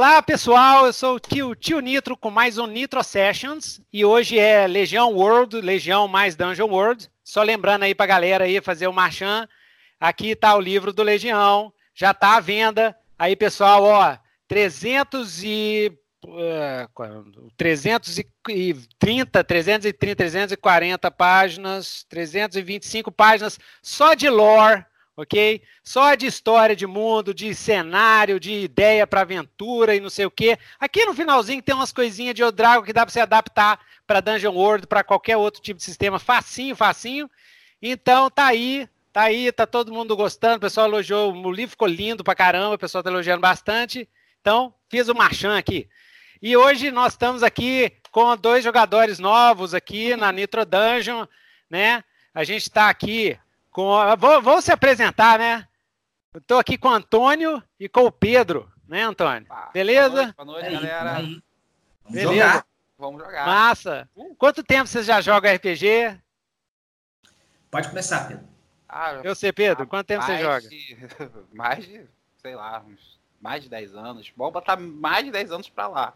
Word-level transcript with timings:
Olá 0.00 0.22
pessoal, 0.22 0.86
eu 0.86 0.94
sou 0.94 1.16
o 1.16 1.20
tio, 1.20 1.54
tio 1.54 1.78
Nitro 1.78 2.16
com 2.16 2.30
mais 2.30 2.56
um 2.56 2.66
Nitro 2.66 3.04
Sessions. 3.04 3.82
E 3.92 4.02
hoje 4.02 4.38
é 4.38 4.66
Legião 4.66 5.12
World, 5.12 5.60
Legião 5.60 6.08
mais 6.08 6.34
Dungeon 6.34 6.70
World. 6.70 7.10
Só 7.22 7.42
lembrando 7.42 7.82
aí 7.82 7.94
pra 7.94 8.06
galera 8.06 8.44
aí 8.44 8.62
fazer 8.62 8.86
o 8.86 8.94
marchand, 8.94 9.46
aqui 10.00 10.34
tá 10.34 10.56
o 10.56 10.60
livro 10.60 10.90
do 10.90 11.02
Legião, 11.02 11.70
já 11.94 12.14
tá 12.14 12.36
à 12.36 12.40
venda. 12.40 12.96
Aí 13.18 13.36
pessoal, 13.36 13.82
ó, 13.82 14.16
300 14.48 15.44
e 15.44 15.92
uh, 16.24 17.52
330, 17.58 19.44
330, 19.44 20.16
340 20.16 21.10
páginas, 21.10 22.06
325 22.08 23.12
páginas 23.12 23.60
só 23.82 24.14
de 24.14 24.30
lore 24.30 24.82
ok? 25.22 25.62
Só 25.82 26.14
de 26.14 26.26
história 26.26 26.74
de 26.74 26.86
mundo, 26.86 27.34
de 27.34 27.54
cenário, 27.54 28.40
de 28.40 28.52
ideia 28.52 29.06
para 29.06 29.20
aventura 29.20 29.94
e 29.94 30.00
não 30.00 30.10
sei 30.10 30.26
o 30.26 30.30
quê. 30.30 30.58
Aqui 30.78 31.04
no 31.04 31.14
finalzinho 31.14 31.62
tem 31.62 31.74
umas 31.74 31.92
coisinhas 31.92 32.34
de 32.34 32.42
Odrago 32.42 32.84
que 32.84 32.92
dá 32.92 33.04
para 33.04 33.12
você 33.12 33.20
adaptar 33.20 33.80
para 34.06 34.20
Dungeon 34.20 34.54
World, 34.54 34.86
para 34.86 35.04
qualquer 35.04 35.36
outro 35.36 35.60
tipo 35.60 35.78
de 35.78 35.84
sistema, 35.84 36.18
facinho, 36.18 36.74
facinho. 36.74 37.30
Então 37.82 38.30
tá 38.30 38.46
aí, 38.46 38.88
tá 39.12 39.22
aí, 39.22 39.52
tá 39.52 39.66
todo 39.66 39.92
mundo 39.92 40.16
gostando, 40.16 40.56
o 40.56 40.60
pessoal 40.60 40.86
elogiou, 40.86 41.32
o 41.32 41.52
livro 41.52 41.70
ficou 41.70 41.88
lindo 41.88 42.24
pra 42.24 42.34
caramba, 42.34 42.74
o 42.74 42.78
pessoal 42.78 43.04
tá 43.04 43.10
elogiando 43.10 43.40
bastante. 43.40 44.08
Então, 44.40 44.74
fiz 44.88 45.08
o 45.08 45.14
marchand 45.14 45.56
aqui. 45.56 45.88
E 46.40 46.56
hoje 46.56 46.90
nós 46.90 47.12
estamos 47.12 47.42
aqui 47.42 47.92
com 48.10 48.34
dois 48.36 48.64
jogadores 48.64 49.18
novos 49.18 49.74
aqui 49.74 50.16
na 50.16 50.32
Nitro 50.32 50.64
Dungeon, 50.64 51.26
né? 51.68 52.02
A 52.34 52.42
gente 52.44 52.62
está 52.62 52.88
aqui 52.88 53.38
com, 53.70 54.16
vou, 54.18 54.42
vou 54.42 54.62
se 54.62 54.72
apresentar, 54.72 55.38
né? 55.38 55.66
Estou 56.34 56.58
aqui 56.58 56.78
com 56.78 56.88
o 56.88 56.92
Antônio 56.92 57.62
e 57.78 57.88
com 57.88 58.04
o 58.04 58.12
Pedro, 58.12 58.70
né, 58.86 59.02
Antônio? 59.02 59.46
Ah, 59.50 59.70
Beleza? 59.72 60.34
Boa 60.36 60.44
noite, 60.44 60.68
boa 60.68 60.80
noite 60.80 60.86
galera. 60.86 61.14
Vamos 61.14 61.42
Beleza. 62.08 62.32
Jogar. 62.32 62.66
Vamos 62.98 63.22
jogar. 63.22 63.46
Massa. 63.46 64.08
Uh. 64.14 64.34
Quanto 64.36 64.62
tempo 64.62 64.86
você 64.86 65.02
já 65.02 65.20
joga 65.20 65.52
RPG? 65.54 66.20
Pode 67.70 67.88
começar, 67.88 68.28
Pedro. 68.28 68.44
Ah, 68.88 69.20
eu 69.24 69.34
sei, 69.34 69.52
Pedro. 69.52 69.86
Quanto 69.86 70.06
tempo 70.06 70.24
você 70.24 70.38
joga? 70.38 70.68
De, 70.68 70.98
mais 71.54 71.84
de, 71.84 72.04
sei 72.42 72.54
lá, 72.54 72.84
uns, 72.86 73.18
mais 73.40 73.62
de 73.62 73.68
10 73.68 73.94
anos. 73.94 74.32
Bom 74.36 74.50
botar 74.50 74.76
mais 74.76 75.24
de 75.24 75.30
10 75.30 75.52
anos 75.52 75.68
para 75.68 75.88
lá. 75.88 76.14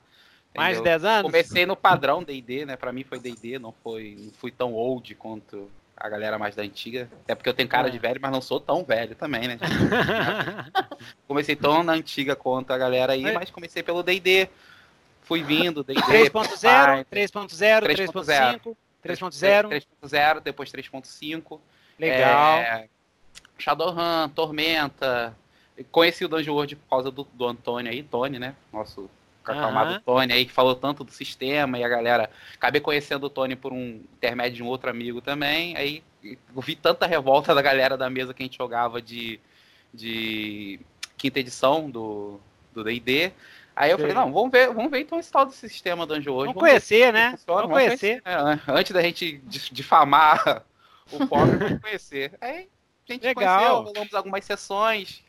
Entendeu? 0.50 0.62
Mais 0.62 0.76
de 0.76 0.84
10 0.84 1.04
anos? 1.04 1.22
Comecei 1.22 1.66
no 1.66 1.76
padrão 1.76 2.22
D&D, 2.22 2.66
né? 2.66 2.76
Para 2.76 2.92
mim 2.92 3.04
foi 3.04 3.18
D&D, 3.18 3.58
não 3.58 3.72
foi, 3.72 4.16
não 4.18 4.32
fui 4.32 4.50
tão 4.50 4.74
old 4.74 5.14
quanto 5.14 5.70
a 5.96 6.08
galera 6.08 6.38
mais 6.38 6.54
da 6.54 6.62
antiga. 6.62 7.08
Até 7.24 7.34
porque 7.34 7.48
eu 7.48 7.54
tenho 7.54 7.68
cara 7.68 7.90
de 7.90 7.96
é. 7.96 8.00
velho, 8.00 8.20
mas 8.20 8.32
não 8.32 8.40
sou 8.40 8.60
tão 8.60 8.84
velho 8.84 9.14
também, 9.14 9.48
né? 9.48 9.58
comecei 11.26 11.56
tão 11.56 11.82
na 11.82 11.92
antiga 11.92 12.34
quanto 12.34 12.72
a 12.72 12.78
galera 12.78 13.12
aí, 13.12 13.32
mas 13.32 13.50
comecei 13.50 13.82
pelo 13.82 14.02
D&D. 14.02 14.48
Fui 15.22 15.42
vindo, 15.42 15.82
D&D... 15.82 16.00
3.0, 16.00 17.06
3.0, 17.10 17.82
3.5, 17.82 18.76
3.0... 19.02 19.86
3.0, 20.02 20.40
depois 20.40 20.70
3.5. 20.70 21.58
Legal. 21.98 22.58
É, 22.58 22.88
Shadowrun, 23.58 24.28
Tormenta... 24.34 25.34
Conheci 25.90 26.24
o 26.24 26.28
Dungeon 26.28 26.54
World 26.54 26.76
por 26.76 26.88
causa 26.88 27.10
do, 27.10 27.26
do 27.32 27.46
Antônio 27.46 27.90
aí, 27.90 28.02
Tony, 28.02 28.38
né? 28.38 28.54
Nosso 28.72 29.10
aclamado 29.52 29.94
uhum. 29.94 30.00
Tony 30.00 30.32
aí, 30.32 30.44
que 30.46 30.52
falou 30.52 30.74
tanto 30.74 31.04
do 31.04 31.12
sistema, 31.12 31.78
e 31.78 31.84
a 31.84 31.88
galera. 31.88 32.30
Acabei 32.54 32.80
conhecendo 32.80 33.24
o 33.24 33.30
Tony 33.30 33.56
por 33.56 33.72
um 33.72 34.02
intermédio 34.16 34.56
de 34.56 34.62
um 34.62 34.66
outro 34.66 34.90
amigo 34.90 35.20
também. 35.20 35.76
Aí 35.76 36.02
eu 36.22 36.62
vi 36.62 36.74
tanta 36.74 37.06
revolta 37.06 37.54
da 37.54 37.62
galera 37.62 37.96
da 37.96 38.08
mesa 38.08 38.32
que 38.32 38.42
a 38.42 38.46
gente 38.46 38.58
jogava 38.58 39.00
de, 39.00 39.38
de 39.92 40.80
quinta 41.16 41.40
edição 41.40 41.90
do 41.90 42.40
DD. 42.74 43.32
Aí 43.76 43.90
eu 43.90 43.96
Sim. 43.96 44.02
falei, 44.02 44.14
não, 44.14 44.32
vamos 44.32 44.52
ver, 44.52 44.72
vamos 44.72 44.90
ver 44.90 45.00
então 45.00 45.18
esse 45.18 45.32
tal 45.32 45.46
do 45.46 45.52
sistema 45.52 46.06
do 46.06 46.14
Anjo 46.14 46.32
hoje. 46.32 46.46
Vamos, 46.46 46.60
conhecer, 46.60 47.12
né? 47.12 47.36
Vamos, 47.46 47.62
vamos 47.62 47.70
conhecer. 47.72 48.22
conhecer. 48.22 48.62
É, 48.68 48.72
antes 48.72 48.92
da 48.92 49.02
gente 49.02 49.42
difamar 49.72 50.64
o 51.10 51.26
pobre, 51.26 51.56
vamos 51.56 51.80
conhecer. 51.82 52.32
Aí 52.40 52.68
a 53.08 53.12
gente 53.12 53.24
Legal. 53.24 53.58
conheceu, 53.58 53.82
rolamos 53.82 54.14
algumas 54.14 54.44
sessões 54.44 55.23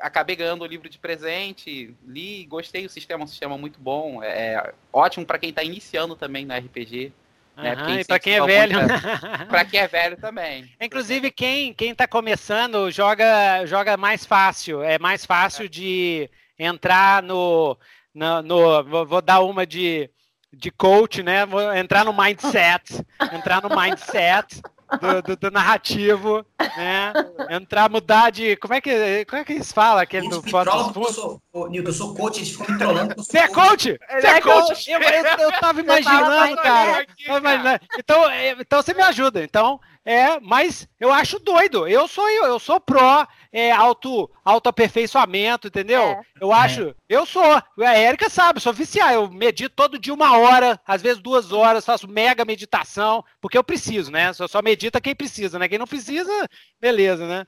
acabei 0.00 0.36
ganhando 0.36 0.62
o 0.62 0.66
livro 0.66 0.88
de 0.88 0.98
presente, 0.98 1.94
li, 2.06 2.44
gostei, 2.46 2.86
o 2.86 2.90
sistema 2.90 3.22
é 3.22 3.24
um 3.24 3.28
sistema 3.28 3.58
muito 3.58 3.80
bom, 3.80 4.22
é, 4.22 4.54
é 4.54 4.74
ótimo 4.92 5.26
para 5.26 5.38
quem 5.38 5.50
está 5.50 5.62
iniciando 5.62 6.16
também 6.16 6.44
no 6.44 6.54
RPG. 6.54 7.12
Né? 7.56 7.74
e 8.00 8.04
para 8.04 8.20
quem 8.20 8.34
é 8.34 8.46
velho. 8.46 8.78
para 9.50 9.64
quem 9.64 9.80
é 9.80 9.88
velho 9.88 10.16
também. 10.16 10.70
Inclusive, 10.80 11.28
quem 11.32 11.74
quem 11.74 11.90
está 11.90 12.06
começando 12.06 12.88
joga, 12.88 13.66
joga 13.66 13.96
mais 13.96 14.24
fácil. 14.24 14.80
É 14.80 14.96
mais 14.96 15.26
fácil 15.26 15.64
é. 15.64 15.68
de 15.68 16.30
entrar 16.56 17.20
no. 17.20 17.76
no, 18.14 18.42
no 18.42 18.84
vou, 18.84 19.04
vou, 19.04 19.20
dar 19.20 19.40
uma 19.40 19.66
de, 19.66 20.08
de 20.52 20.70
coach, 20.70 21.20
né? 21.20 21.44
Vou 21.46 21.74
entrar 21.74 22.04
no 22.04 22.12
mindset. 22.12 23.04
entrar 23.34 23.60
no 23.60 23.70
mindset 23.70 24.62
do, 25.00 25.22
do, 25.22 25.36
do, 25.36 25.50
narrativo, 25.50 26.44
né? 26.76 27.12
Entrar, 27.50 27.90
mudar 27.90 28.30
de. 28.30 28.56
Como 28.56 28.74
é 28.74 28.80
que, 28.80 29.24
como 29.26 29.42
é 29.42 29.44
que 29.44 29.52
eles 29.52 29.70
falam? 29.70 30.02
Aquele 30.02 30.28
do 30.28 30.42
foto 30.42 30.70
eu 30.96 31.12
sou, 31.12 31.40
Nildo, 31.68 31.90
eu 31.90 31.94
sou 31.94 32.14
coach, 32.14 32.38
eles 32.38 32.50
ficam 32.50 32.72
me 32.72 32.78
trollando. 32.78 33.14
Você 33.16 33.38
é 33.38 33.48
coach? 33.48 33.98
Você 34.10 34.26
é 34.26 34.40
coach? 34.40 34.90
Eu, 34.90 35.00
eu, 35.00 35.24
eu 35.38 35.52
tava 35.60 35.80
imaginando, 35.80 36.56
cara. 36.56 37.06
Imaginando. 37.26 37.80
Então, 37.98 38.30
é, 38.30 38.52
então 38.52 38.82
você 38.82 38.94
me 38.94 39.02
ajuda. 39.02 39.42
Então, 39.42 39.80
é, 40.08 40.40
mas 40.40 40.88
eu 40.98 41.12
acho 41.12 41.38
doido. 41.38 41.86
Eu 41.86 42.08
sou 42.08 42.26
eu, 42.30 42.46
eu 42.46 42.58
sou 42.58 42.80
pró 42.80 43.28
é, 43.52 43.70
auto, 43.70 44.30
autoaperfeiçoamento, 44.42 45.68
entendeu? 45.68 46.02
É. 46.02 46.22
Eu 46.40 46.50
acho, 46.50 46.88
é. 46.88 46.94
eu 47.10 47.26
sou. 47.26 47.44
A 47.44 47.92
Érica 47.94 48.30
sabe, 48.30 48.58
sou 48.58 48.72
viciado. 48.72 49.12
Eu 49.12 49.30
medito 49.30 49.76
todo 49.76 49.98
dia 49.98 50.14
uma 50.14 50.38
hora, 50.38 50.80
às 50.86 51.02
vezes 51.02 51.20
duas 51.20 51.52
horas, 51.52 51.84
faço 51.84 52.08
mega 52.08 52.42
meditação, 52.42 53.22
porque 53.38 53.58
eu 53.58 53.62
preciso, 53.62 54.10
né? 54.10 54.32
Só, 54.32 54.48
só 54.48 54.62
medita 54.62 54.98
quem 54.98 55.14
precisa, 55.14 55.58
né? 55.58 55.68
Quem 55.68 55.76
não 55.76 55.86
precisa, 55.86 56.32
beleza, 56.80 57.28
né? 57.28 57.44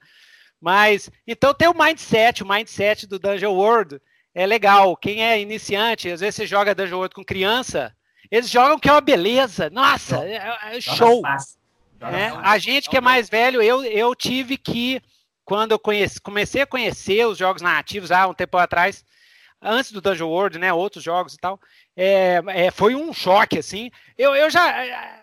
Mas, 0.61 1.11
então 1.27 1.55
tem 1.55 1.67
o 1.67 1.75
mindset, 1.75 2.43
o 2.43 2.47
mindset 2.47 3.07
do 3.07 3.19
Dungeon 3.19 3.55
World 3.55 3.99
é 4.35 4.45
legal. 4.45 4.95
Quem 4.99 5.25
é 5.25 5.41
iniciante, 5.41 6.11
às 6.11 6.21
vezes 6.21 6.35
você 6.35 6.47
joga 6.47 6.75
Dungeon 6.75 6.99
World 6.99 7.15
com 7.15 7.25
criança, 7.25 7.91
eles 8.31 8.51
jogam 8.51 8.79
que 8.79 8.87
é 8.87 8.93
uma 8.93 9.01
beleza. 9.01 9.71
Nossa, 9.71 10.23
é, 10.27 10.77
é 10.77 10.81
show. 10.83 11.23
É, 12.01 12.29
a 12.43 12.57
gente 12.59 12.89
que 12.89 12.97
é 12.97 13.01
mais 13.01 13.29
velho, 13.29 13.61
eu, 13.61 13.85
eu 13.85 14.15
tive 14.15 14.57
que, 14.57 15.03
quando 15.45 15.73
eu 15.73 15.79
conheci, 15.79 16.21
comecei 16.21 16.63
a 16.63 16.67
conhecer 16.67 17.27
os 17.27 17.37
jogos 17.37 17.61
narrativos 17.61 18.11
há 18.11 18.27
um 18.27 18.35
tempo 18.35 18.57
atrás, 18.57 19.05
antes 19.61 19.93
do 19.93 20.01
Dungeon 20.01 20.29
World, 20.29 20.59
né, 20.59 20.73
outros 20.73 21.05
jogos 21.05 21.35
e 21.35 21.39
tal, 21.39 21.61
é, 21.97 22.43
é, 22.49 22.71
foi 22.71 22.95
um 22.95 23.13
choque, 23.13 23.59
assim. 23.59 23.91
Eu, 24.17 24.35
eu 24.35 24.51
já... 24.51 25.23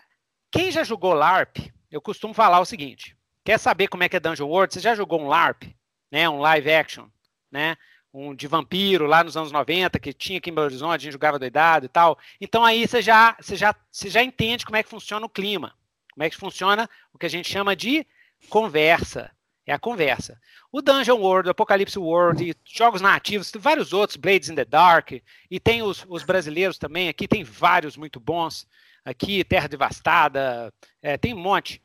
Quem 0.50 0.70
já 0.70 0.84
jogou 0.84 1.12
LARP, 1.12 1.58
eu 1.90 2.00
costumo 2.00 2.32
falar 2.32 2.60
o 2.60 2.64
seguinte, 2.64 3.16
quer 3.44 3.58
saber 3.58 3.88
como 3.88 4.02
é 4.02 4.08
que 4.08 4.16
é 4.16 4.20
Dungeon 4.20 4.46
World? 4.46 4.72
Você 4.72 4.80
já 4.80 4.94
jogou 4.94 5.20
um 5.20 5.28
LARP, 5.28 5.64
né, 6.10 6.28
um 6.28 6.38
live 6.38 6.70
action, 6.70 7.06
né, 7.50 7.76
um 8.12 8.34
de 8.34 8.46
vampiro 8.46 9.06
lá 9.06 9.22
nos 9.22 9.36
anos 9.36 9.52
90, 9.52 9.98
que 9.98 10.12
tinha 10.12 10.38
aqui 10.38 10.50
em 10.50 10.54
Belo 10.54 10.66
Horizonte, 10.66 10.94
a 10.94 10.98
gente 10.98 11.12
jogava 11.12 11.38
doidado 11.38 11.86
e 11.86 11.88
tal. 11.88 12.18
Então 12.40 12.64
aí 12.64 12.86
você 12.86 13.02
já, 13.02 13.36
você 13.38 13.56
já, 13.56 13.74
você 13.90 14.08
já 14.08 14.22
entende 14.22 14.64
como 14.64 14.76
é 14.76 14.82
que 14.82 14.88
funciona 14.88 15.26
o 15.26 15.28
clima. 15.28 15.74
Como 16.18 16.26
é 16.26 16.30
que 16.30 16.36
funciona 16.36 16.90
o 17.14 17.18
que 17.18 17.26
a 17.26 17.30
gente 17.30 17.48
chama 17.48 17.76
de 17.76 18.04
conversa. 18.50 19.30
É 19.64 19.72
a 19.72 19.78
conversa. 19.78 20.36
O 20.72 20.82
Dungeon 20.82 21.16
World, 21.16 21.46
o 21.48 21.52
Apocalypse 21.52 21.96
World, 21.96 22.42
e 22.42 22.56
jogos 22.64 23.00
nativos, 23.00 23.52
tem 23.52 23.62
vários 23.62 23.92
outros, 23.92 24.16
Blades 24.16 24.48
in 24.48 24.56
the 24.56 24.64
Dark, 24.64 25.12
e 25.48 25.60
tem 25.60 25.80
os, 25.80 26.04
os 26.08 26.24
brasileiros 26.24 26.76
também, 26.76 27.08
aqui 27.08 27.28
tem 27.28 27.44
vários 27.44 27.96
muito 27.96 28.18
bons. 28.18 28.66
Aqui, 29.04 29.44
Terra 29.44 29.68
Devastada, 29.68 30.74
é, 31.00 31.16
tem 31.16 31.34
um 31.34 31.38
monte. 31.38 31.80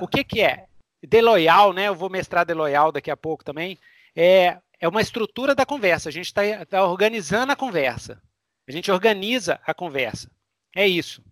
O 0.00 0.08
que, 0.08 0.24
que 0.24 0.40
é? 0.40 0.64
Deloyal, 1.06 1.74
né? 1.74 1.88
Eu 1.88 1.94
vou 1.94 2.08
mestrar 2.08 2.46
Deloyal 2.46 2.90
daqui 2.90 3.10
a 3.10 3.16
pouco 3.16 3.44
também. 3.44 3.78
É, 4.16 4.56
é 4.80 4.88
uma 4.88 5.02
estrutura 5.02 5.54
da 5.54 5.66
conversa. 5.66 6.08
A 6.08 6.12
gente 6.12 6.26
está 6.26 6.64
tá 6.64 6.82
organizando 6.82 7.52
a 7.52 7.56
conversa. 7.56 8.22
A 8.66 8.72
gente 8.72 8.90
organiza 8.90 9.60
a 9.66 9.74
conversa. 9.74 10.30
É 10.74 10.88
isso. 10.88 11.22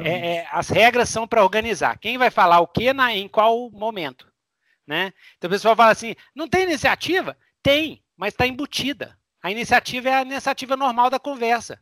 É, 0.00 0.36
é, 0.36 0.48
as 0.50 0.68
regras 0.68 1.08
são 1.08 1.26
para 1.26 1.42
organizar. 1.42 1.98
Quem 1.98 2.18
vai 2.18 2.30
falar 2.30 2.60
o 2.60 2.66
que 2.66 2.92
na, 2.92 3.14
em 3.14 3.28
qual 3.28 3.70
momento. 3.70 4.30
Né? 4.86 5.12
Então 5.38 5.48
o 5.48 5.52
pessoal 5.52 5.76
fala 5.76 5.92
assim: 5.92 6.14
não 6.34 6.48
tem 6.48 6.64
iniciativa? 6.64 7.36
Tem, 7.62 8.02
mas 8.16 8.34
está 8.34 8.46
embutida. 8.46 9.16
A 9.42 9.50
iniciativa 9.50 10.08
é 10.08 10.14
a 10.14 10.22
iniciativa 10.22 10.76
normal 10.76 11.10
da 11.10 11.18
conversa. 11.18 11.80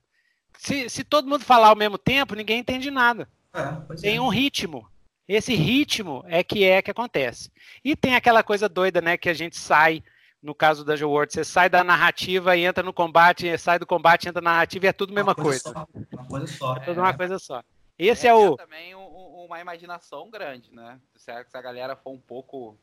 Se, 0.59 0.89
se 0.91 1.05
todo 1.05 1.29
mundo 1.29 1.45
falar 1.45 1.69
ao 1.69 1.77
mesmo 1.77 1.97
tempo, 1.97 2.35
ninguém 2.35 2.61
entende 2.61 2.91
nada. 2.91 3.29
É, 3.55 3.97
tem 3.97 4.17
é. 4.17 4.21
um 4.21 4.29
ritmo. 4.29 4.89
Esse 5.27 5.55
ritmo 5.55 6.25
é 6.27 6.43
que 6.43 6.65
é 6.65 6.83
que 6.83 6.91
acontece. 6.91 7.51
E 7.85 7.95
tem 7.95 8.15
aquela 8.15 8.43
coisa 8.43 8.69
doida, 8.69 9.01
né, 9.01 9.17
que 9.17 9.29
a 9.29 9.35
gente 9.35 9.57
sai 9.57 10.03
no 10.43 10.55
caso 10.55 10.85
da 10.85 10.95
World, 10.95 11.33
você 11.33 11.45
sai 11.45 11.69
da 11.69 11.85
narrativa 11.85 12.57
e 12.57 12.65
entra 12.65 12.83
no 12.83 12.93
combate, 12.93 13.57
sai 13.59 13.79
do 13.79 13.87
combate, 13.87 14.29
entra 14.29 14.41
na 14.41 14.53
narrativa 14.53 14.87
e 14.87 14.89
é 14.89 14.93
tudo 14.93 15.13
a 15.13 15.15
mesma 15.15 15.35
coisa. 15.35 15.73
coisa. 15.73 15.89
Uma 16.13 16.27
coisa 16.27 16.47
só. 16.47 16.77
É 16.77 16.81
tudo 16.81 17.01
é. 17.01 17.03
uma 17.03 17.15
coisa 17.15 17.39
só. 17.39 17.63
Esse 17.99 18.27
é, 18.27 18.31
é 18.31 18.35
o. 18.35 18.57
também 18.57 18.95
um, 18.95 19.45
uma 19.45 19.61
imaginação 19.61 20.31
grande, 20.31 20.75
né? 20.75 20.99
Se 21.17 21.31
a, 21.31 21.45
se 21.45 21.57
a 21.57 21.61
galera 21.61 21.95
for 21.95 22.13
um 22.13 22.21
pouco 22.21 22.79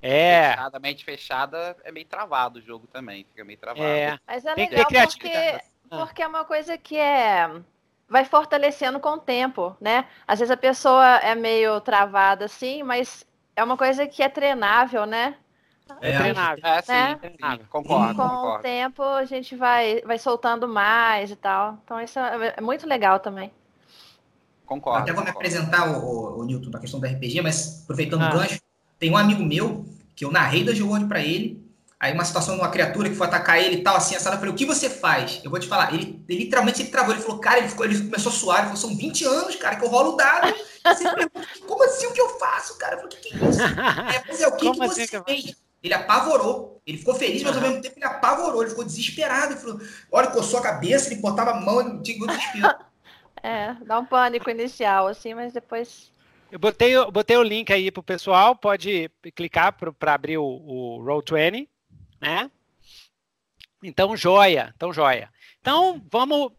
É. 0.00 0.50
Fechada, 0.50 0.78
mente 0.78 1.04
fechada 1.04 1.76
é 1.82 1.90
meio 1.90 2.06
travado 2.06 2.60
o 2.60 2.62
jogo 2.62 2.86
também. 2.86 3.24
Fica 3.24 3.44
meio 3.44 3.58
travado. 3.58 3.84
É. 3.84 4.18
Mas 4.26 4.44
é 4.44 4.54
legal 4.54 4.86
porque, 4.86 5.60
ah. 5.90 5.98
porque 5.98 6.22
é 6.22 6.26
uma 6.26 6.44
coisa 6.44 6.78
que 6.78 6.96
é 6.96 7.50
vai 8.08 8.26
fortalecendo 8.26 9.00
com 9.00 9.14
o 9.14 9.18
tempo, 9.18 9.74
né? 9.80 10.06
Às 10.26 10.38
vezes 10.38 10.52
a 10.52 10.56
pessoa 10.56 11.16
é 11.16 11.34
meio 11.34 11.80
travada 11.80 12.44
assim, 12.44 12.82
mas 12.82 13.26
é 13.56 13.64
uma 13.64 13.76
coisa 13.76 14.06
que 14.06 14.22
é 14.22 14.28
treinável, 14.28 15.06
né? 15.06 15.38
É, 16.00 16.18
treinável. 16.18 16.64
É, 16.64 16.82
sim, 16.82 16.92
é. 16.92 17.14
treinável. 17.16 17.66
Concordo, 17.70 18.14
com 18.14 18.28
concordo. 18.28 18.58
o 18.58 18.62
tempo 18.62 19.02
a 19.02 19.24
gente 19.24 19.54
vai, 19.54 20.00
vai 20.02 20.18
soltando 20.18 20.66
mais 20.66 21.30
e 21.30 21.36
tal. 21.36 21.78
Então 21.84 22.00
isso 22.00 22.18
é, 22.18 22.54
é 22.56 22.60
muito 22.60 22.86
legal 22.86 23.20
também. 23.20 23.52
Concordo. 24.64 25.00
Até 25.00 25.12
vou 25.12 25.24
concordo. 25.24 25.40
me 25.40 25.46
apresentar, 25.46 25.90
o, 25.90 26.40
o, 26.40 26.44
Newton, 26.44 26.70
na 26.70 26.78
questão 26.78 26.98
do 26.98 27.06
RPG, 27.06 27.42
mas 27.42 27.82
aproveitando 27.82 28.22
ah. 28.22 28.30
o 28.30 28.32
gancho, 28.32 28.60
tem 28.98 29.10
um 29.10 29.16
amigo 29.16 29.44
meu 29.44 29.84
que 30.14 30.24
eu 30.24 30.30
narrei 30.30 30.64
da 30.64 30.72
World 30.72 31.06
para 31.06 31.20
ele. 31.20 31.62
Aí 31.98 32.12
uma 32.12 32.24
situação 32.24 32.56
de 32.56 32.60
uma 32.60 32.68
criatura 32.68 33.08
que 33.08 33.14
foi 33.14 33.28
atacar 33.28 33.60
ele 33.60 33.76
e 33.76 33.82
tal, 33.82 33.94
assim, 33.94 34.16
essa 34.16 34.28
eu 34.28 34.36
falei, 34.36 34.50
o 34.50 34.56
que 34.56 34.66
você 34.66 34.90
faz? 34.90 35.40
Eu 35.44 35.50
vou 35.52 35.60
te 35.60 35.68
falar, 35.68 35.94
ele, 35.94 36.20
ele 36.28 36.40
literalmente 36.40 36.82
ele 36.82 36.90
travou, 36.90 37.14
ele 37.14 37.22
falou, 37.22 37.38
cara, 37.38 37.58
ele, 37.58 37.68
ficou, 37.68 37.84
ele 37.84 37.96
começou 37.96 38.32
a 38.32 38.34
suar, 38.34 38.56
ele 38.58 38.66
falou, 38.66 38.76
são 38.76 38.96
20 38.96 39.24
anos, 39.24 39.54
cara, 39.54 39.76
que 39.76 39.84
eu 39.84 39.88
rolo 39.88 40.14
o 40.14 40.16
dado. 40.16 40.52
Você 40.84 41.04
pergunta, 41.04 41.46
como 41.64 41.84
assim 41.84 42.06
o 42.08 42.12
que 42.12 42.20
eu 42.20 42.28
faço, 42.40 42.76
cara? 42.76 42.96
Eu 42.96 43.02
falei, 43.02 43.16
o 43.16 43.20
que, 43.20 43.28
que 43.28 43.44
é 43.44 43.48
isso? 43.48 43.60
É, 43.62 44.24
mas 44.26 44.40
é, 44.40 44.48
o 44.48 44.56
que, 44.56 44.72
que 44.72 44.82
assim 44.82 45.06
você 45.06 45.22
fez? 45.22 45.56
Ele 45.82 45.94
apavorou. 45.94 46.80
Ele 46.86 46.98
ficou 46.98 47.14
feliz, 47.14 47.42
mas 47.42 47.56
ao 47.56 47.62
mesmo 47.62 47.80
tempo 47.80 47.98
ele 47.98 48.04
apavorou. 48.04 48.62
Ele 48.62 48.70
ficou 48.70 48.84
desesperado. 48.84 49.52
Ele 49.52 49.60
falou: 49.60 49.80
olha, 50.10 50.30
coçou 50.30 50.58
a 50.60 50.62
cabeça, 50.62 51.12
ele 51.12 51.20
botava 51.20 51.52
a 51.52 51.60
mão 51.60 51.98
e 51.98 52.02
tinha 52.02 52.26
desespero. 52.26 52.74
É, 53.44 53.74
dá 53.84 53.98
um 53.98 54.04
pânico 54.04 54.48
inicial, 54.48 55.08
assim, 55.08 55.34
mas 55.34 55.52
depois. 55.52 56.12
Eu 56.48 56.60
botei, 56.60 56.94
eu 56.94 57.10
botei 57.10 57.36
o 57.36 57.42
link 57.42 57.72
aí 57.72 57.90
pro 57.90 58.00
pessoal, 58.00 58.54
pode 58.54 59.10
clicar 59.34 59.72
para 59.72 60.14
abrir 60.14 60.38
o, 60.38 60.44
o 60.44 61.04
Roll20, 61.04 61.66
né? 62.20 62.48
Então, 63.82 64.16
joia, 64.16 64.72
então 64.76 64.92
joia. 64.92 65.28
Então, 65.60 66.00
vamos, 66.08 66.52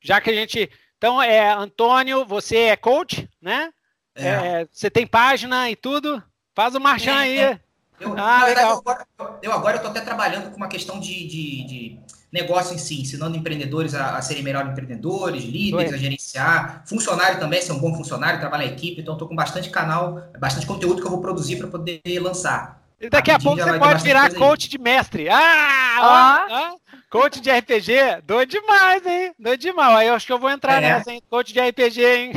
já 0.00 0.18
que 0.18 0.30
a 0.30 0.34
gente. 0.34 0.70
Então, 0.96 1.20
é, 1.20 1.52
Antônio, 1.52 2.24
você 2.24 2.56
é 2.56 2.76
coach, 2.76 3.28
né? 3.40 3.70
É. 4.14 4.28
É, 4.28 4.68
você 4.70 4.90
tem 4.90 5.06
página 5.06 5.70
e 5.70 5.76
tudo? 5.76 6.22
Faz 6.54 6.74
o 6.74 6.80
marchão 6.80 7.18
é, 7.18 7.22
aí. 7.22 7.60
Eu, 8.00 8.14
ah, 8.16 8.44
legal. 8.46 8.70
Eu 8.70 8.78
agora, 8.78 9.06
eu 9.42 9.52
agora 9.52 9.76
estou 9.76 9.90
até 9.90 10.00
trabalhando 10.00 10.50
com 10.50 10.56
uma 10.56 10.68
questão 10.68 10.98
de, 10.98 11.28
de, 11.28 11.66
de, 11.66 12.00
negócio 12.32 12.74
em 12.74 12.78
si, 12.78 13.02
ensinando 13.02 13.36
empreendedores 13.36 13.94
a, 13.94 14.16
a 14.16 14.22
serem 14.22 14.42
melhores 14.42 14.70
empreendedores, 14.72 15.44
líderes, 15.44 15.92
a 15.92 15.96
gerenciar, 15.96 16.82
funcionário 16.86 17.38
também, 17.38 17.60
ser 17.60 17.72
um 17.72 17.78
bom 17.78 17.94
funcionário, 17.94 18.40
trabalhar 18.40 18.66
em 18.66 18.72
equipe. 18.72 19.00
Então, 19.00 19.14
estou 19.14 19.28
com 19.28 19.36
bastante 19.36 19.68
canal, 19.68 20.22
bastante 20.38 20.66
conteúdo 20.66 21.00
que 21.00 21.06
eu 21.06 21.10
vou 21.10 21.20
produzir 21.20 21.56
para 21.56 21.68
poder 21.68 22.00
lançar. 22.20 22.79
E 23.00 23.08
daqui 23.08 23.30
a, 23.30 23.36
a 23.36 23.40
pouco 23.40 23.62
você 23.62 23.78
pode 23.78 24.02
virar 24.02 24.34
coach 24.34 24.68
de 24.68 24.78
mestre. 24.78 25.28
Ah! 25.30 26.46
ah. 26.50 26.74
Coach 27.08 27.40
de 27.40 27.50
RPG? 27.50 28.20
Doido 28.24 28.50
demais, 28.50 29.04
hein? 29.06 29.34
Doido 29.38 29.60
demais. 29.60 29.96
Aí 29.96 30.08
eu 30.08 30.14
acho 30.14 30.26
que 30.26 30.32
eu 30.32 30.38
vou 30.38 30.50
entrar 30.50 30.80
é. 30.80 30.80
nessa, 30.80 31.10
hein? 31.10 31.22
Coach 31.28 31.52
de 31.52 31.60
RPG, 31.60 32.04
hein? 32.04 32.32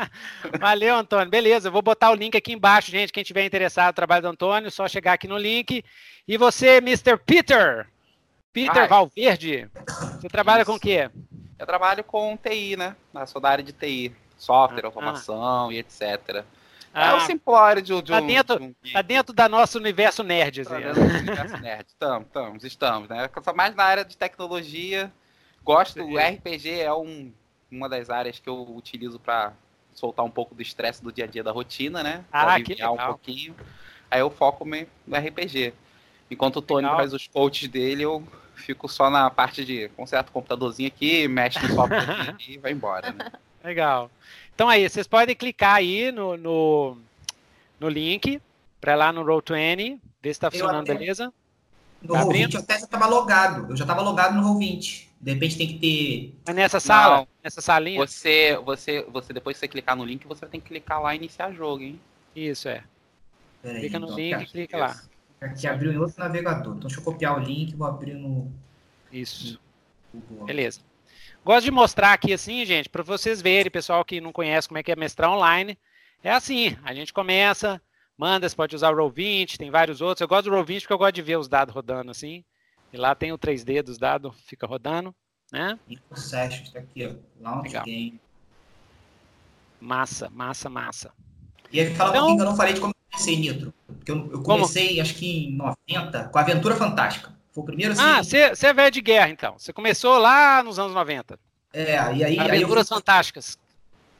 Valeu, 0.60 0.94
Antônio. 0.96 1.30
Beleza, 1.30 1.68
eu 1.68 1.72
vou 1.72 1.82
botar 1.82 2.10
o 2.10 2.14
link 2.14 2.36
aqui 2.36 2.52
embaixo, 2.52 2.90
gente. 2.90 3.12
Quem 3.12 3.24
tiver 3.24 3.44
interessado 3.44 3.88
no 3.88 3.94
trabalho 3.94 4.22
do 4.22 4.28
Antônio, 4.28 4.70
só 4.70 4.86
chegar 4.86 5.14
aqui 5.14 5.26
no 5.26 5.38
link. 5.38 5.82
E 6.28 6.36
você, 6.36 6.76
Mr. 6.76 7.16
Peter? 7.16 7.88
Peter 8.52 8.82
Ai. 8.82 8.88
Valverde, 8.88 9.68
você 10.20 10.28
trabalha 10.28 10.60
Isso. 10.60 10.70
com 10.70 10.76
o 10.76 10.80
quê? 10.80 11.10
Eu 11.58 11.66
trabalho 11.66 12.04
com 12.04 12.36
TI, 12.36 12.76
né? 12.76 12.94
Eu 13.14 13.26
sou 13.26 13.40
da 13.40 13.48
área 13.48 13.64
de 13.64 13.72
TI. 13.72 14.12
Software, 14.36 14.84
ah, 14.84 14.88
automação 14.88 15.68
ah. 15.68 15.72
e 15.72 15.78
etc. 15.78 16.44
Ah, 16.94 17.12
é 17.12 17.14
o 17.14 17.20
simplório 17.20 17.80
de, 17.80 18.02
de, 18.02 18.12
tá 18.12 18.20
dentro, 18.20 18.58
de 18.58 18.64
um... 18.64 18.74
Tá 18.92 19.02
dentro 19.02 19.32
da 19.32 19.48
nosso 19.48 19.78
universo 19.78 20.22
nerd, 20.22 20.60
assim. 20.60 20.70
Tá 20.70 20.78
dentro 20.78 21.00
do 21.00 21.14
universo 21.14 21.56
nerd. 21.58 21.86
Estamos, 21.88 22.26
estamos, 22.26 22.64
estamos, 22.64 23.08
né? 23.08 23.30
Eu 23.34 23.42
sou 23.42 23.54
mais 23.54 23.74
na 23.74 23.84
área 23.84 24.04
de 24.04 24.16
tecnologia. 24.16 25.12
Gosto, 25.64 26.02
o 26.02 26.18
RPG 26.18 26.80
é 26.80 26.92
um, 26.92 27.32
uma 27.70 27.88
das 27.88 28.10
áreas 28.10 28.38
que 28.38 28.48
eu 28.48 28.76
utilizo 28.76 29.18
para 29.18 29.52
soltar 29.94 30.24
um 30.24 30.30
pouco 30.30 30.54
do 30.54 30.62
estresse 30.62 31.02
do 31.02 31.12
dia 31.12 31.24
a 31.24 31.28
dia 31.28 31.42
da 31.42 31.52
rotina, 31.52 32.02
né? 32.02 32.24
Ah, 32.32 32.60
que 32.60 32.74
legal. 32.74 32.94
um 32.94 32.96
pouquinho. 32.98 33.54
Aí 34.10 34.20
eu 34.20 34.30
foco 34.30 34.64
no 34.64 35.16
RPG. 35.16 35.72
Enquanto 36.30 36.56
o 36.56 36.62
Tony 36.62 36.82
legal. 36.82 36.96
faz 36.96 37.12
os 37.12 37.26
coaches 37.26 37.68
dele, 37.68 38.02
eu 38.02 38.26
fico 38.54 38.88
só 38.88 39.10
na 39.10 39.30
parte 39.30 39.64
de 39.64 39.88
conserta 39.90 40.30
o 40.30 40.32
computadorzinho 40.32 40.88
aqui, 40.88 41.28
mexe 41.28 41.58
no 41.60 41.74
software 41.74 42.36
e 42.46 42.58
vai 42.58 42.72
embora, 42.72 43.12
né? 43.12 43.32
Legal. 43.62 44.10
Então 44.54 44.68
aí, 44.68 44.88
vocês 44.88 45.06
podem 45.06 45.34
clicar 45.34 45.76
aí 45.76 46.12
no, 46.12 46.36
no, 46.36 46.96
no 47.80 47.88
link 47.88 48.40
para 48.80 48.94
lá 48.94 49.12
no 49.12 49.24
Roll20, 49.24 49.98
ver 50.20 50.28
se 50.28 50.30
está 50.30 50.50
funcionando, 50.50 50.82
até, 50.82 50.94
beleza? 50.94 51.32
No 52.02 52.14
tá 52.14 52.24
Roll20 52.24 52.54
eu 52.54 52.60
até 52.60 52.78
já 52.78 52.84
estava 52.84 53.06
logado. 53.06 53.70
Eu 53.70 53.76
já 53.76 53.84
estava 53.84 54.02
logado 54.02 54.34
no 54.34 54.42
Roll20. 54.42 55.06
De 55.20 55.32
repente 55.32 55.56
tem 55.56 55.68
que 55.68 55.78
ter. 55.78 56.34
Mas 56.44 56.56
nessa 56.56 56.80
sala? 56.80 57.18
Não, 57.18 57.28
nessa 57.44 57.60
salinha? 57.60 57.98
Você, 57.98 58.58
você, 58.64 59.02
você, 59.02 59.32
depois 59.32 59.56
que 59.56 59.60
você 59.60 59.68
clicar 59.68 59.96
no 59.96 60.04
link, 60.04 60.26
você 60.26 60.44
tem 60.46 60.60
que 60.60 60.68
clicar 60.68 61.00
lá 61.00 61.14
e 61.14 61.18
iniciar 61.18 61.52
jogo, 61.52 61.82
hein? 61.82 62.00
Isso, 62.34 62.68
é. 62.68 62.82
Pera 63.62 63.78
clica 63.78 63.96
aí, 63.96 64.00
no 64.00 64.06
então, 64.06 64.16
link 64.18 64.42
e 64.42 64.46
clica 64.46 64.76
lá. 64.76 65.00
Aqui 65.40 65.66
abriu 65.66 65.92
em 65.92 65.98
outro 65.98 66.18
navegador. 66.18 66.74
Então 66.76 66.88
deixa 66.88 67.00
eu 67.00 67.04
copiar 67.04 67.38
o 67.38 67.40
link 67.40 67.70
e 67.70 67.76
vou 67.76 67.86
abrir 67.86 68.14
no. 68.14 68.50
Isso. 69.12 69.60
No 70.12 70.44
Beleza. 70.44 70.80
Gosto 71.44 71.64
de 71.64 71.70
mostrar 71.72 72.12
aqui 72.12 72.32
assim, 72.32 72.64
gente, 72.64 72.88
para 72.88 73.02
vocês 73.02 73.42
verem, 73.42 73.70
pessoal 73.70 74.04
que 74.04 74.20
não 74.20 74.32
conhece 74.32 74.68
como 74.68 74.78
é 74.78 74.82
que 74.82 74.92
é 74.92 74.96
mestrar 74.96 75.30
online. 75.30 75.76
É 76.22 76.30
assim, 76.30 76.76
a 76.84 76.94
gente 76.94 77.12
começa, 77.12 77.82
manda, 78.16 78.48
você 78.48 78.54
pode 78.54 78.76
usar 78.76 78.94
o 78.94 78.96
Roll20, 78.96 79.56
tem 79.56 79.70
vários 79.70 80.00
outros. 80.00 80.20
Eu 80.20 80.28
gosto 80.28 80.48
do 80.48 80.56
Roll20 80.56 80.80
porque 80.80 80.92
eu 80.92 80.98
gosto 80.98 81.14
de 81.14 81.22
ver 81.22 81.36
os 81.36 81.48
dados 81.48 81.74
rodando 81.74 82.12
assim. 82.12 82.44
E 82.92 82.96
lá 82.96 83.14
tem 83.14 83.32
o 83.32 83.38
3D 83.38 83.82
dos 83.82 83.98
dados, 83.98 84.32
fica 84.46 84.66
rodando, 84.66 85.12
né? 85.50 85.78
Sessions, 86.14 86.70
tá 86.70 86.78
aqui, 86.78 87.06
ó. 87.06 87.14
Launch 87.42 87.68
Legal. 87.68 87.84
Game. 87.84 88.20
Massa, 89.80 90.30
massa, 90.30 90.70
massa. 90.70 91.12
E 91.72 91.80
aí, 91.80 91.92
fala 91.94 92.10
então, 92.10 92.24
um 92.24 92.26
pouquinho 92.26 92.36
que 92.36 92.42
eu 92.42 92.50
não 92.50 92.56
falei 92.56 92.74
de 92.74 92.80
como 92.80 92.92
eu 92.92 93.10
comecei 93.10 93.36
Nitro. 93.36 93.74
Porque 93.86 94.12
eu, 94.12 94.30
eu 94.30 94.42
comecei, 94.42 94.88
como? 94.90 95.00
acho 95.00 95.14
que 95.16 95.46
em 95.46 95.56
90, 95.56 96.28
com 96.28 96.38
a 96.38 96.40
Aventura 96.40 96.76
Fantástica. 96.76 97.41
Foi 97.52 97.62
o 97.62 97.66
primeiro 97.66 97.92
assim. 97.92 98.02
Ah, 98.02 98.22
você 98.22 98.66
é 98.66 98.72
velho 98.72 98.90
de 98.90 99.00
guerra, 99.00 99.28
então. 99.28 99.54
Você 99.58 99.72
começou 99.72 100.18
lá 100.18 100.62
nos 100.62 100.78
anos 100.78 100.94
90. 100.94 101.38
É, 101.72 101.94
e 102.14 102.24
aí. 102.24 102.38
Aventuras 102.38 102.90
eu, 102.90 102.96
Fantásticas. 102.96 103.58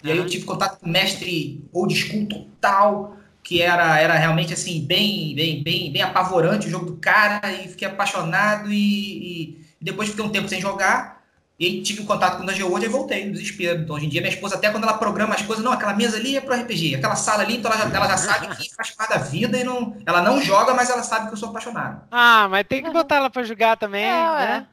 E 0.05 0.11
aí 0.11 0.19
eu 0.19 0.27
tive 0.27 0.45
contato 0.45 0.79
com 0.79 0.87
o 0.87 0.89
mestre 0.89 1.65
old 1.73 1.95
school 1.95 2.27
total, 2.27 3.17
que 3.43 3.63
era, 3.63 3.99
era 3.99 4.15
realmente 4.15 4.53
assim, 4.53 4.85
bem, 4.85 5.35
bem, 5.35 5.63
bem, 5.63 5.93
bem 5.93 6.03
apavorante 6.03 6.67
o 6.67 6.71
jogo 6.71 6.87
do 6.87 6.97
cara, 6.97 7.41
e 7.53 7.69
fiquei 7.69 7.89
apaixonado 7.89 8.71
e, 8.71 9.51
e 9.51 9.59
depois 9.81 10.09
fiquei 10.11 10.25
um 10.25 10.31
tempo 10.31 10.49
sem 10.49 10.61
jogar. 10.61 11.22
E 11.63 11.67
aí 11.67 11.81
tive 11.81 12.03
um 12.03 12.07
contato 12.07 12.39
com 12.39 12.43
o 12.43 12.47
Dungeon 12.47 12.67
World 12.67 12.87
e 12.87 12.89
voltei 12.89 13.25
no 13.25 13.35
desespero. 13.35 13.83
Então, 13.83 13.95
hoje 13.95 14.07
em 14.07 14.09
dia, 14.09 14.21
minha 14.21 14.35
esposa, 14.35 14.57
até 14.57 14.69
quando 14.69 14.83
ela 14.83 14.95
programa 14.95 15.33
as 15.33 15.43
coisas, 15.43 15.65
não, 15.65 15.71
aquela 15.71 15.95
mesa 15.95 16.17
ali 16.17 16.37
é 16.37 16.41
pro 16.41 16.57
RPG, 16.57 16.97
aquela 16.97 17.15
sala 17.15 17.45
ali, 17.45 17.57
então 17.57 17.71
ela 17.71 17.89
já, 17.89 17.97
ela 17.97 18.09
já 18.09 18.17
sabe 18.17 18.49
que 18.57 18.75
faz 18.75 18.91
parte 18.91 19.11
da 19.11 19.19
vida 19.19 19.57
e 19.57 19.63
não. 19.63 19.97
Ela 20.05 20.21
não 20.23 20.43
joga, 20.43 20.75
mas 20.75 20.91
ela 20.91 21.05
sabe 21.05 21.29
que 21.29 21.35
eu 21.35 21.37
sou 21.37 21.51
apaixonado. 21.51 22.03
Ah, 22.11 22.49
mas 22.51 22.67
tem 22.67 22.83
que 22.83 22.91
botar 22.91 23.15
ela 23.15 23.31
para 23.31 23.45
jogar 23.45 23.77
também, 23.77 24.03
é, 24.03 24.11
né? 24.11 24.67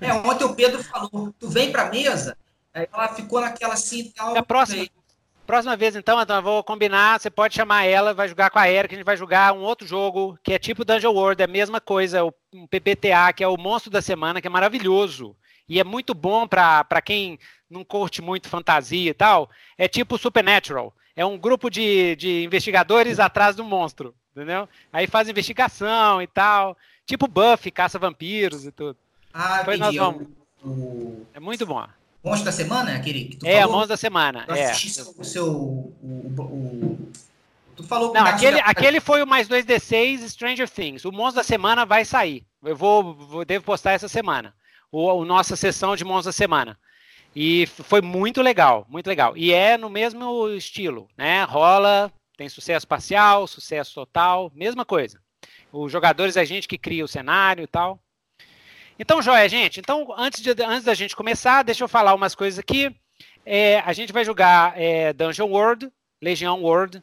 É, 0.00 0.12
ontem 0.12 0.42
o 0.42 0.52
Pedro 0.52 0.82
falou, 0.82 1.32
tu 1.38 1.48
vem 1.48 1.70
pra 1.70 1.88
mesa, 1.88 2.36
aí 2.74 2.88
ela 2.92 3.06
ficou 3.06 3.40
naquela 3.40 3.74
assim 3.74 4.00
e 4.00 4.10
tal. 4.10 4.34
É 4.34 4.40
a 4.40 4.42
próxima. 4.42 4.84
Próxima 5.46 5.76
vez, 5.76 5.94
então, 5.94 6.20
então, 6.20 6.36
eu 6.36 6.42
vou 6.42 6.64
combinar. 6.64 7.20
Você 7.20 7.30
pode 7.30 7.54
chamar 7.54 7.84
ela, 7.84 8.14
vai 8.14 8.26
jogar 8.26 8.50
com 8.50 8.58
a 8.58 8.68
Erika. 8.68 8.94
A 8.94 8.96
gente 8.96 9.06
vai 9.06 9.16
jogar 9.16 9.52
um 9.52 9.60
outro 9.60 9.86
jogo 9.86 10.36
que 10.42 10.52
é 10.52 10.58
tipo 10.58 10.84
Dungeon 10.84 11.12
World, 11.12 11.40
é 11.40 11.44
a 11.44 11.48
mesma 11.48 11.80
coisa, 11.80 12.24
um 12.52 12.66
PPTA, 12.66 13.32
que 13.32 13.44
é 13.44 13.48
o 13.48 13.56
Monstro 13.56 13.90
da 13.90 14.02
Semana, 14.02 14.40
que 14.40 14.46
é 14.46 14.50
maravilhoso 14.50 15.36
e 15.68 15.80
é 15.80 15.84
muito 15.84 16.14
bom 16.14 16.46
para 16.46 17.02
quem 17.02 17.38
não 17.72 17.84
curte 17.84 18.20
muito 18.20 18.48
fantasia 18.48 19.10
e 19.10 19.14
tal, 19.14 19.50
é 19.76 19.88
tipo 19.88 20.18
Supernatural. 20.18 20.94
É 21.16 21.24
um 21.24 21.38
grupo 21.38 21.70
de, 21.70 22.16
de 22.16 22.44
investigadores 22.44 23.18
atrás 23.18 23.56
do 23.56 23.64
monstro, 23.64 24.14
entendeu? 24.34 24.68
Aí 24.92 25.06
faz 25.06 25.28
investigação 25.28 26.22
e 26.22 26.26
tal. 26.26 26.76
Tipo 27.04 27.26
Buffy, 27.26 27.70
caça 27.70 27.98
vampiros 27.98 28.64
e 28.64 28.72
tudo. 28.72 28.96
Ah, 29.32 29.58
Depois 29.58 29.78
entendi. 29.78 29.98
nós 29.98 30.06
vamos. 30.06 30.28
O... 30.64 31.26
É 31.34 31.40
muito 31.40 31.66
bom. 31.66 31.86
Monstro 32.24 32.44
da 32.44 32.52
semana, 32.52 32.94
aquele 32.94 33.24
que 33.24 33.36
tu 33.36 33.46
é, 33.46 33.60
falou? 33.60 33.62
É, 33.62 33.72
Monstro 33.72 33.88
da 33.88 33.96
semana. 33.96 34.44
Eu 34.48 34.54
é. 34.54 34.72
o 34.72 35.24
seu. 35.24 35.46
O, 35.52 35.92
o, 36.38 37.12
Tu 37.74 37.82
falou 37.82 38.12
Não, 38.12 38.26
aquele, 38.26 38.60
aquele 38.60 39.00
foi 39.00 39.22
o 39.22 39.26
mais 39.26 39.48
2D6 39.48 40.28
Stranger 40.28 40.68
Things. 40.68 41.04
O 41.04 41.10
Monstro 41.10 41.36
da 41.36 41.42
semana 41.42 41.86
vai 41.86 42.04
sair. 42.04 42.44
Eu 42.62 42.76
vou, 42.76 43.14
vou 43.14 43.44
devo 43.44 43.64
postar 43.64 43.92
essa 43.92 44.08
semana 44.08 44.54
o, 44.92 45.22
a 45.22 45.24
nossa 45.24 45.56
sessão 45.56 45.96
de 45.96 46.04
da 46.04 46.30
Semana. 46.30 46.78
E 47.34 47.66
foi 47.66 48.02
muito 48.02 48.42
legal, 48.42 48.86
muito 48.88 49.06
legal. 49.06 49.34
E 49.36 49.52
é 49.52 49.78
no 49.78 49.88
mesmo 49.88 50.50
estilo, 50.50 51.08
né? 51.16 51.44
Rola, 51.44 52.12
tem 52.36 52.48
sucesso 52.48 52.86
parcial, 52.86 53.46
sucesso 53.46 53.94
total, 53.94 54.52
mesma 54.54 54.84
coisa. 54.84 55.18
Os 55.72 55.90
jogadores 55.90 56.36
é 56.36 56.40
a 56.40 56.44
gente 56.44 56.68
que 56.68 56.76
cria 56.76 57.04
o 57.04 57.08
cenário 57.08 57.64
e 57.64 57.66
tal. 57.66 57.98
Então, 58.98 59.22
joia, 59.22 59.48
gente. 59.48 59.80
Então, 59.80 60.14
antes, 60.16 60.42
de, 60.42 60.50
antes 60.62 60.84
da 60.84 60.92
gente 60.92 61.16
começar, 61.16 61.62
deixa 61.62 61.82
eu 61.82 61.88
falar 61.88 62.14
umas 62.14 62.34
coisas 62.34 62.58
aqui. 62.58 62.94
É, 63.44 63.80
a 63.80 63.92
gente 63.94 64.12
vai 64.12 64.24
jogar 64.24 64.78
é, 64.78 65.12
Dungeon 65.14 65.48
World, 65.48 65.90
Legião 66.20 66.62
World, 66.62 67.02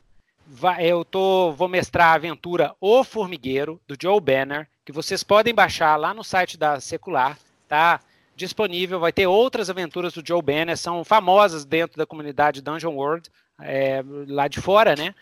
eu 0.80 1.06
tô, 1.06 1.52
vou 1.52 1.68
mestrar 1.68 2.10
a 2.10 2.14
aventura 2.14 2.76
O 2.80 3.04
Formigueiro, 3.04 3.82
do 3.88 3.96
Joe 4.02 4.20
Banner, 4.20 4.68
que 4.86 4.92
vocês 4.92 5.24
podem 5.24 5.54
baixar 5.54 5.96
lá 5.96 6.14
no 6.14 6.24
site 6.24 6.58
da 6.58 6.80
Secular, 6.80 7.38
tá? 7.70 8.02
Disponível, 8.36 9.00
vai 9.00 9.14
ter 9.14 9.28
outras 9.28 9.70
aventuras 9.70 10.14
do 10.14 10.26
Joe 10.26 10.42
Banner, 10.42 10.76
são 10.76 11.04
famosas 11.04 11.64
dentro 11.64 11.98
da 11.98 12.06
comunidade 12.06 12.62
Dungeon 12.62 12.96
World, 12.96 13.30
é, 13.62 14.04
lá 14.28 14.48
de 14.48 14.60
fora, 14.60 14.96
né? 14.96 15.14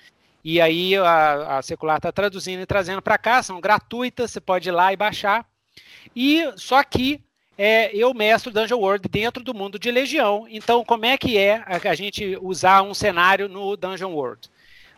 E 0.43 0.61
aí 0.61 0.95
a, 0.95 1.57
a 1.57 1.61
Secular 1.61 1.97
está 1.97 2.11
traduzindo 2.11 2.61
e 2.61 2.65
trazendo 2.65 3.01
para 3.01 3.17
cá, 3.17 3.43
são 3.43 3.59
gratuitas, 3.59 4.31
você 4.31 4.39
pode 4.39 4.69
ir 4.69 4.71
lá 4.71 4.93
e 4.93 4.95
baixar. 4.95 5.45
E 6.15 6.43
só 6.55 6.81
que 6.83 7.21
é, 7.57 7.93
eu 7.93 8.13
mestro 8.13 8.51
Dungeon 8.51 8.79
World 8.79 9.09
dentro 9.09 9.43
do 9.43 9.53
mundo 9.53 9.77
de 9.77 9.91
Legião. 9.91 10.45
Então, 10.49 10.85
como 10.85 11.05
é 11.05 11.17
que 11.17 11.37
é 11.37 11.63
a, 11.65 11.89
a 11.89 11.95
gente 11.95 12.37
usar 12.41 12.81
um 12.83 12.93
cenário 12.93 13.49
no 13.49 13.75
Dungeon 13.75 14.13
World? 14.13 14.49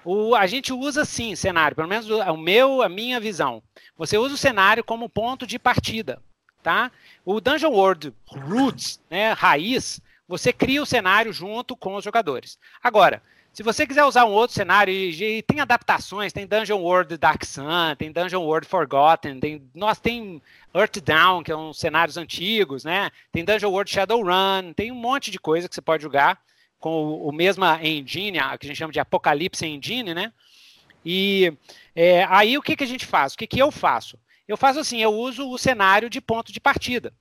O, 0.06 0.36
a 0.36 0.46
gente 0.46 0.72
usa 0.72 1.04
sim 1.04 1.36
cenário, 1.36 1.76
pelo 1.76 1.88
menos 1.88 2.10
o 2.10 2.38
meu, 2.38 2.82
a 2.82 2.90
minha 2.90 3.20
visão. 3.20 3.64
Você 3.98 4.18
usa 4.18 4.36
o 4.36 4.38
cenário 4.38 4.84
como 4.84 5.10
ponto 5.10 5.48
de 5.48 5.58
partida, 5.58 6.22
tá? 6.62 6.92
O 7.26 7.40
Dungeon 7.40 7.72
World 7.72 8.14
Roots, 8.28 9.00
né, 9.10 9.34
raiz, 9.34 10.02
você 10.28 10.54
cria 10.54 10.82
o 10.82 10.86
cenário 10.86 11.34
junto 11.34 11.76
com 11.76 11.96
os 11.96 12.04
jogadores. 12.04 12.60
Agora, 12.84 13.22
se 13.52 13.64
você 13.64 13.86
quiser 13.86 14.06
usar 14.06 14.26
um 14.26 14.32
outro 14.32 14.56
cenário, 14.56 14.94
e, 14.94 15.40
e, 15.40 15.42
tem 15.42 15.60
adaptações, 15.60 16.32
tem 16.32 16.46
Dungeon 16.46 16.80
World 16.80 17.18
Dark 17.18 17.44
Sun, 17.44 17.96
tem 17.98 18.12
Dungeon 18.12 18.44
World 18.44 18.68
Forgotten, 18.68 19.40
tem, 19.40 19.70
nós 19.74 20.00
tem 20.00 20.42
Earthdown, 20.74 21.44
que 21.44 21.52
são 21.52 21.74
cenários 21.74 22.16
antigos, 22.16 22.84
né? 22.84 23.10
Tem 23.32 23.44
Dungeon 23.44 23.72
World 23.72 23.92
Shadowrun, 23.92 24.72
tem 24.76 24.92
um 24.92 24.96
monte 24.96 25.32
de 25.32 25.40
coisa 25.40 25.68
que 25.68 25.74
você 25.74 25.82
pode 25.82 26.04
jogar 26.04 26.40
com 26.80 26.90
o, 26.90 27.30
o 27.30 27.32
mesma 27.34 27.80
engine, 27.84 28.40
a, 28.40 28.58
que 28.58 28.68
a 28.68 28.70
gente 28.70 28.78
chama 28.78 28.94
de 28.94 29.00
Apocalipse 29.00 29.66
Engine, 29.66 30.14
né? 30.14 30.32
E 31.04 31.52
é, 31.96 32.26
aí 32.30 32.58
o 32.58 32.62
que, 32.62 32.76
que 32.76 32.84
a 32.84 32.88
gente 32.88 33.06
faz? 33.06 33.34
O 33.34 33.38
que, 33.38 33.48
que 33.48 33.60
eu 33.60 33.72
faço? 33.72 34.18
Eu 34.50 34.58
faço 34.58 34.80
assim, 34.80 35.00
eu 35.00 35.14
uso 35.14 35.48
o 35.48 35.60
cenário 35.60 36.10
de 36.10 36.20
ponto 36.20 36.52
de 36.52 36.60
partida. 36.60 37.14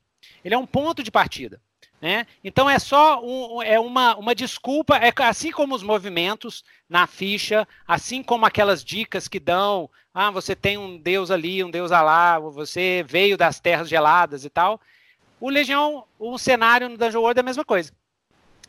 Ele 0.43 0.55
é 0.55 0.59
um 0.59 0.65
ponto 0.65 1.03
de 1.03 1.11
partida. 1.11 1.61
Né? 2.01 2.27
Então 2.43 2.71
é 2.71 2.79
só 2.79 3.21
um, 3.23 3.63
é 3.63 3.79
uma, 3.79 4.17
uma 4.17 4.35
desculpa, 4.35 4.97
é 4.97 5.13
assim 5.25 5.51
como 5.51 5.75
os 5.75 5.83
movimentos 5.83 6.65
na 6.89 7.07
ficha, 7.07 7.69
assim 7.87 8.23
como 8.23 8.47
aquelas 8.47 8.83
dicas 8.83 9.29
que 9.29 9.39
dão, 9.39 9.91
ah, 10.15 10.31
você 10.31 10.57
tem 10.57 10.79
um 10.79 10.97
deus 10.97 11.31
ali, 11.31 11.63
um 11.63 11.71
deus 11.71 11.91
lá, 11.91 12.39
você 12.39 13.05
veio 13.07 13.37
das 13.37 13.61
terras 13.61 13.91
geladas 13.91 14.47
e 14.47 14.49
tal. 14.49 14.81
O 15.39 15.51
Legião, 15.51 16.05
o 16.19 16.39
cenário 16.39 16.89
no 16.89 16.97
Dungeon 16.97 17.21
World 17.21 17.39
é 17.39 17.43
a 17.43 17.45
mesma 17.45 17.65
coisa. 17.65 17.93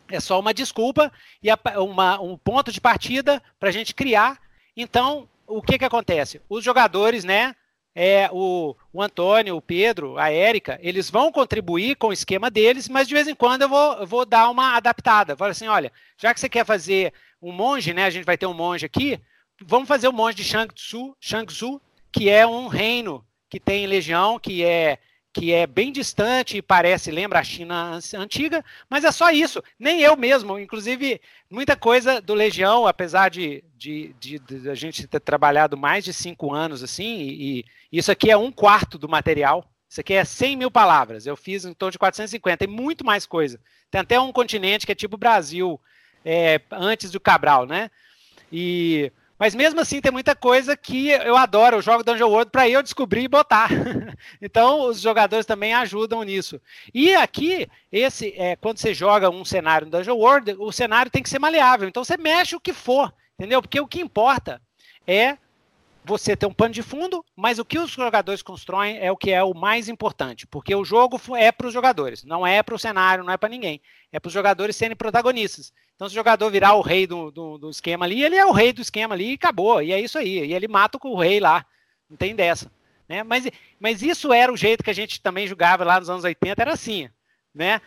É 0.09 0.19
só 0.19 0.37
uma 0.37 0.53
desculpa 0.53 1.13
e 1.41 1.47
uma, 1.77 2.19
um 2.19 2.35
ponto 2.35 2.73
de 2.73 2.81
partida 2.81 3.41
para 3.57 3.69
a 3.69 3.71
gente 3.71 3.95
criar. 3.95 4.37
Então, 4.75 5.29
o 5.47 5.61
que, 5.61 5.77
que 5.79 5.85
acontece? 5.85 6.41
Os 6.49 6.61
jogadores, 6.61 7.23
né? 7.23 7.55
É, 7.96 8.29
o, 8.31 8.75
o 8.93 9.01
Antônio, 9.01 9.55
o 9.55 9.62
Pedro, 9.62 10.17
a 10.17 10.31
Érica, 10.31 10.79
eles 10.81 11.10
vão 11.10 11.31
contribuir 11.31 11.96
com 11.96 12.08
o 12.08 12.13
esquema 12.13 12.50
deles, 12.50 12.88
mas 12.88 13.08
de 13.08 13.13
vez 13.13 13.27
em 13.27 13.36
quando 13.36 13.63
eu 13.63 13.69
vou, 13.69 13.93
eu 13.93 14.08
vou 14.08 14.25
dar 14.25 14.50
uma 14.50 14.75
adaptada. 14.75 15.36
Falo 15.36 15.51
assim, 15.51 15.67
olha, 15.67 15.91
já 16.17 16.34
que 16.34 16.39
você 16.39 16.48
quer 16.48 16.65
fazer 16.65 17.13
um 17.41 17.51
monge, 17.51 17.93
né? 17.93 18.05
A 18.05 18.10
gente 18.10 18.25
vai 18.25 18.38
ter 18.38 18.46
um 18.46 18.53
monge 18.53 18.86
aqui, 18.86 19.19
vamos 19.62 19.88
fazer 19.88 20.08
o 20.08 20.13
monge 20.13 20.38
de 20.38 20.43
Shangzhou, 20.43 21.15
Shangzhou 21.19 21.81
que 22.12 22.29
é 22.29 22.46
um 22.46 22.67
reino 22.67 23.25
que 23.50 23.60
tem 23.60 23.88
legião, 23.88 24.39
que 24.39 24.63
é 24.63 24.98
que 25.39 25.53
é 25.53 25.65
bem 25.65 25.89
distante 25.89 26.58
e 26.58 26.62
parece, 26.62 27.10
lembra 27.10 27.39
a 27.39 27.43
China 27.43 27.98
antiga, 28.15 28.63
mas 28.89 29.05
é 29.05 29.12
só 29.12 29.31
isso. 29.31 29.63
Nem 29.79 30.01
eu 30.01 30.17
mesmo, 30.17 30.60
inclusive, 30.60 31.22
muita 31.50 31.77
coisa 31.77 32.19
do 32.19 32.34
Legião, 32.34 32.86
apesar 32.86 33.29
de, 33.29 33.63
de, 33.77 34.13
de, 34.19 34.38
de 34.38 34.69
a 34.69 34.75
gente 34.75 35.08
ter 35.08 35.19
trabalhado 35.22 35.77
mais 35.77 36.03
de 36.03 36.12
cinco 36.12 36.53
anos 36.53 36.84
assim, 36.84 37.22
e, 37.22 37.60
e, 37.60 37.65
isso 38.00 38.12
aqui 38.12 38.29
é 38.29 38.36
um 38.36 38.51
quarto 38.51 38.98
do 38.98 39.08
material. 39.08 39.63
Isso 39.89 40.01
aqui 40.01 40.13
é 40.13 40.25
100 40.25 40.58
mil 40.58 40.69
palavras. 40.69 41.25
Eu 41.25 41.38
fiz 41.38 41.63
em 41.63 41.74
torno 41.74 41.93
de 41.93 42.00
450. 42.00 42.58
Tem 42.58 42.67
muito 42.67 43.05
mais 43.05 43.25
coisa. 43.25 43.62
Tem 43.89 44.01
até 44.01 44.19
um 44.19 44.34
continente 44.34 44.86
que 44.86 44.91
é 44.91 44.96
tipo 44.96 45.17
Brasil, 45.17 45.79
é, 46.24 46.60
antes 46.69 47.12
do 47.12 47.19
Cabral, 47.19 47.65
né? 47.65 47.89
E 48.51 49.10
mas 49.39 49.55
mesmo 49.55 49.79
assim 49.79 50.01
tem 50.01 50.12
muita 50.12 50.36
coisa 50.36 50.75
que 50.75 51.08
eu 51.08 51.38
adoro, 51.38 51.77
eu 51.77 51.81
jogo 51.81 52.03
Dungeon 52.03 52.27
World 52.29 52.51
para 52.51 52.67
eu 52.67 52.84
descobrir 52.84 53.24
e 53.24 53.27
botar. 53.29 53.69
então 54.41 54.81
os 54.81 55.00
jogadores 55.00 55.46
também 55.46 55.74
ajudam 55.74 56.22
nisso. 56.24 56.60
E 56.93 57.15
aqui, 57.15 57.69
esse 57.89 58.34
é, 58.38 58.58
quando 58.58 58.79
você 58.79 58.93
joga 58.93 59.29
um 59.29 59.46
cenário 59.46 59.86
no 59.86 59.91
Dungeon 59.91 60.17
World, 60.17 60.55
o 60.60 60.74
cenário 60.74 61.10
tem 61.10 61.24
que 61.24 61.29
ser 61.29 61.39
maleável. 61.39 61.88
Então 61.88 62.03
você 62.03 62.17
mexe 62.17 62.53
o 62.55 62.60
que 62.60 62.74
for, 62.74 63.13
entendeu? 63.39 63.62
Porque 63.62 63.79
o 63.79 63.88
que 63.88 64.01
importa 64.01 64.62
é 65.08 65.38
você 66.09 66.35
ter 66.35 66.47
um 66.47 66.53
pano 66.53 66.73
de 66.73 66.81
fundo, 66.81 67.23
mas 67.35 67.59
o 67.59 67.65
que 67.65 67.77
os 67.77 67.91
jogadores 67.91 68.41
constroem 68.41 68.97
é 68.99 69.11
o 69.11 69.17
que 69.17 69.31
é 69.31 69.43
o 69.43 69.53
mais 69.53 69.87
importante, 69.87 70.47
porque 70.47 70.73
o 70.73 70.83
jogo 70.83 71.21
é 71.37 71.51
para 71.51 71.67
os 71.67 71.73
jogadores, 71.73 72.23
não 72.23 72.45
é 72.45 72.63
para 72.63 72.73
o 72.73 72.79
cenário, 72.79 73.23
não 73.23 73.31
é 73.31 73.37
para 73.37 73.47
ninguém. 73.47 73.79
É 74.11 74.19
para 74.19 74.27
os 74.27 74.33
jogadores 74.33 74.75
serem 74.75 74.97
protagonistas. 74.97 75.71
Então, 75.95 76.09
se 76.09 76.13
o 76.13 76.15
jogador 76.15 76.49
virar 76.49 76.73
o 76.73 76.81
rei 76.81 77.05
do, 77.05 77.29
do, 77.29 77.57
do, 77.59 77.69
esquema 77.69 78.05
ali, 78.05 78.23
ele 78.23 78.35
é 78.35 78.45
o 78.45 78.51
rei 78.51 78.73
do 78.73 78.81
esquema 78.81 79.13
ali 79.13 79.31
e 79.31 79.33
acabou. 79.35 79.83
E 79.83 79.91
é 79.91 79.99
isso 79.99 80.17
aí. 80.17 80.45
E 80.47 80.53
ele 80.53 80.67
mata 80.67 80.97
o 81.03 81.19
rei 81.19 81.39
lá. 81.39 81.63
Não 82.09 82.17
tem 82.17 82.33
dessa. 82.33 82.71
Né? 83.07 83.21
Mas, 83.21 83.47
mas 83.79 84.01
isso 84.01 84.33
era 84.33 84.51
o 84.51 84.57
jeito 84.57 84.83
que 84.83 84.89
a 84.89 84.95
gente 84.95 85.21
também 85.21 85.45
jogava 85.45 85.83
lá 85.83 85.99
nos 85.99 86.09
anos 86.09 86.23
80, 86.23 86.59
era 86.59 86.73
assim. 86.73 87.07
Né? 87.53 87.81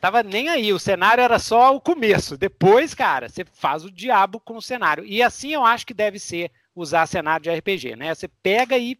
Tava 0.00 0.22
nem 0.22 0.48
aí. 0.48 0.72
O 0.72 0.78
cenário 0.78 1.22
era 1.22 1.38
só 1.38 1.74
o 1.74 1.80
começo. 1.80 2.38
Depois, 2.38 2.94
cara, 2.94 3.28
você 3.28 3.44
faz 3.44 3.84
o 3.84 3.90
diabo 3.90 4.40
com 4.40 4.56
o 4.56 4.62
cenário. 4.62 5.04
E 5.04 5.22
assim 5.22 5.52
eu 5.52 5.66
acho 5.66 5.86
que 5.86 5.92
deve 5.92 6.18
ser 6.18 6.50
usar 6.76 7.06
cenário 7.06 7.42
de 7.42 7.50
RPG. 7.50 7.96
Né? 7.96 8.14
Você 8.14 8.28
pega 8.28 8.78
e 8.78 8.96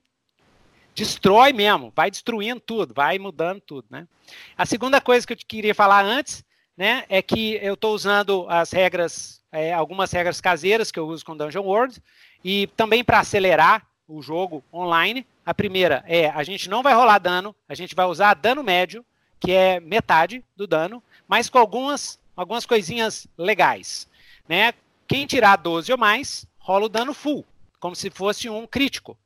destrói 0.94 1.52
mesmo, 1.52 1.92
vai 1.94 2.10
destruindo 2.10 2.58
tudo, 2.58 2.94
vai 2.94 3.18
mudando 3.18 3.60
tudo, 3.60 3.86
né? 3.90 4.08
A 4.56 4.64
segunda 4.64 4.98
coisa 4.98 5.26
que 5.26 5.34
eu 5.34 5.36
queria 5.36 5.74
falar 5.74 6.02
antes 6.02 6.42
né, 6.74 7.04
é 7.08 7.20
que 7.20 7.54
eu 7.62 7.74
estou 7.74 7.94
usando 7.94 8.46
as 8.48 8.72
regras, 8.72 9.42
é, 9.52 9.72
algumas 9.72 10.10
regras 10.10 10.40
caseiras 10.40 10.90
que 10.90 10.98
eu 10.98 11.06
uso 11.06 11.24
com 11.24 11.36
Dungeon 11.36 11.62
World, 11.62 12.02
e 12.42 12.66
também 12.68 13.04
para 13.04 13.20
acelerar 13.20 13.86
o 14.08 14.22
jogo 14.22 14.64
online. 14.72 15.26
A 15.44 15.52
primeira 15.54 16.02
é 16.06 16.30
a 16.30 16.42
gente 16.42 16.68
não 16.68 16.82
vai 16.82 16.94
rolar 16.94 17.18
dano, 17.18 17.54
a 17.68 17.74
gente 17.74 17.94
vai 17.94 18.06
usar 18.06 18.34
dano 18.34 18.62
médio, 18.62 19.04
que 19.38 19.52
é 19.52 19.78
metade 19.80 20.42
do 20.56 20.66
dano, 20.66 21.02
mas 21.28 21.50
com 21.50 21.58
algumas, 21.58 22.18
algumas 22.34 22.64
coisinhas 22.64 23.26
legais. 23.36 24.08
Né? 24.48 24.72
Quem 25.06 25.26
tirar 25.26 25.56
12 25.56 25.92
ou 25.92 25.98
mais, 25.98 26.46
rola 26.58 26.86
o 26.86 26.88
dano 26.88 27.12
full, 27.12 27.44
como 27.86 27.94
se 27.94 28.10
fosse 28.10 28.50
um 28.50 28.66
crítico. 28.66 29.16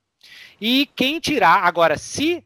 E 0.60 0.84
quem 0.94 1.18
tirar, 1.18 1.64
agora, 1.64 1.96
se 1.96 2.44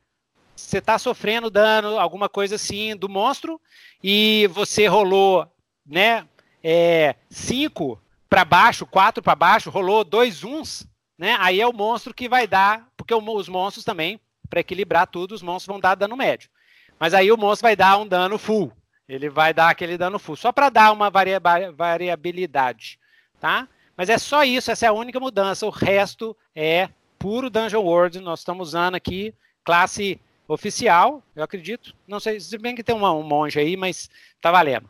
você 0.54 0.78
está 0.78 0.96
sofrendo 0.96 1.50
dano, 1.50 1.98
alguma 1.98 2.28
coisa 2.28 2.54
assim 2.54 2.94
do 2.94 3.08
monstro, 3.08 3.60
e 4.00 4.48
você 4.52 4.86
rolou, 4.86 5.44
né, 5.84 6.24
é, 6.62 7.16
cinco 7.28 8.00
para 8.28 8.44
baixo, 8.44 8.86
quatro 8.86 9.20
para 9.20 9.34
baixo, 9.34 9.70
rolou 9.70 10.04
dois 10.04 10.44
uns, 10.44 10.86
né? 11.18 11.36
Aí 11.40 11.60
é 11.60 11.66
o 11.66 11.72
monstro 11.72 12.14
que 12.14 12.28
vai 12.28 12.46
dar, 12.46 12.88
porque 12.96 13.12
os 13.12 13.48
monstros 13.48 13.84
também, 13.84 14.20
para 14.48 14.60
equilibrar 14.60 15.08
tudo, 15.08 15.32
os 15.32 15.42
monstros 15.42 15.72
vão 15.72 15.80
dar 15.80 15.96
dano 15.96 16.16
médio. 16.16 16.48
Mas 16.96 17.12
aí 17.12 17.32
o 17.32 17.36
monstro 17.36 17.66
vai 17.66 17.74
dar 17.74 17.98
um 17.98 18.06
dano 18.06 18.38
full. 18.38 18.72
Ele 19.08 19.28
vai 19.28 19.52
dar 19.52 19.68
aquele 19.68 19.98
dano 19.98 20.20
full, 20.20 20.36
só 20.36 20.52
para 20.52 20.70
dar 20.70 20.92
uma 20.92 21.10
varia 21.10 21.40
variabilidade, 21.74 23.00
tá? 23.40 23.68
Mas 23.96 24.08
é 24.08 24.18
só 24.18 24.44
isso, 24.44 24.70
essa 24.70 24.86
é 24.86 24.88
a 24.88 24.92
única 24.92 25.20
mudança. 25.20 25.66
O 25.66 25.70
resto 25.70 26.36
é 26.54 26.88
puro 27.18 27.48
Dungeon 27.48 27.82
World. 27.82 28.20
Nós 28.20 28.40
estamos 28.40 28.68
usando 28.68 28.94
aqui 28.94 29.34
classe 29.64 30.20
oficial, 30.46 31.22
eu 31.34 31.42
acredito. 31.42 31.94
Não 32.06 32.20
sei, 32.20 32.38
se 32.38 32.58
bem 32.58 32.74
que 32.74 32.84
tem 32.84 32.94
uma, 32.94 33.12
um 33.12 33.22
monge 33.22 33.58
aí, 33.58 33.76
mas 33.76 34.10
tá 34.40 34.50
valendo. 34.50 34.88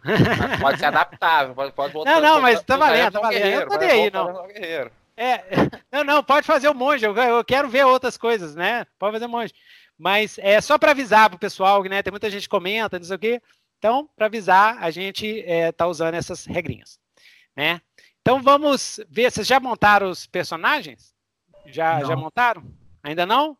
pode 0.60 0.78
ser 0.78 0.86
adaptável, 0.86 1.54
pode, 1.54 1.72
pode 1.72 1.92
voltar. 1.92 2.12
Não, 2.12 2.20
não, 2.20 2.40
mas 2.40 2.62
tá 2.62 2.76
valendo, 2.76 3.12
tá 3.12 3.20
valendo. 3.20 3.46
Eu 3.46 3.68
tô 3.68 3.84
aí, 3.84 4.10
não. 4.10 4.46
É, 5.16 5.44
não, 5.92 6.02
não, 6.02 6.24
pode 6.24 6.46
fazer 6.46 6.68
o 6.68 6.74
monge, 6.74 7.06
eu, 7.06 7.14
eu, 7.14 7.44
quero 7.44 7.68
ver 7.68 7.86
outras 7.86 8.16
coisas, 8.16 8.56
né? 8.56 8.84
Pode 8.98 9.12
fazer 9.12 9.26
o 9.26 9.28
monge. 9.28 9.54
Mas 9.96 10.38
é 10.38 10.60
só 10.60 10.76
para 10.76 10.90
avisar 10.90 11.30
pro 11.30 11.38
pessoal, 11.38 11.82
né? 11.84 12.02
Tem 12.02 12.10
muita 12.10 12.28
gente 12.28 12.42
que 12.42 12.48
comenta, 12.48 12.98
não 12.98 13.06
sei 13.06 13.16
o 13.16 13.18
quê. 13.18 13.42
Então, 13.78 14.08
para 14.16 14.26
avisar, 14.26 14.78
a 14.80 14.90
gente 14.90 15.40
é, 15.46 15.70
tá 15.70 15.86
usando 15.86 16.14
essas 16.14 16.46
regrinhas, 16.46 16.98
né? 17.56 17.80
Então 18.26 18.42
vamos 18.42 18.98
ver, 19.06 19.30
vocês 19.30 19.46
já 19.46 19.60
montaram 19.60 20.08
os 20.08 20.26
personagens? 20.26 21.14
Já, 21.66 22.02
já 22.04 22.16
montaram? 22.16 22.64
Ainda 23.02 23.26
não? 23.26 23.54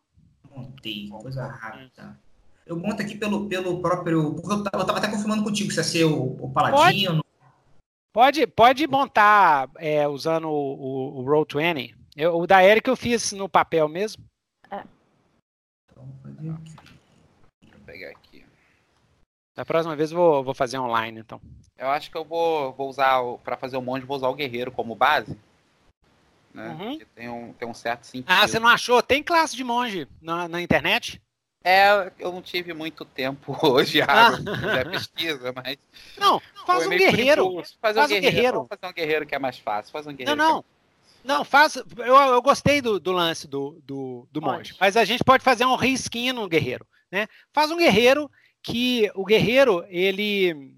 montei, 0.49 1.07
coisa 1.09 1.45
rápida. 1.45 2.19
Eu 2.65 2.75
monto 2.75 2.99
aqui 2.99 3.15
pelo, 3.15 3.47
pelo 3.47 3.79
próprio. 3.79 4.33
Porque 4.33 4.51
eu 4.51 4.63
tava, 4.63 4.81
eu 4.81 4.87
tava 4.87 4.97
até 4.97 5.07
confirmando 5.07 5.43
contigo 5.43 5.69
se 5.69 5.77
ia 5.77 5.83
ser 5.83 6.03
o, 6.05 6.35
o 6.43 6.51
Paladino. 6.51 7.23
Pode, 8.11 8.47
pode 8.47 8.87
montar 8.87 9.69
é, 9.75 10.07
usando 10.07 10.47
o, 10.49 11.19
o, 11.19 11.21
o 11.21 11.25
Roll20. 11.25 11.93
Eu, 12.15 12.35
o 12.35 12.47
da 12.47 12.63
Eric 12.63 12.89
eu 12.89 12.95
fiz 12.95 13.33
no 13.33 13.47
papel 13.47 13.87
mesmo. 13.87 14.23
É. 14.71 14.83
Então, 15.91 16.07
fazer 16.23 16.49
aqui. 16.49 16.75
Vou 17.71 17.81
pegar 17.85 18.09
aqui. 18.09 18.45
Da 19.53 19.63
próxima 19.63 19.95
vez 19.95 20.11
eu 20.11 20.17
vou, 20.17 20.43
vou 20.43 20.55
fazer 20.55 20.79
online, 20.79 21.19
então. 21.19 21.39
Eu 21.77 21.89
acho 21.89 22.09
que 22.09 22.17
eu 22.17 22.23
vou, 22.23 22.71
vou 22.73 22.89
usar, 22.89 23.21
para 23.43 23.57
fazer 23.57 23.77
o 23.77 23.81
monge, 23.81 24.05
vou 24.05 24.17
usar 24.17 24.29
o 24.29 24.35
guerreiro 24.35 24.71
como 24.71 24.95
base. 24.95 25.37
né? 26.53 26.69
Uhum. 26.69 26.99
Tem 27.13 27.29
um, 27.29 27.53
tem 27.53 27.67
um 27.67 27.73
certo 27.73 28.05
sentido. 28.05 28.29
Ah, 28.29 28.47
você 28.47 28.59
não 28.59 28.69
achou? 28.69 29.01
Tem 29.01 29.21
classe 29.21 29.55
de 29.55 29.63
monge 29.63 30.07
na, 30.21 30.47
na 30.47 30.61
internet? 30.61 31.21
É, 31.67 32.11
eu 32.19 32.31
não 32.31 32.43
tive 32.43 32.75
muito 32.75 33.03
tempo 33.03 33.57
hoje, 33.67 33.99
ah. 34.01 34.33
pesquisa, 34.89 35.51
mas. 35.55 35.77
Não, 36.15 36.39
faz 36.65 36.85
um 36.85 36.91
guerreiro. 36.91 37.55
Faz, 37.55 37.73
faz 37.81 37.97
um 37.97 38.07
guerreiro. 38.07 38.35
guerreiro. 38.35 38.67
Fazer 38.69 38.85
um 38.85 38.93
guerreiro 38.93 39.25
que 39.25 39.33
é 39.33 39.39
mais 39.39 39.57
fácil. 39.57 39.91
Faz 39.91 40.05
um 40.05 40.13
guerreiro. 40.13 40.37
Não, 40.37 40.51
não. 40.51 40.59
É... 40.59 40.63
Não, 41.25 41.43
faz. 41.43 41.75
Eu, 41.75 42.15
eu 42.15 42.41
gostei 42.43 42.81
do, 42.81 42.99
do 42.99 43.11
lance 43.11 43.47
do, 43.47 43.81
do, 43.83 44.27
do 44.31 44.39
monge. 44.39 44.75
Mas 44.79 44.95
a 44.95 45.03
gente 45.03 45.23
pode 45.23 45.43
fazer 45.43 45.65
um 45.65 45.75
risquinho 45.75 46.35
no 46.35 46.47
guerreiro. 46.47 46.85
Né? 47.11 47.27
Faz 47.51 47.71
um 47.71 47.77
guerreiro 47.77 48.29
que 48.61 49.09
o 49.15 49.25
guerreiro, 49.25 49.83
ele. 49.89 50.74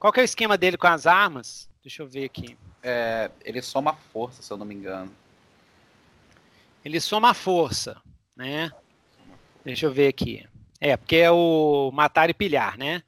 Qual 0.00 0.10
que 0.10 0.18
é 0.18 0.22
o 0.22 0.24
esquema 0.24 0.56
dele 0.56 0.78
com 0.78 0.86
as 0.86 1.06
armas? 1.06 1.68
Deixa 1.82 2.02
eu 2.02 2.08
ver 2.08 2.24
aqui. 2.24 2.56
É, 2.82 3.30
ele 3.44 3.60
soma 3.60 3.92
força, 3.92 4.40
se 4.40 4.50
eu 4.50 4.56
não 4.56 4.64
me 4.64 4.74
engano. 4.74 5.12
Ele 6.82 6.98
soma 6.98 7.34
força, 7.34 8.00
né? 8.34 8.72
Deixa 9.62 9.84
eu 9.84 9.92
ver 9.92 10.08
aqui. 10.08 10.48
É, 10.80 10.96
porque 10.96 11.16
é 11.16 11.30
o 11.30 11.90
matar 11.92 12.30
e 12.30 12.34
pilhar, 12.34 12.78
né? 12.78 13.02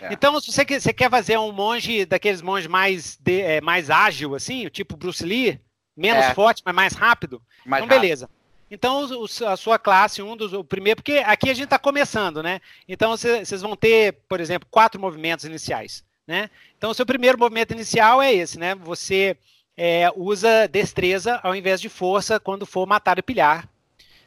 É. 0.00 0.10
Então, 0.10 0.40
se 0.40 0.50
você, 0.50 0.64
quer, 0.64 0.80
você 0.80 0.90
quer 0.90 1.10
fazer 1.10 1.36
um 1.36 1.52
monge 1.52 2.06
daqueles 2.06 2.40
monges 2.40 2.66
mais, 2.66 3.18
de, 3.20 3.42
é, 3.42 3.60
mais 3.60 3.90
ágil, 3.90 4.34
assim, 4.34 4.66
tipo 4.68 4.96
Bruce 4.96 5.22
Lee, 5.22 5.60
menos 5.94 6.24
é. 6.24 6.34
forte, 6.34 6.62
mas 6.64 6.74
mais 6.74 6.92
rápido, 6.94 7.42
mais 7.66 7.84
então 7.84 8.00
beleza. 8.00 8.24
Rápido. 8.24 8.38
Então, 8.70 9.04
o, 9.04 9.26
a 9.46 9.56
sua 9.56 9.78
classe, 9.78 10.22
um 10.22 10.34
dos. 10.34 10.54
O 10.54 10.64
primeiro, 10.64 10.96
porque 10.96 11.18
aqui 11.18 11.50
a 11.50 11.54
gente 11.54 11.64
está 11.64 11.78
começando, 11.78 12.42
né? 12.42 12.60
Então, 12.88 13.10
vocês 13.10 13.60
vão 13.60 13.76
ter, 13.76 14.14
por 14.26 14.40
exemplo, 14.40 14.66
quatro 14.70 14.98
movimentos 14.98 15.44
iniciais. 15.44 16.07
Né? 16.28 16.50
Então, 16.76 16.90
o 16.90 16.94
seu 16.94 17.06
primeiro 17.06 17.38
movimento 17.38 17.72
inicial 17.72 18.20
é 18.20 18.30
esse, 18.30 18.58
né? 18.58 18.74
Você 18.74 19.34
é, 19.74 20.12
usa 20.14 20.68
destreza 20.68 21.40
ao 21.42 21.56
invés 21.56 21.80
de 21.80 21.88
força 21.88 22.38
quando 22.38 22.66
for 22.66 22.86
matar 22.86 23.18
e 23.18 23.22
pilhar. 23.22 23.64
Né? 23.64 23.70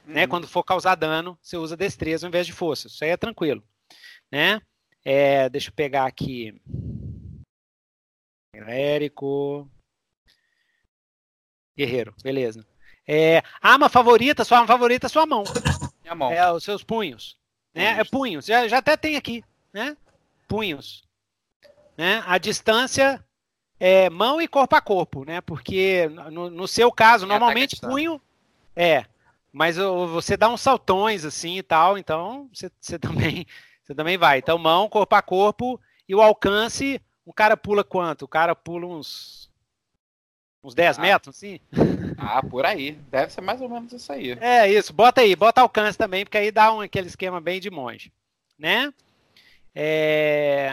Uhum. 0.08 0.14
Né? 0.14 0.28
Quando 0.28 0.48
for 0.48 0.64
causar 0.64 0.96
dano, 0.96 1.38
você 1.40 1.58
usa 1.58 1.78
destreza 1.78 2.26
ao 2.26 2.30
invés 2.30 2.48
de 2.48 2.54
força. 2.54 2.88
Isso 2.88 3.04
aí 3.04 3.12
é 3.12 3.18
tranquilo. 3.18 3.64
Né? 4.32 4.60
É, 5.06 5.48
deixa 5.48 5.70
eu 5.70 5.74
pegar 5.74 6.08
aqui. 6.08 6.60
Érico. 8.52 9.70
Guerreiro, 11.78 12.16
beleza. 12.24 12.66
É, 13.08 13.44
arma 13.62 13.90
favorita, 13.90 14.44
sua 14.44 14.58
arma 14.58 14.68
favorita 14.68 15.06
é 15.06 15.10
sua 15.10 15.28
mão. 15.28 15.44
Minha 16.02 16.16
mão. 16.16 16.32
É, 16.32 16.52
os 16.52 16.64
seus 16.64 16.84
punhos. 16.84 17.38
Né? 17.76 18.00
É 18.00 18.04
punhos. 18.04 18.48
Já, 18.48 18.68
já 18.68 18.80
até 18.80 18.98
tem 18.98 19.16
aqui, 19.16 19.44
né? 19.72 19.96
Punhos. 20.48 21.04
Né? 22.02 22.24
A 22.26 22.40
distância 22.40 23.24
é 23.80 24.10
mão 24.10 24.42
e 24.42 24.48
corpo 24.48 24.76
a 24.76 24.82
corpo, 24.82 25.24
né? 25.24 25.40
Porque 25.40 26.10
no, 26.32 26.50
no 26.50 26.68
seu 26.68 26.92
caso, 26.92 27.26
é 27.26 27.28
normalmente 27.28 27.80
punho 27.80 28.20
é, 28.76 29.06
mas 29.54 29.78
você 29.78 30.36
dá 30.36 30.50
uns 30.50 30.62
saltões 30.62 31.24
assim 31.24 31.60
e 31.60 31.62
tal, 31.62 32.00
então 32.00 32.50
você, 32.52 32.72
você 32.80 32.98
também 32.98 33.46
você 33.84 33.94
também 33.94 34.18
vai. 34.18 34.40
Então 34.40 34.58
mão, 34.58 34.90
corpo 34.90 35.14
a 35.14 35.22
corpo 35.22 35.80
e 36.10 36.16
o 36.16 36.22
alcance, 36.24 37.00
o 37.24 37.32
cara 37.32 37.56
pula 37.56 37.84
quanto? 37.84 38.24
O 38.24 38.28
cara 38.28 38.56
pula 38.56 38.88
uns 38.88 39.52
uns 40.64 40.74
10 40.74 40.98
ah. 40.98 41.02
metros, 41.04 41.36
assim? 41.36 41.60
Ah, 42.24 42.42
por 42.44 42.66
aí. 42.66 42.94
Deve 43.12 43.32
ser 43.32 43.42
mais 43.42 43.62
ou 43.62 43.70
menos 43.70 43.94
isso 43.94 44.12
aí. 44.12 44.38
É, 44.40 44.68
isso. 44.72 44.94
Bota 44.94 45.22
aí, 45.22 45.36
bota 45.36 45.62
alcance 45.62 45.98
também, 45.98 46.24
porque 46.24 46.38
aí 46.38 46.52
dá 46.52 46.72
um, 46.72 46.82
aquele 46.82 47.08
esquema 47.08 47.42
bem 47.42 47.60
de 47.60 47.72
monge, 47.72 48.12
né? 48.60 48.94
É 49.74 50.70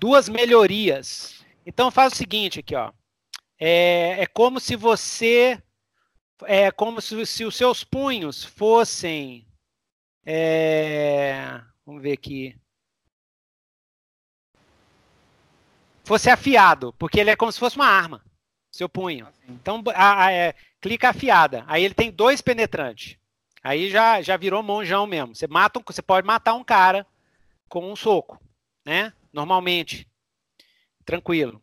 duas 0.00 0.28
melhorias. 0.30 1.44
Então 1.64 1.90
faz 1.90 2.14
o 2.14 2.16
seguinte 2.16 2.60
aqui, 2.60 2.74
ó. 2.74 2.90
É, 3.58 4.22
é 4.22 4.26
como 4.26 4.58
se 4.58 4.74
você. 4.74 5.62
É 6.44 6.70
como 6.70 7.02
se, 7.02 7.26
se 7.26 7.44
os 7.44 7.54
seus 7.54 7.84
punhos 7.84 8.42
fossem. 8.42 9.46
É, 10.24 11.60
vamos 11.84 12.02
ver 12.02 12.12
aqui. 12.12 12.58
Fosse 16.02 16.30
afiado, 16.30 16.92
porque 16.94 17.20
ele 17.20 17.30
é 17.30 17.36
como 17.36 17.52
se 17.52 17.58
fosse 17.58 17.76
uma 17.76 17.86
arma, 17.86 18.24
seu 18.72 18.88
punho. 18.88 19.26
Assim. 19.26 19.42
Então, 19.50 19.82
a, 19.94 20.24
a, 20.24 20.32
é, 20.32 20.54
clica 20.80 21.10
afiada. 21.10 21.62
Aí 21.68 21.84
ele 21.84 21.94
tem 21.94 22.10
dois 22.10 22.40
penetrantes. 22.40 23.16
Aí 23.62 23.90
já, 23.90 24.22
já 24.22 24.36
virou 24.36 24.62
monjão 24.62 25.06
mesmo. 25.06 25.36
Você 25.36 25.46
mata, 25.46 25.78
um, 25.78 25.82
você 25.86 26.00
pode 26.02 26.26
matar 26.26 26.54
um 26.54 26.64
cara 26.64 27.06
com 27.68 27.92
um 27.92 27.94
soco, 27.94 28.40
né? 28.84 29.12
Normalmente. 29.32 30.08
Tranquilo. 31.04 31.62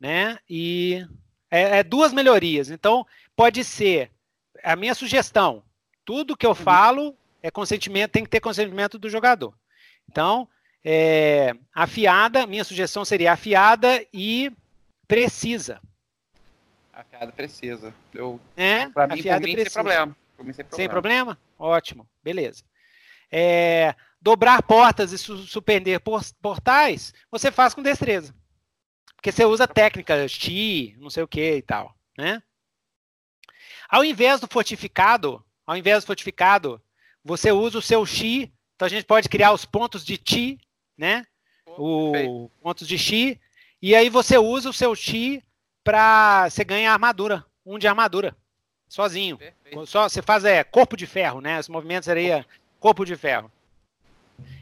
Né? 0.00 0.38
E 0.48 1.06
é, 1.50 1.78
é, 1.78 1.82
duas 1.82 2.12
melhorias. 2.12 2.70
Então, 2.70 3.06
pode 3.34 3.64
ser 3.64 4.10
a 4.62 4.76
minha 4.76 4.94
sugestão. 4.94 5.62
Tudo 6.04 6.36
que 6.36 6.46
eu 6.46 6.50
uhum. 6.50 6.56
falo 6.56 7.16
é 7.42 7.50
consentimento, 7.50 8.12
tem 8.12 8.24
que 8.24 8.30
ter 8.30 8.40
consentimento 8.40 8.98
do 8.98 9.08
jogador. 9.08 9.54
Então, 10.08 10.48
é, 10.84 11.54
afiada, 11.74 12.46
minha 12.46 12.64
sugestão 12.64 13.04
seria 13.04 13.32
afiada 13.32 14.04
e 14.12 14.52
precisa. 15.06 15.80
Afiada 16.92 17.32
precisa. 17.32 17.94
Eu, 18.12 18.40
é, 18.56 18.88
pra 18.88 19.06
mim, 19.06 19.20
afiada 19.20 19.46
mim, 19.46 19.52
precisa. 19.52 19.70
sem 19.70 19.82
problema. 19.82 20.16
Sem 20.36 20.44
problema. 20.44 20.76
Sem 20.76 20.88
problema? 20.88 21.38
Ótimo, 21.58 22.08
beleza. 22.22 22.64
É, 23.30 23.94
dobrar 24.20 24.62
portas 24.62 25.12
e 25.12 25.18
su 25.18 25.38
surpreender 25.46 26.00
portais, 26.40 27.14
você 27.30 27.50
faz 27.50 27.74
com 27.74 27.82
destreza. 27.82 28.34
Porque 29.14 29.32
você 29.32 29.44
usa 29.44 29.66
técnicas, 29.66 30.30
chi, 30.30 30.96
não 30.98 31.10
sei 31.10 31.22
o 31.22 31.28
que 31.28 31.56
e 31.56 31.62
tal, 31.62 31.94
né? 32.16 32.42
Ao 33.88 34.04
invés 34.04 34.40
do 34.40 34.46
fortificado, 34.46 35.44
ao 35.66 35.76
invés 35.76 36.04
do 36.04 36.06
fortificado, 36.06 36.80
você 37.24 37.50
usa 37.50 37.78
o 37.78 37.82
seu 37.82 38.04
chi, 38.04 38.52
então 38.74 38.86
a 38.86 38.88
gente 38.88 39.04
pode 39.04 39.28
criar 39.28 39.52
os 39.52 39.64
pontos 39.64 40.04
de 40.04 40.20
chi, 40.22 40.58
né? 40.96 41.26
O 41.66 42.50
pontos 42.60 42.86
de 42.86 42.98
chi, 42.98 43.40
e 43.80 43.94
aí 43.94 44.08
você 44.08 44.36
usa 44.38 44.70
o 44.70 44.72
seu 44.72 44.94
chi 44.94 45.42
para 45.82 46.48
você 46.50 46.64
ganhar 46.64 46.92
armadura, 46.92 47.44
um 47.64 47.78
de 47.78 47.88
armadura, 47.88 48.36
sozinho. 48.88 49.38
Perfeito. 49.38 49.86
Só 49.86 50.08
você 50.08 50.22
faz 50.22 50.44
é 50.44 50.62
corpo 50.64 50.96
de 50.96 51.06
ferro, 51.06 51.40
né? 51.40 51.58
Esse 51.58 51.70
movimento 51.70 52.04
seria 52.04 52.46
corpo 52.78 53.04
de 53.04 53.16
ferro. 53.16 53.50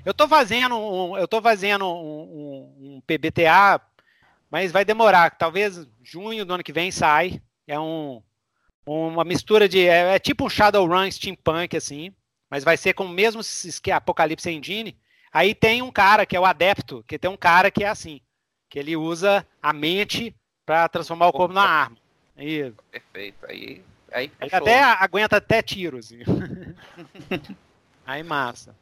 Eu 0.06 0.14
tô 0.14 0.28
fazendo 0.28 0.78
um, 0.78 1.18
eu 1.18 1.26
tô 1.26 1.42
fazendo 1.42 1.84
um, 1.84 2.22
um, 2.22 2.76
um, 2.78 3.02
PBTA, 3.04 3.80
mas 4.48 4.70
vai 4.70 4.84
demorar. 4.84 5.30
Talvez 5.32 5.84
junho 6.00 6.44
do 6.44 6.54
ano 6.54 6.62
que 6.62 6.72
vem 6.72 6.92
sai. 6.92 7.42
É 7.66 7.76
um, 7.76 8.22
uma 8.86 9.24
mistura 9.24 9.68
de. 9.68 9.84
É, 9.84 10.14
é 10.14 10.18
tipo 10.20 10.46
um 10.46 10.48
Shadowrun 10.48 11.10
steampunk, 11.10 11.76
assim. 11.76 12.14
Mas 12.48 12.62
vai 12.62 12.76
ser 12.76 12.94
com 12.94 13.04
o 13.04 13.08
mesmo 13.08 13.40
Apocalipse 13.92 14.48
Engine. 14.48 14.96
Aí 15.32 15.56
tem 15.56 15.82
um 15.82 15.90
cara 15.90 16.24
que 16.24 16.36
é 16.36 16.40
o 16.40 16.44
adepto, 16.44 17.04
que 17.08 17.18
tem 17.18 17.28
um 17.28 17.36
cara 17.36 17.68
que 17.68 17.82
é 17.82 17.88
assim. 17.88 18.20
Que 18.70 18.78
ele 18.78 18.96
usa 18.96 19.44
a 19.60 19.72
mente 19.72 20.32
para 20.64 20.88
transformar 20.88 21.26
o 21.26 21.32
corpo 21.32 21.52
na 21.52 21.64
arma. 21.64 21.96
Aí, 22.36 22.72
Perfeito. 22.92 23.44
Aí, 23.48 23.82
aí 24.12 24.30
ele 24.40 24.54
até 24.54 24.84
aguenta 24.84 25.38
até 25.38 25.60
tiros. 25.62 26.12
Assim. 26.12 26.22
aí 28.06 28.22
massa. 28.22 28.72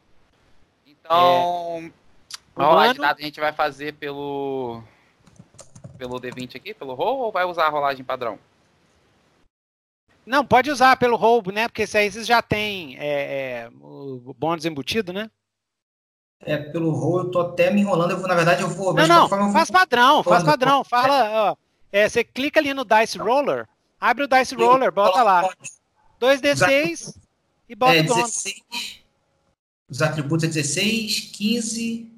Então, 1.04 1.92
é. 2.56 2.62
a 2.62 3.10
a 3.10 3.20
gente 3.20 3.38
vai 3.38 3.52
fazer 3.52 3.92
pelo 3.94 4.82
pelo 5.98 6.20
D20 6.20 6.56
aqui, 6.56 6.74
pelo 6.74 6.94
roll, 6.94 7.20
ou 7.20 7.32
vai 7.32 7.44
usar 7.44 7.66
a 7.66 7.70
rolagem 7.70 8.04
padrão? 8.04 8.38
Não, 10.26 10.44
pode 10.44 10.70
usar 10.70 10.96
pelo 10.96 11.16
roubo, 11.16 11.52
né? 11.52 11.68
Porque 11.68 11.86
se 11.86 11.98
aí 11.98 12.10
vocês 12.10 12.26
já 12.26 12.40
tem 12.40 12.96
é, 12.98 13.66
é, 13.66 13.70
o 13.80 14.34
bônus 14.36 14.64
embutido, 14.64 15.12
né? 15.12 15.30
É, 16.40 16.56
pelo 16.56 16.90
roll 16.90 17.18
eu 17.20 17.30
tô 17.30 17.40
até 17.40 17.70
me 17.70 17.82
enrolando. 17.82 18.12
Eu 18.12 18.18
vou, 18.18 18.28
na 18.28 18.34
verdade, 18.34 18.62
eu 18.62 18.68
vou. 18.68 18.94
Não, 18.94 19.06
não, 19.06 19.28
forma, 19.28 19.52
faz 19.52 19.68
vou... 19.68 19.78
padrão, 19.78 20.22
faz 20.22 20.42
padrão. 20.42 20.82
Fala, 20.82 21.50
ó, 21.50 21.56
é, 21.92 22.08
você 22.08 22.24
clica 22.24 22.58
ali 22.58 22.72
no 22.72 22.84
Dice 22.84 23.18
Roller, 23.18 23.68
abre 24.00 24.24
o 24.24 24.28
Dice 24.28 24.54
Roller, 24.54 24.90
bota 24.90 25.22
lá. 25.22 25.48
2D6 26.20 27.14
e 27.68 27.74
bota 27.74 27.96
é, 27.96 28.00
o 28.00 28.04
16, 28.04 29.03
os 29.94 30.02
atributos 30.02 30.42
é 30.42 30.48
16, 30.48 31.30
15. 31.32 32.10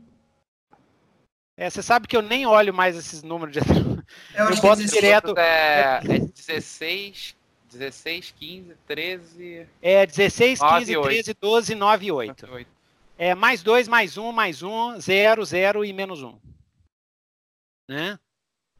É, 1.59 1.69
você 1.69 1.83
sabe 1.83 2.09
que 2.09 2.17
eu 2.17 2.23
nem 2.23 2.47
olho 2.47 2.73
mais 2.73 2.97
esses 2.97 3.23
números 3.23 3.53
de 3.53 3.59
atributos. 3.61 4.05
Eu, 4.35 4.49
eu 4.49 4.57
boto 4.63 4.83
direto. 4.87 5.35
É, 5.37 6.01
é 6.03 6.19
16, 6.19 7.37
16, 7.71 8.35
15, 8.39 8.77
13. 8.87 9.67
É 9.83 10.07
16, 10.07 10.61
9, 10.61 10.79
15, 10.79 10.97
8. 10.97 11.07
13, 11.07 11.35
12, 11.39 11.75
9 11.75 12.07
e 12.07 12.13
8. 12.13 12.51
8. 12.51 12.71
É 13.19 13.35
mais 13.35 13.63
2, 13.63 13.89
mais 13.89 14.17
1, 14.17 14.33
mais 14.33 14.63
1, 14.63 14.99
0, 14.99 15.45
0 15.45 15.85
e 15.85 15.93
menos 15.93 16.23
1. 16.23 16.39
Né? 17.91 18.19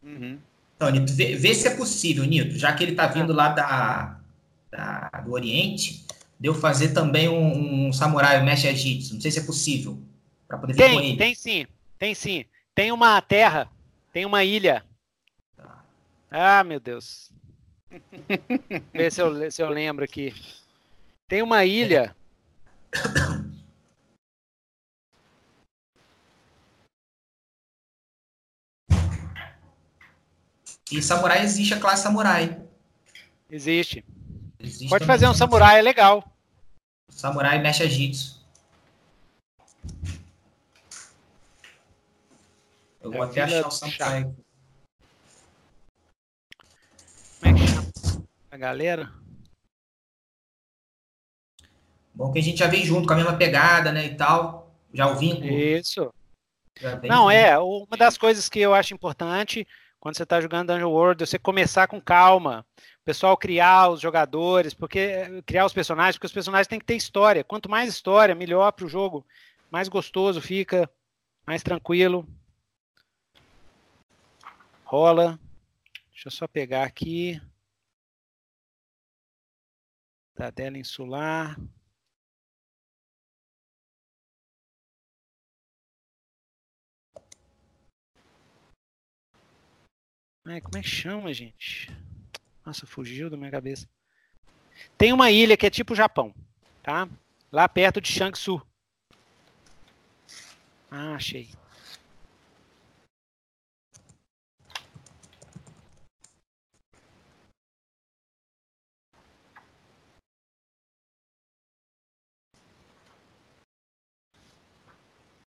Uhum. 0.03 0.39
Então, 0.75 0.91
Nito, 0.91 1.13
vê, 1.13 1.37
vê, 1.37 1.55
se 1.55 1.69
é 1.69 1.77
possível, 1.77 2.25
Nito, 2.25 2.59
já 2.59 2.73
que 2.73 2.83
ele 2.83 2.93
está 2.93 3.07
vindo 3.07 3.35
lá 3.35 3.51
da, 3.51 4.21
da, 4.71 5.21
do 5.21 5.33
Oriente, 5.33 6.06
de 6.39 6.49
eu 6.49 6.55
fazer 6.55 6.93
também 6.93 7.29
um, 7.29 7.89
um 7.89 7.93
samurai, 7.93 8.43
mestre 8.45 8.69
egípcio. 8.69 9.15
Não 9.15 9.21
sei 9.21 9.31
se 9.31 9.39
é 9.39 9.43
possível. 9.43 10.01
Para 10.47 10.59
poder 10.59 10.75
tem, 10.75 10.95
com 10.95 11.01
ele. 11.01 11.17
Tem 11.17 11.35
sim, 11.35 11.67
tem 11.99 12.15
sim. 12.15 12.45
Tem 12.75 12.93
uma 12.93 13.21
terra, 13.23 13.71
tem 14.13 14.27
uma 14.27 14.45
ilha. 14.45 14.85
Tá. 15.57 15.85
Ah, 16.31 16.63
meu 16.63 16.79
Deus. 16.79 17.33
Ver 18.93 19.11
se 19.11 19.21
eu, 19.21 19.51
se 19.51 19.63
eu 19.63 19.71
lembro 19.71 20.05
aqui. 20.05 20.35
Tem 21.27 21.43
uma 21.43 21.65
ilha. 21.65 22.15
E 30.91 31.03
samurai 31.03 31.43
existe 31.43 31.75
a 31.75 31.81
classe 31.81 32.05
samurai. 32.05 32.63
Existe. 33.51 34.05
Existe 34.59 34.89
Pode 34.89 35.07
fazer 35.07 35.27
um 35.29 35.35
samurai, 35.35 35.79
é 35.79 35.83
legal. 35.83 36.25
Samurai 37.09 37.59
mexe 37.61 37.89
jitsu. 37.89 38.45
Eu 43.01 43.13
vou 43.13 43.25
é 43.25 43.27
até 43.27 43.43
achar 43.43 43.69
o 43.69 43.71
samurai. 43.71 44.25
Como 47.41 47.45
é 47.45 47.53
que 47.55 47.67
chama 47.67 48.25
a 48.51 48.57
galera? 48.57 49.13
Bom 52.15 52.33
que 52.33 52.39
a 52.39 52.43
gente 52.43 52.59
já 52.59 52.67
vem 52.67 52.85
junto 52.85 53.07
com 53.07 53.13
a 53.13 53.17
mesma 53.17 53.37
pegada, 53.37 53.93
né, 53.93 54.07
e 54.07 54.17
tal. 54.17 54.75
Já 54.93 55.07
o 55.09 55.17
vínculo. 55.17 55.47
Isso. 55.47 56.13
Não, 57.09 57.31
é, 57.31 57.59
uma 57.59 57.97
das 57.97 58.19
coisas 58.19 58.49
que 58.49 58.61
eu 58.61 58.75
acho 58.75 58.95
importante 58.95 59.67
quando 60.01 60.17
você 60.17 60.23
está 60.23 60.41
jogando 60.41 60.73
Dungeon 60.73 60.91
World, 60.91 61.27
você 61.27 61.39
começar 61.39 61.89
com 61.89 62.01
calma, 62.01 62.65
pessoal 63.07 63.37
criar 63.37 63.89
os 63.89 64.01
jogadores, 64.01 64.75
porque 64.75 65.41
criar 65.47 65.65
os 65.65 65.73
personagens, 65.73 66.17
porque 66.17 66.27
os 66.27 66.33
personagens 66.33 66.67
têm 66.67 66.81
que 66.81 66.85
ter 66.85 66.97
história. 66.97 67.45
Quanto 67.45 67.71
mais 67.71 67.89
história, 67.89 68.35
melhor 68.35 68.73
para 68.73 68.85
o 68.85 68.89
jogo, 68.89 69.25
mais 69.71 69.89
gostoso 69.89 70.41
fica, 70.41 70.91
mais 71.47 71.63
tranquilo. 71.63 72.29
Rola. 74.85 75.39
Deixa 76.11 76.27
eu 76.27 76.33
só 76.33 76.49
pegar 76.49 76.83
aqui. 76.83 77.41
Tadela 80.35 80.77
insular. 80.77 81.57
Como 90.43 90.55
é 90.55 90.61
que 90.61 90.89
chama, 90.89 91.33
gente? 91.33 92.06
Nossa, 92.67 92.85
fugiu 92.85 93.31
da 93.31 93.37
minha 93.37 93.51
cabeça. 93.51 93.89
Tem 94.99 95.13
uma 95.13 95.31
ilha 95.31 95.57
que 95.57 95.65
é 95.65 95.71
tipo 95.71 95.95
Japão, 95.95 96.35
tá? 96.83 97.09
Lá 97.53 97.69
perto 97.69 98.01
de 98.01 98.09
Shangsu. 98.09 98.61
Ah, 100.91 101.15
achei. 101.15 101.49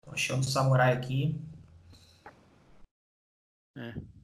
Tô 0.01 0.12
achando 0.12 0.40
o 0.40 0.44
samurai 0.44 0.94
aqui. 0.94 1.38
É. 3.77 4.21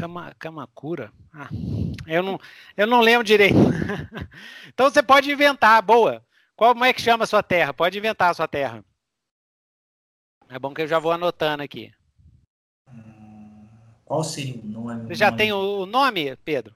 Kama, 0.00 0.34
Kamakura? 0.38 1.12
Ah, 1.30 1.50
eu 2.06 2.22
não, 2.22 2.40
eu 2.74 2.86
não 2.86 3.02
lembro 3.02 3.22
direito. 3.22 3.54
então 4.66 4.88
você 4.88 5.02
pode 5.02 5.30
inventar, 5.30 5.82
boa. 5.82 6.24
Como 6.56 6.84
é 6.84 6.92
que 6.92 7.02
chama 7.02 7.24
a 7.24 7.26
sua 7.26 7.42
terra? 7.42 7.74
Pode 7.74 7.98
inventar 7.98 8.30
a 8.30 8.34
sua 8.34 8.48
terra. 8.48 8.82
É 10.48 10.58
bom 10.58 10.72
que 10.72 10.80
eu 10.80 10.88
já 10.88 10.98
vou 10.98 11.12
anotando 11.12 11.62
aqui. 11.62 11.92
Qual 14.06 14.24
seria 14.24 14.60
o 14.60 14.66
nome? 14.66 15.06
Você 15.06 15.14
já 15.14 15.30
tem 15.30 15.52
o 15.52 15.84
nome, 15.84 16.34
Pedro? 16.36 16.74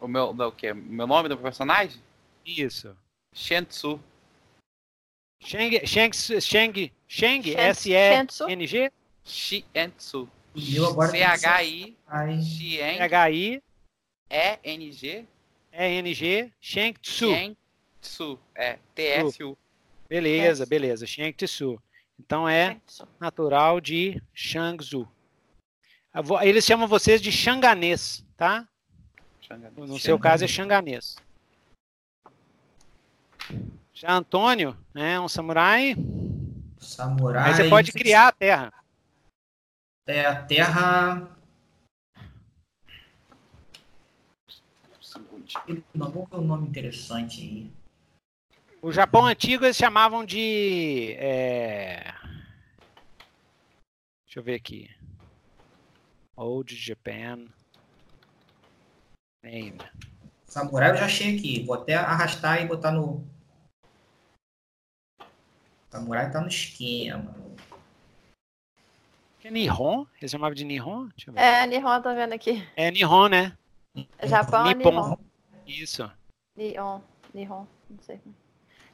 O 0.00 0.06
meu, 0.06 0.30
o 0.30 0.52
quê? 0.52 0.72
Meu 0.72 1.08
nome 1.08 1.28
do 1.28 1.36
personagem? 1.36 2.00
Isso. 2.46 2.96
Shentsu. 3.34 4.00
Sheng, 5.40 5.84
Sheng, 5.84 6.12
Sheng, 6.40 6.92
Sheng, 7.08 7.54
S-E-N-G? 7.56 8.92
Shentsu. 9.24 10.28
C-H-I. 10.56 11.96
C-H-I. 12.42 13.62
E-N-G. 14.30 15.26
E-N-G. 15.72 16.52
Tsu. 17.00 17.30
Sheng 17.30 17.56
Tsu. 18.00 18.38
É. 18.54 18.78
T-S-U. 18.94 19.56
Beleza, 20.08 20.66
beleza. 20.66 21.06
Sheng 21.06 21.32
Tsu. 21.32 21.80
Então 22.18 22.48
é 22.48 22.78
natural 23.18 23.80
de 23.80 24.22
Shangzhou. 24.32 25.08
Eles 26.42 26.64
chamam 26.64 26.86
vocês 26.86 27.22
de 27.22 27.32
xanganês, 27.32 28.24
tá? 28.36 28.68
Xanganês. 29.40 29.88
No 29.88 29.98
seu 29.98 30.18
caso 30.18 30.44
é 30.44 30.48
xanganês. 30.48 31.16
Já 33.94 34.12
Antônio, 34.12 34.76
né, 34.92 35.18
um 35.18 35.28
samurai. 35.28 35.96
Samurai. 36.78 37.48
Aí 37.48 37.54
você 37.54 37.68
pode 37.68 37.92
criar 37.92 38.28
a 38.28 38.32
terra. 38.32 38.72
É 40.12 40.26
a 40.26 40.42
terra. 40.42 41.26
Não, 45.94 46.10
ver 46.10 46.36
um 46.36 46.42
nome 46.42 46.68
interessante 46.68 47.40
aí. 47.40 47.72
O 48.82 48.92
Japão 48.92 49.24
antigo 49.24 49.64
eles 49.64 49.76
chamavam 49.76 50.22
de. 50.22 51.14
É... 51.18 52.12
Deixa 54.26 54.40
eu 54.40 54.42
ver 54.42 54.56
aqui. 54.56 54.90
Old 56.36 56.76
Japan. 56.76 57.46
Name. 59.42 59.78
Samurai 60.44 60.90
eu 60.90 60.96
já 60.96 61.06
achei 61.06 61.38
aqui. 61.38 61.64
Vou 61.64 61.74
até 61.74 61.94
arrastar 61.94 62.60
e 62.60 62.66
botar 62.66 62.90
no. 62.90 63.26
Samurai 65.88 66.30
tá 66.30 66.42
no 66.42 66.48
esquema. 66.48 67.34
Que 69.42 69.48
é 69.48 69.50
Nihon? 69.50 70.06
Eles 70.20 70.30
chamavam 70.30 70.54
de 70.54 70.64
Nihon? 70.64 71.08
É, 71.34 71.66
Nihon, 71.66 72.00
tô 72.00 72.14
vendo 72.14 72.32
aqui. 72.32 72.64
É 72.76 72.92
Nihon, 72.92 73.26
né? 73.26 73.58
Japão 74.22 74.64
é 74.68 74.72
Nihon. 74.72 75.18
Isso. 75.66 76.08
Nihon, 76.56 77.00
Nihon, 77.34 77.66
não 77.90 77.98
sei. 78.02 78.20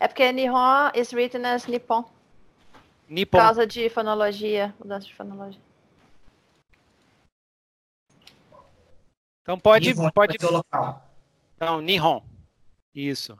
É 0.00 0.08
porque 0.08 0.32
Nihon 0.32 0.90
is 0.94 1.12
written 1.12 1.44
as 1.44 1.66
Nippon. 1.66 2.02
Nippon. 3.10 3.36
Por 3.36 3.44
causa 3.44 3.66
de 3.66 3.90
fonologia, 3.90 4.74
mudança 4.78 5.06
de 5.06 5.14
fonologia. 5.14 5.60
Então 9.42 9.58
pode. 9.60 9.92
Nihon, 9.92 10.10
pode... 10.12 10.38
local. 10.46 11.06
Então, 11.56 11.82
Nihon. 11.82 12.22
Isso. 12.94 13.38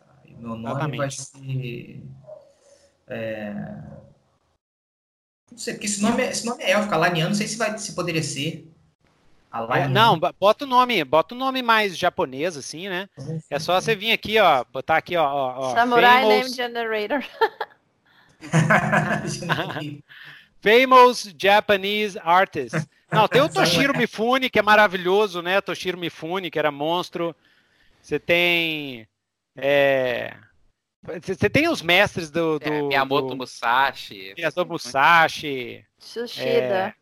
Tá, 0.00 0.16
meu 0.26 0.56
nome 0.56 0.64
Exatamente. 0.64 0.98
vai 0.98 1.10
ser. 1.12 2.02
É... 3.06 4.07
Não 5.50 5.58
sei, 5.58 5.74
porque 5.74 5.86
esse 5.86 6.02
nome, 6.02 6.22
é, 6.22 6.30
esse 6.30 6.46
nome 6.46 6.62
é 6.62 6.72
élfico, 6.72 6.94
alaniano, 6.94 7.30
não 7.30 7.36
sei 7.36 7.46
se, 7.46 7.56
vai, 7.56 7.76
se 7.78 7.92
poderia 7.94 8.22
ser. 8.22 8.66
É, 9.74 9.88
não, 9.88 10.18
bota 10.38 10.64
o 10.64 10.68
nome, 10.68 11.02
bota 11.04 11.34
o 11.34 11.38
nome 11.38 11.62
mais 11.62 11.96
japonês, 11.96 12.54
assim, 12.56 12.88
né? 12.88 13.08
É 13.48 13.58
só 13.58 13.80
você 13.80 13.96
vir 13.96 14.12
aqui, 14.12 14.38
ó, 14.38 14.62
botar 14.70 14.98
aqui, 14.98 15.16
ó. 15.16 15.24
ó 15.24 15.74
Samurai 15.74 16.22
famous... 16.22 16.38
Name 16.38 16.54
Generator. 16.54 17.24
famous 20.60 21.34
Japanese 21.36 22.18
Artist. 22.22 22.86
Não, 23.10 23.26
tem 23.26 23.40
o 23.40 23.48
Toshiro 23.48 23.96
Mifune, 23.96 24.50
que 24.50 24.58
é 24.58 24.62
maravilhoso, 24.62 25.40
né? 25.40 25.60
Toshiro 25.62 25.96
Mifune, 25.98 26.50
que 26.50 26.58
era 26.58 26.70
monstro. 26.70 27.34
Você 28.02 28.18
tem. 28.18 29.08
É... 29.56 30.36
Você 31.02 31.48
tem 31.48 31.68
os 31.68 31.80
mestres 31.80 32.30
do. 32.30 32.58
do 32.58 32.66
é, 32.66 32.82
Miyamoto 32.82 33.28
do... 33.28 33.36
Musashi. 33.36 34.34
Miyamoto 34.36 34.66
Musashi. 34.66 35.86
Yoshida. 36.16 36.44
É, 36.44 36.94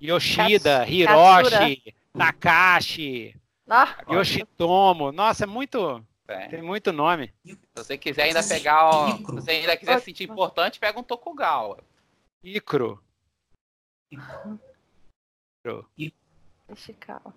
Yoshida, 0.00 0.86
Hiroshi, 0.86 1.50
Katsura. 1.50 1.94
Takashi. 2.16 3.36
Ah, 3.68 3.96
Yoshitomo. 4.10 5.10
Nossa, 5.12 5.44
é 5.44 5.46
muito. 5.46 6.04
É. 6.28 6.48
Tem 6.48 6.62
muito 6.62 6.92
nome. 6.92 7.32
Se 7.44 7.58
você 7.74 7.98
quiser 7.98 8.24
ainda 8.24 8.42
pegar. 8.42 8.84
Ó, 8.84 9.16
se 9.16 9.22
você 9.24 9.50
ainda 9.50 9.76
quiser 9.76 9.98
se 9.98 10.04
sentir 10.06 10.24
importante, 10.24 10.78
pega 10.78 10.98
um 10.98 11.02
Tokugawa. 11.02 11.78
Icro. 12.42 13.02
Icro. 14.12 15.88
Ishikawa. 16.68 17.34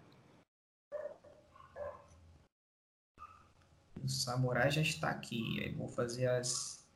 O 4.08 4.10
samurai 4.10 4.72
já 4.72 4.82
está 4.82 5.10
aqui. 5.10 5.62
Aí 5.62 5.74
vou 5.74 5.90
fazer 5.90 6.28
as. 6.28 6.88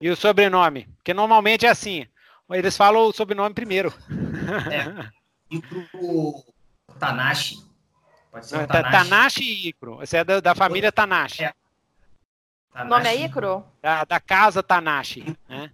E 0.00 0.10
o 0.10 0.16
sobrenome? 0.16 0.86
Porque 0.96 1.14
normalmente 1.14 1.64
é 1.64 1.68
assim. 1.68 2.04
Eles 2.50 2.76
falam 2.76 3.02
o 3.02 3.12
sobrenome 3.12 3.54
primeiro. 3.54 3.94
É. 4.72 5.08
E 5.50 5.62
pro 5.62 6.44
Tanashi. 6.98 7.56
Pode 8.30 8.46
ser 8.46 8.66
Tanashi. 8.66 8.92
Tanashi 8.92 9.42
e 9.44 9.68
Icro. 9.68 9.96
Você 9.96 10.18
é 10.18 10.24
da, 10.24 10.40
da 10.40 10.54
família 10.54 10.92
Tanashi. 10.92 11.44
É. 11.44 11.54
O 12.74 12.84
nome 12.84 13.08
é 13.08 13.24
Icro? 13.24 13.64
Da, 13.80 14.04
da 14.04 14.20
casa 14.20 14.62
Tanashi. 14.62 15.24
Né? 15.48 15.72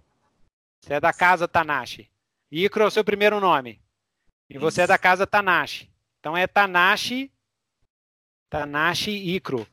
Você 0.79 0.93
é 0.93 0.99
da 1.01 1.11
casa 1.11 1.45
Tanashi. 1.45 2.09
Icro 2.49 2.85
é 2.85 2.87
o 2.87 2.89
seu 2.89 3.03
primeiro 3.03 3.41
nome. 3.41 3.81
E 4.49 4.57
você 4.57 4.83
é 4.83 4.87
da 4.87 4.97
casa 4.97 5.27
Tanashi. 5.27 5.91
Então 6.21 6.37
é 6.37 6.47
Tanashi, 6.47 7.29
Tanashi 8.59 9.11
Icro. 9.11 9.67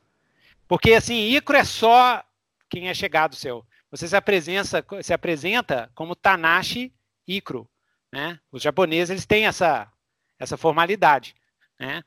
Porque 0.66 0.94
assim, 0.94 1.28
Icro 1.36 1.56
é 1.56 1.64
só 1.64 2.24
quem 2.68 2.88
é 2.88 2.94
chegado 2.94 3.36
seu. 3.36 3.64
Você 3.90 4.08
se 4.08 4.16
apresenta, 4.16 4.84
se 5.02 5.12
apresenta 5.12 5.90
como 5.94 6.16
Tanashi 6.16 6.92
Icro. 7.26 7.68
Né? 8.10 8.40
Os 8.50 8.62
japoneses 8.62 9.10
eles 9.10 9.26
têm 9.26 9.46
essa, 9.46 9.90
essa 10.38 10.56
formalidade. 10.56 11.34
Né? 11.78 12.02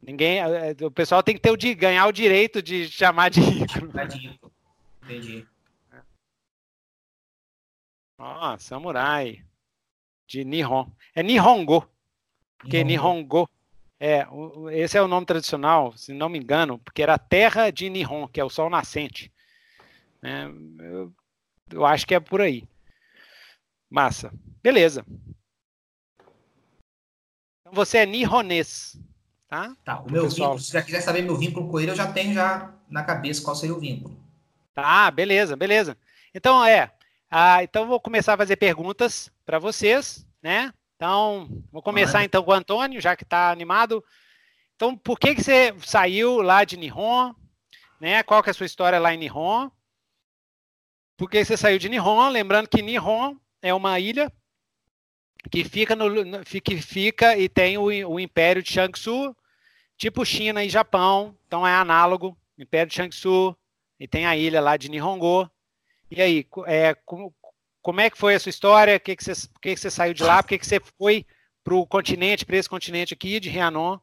Ninguém, 0.00 0.38
é, 0.38 0.74
o 0.82 0.90
pessoal 0.90 1.22
tem 1.22 1.34
que 1.34 1.40
ter 1.40 1.50
o 1.50 1.56
de 1.56 1.74
ganhar 1.74 2.06
o 2.06 2.12
direito 2.12 2.62
de 2.62 2.88
chamar 2.88 3.30
de 3.30 3.40
Icro. 3.40 3.90
Entendi. 5.02 5.46
Ó, 8.18 8.54
oh, 8.54 8.58
samurai 8.58 9.44
de 10.26 10.44
Nihon. 10.44 10.90
É 11.14 11.22
Nihongo. 11.22 11.86
Porque 12.58 12.82
Nihongo. 12.82 13.48
É, 14.06 14.26
esse 14.72 14.98
é 14.98 15.02
o 15.02 15.08
nome 15.08 15.24
tradicional, 15.24 15.96
se 15.96 16.12
não 16.12 16.28
me 16.28 16.38
engano, 16.38 16.78
porque 16.78 17.02
era 17.02 17.14
a 17.14 17.18
terra 17.18 17.70
de 17.70 17.88
Nihon, 17.88 18.28
que 18.28 18.38
é 18.38 18.44
o 18.44 18.50
sol 18.50 18.68
nascente. 18.68 19.32
É, 20.22 20.44
eu, 20.78 21.10
eu 21.70 21.86
acho 21.86 22.06
que 22.06 22.14
é 22.14 22.20
por 22.20 22.42
aí. 22.42 22.68
Massa. 23.88 24.30
Beleza. 24.62 25.06
Então 27.62 27.72
você 27.72 27.96
é 27.98 28.06
nihonês, 28.06 29.00
tá? 29.48 29.74
Tá, 29.82 30.00
o 30.00 30.10
meu 30.10 30.28
vínculo, 30.28 30.58
se 30.58 30.70
você 30.70 30.82
quiser 30.82 31.00
saber 31.00 31.22
meu 31.22 31.38
vínculo 31.38 31.70
com 31.70 31.80
ele, 31.80 31.92
eu 31.92 31.96
já 31.96 32.12
tenho 32.12 32.34
já 32.34 32.74
na 32.90 33.04
cabeça 33.04 33.42
qual 33.42 33.56
seria 33.56 33.74
o 33.74 33.80
vínculo. 33.80 34.14
Tá, 34.74 35.10
beleza, 35.10 35.56
beleza. 35.56 35.96
Então 36.34 36.62
é, 36.62 36.92
ah, 37.30 37.64
então 37.64 37.86
vou 37.86 37.98
começar 37.98 38.34
a 38.34 38.38
fazer 38.38 38.56
perguntas 38.56 39.32
para 39.46 39.58
vocês, 39.58 40.26
né? 40.42 40.74
Então, 40.96 41.48
vou 41.72 41.82
começar 41.82 42.24
então 42.24 42.42
com 42.42 42.50
o 42.50 42.54
Antônio, 42.54 43.00
já 43.00 43.16
que 43.16 43.24
está 43.24 43.50
animado. 43.50 44.04
Então, 44.76 44.96
por 44.96 45.18
que, 45.18 45.34
que 45.34 45.42
você 45.42 45.74
saiu 45.84 46.40
lá 46.40 46.64
de 46.64 46.76
Nihon? 46.76 47.34
Né? 48.00 48.22
Qual 48.22 48.42
que 48.42 48.50
é 48.50 48.52
a 48.52 48.54
sua 48.54 48.66
história 48.66 48.98
lá 48.98 49.12
em 49.12 49.18
Nihon? 49.18 49.70
Por 51.16 51.30
que 51.30 51.44
você 51.44 51.56
saiu 51.56 51.78
de 51.78 51.88
Nihon? 51.88 52.28
Lembrando 52.28 52.68
que 52.68 52.82
Nihon 52.82 53.36
é 53.62 53.72
uma 53.72 53.98
ilha 54.00 54.32
que 55.50 55.64
fica, 55.64 55.94
no, 55.94 56.08
que 56.44 56.80
fica 56.80 57.36
e 57.36 57.48
tem 57.48 57.78
o, 57.78 57.84
o 57.84 58.18
Império 58.18 58.62
de 58.62 58.72
Shangsu, 58.72 59.36
tipo 59.96 60.24
China 60.24 60.64
e 60.64 60.68
Japão, 60.68 61.36
então 61.46 61.66
é 61.66 61.74
análogo, 61.74 62.36
Império 62.58 62.88
de 62.88 62.96
Shangsu, 62.96 63.56
e 63.98 64.08
tem 64.08 64.26
a 64.26 64.36
ilha 64.36 64.60
lá 64.60 64.76
de 64.76 64.88
Nihongo. 64.88 65.48
E 66.10 66.20
aí, 66.20 66.46
é, 66.66 66.94
como, 67.04 67.34
como 67.84 68.00
é 68.00 68.08
que 68.08 68.16
foi 68.16 68.34
a 68.34 68.40
sua 68.40 68.48
história? 68.48 68.98
Por 68.98 69.04
que, 69.04 69.16
que, 69.16 69.22
você, 69.22 69.48
que, 69.60 69.74
que 69.74 69.80
você 69.80 69.90
saiu 69.90 70.14
de 70.14 70.22
lá? 70.22 70.42
Por 70.42 70.48
que, 70.48 70.58
que 70.58 70.66
você 70.66 70.80
foi 70.98 71.26
para 71.62 71.74
o 71.74 71.86
continente, 71.86 72.46
para 72.46 72.56
esse 72.56 72.68
continente 72.68 73.12
aqui 73.12 73.38
de 73.38 73.50
Rianon? 73.50 73.98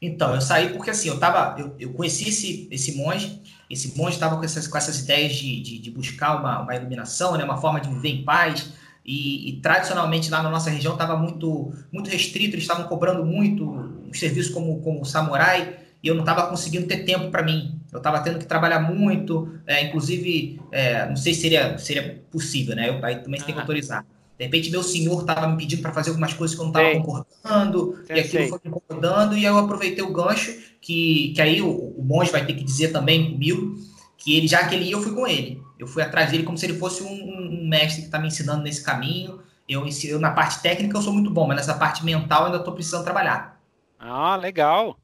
Então, 0.00 0.32
eu 0.32 0.40
saí 0.40 0.72
porque 0.72 0.90
assim, 0.90 1.08
eu 1.08 1.18
tava, 1.18 1.60
eu, 1.60 1.74
eu 1.78 1.92
conheci 1.92 2.28
esse, 2.28 2.68
esse 2.70 2.96
monge, 2.96 3.42
esse 3.68 3.98
monge 3.98 4.14
estava 4.14 4.36
com 4.36 4.44
essas, 4.44 4.68
com 4.68 4.78
essas 4.78 5.00
ideias 5.00 5.34
de, 5.34 5.60
de, 5.60 5.78
de, 5.80 5.90
buscar 5.90 6.36
uma, 6.36 6.60
uma 6.60 6.74
iluminação, 6.74 7.36
né, 7.36 7.44
uma 7.44 7.60
forma 7.60 7.80
de 7.80 7.88
viver 7.88 8.10
em 8.10 8.24
paz, 8.24 8.72
e, 9.04 9.50
e 9.50 9.60
tradicionalmente 9.60 10.30
lá 10.30 10.42
na 10.42 10.50
nossa 10.50 10.70
região 10.70 10.92
estava 10.92 11.16
muito, 11.16 11.74
muito 11.92 12.08
restrito, 12.08 12.54
eles 12.54 12.64
estavam 12.64 12.86
cobrando 12.86 13.26
muito 13.26 13.68
um 13.68 14.14
serviço 14.14 14.52
como, 14.54 14.80
como 14.82 15.04
samurai, 15.04 15.80
e 16.00 16.06
eu 16.06 16.14
não 16.14 16.22
estava 16.22 16.46
conseguindo 16.46 16.86
ter 16.86 17.04
tempo 17.04 17.28
para 17.30 17.42
mim. 17.42 17.79
Eu 17.92 17.98
estava 17.98 18.20
tendo 18.20 18.38
que 18.38 18.44
trabalhar 18.44 18.80
muito, 18.80 19.52
é, 19.66 19.82
inclusive, 19.84 20.60
é, 20.70 21.06
não 21.08 21.16
sei 21.16 21.34
se 21.34 21.40
seria, 21.40 21.76
seria 21.78 22.22
possível, 22.30 22.76
né? 22.76 22.88
Eu 22.88 23.04
aí 23.04 23.16
também 23.16 23.40
tem 23.40 23.54
que 23.54 23.60
autorizar. 23.60 24.06
De 24.38 24.44
repente, 24.44 24.70
meu 24.70 24.82
senhor 24.82 25.20
estava 25.20 25.46
me 25.48 25.58
pedindo 25.58 25.82
para 25.82 25.92
fazer 25.92 26.10
algumas 26.10 26.32
coisas 26.32 26.56
que 26.56 26.62
eu 26.62 26.70
não 26.70 26.72
estava 26.72 26.92
concordando, 26.92 28.02
sei, 28.06 28.16
e 28.16 28.20
aquilo 28.20 28.42
sei. 28.42 28.48
foi 28.48 28.60
me 28.64 28.70
incomodando, 28.70 29.36
e 29.36 29.38
aí 29.38 29.52
eu 29.52 29.58
aproveitei 29.58 30.02
o 30.02 30.12
gancho, 30.12 30.56
que, 30.80 31.32
que 31.34 31.42
aí 31.42 31.60
o, 31.60 31.68
o 31.68 32.02
monge 32.02 32.30
vai 32.30 32.46
ter 32.46 32.54
que 32.54 32.64
dizer 32.64 32.90
também 32.92 33.32
comigo, 33.32 33.76
que 34.16 34.36
ele, 34.36 34.46
já 34.46 34.66
que 34.66 34.74
ele 34.74 34.84
ia, 34.84 34.92
eu 34.92 35.02
fui 35.02 35.14
com 35.14 35.26
ele. 35.26 35.62
Eu 35.78 35.86
fui 35.86 36.02
atrás 36.02 36.30
dele 36.30 36.44
como 36.44 36.56
se 36.56 36.66
ele 36.66 36.78
fosse 36.78 37.02
um, 37.02 37.08
um 37.08 37.68
mestre 37.68 38.02
que 38.02 38.06
está 38.06 38.18
me 38.18 38.28
ensinando 38.28 38.62
nesse 38.62 38.82
caminho. 38.84 39.40
Eu, 39.68 39.84
eu, 40.04 40.18
na 40.18 40.30
parte 40.30 40.62
técnica, 40.62 40.96
eu 40.96 41.02
sou 41.02 41.12
muito 41.12 41.30
bom, 41.30 41.46
mas 41.46 41.56
nessa 41.56 41.74
parte 41.74 42.04
mental, 42.04 42.40
eu 42.40 42.46
ainda 42.46 42.58
estou 42.58 42.74
precisando 42.74 43.04
trabalhar. 43.04 43.60
Ah, 43.98 44.36
legal. 44.36 44.98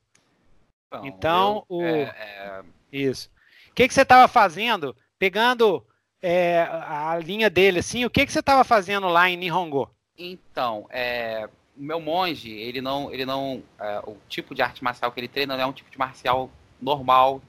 Então, 0.88 1.06
então 1.06 1.66
eu, 1.68 1.76
o... 1.76 1.82
É, 1.82 2.02
é 2.02 2.62
isso. 2.92 3.30
O 3.70 3.74
que, 3.74 3.86
que 3.88 3.94
você 3.94 4.02
estava 4.02 4.26
fazendo, 4.28 4.96
pegando 5.18 5.84
é, 6.22 6.62
a 6.70 7.18
linha 7.22 7.50
dele 7.50 7.80
assim, 7.80 8.04
o 8.04 8.10
que, 8.10 8.24
que 8.24 8.32
você 8.32 8.40
estava 8.40 8.64
fazendo 8.64 9.08
lá 9.08 9.28
em 9.28 9.36
Nihongo? 9.36 9.90
Então, 10.18 10.86
é, 10.90 11.48
o 11.76 11.82
meu 11.82 12.00
monge, 12.00 12.50
ele 12.50 12.80
não, 12.80 13.12
ele 13.12 13.26
não, 13.26 13.62
é, 13.78 14.00
o 14.06 14.16
tipo 14.28 14.54
de 14.54 14.62
arte 14.62 14.82
marcial 14.82 15.12
que 15.12 15.20
ele 15.20 15.28
treina 15.28 15.56
não 15.56 15.64
é 15.64 15.66
um 15.66 15.72
tipo 15.72 15.90
de 15.90 15.98
marcial 15.98 16.50
normal 16.80 17.42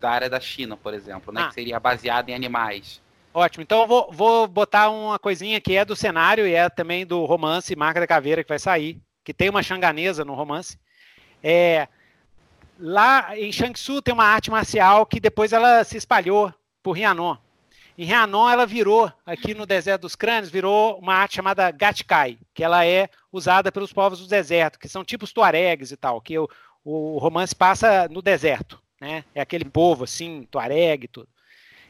da 0.00 0.10
área 0.10 0.30
da 0.30 0.38
China, 0.38 0.76
por 0.76 0.94
exemplo, 0.94 1.32
né, 1.32 1.42
ah. 1.42 1.48
que 1.48 1.54
seria 1.54 1.80
baseado 1.80 2.28
em 2.28 2.34
animais. 2.34 3.02
Ótimo, 3.32 3.62
então 3.62 3.80
eu 3.80 3.88
vou, 3.88 4.12
vou 4.12 4.46
botar 4.46 4.90
uma 4.90 5.18
coisinha 5.18 5.60
que 5.60 5.76
é 5.76 5.84
do 5.84 5.96
cenário 5.96 6.46
e 6.46 6.54
é 6.54 6.68
também 6.68 7.04
do 7.04 7.24
romance 7.24 7.74
Marca 7.74 7.98
da 7.98 8.06
Caveira 8.06 8.44
que 8.44 8.48
vai 8.48 8.60
sair, 8.60 9.00
que 9.24 9.34
tem 9.34 9.50
uma 9.50 9.62
xanganesa 9.62 10.24
no 10.24 10.34
romance. 10.34 10.78
É, 11.42 11.88
lá 12.78 13.38
em 13.38 13.52
Shangsu 13.52 14.02
tem 14.02 14.12
uma 14.14 14.24
arte 14.24 14.50
marcial 14.50 15.06
que 15.06 15.20
depois 15.20 15.52
ela 15.52 15.84
se 15.84 15.96
espalhou 15.96 16.52
por 16.82 16.92
Rianon. 16.92 17.36
Em 17.96 18.04
Rianon 18.04 18.50
ela 18.50 18.66
virou, 18.66 19.12
aqui 19.24 19.54
no 19.54 19.64
deserto 19.64 20.02
dos 20.02 20.16
crânios, 20.16 20.50
virou 20.50 20.98
uma 20.98 21.14
arte 21.14 21.36
chamada 21.36 21.70
Gatkai, 21.70 22.38
que 22.52 22.64
ela 22.64 22.84
é 22.84 23.08
usada 23.32 23.70
pelos 23.70 23.92
povos 23.92 24.18
do 24.18 24.26
deserto, 24.26 24.78
que 24.78 24.88
são 24.88 25.04
tipos 25.04 25.32
tuaregs 25.32 25.92
e 25.92 25.96
tal, 25.96 26.20
que 26.20 26.36
o, 26.36 26.48
o 26.84 27.18
romance 27.18 27.54
passa 27.54 28.08
no 28.08 28.20
deserto, 28.20 28.82
né? 29.00 29.24
É 29.34 29.40
aquele 29.40 29.64
povo 29.64 30.04
assim, 30.04 30.46
tuareg 30.50 31.04
e 31.04 31.08
tudo. 31.08 31.28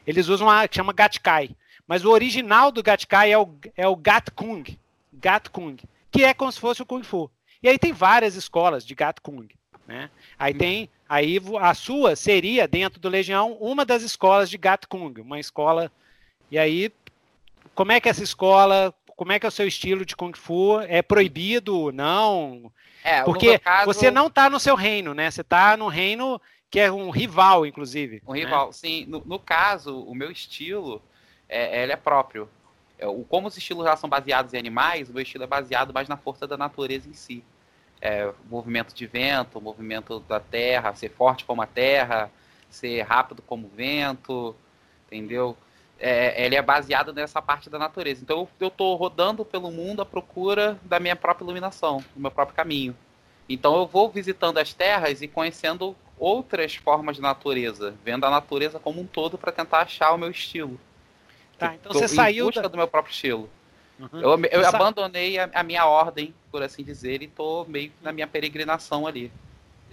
Eles 0.05 0.27
usam 0.27 0.47
uma 0.47 0.67
que 0.67 0.75
chama 0.75 0.93
Gatkai, 0.93 1.55
mas 1.87 2.05
o 2.05 2.11
original 2.11 2.71
do 2.71 2.83
Gatkai 2.83 3.31
é 3.31 3.37
o, 3.37 3.49
é 3.75 3.87
o 3.87 3.95
Gat 3.95 4.29
Kung, 4.31 4.63
Gat 5.11 5.49
Kung, 5.49 5.77
que 6.11 6.23
é 6.23 6.33
como 6.33 6.51
se 6.51 6.59
fosse 6.59 6.83
o 6.83 6.85
Kung 6.85 7.03
Fu. 7.03 7.31
E 7.63 7.67
aí 7.67 7.79
tem 7.79 7.91
várias 7.91 8.35
escolas 8.35 8.85
de 8.85 8.93
Gat 8.93 9.19
Kung. 9.21 9.47
Né? 9.87 10.09
Aí 10.37 10.53
tem, 10.53 10.89
aí 11.07 11.39
a 11.59 11.73
sua 11.73 12.15
seria 12.15 12.67
dentro 12.67 12.99
do 12.99 13.09
Legião 13.09 13.53
uma 13.53 13.85
das 13.85 14.01
escolas 14.01 14.49
de 14.49 14.57
Gat 14.57 14.87
Kung, 14.87 15.13
uma 15.21 15.39
escola. 15.39 15.91
E 16.49 16.57
aí, 16.57 16.91
como 17.73 17.91
é 17.91 17.99
que 17.99 18.07
é 18.07 18.11
essa 18.11 18.23
escola? 18.23 18.93
Como 19.15 19.31
é 19.31 19.39
que 19.39 19.45
é 19.45 19.49
o 19.49 19.51
seu 19.51 19.67
estilo 19.67 20.05
de 20.05 20.15
Kung 20.15 20.33
Fu? 20.35 20.79
É 20.81 21.01
proibido? 21.01 21.91
Não? 21.91 22.71
É, 23.03 23.21
Porque 23.23 23.59
caso... 23.59 23.85
você 23.85 24.09
não 24.09 24.27
está 24.27 24.49
no 24.49 24.59
seu 24.59 24.75
reino, 24.75 25.13
né? 25.13 25.29
Você 25.29 25.41
está 25.41 25.77
no 25.77 25.87
reino 25.87 26.41
que 26.69 26.79
é 26.79 26.91
um 26.91 27.11
rival, 27.11 27.65
inclusive. 27.65 28.21
Um 28.27 28.33
né? 28.33 28.39
rival, 28.39 28.73
sim. 28.73 29.05
No, 29.05 29.23
no, 29.23 29.39
caso, 29.39 30.01
o 30.01 30.15
meu 30.15 30.31
estilo, 30.31 31.01
é, 31.47 31.83
ele 31.83 31.93
é 31.93 31.95
próprio. 31.95 32.49
É, 32.97 33.07
o, 33.07 33.23
como 33.23 33.47
os 33.47 33.55
estilos 33.55 33.85
já 33.85 33.95
são 33.95 34.09
baseados 34.09 34.53
em 34.53 34.57
animais, 34.57 35.09
o 35.09 35.13
meu 35.13 35.21
estilo 35.21 35.43
é 35.43 35.47
baseado 35.47 35.93
mais 35.93 36.09
na 36.09 36.17
força 36.17 36.47
da 36.47 36.57
natureza 36.57 37.07
em 37.07 37.13
si 37.13 37.43
é, 38.05 38.31
movimento 38.47 38.93
de 38.93 39.07
vento, 39.07 39.59
movimento 39.59 40.19
da 40.19 40.39
terra, 40.39 40.93
ser 40.93 41.09
forte 41.09 41.43
como 41.43 41.63
a 41.63 41.65
terra, 41.65 42.29
ser 42.69 43.01
rápido 43.01 43.41
como 43.41 43.65
o 43.65 43.69
vento, 43.75 44.55
entendeu? 45.07 45.57
É, 45.99 46.45
ele 46.45 46.55
é 46.55 46.61
baseado 46.61 47.11
nessa 47.11 47.41
parte 47.41 47.67
da 47.67 47.79
natureza. 47.79 48.21
Então 48.21 48.47
eu 48.59 48.67
estou 48.67 48.95
rodando 48.95 49.43
pelo 49.43 49.71
mundo 49.71 50.03
à 50.03 50.05
procura 50.05 50.77
da 50.83 50.99
minha 50.99 51.15
própria 51.15 51.43
iluminação, 51.43 52.03
do 52.13 52.21
meu 52.21 52.29
próprio 52.29 52.55
caminho. 52.55 52.95
Então 53.49 53.75
eu 53.75 53.87
vou 53.87 54.07
visitando 54.07 54.59
as 54.59 54.71
terras 54.71 55.23
e 55.23 55.27
conhecendo 55.27 55.95
outras 56.19 56.75
formas 56.75 57.15
de 57.15 57.23
natureza, 57.23 57.95
vendo 58.03 58.23
a 58.25 58.29
natureza 58.29 58.77
como 58.77 59.01
um 59.01 59.07
todo 59.07 59.35
para 59.35 59.51
tentar 59.51 59.79
achar 59.79 60.13
o 60.13 60.17
meu 60.17 60.29
estilo. 60.29 60.79
Tá, 61.57 61.73
então 61.73 61.91
você 61.91 62.07
saiu 62.07 62.45
busca 62.45 62.61
da... 62.61 62.67
do 62.67 62.77
meu 62.77 62.87
próprio 62.87 63.11
estilo. 63.11 63.49
Uhum. 63.99 64.19
Eu, 64.21 64.39
eu 64.51 64.67
abandonei 64.67 65.39
a, 65.39 65.49
a, 65.53 65.63
minha 65.63 65.85
ordem, 65.85 66.33
por 66.51 66.61
assim 66.61 66.83
dizer, 66.83 67.21
e 67.21 67.27
tô 67.27 67.65
meio 67.65 67.91
na 68.01 68.11
minha 68.11 68.27
peregrinação 68.27 69.07
ali. 69.07 69.31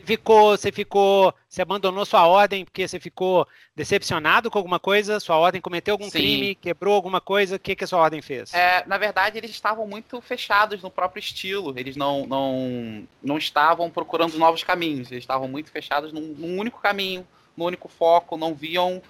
Ficou, 0.05 0.57
você 0.57 0.73
ficou, 0.73 1.33
você 1.49 1.63
abandonou 1.63 2.05
sua 2.05 2.27
ordem 2.27 2.65
porque 2.65 2.89
você 2.89 2.99
ficou 2.99 3.47
decepcionado 3.77 4.51
com 4.51 4.59
alguma 4.59 4.81
coisa? 4.81 5.21
Sua 5.21 5.37
ordem 5.37 5.61
cometeu 5.61 5.95
algum 5.95 6.07
Sim. 6.07 6.19
crime, 6.19 6.55
quebrou 6.57 6.95
alguma 6.95 7.21
coisa? 7.21 7.55
O 7.55 7.59
que, 7.59 7.77
que 7.77 7.85
a 7.85 7.87
sua 7.87 8.01
ordem 8.01 8.21
fez? 8.21 8.53
É, 8.53 8.85
na 8.87 8.99
verdade, 8.99 9.39
eles 9.39 9.53
estavam 9.53 9.87
muito 9.87 10.21
fechados 10.21 10.83
no 10.83 10.91
próprio 10.91 11.21
estilo. 11.21 11.73
Eles 11.79 11.95
não, 11.95 12.27
não, 12.27 13.07
não 13.23 13.39
estavam 13.39 13.89
procurando 13.91 14.37
novos 14.39 14.65
caminhos. 14.65 15.11
Eles 15.13 15.23
estavam 15.23 15.47
muito 15.47 15.71
fechados 15.71 16.13
num, 16.13 16.35
num 16.37 16.59
único 16.59 16.81
caminho, 16.81 17.25
num 17.57 17.67
único 17.67 17.89
foco. 17.89 18.37
Não 18.37 18.55
viam 18.55 19.01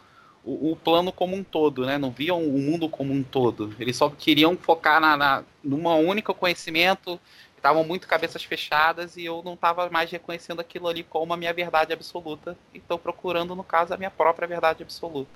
o, 0.45 0.73
o, 0.73 0.77
plano 0.77 1.13
como 1.13 1.37
um 1.37 1.45
todo, 1.45 1.87
né? 1.87 1.99
Não 1.99 2.11
viam 2.11 2.43
o 2.43 2.59
mundo 2.59 2.89
como 2.89 3.13
um 3.13 3.23
todo. 3.23 3.75
Eles 3.79 3.97
só 3.97 4.11
queriam 4.11 4.57
focar 4.57 5.01
na, 5.01 5.17
na 5.17 5.45
numa 5.63 5.95
única 5.95 6.35
conhecimento. 6.35 7.21
Estavam 7.57 7.85
muito 7.85 8.09
cabeças 8.09 8.43
fechadas 8.43 9.17
e 9.17 9.25
eu 9.25 9.41
não 9.45 9.55
estava 9.55 9.89
mais 9.89 10.11
reconhecendo 10.11 10.61
aquilo 10.61 10.89
ali 10.89 11.05
como 11.05 11.33
a 11.33 11.37
minha 11.37 11.53
verdade 11.53 11.93
absoluta. 11.93 12.57
E 12.75 12.79
estou 12.79 12.99
procurando, 12.99 13.55
no 13.55 13.63
caso, 13.63 13.95
a 13.95 13.97
minha 13.97 14.11
própria 14.11 14.49
verdade 14.49 14.83
absoluta. 14.83 15.31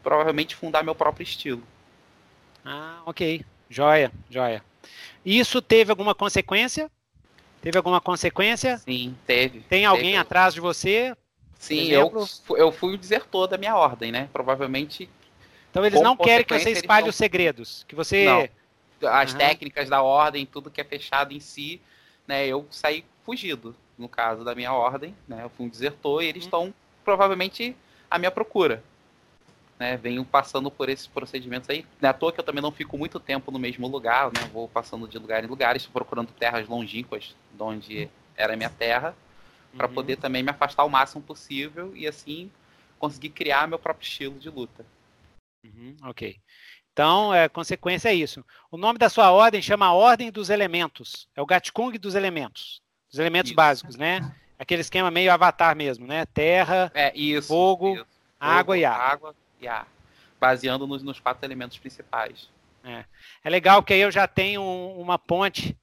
Provavelmente 0.00 0.54
fundar 0.54 0.84
meu 0.84 0.94
próprio 0.94 1.24
estilo. 1.24 1.62
Ah, 2.64 3.02
ok. 3.04 3.44
Joia, 3.68 4.12
joia. 4.30 4.62
Isso 5.24 5.60
teve 5.60 5.90
alguma 5.90 6.14
consequência? 6.14 6.88
Teve 7.60 7.76
alguma 7.76 8.00
consequência? 8.00 8.78
Sim, 8.78 9.16
teve. 9.26 9.60
Tem 9.60 9.84
alguém 9.84 10.12
teve. 10.12 10.16
atrás 10.18 10.54
de 10.54 10.60
você? 10.60 11.16
Sim, 11.64 11.88
eu, 11.88 12.12
eu 12.56 12.72
fui 12.72 12.94
o 12.94 12.98
desertor 12.98 13.46
da 13.46 13.56
minha 13.56 13.74
ordem, 13.74 14.12
né? 14.12 14.28
Provavelmente. 14.32 15.08
Então 15.70 15.84
eles 15.84 16.00
não 16.00 16.16
querem 16.16 16.44
que 16.44 16.58
você 16.58 16.70
espalhe 16.70 17.08
os 17.08 17.16
segredos. 17.16 17.84
Que 17.88 17.94
você. 17.94 18.24
Não. 18.24 18.48
As 19.10 19.32
uhum. 19.32 19.38
técnicas 19.38 19.88
da 19.88 20.02
ordem, 20.02 20.46
tudo 20.46 20.70
que 20.70 20.80
é 20.80 20.84
fechado 20.84 21.32
em 21.32 21.40
si, 21.40 21.80
né? 22.26 22.46
Eu 22.46 22.66
saí 22.70 23.04
fugido, 23.24 23.74
no 23.98 24.08
caso 24.08 24.44
da 24.44 24.54
minha 24.54 24.72
ordem, 24.72 25.14
né? 25.26 25.42
Eu 25.42 25.50
fui 25.50 25.66
um 25.66 25.68
desertor 25.68 26.22
e 26.22 26.26
eles 26.26 26.44
estão 26.44 26.64
uhum. 26.64 26.74
provavelmente 27.04 27.76
à 28.10 28.18
minha 28.18 28.30
procura 28.30 28.82
né, 29.78 29.96
venho 29.96 30.24
passando 30.24 30.70
por 30.70 30.88
esses 30.88 31.06
procedimentos 31.06 31.68
aí. 31.68 31.84
Não 32.00 32.08
é 32.08 32.10
à 32.10 32.14
toa 32.14 32.32
que 32.32 32.40
eu 32.40 32.44
também 32.44 32.62
não 32.62 32.70
fico 32.70 32.96
muito 32.96 33.18
tempo 33.18 33.50
no 33.50 33.58
mesmo 33.58 33.86
lugar, 33.88 34.26
né, 34.26 34.48
vou 34.52 34.68
passando 34.68 35.06
de 35.08 35.18
lugar 35.18 35.44
em 35.44 35.46
lugar, 35.46 35.76
estou 35.76 35.92
procurando 35.92 36.28
terras 36.32 36.68
longínquas 36.68 37.34
de 37.52 37.62
onde 37.62 38.08
era 38.36 38.54
a 38.54 38.56
minha 38.56 38.70
terra, 38.70 39.14
para 39.76 39.88
uhum. 39.88 39.94
poder 39.94 40.16
também 40.16 40.42
me 40.42 40.50
afastar 40.50 40.84
o 40.84 40.90
máximo 40.90 41.22
possível 41.22 41.94
e 41.96 42.06
assim 42.06 42.50
conseguir 42.98 43.30
criar 43.30 43.68
meu 43.68 43.78
próprio 43.78 44.06
estilo 44.06 44.38
de 44.38 44.48
luta. 44.48 44.84
Uhum, 45.64 45.96
ok. 46.04 46.36
Então, 46.92 47.34
é, 47.34 47.48
consequência 47.48 48.08
é 48.08 48.14
isso. 48.14 48.44
O 48.70 48.76
nome 48.76 48.98
da 48.98 49.08
sua 49.08 49.32
ordem 49.32 49.60
chama 49.60 49.92
Ordem 49.92 50.30
dos 50.30 50.48
Elementos. 50.48 51.28
É 51.34 51.42
o 51.42 51.46
Gatkung 51.46 51.98
dos 51.98 52.14
Elementos. 52.14 52.80
Dos 53.10 53.18
elementos 53.18 53.50
isso. 53.50 53.56
básicos, 53.56 53.96
né? 53.96 54.32
Aquele 54.58 54.80
esquema 54.80 55.10
meio 55.10 55.32
avatar 55.32 55.76
mesmo, 55.76 56.06
né? 56.06 56.24
Terra, 56.26 56.90
é, 56.94 57.16
isso, 57.16 57.48
fogo, 57.48 57.96
isso. 57.96 58.06
água 58.38 58.78
e 58.78 58.84
ar. 58.84 59.00
Água, 59.00 59.34
e 59.60 59.66
ar, 59.66 59.88
baseando 60.40 60.86
nos, 60.86 61.02
nos 61.02 61.18
quatro 61.18 61.44
elementos 61.44 61.78
principais. 61.78 62.48
É. 62.84 63.04
é 63.42 63.50
legal 63.50 63.82
que 63.82 63.92
aí 63.92 64.00
eu 64.00 64.10
já 64.10 64.28
tenho 64.28 64.62
uma 64.62 65.18
ponte 65.18 65.76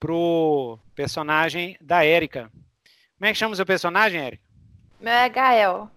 pro 0.00 0.78
personagem 0.94 1.76
da 1.80 2.04
Érica. 2.04 2.50
Como 3.18 3.28
é 3.28 3.32
que 3.32 3.38
chama 3.38 3.54
o 3.54 3.56
seu 3.56 3.64
personagem, 3.64 4.20
Érica? 4.20 4.42
Meu 5.00 5.12
é 5.12 5.28
Gael. 5.28 5.90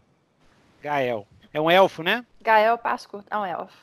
Gael. 0.81 1.27
É 1.53 1.59
um 1.59 1.69
elfo, 1.69 2.01
né? 2.01 2.25
Gael 2.41 2.77
Pasco, 2.77 3.23
é 3.29 3.37
um 3.37 3.45
elfo. 3.45 3.77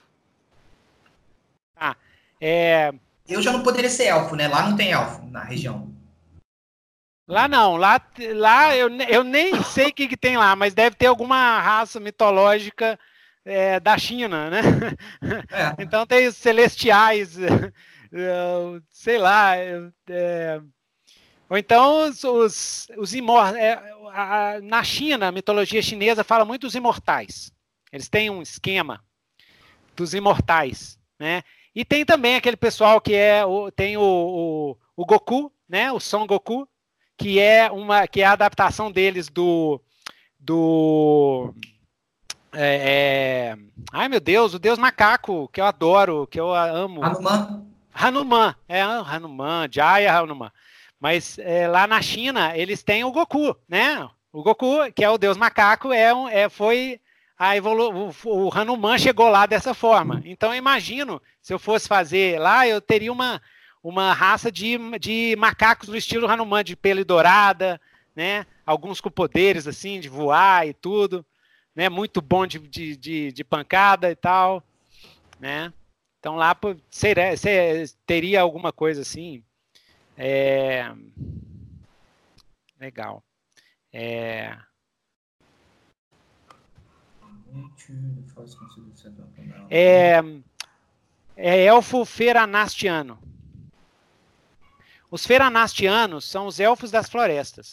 Ah, 1.76 1.94
é... 2.40 2.94
Eu 3.28 3.42
já 3.42 3.52
não 3.52 3.62
poderia 3.62 3.90
ser 3.90 4.04
elfo, 4.04 4.34
né? 4.36 4.48
Lá 4.48 4.68
não 4.68 4.76
tem 4.76 4.92
elfo 4.92 5.26
na 5.26 5.42
região. 5.42 5.92
Lá 7.28 7.48
não, 7.48 7.76
lá, 7.76 8.00
lá 8.34 8.76
eu, 8.76 8.88
eu 9.08 9.24
nem 9.24 9.62
sei 9.64 9.88
o 9.88 9.92
que, 9.92 10.06
que 10.06 10.16
tem 10.16 10.36
lá, 10.36 10.54
mas 10.54 10.74
deve 10.74 10.94
ter 10.94 11.06
alguma 11.06 11.60
raça 11.60 11.98
mitológica 11.98 12.98
é, 13.44 13.80
da 13.80 13.98
China, 13.98 14.48
né? 14.48 14.60
É. 15.50 15.74
Então 15.82 16.06
tem 16.06 16.28
os 16.28 16.36
celestiais, 16.36 17.36
sei 18.90 19.18
lá, 19.18 19.56
é, 19.56 20.60
ou 21.48 21.56
então 21.56 22.08
os, 22.08 22.24
os, 22.24 22.88
os 22.96 23.14
imortais. 23.14 23.62
É, 23.62 24.60
na 24.62 24.82
China, 24.82 25.28
a 25.28 25.32
mitologia 25.32 25.82
chinesa 25.82 26.24
fala 26.24 26.44
muito 26.44 26.62
dos 26.62 26.74
imortais. 26.74 27.52
Eles 27.92 28.08
têm 28.08 28.30
um 28.30 28.42
esquema 28.42 29.04
dos 29.94 30.14
imortais, 30.14 30.98
né? 31.18 31.42
E 31.74 31.84
tem 31.84 32.04
também 32.04 32.36
aquele 32.36 32.56
pessoal 32.56 33.00
que 33.00 33.14
é 33.14 33.44
o, 33.44 33.70
tem 33.70 33.96
o, 33.96 34.02
o, 34.02 34.76
o 34.96 35.04
Goku, 35.04 35.52
né? 35.68 35.92
O 35.92 36.00
Son 36.00 36.26
Goku, 36.26 36.66
que 37.16 37.38
é 37.38 37.70
uma 37.70 38.06
que 38.06 38.22
é 38.22 38.24
a 38.24 38.32
adaptação 38.32 38.90
deles 38.90 39.28
do 39.28 39.80
do 40.38 41.54
é, 42.52 43.54
é... 43.54 43.58
Ai, 43.92 44.08
meu 44.08 44.20
Deus, 44.20 44.54
o 44.54 44.58
Deus 44.58 44.78
Macaco, 44.78 45.48
que 45.48 45.60
eu 45.60 45.66
adoro, 45.66 46.26
que 46.26 46.40
eu 46.40 46.54
amo. 46.54 47.04
Hanuman. 47.04 47.66
Hanuman, 47.92 48.54
é 48.68 48.80
Hanuman, 48.80 49.68
Jaya 49.70 50.16
Hanuman. 50.16 50.50
Mas 51.00 51.38
é, 51.38 51.68
lá 51.68 51.86
na 51.86 52.00
China, 52.00 52.56
eles 52.56 52.82
têm 52.82 53.04
o 53.04 53.12
Goku, 53.12 53.56
né? 53.68 54.08
O 54.32 54.42
Goku, 54.42 54.90
que 54.94 55.04
é 55.04 55.10
o 55.10 55.18
Deus 55.18 55.36
Macaco, 55.36 55.92
é, 55.92 56.14
um, 56.14 56.28
é 56.28 56.48
foi 56.48 57.00
a 57.38 57.56
evolu 57.56 58.12
o, 58.24 58.50
Hanuman 58.52 58.98
chegou 58.98 59.28
lá 59.28 59.46
dessa 59.46 59.74
forma. 59.74 60.22
Então, 60.24 60.52
eu 60.52 60.58
imagino, 60.58 61.20
se 61.42 61.52
eu 61.52 61.58
fosse 61.58 61.86
fazer 61.86 62.40
lá, 62.40 62.66
eu 62.66 62.80
teria 62.80 63.12
uma, 63.12 63.42
uma 63.82 64.12
raça 64.12 64.50
de, 64.50 64.78
de 64.98 65.36
macacos 65.38 65.88
do 65.88 65.96
estilo 65.96 66.28
Hanuman, 66.28 66.64
de 66.64 66.74
pele 66.74 67.04
dourada, 67.04 67.80
né? 68.14 68.46
Alguns 68.64 69.00
com 69.00 69.10
poderes, 69.10 69.66
assim, 69.66 70.00
de 70.00 70.08
voar 70.08 70.66
e 70.66 70.72
tudo 70.72 71.24
né? 71.76 71.90
Muito 71.90 72.22
bom 72.22 72.46
de, 72.46 72.58
de, 72.58 72.96
de, 72.96 73.30
de 73.30 73.44
pancada 73.44 74.10
e 74.10 74.16
tal, 74.16 74.62
né? 75.38 75.70
Então 76.18 76.34
lá 76.34 76.56
seria, 76.90 77.34
teria 78.06 78.40
alguma 78.40 78.72
coisa 78.72 79.02
assim. 79.02 79.44
É... 80.16 80.92
Legal. 82.78 83.22
É... 83.92 84.56
É, 89.70 90.20
é 91.36 91.64
elfo 91.64 92.04
feranastiano. 92.04 93.18
Os 95.10 95.26
feranastianos 95.26 96.24
são 96.24 96.46
os 96.46 96.58
elfos 96.58 96.90
das 96.90 97.08
florestas. 97.08 97.72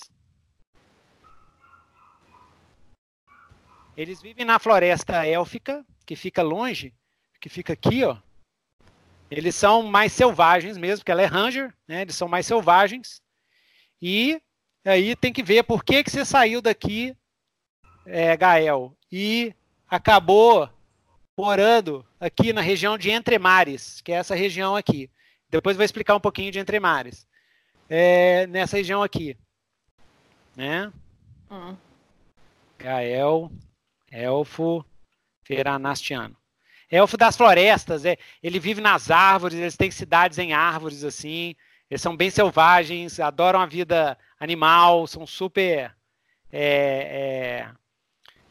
Eles 3.95 4.21
vivem 4.21 4.45
na 4.45 4.59
floresta 4.59 5.25
élfica, 5.25 5.85
que 6.05 6.15
fica 6.15 6.41
longe, 6.41 6.93
que 7.39 7.49
fica 7.49 7.73
aqui, 7.73 8.03
ó. 8.03 8.17
Eles 9.35 9.55
são 9.55 9.81
mais 9.81 10.13
selvagens 10.13 10.77
mesmo, 10.77 10.99
porque 10.99 11.11
ela 11.11 11.23
é 11.23 11.25
ranger, 11.25 11.73
né? 11.87 12.01
Eles 12.03 12.15
são 12.15 12.27
mais 12.27 12.45
selvagens. 12.45 13.19
E 13.99 14.39
aí 14.85 15.15
tem 15.15 15.33
que 15.33 15.41
ver 15.41 15.63
por 15.63 15.83
que, 15.83 16.03
que 16.03 16.11
você 16.11 16.23
saiu 16.23 16.61
daqui, 16.61 17.15
é, 18.05 18.37
Gael, 18.37 18.95
e 19.11 19.55
acabou 19.89 20.69
morando 21.35 22.05
aqui 22.19 22.53
na 22.53 22.61
região 22.61 22.95
de 22.95 23.09
Entremares, 23.09 24.01
que 24.01 24.11
é 24.11 24.15
essa 24.17 24.35
região 24.35 24.75
aqui. 24.75 25.09
Depois 25.49 25.75
vou 25.75 25.83
explicar 25.83 26.15
um 26.15 26.19
pouquinho 26.19 26.51
de 26.51 26.59
Entremares. 26.59 27.27
É, 27.89 28.45
nessa 28.47 28.77
região 28.77 29.01
aqui. 29.01 29.35
Né? 30.55 30.93
Hum. 31.49 31.75
Gael 32.77 33.51
Elfo 34.11 34.85
feranastiano. 35.43 36.37
Elfo 36.93 37.17
das 37.17 37.35
florestas, 37.35 38.05
é, 38.05 38.17
ele 38.41 38.59
vive 38.59 38.79
nas 38.79 39.09
árvores, 39.09 39.57
eles 39.57 39.75
têm 39.75 39.89
cidades 39.89 40.37
em 40.37 40.53
árvores, 40.53 41.03
assim. 41.03 41.55
Eles 41.89 42.03
são 42.03 42.15
bem 42.15 42.29
selvagens, 42.29 43.19
adoram 43.19 43.59
a 43.59 43.65
vida 43.65 44.15
animal, 44.39 45.07
são 45.07 45.25
super 45.25 45.91
é, 46.51 47.65
é, 47.65 47.71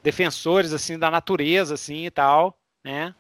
defensores, 0.02 0.72
assim, 0.72 0.98
da 0.98 1.08
natureza, 1.08 1.74
assim, 1.74 2.06
e 2.06 2.10
tal, 2.10 2.58
né? 2.82 3.14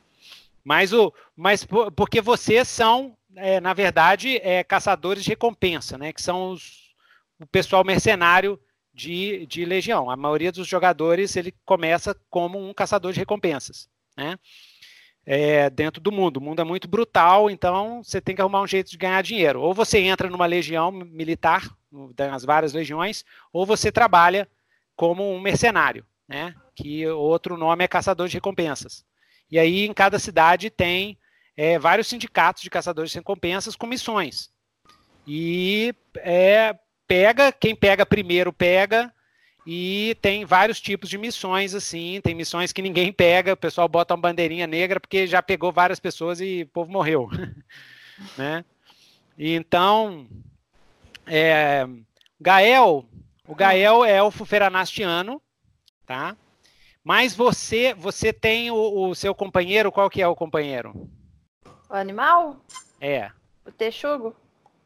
Mas, 0.64 0.92
o, 0.92 1.14
mas 1.36 1.64
porque 1.94 2.20
vocês 2.20 2.66
são, 2.66 3.16
é, 3.36 3.60
na 3.60 3.72
verdade, 3.72 4.38
é, 4.38 4.64
caçadores 4.64 5.22
de 5.22 5.30
recompensa, 5.30 5.96
né? 5.96 6.12
Que 6.12 6.20
são 6.20 6.50
os, 6.50 6.92
o 7.40 7.46
pessoal 7.46 7.84
mercenário 7.84 8.58
de, 8.92 9.46
de 9.46 9.64
Legião. 9.64 10.10
A 10.10 10.16
maioria 10.16 10.50
dos 10.50 10.66
jogadores 10.66 11.36
ele 11.36 11.54
começa 11.64 12.12
como 12.28 12.58
um 12.58 12.74
caçador 12.74 13.12
de 13.12 13.20
recompensas, 13.20 13.88
né? 14.16 14.36
É, 15.24 15.70
dentro 15.70 16.00
do 16.00 16.10
mundo. 16.10 16.38
O 16.38 16.40
mundo 16.40 16.60
é 16.60 16.64
muito 16.64 16.88
brutal, 16.88 17.48
então 17.48 18.02
você 18.02 18.20
tem 18.20 18.34
que 18.34 18.42
arrumar 18.42 18.62
um 18.62 18.66
jeito 18.66 18.90
de 18.90 18.96
ganhar 18.96 19.22
dinheiro. 19.22 19.60
Ou 19.60 19.72
você 19.72 19.98
entra 20.00 20.28
numa 20.28 20.46
legião 20.46 20.90
militar, 20.90 21.68
das 22.14 22.44
várias 22.44 22.72
legiões, 22.72 23.24
ou 23.52 23.66
você 23.66 23.92
trabalha 23.92 24.48
como 24.96 25.30
um 25.32 25.40
mercenário, 25.40 26.04
né? 26.26 26.54
Que 26.74 27.06
outro 27.06 27.56
nome 27.56 27.84
é 27.84 27.88
caçador 27.88 28.28
de 28.28 28.34
recompensas. 28.34 29.04
E 29.50 29.58
aí 29.58 29.86
em 29.86 29.92
cada 29.92 30.18
cidade 30.18 30.70
tem 30.70 31.18
é, 31.56 31.78
vários 31.78 32.06
sindicatos 32.06 32.62
de 32.62 32.70
caçadores 32.70 33.10
de 33.10 33.18
recompensas 33.18 33.76
com 33.76 33.86
missões. 33.86 34.50
E 35.26 35.94
é, 36.16 36.74
pega, 37.06 37.52
quem 37.52 37.76
pega 37.76 38.06
primeiro 38.06 38.52
pega, 38.52 39.12
e 39.66 40.16
tem 40.20 40.44
vários 40.44 40.80
tipos 40.80 41.08
de 41.08 41.16
missões, 41.16 41.74
assim, 41.74 42.20
tem 42.22 42.34
missões 42.34 42.72
que 42.72 42.82
ninguém 42.82 43.12
pega, 43.12 43.52
o 43.52 43.56
pessoal 43.56 43.88
bota 43.88 44.14
uma 44.14 44.20
bandeirinha 44.20 44.66
negra 44.66 44.98
porque 44.98 45.26
já 45.26 45.40
pegou 45.40 45.70
várias 45.70 46.00
pessoas 46.00 46.40
e 46.40 46.62
o 46.62 46.68
povo 46.68 46.90
morreu, 46.90 47.28
né? 48.36 48.64
E 49.38 49.54
então, 49.54 50.26
é, 51.26 51.86
Gael, 52.40 53.04
o 53.46 53.54
Gael 53.54 54.04
é 54.04 54.16
elfo 54.16 54.44
feranastiano, 54.44 55.40
tá? 56.04 56.36
Mas 57.04 57.34
você, 57.34 57.94
você 57.94 58.32
tem 58.32 58.70
o, 58.70 59.08
o, 59.08 59.14
seu 59.14 59.34
companheiro, 59.34 59.90
qual 59.90 60.10
que 60.10 60.22
é 60.22 60.26
o 60.26 60.36
companheiro? 60.36 61.08
O 61.88 61.94
animal? 61.94 62.56
É. 63.00 63.30
O 63.66 63.72
texugo? 63.72 64.34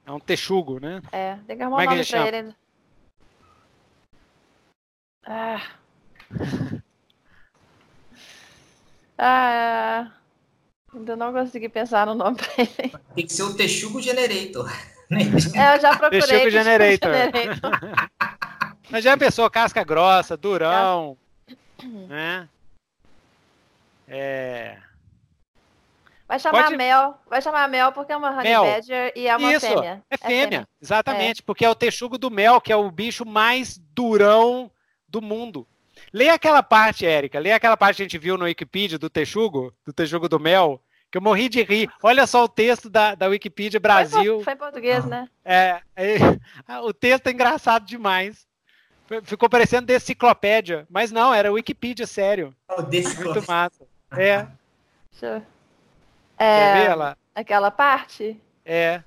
É 0.07 0.13
um 0.13 0.21
texugo, 0.21 0.81
né? 0.81 1.03
É, 1.13 1.37
tem 1.47 1.57
que 1.57 1.63
arrumar 1.63 1.83
um 1.83 1.85
nome 1.85 2.07
pra 2.07 2.29
ele 2.29 2.37
ainda. 2.37 2.57
Ah. 5.27 5.61
ah. 9.19 10.11
Ainda 10.95 11.17
não 11.17 11.33
consegui 11.33 11.69
pensar 11.69 12.07
no 12.07 12.15
nome 12.15 12.37
pra 12.37 12.49
ele. 12.59 12.95
Tem 13.15 13.27
que 13.27 13.33
ser 13.33 13.43
o 13.43 13.55
Texugo 13.55 14.01
Generator. 14.01 14.71
É, 15.55 15.77
eu 15.77 15.81
já 15.81 15.97
procurei. 15.97 16.21
Texugo 16.21 16.51
Generator. 16.51 17.13
Generator. 17.13 17.71
Mas 18.91 19.05
já 19.05 19.17
pensou 19.17 19.51
casca 19.51 19.83
grossa, 19.83 20.37
durão, 20.37 21.19
né? 22.09 22.49
É... 24.07 24.79
Vai 26.29 26.39
chamar 26.39 26.65
Pode... 26.65 26.77
Mel, 26.77 27.19
vai 27.29 27.43
chamar 27.43 27.69
Mel 27.69 27.93
porque 27.93 28.13
é 28.13 28.17
uma 28.17 28.31
Honey 28.31 28.51
Mel. 28.51 28.65
Badger 28.65 29.13
e 29.15 29.29
é 29.29 29.37
uma 29.37 29.53
Isso, 29.53 29.67
fêmea. 29.67 30.03
É 30.11 30.17
fêmea, 30.17 30.37
é 30.37 30.41
fêmea. 30.41 30.69
exatamente, 30.81 31.41
é. 31.41 31.45
porque 31.45 31.65
é 31.65 31.71
o 31.71 31.75
texugo 31.75 32.17
do 32.17 32.31
Mel, 32.31 32.61
que 32.61 32.73
é 32.73 32.77
o 32.77 32.91
bicho 32.91 33.25
mais 33.25 33.79
durão 33.93 34.71
do 35.09 35.23
mundo. 35.23 35.67
Leia 36.13 36.35
aquela 36.35 36.63
parte, 36.63 37.07
Érica, 37.07 37.39
leia 37.39 37.57
aquela 37.57 37.77
parte 37.77 37.97
que 37.97 38.03
a 38.03 38.05
gente 38.05 38.19
viu 38.19 38.37
no 38.37 38.45
Wikipedia 38.45 38.99
do 38.99 39.09
texugo, 39.09 39.73
do 39.85 39.93
texugo 39.93 40.29
do 40.29 40.39
Mel, 40.39 40.81
que 41.11 41.19
eu 41.19 41.23
morri 41.23 41.49
de 41.49 41.63
rir. 41.63 41.91
Olha 42.03 42.27
só 42.27 42.45
o 42.45 42.49
texto 42.49 42.91
da, 42.91 43.15
da 43.15 43.27
Wikipedia 43.27 43.81
Brasil. 43.81 44.37
Foi, 44.37 44.45
foi 44.45 44.57
português, 44.57 45.05
né? 45.05 45.29
É, 45.45 45.81
é, 45.97 46.17
o 46.83 46.93
texto 46.93 47.29
é 47.29 47.31
engraçado 47.31 47.87
demais. 47.87 48.47
Ficou 49.23 49.49
parecendo 49.49 49.87
deciclopédia, 49.87 50.85
mas 50.91 51.13
não, 51.13 51.33
era 51.33 51.53
Wikipedia, 51.53 52.07
sério. 52.07 52.55
Oh, 52.69 52.83
Muito 52.83 53.47
massa. 53.47 53.87
É. 54.11 54.49
Deixa 55.13 55.27
eu... 55.27 55.43
É, 56.39 56.59
Quer 56.59 56.75
ver 56.75 56.91
ela? 56.91 57.19
Aquela 57.35 57.71
parte? 57.71 58.39
É. 58.65 59.03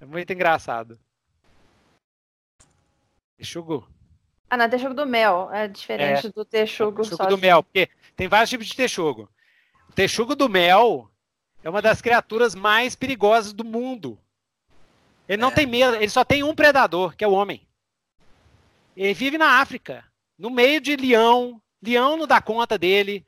É 0.00 0.04
muito 0.06 0.32
engraçado. 0.32 0.98
Texugo. 3.38 3.88
Ah, 4.50 4.56
não, 4.56 4.66
é 4.66 4.68
texugo 4.68 4.94
do 4.94 5.06
mel. 5.06 5.48
É 5.52 5.66
diferente 5.66 6.26
é, 6.26 6.30
do 6.30 6.44
texugo, 6.44 7.00
é 7.00 7.04
texugo 7.04 7.26
do 7.26 7.38
mel, 7.38 7.62
porque 7.62 7.88
tem 8.14 8.28
vários 8.28 8.50
tipos 8.50 8.66
de 8.66 8.76
texugo. 8.76 9.28
O 9.88 9.92
texugo 9.92 10.34
do 10.34 10.48
mel 10.48 11.10
é 11.62 11.70
uma 11.70 11.80
das 11.80 12.02
criaturas 12.02 12.54
mais 12.54 12.94
perigosas 12.94 13.52
do 13.52 13.64
mundo. 13.64 14.18
Ele 15.28 15.40
não 15.40 15.48
é. 15.48 15.54
tem 15.54 15.66
medo, 15.66 15.96
ele 15.96 16.08
só 16.08 16.24
tem 16.24 16.42
um 16.42 16.54
predador, 16.54 17.16
que 17.16 17.24
é 17.24 17.28
o 17.28 17.32
homem. 17.32 17.66
Ele 18.96 19.14
vive 19.14 19.38
na 19.38 19.60
África, 19.60 20.04
no 20.38 20.50
meio 20.50 20.80
de 20.80 20.96
leão. 20.96 21.60
Leão 21.82 22.16
não 22.16 22.26
dá 22.26 22.40
conta 22.40 22.76
dele 22.76 23.24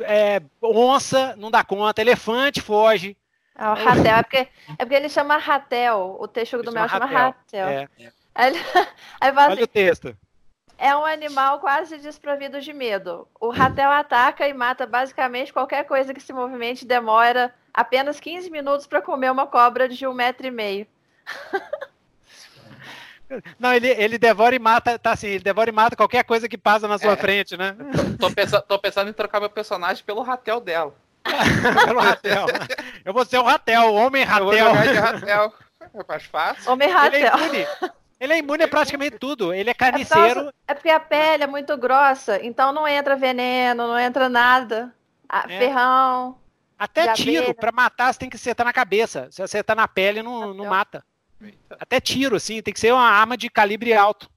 é, 0.00 0.42
onça 0.62 1.34
não 1.36 1.50
dá 1.50 1.64
conta, 1.64 2.00
elefante 2.00 2.60
foge. 2.60 3.16
É 3.56 3.68
o 3.68 3.74
ratel, 3.74 4.16
é 4.16 4.22
porque, 4.22 4.36
é 4.36 4.76
porque 4.76 4.94
ele 4.94 5.08
chama 5.08 5.36
ratel, 5.36 6.16
o 6.20 6.28
texto 6.28 6.62
do 6.62 6.70
mel 6.70 6.88
chama 6.88 7.06
ratel. 7.06 7.68
É. 7.68 7.88
Aí, 8.38 8.54
aí 9.20 9.32
Olha 9.32 9.52
assim, 9.52 9.62
o 9.62 9.66
texto. 9.66 10.16
É 10.78 10.96
um 10.96 11.04
animal 11.04 11.58
quase 11.58 11.98
desprovido 11.98 12.60
de 12.60 12.72
medo. 12.72 13.26
O 13.40 13.50
ratel 13.50 13.90
ataca 13.90 14.46
e 14.46 14.54
mata 14.54 14.86
basicamente 14.86 15.52
qualquer 15.52 15.84
coisa 15.84 16.14
que 16.14 16.20
se 16.20 16.32
movimente 16.32 16.86
demora 16.86 17.52
apenas 17.74 18.20
15 18.20 18.48
minutos 18.48 18.86
para 18.86 19.02
comer 19.02 19.32
uma 19.32 19.48
cobra 19.48 19.88
de 19.88 20.06
um 20.06 20.14
metro 20.14 20.46
e 20.46 20.52
meio. 20.52 20.86
Não, 23.58 23.74
ele, 23.74 23.88
ele 23.88 24.16
devora 24.16 24.54
e 24.54 24.58
mata, 24.58 24.98
tá 24.98 25.12
assim, 25.12 25.26
ele 25.26 25.44
devora 25.44 25.68
e 25.68 25.72
mata 25.72 25.96
qualquer 25.96 26.24
coisa 26.24 26.48
que 26.48 26.56
passa 26.56 26.88
na 26.88 26.96
sua 26.96 27.12
é. 27.12 27.16
frente, 27.16 27.58
né? 27.58 27.76
Tô, 28.18 28.30
pensando, 28.30 28.62
tô 28.62 28.78
pensando 28.78 29.10
em 29.10 29.12
trocar 29.12 29.38
meu 29.38 29.50
personagem 29.50 30.02
pelo 30.02 30.22
Ratel 30.22 30.60
dela. 30.60 30.94
pelo 31.84 32.00
Ratel. 32.00 32.46
Eu 33.04 33.12
vou 33.12 33.26
ser 33.26 33.36
o 33.36 33.42
Ratel, 33.42 33.92
o 33.92 33.94
Homem 33.96 34.24
Ratel. 34.24 34.52
Eu 34.52 34.74
vou 34.74 34.84
jogar 34.84 34.86
de 34.86 34.94
Ratel. 34.94 35.52
É 35.80 36.04
mais 36.08 36.24
fácil. 36.24 36.72
Homem 36.72 36.88
Ratel. 36.88 37.38
Ele 37.38 37.58
é. 37.58 37.97
Ele 38.20 38.32
é 38.32 38.38
imune 38.38 38.64
a 38.64 38.68
praticamente 38.68 39.18
tudo. 39.18 39.52
Ele 39.52 39.70
é 39.70 39.74
carniceiro. 39.74 40.48
É, 40.66 40.72
é 40.72 40.74
porque 40.74 40.90
a 40.90 40.98
pele 40.98 41.44
é 41.44 41.46
muito 41.46 41.76
grossa, 41.76 42.44
então 42.44 42.72
não 42.72 42.86
entra 42.86 43.14
veneno, 43.16 43.86
não 43.86 43.98
entra 43.98 44.28
nada. 44.28 44.94
É. 45.30 45.58
Ferrão. 45.58 46.38
Até 46.78 47.12
tiro, 47.12 47.54
para 47.54 47.72
matar, 47.72 48.12
você 48.12 48.20
tem 48.20 48.30
que 48.30 48.36
acertar 48.36 48.64
na 48.64 48.72
cabeça. 48.72 49.28
Se 49.30 49.42
acertar 49.42 49.76
na 49.76 49.88
pele, 49.88 50.22
não, 50.22 50.54
não 50.54 50.66
mata. 50.66 51.04
Até 51.70 52.00
tiro, 52.00 52.36
assim, 52.36 52.62
tem 52.62 52.72
que 52.72 52.80
ser 52.80 52.92
uma 52.92 53.08
arma 53.08 53.36
de 53.36 53.50
calibre 53.50 53.92
alto. 53.92 54.30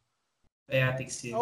É, 0.67 0.91
tem 0.93 1.05
que 1.05 1.13
ser. 1.13 1.33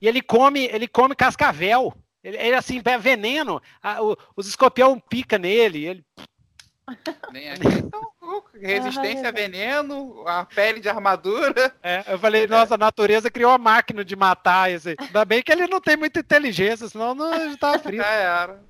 E 0.00 0.08
ele 0.08 0.22
come, 0.22 0.64
ele 0.66 0.88
come 0.88 1.14
cascavel. 1.14 1.94
Ele, 2.22 2.36
ele 2.36 2.54
assim, 2.54 2.80
é 2.84 2.98
veneno. 2.98 3.60
A, 3.82 4.02
o, 4.02 4.16
os 4.34 4.46
escorpião 4.46 4.98
pica 4.98 5.38
nele. 5.38 5.84
Ele... 5.84 6.04
Nem 7.32 7.50
aqui. 7.50 7.66
Então, 7.66 8.12
resistência 8.60 9.28
a 9.28 9.32
veneno, 9.32 10.22
a 10.26 10.44
pele 10.44 10.80
de 10.80 10.88
armadura. 10.88 11.74
É, 11.82 12.04
eu 12.08 12.18
falei, 12.18 12.46
nossa, 12.46 12.74
a 12.74 12.78
natureza 12.78 13.30
criou 13.30 13.50
uma 13.50 13.58
máquina 13.58 14.04
de 14.04 14.16
matar 14.16 14.70
esse. 14.70 14.96
Ainda 14.98 15.24
bem 15.24 15.42
que 15.42 15.52
ele 15.52 15.66
não 15.66 15.80
tem 15.80 15.96
muita 15.96 16.20
inteligência, 16.20 16.88
senão 16.88 17.14
não 17.14 17.52
estava 17.52 17.78
frio. 17.80 18.02
Já 18.02 18.08
era. 18.08 18.60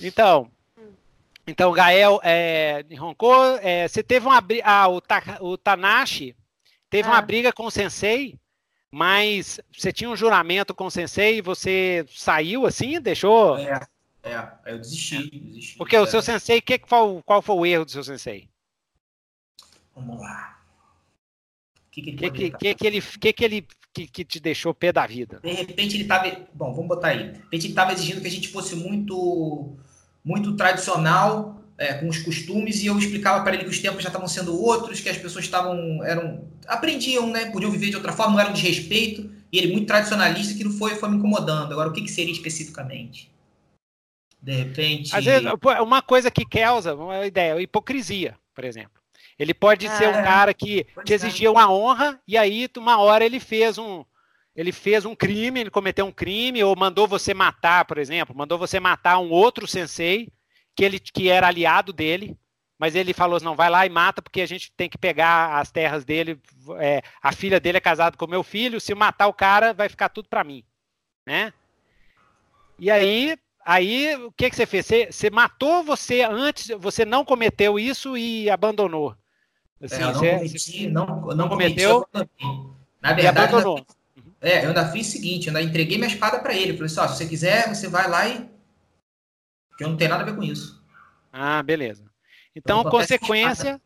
Então, 0.00 0.50
então, 1.46 1.72
Gael 1.72 2.20
é, 2.22 2.84
roncou. 2.98 3.58
É, 3.60 3.88
você 3.88 4.02
teve 4.02 4.26
uma 4.26 4.42
ah, 4.62 4.88
o, 4.88 5.00
Ta, 5.00 5.22
o 5.40 5.58
Tanashi 5.58 6.36
teve 6.88 7.08
ah. 7.08 7.12
uma 7.12 7.20
briga 7.20 7.52
com 7.52 7.66
o 7.66 7.70
Sensei, 7.70 8.38
mas 8.90 9.60
você 9.76 9.92
tinha 9.92 10.08
um 10.08 10.16
juramento 10.16 10.74
com 10.74 10.86
o 10.86 10.90
Sensei 10.90 11.38
e 11.38 11.42
você 11.42 12.04
saiu 12.08 12.66
assim, 12.66 13.00
deixou? 13.00 13.58
É, 13.58 13.80
é, 14.22 14.48
eu 14.66 14.78
desisti. 14.78 15.30
desisti 15.30 15.78
Porque 15.78 15.96
é. 15.96 16.00
o 16.00 16.06
seu 16.06 16.22
Sensei, 16.22 16.60
que, 16.60 16.78
qual, 16.78 17.22
qual 17.22 17.40
foi 17.42 17.56
o 17.56 17.66
erro 17.66 17.84
do 17.84 17.90
seu 17.90 18.04
Sensei? 18.04 18.48
Vamos 19.94 20.20
lá. 20.20 20.58
O 21.76 21.90
que, 21.90 22.02
que, 22.02 22.10
ele 22.10 22.30
que, 22.30 22.50
que, 22.50 22.74
que, 22.74 22.86
ele, 22.86 23.00
que, 23.00 23.32
que 23.32 23.44
ele 23.44 23.66
que, 23.92 24.06
que 24.06 24.24
te 24.24 24.40
deixou 24.40 24.72
pé 24.72 24.92
da 24.92 25.06
vida? 25.06 25.40
De 25.42 25.52
repente 25.52 25.96
ele 25.96 26.04
estava. 26.04 26.30
Bom, 26.54 26.72
vamos 26.72 26.88
botar 26.88 27.08
aí. 27.08 27.32
De 27.32 27.38
repente 27.38 27.66
ele 27.66 27.72
estava 27.72 27.92
exigindo 27.92 28.20
que 28.20 28.26
a 28.26 28.30
gente 28.30 28.48
fosse 28.48 28.76
muito 28.76 29.76
muito 30.24 30.54
tradicional 30.54 31.62
é, 31.78 31.94
com 31.94 32.08
os 32.08 32.18
costumes 32.18 32.82
e 32.82 32.86
eu 32.86 32.98
explicava 32.98 33.42
para 33.42 33.54
ele 33.54 33.64
que 33.64 33.70
os 33.70 33.78
tempos 33.78 34.02
já 34.02 34.10
estavam 34.10 34.28
sendo 34.28 34.54
outros, 34.54 35.00
que 35.00 35.08
as 35.08 35.16
pessoas 35.16 35.44
estavam 35.44 36.04
eram 36.04 36.44
aprendiam, 36.68 37.26
né, 37.26 37.46
podiam 37.46 37.70
viver 37.70 37.88
de 37.88 37.96
outra 37.96 38.12
forma, 38.12 38.34
não 38.34 38.40
era 38.40 38.50
um 38.50 38.52
desrespeito 38.52 39.30
e 39.50 39.58
ele 39.58 39.72
muito 39.72 39.86
tradicionalista, 39.86 40.54
que 40.54 40.62
não 40.62 40.70
foi 40.72 40.94
foi 40.94 41.08
me 41.08 41.16
incomodando. 41.16 41.72
Agora 41.72 41.88
o 41.88 41.92
que, 41.92 42.02
que 42.02 42.10
seria 42.10 42.32
especificamente? 42.32 43.30
De 44.42 44.52
repente. 44.52 45.14
Às 45.14 45.24
vezes, 45.24 45.48
uma 45.82 46.00
coisa 46.00 46.30
que 46.30 46.44
causa 46.44 46.94
uma 46.94 47.26
ideia, 47.26 47.54
a 47.54 47.60
hipocrisia, 47.60 48.36
por 48.54 48.64
exemplo. 48.64 49.00
Ele 49.38 49.54
pode 49.54 49.88
ser 49.88 50.08
um 50.08 50.18
é, 50.18 50.22
cara 50.22 50.52
que 50.52 50.86
te 51.04 51.14
exigia 51.14 51.50
uma 51.50 51.72
honra 51.72 52.20
e 52.28 52.36
aí 52.36 52.68
uma 52.76 52.98
hora 52.98 53.24
ele 53.24 53.40
fez 53.40 53.78
um 53.78 54.04
ele 54.54 54.72
fez 54.72 55.06
um 55.06 55.14
crime, 55.14 55.60
ele 55.60 55.70
cometeu 55.70 56.04
um 56.04 56.12
crime, 56.12 56.62
ou 56.62 56.76
mandou 56.76 57.08
você 57.08 57.32
matar, 57.32 57.86
por 57.86 57.96
exemplo, 57.96 58.36
mandou 58.36 58.58
você 58.58 58.78
matar 58.78 59.18
um 59.18 59.30
outro 59.30 59.66
sensei 59.66 60.30
que 60.76 60.84
ele 60.84 60.98
que 60.98 61.30
era 61.30 61.46
aliado 61.46 61.92
dele, 61.92 62.36
mas 62.78 62.94
ele 62.94 63.14
falou 63.14 63.36
assim, 63.36 63.44
não, 63.44 63.56
vai 63.56 63.70
lá 63.70 63.86
e 63.86 63.88
mata 63.88 64.20
porque 64.20 64.42
a 64.42 64.46
gente 64.46 64.72
tem 64.72 64.88
que 64.88 64.98
pegar 64.98 65.58
as 65.58 65.70
terras 65.70 66.04
dele, 66.04 66.38
é, 66.78 67.00
a 67.22 67.32
filha 67.32 67.58
dele 67.58 67.78
é 67.78 67.80
casada 67.80 68.16
com 68.18 68.26
meu 68.26 68.42
filho, 68.42 68.80
se 68.80 68.94
matar 68.94 69.28
o 69.28 69.32
cara 69.32 69.72
vai 69.72 69.88
ficar 69.88 70.10
tudo 70.10 70.28
para 70.28 70.44
mim, 70.44 70.62
né? 71.26 71.52
E 72.78 72.90
aí, 72.90 73.38
aí 73.64 74.14
o 74.16 74.32
que 74.32 74.50
que 74.50 74.56
você 74.56 74.66
fez? 74.66 74.86
Você, 74.86 75.08
você, 75.10 75.30
matou 75.30 75.82
você 75.82 76.22
antes, 76.22 76.68
você 76.78 77.04
não 77.04 77.24
cometeu 77.24 77.78
isso 77.78 78.16
e 78.16 78.50
abandonou. 78.50 79.16
Assim, 79.82 79.96
é, 79.96 80.02
eu 80.02 80.06
não 80.06 80.14
você, 80.14 80.36
cometi, 80.36 80.86
não, 80.88 81.06
não 81.34 81.48
cometeu. 81.48 82.06
Na 83.00 83.12
verdade, 83.12 83.38
abandonou. 83.38 83.84
É, 84.40 84.64
eu 84.64 84.68
ainda 84.68 84.90
fiz 84.90 85.08
o 85.08 85.10
seguinte, 85.10 85.48
eu 85.48 85.56
ainda 85.56 85.68
entreguei 85.68 85.98
minha 85.98 86.08
espada 86.08 86.38
para 86.38 86.54
ele. 86.54 86.72
Falei 86.72 86.86
assim, 86.86 87.00
ó, 87.00 87.08
se 87.08 87.18
você 87.18 87.26
quiser, 87.26 87.68
você 87.68 87.88
vai 87.88 88.08
lá 88.08 88.28
e. 88.28 88.48
Porque 89.68 89.84
eu 89.84 89.88
não 89.88 89.96
tenho 89.96 90.10
nada 90.10 90.22
a 90.22 90.26
ver 90.26 90.34
com 90.34 90.42
isso. 90.42 90.82
Ah, 91.32 91.62
beleza. 91.62 92.04
Então, 92.54 92.82
consequência. 92.84 93.80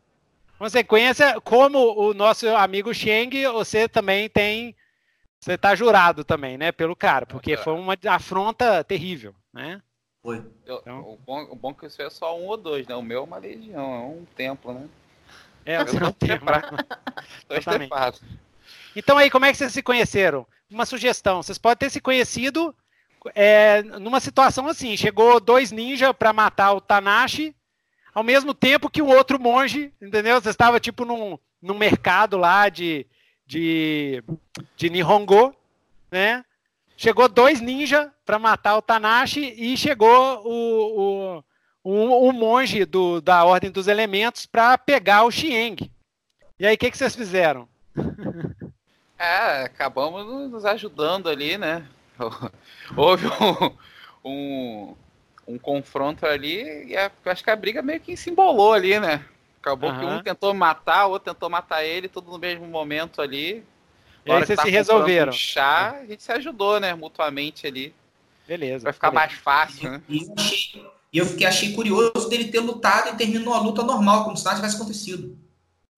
Consequência, 0.57 1.39
como 1.41 1.77
o 1.99 2.13
nosso 2.13 2.47
amigo 2.47 2.93
Sheng, 2.93 3.45
você 3.51 3.89
também 3.89 4.29
tem. 4.29 4.75
Você 5.39 5.57
tá 5.57 5.75
jurado 5.75 6.23
também, 6.23 6.57
né? 6.57 6.71
Pelo 6.71 6.95
cara, 6.95 7.25
porque 7.25 7.57
foi 7.57 7.73
uma 7.73 7.95
afronta 8.07 8.83
terrível, 8.83 9.35
né? 9.55 9.81
Foi. 10.21 10.43
Então... 10.63 11.01
O, 11.01 11.17
bom, 11.25 11.43
o 11.49 11.55
bom 11.55 11.71
é 11.71 11.73
que 11.73 11.85
isso 11.87 12.01
é 12.01 12.09
só 12.09 12.37
um 12.37 12.45
ou 12.45 12.57
dois, 12.57 12.85
né? 12.85 12.95
O 12.95 13.01
meu 13.01 13.19
é 13.19 13.23
uma 13.23 13.37
legião, 13.37 13.93
é 13.93 13.99
um 13.99 14.25
templo, 14.35 14.73
né? 14.73 14.87
É, 15.65 15.81
o 15.81 15.87
seu 15.87 16.11
templo. 16.11 16.47
Dois 17.47 17.63
tepados. 17.65 18.21
Então 18.95 19.17
aí, 19.17 19.29
como 19.29 19.45
é 19.45 19.51
que 19.51 19.57
vocês 19.57 19.71
se 19.71 19.81
conheceram? 19.81 20.45
Uma 20.69 20.85
sugestão, 20.85 21.41
vocês 21.41 21.57
podem 21.57 21.77
ter 21.77 21.89
se 21.89 22.01
conhecido 22.01 22.75
é, 23.33 23.81
numa 23.83 24.19
situação 24.19 24.67
assim, 24.67 24.97
chegou 24.97 25.39
dois 25.39 25.71
ninjas 25.71 26.11
para 26.13 26.33
matar 26.33 26.73
o 26.73 26.81
Tanashi, 26.81 27.55
ao 28.13 28.23
mesmo 28.23 28.53
tempo 28.53 28.89
que 28.89 29.01
um 29.01 29.09
outro 29.09 29.39
monge, 29.39 29.91
entendeu? 30.01 30.39
Você 30.39 30.49
estava 30.49 30.79
tipo 30.79 31.05
num, 31.05 31.37
num 31.61 31.77
mercado 31.77 32.37
lá 32.37 32.69
de, 32.69 33.05
de, 33.45 34.23
de 34.75 34.89
Nihongo, 34.89 35.55
né? 36.11 36.43
Chegou 36.97 37.27
dois 37.27 37.59
ninjas 37.59 38.09
para 38.25 38.39
matar 38.39 38.77
o 38.77 38.81
Tanashi 38.81 39.53
e 39.57 39.75
chegou 39.75 40.41
o, 40.45 41.43
o, 41.83 41.91
o, 41.91 42.29
o 42.29 42.31
monge 42.31 42.85
do, 42.85 43.19
da 43.19 43.43
Ordem 43.43 43.69
dos 43.69 43.87
Elementos 43.87 44.45
para 44.45 44.77
pegar 44.77 45.23
o 45.23 45.31
Xieng. 45.31 45.91
E 46.57 46.65
aí, 46.65 46.75
o 46.75 46.77
que, 46.77 46.89
que 46.89 46.97
vocês 46.97 47.15
fizeram? 47.15 47.67
É, 49.17 49.63
acabamos 49.63 50.51
nos 50.51 50.65
ajudando 50.65 51.29
ali, 51.29 51.57
né? 51.57 51.87
Houve 52.95 53.27
um, 53.27 54.29
um, 54.29 54.95
um 55.47 55.57
confronto 55.57 56.25
ali 56.25 56.85
e 56.87 56.97
a, 56.97 57.09
acho 57.25 57.43
que 57.43 57.49
a 57.49 57.55
briga 57.55 57.81
meio 57.81 58.01
que 58.01 58.17
se 58.17 58.29
embolou 58.29 58.73
ali, 58.73 58.99
né? 58.99 59.23
Acabou 59.61 59.89
uhum. 59.89 59.99
que 59.99 60.05
um 60.05 60.21
tentou 60.21 60.53
matar, 60.53 61.07
o 61.07 61.11
outro 61.11 61.33
tentou 61.33 61.49
matar 61.49 61.83
ele, 61.83 62.09
tudo 62.09 62.29
no 62.29 62.37
mesmo 62.37 62.67
momento 62.67 63.21
ali. 63.21 63.63
E 64.25 64.31
aí 64.31 64.45
vocês 64.45 64.57
tá 64.57 64.63
se 64.63 64.69
resolveram. 64.69 65.31
Um 65.31 65.35
chá, 65.35 65.99
a 66.01 66.05
gente 66.05 66.23
se 66.23 66.31
ajudou, 66.31 66.79
né, 66.79 66.95
mutuamente 66.95 67.67
ali. 67.67 67.93
Beleza. 68.47 68.83
Vai 68.85 68.93
ficar 68.93 69.11
beleza. 69.11 69.27
mais 69.27 69.39
fácil, 69.39 69.91
né? 69.91 70.01
E 70.09 70.23
eu, 70.23 70.33
achei, 70.37 70.85
eu 71.13 71.25
fiquei, 71.25 71.47
achei 71.47 71.73
curioso 71.73 72.27
dele 72.29 72.45
ter 72.45 72.59
lutado 72.59 73.13
e 73.13 73.17
terminou 73.17 73.53
a 73.53 73.59
luta 73.59 73.83
normal, 73.83 74.23
como 74.23 74.35
se 74.35 74.43
nada 74.43 74.57
tivesse 74.57 74.75
acontecido. 74.75 75.37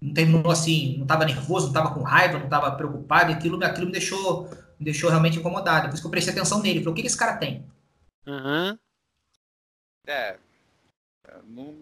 Não 0.01 0.13
terminou 0.13 0.51
assim, 0.51 0.95
não 0.97 1.03
estava 1.03 1.25
nervoso, 1.25 1.67
não 1.67 1.73
estava 1.73 1.93
com 1.93 2.03
raiva, 2.03 2.37
não 2.37 2.45
estava 2.45 2.71
preocupado, 2.71 3.31
e 3.31 3.33
aquilo, 3.33 3.63
aquilo 3.63 3.87
me 3.87 3.91
deixou, 3.91 4.49
me 4.77 4.85
deixou 4.85 5.09
realmente 5.09 5.39
incomodado. 5.39 5.87
Por 5.87 5.93
isso 5.93 6.03
que 6.03 6.07
eu 6.07 6.11
prestei 6.11 6.33
atenção 6.33 6.61
nele. 6.61 6.79
Falei, 6.79 6.91
o 6.91 6.95
que, 6.95 7.01
que 7.01 7.07
esse 7.07 7.17
cara 7.17 7.37
tem? 7.37 7.65
Uhum. 8.25 8.77
É. 10.05 10.35
Não, 11.45 11.73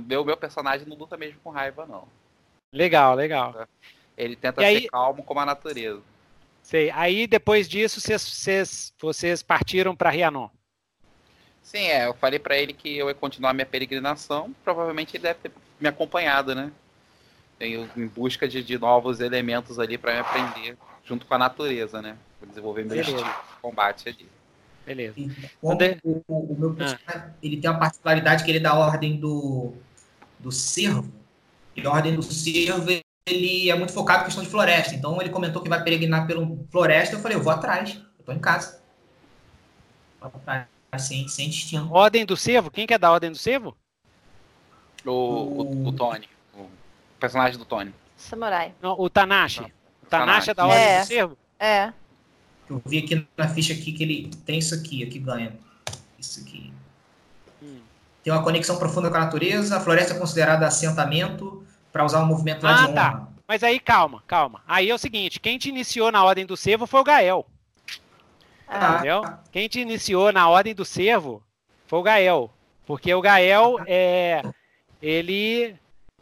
meu, 0.00 0.24
meu 0.24 0.36
personagem 0.36 0.86
não 0.86 0.96
luta 0.96 1.16
mesmo 1.16 1.40
com 1.42 1.50
raiva, 1.50 1.86
não. 1.86 2.06
Legal, 2.72 3.14
legal. 3.14 3.66
Ele 4.16 4.36
tenta 4.36 4.62
e 4.62 4.64
ser 4.64 4.82
aí... 4.82 4.88
calmo 4.88 5.22
como 5.22 5.40
a 5.40 5.46
natureza. 5.46 6.00
Sei. 6.62 6.90
Aí 6.90 7.26
depois 7.26 7.68
disso 7.68 8.00
vocês, 8.00 8.22
vocês, 8.22 8.92
vocês 9.00 9.42
partiram 9.42 9.96
para 9.96 10.10
Rianon. 10.10 10.48
Sim, 11.62 11.86
é. 11.86 12.06
Eu 12.06 12.14
falei 12.14 12.38
para 12.38 12.56
ele 12.56 12.72
que 12.72 12.96
eu 12.96 13.08
ia 13.08 13.14
continuar 13.14 13.52
minha 13.52 13.66
peregrinação. 13.66 14.54
Provavelmente 14.64 15.16
ele 15.16 15.22
deve 15.22 15.40
ter 15.40 15.52
me 15.80 15.88
acompanhado, 15.88 16.54
né? 16.54 16.72
em 17.64 18.06
busca 18.08 18.48
de, 18.48 18.62
de 18.62 18.78
novos 18.78 19.20
elementos 19.20 19.78
ali 19.78 19.96
para 19.96 20.14
me 20.14 20.20
aprender 20.20 20.76
junto 21.04 21.26
com 21.26 21.34
a 21.34 21.38
natureza, 21.38 22.02
né? 22.02 22.16
Para 22.38 22.48
desenvolver 22.48 22.84
meu 22.84 23.00
estilo 23.00 23.22
de 23.22 23.30
combate 23.60 24.08
ali. 24.08 24.28
Beleza. 24.84 25.14
Então, 25.16 25.96
o, 26.02 26.22
o, 26.26 26.52
o, 26.52 26.56
meu 26.58 26.74
personagem, 26.74 27.06
ah. 27.06 27.30
ele 27.40 27.56
tem 27.56 27.70
uma 27.70 27.78
particularidade 27.78 28.44
que 28.44 28.50
ele 28.50 28.58
é 28.58 28.62
da 28.62 28.74
ordem 28.74 29.16
do, 29.16 29.74
do 30.40 30.50
cervo. 30.50 31.12
E 31.76 31.86
a 31.86 31.90
ordem 31.90 32.16
do 32.16 32.22
cervo, 32.22 32.90
ele 33.26 33.70
é 33.70 33.74
muito 33.74 33.92
focado 33.92 34.22
em 34.22 34.24
questão 34.24 34.42
de 34.42 34.50
floresta. 34.50 34.94
Então 34.94 35.20
ele 35.20 35.30
comentou 35.30 35.62
que 35.62 35.68
vai 35.68 35.82
peregrinar 35.82 36.26
pelo 36.26 36.66
floresta. 36.70 37.14
Eu 37.14 37.20
falei, 37.20 37.36
eu 37.36 37.42
vou 37.42 37.52
atrás. 37.52 38.00
Eu 38.18 38.24
tô 38.24 38.32
em 38.32 38.38
casa. 38.38 38.80
Vou 40.20 40.32
atrás, 40.34 40.66
sem, 40.98 41.28
sem 41.28 41.48
destino. 41.48 41.92
Ordem 41.92 42.24
do 42.24 42.36
cervo? 42.36 42.70
Quem 42.70 42.86
que 42.86 42.94
é 42.94 42.98
da 42.98 43.10
ordem 43.10 43.30
do 43.30 43.38
cervo? 43.38 43.76
O, 45.04 45.10
o, 45.10 45.88
o 45.88 45.92
Tony. 45.92 46.28
O 46.54 46.68
personagem 47.18 47.58
do 47.58 47.64
Tony. 47.64 47.94
Samurai. 48.16 48.72
Não, 48.80 48.98
o 48.98 49.10
Tanashi. 49.10 49.62
Não, 49.62 49.68
o 50.02 50.06
Tanashi 50.06 50.50
é 50.50 50.54
da 50.54 50.66
ordem 50.66 50.82
é. 50.82 51.00
do 51.00 51.06
cervo? 51.06 51.38
É. 51.58 51.92
Eu 52.68 52.82
vi 52.86 52.98
aqui 52.98 53.26
na 53.36 53.48
ficha 53.48 53.72
aqui 53.72 53.92
que 53.92 54.02
ele 54.02 54.30
tem 54.46 54.58
isso 54.58 54.74
aqui, 54.74 55.02
aqui 55.02 55.18
ganha. 55.18 55.52
Isso 56.18 56.40
aqui. 56.40 56.72
Hum. 57.60 57.80
Tem 58.22 58.32
uma 58.32 58.42
conexão 58.42 58.78
profunda 58.78 59.10
com 59.10 59.16
a 59.16 59.20
natureza, 59.20 59.76
a 59.76 59.80
floresta 59.80 60.14
é 60.14 60.18
considerada 60.18 60.66
assentamento 60.66 61.66
para 61.92 62.04
usar 62.04 62.22
o 62.22 62.26
movimento 62.26 62.66
ah, 62.66 62.86
de 62.86 62.94
tá. 62.94 63.28
Mas 63.46 63.62
aí, 63.62 63.78
calma, 63.78 64.22
calma. 64.26 64.62
Aí 64.66 64.88
é 64.88 64.94
o 64.94 64.98
seguinte, 64.98 65.38
quem 65.38 65.58
te 65.58 65.68
iniciou 65.68 66.10
na 66.10 66.24
Ordem 66.24 66.46
do 66.46 66.56
Cervo 66.56 66.86
foi 66.86 67.00
o 67.00 67.04
Gael. 67.04 67.46
Ah. 68.66 68.94
Entendeu? 68.94 69.22
Quem 69.50 69.68
te 69.68 69.80
iniciou 69.80 70.32
na 70.32 70.48
Ordem 70.48 70.74
do 70.74 70.84
Cervo 70.84 71.42
foi 71.86 71.98
o 71.98 72.02
Gael. 72.02 72.50
Porque 72.86 73.12
o 73.12 73.20
Gael 73.20 73.78
é. 73.86 74.42
Ele. 75.00 75.76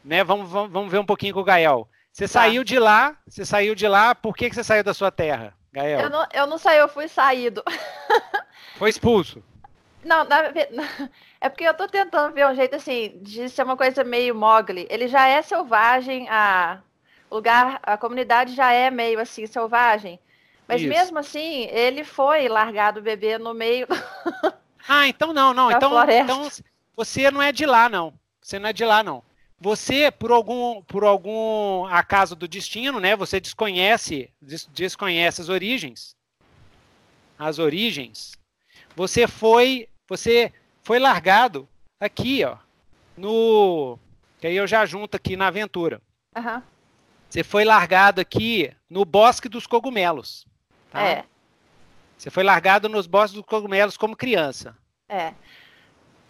Né, 0.05 0.25
vamos, 0.25 0.51
vamos, 0.51 0.73
vamos 0.73 0.91
ver 0.91 0.99
um 0.99 1.07
pouquinho 1.07 1.35
com 1.35 1.41
o 1.41 1.45
Gael. 1.45 1.89
Você 2.12 2.25
tá. 2.25 2.29
saiu 2.29 2.64
de 2.64 2.79
lá, 2.79 3.16
você 3.27 3.45
saiu 3.45 3.75
de 3.75 3.87
lá, 3.87 4.14
por 4.14 4.35
que, 4.35 4.49
que 4.49 4.57
você 4.57 4.64
saiu 4.64 4.83
da 4.83 4.93
sua 4.93 5.11
terra? 5.11 5.55
Gael? 5.73 6.01
Eu 6.01 6.11
não, 6.11 6.27
eu 6.33 6.47
não 6.47 6.59
saí, 6.59 6.79
eu 6.79 6.89
fui 6.89 7.07
saído. 7.07 7.62
Foi 8.77 8.91
expulso. 8.91 9.43
Não, 10.05 10.24
na, 10.24 10.44
é 11.40 11.48
porque 11.48 11.64
eu 11.64 11.74
tô 11.74 11.86
tentando 11.86 12.34
ver 12.34 12.46
um 12.46 12.55
jeito 12.55 12.76
assim 12.76 13.18
de 13.22 13.48
ser 13.48 13.62
uma 13.62 13.76
coisa 13.76 14.03
meio 14.03 14.34
Mogli. 14.34 14.86
Ele 14.90 15.09
já 15.09 15.26
é 15.26 15.42
selvagem, 15.42 16.28
a 16.28 16.80
lugar, 17.30 17.80
a 17.82 17.96
comunidade 17.96 18.55
já 18.55 18.72
é 18.72 18.90
meio 18.90 19.20
assim 19.20 19.46
selvagem. 19.46 20.18
Mas 20.66 20.82
Isso. 20.82 20.88
mesmo 20.88 21.18
assim, 21.18 21.66
ele 21.70 22.05
foi 22.05 22.48
largado 22.48 23.01
o 23.01 23.03
bebê 23.03 23.38
no 23.38 23.53
meio. 23.53 23.86
ah, 24.88 25.09
então 25.09 25.32
não, 25.32 25.53
não. 25.53 25.70
Então, 25.70 26.11
então 26.11 26.48
você 26.96 27.30
não 27.30 27.42
é 27.42 27.51
de 27.53 27.66
lá, 27.66 27.88
não. 27.88 28.14
Você 28.40 28.59
não 28.59 28.68
é 28.68 28.72
de 28.72 28.84
lá, 28.84 29.03
não. 29.03 29.22
Você, 29.61 30.11
por 30.11 30.32
algum, 30.32 30.80
por 30.82 31.05
algum 31.05 31.84
acaso 31.86 32.34
do 32.34 32.48
destino, 32.48 32.98
né? 32.98 33.14
Você 33.14 33.38
desconhece, 33.38 34.32
des, 34.40 34.66
desconhece 34.72 35.42
as 35.42 35.51
origens. 35.51 36.16
As 37.38 37.59
origens. 37.59 38.39
Você 38.97 39.26
foi, 39.26 39.88
você 40.09 40.53
foi 40.82 40.99
largado 40.99 41.68
aqui, 41.99 42.45
ó, 42.45 42.57
no, 43.16 43.99
que 44.38 44.47
aí 44.47 44.57
eu 44.57 44.66
já 44.66 44.84
junto 44.86 45.16
aqui 45.16 45.36
na 45.36 45.47
aventura. 45.47 46.01
Uhum. 46.36 46.62
Você 47.28 47.45
foi 47.45 47.64
largado 47.64 48.20
aqui 48.20 48.74
no 48.88 49.05
Bosque 49.05 49.49
dos 49.49 49.66
Cogumelos. 49.66 50.47
Tá? 50.91 51.03
É. 51.03 51.24
Você 52.18 52.30
foi 52.30 52.43
largado 52.43 52.88
nos 52.88 53.07
Bosques 53.07 53.34
dos 53.34 53.47
Cogumelos 53.47 53.97
como 53.97 54.16
criança. 54.16 54.76
É 55.09 55.32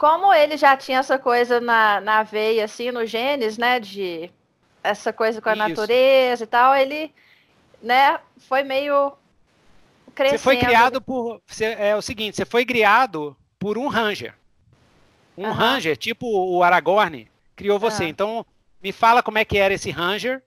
como 0.00 0.32
ele 0.32 0.56
já 0.56 0.74
tinha 0.78 1.00
essa 1.00 1.18
coisa 1.18 1.60
na, 1.60 2.00
na 2.00 2.22
veia, 2.22 2.64
assim, 2.64 2.90
no 2.90 3.04
genes, 3.04 3.58
né, 3.58 3.78
de 3.78 4.30
essa 4.82 5.12
coisa 5.12 5.42
com 5.42 5.50
a 5.50 5.52
Isso. 5.52 5.68
natureza 5.68 6.44
e 6.44 6.46
tal, 6.46 6.74
ele, 6.74 7.14
né, 7.82 8.18
foi 8.38 8.62
meio 8.62 9.12
crescendo. 10.10 10.38
Você 10.38 10.44
foi 10.44 10.56
criado 10.56 11.00
por, 11.00 11.42
você, 11.46 11.64
é 11.64 11.96
o 11.96 12.02
seguinte, 12.02 12.36
você 12.36 12.44
foi 12.44 12.64
criado 12.64 13.36
por 13.58 13.78
um 13.78 13.88
ranger. 13.88 14.34
Um 15.36 15.46
uhum. 15.46 15.52
ranger, 15.52 15.96
tipo 15.96 16.26
o 16.26 16.62
Aragorn, 16.62 17.28
criou 17.56 17.78
você. 17.78 18.04
Uhum. 18.04 18.10
Então, 18.10 18.46
me 18.82 18.92
fala 18.92 19.22
como 19.22 19.38
é 19.38 19.44
que 19.44 19.58
era 19.58 19.74
esse 19.74 19.90
ranger. 19.90 20.42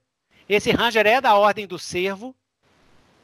Esse 0.48 0.70
ranger 0.70 1.06
é 1.06 1.20
da 1.20 1.34
Ordem 1.34 1.66
do 1.66 1.78
Cervo, 1.78 2.34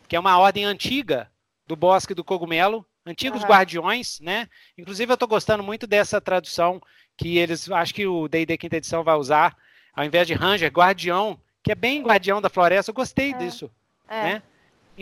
que 0.08 0.16
é 0.16 0.20
uma 0.20 0.38
ordem 0.38 0.64
antiga 0.64 1.30
do 1.66 1.76
Bosque 1.76 2.14
do 2.14 2.24
Cogumelo, 2.24 2.84
Antigos 3.06 3.42
uhum. 3.42 3.48
Guardiões, 3.48 4.20
né? 4.20 4.46
Inclusive 4.76 5.10
eu 5.10 5.14
estou 5.14 5.28
gostando 5.28 5.62
muito 5.62 5.86
dessa 5.86 6.20
tradução 6.20 6.80
que 7.16 7.38
eles, 7.38 7.70
acho 7.70 7.94
que 7.94 8.06
o 8.06 8.28
D&D 8.28 8.58
quinta 8.58 8.76
edição 8.76 9.02
vai 9.02 9.14
usar, 9.14 9.56
ao 9.94 10.04
invés 10.04 10.26
de 10.26 10.34
Ranger, 10.34 10.70
Guardião, 10.70 11.40
que 11.62 11.72
é 11.72 11.74
bem 11.74 12.02
Guardião 12.02 12.40
da 12.40 12.50
Floresta. 12.50 12.90
Eu 12.90 12.94
gostei 12.94 13.32
é. 13.32 13.38
disso, 13.38 13.70
é. 14.06 14.22
né? 14.22 14.42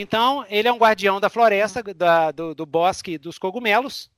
Então 0.00 0.46
ele 0.48 0.68
é 0.68 0.72
um 0.72 0.78
Guardião 0.78 1.18
da 1.18 1.28
Floresta, 1.28 1.82
da, 1.82 2.30
do, 2.30 2.54
do 2.54 2.64
Bosque 2.64 3.18
dos 3.18 3.36
Cogumelos. 3.36 4.08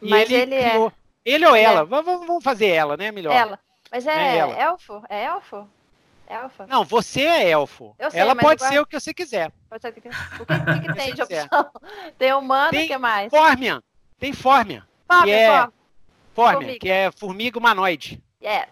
Mas 0.00 0.30
ele, 0.30 0.42
ele 0.42 0.54
é 0.54 0.70
criou, 0.70 0.88
é. 0.88 0.92
Ele 1.24 1.46
ou 1.46 1.56
ela? 1.56 1.80
É. 1.80 1.84
Vamos, 1.84 2.44
fazer 2.44 2.66
ela, 2.66 2.98
né? 2.98 3.10
Melhor. 3.10 3.32
Ela. 3.32 3.58
Mas 3.90 4.06
é, 4.06 4.38
é 4.38 4.62
elfo? 4.62 5.02
É 5.08 5.24
elfo? 5.24 5.66
Elfa? 6.28 6.66
Não, 6.66 6.84
você 6.84 7.22
é 7.22 7.50
elfo. 7.50 7.94
Sei, 8.10 8.20
Ela 8.20 8.34
pode 8.34 8.62
ser 8.62 8.78
o 8.78 8.86
que 8.86 8.98
você 8.98 9.12
quiser. 9.12 9.52
Pode 9.68 9.82
ser 9.82 9.88
o 9.88 9.92
que, 9.92 10.00
o 10.00 10.02
que, 10.02 10.10
que, 10.10 10.80
que 10.88 10.94
tem 10.94 11.14
de 11.14 11.22
opção? 11.22 11.70
Tem 12.18 12.32
humano, 12.32 12.78
o 12.78 12.86
que 12.86 12.98
mais? 12.98 13.30
Fórmia. 13.30 13.82
Tem 14.18 14.32
fórmia. 14.32 14.86
Fórmia, 15.06 15.34
que 15.34 15.40
é... 15.40 15.68
Fórmia, 16.34 16.78
que 16.78 16.90
é 16.90 17.10
formiga 17.10 17.58
humanoide. 17.58 18.22
Yes. 18.42 18.66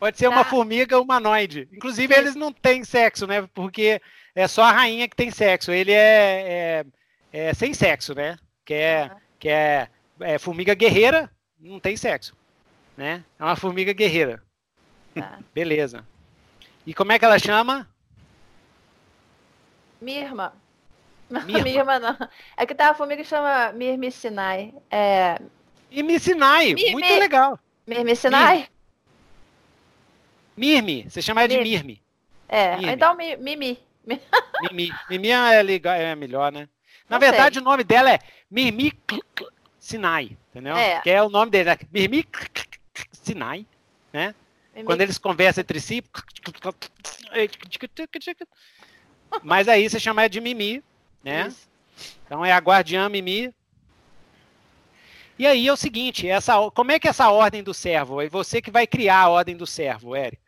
Pode 0.00 0.18
ser 0.18 0.28
tá. 0.28 0.30
uma 0.30 0.44
formiga 0.44 0.98
humanoide. 0.98 1.68
Inclusive, 1.72 2.14
Sim. 2.14 2.20
eles 2.20 2.34
não 2.34 2.52
têm 2.52 2.84
sexo, 2.84 3.26
né? 3.26 3.46
Porque 3.52 4.00
é 4.34 4.48
só 4.48 4.62
a 4.62 4.72
rainha 4.72 5.08
que 5.08 5.16
tem 5.16 5.30
sexo. 5.30 5.70
Ele 5.70 5.92
é, 5.92 6.84
é, 7.32 7.48
é 7.48 7.54
sem 7.54 7.72
sexo, 7.72 8.14
né? 8.14 8.36
Que 8.64 8.74
é, 8.74 9.04
uhum. 9.04 9.20
que 9.38 9.48
é, 9.48 9.88
é, 10.20 10.38
formiga 10.38 10.74
guerreira, 10.74 11.30
não 11.58 11.78
tem 11.78 11.96
sexo. 11.96 12.36
Né? 12.96 13.24
É 13.38 13.44
uma 13.44 13.56
formiga 13.56 13.92
guerreira. 13.92 14.42
Tá. 15.14 15.38
Beleza. 15.54 16.04
E 16.86 16.92
como 16.92 17.12
é 17.12 17.18
que 17.18 17.24
ela 17.24 17.38
chama? 17.38 17.88
Mirma. 20.00 20.52
Mirma, 21.30 21.62
Mirma 21.62 21.98
não. 21.98 22.28
É 22.56 22.66
que 22.66 22.74
tá 22.74 22.90
a 22.90 22.94
formiga 22.94 23.22
que 23.22 23.28
chama 23.28 23.72
Mirmicinai. 23.72 24.74
É... 24.90 25.38
Mirmicinai, 25.90 26.74
Mirmi... 26.74 26.92
muito 26.92 27.18
legal. 27.18 27.58
Mirmicinai? 27.86 28.68
Mirmi, 30.56 31.06
você 31.08 31.22
chama 31.22 31.42
ela 31.42 31.48
de 31.48 31.58
Mirmi. 31.58 32.02
É, 32.48 32.76
então 32.92 33.16
Mimi. 33.16 33.78
Mimi. 34.06 34.92
Mimi 35.08 35.30
é, 35.30 35.62
legal, 35.62 35.94
é 35.94 36.14
melhor, 36.14 36.52
né? 36.52 36.68
Na 37.08 37.16
não 37.16 37.20
verdade, 37.20 37.54
sei. 37.54 37.62
o 37.62 37.64
nome 37.64 37.84
dela 37.84 38.12
é 38.12 38.18
Mirmi 38.50 38.92
Sinai, 39.78 40.36
entendeu? 40.50 40.76
É. 40.76 41.00
Que 41.00 41.10
é 41.10 41.22
o 41.22 41.28
nome 41.28 41.50
dele, 41.50 41.70
né? 41.70 41.78
Mirmi 41.92 42.26
Sinai, 43.12 43.66
né? 44.12 44.34
Quando 44.84 45.02
eles 45.02 45.18
conversam 45.18 45.62
entre 45.62 45.80
si. 45.80 46.02
Mas 49.42 49.68
aí 49.68 49.88
você 49.88 50.00
chama 50.00 50.28
de 50.28 50.40
Mimi, 50.40 50.82
né? 51.22 51.46
Isso. 51.48 51.68
Então 52.26 52.44
é 52.44 52.52
a 52.52 52.58
guardiã 52.58 53.08
Mimi. 53.08 53.54
E 55.38 55.46
aí 55.46 55.66
é 55.66 55.72
o 55.72 55.76
seguinte, 55.76 56.28
essa, 56.28 56.70
como 56.70 56.92
é 56.92 56.98
que 56.98 57.06
é 57.06 57.10
essa 57.10 57.30
ordem 57.30 57.62
do 57.62 57.74
servo? 57.74 58.20
É 58.20 58.28
você 58.28 58.62
que 58.62 58.70
vai 58.70 58.86
criar 58.86 59.20
a 59.20 59.28
ordem 59.28 59.56
do 59.56 59.66
servo, 59.66 60.16
Eric. 60.16 60.40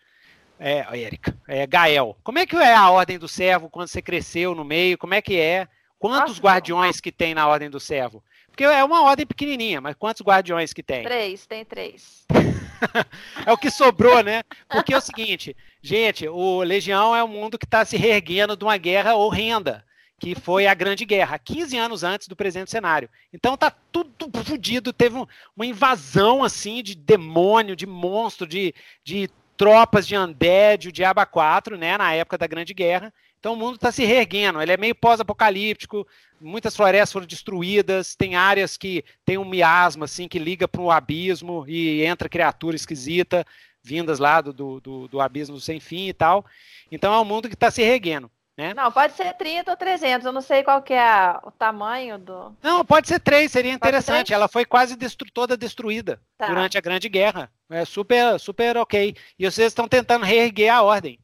É, 0.58 0.86
Érica, 0.98 1.36
é 1.46 1.66
Gael. 1.66 2.16
Como 2.22 2.38
é 2.38 2.46
que 2.46 2.56
é 2.56 2.74
a 2.74 2.90
ordem 2.90 3.18
do 3.18 3.28
servo 3.28 3.68
quando 3.68 3.88
você 3.88 4.00
cresceu 4.00 4.54
no 4.54 4.64
meio? 4.64 4.98
Como 4.98 5.14
é 5.14 5.20
que 5.20 5.38
é? 5.38 5.68
Quantos 5.98 6.38
guardiões 6.38 7.00
que 7.00 7.10
tem 7.10 7.34
na 7.34 7.46
ordem 7.46 7.70
do 7.70 7.80
servo? 7.80 8.22
Porque 8.48 8.64
é 8.64 8.82
uma 8.82 9.02
ordem 9.02 9.26
pequenininha, 9.26 9.80
mas 9.80 9.94
quantos 9.96 10.22
guardiões 10.22 10.72
que 10.72 10.82
tem? 10.82 11.04
Três, 11.04 11.46
tem 11.46 11.64
três. 11.64 12.26
é 13.44 13.52
o 13.52 13.58
que 13.58 13.70
sobrou, 13.70 14.22
né? 14.22 14.42
Porque 14.68 14.94
é 14.94 14.96
o 14.96 15.00
seguinte, 15.00 15.54
gente, 15.82 16.26
o 16.28 16.62
Legião 16.62 17.14
é 17.14 17.22
um 17.22 17.28
mundo 17.28 17.58
que 17.58 17.66
está 17.66 17.84
se 17.84 17.96
reerguendo 17.96 18.56
de 18.56 18.64
uma 18.64 18.76
guerra 18.78 19.14
horrenda, 19.14 19.84
que 20.18 20.34
foi 20.34 20.66
a 20.66 20.74
Grande 20.74 21.04
Guerra, 21.04 21.38
15 21.38 21.76
anos 21.76 22.02
antes 22.02 22.28
do 22.28 22.36
presente 22.36 22.70
cenário. 22.70 23.10
Então 23.32 23.56
tá 23.56 23.70
tudo 23.92 24.14
fodido, 24.42 24.92
teve 24.92 25.16
uma 25.54 25.66
invasão 25.66 26.42
assim 26.42 26.82
de 26.82 26.94
demônio, 26.94 27.76
de 27.76 27.86
monstro, 27.86 28.46
de, 28.46 28.74
de 29.04 29.28
tropas 29.56 30.06
de 30.06 30.16
Undead, 30.16 30.88
o 30.88 30.92
Diaba 30.92 31.24
4, 31.24 31.76
né, 31.76 31.96
na 31.96 32.12
época 32.12 32.38
da 32.38 32.46
Grande 32.46 32.74
Guerra. 32.74 33.12
Então 33.38 33.52
o 33.52 33.56
mundo 33.56 33.76
está 33.76 33.92
se 33.92 34.04
reerguendo, 34.04 34.60
ele 34.60 34.72
é 34.72 34.76
meio 34.76 34.94
pós-apocalíptico, 34.94 36.06
muitas 36.40 36.74
florestas 36.74 37.12
foram 37.12 37.26
destruídas, 37.26 38.16
tem 38.16 38.34
áreas 38.34 38.76
que 38.76 39.04
tem 39.24 39.38
um 39.38 39.44
miasma 39.44 40.06
assim 40.06 40.26
que 40.26 40.38
liga 40.38 40.66
para 40.66 40.80
o 40.80 40.90
abismo 40.90 41.64
e 41.68 42.04
entra 42.04 42.28
criatura 42.28 42.74
esquisita 42.76 43.46
vindas 43.86 44.18
lá 44.18 44.40
do, 44.40 44.80
do, 44.80 45.06
do, 45.06 45.20
abismo 45.20 45.60
sem 45.60 45.78
fim 45.78 46.08
e 46.08 46.12
tal. 46.12 46.44
Então 46.90 47.14
é 47.14 47.20
um 47.20 47.24
mundo 47.24 47.48
que 47.48 47.54
está 47.54 47.70
se 47.70 47.82
reerguendo. 47.82 48.28
Né? 48.56 48.72
Não, 48.72 48.90
pode 48.90 49.12
ser 49.12 49.34
30 49.34 49.70
ou 49.70 49.76
300, 49.76 50.24
eu 50.26 50.32
não 50.32 50.40
sei 50.40 50.64
qual 50.64 50.80
que 50.80 50.94
é 50.94 51.38
o 51.42 51.50
tamanho 51.50 52.18
do... 52.18 52.56
Não, 52.62 52.84
pode 52.84 53.06
ser 53.06 53.20
3, 53.20 53.52
seria 53.52 53.72
interessante. 53.72 54.32
Ela 54.32 54.48
foi 54.48 54.64
quase 54.64 54.96
destru 54.96 55.30
toda 55.30 55.58
destruída 55.58 56.18
tá. 56.38 56.46
durante 56.46 56.78
a 56.78 56.80
Grande 56.80 57.08
Guerra. 57.08 57.50
É 57.68 57.84
super, 57.84 58.40
super 58.40 58.78
ok. 58.78 59.14
E 59.38 59.44
vocês 59.44 59.68
estão 59.68 59.86
tentando 59.86 60.24
reerguer 60.24 60.72
a 60.72 60.82
ordem 60.82 61.20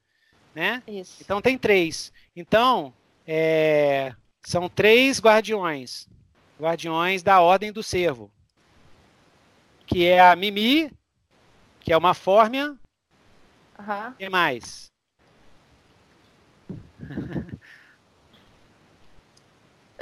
né? 0.54 0.82
Isso. 0.86 1.22
Então 1.22 1.40
tem 1.40 1.58
três. 1.58 2.12
Então, 2.34 2.92
é, 3.26 4.14
são 4.44 4.68
três 4.68 5.20
guardiões. 5.20 6.08
Guardiões 6.60 7.22
da 7.22 7.40
Ordem 7.40 7.72
do 7.72 7.82
Cervo. 7.82 8.30
Que 9.86 10.06
é 10.06 10.20
a 10.20 10.36
Mimi, 10.36 10.90
que 11.80 11.92
é 11.92 11.96
uma 11.96 12.14
fórmia. 12.14 12.76
Uhum. 13.78 14.14
E 14.18 14.28
mais? 14.28 14.91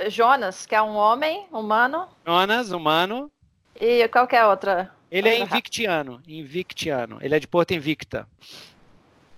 Jonas, 0.08 0.64
que 0.64 0.74
é 0.74 0.80
um 0.80 0.96
homem 0.96 1.46
humano. 1.52 2.08
Jonas, 2.26 2.72
humano. 2.72 3.30
E 3.78 4.08
qual 4.08 4.26
que 4.26 4.36
é 4.36 4.40
a 4.40 4.48
outra? 4.48 4.90
Ele 5.10 5.28
é 5.28 5.38
invictiano, 5.38 6.22
invictiano. 6.26 7.18
Ele 7.20 7.34
é 7.34 7.38
de 7.38 7.46
Porto 7.46 7.72
Invicta 7.72 8.26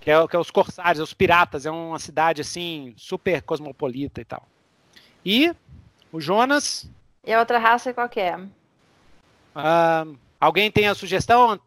que 0.03 0.11
é, 0.11 0.27
que 0.27 0.37
é 0.37 0.39
os 0.39 0.51
corsários, 0.51 0.99
é 0.99 1.03
os 1.03 1.15
piratas, 1.15 1.65
é 1.65 1.71
uma 1.71 1.99
cidade 1.99 2.41
assim 2.41 2.93
super 2.97 3.41
cosmopolita 3.43 4.21
e 4.21 4.25
tal. 4.25 4.47
E 5.25 5.55
o 6.13 6.21
Jonas. 6.21 6.91
E 7.25 7.33
a 7.33 7.39
outra 7.39 7.59
raça 7.59 7.95
qual 7.95 8.09
que 8.09 8.19
é? 8.19 8.37
Uh, 8.37 10.19
alguém 10.41 10.71
tem 10.73 10.89
a 10.89 10.95
sugestão? 10.95 11.59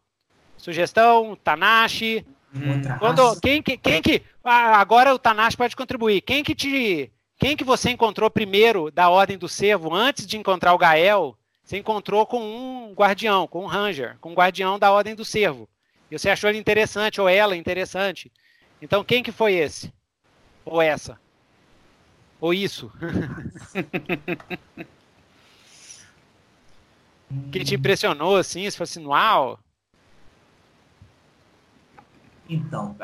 Sugestão, 0.58 1.38
Tanashi. 1.42 2.26
Hum. 2.56 2.82
Quando, 3.00 3.40
quem, 3.42 3.62
quem, 3.62 3.78
quem 3.78 4.02
que. 4.02 4.22
Ah, 4.44 4.80
agora 4.80 5.14
o 5.14 5.20
Tanashi 5.20 5.58
pode 5.58 5.76
contribuir. 5.76 6.22
Quem 6.22 6.44
que 6.44 6.56
te. 6.56 7.12
Quem 7.38 7.58
que 7.58 7.66
você 7.66 7.90
encontrou 7.90 8.30
primeiro 8.30 8.90
da 8.90 9.10
Ordem 9.10 9.38
do 9.38 9.50
Cervo, 9.50 9.94
antes 9.94 10.26
de 10.26 10.38
encontrar 10.38 10.74
o 10.74 10.78
Gael? 10.78 11.38
Você 11.64 11.78
encontrou 11.78 12.26
com 12.26 12.42
um 12.42 12.94
guardião, 12.94 13.46
com 13.46 13.64
um 13.64 13.68
ranger, 13.68 14.18
com 14.22 14.32
um 14.32 14.36
guardião 14.36 14.80
da 14.80 14.90
Ordem 14.92 15.16
do 15.16 15.26
Cervo. 15.26 15.68
E 16.10 16.18
você 16.18 16.30
achou 16.30 16.50
ele 16.50 16.60
interessante, 16.60 17.20
ou 17.20 17.28
ela 17.28 17.58
interessante. 17.58 18.32
Então 18.82 19.04
quem 19.04 19.22
que 19.22 19.34
foi 19.34 19.56
esse? 19.56 19.94
Ou 20.64 20.82
essa? 20.82 21.20
Ou 22.40 22.54
isso? 22.54 22.90
que 27.52 27.66
te 27.66 27.76
impressionou 27.76 28.38
assim? 28.38 28.70
Você 28.70 28.78
falou 28.78 28.86
assim, 28.86 29.06
uau! 29.06 29.60
Então, 32.50 32.96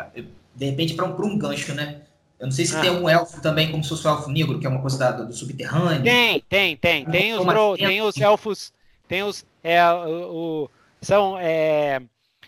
de 0.55 0.65
repente 0.65 0.93
para 0.93 1.05
um, 1.05 1.25
um 1.25 1.37
gancho, 1.37 1.73
né? 1.73 2.01
Eu 2.39 2.47
não 2.47 2.51
sei 2.51 2.65
se 2.65 2.75
ah. 2.75 2.81
tem 2.81 2.89
um 2.89 3.07
elfo 3.07 3.39
também, 3.39 3.69
como 3.69 3.83
se 3.83 3.89
fosse 3.89 4.07
o 4.07 4.09
elfo 4.09 4.29
negro, 4.31 4.59
que 4.59 4.65
é 4.65 4.69
uma 4.69 4.81
coisa 4.81 4.97
da, 4.97 5.11
do 5.11 5.33
subterrâneo. 5.33 6.03
Tem, 6.03 6.43
tem, 6.49 6.75
tem. 6.75 7.05
Tem 7.05 7.33
os, 7.35 7.45
bro, 7.45 7.77
tem 7.77 8.01
os 8.01 8.17
elfos. 8.17 8.73
Tem 9.07 9.21
os. 9.21 9.45
É, 9.63 9.79
o, 9.91 10.65
o 10.65 10.69
são. 10.99 11.37
É, 11.37 12.01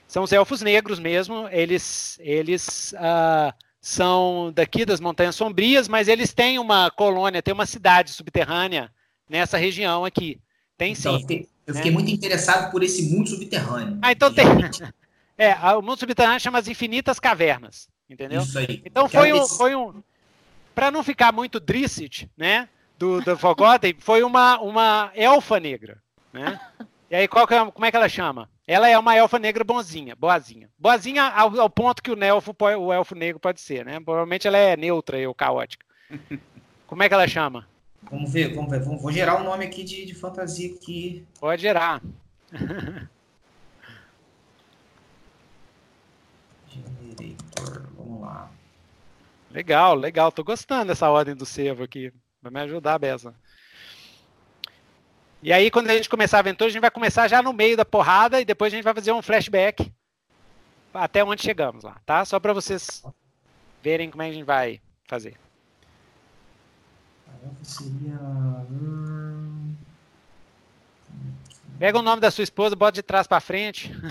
são 0.07 0.23
os 0.23 0.31
elfos 0.31 0.61
negros 0.61 0.99
mesmo. 0.99 1.47
Eles, 1.51 2.17
eles 2.21 2.93
uh, 2.93 3.53
são 3.79 4.51
daqui 4.53 4.85
das 4.85 4.99
Montanhas 4.99 5.35
Sombrias, 5.35 5.87
mas 5.87 6.07
eles 6.07 6.33
têm 6.33 6.57
uma 6.57 6.89
colônia, 6.89 7.41
tem 7.41 7.53
uma 7.53 7.65
cidade 7.65 8.11
subterrânea 8.11 8.91
nessa 9.29 9.57
região 9.57 10.05
aqui. 10.05 10.39
Tem 10.77 10.93
então, 10.93 11.13
sim. 11.13 11.17
Eu 11.17 11.19
fiquei, 11.19 11.49
eu 11.67 11.75
fiquei 11.75 11.91
né? 11.91 11.97
muito 11.97 12.11
interessado 12.11 12.71
por 12.71 12.81
esse 12.81 13.03
mundo 13.11 13.29
subterrâneo. 13.29 13.99
Ah, 14.01 14.11
então 14.11 14.33
tem. 14.33 14.45
É, 15.43 15.75
o 15.75 15.81
mundo 15.81 15.99
subterrâneo 15.99 16.39
chama 16.39 16.59
as 16.59 16.67
Infinitas 16.67 17.19
Cavernas, 17.19 17.89
entendeu? 18.09 18.41
Isso 18.41 18.57
aí. 18.57 18.81
Então 18.85 19.09
foi 19.09 19.33
um, 19.33 19.45
foi 19.45 19.75
um, 19.75 20.01
para 20.73 20.89
não 20.89 21.03
ficar 21.03 21.33
muito 21.33 21.59
Drissit, 21.59 22.29
né, 22.37 22.69
do, 22.97 23.19
do 23.21 23.37
Forgotten, 23.37 23.95
foi 23.99 24.23
uma, 24.23 24.59
uma 24.61 25.11
elfa 25.13 25.59
negra, 25.59 26.01
né? 26.31 26.59
E 27.09 27.15
aí 27.15 27.27
qual 27.27 27.45
que 27.45 27.53
é, 27.53 27.71
como 27.71 27.85
é 27.85 27.91
que 27.91 27.97
ela 27.97 28.07
chama? 28.07 28.49
Ela 28.65 28.87
é 28.87 28.97
uma 28.97 29.15
elfa 29.15 29.37
negra 29.37 29.63
bonzinha, 29.63 30.15
boazinha. 30.15 30.69
Boazinha 30.79 31.23
ao, 31.23 31.59
ao 31.59 31.69
ponto 31.69 32.01
que 32.01 32.09
o, 32.09 32.23
elfo, 32.23 32.55
o 32.57 32.93
elfo 32.93 33.13
negro 33.13 33.39
pode 33.39 33.59
ser, 33.59 33.85
né? 33.85 33.99
Provavelmente 33.99 34.47
ela 34.47 34.57
é 34.57 34.77
neutra 34.77 35.27
ou 35.27 35.35
caótica. 35.35 35.85
Como 36.87 37.03
é 37.03 37.09
que 37.09 37.13
ela 37.13 37.27
chama? 37.27 37.67
Vamos 38.09 38.31
ver, 38.31 38.53
vamos 38.53 38.71
ver. 38.71 38.79
Vamos, 38.79 39.01
vou 39.01 39.11
gerar 39.11 39.41
um 39.41 39.43
nome 39.43 39.65
aqui 39.65 39.83
de, 39.83 40.05
de 40.05 40.13
fantasia 40.13 40.73
aqui. 40.73 41.25
Pode 41.39 41.61
gerar. 41.61 42.01
Generator, 46.73 47.87
vamos 47.95 48.21
lá. 48.21 48.49
Legal, 49.51 49.93
legal. 49.95 50.31
Tô 50.31 50.43
gostando 50.43 50.87
dessa 50.87 51.09
ordem 51.09 51.35
do 51.35 51.45
servo 51.45 51.83
aqui. 51.83 52.11
Vai 52.41 52.51
me 52.51 52.59
ajudar, 52.61 52.97
Bessa. 52.97 53.35
E 55.43 55.53
aí, 55.53 55.69
quando 55.69 55.89
a 55.89 55.95
gente 55.95 56.09
começar 56.09 56.37
a 56.37 56.39
aventura, 56.39 56.69
a 56.69 56.71
gente 56.71 56.81
vai 56.81 56.89
começar 56.89 57.27
já 57.27 57.41
no 57.43 57.53
meio 57.53 57.77
da 57.77 57.85
porrada 57.85 58.41
e 58.41 58.45
depois 58.45 58.73
a 58.73 58.75
gente 58.75 58.83
vai 58.83 58.93
fazer 58.93 59.11
um 59.11 59.21
flashback 59.21 59.93
até 60.93 61.23
onde 61.23 61.41
chegamos 61.43 61.83
lá, 61.83 61.99
tá? 62.05 62.23
Só 62.23 62.39
para 62.39 62.53
vocês 62.53 63.03
verem 63.81 64.09
como 64.09 64.23
é 64.23 64.27
que 64.27 64.31
a 64.31 64.35
gente 64.35 64.45
vai 64.45 64.81
fazer. 65.07 65.37
Pega 71.77 71.99
o 71.99 72.01
nome 72.01 72.21
da 72.21 72.31
sua 72.31 72.43
esposa, 72.43 72.75
bota 72.75 72.93
de 72.93 73.03
trás 73.03 73.27
para 73.27 73.41
frente. 73.41 73.91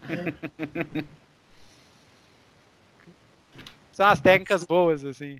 São 4.00 4.08
as 4.08 4.18
técnicas 4.18 4.64
boas, 4.64 5.04
assim. 5.04 5.38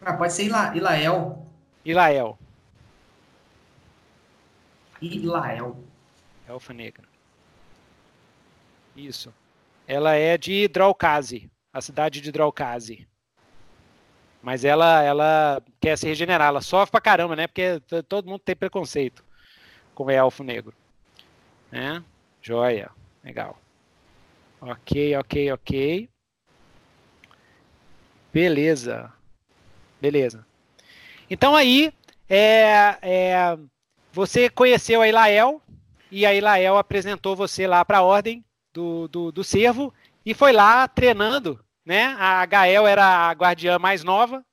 Ah, 0.00 0.12
pode 0.14 0.32
ser 0.32 0.46
Ila 0.46 0.76
Ilael. 0.76 1.46
Ilael. 1.84 2.36
Ilael. 5.00 5.84
Elfa 6.48 6.74
Negra. 6.74 7.06
Isso. 8.96 9.32
Ela 9.86 10.16
é 10.16 10.36
de 10.36 10.66
Draucase, 10.66 11.48
a 11.72 11.80
cidade 11.80 12.20
de 12.20 12.32
Draucase. 12.32 13.06
Mas 14.42 14.64
ela, 14.64 15.04
ela 15.04 15.62
quer 15.80 15.96
se 15.96 16.08
regenerar, 16.08 16.48
ela 16.48 16.60
sofre 16.60 16.90
pra 16.90 17.00
caramba, 17.00 17.36
né? 17.36 17.46
Porque 17.46 17.78
todo 18.08 18.28
mundo 18.28 18.40
tem 18.40 18.56
preconceito 18.56 19.24
com 19.94 20.06
o 20.06 20.10
elfo 20.10 20.42
negro. 20.42 20.74
Né? 21.70 22.02
Joia. 22.42 22.90
Legal. 23.22 23.56
Ok, 24.60 25.16
ok, 25.18 25.52
ok. 25.52 26.13
Beleza. 28.34 29.12
Beleza. 30.00 30.44
Então 31.30 31.54
aí, 31.54 31.92
é, 32.28 32.98
é, 33.00 33.58
você 34.12 34.50
conheceu 34.50 35.00
a 35.00 35.08
Ilael 35.08 35.62
e 36.10 36.26
a 36.26 36.34
Ilael 36.34 36.76
apresentou 36.76 37.36
você 37.36 37.64
lá 37.68 37.84
para 37.84 37.98
a 37.98 38.02
ordem 38.02 38.44
do, 38.72 39.06
do, 39.06 39.30
do 39.30 39.44
servo 39.44 39.94
e 40.26 40.34
foi 40.34 40.50
lá 40.50 40.88
treinando, 40.88 41.64
né? 41.86 42.16
A 42.18 42.44
Gael 42.44 42.88
era 42.88 43.28
a 43.28 43.30
guardiã 43.30 43.78
mais 43.78 44.02
nova 44.02 44.44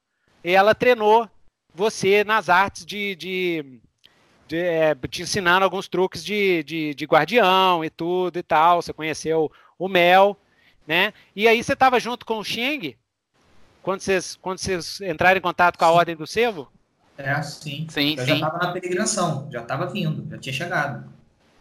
e 0.43 0.51
ela 0.51 0.75
treinou 0.75 1.27
você 1.73 2.23
nas 2.23 2.49
artes 2.49 2.86
de, 2.86 3.15
de, 3.15 3.82
de 4.47 4.57
é, 4.57 4.93
te 5.09 5.23
ensinando 5.23 5.63
alguns 5.65 5.88
truques 5.88 6.23
de, 6.23 6.61
de, 6.63 6.93
de, 6.93 7.05
guardião 7.05 7.84
e 7.84 7.89
tudo 7.89 8.38
e 8.38 8.43
tal. 8.43 8.79
Você 8.79 8.93
conheceu 8.93 9.51
o 9.79 9.88
Mel, 9.88 10.38
né? 10.86 11.13
E 11.36 11.47
aí 11.47 11.63
você 11.63 11.73
estava 11.73 11.99
junto 11.99 12.27
com 12.27 12.38
o 12.38 12.43
Xing 12.43 12.95
quando 13.82 14.01
vocês, 14.01 14.38
quando 14.41 14.59
vocês 14.59 15.01
entraram 15.01 15.38
em 15.38 15.41
contato 15.41 15.77
com 15.77 15.86
a 15.86 15.91
Ordem 15.91 16.15
do 16.15 16.27
Servo? 16.27 16.71
É, 17.17 17.41
sim. 17.41 17.88
sim 17.89 18.15
eu 18.17 18.23
sim. 18.23 18.27
já 18.27 18.36
estava 18.36 18.57
na 18.57 18.71
peregrinação, 18.71 19.47
já 19.51 19.61
estava 19.61 19.86
vindo, 19.88 20.29
já 20.29 20.38
tinha 20.38 20.53
chegado. 20.53 21.11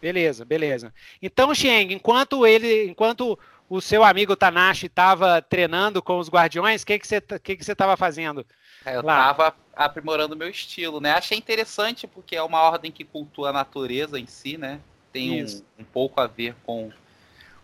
Beleza, 0.01 0.43
beleza. 0.43 0.93
Então, 1.21 1.53
Xeng, 1.53 1.93
enquanto 1.93 2.47
ele, 2.47 2.85
enquanto 2.85 3.37
o 3.69 3.79
seu 3.79 4.03
amigo 4.03 4.35
Tanashi 4.35 4.87
estava 4.87 5.41
treinando 5.41 6.01
com 6.01 6.17
os 6.17 6.27
guardiões, 6.27 6.81
o 6.81 6.85
que, 6.85 6.97
que 6.97 7.07
você 7.07 7.21
que 7.21 7.55
que 7.55 7.71
estava 7.71 7.95
fazendo? 7.95 8.45
É, 8.83 8.95
eu 8.95 9.01
estava 9.01 9.55
aprimorando 9.75 10.35
meu 10.35 10.49
estilo, 10.49 10.99
né? 10.99 11.13
Achei 11.13 11.37
interessante 11.37 12.07
porque 12.07 12.35
é 12.35 12.41
uma 12.41 12.61
ordem 12.61 12.91
que 12.91 13.05
cultua 13.05 13.49
a 13.49 13.53
natureza 13.53 14.19
em 14.19 14.25
si, 14.25 14.57
né? 14.57 14.79
Tem 15.13 15.43
um, 15.43 15.61
um, 15.79 15.83
pouco 15.83 16.19
a 16.19 16.27
ver 16.27 16.55
com, 16.65 16.91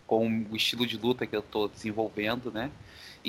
com 0.06 0.46
o 0.50 0.56
estilo 0.56 0.86
de 0.86 0.96
luta 0.96 1.26
que 1.26 1.34
eu 1.34 1.40
estou 1.40 1.68
desenvolvendo, 1.68 2.52
né? 2.52 2.70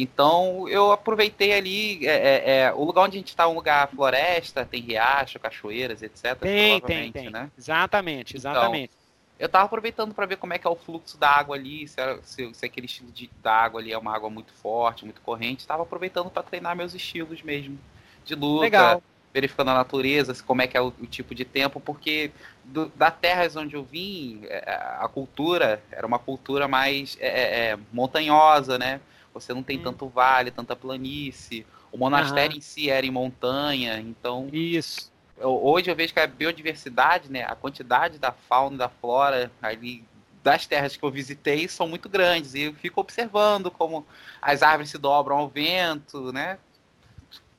Então 0.01 0.67
eu 0.69 0.91
aproveitei 0.91 1.53
ali 1.53 2.07
é, 2.07 2.11
é, 2.11 2.59
é, 2.61 2.73
o 2.73 2.83
lugar 2.83 3.03
onde 3.03 3.17
a 3.17 3.19
gente 3.19 3.29
está, 3.29 3.47
um 3.47 3.53
lugar 3.53 3.89
floresta, 3.89 4.65
tem 4.65 4.81
riacho, 4.81 5.39
cachoeiras, 5.39 6.01
etc. 6.01 6.35
Tem, 6.39 6.79
tem, 6.81 7.11
tem. 7.11 7.29
Né? 7.29 7.51
Exatamente, 7.57 8.37
então, 8.37 8.51
exatamente. 8.51 8.91
Então, 8.93 9.09
eu 9.39 9.45
estava 9.45 9.65
aproveitando 9.65 10.13
para 10.13 10.25
ver 10.25 10.35
como 10.35 10.53
é 10.53 10.57
que 10.57 10.67
é 10.67 10.69
o 10.69 10.75
fluxo 10.75 11.17
da 11.17 11.29
água 11.29 11.55
ali, 11.55 11.87
se, 11.87 11.99
era, 11.99 12.19
se, 12.23 12.53
se 12.53 12.65
aquele 12.65 12.87
estilo 12.87 13.09
de, 13.09 13.29
da 13.41 13.53
água 13.53 13.79
ali 13.79 13.93
é 13.93 13.97
uma 13.97 14.13
água 14.13 14.29
muito 14.29 14.51
forte, 14.51 15.05
muito 15.05 15.21
corrente. 15.21 15.61
Estava 15.61 15.83
aproveitando 15.83 16.29
para 16.29 16.43
treinar 16.43 16.75
meus 16.75 16.93
estilos 16.93 17.41
mesmo 17.41 17.79
de 18.25 18.35
luta. 18.35 18.63
Legal. 18.63 19.03
Verificando 19.31 19.69
a 19.69 19.75
natureza, 19.75 20.35
como 20.43 20.61
é 20.61 20.67
que 20.67 20.75
é 20.75 20.81
o, 20.81 20.87
o 20.87 21.05
tipo 21.05 21.35
de 21.35 21.45
tempo, 21.45 21.79
porque 21.79 22.31
do, 22.65 22.87
da 22.95 23.11
terras 23.11 23.55
onde 23.55 23.75
eu 23.75 23.83
vim, 23.83 24.41
é, 24.45 24.97
a 24.99 25.07
cultura 25.07 25.81
era 25.91 26.05
uma 26.05 26.17
cultura 26.17 26.67
mais 26.67 27.15
é, 27.21 27.27
é, 27.27 27.69
é 27.69 27.79
montanhosa, 27.93 28.77
né? 28.79 28.99
Você 29.33 29.53
não 29.53 29.63
tem 29.63 29.79
hum. 29.79 29.83
tanto 29.83 30.07
vale, 30.07 30.51
tanta 30.51 30.75
planície. 30.75 31.65
O 31.91 31.97
monastério 31.97 32.57
em 32.57 32.61
si 32.61 32.89
era 32.89 33.05
em 33.05 33.11
montanha, 33.11 33.99
então. 33.99 34.49
Isso. 34.51 35.11
Eu, 35.37 35.63
hoje 35.63 35.89
eu 35.89 35.95
vejo 35.95 36.13
que 36.13 36.19
a 36.19 36.27
biodiversidade, 36.27 37.31
né, 37.31 37.45
a 37.45 37.55
quantidade 37.55 38.19
da 38.19 38.31
fauna 38.31 38.77
da 38.77 38.89
flora 38.89 39.51
ali 39.61 40.03
das 40.43 40.65
terras 40.65 40.95
que 40.95 41.03
eu 41.03 41.11
visitei 41.11 41.67
são 41.67 41.87
muito 41.87 42.07
grandes 42.09 42.53
e 42.53 42.61
eu 42.63 42.73
fico 42.73 43.01
observando 43.01 43.69
como 43.69 44.05
as 44.41 44.63
árvores 44.63 44.89
se 44.89 44.97
dobram 44.97 45.37
ao 45.37 45.49
vento, 45.49 46.31
né? 46.31 46.57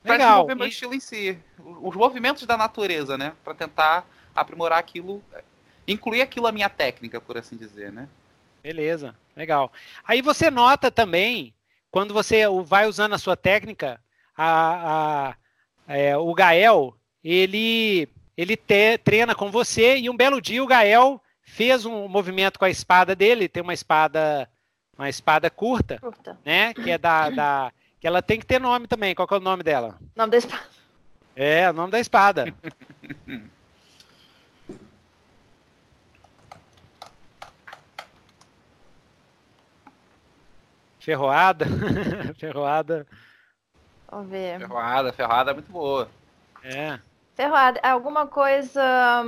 Para 0.03 0.17
desenvolver 0.17 0.55
meu 0.55 0.67
estilo 0.67 0.93
em 0.95 0.99
si, 0.99 1.37
os 1.59 1.95
movimentos 1.95 2.45
da 2.45 2.57
natureza, 2.57 3.17
né? 3.17 3.33
Para 3.43 3.53
tentar 3.53 4.05
aprimorar 4.35 4.79
aquilo, 4.79 5.23
incluir 5.87 6.21
aquilo 6.21 6.47
a 6.47 6.51
minha 6.51 6.69
técnica, 6.69 7.21
por 7.21 7.37
assim 7.37 7.55
dizer, 7.55 7.91
né? 7.91 8.09
Beleza, 8.63 9.15
legal. 9.35 9.71
Aí 10.03 10.21
você 10.21 10.49
nota 10.49 10.89
também 10.89 11.53
quando 11.91 12.13
você 12.13 12.43
vai 12.63 12.87
usando 12.87 13.13
a 13.13 13.17
sua 13.19 13.35
técnica, 13.35 13.99
a, 14.35 15.35
a, 15.87 15.93
é, 15.93 16.17
o 16.17 16.33
Gael, 16.33 16.95
ele, 17.23 18.07
ele 18.35 18.55
te, 18.55 18.97
treina 18.97 19.35
com 19.35 19.51
você 19.51 19.97
e 19.97 20.09
um 20.09 20.15
belo 20.15 20.41
dia 20.41 20.63
o 20.63 20.67
Gael 20.67 21.21
fez 21.43 21.85
um 21.85 22.07
movimento 22.07 22.57
com 22.57 22.65
a 22.65 22.69
espada 22.69 23.13
dele, 23.13 23.49
tem 23.49 23.61
uma 23.61 23.73
espada 23.73 24.49
uma 24.97 25.09
espada 25.09 25.49
curta, 25.49 25.99
curta. 25.99 26.39
né, 26.45 26.73
que 26.73 26.91
é 26.91 26.97
da, 26.97 27.29
da 27.29 27.73
que 27.99 28.07
ela 28.07 28.21
tem 28.21 28.39
que 28.39 28.45
ter 28.45 28.59
nome 28.59 28.87
também. 28.87 29.13
Qual 29.13 29.27
é 29.29 29.35
o 29.35 29.39
nome 29.39 29.63
dela? 29.63 29.99
Nome 30.15 30.31
da 30.31 30.37
espada. 30.37 30.63
É, 31.35 31.69
o 31.69 31.73
nome 31.73 31.91
da 31.91 31.99
espada. 31.99 32.53
Ferroada. 41.01 41.65
ferroada. 42.37 43.07
Vamos 44.09 44.29
ver. 44.29 44.59
Ferroada, 44.59 45.11
ferroada 45.11 45.51
é 45.51 45.53
muito 45.55 45.71
boa. 45.71 46.07
É. 46.63 46.99
Ferroada, 47.35 47.79
alguma 47.81 48.27
coisa. 48.27 49.23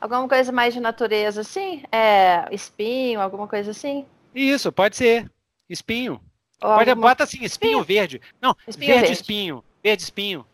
Alguma 0.00 0.28
coisa 0.28 0.52
mais 0.52 0.72
de 0.72 0.78
natureza, 0.78 1.40
assim? 1.40 1.82
É, 1.90 2.46
espinho, 2.54 3.20
alguma 3.20 3.48
coisa 3.48 3.72
assim? 3.72 4.06
Isso, 4.32 4.70
pode 4.70 4.96
ser. 4.96 5.28
Espinho. 5.68 6.20
Ou 6.62 6.76
pode, 6.76 6.90
alguma... 6.90 7.08
Bota 7.08 7.24
assim, 7.24 7.42
espinho, 7.42 7.80
espinho, 7.80 7.84
verde. 7.84 8.20
Não, 8.40 8.56
espinho 8.66 8.92
verde, 8.92 9.06
verde, 9.06 9.12
espinho. 9.20 9.64
Verde 9.82 10.02
espinho. 10.04 10.46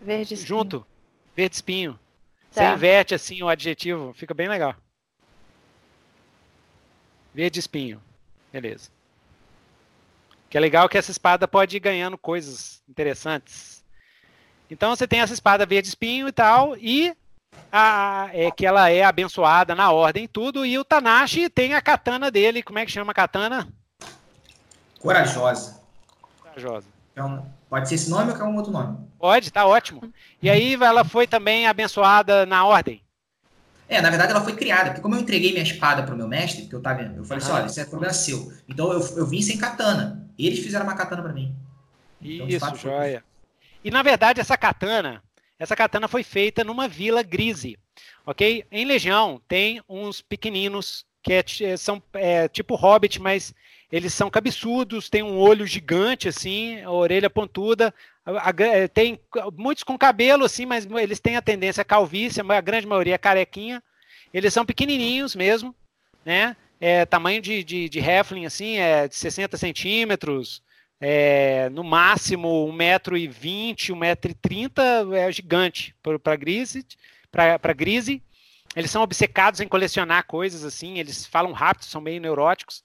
Verde 0.00 0.34
espinho. 0.34 0.46
Junto. 0.46 0.86
Verde 1.34 1.56
espinho. 1.56 1.98
Tá. 2.52 2.68
Você 2.68 2.74
inverte 2.74 3.14
assim 3.16 3.42
o 3.42 3.48
adjetivo, 3.48 4.12
fica 4.14 4.32
bem 4.32 4.48
legal. 4.48 4.76
Verde 7.34 7.58
espinho. 7.58 8.00
Beleza. 8.52 8.93
Que 10.54 10.58
é 10.58 10.60
legal 10.60 10.88
que 10.88 10.96
essa 10.96 11.10
espada 11.10 11.48
pode 11.48 11.76
ir 11.76 11.80
ganhando 11.80 12.16
coisas 12.16 12.80
interessantes. 12.88 13.82
Então 14.70 14.94
você 14.94 15.04
tem 15.04 15.18
essa 15.18 15.34
espada 15.34 15.66
verde 15.66 15.88
espinho 15.88 16.28
e 16.28 16.32
tal, 16.32 16.76
e 16.76 17.12
a, 17.72 18.28
é, 18.32 18.52
que 18.52 18.64
ela 18.64 18.88
é 18.88 19.02
abençoada 19.02 19.74
na 19.74 19.90
ordem 19.90 20.26
e 20.26 20.28
tudo, 20.28 20.64
e 20.64 20.78
o 20.78 20.84
Tanashi 20.84 21.50
tem 21.50 21.74
a 21.74 21.82
katana 21.82 22.30
dele. 22.30 22.62
Como 22.62 22.78
é 22.78 22.86
que 22.86 22.92
chama 22.92 23.10
a 23.10 23.14
katana? 23.16 23.66
Corajosa. 25.00 25.80
Corajosa. 26.40 26.86
Então, 27.10 27.50
pode 27.68 27.88
ser 27.88 27.96
esse 27.96 28.08
nome 28.08 28.30
ou 28.30 28.38
quer 28.38 28.44
um 28.44 28.54
outro 28.54 28.70
nome? 28.70 28.96
Pode, 29.18 29.50
tá 29.50 29.66
ótimo. 29.66 30.02
E 30.40 30.48
aí 30.48 30.74
ela 30.74 31.04
foi 31.04 31.26
também 31.26 31.66
abençoada 31.66 32.46
na 32.46 32.64
ordem. 32.64 33.02
É, 33.88 34.00
na 34.00 34.08
verdade 34.08 34.30
ela 34.30 34.40
foi 34.40 34.54
criada, 34.54 34.90
porque 34.90 35.00
como 35.00 35.16
eu 35.16 35.20
entreguei 35.20 35.50
minha 35.50 35.64
espada 35.64 36.04
para 36.04 36.14
o 36.14 36.16
meu 36.16 36.28
mestre, 36.28 36.62
porque 36.62 36.76
eu 36.76 36.80
tava, 36.80 37.02
eu 37.02 37.24
falei 37.24 37.42
assim, 37.42 37.52
olha, 37.52 37.66
isso 37.66 37.80
é 37.80 37.84
problema 37.84 38.14
seu. 38.14 38.52
Então 38.68 38.92
eu, 38.92 39.00
eu 39.16 39.26
vim 39.26 39.42
sem 39.42 39.58
katana. 39.58 40.23
Eles 40.38 40.58
fizeram 40.58 40.84
uma 40.84 40.94
katana 40.94 41.22
para 41.22 41.32
mim. 41.32 41.54
Então, 42.20 42.48
isso, 42.48 42.76
joia. 42.76 43.22
E 43.84 43.90
na 43.90 44.02
verdade 44.02 44.40
essa 44.40 44.56
katana, 44.56 45.22
essa 45.58 45.76
katana 45.76 46.08
foi 46.08 46.22
feita 46.22 46.64
numa 46.64 46.88
vila 46.88 47.22
grise, 47.22 47.78
ok? 48.24 48.64
Em 48.72 48.84
Legião 48.84 49.40
tem 49.46 49.82
uns 49.88 50.22
pequeninos 50.22 51.04
que 51.22 51.32
é, 51.32 51.76
são 51.76 52.02
é, 52.14 52.48
tipo 52.48 52.74
hobbit, 52.74 53.20
mas 53.20 53.54
eles 53.90 54.12
são 54.12 54.30
cabeçudos, 54.30 55.08
tem 55.08 55.22
um 55.22 55.38
olho 55.38 55.66
gigante 55.66 56.28
assim, 56.28 56.82
a 56.82 56.90
orelha 56.90 57.30
pontuda, 57.30 57.94
a, 58.24 58.50
a, 58.50 58.54
é, 58.58 58.88
tem 58.88 59.20
muitos 59.56 59.84
com 59.84 59.96
cabelo 59.96 60.44
assim, 60.44 60.66
mas 60.66 60.86
eles 60.86 61.20
têm 61.20 61.36
a 61.36 61.42
tendência 61.42 61.82
à 61.82 61.84
calvície, 61.84 62.42
a 62.46 62.60
grande 62.60 62.86
maioria 62.86 63.14
é 63.14 63.18
carequinha. 63.18 63.82
Eles 64.32 64.52
são 64.52 64.66
pequenininhos 64.66 65.36
mesmo, 65.36 65.74
né? 66.24 66.56
É, 66.86 67.06
tamanho 67.06 67.40
de, 67.40 67.64
de, 67.64 67.88
de 67.88 68.00
assim, 68.46 68.76
é 68.76 69.08
de 69.08 69.16
60 69.16 69.56
centímetros, 69.56 70.62
é, 71.00 71.70
no 71.70 71.82
máximo 71.82 72.70
1,20m, 72.70 73.74
1,30m, 73.94 75.14
é 75.14 75.32
gigante 75.32 75.96
para 76.22 76.36
Grise. 76.36 76.84
Para 77.32 77.72
Grise. 77.72 78.22
Eles 78.76 78.90
são 78.90 79.00
obcecados 79.00 79.60
em 79.60 79.66
colecionar 79.66 80.26
coisas 80.26 80.62
assim, 80.62 80.98
eles 80.98 81.24
falam 81.24 81.52
rápido, 81.52 81.86
são 81.86 82.02
meio 82.02 82.20
neuróticos, 82.20 82.84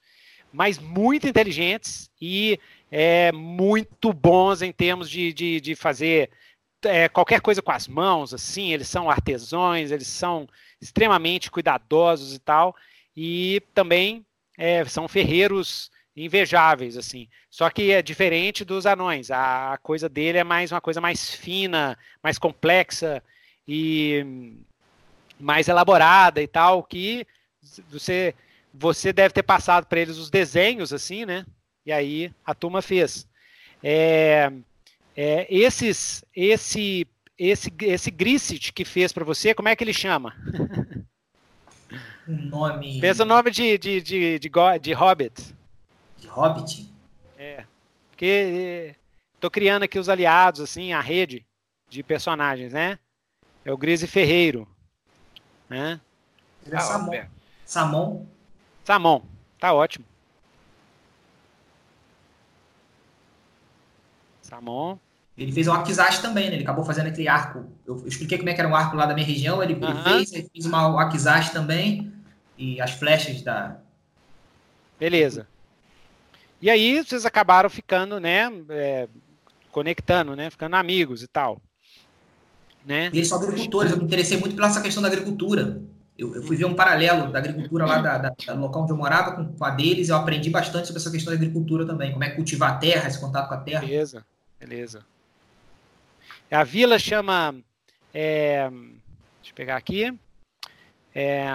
mas 0.49 0.79
muito 0.79 1.27
inteligentes 1.27 2.09
e 2.21 2.57
é, 2.89 3.33
muito 3.33 4.13
bons 4.13 4.61
em 4.61 4.71
termos 4.71 5.09
de, 5.09 5.33
de, 5.33 5.59
de 5.59 5.75
fazer 5.75 6.29
é, 6.83 7.09
qualquer 7.09 7.41
coisa 7.41 7.61
com 7.61 7.73
as 7.73 7.85
mãos, 7.85 8.33
assim, 8.33 8.71
eles 8.71 8.87
são 8.87 9.09
artesãos, 9.09 9.91
eles 9.91 10.07
são 10.07 10.47
extremamente 10.81 11.51
cuidadosos 11.51 12.33
e 12.33 12.39
tal, 12.39 12.73
e 13.15 13.61
também 13.73 14.25
é, 14.57 14.83
são 14.85 15.07
ferreiros 15.07 15.91
invejáveis, 16.15 16.97
assim. 16.97 17.27
Só 17.49 17.69
que 17.69 17.91
é 17.91 18.01
diferente 18.01 18.65
dos 18.65 18.85
anões. 18.85 19.31
A 19.31 19.79
coisa 19.81 20.09
dele 20.09 20.37
é 20.37 20.43
mais 20.43 20.71
uma 20.71 20.81
coisa 20.81 20.99
mais 20.99 21.33
fina, 21.33 21.97
mais 22.23 22.37
complexa 22.37 23.23
e 23.67 24.55
mais 25.39 25.67
elaborada 25.67 26.41
e 26.41 26.47
tal, 26.47 26.83
que 26.83 27.25
você 27.89 28.35
você 28.71 29.11
deve 29.11 29.33
ter 29.33 29.43
passado 29.43 29.87
para 29.87 29.99
eles 29.99 30.17
os 30.17 30.29
desenhos, 30.29 30.93
assim, 30.93 31.25
né? 31.25 31.45
E 31.85 31.91
aí 31.91 32.31
a 32.45 32.53
turma 32.53 32.81
fez. 32.81 33.27
É, 33.83 34.51
é, 35.15 35.47
esses, 35.49 36.23
esse, 36.35 37.07
esse, 37.37 37.73
esse 37.81 38.11
Grissit 38.11 38.71
que 38.71 38.85
fez 38.85 39.11
para 39.11 39.25
você, 39.25 39.55
como 39.55 39.69
é 39.69 39.75
que 39.75 39.83
ele 39.83 39.93
chama? 39.93 40.35
Um 42.29 42.45
nome. 42.45 43.01
Pensa 43.01 43.23
o 43.23 43.25
nome 43.25 43.49
de, 43.49 43.75
de, 43.79 43.99
de, 43.99 44.37
de, 44.37 44.49
de 44.79 44.93
Hobbit. 44.93 45.55
De 46.19 46.27
Hobbit? 46.27 46.93
É. 47.35 47.63
Porque 48.11 48.95
tô 49.39 49.49
criando 49.49 49.81
aqui 49.81 49.97
os 49.97 50.07
aliados, 50.07 50.61
assim, 50.61 50.93
a 50.93 51.01
rede 51.01 51.43
de 51.89 52.03
personagens, 52.03 52.71
né? 52.71 52.99
É 53.65 53.73
o 53.73 53.77
Grise 53.77 54.05
Ferreiro. 54.05 54.67
Né? 55.67 55.99
Ele 56.63 56.75
é 56.75 56.77
ah, 56.77 56.81
Samon. 56.81 57.25
Samon. 57.65 58.25
Samon. 58.83 59.21
Tá 59.57 59.73
ótimo. 59.73 60.05
Samon. 64.43 64.99
Ele 65.35 65.51
fez 65.51 65.67
um 65.67 65.73
Akizashi 65.73 66.21
também, 66.21 66.49
né? 66.49 66.57
Ele 66.57 66.63
acabou 66.63 66.85
fazendo 66.85 67.07
aquele 67.07 67.27
arco. 67.27 67.65
Eu, 67.87 67.97
eu 67.97 68.07
expliquei 68.07 68.37
como 68.37 68.49
é 68.49 68.53
que 68.53 68.59
era 68.59 68.69
um 68.69 68.75
arco 68.75 68.95
lá 68.95 69.07
da 69.07 69.15
minha 69.15 69.25
região. 69.25 69.63
Ele, 69.63 69.73
ele 69.73 70.03
fez, 70.03 70.33
ele 70.33 70.49
fez 70.53 70.65
uma, 70.67 70.87
um 70.89 70.99
Akizashi 70.99 71.51
também. 71.51 72.18
E 72.59 72.81
as 72.81 72.91
flechas 72.91 73.41
da. 73.41 73.79
Beleza. 74.99 75.47
E 76.61 76.69
aí 76.69 77.01
vocês 77.01 77.25
acabaram 77.25 77.69
ficando, 77.69 78.19
né? 78.19 78.51
É, 78.67 79.07
conectando, 79.71 80.35
né? 80.35 80.49
Ficando 80.49 80.75
amigos 80.75 81.23
e 81.23 81.27
tal. 81.27 81.61
Né? 82.85 83.09
E 83.13 83.17
eles 83.17 83.29
são 83.29 83.41
agricultores. 83.41 83.93
Eu 83.93 83.97
me 83.97 84.03
interessei 84.03 84.37
muito 84.37 84.55
pela 84.55 84.67
essa 84.67 84.81
questão 84.81 85.01
da 85.01 85.07
agricultura. 85.07 85.81
eu, 86.17 86.35
eu, 86.35 86.43
fui 86.43 86.57
ver 86.57 86.65
um 86.65 86.73
paralelo 86.73 87.31
da 87.31 87.39
agricultura 87.39 87.85
lá 87.85 87.99
da, 87.99 88.17
da, 88.17 88.35
da 88.45 88.53
local 88.55 88.83
onde 88.83 88.91
eu 88.91 88.97
morava 88.97 89.37
com, 89.37 89.53
com, 89.53 89.63
a 89.63 89.69
deles, 89.69 90.09
eu 90.09 90.17
aprendi 90.17 90.49
bastante 90.49 90.87
sobre 90.87 90.99
essa 90.99 91.11
questão 91.11 91.31
da 91.31 91.37
agricultura 91.37 91.85
também, 91.85 92.11
como 92.11 92.25
é 92.25 92.29
cultivar 92.31 92.73
a 92.73 92.77
terra, 92.77 93.07
esse 93.07 93.21
contato 93.21 93.47
com 93.47 93.53
a 93.53 93.61
terra. 93.61 93.81
Beleza, 93.81 94.25
beleza. 94.59 95.05
A 96.51 96.63
vila 96.65 96.99
chama. 96.99 97.55
É, 98.13 98.69
deixa 98.69 99.51
eu 99.51 99.55
pegar 99.55 99.77
aqui. 99.77 100.13
É, 101.15 101.47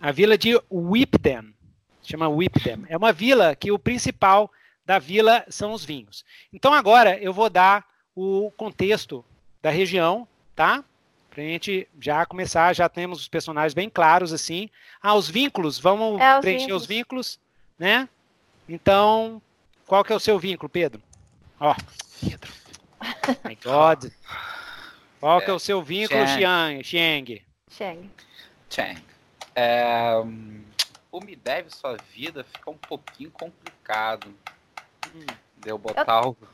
a 0.00 0.10
vila 0.10 0.38
de 0.38 0.60
Whipden. 0.70 1.54
Chama 2.02 2.28
Whipden. 2.28 2.86
É 2.88 2.96
uma 2.96 3.12
vila 3.12 3.54
que 3.54 3.70
o 3.70 3.78
principal 3.78 4.50
da 4.84 4.98
vila 4.98 5.44
são 5.48 5.72
os 5.72 5.84
vinhos. 5.84 6.24
Então 6.52 6.72
agora 6.72 7.18
eu 7.18 7.32
vou 7.32 7.50
dar 7.50 7.84
o 8.14 8.50
contexto 8.56 9.24
da 9.62 9.70
região, 9.70 10.26
tá? 10.56 10.82
Pra 11.30 11.44
gente 11.44 11.86
já 12.00 12.26
começar, 12.26 12.74
já 12.74 12.88
temos 12.88 13.20
os 13.20 13.28
personagens 13.28 13.74
bem 13.74 13.88
claros 13.88 14.32
assim. 14.32 14.68
Ah, 15.00 15.14
os 15.14 15.28
vínculos, 15.28 15.78
vamos 15.78 16.20
é, 16.20 16.34
os 16.34 16.40
preencher 16.40 16.64
vínculos. 16.64 16.82
os 16.82 16.88
vínculos, 16.88 17.40
né? 17.78 18.08
Então, 18.68 19.40
qual 19.86 20.02
que 20.02 20.12
é 20.12 20.16
o 20.16 20.20
seu 20.20 20.38
vínculo, 20.38 20.68
Pedro? 20.68 21.00
Ó, 21.60 21.72
oh, 21.72 22.26
Pedro. 22.26 22.52
My 23.44 23.56
God. 23.62 24.10
Qual 25.20 25.38
é, 25.38 25.44
que 25.44 25.50
é 25.50 25.54
o 25.54 25.58
seu 25.58 25.82
vínculo, 25.82 26.26
Xiang? 26.26 26.82
Xiang. 26.82 27.42
Xiang. 27.68 28.10
Xiang. 28.68 29.09
É, 29.54 30.14
o 31.10 31.20
Me 31.20 31.36
Deve 31.36 31.70
Sua 31.70 31.96
Vida 32.12 32.44
fica 32.44 32.70
um 32.70 32.76
pouquinho 32.76 33.30
complicado. 33.30 34.34
Hum. 35.14 35.26
Deu 35.56 35.76
botar 35.76 36.04
Eu... 36.06 36.10
algo. 36.10 36.48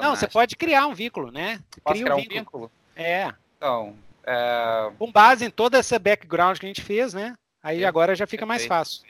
Não, 0.00 0.14
você 0.14 0.28
pode 0.28 0.54
criar 0.54 0.86
um 0.86 0.94
vínculo, 0.94 1.32
né? 1.32 1.60
Posso 1.82 1.94
Cria 1.94 2.04
criar 2.04 2.14
um 2.14 2.18
vínculo. 2.18 2.36
um 2.36 2.38
vínculo? 2.38 2.72
É. 2.94 3.32
Então, 3.56 3.96
é... 4.24 4.92
Com 4.98 5.10
base 5.10 5.44
em 5.44 5.50
toda 5.50 5.78
essa 5.78 5.98
background 5.98 6.58
que 6.58 6.66
a 6.66 6.68
gente 6.68 6.82
fez, 6.82 7.12
né? 7.12 7.34
Aí 7.62 7.84
agora 7.84 8.14
já 8.14 8.26
fica 8.26 8.46
mais 8.46 8.64
fácil. 8.66 9.02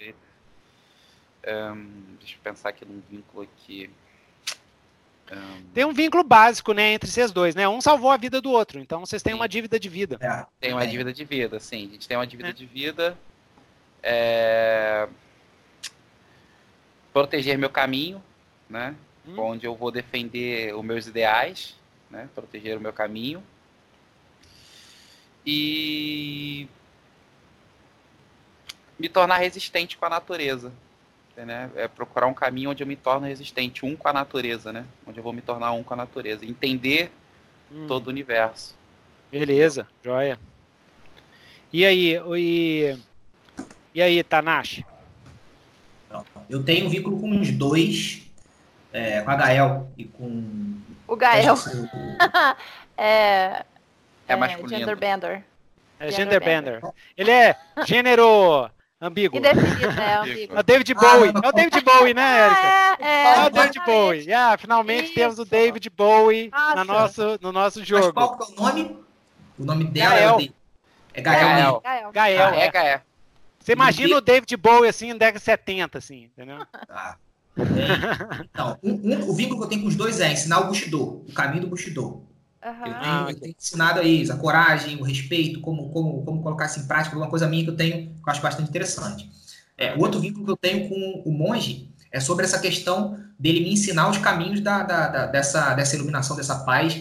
Um, 1.46 2.16
deixa 2.18 2.36
eu 2.36 2.40
pensar 2.42 2.70
aqui 2.70 2.84
num 2.84 3.02
vínculo 3.08 3.42
aqui. 3.42 3.90
Tem 5.72 5.84
um 5.84 5.92
vínculo 5.92 6.24
básico, 6.24 6.72
né, 6.72 6.92
entre 6.94 7.10
vocês 7.10 7.30
dois, 7.30 7.54
né? 7.54 7.68
Um 7.68 7.80
salvou 7.80 8.10
a 8.10 8.16
vida 8.16 8.40
do 8.40 8.50
outro, 8.50 8.80
então 8.80 9.00
vocês 9.00 9.22
têm 9.22 9.32
sim. 9.32 9.38
uma 9.38 9.48
dívida 9.48 9.78
de 9.78 9.88
vida. 9.88 10.18
É. 10.20 10.46
Tem 10.60 10.72
uma 10.72 10.86
dívida 10.86 11.12
de 11.12 11.24
vida, 11.24 11.60
sim. 11.60 11.88
A 11.88 11.92
gente 11.92 12.08
tem 12.08 12.16
uma 12.16 12.26
dívida 12.26 12.50
é. 12.50 12.52
de 12.52 12.66
vida. 12.66 13.16
É... 14.02 15.08
Proteger 17.12 17.56
meu 17.56 17.70
caminho, 17.70 18.22
né? 18.68 18.94
Hum. 19.26 19.38
Onde 19.38 19.66
eu 19.66 19.74
vou 19.74 19.90
defender 19.90 20.74
os 20.74 20.84
meus 20.84 21.06
ideais, 21.06 21.76
né? 22.10 22.28
Proteger 22.34 22.76
o 22.76 22.80
meu 22.80 22.92
caminho 22.92 23.42
e 25.44 26.68
me 28.98 29.08
tornar 29.08 29.38
resistente 29.38 29.96
com 29.96 30.04
a 30.04 30.10
natureza. 30.10 30.72
Né? 31.36 31.70
É 31.74 31.88
procurar 31.88 32.26
um 32.26 32.34
caminho 32.34 32.70
onde 32.70 32.82
eu 32.82 32.86
me 32.86 32.96
torno 32.96 33.26
resistente, 33.26 33.86
um 33.86 33.96
com 33.96 34.08
a 34.08 34.12
natureza, 34.12 34.72
né? 34.72 34.84
Onde 35.06 35.18
eu 35.18 35.24
vou 35.24 35.32
me 35.32 35.40
tornar 35.40 35.72
um 35.72 35.82
com 35.82 35.94
a 35.94 35.96
natureza. 35.96 36.44
Entender 36.44 37.10
hum. 37.72 37.86
todo 37.86 38.08
o 38.08 38.10
universo. 38.10 38.76
Beleza, 39.30 39.86
joia. 40.04 40.38
E 41.72 41.86
aí, 41.86 42.20
e, 42.36 42.98
e 43.94 44.02
aí, 44.02 44.22
Tanashi? 44.24 44.84
Eu 46.48 46.64
tenho 46.64 46.86
um 46.86 46.88
vínculo 46.88 47.20
com 47.20 47.40
os 47.40 47.52
dois, 47.52 48.22
é, 48.92 49.20
com 49.20 49.30
a 49.30 49.36
Gael 49.36 49.88
e 49.96 50.04
com. 50.04 50.74
O 51.06 51.14
Gael. 51.14 51.54
é, 52.98 53.04
é, 53.06 53.64
é 54.28 54.36
masculino. 54.36 54.78
Genderbender. 54.78 55.44
É 56.00 56.10
genderbender. 56.10 56.80
Ele 57.16 57.30
é 57.30 57.56
gênero 57.86 58.68
ambíguo. 59.00 59.38
Indefinido, 59.38 60.00
é 60.00 60.14
ambíguo. 60.20 60.56
É 60.56 60.60
o 60.60 60.62
David 60.62 60.94
Bowie. 60.94 61.32
É 61.42 61.48
o 61.48 61.52
David 61.52 61.80
Bowie, 61.84 62.14
né, 62.14 62.46
Erika? 62.46 63.04
É, 63.04 63.04
é, 63.04 63.36
é 63.36 63.46
o 63.46 63.50
David 63.50 63.80
Bowie. 63.84 64.20
Yeah, 64.20 64.58
finalmente 64.58 65.04
Isso. 65.04 65.14
temos 65.14 65.38
o 65.38 65.44
David 65.44 65.90
Bowie 65.90 66.50
na 66.50 66.84
nosso, 66.84 67.38
no 67.40 67.52
nosso 67.52 67.84
jogo. 67.84 68.12
Mas 68.14 68.26
qual 68.26 68.36
que 68.36 68.42
é 68.42 68.46
o 68.46 68.62
nome? 68.62 68.98
O 69.58 69.64
nome 69.64 69.84
dela 69.84 70.14
Gael. 70.14 70.38
é 71.12 71.20
Gael. 71.20 71.80
Gael. 71.80 72.12
Gael. 72.12 72.48
Ah, 72.48 72.56
é 72.56 72.70
Gael. 72.70 73.00
Você 73.58 73.72
imagina 73.72 74.16
o 74.16 74.20
David 74.20 74.56
Bowie 74.56 74.88
assim, 74.88 75.10
em 75.10 75.16
década 75.16 75.38
de 75.38 75.44
70, 75.44 75.98
assim, 75.98 76.24
entendeu? 76.24 76.64
Tá. 76.86 77.16
Então, 78.52 78.78
um, 78.82 78.92
um, 78.92 79.28
o 79.28 79.34
vínculo 79.34 79.58
que 79.58 79.64
eu 79.64 79.68
tenho 79.68 79.82
com 79.82 79.88
os 79.88 79.96
dois 79.96 80.20
é 80.20 80.32
ensinar 80.32 80.60
o 80.60 80.68
Bushido, 80.68 81.24
o 81.28 81.32
caminho 81.34 81.62
do 81.62 81.66
Bushido. 81.68 82.22
Uhum. 82.64 82.86
Eu, 82.86 83.00
tenho, 83.00 83.30
eu, 83.30 83.40
tenho, 83.40 83.54
ensinado 83.58 84.00
aí 84.00 84.30
a 84.30 84.36
coragem, 84.36 84.96
o 85.00 85.02
respeito, 85.02 85.60
como, 85.60 85.90
como, 85.90 86.22
como 86.24 86.42
colocar 86.42 86.66
isso 86.66 86.80
em 86.80 86.86
prática, 86.86 87.16
uma 87.16 87.28
coisa 87.28 87.48
minha 87.48 87.64
que 87.64 87.70
eu 87.70 87.76
tenho, 87.76 88.08
que 88.08 88.28
eu 88.28 88.30
acho 88.32 88.42
bastante 88.42 88.68
interessante. 88.68 89.30
É, 89.76 89.94
o 89.94 90.00
outro 90.00 90.20
vínculo 90.20 90.44
que 90.44 90.52
eu 90.52 90.56
tenho 90.56 90.88
com 90.88 91.22
o 91.24 91.32
monge 91.32 91.90
é 92.12 92.20
sobre 92.20 92.44
essa 92.44 92.58
questão 92.58 93.18
dele 93.38 93.60
me 93.60 93.72
ensinar 93.72 94.10
os 94.10 94.18
caminhos 94.18 94.60
da, 94.60 94.82
da, 94.82 95.08
da 95.08 95.26
dessa, 95.26 95.72
dessa 95.74 95.96
iluminação, 95.96 96.36
dessa 96.36 96.64
paz, 96.64 97.00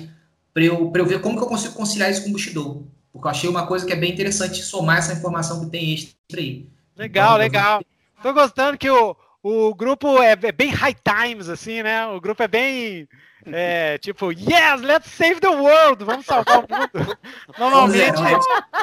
para 0.53 0.64
eu, 0.64 0.91
eu 0.95 1.05
ver 1.05 1.20
como 1.20 1.38
que 1.38 1.43
eu 1.43 1.47
consigo 1.47 1.74
conciliar 1.74 2.10
isso 2.10 2.24
com 2.24 2.30
o 2.30 2.34
Bushido. 2.34 2.88
Porque 3.12 3.28
eu 3.28 3.32
achei 3.32 3.49
uma 3.49 3.68
coisa 3.68 3.86
que 3.86 3.91
é 3.91 3.95
bem 3.95 4.14
interessante 4.14 4.62
somar 4.62 4.99
essa 4.99 5.14
informação 5.14 5.66
que 5.66 5.72
tem 5.72 5.93
extra 5.93 6.39
aí. 6.39 6.70
Legal, 6.95 7.32
então, 7.32 7.38
legal. 7.38 7.84
Tô 8.22 8.34
gostando 8.34 8.78
que 8.78 8.89
o, 8.89 9.16
o 9.43 9.74
grupo 9.74 10.22
é, 10.22 10.32
é 10.32 10.51
bem 10.51 10.70
high 10.70 10.95
times, 10.95 11.49
assim, 11.49 11.82
né? 11.82 12.05
O 12.07 12.22
grupo 12.22 12.43
é 12.43 12.47
bem 12.47 13.07
é, 13.45 13.97
tipo, 13.99 14.31
yes, 14.31 14.81
let's 14.81 15.09
save 15.09 15.39
the 15.39 15.49
world! 15.49 16.03
Vamos 16.03 16.25
salvar 16.25 16.59
o 16.59 16.61
mundo. 16.61 17.17
Normalmente, 17.57 18.21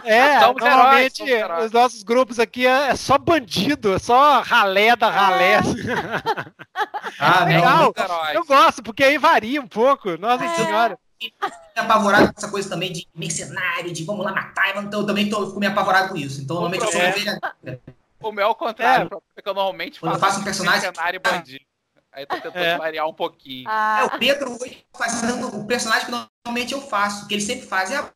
é, 0.05 0.41
normalmente 0.41 1.23
os 1.65 1.73
nossos 1.73 2.03
grupos 2.03 2.39
aqui 2.39 2.67
é, 2.67 2.89
é, 2.89 2.97
só 2.97 3.19
bandido, 3.19 3.95
é 3.95 3.99
só 3.99 4.41
ralé 4.41 4.97
da 4.97 5.11
ralé. 5.11 5.61
Ah, 7.19 7.45
legal. 7.45 7.95
Eu 8.35 8.45
gosto, 8.45 8.83
porque 8.83 9.03
aí 9.03 9.17
varia 9.17 9.61
um 9.61 9.67
pouco. 9.67 10.19
Nossa 10.19 10.45
é. 10.45 10.49
senhora. 10.57 10.99
apavorado 11.75 12.27
com 12.27 12.35
essa 12.37 12.51
coisa 12.51 12.69
também 12.69 12.93
de 12.93 13.09
mercenário, 13.15 13.91
de 13.93 14.05
vamos 14.05 14.25
lá 14.25 14.33
matar, 14.33 14.77
então 14.85 15.01
eu 15.01 15.07
também 15.07 15.31
tô, 15.31 15.47
fico 15.47 15.59
meio 15.59 15.73
apavorado 15.73 16.11
com 16.11 16.17
isso. 16.17 16.43
Então, 16.43 16.57
normalmente 16.57 16.85
eu 16.85 16.93
sou 16.93 17.01
é. 17.01 17.79
O 18.21 18.33
meu 18.33 18.45
é 18.45 18.49
o 18.49 18.55
contrário, 18.55 19.07
é. 19.07 19.09
porque 19.09 19.49
eu 19.49 19.55
normalmente 19.55 20.01
faço, 20.01 20.15
eu 20.15 20.21
faço 20.21 20.41
um 20.41 20.45
personagem 20.45 20.83
mercenário 20.83 21.21
bandido. 21.21 21.65
Aí 22.17 22.25
tô 22.25 22.35
tentando 22.37 22.57
é. 22.57 22.79
variar 22.79 23.07
um 23.07 23.13
pouquinho. 23.13 23.69
Ah. 23.69 24.01
É, 24.01 24.05
o 24.05 24.19
Pedro 24.19 24.57
hoje 24.59 24.83
fazendo 24.97 25.55
o 25.55 25.67
personagem 25.67 26.07
que 26.07 26.11
normalmente 26.11 26.73
eu 26.73 26.81
faço, 26.81 27.29
que 27.29 27.35
ele 27.35 27.43
sempre 27.43 27.67
faz. 27.67 27.91
É 27.91 28.11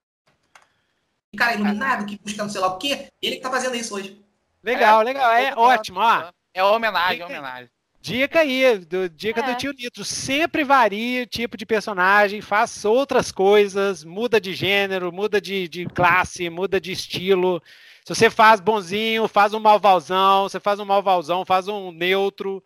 cara 1.36 1.54
iluminado 1.54 2.06
que 2.06 2.18
busca 2.18 2.42
não 2.42 2.48
sei 2.48 2.62
lá 2.62 2.68
o 2.68 2.78
quê. 2.78 3.08
Ele 3.20 3.36
que 3.36 3.42
tá 3.42 3.50
fazendo 3.50 3.76
isso 3.76 3.94
hoje. 3.94 4.18
Legal, 4.64 5.02
é, 5.02 5.04
legal. 5.04 5.30
É 5.32 5.54
ótimo, 5.54 6.00
ó. 6.00 6.32
É 6.54 6.64
homenagem, 6.64 7.20
é 7.20 7.26
homenagem. 7.26 7.70
Dica 8.00 8.40
aí, 8.40 8.78
do, 8.78 9.06
dica 9.10 9.40
é. 9.40 9.42
do 9.42 9.54
tio 9.58 9.74
Nitro. 9.74 10.02
Sempre 10.02 10.64
varie 10.64 11.20
o 11.20 11.26
tipo 11.26 11.58
de 11.58 11.66
personagem, 11.66 12.40
faça 12.40 12.88
outras 12.88 13.30
coisas, 13.30 14.02
muda 14.02 14.40
de 14.40 14.54
gênero, 14.54 15.12
muda 15.12 15.38
de, 15.42 15.68
de 15.68 15.84
classe, 15.84 16.48
muda 16.48 16.80
de 16.80 16.90
estilo. 16.90 17.62
Se 18.02 18.14
você 18.14 18.30
faz 18.30 18.60
bonzinho, 18.60 19.28
faz 19.28 19.52
um 19.52 19.60
malvalzão, 19.60 20.48
você 20.48 20.58
faz 20.58 20.80
um 20.80 20.86
malvalzão, 20.86 21.44
faz 21.44 21.68
um 21.68 21.92
neutro 21.92 22.64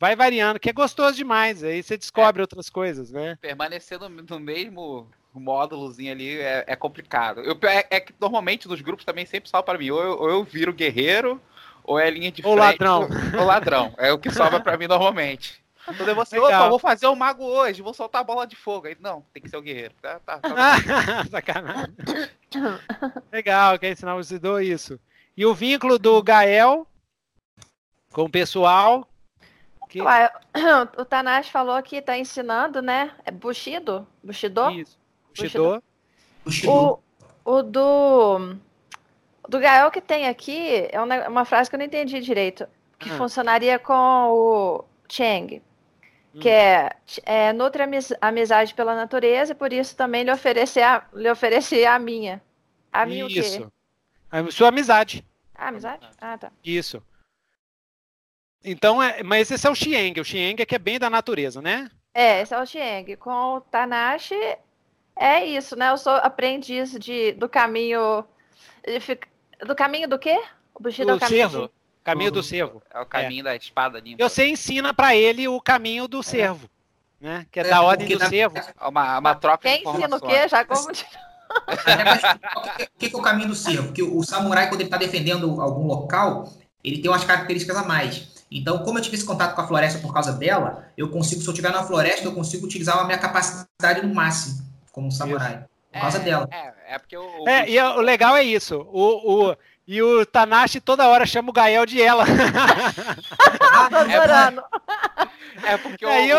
vai 0.00 0.16
variando, 0.16 0.58
que 0.58 0.70
é 0.70 0.72
gostoso 0.72 1.14
demais. 1.14 1.62
Aí 1.62 1.82
você 1.82 1.96
descobre 1.98 2.40
é, 2.40 2.44
outras 2.44 2.70
coisas, 2.70 3.12
né? 3.12 3.36
Permanecer 3.40 4.00
no, 4.00 4.08
no 4.08 4.40
mesmo 4.40 5.06
módulozinho 5.34 6.10
ali 6.10 6.40
é, 6.40 6.64
é 6.66 6.74
complicado. 6.74 7.40
Eu, 7.42 7.56
é, 7.68 7.86
é, 7.90 8.00
que 8.00 8.14
normalmente 8.18 8.66
nos 8.66 8.80
grupos 8.80 9.04
também 9.04 9.26
sempre 9.26 9.50
salva 9.50 9.66
para 9.66 9.78
mim. 9.78 9.90
Ou 9.90 10.02
eu, 10.02 10.18
ou 10.18 10.30
eu 10.30 10.42
viro 10.42 10.72
guerreiro, 10.72 11.38
ou 11.84 11.98
é 11.98 12.08
linha 12.08 12.32
de 12.32 12.40
ou 12.44 12.56
frente. 12.56 12.80
ladrão. 12.80 13.08
Ou, 13.34 13.40
ou 13.40 13.46
ladrão. 13.46 13.94
É 13.98 14.10
o 14.10 14.18
que 14.18 14.30
sobra 14.30 14.58
para 14.58 14.78
mim 14.78 14.86
normalmente. 14.86 15.60
Então 15.88 16.14
você, 16.14 16.38
opa, 16.38 16.68
vou 16.68 16.78
fazer 16.78 17.06
o 17.06 17.16
mago 17.16 17.44
hoje, 17.44 17.82
vou 17.82 17.92
soltar 17.92 18.20
a 18.20 18.24
bola 18.24 18.46
de 18.46 18.54
fogo. 18.54 18.86
Aí, 18.86 18.96
não, 19.00 19.24
tem 19.34 19.42
que 19.42 19.48
ser 19.48 19.56
o 19.56 19.62
guerreiro. 19.62 19.94
Tá, 20.00 20.20
tá, 20.20 20.38
tá 20.38 20.76
Sacanagem. 21.30 21.94
Legal, 23.32 23.78
quer 23.78 23.92
ensinar 23.92 24.14
o 24.14 24.22
Zidô 24.22 24.60
isso. 24.60 25.00
E 25.36 25.44
o 25.44 25.54
vínculo 25.54 25.98
do 25.98 26.22
Gael 26.22 26.86
com 28.12 28.24
o 28.24 28.30
pessoal, 28.30 29.09
que... 29.90 30.00
Ué, 30.00 30.32
o 30.96 31.04
Tanashi 31.04 31.50
falou 31.50 31.82
que 31.82 31.96
está 31.96 32.16
ensinando, 32.16 32.80
né? 32.80 33.10
É 33.24 33.30
Bushido? 33.30 34.06
Bushido? 34.22 34.70
Isso. 34.70 34.98
Bushido. 35.36 35.82
Bushido. 36.44 36.72
O, 36.72 37.00
o 37.44 37.62
do. 37.62 38.56
Do 39.48 39.58
Gael 39.58 39.90
que 39.90 40.00
tem 40.00 40.28
aqui 40.28 40.88
é 40.92 41.00
uma, 41.00 41.28
uma 41.28 41.44
frase 41.44 41.68
que 41.68 41.74
eu 41.74 41.78
não 41.78 41.86
entendi 41.86 42.20
direito. 42.20 42.68
Que 42.98 43.10
ah. 43.10 43.16
funcionaria 43.16 43.78
com 43.80 43.92
o 43.94 44.84
Cheng. 45.08 45.60
Que 46.34 46.48
hum. 46.48 46.52
é, 46.52 46.96
é 47.24 47.52
nutre 47.52 47.82
amizade 48.20 48.72
pela 48.74 48.94
natureza 48.94 49.52
e 49.52 49.56
por 49.56 49.72
isso 49.72 49.96
também 49.96 50.22
lhe 50.22 50.30
oferecer 50.30 50.82
a, 50.82 51.04
lhe 51.12 51.28
oferecer 51.28 51.84
a 51.84 51.98
minha. 51.98 52.40
A 52.92 53.04
minha 53.04 53.26
isso. 53.26 53.62
o 53.62 53.66
quê? 53.66 53.72
A 54.30 54.50
sua 54.52 54.68
amizade. 54.68 55.26
Ah, 55.52 55.68
amizade? 55.68 56.08
Ah, 56.20 56.38
tá. 56.38 56.52
Isso. 56.62 57.02
Então, 58.64 59.02
é, 59.02 59.22
mas 59.22 59.50
esse 59.50 59.66
é 59.66 59.70
o 59.70 59.74
Xieng. 59.74 60.20
O 60.20 60.24
Xieng 60.24 60.60
é 60.60 60.66
que 60.66 60.74
é 60.74 60.78
bem 60.78 60.98
da 60.98 61.08
natureza, 61.08 61.62
né? 61.62 61.90
É, 62.12 62.42
esse 62.42 62.54
é 62.54 62.60
o 62.60 62.66
Xieng. 62.66 63.16
Com 63.16 63.56
o 63.56 63.60
Tanashi, 63.60 64.34
é 65.16 65.44
isso, 65.44 65.76
né? 65.76 65.90
Eu 65.90 65.98
sou 65.98 66.12
aprendiz 66.12 66.92
de, 66.98 67.32
do 67.32 67.48
caminho. 67.48 68.24
Do 69.66 69.74
caminho 69.74 70.08
do 70.08 70.18
quê? 70.18 70.42
O 70.74 70.82
Bushido 70.82 71.10
é 71.10 71.14
o 71.14 71.20
caminho 71.20 71.50
cervo. 71.50 71.66
do... 71.66 71.72
Caminho 72.02 72.30
do 72.30 72.42
cervo. 72.42 72.82
É 72.90 73.00
o 73.00 73.06
caminho 73.06 73.40
é. 73.40 73.44
da 73.44 73.56
espada 73.56 74.00
limpa. 74.00 74.26
Você 74.26 74.46
ensina 74.46 74.94
para 74.94 75.14
ele 75.14 75.46
o 75.46 75.60
caminho 75.60 76.08
do 76.08 76.20
é. 76.20 76.22
cervo. 76.22 76.68
Né? 77.20 77.46
Que 77.52 77.60
é, 77.60 77.64
da 77.64 77.82
ordem 77.82 78.08
do 78.08 78.26
cervo. 78.26 78.56
É 78.56 78.88
uma, 78.88 79.18
uma 79.18 79.34
troca 79.34 79.68
Quem 79.68 79.82
ensina 79.82 80.16
o 80.16 80.20
quê? 80.20 80.48
Já 80.48 80.64
como... 80.64 80.88
o 80.88 80.94
que, 82.98 83.10
que 83.10 83.14
é 83.14 83.18
o 83.18 83.22
caminho 83.22 83.48
do 83.48 83.54
cervo? 83.54 83.88
Porque 83.88 84.02
o 84.02 84.22
samurai, 84.22 84.68
quando 84.68 84.80
ele 84.80 84.88
está 84.88 84.96
defendendo 84.96 85.60
algum 85.60 85.86
local, 85.86 86.50
ele 86.82 87.02
tem 87.02 87.10
umas 87.10 87.24
características 87.24 87.76
a 87.76 87.84
mais. 87.84 88.39
Então, 88.50 88.78
como 88.78 88.98
eu 88.98 89.02
tive 89.02 89.16
esse 89.16 89.24
contato 89.24 89.54
com 89.54 89.60
a 89.60 89.66
floresta 89.66 90.00
por 90.00 90.12
causa 90.12 90.32
dela, 90.32 90.88
eu 90.96 91.08
consigo, 91.08 91.40
se 91.40 91.46
eu 91.46 91.52
estiver 91.52 91.70
na 91.70 91.84
floresta, 91.84 92.24
eu 92.24 92.34
consigo 92.34 92.66
utilizar 92.66 92.98
a 92.98 93.04
minha 93.04 93.18
capacidade 93.18 94.04
no 94.04 94.12
máximo, 94.12 94.60
como 94.90 95.06
um 95.06 95.10
samurai. 95.10 95.54
Isso. 95.54 95.70
Por 95.92 96.00
causa 96.00 96.18
é, 96.18 96.20
dela. 96.20 96.48
É, 96.50 96.94
é 96.94 96.98
porque 96.98 97.16
o. 97.16 97.48
É, 97.48 97.68
e 97.68 97.80
o 97.80 98.00
legal 98.00 98.36
é 98.36 98.42
isso. 98.42 98.86
O, 98.92 99.50
o, 99.50 99.56
e 99.86 100.00
o 100.02 100.24
Tanashi 100.24 100.80
toda 100.80 101.08
hora 101.08 101.26
chama 101.26 101.50
o 101.50 101.52
Gael 101.52 101.86
de 101.86 102.00
ela. 102.00 102.24
adorando. 103.72 104.62
É 105.64 105.76
porque 105.76 106.06
o. 106.06 106.08
Eu, 106.08 106.38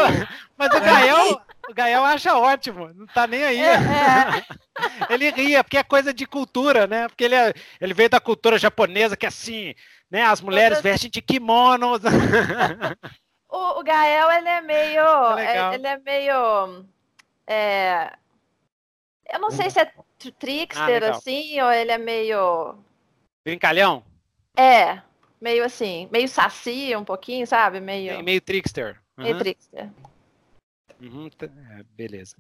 mas 0.58 0.74
o 0.74 0.80
Gael, 0.80 1.42
o 1.70 1.74
Gael 1.74 2.06
acha 2.06 2.38
ótimo, 2.38 2.92
não 2.94 3.06
tá 3.08 3.28
nem 3.28 3.44
aí. 3.44 3.60
É, 3.60 3.74
é. 3.74 5.14
Ele 5.14 5.30
ria, 5.32 5.64
porque 5.64 5.78
é 5.78 5.84
coisa 5.84 6.14
de 6.14 6.26
cultura, 6.26 6.88
né? 6.88 7.08
Porque 7.08 7.24
ele, 7.24 7.36
é, 7.36 7.54
ele 7.80 7.94
veio 7.94 8.10
da 8.10 8.20
cultura 8.20 8.58
japonesa, 8.58 9.18
que 9.18 9.26
é 9.26 9.30
assim, 9.30 9.76
né? 10.12 10.24
As 10.24 10.42
mulheres 10.42 10.82
vestem 10.82 11.10
de 11.10 11.22
kimonos. 11.22 12.02
O, 13.54 13.82
o 13.82 13.84
Gael, 13.84 14.32
ele 14.32 14.48
é 14.48 14.62
meio. 14.62 15.38
É 15.38 15.76
ele 15.76 15.86
é 15.86 15.98
meio. 15.98 16.86
É, 17.46 18.14
eu 19.30 19.40
não 19.40 19.52
sei 19.52 19.70
se 19.70 19.82
é 19.82 19.92
trickster 20.40 21.04
ah, 21.04 21.10
assim, 21.12 21.60
ou 21.62 21.70
ele 21.70 21.92
é 21.92 21.98
meio. 21.98 22.76
Brincalhão? 23.44 24.06
É, 24.56 25.02
meio 25.42 25.66
assim, 25.66 26.08
meio 26.12 26.30
saci 26.30 26.96
um 26.96 27.04
pouquinho, 27.04 27.46
sabe? 27.46 27.82
Meio. 27.82 28.14
Meio, 28.14 28.24
meio 28.24 28.42
trickster. 28.42 28.98
Uhum. 29.18 29.24
Meio 29.26 29.38
trickster. 29.38 29.90
Uhum, 31.02 31.30
é, 31.42 31.84
beleza. 31.96 32.38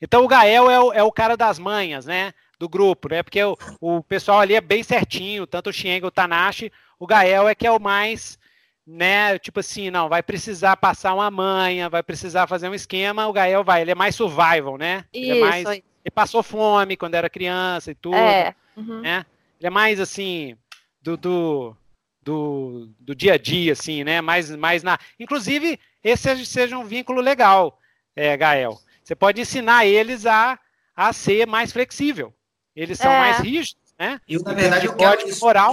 Então 0.00 0.24
o 0.24 0.28
Gael 0.28 0.70
é 0.70 0.80
o, 0.80 0.92
é 0.92 1.02
o 1.02 1.12
cara 1.12 1.36
das 1.36 1.58
manhas, 1.58 2.06
né? 2.06 2.32
Do 2.58 2.68
grupo, 2.68 3.08
né? 3.08 3.22
Porque 3.22 3.42
o, 3.42 3.56
o 3.80 4.02
pessoal 4.02 4.40
ali 4.40 4.54
é 4.54 4.60
bem 4.60 4.82
certinho, 4.82 5.46
tanto 5.46 5.70
o 5.70 5.72
Shen 5.72 6.02
o 6.04 6.10
Tanashi. 6.10 6.72
O 7.02 7.06
Gael 7.06 7.48
é 7.48 7.54
que 7.56 7.66
é 7.66 7.70
o 7.72 7.80
mais, 7.80 8.38
né? 8.86 9.36
Tipo 9.36 9.58
assim, 9.58 9.90
não, 9.90 10.08
vai 10.08 10.22
precisar 10.22 10.76
passar 10.76 11.12
uma 11.12 11.32
manha, 11.32 11.88
vai 11.88 12.00
precisar 12.00 12.46
fazer 12.46 12.68
um 12.68 12.74
esquema. 12.74 13.26
O 13.26 13.32
Gael 13.32 13.64
vai, 13.64 13.80
ele 13.80 13.90
é 13.90 13.94
mais 13.96 14.14
survival, 14.14 14.78
né? 14.78 15.04
Isso, 15.12 15.32
ele, 15.32 15.40
é 15.40 15.40
mais, 15.40 15.68
ele 15.68 16.10
passou 16.14 16.44
fome 16.44 16.96
quando 16.96 17.16
era 17.16 17.28
criança 17.28 17.90
e 17.90 17.94
tudo. 17.96 18.14
É. 18.14 18.54
Uhum. 18.76 19.00
Né? 19.00 19.26
Ele 19.58 19.66
é 19.66 19.70
mais 19.70 19.98
assim, 19.98 20.56
do, 21.02 21.16
do, 21.16 21.76
do, 22.22 22.88
do, 23.00 23.16
dia 23.16 23.32
a 23.32 23.36
dia, 23.36 23.72
assim, 23.72 24.04
né? 24.04 24.20
Mais, 24.20 24.54
mais 24.54 24.84
na. 24.84 24.96
Inclusive, 25.18 25.80
esse 26.04 26.46
seja 26.46 26.78
um 26.78 26.84
vínculo 26.84 27.20
legal, 27.20 27.80
é, 28.14 28.36
Gael. 28.36 28.78
Você 29.02 29.16
pode 29.16 29.40
ensinar 29.40 29.86
eles 29.86 30.24
a, 30.24 30.56
a 30.94 31.12
ser 31.12 31.48
mais 31.48 31.72
flexível. 31.72 32.32
Eles 32.76 32.96
são 32.96 33.10
é. 33.10 33.18
mais 33.18 33.38
rígidos, 33.40 33.92
né? 33.98 34.20
Eu, 34.28 34.40
na 34.42 34.52
verdade, 34.52 34.86
eu 34.86 34.94
quero 34.94 35.28
isso, 35.28 35.44
moral. 35.44 35.72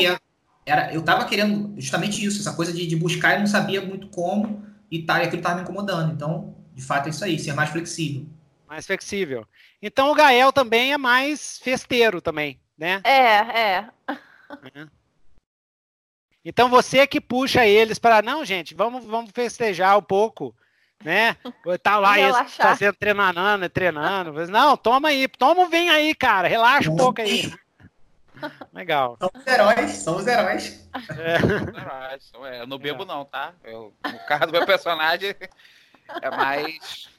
Era, 0.65 0.93
eu 0.93 0.99
estava 0.99 1.25
querendo 1.25 1.73
justamente 1.79 2.23
isso, 2.23 2.39
essa 2.39 2.53
coisa 2.53 2.71
de, 2.71 2.85
de 2.85 2.95
buscar 2.95 3.35
e 3.35 3.39
não 3.39 3.47
sabia 3.47 3.81
muito 3.81 4.07
como 4.07 4.63
e, 4.91 5.01
tá, 5.03 5.19
e 5.19 5.27
aquilo 5.27 5.39
estava 5.39 5.55
me 5.55 5.61
incomodando. 5.61 6.13
Então, 6.13 6.55
de 6.73 6.81
fato, 6.83 7.07
é 7.07 7.09
isso 7.09 7.23
aí, 7.23 7.39
ser 7.39 7.53
mais 7.53 7.69
flexível. 7.69 8.25
Mais 8.67 8.85
flexível. 8.85 9.47
Então, 9.81 10.11
o 10.11 10.15
Gael 10.15 10.51
também 10.53 10.93
é 10.93 10.97
mais 10.97 11.57
festeiro 11.57 12.21
também, 12.21 12.59
né? 12.77 13.01
É, 13.03 13.37
é. 13.37 13.89
é. 14.75 14.87
Então 16.43 16.69
você 16.69 17.05
que 17.05 17.19
puxa 17.19 17.65
eles 17.65 17.99
para 17.99 18.21
não, 18.21 18.45
gente, 18.45 18.73
vamos, 18.73 19.05
vamos 19.05 19.31
festejar 19.31 19.97
um 19.97 20.01
pouco, 20.01 20.55
né? 21.03 21.35
Tá 21.83 21.99
lá 21.99 22.19
eles 22.19 22.55
fazendo 22.55 22.95
treinando, 22.95 23.69
treinando. 23.69 24.47
Não, 24.47 24.77
toma 24.77 25.09
aí, 25.09 25.27
toma, 25.27 25.67
vem 25.67 25.89
aí, 25.89 26.15
cara, 26.15 26.47
relaxa 26.47 26.89
um 26.89 26.95
pouco 26.95 27.21
aí. 27.21 27.51
Legal. 28.73 29.17
Somos 29.19 29.47
heróis, 29.47 29.91
somos 29.97 30.27
heróis. 30.27 30.89
É. 31.17 32.47
é 32.47 32.61
eu 32.61 32.67
não 32.67 32.77
bebo 32.77 33.05
não, 33.05 33.25
tá? 33.25 33.53
Eu, 33.63 33.93
no 34.03 34.19
caso 34.25 34.47
do 34.47 34.51
meu 34.51 34.65
personagem 34.65 35.35
é 36.21 36.29
mais 36.29 37.09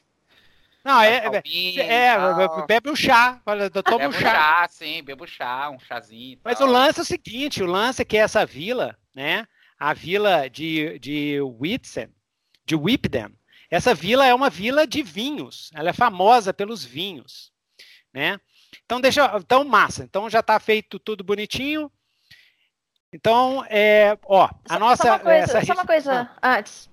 não, 0.85 1.01
é, 1.01 1.19
é, 1.19 1.27
é 1.27 2.67
bebe 2.67 2.91
o 2.91 2.97
chá. 2.97 3.41
Olha, 3.45 3.69
toma 3.69 4.09
um 4.09 4.13
chá. 4.13 4.21
chá. 4.21 4.69
sim, 4.71 5.03
bebo 5.03 5.27
chá, 5.27 5.69
um 5.71 5.79
chazinho. 5.79 6.39
Mas 6.43 6.59
o 6.61 6.67
lance 6.67 7.01
é 7.01 7.03
o 7.03 7.07
seguinte: 7.07 7.63
o 7.63 7.67
lance 7.67 8.01
é 8.01 8.05
que 8.05 8.17
essa 8.17 8.47
vila, 8.47 8.97
né? 9.15 9.47
A 9.79 9.93
vila 9.93 10.49
de, 10.49 10.99
de 10.99 11.41
Whitsen, 11.41 12.09
de 12.65 12.75
Whipden, 12.75 13.29
essa 13.71 13.95
vila 13.95 14.27
é 14.27 14.35
uma 14.35 14.49
vila 14.49 14.87
de 14.87 15.03
vinhos. 15.03 15.71
Ela 15.75 15.91
é 15.91 15.93
famosa 15.93 16.53
pelos 16.53 16.85
vinhos, 16.85 17.53
né? 18.13 18.41
Então 18.85 19.01
deixa, 19.01 19.31
então 19.37 19.65
massa. 19.65 20.05
Então 20.05 20.29
já 20.29 20.41
está 20.41 20.59
feito 20.59 20.99
tudo 20.99 21.25
bonitinho. 21.25 21.91
Então, 23.13 23.65
é, 23.69 24.17
ó, 24.25 24.49
a 24.69 24.75
só, 24.75 24.79
nossa. 24.79 25.03
Só 25.03 25.09
uma 25.09 25.19
coisa, 25.19 25.59
essa... 25.59 25.67
só 25.67 25.73
uma 25.73 25.87
coisa 25.87 26.31
ah. 26.41 26.59
antes. 26.59 26.91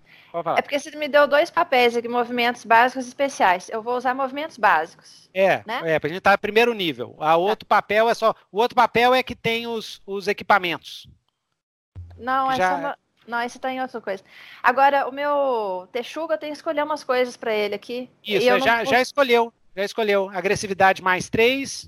É 0.55 0.61
porque 0.61 0.77
você 0.77 0.91
me 0.95 1.07
deu 1.07 1.27
dois 1.27 1.49
papéis 1.49 1.95
aqui, 1.95 2.07
movimentos 2.07 2.63
básicos 2.63 3.05
e 3.05 3.07
especiais. 3.07 3.69
Eu 3.69 3.81
vou 3.81 3.95
usar 3.95 4.13
movimentos 4.13 4.57
básicos. 4.57 5.29
É, 5.33 5.63
né? 5.65 5.81
é, 5.83 5.99
pra 5.99 6.09
gente 6.09 6.19
estar 6.19 6.31
tá 6.31 6.35
no 6.35 6.39
primeiro 6.39 6.73
nível. 6.73 7.15
A 7.19 7.27
tá. 7.27 7.37
outro 7.37 7.65
papel 7.65 8.09
é 8.09 8.13
só. 8.13 8.35
O 8.51 8.59
outro 8.59 8.75
papel 8.75 9.15
é 9.15 9.23
que 9.23 9.35
tem 9.35 9.67
os, 9.67 10.01
os 10.05 10.27
equipamentos. 10.27 11.07
Não, 12.17 12.51
essa 12.51 12.57
Já... 12.57 12.77
não, 12.77 12.95
não, 13.27 13.41
esse 13.41 13.57
tá 13.57 13.71
em 13.71 13.81
outra 13.81 14.01
coisa. 14.01 14.23
Agora, 14.61 15.07
o 15.07 15.11
meu 15.11 15.87
Texuga, 15.91 16.35
eu 16.35 16.37
tenho 16.37 16.51
que 16.51 16.57
escolher 16.57 16.83
umas 16.83 17.03
coisas 17.03 17.37
para 17.37 17.53
ele 17.53 17.75
aqui. 17.75 18.09
Isso, 18.23 18.59
já, 18.59 18.77
não... 18.77 18.85
já 18.85 19.01
escolheu. 19.01 19.53
Já 19.77 19.85
escolheu. 19.85 20.27
Agressividade 20.33 21.03
mais 21.03 21.29
3. 21.29 21.87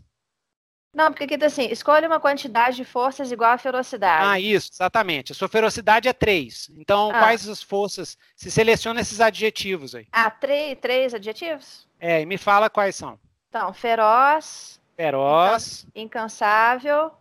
Não, 0.93 1.11
porque 1.11 1.23
aqui 1.23 1.37
tá 1.39 1.47
assim, 1.47 1.65
escolha 1.71 2.07
uma 2.07 2.19
quantidade 2.19 2.75
de 2.75 2.85
forças 2.85 3.31
igual 3.31 3.51
à 3.51 3.57
ferocidade. 3.57 4.25
Ah, 4.27 4.39
isso, 4.39 4.69
exatamente. 4.71 5.31
A 5.31 5.35
sua 5.35 5.47
ferocidade 5.47 6.07
é 6.07 6.13
3. 6.13 6.69
Então, 6.77 7.09
ah. 7.09 7.17
quais 7.17 7.49
as 7.49 7.63
forças? 7.63 8.15
Se 8.35 8.51
seleciona 8.51 9.01
esses 9.01 9.19
adjetivos 9.19 9.95
aí. 9.95 10.07
Ah, 10.11 10.29
três, 10.29 10.77
três 10.79 11.13
adjetivos? 11.15 11.87
É, 11.99 12.21
e 12.21 12.27
me 12.27 12.37
fala 12.37 12.69
quais 12.69 12.95
são. 12.95 13.19
Então, 13.49 13.73
feroz. 13.73 14.79
Feroz. 14.95 15.87
Incansável. 15.95 17.11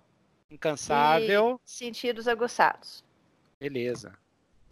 Incansável. 0.51 1.59
sentidos 1.65 2.29
aguçados. 2.29 3.03
Beleza. 3.59 4.13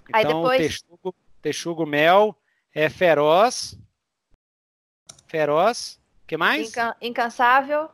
Então, 0.09 0.21
aí 0.21 0.27
depois... 0.27 0.59
texugo, 0.59 1.15
texugo 1.41 1.87
mel 1.87 2.37
é 2.75 2.91
feroz. 2.91 3.79
Feroz. 5.37 6.01
que 6.27 6.37
mais? 6.37 6.69
Inca 6.69 6.97
incansável. 7.01 7.91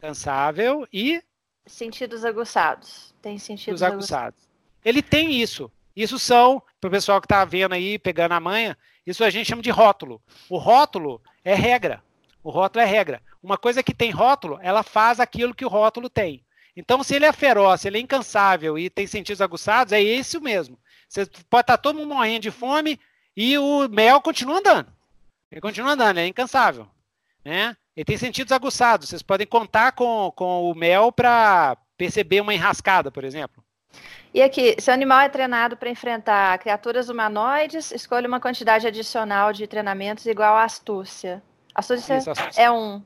Cansável 0.00 0.86
e. 0.92 1.22
Sentidos 1.66 2.24
aguçados. 2.24 3.14
Tem 3.20 3.38
sentidos 3.38 3.82
aguçados. 3.82 4.10
aguçados. 4.10 4.48
Ele 4.84 5.02
tem 5.02 5.40
isso. 5.40 5.70
Isso 5.96 6.18
são, 6.18 6.62
para 6.80 6.88
o 6.88 6.90
pessoal 6.90 7.20
que 7.20 7.26
está 7.26 7.44
vendo 7.44 7.72
aí, 7.72 7.98
pegando 7.98 8.32
a 8.32 8.40
manha, 8.40 8.76
isso 9.06 9.24
a 9.24 9.30
gente 9.30 9.48
chama 9.48 9.62
de 9.62 9.70
rótulo. 9.70 10.22
O 10.48 10.58
rótulo 10.58 11.20
é 11.44 11.54
regra. 11.54 12.02
O 12.42 12.50
rótulo 12.50 12.82
é 12.82 12.86
regra. 12.86 13.22
Uma 13.42 13.56
coisa 13.56 13.82
que 13.82 13.94
tem 13.94 14.10
rótulo, 14.10 14.58
ela 14.62 14.82
faz 14.82 15.18
aquilo 15.18 15.54
que 15.54 15.64
o 15.64 15.68
rótulo 15.68 16.10
tem. 16.10 16.44
Então, 16.76 17.02
se 17.02 17.14
ele 17.14 17.24
é 17.24 17.32
feroz, 17.32 17.80
se 17.80 17.88
ele 17.88 17.98
é 17.98 18.00
incansável 18.00 18.78
e 18.78 18.90
tem 18.90 19.06
sentidos 19.06 19.40
aguçados, 19.40 19.92
é 19.92 20.00
isso 20.00 20.40
mesmo. 20.40 20.78
Você 21.08 21.26
pode 21.48 21.62
estar 21.62 21.78
todo 21.78 21.96
mundo 21.96 22.14
morrendo 22.14 22.42
de 22.42 22.50
fome 22.50 23.00
e 23.36 23.56
o 23.56 23.88
mel 23.88 24.20
continua 24.20 24.58
andando. 24.58 24.92
Ele 25.54 25.60
continua 25.60 25.92
andando, 25.92 26.18
é 26.18 26.26
incansável. 26.26 26.88
Né? 27.44 27.76
Ele 27.94 28.04
tem 28.04 28.18
sentidos 28.18 28.50
aguçados. 28.50 29.08
Vocês 29.08 29.22
podem 29.22 29.46
contar 29.46 29.92
com, 29.92 30.32
com 30.34 30.68
o 30.68 30.74
mel 30.74 31.12
para 31.12 31.76
perceber 31.96 32.40
uma 32.40 32.52
enrascada, 32.52 33.08
por 33.08 33.22
exemplo. 33.22 33.62
E 34.34 34.42
aqui, 34.42 34.74
se 34.80 34.90
o 34.90 34.92
animal 34.92 35.20
é 35.20 35.28
treinado 35.28 35.76
para 35.76 35.88
enfrentar 35.88 36.58
criaturas 36.58 37.08
humanoides, 37.08 37.92
escolha 37.92 38.26
uma 38.26 38.40
quantidade 38.40 38.84
adicional 38.84 39.52
de 39.52 39.68
treinamentos 39.68 40.26
igual 40.26 40.56
à 40.56 40.64
astúcia. 40.64 41.40
Astúcia, 41.72 42.18
Isso, 42.18 42.32
astúcia. 42.32 42.60
é 42.60 42.68
um. 42.68 43.00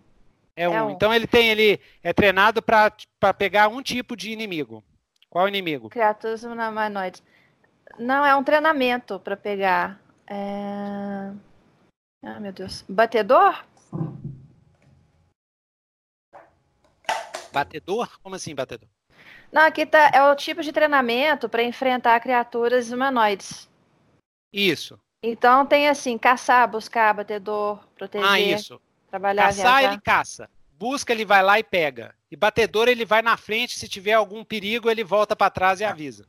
É, 0.57 0.63
é 0.63 0.71
um. 0.71 0.87
um. 0.87 0.91
Então 0.93 1.13
ele 1.13 1.27
tem, 1.27 1.51
ele 1.51 1.79
é 2.03 2.15
treinado 2.15 2.63
para 2.63 2.91
pegar 3.37 3.69
um 3.69 3.83
tipo 3.83 4.17
de 4.17 4.31
inimigo. 4.31 4.83
Qual 5.29 5.47
inimigo? 5.47 5.91
Criaturas 5.91 6.45
humanoides. 6.45 7.23
Não, 7.99 8.25
é 8.25 8.35
um 8.35 8.43
treinamento 8.43 9.21
para 9.21 9.37
pegar. 9.37 10.01
É... 10.27 11.31
Ah, 12.23 12.41
meu 12.41 12.53
Deus. 12.53 12.85
Batedor? 12.89 13.65
Batedor? 17.53 18.21
Como 18.23 18.35
assim, 18.35 18.55
batedor? 18.55 18.89
Não, 19.51 19.63
aqui 19.63 19.87
tá, 19.87 20.11
é 20.13 20.23
o 20.23 20.37
tipo 20.37 20.63
de 20.63 20.73
treinamento 20.73 21.49
para 21.49 21.63
enfrentar 21.63 22.21
criaturas 22.21 22.91
humanoides. 22.91 23.69
Isso. 24.53 24.99
Então 25.23 25.67
tem 25.67 25.89
assim, 25.89 26.17
caçar, 26.19 26.69
buscar, 26.69 27.15
batedor, 27.15 27.81
proteger. 27.97 28.29
Ah, 28.29 28.39
isso. 28.39 28.81
Trabalhar, 29.11 29.47
Caçar, 29.47 29.79
viajar. 29.79 29.93
ele 29.93 30.01
caça. 30.01 30.51
Busca, 30.73 31.13
ele 31.13 31.25
vai 31.25 31.43
lá 31.43 31.59
e 31.59 31.65
pega. 31.65 32.15
e 32.31 32.37
batedor 32.37 32.89
ele 32.89 33.05
vai 33.05 33.21
na 33.23 33.37
frente, 33.37 33.79
se 33.79 33.89
tiver 33.89 34.13
algum 34.13 34.45
perigo, 34.45 34.89
ele 34.89 35.03
volta 35.03 35.35
para 35.35 35.51
trás 35.51 35.81
e 35.81 35.85
tá. 35.85 35.91
avisa. 35.91 36.27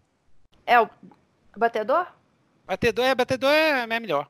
É 0.65 0.79
o 0.79 0.89
batedor? 1.55 2.07
Batedor 2.65 3.05
é, 3.05 3.13
batedor 3.13 3.51
é, 3.51 3.81
é 3.81 3.87
melhor. 3.87 4.29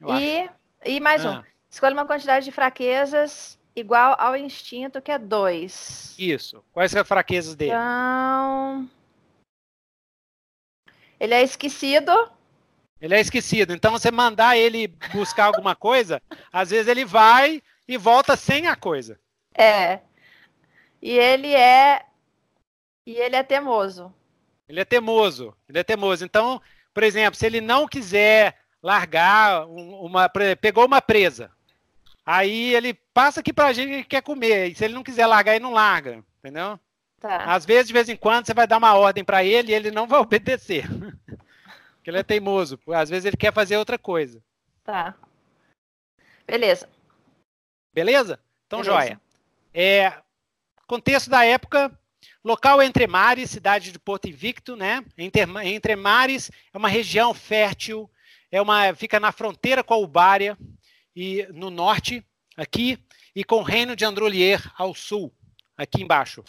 E, 0.00 0.48
e 0.84 1.00
mais 1.00 1.24
ah. 1.24 1.40
um. 1.40 1.54
Escolha 1.70 1.94
uma 1.94 2.06
quantidade 2.06 2.44
de 2.44 2.52
fraquezas 2.52 3.58
igual 3.74 4.14
ao 4.18 4.36
instinto, 4.36 5.02
que 5.02 5.10
é 5.10 5.18
dois. 5.18 6.14
Isso. 6.18 6.64
Quais 6.72 6.90
são 6.90 7.00
as 7.00 7.08
fraquezas 7.08 7.54
dele? 7.54 7.72
Então. 7.72 8.88
Ele 11.18 11.34
é 11.34 11.42
esquecido. 11.42 12.12
Ele 13.00 13.14
é 13.14 13.20
esquecido. 13.20 13.72
Então, 13.72 13.92
você 13.92 14.10
mandar 14.10 14.56
ele 14.56 14.88
buscar 15.12 15.46
alguma 15.46 15.74
coisa, 15.74 16.22
às 16.52 16.70
vezes 16.70 16.86
ele 16.86 17.04
vai 17.04 17.62
e 17.88 17.96
volta 17.96 18.36
sem 18.36 18.66
a 18.66 18.76
coisa. 18.76 19.18
É. 19.54 20.00
E 21.02 21.10
ele 21.10 21.52
é. 21.52 22.04
E 23.06 23.12
ele 23.16 23.36
é 23.36 23.42
teimoso. 23.42 24.14
Ele 24.68 24.80
é 24.80 24.84
teimoso. 24.84 25.54
Ele 25.68 25.78
é 25.78 25.84
teimoso. 25.84 26.24
Então, 26.24 26.62
por 26.94 27.02
exemplo, 27.02 27.38
se 27.38 27.44
ele 27.44 27.60
não 27.60 27.86
quiser 27.86 28.56
largar 28.84 29.66
uma. 29.66 30.28
Pegou 30.60 30.84
uma 30.84 31.00
presa. 31.00 31.50
Aí 32.26 32.74
ele 32.74 32.92
passa 32.92 33.40
aqui 33.40 33.52
pra 33.52 33.72
gente 33.72 34.02
que 34.02 34.04
quer 34.04 34.22
comer. 34.22 34.70
E 34.70 34.74
se 34.74 34.84
ele 34.84 34.94
não 34.94 35.02
quiser 35.02 35.26
largar, 35.26 35.54
ele 35.54 35.64
não 35.64 35.72
larga. 35.72 36.22
Entendeu? 36.38 36.78
Tá. 37.18 37.38
Às 37.44 37.64
vezes, 37.64 37.86
de 37.86 37.94
vez 37.94 38.08
em 38.10 38.16
quando, 38.16 38.46
você 38.46 38.52
vai 38.52 38.66
dar 38.66 38.76
uma 38.76 38.94
ordem 38.94 39.24
para 39.24 39.42
ele 39.42 39.72
e 39.72 39.74
ele 39.74 39.90
não 39.90 40.06
vai 40.06 40.20
obedecer. 40.20 40.86
Porque 41.96 42.10
ele 42.10 42.18
é 42.18 42.22
teimoso. 42.22 42.78
Às 42.94 43.08
vezes 43.08 43.24
ele 43.24 43.36
quer 43.36 43.52
fazer 43.52 43.78
outra 43.78 43.98
coisa. 43.98 44.42
Tá. 44.84 45.14
Beleza. 46.46 46.86
Beleza? 47.94 48.38
Então, 48.66 48.82
Beleza. 48.82 49.00
joia. 49.00 49.20
É, 49.72 50.12
contexto 50.86 51.30
da 51.30 51.44
época, 51.44 51.90
local 52.44 52.82
entre 52.82 53.06
mares, 53.06 53.50
cidade 53.50 53.92
de 53.92 53.98
Porto 53.98 54.28
Invicto, 54.28 54.76
né? 54.76 55.02
Entre, 55.16 55.42
entre 55.64 55.96
mares 55.96 56.50
é 56.72 56.76
uma 56.76 56.88
região 56.88 57.32
fértil, 57.32 58.10
é 58.54 58.62
uma 58.62 58.94
fica 58.94 59.18
na 59.18 59.32
fronteira 59.32 59.82
com 59.82 59.94
a 59.94 59.98
Ubária 59.98 60.56
e 61.14 61.44
no 61.52 61.70
norte 61.70 62.24
aqui 62.56 62.96
e 63.34 63.42
com 63.42 63.56
o 63.56 63.62
reino 63.64 63.96
de 63.96 64.04
Androlier 64.04 64.62
ao 64.78 64.94
sul, 64.94 65.34
aqui 65.76 66.04
embaixo. 66.04 66.44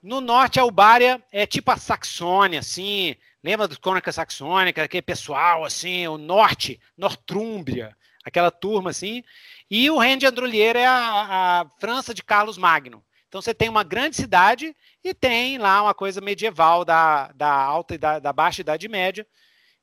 No 0.00 0.20
norte 0.20 0.60
a 0.60 0.64
Ubária 0.64 1.20
é 1.32 1.44
tipo 1.48 1.72
a 1.72 1.76
Saxônia, 1.76 2.60
assim, 2.60 3.16
lembra 3.42 3.66
do 3.66 3.80
Crônica 3.80 4.12
Saxônica, 4.12 4.84
aquele 4.84 5.02
pessoal 5.02 5.64
assim, 5.64 6.06
o 6.06 6.16
norte, 6.16 6.80
Nortúmbria, 6.96 7.96
aquela 8.24 8.52
turma 8.52 8.90
assim. 8.90 9.24
E 9.68 9.90
o 9.90 9.98
reino 9.98 10.20
de 10.20 10.26
Androlier 10.26 10.76
é 10.76 10.86
a, 10.86 11.62
a 11.62 11.70
França 11.80 12.14
de 12.14 12.22
Carlos 12.22 12.56
Magno. 12.56 13.04
Então 13.26 13.42
você 13.42 13.52
tem 13.52 13.68
uma 13.68 13.82
grande 13.82 14.14
cidade 14.14 14.76
e 15.02 15.12
tem 15.12 15.58
lá 15.58 15.82
uma 15.82 15.92
coisa 15.92 16.20
medieval 16.20 16.84
da, 16.84 17.32
da 17.32 17.52
alta 17.52 17.96
e 17.96 17.98
da, 17.98 18.20
da 18.20 18.32
baixa 18.32 18.60
Idade 18.60 18.86
Média. 18.86 19.26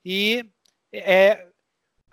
E 0.06 0.46
é, 0.94 1.46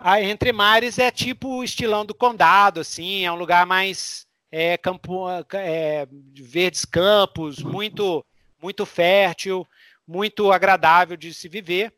a 0.03 0.21
Entre 0.21 0.51
Mares 0.51 0.99
é 0.99 1.09
tipo 1.09 1.47
o 1.47 1.63
estilão 1.63 2.05
do 2.05 2.13
condado, 2.13 2.81
assim, 2.81 3.23
é 3.23 3.31
um 3.31 3.37
lugar 3.37 3.65
mais 3.65 4.27
é, 4.51 4.77
campo, 4.77 5.29
é, 5.53 6.05
verdes 6.33 6.83
campos, 6.83 7.59
muito, 7.59 8.23
muito 8.61 8.85
fértil, 8.85 9.65
muito 10.05 10.51
agradável 10.51 11.15
de 11.15 11.33
se 11.33 11.47
viver. 11.47 11.93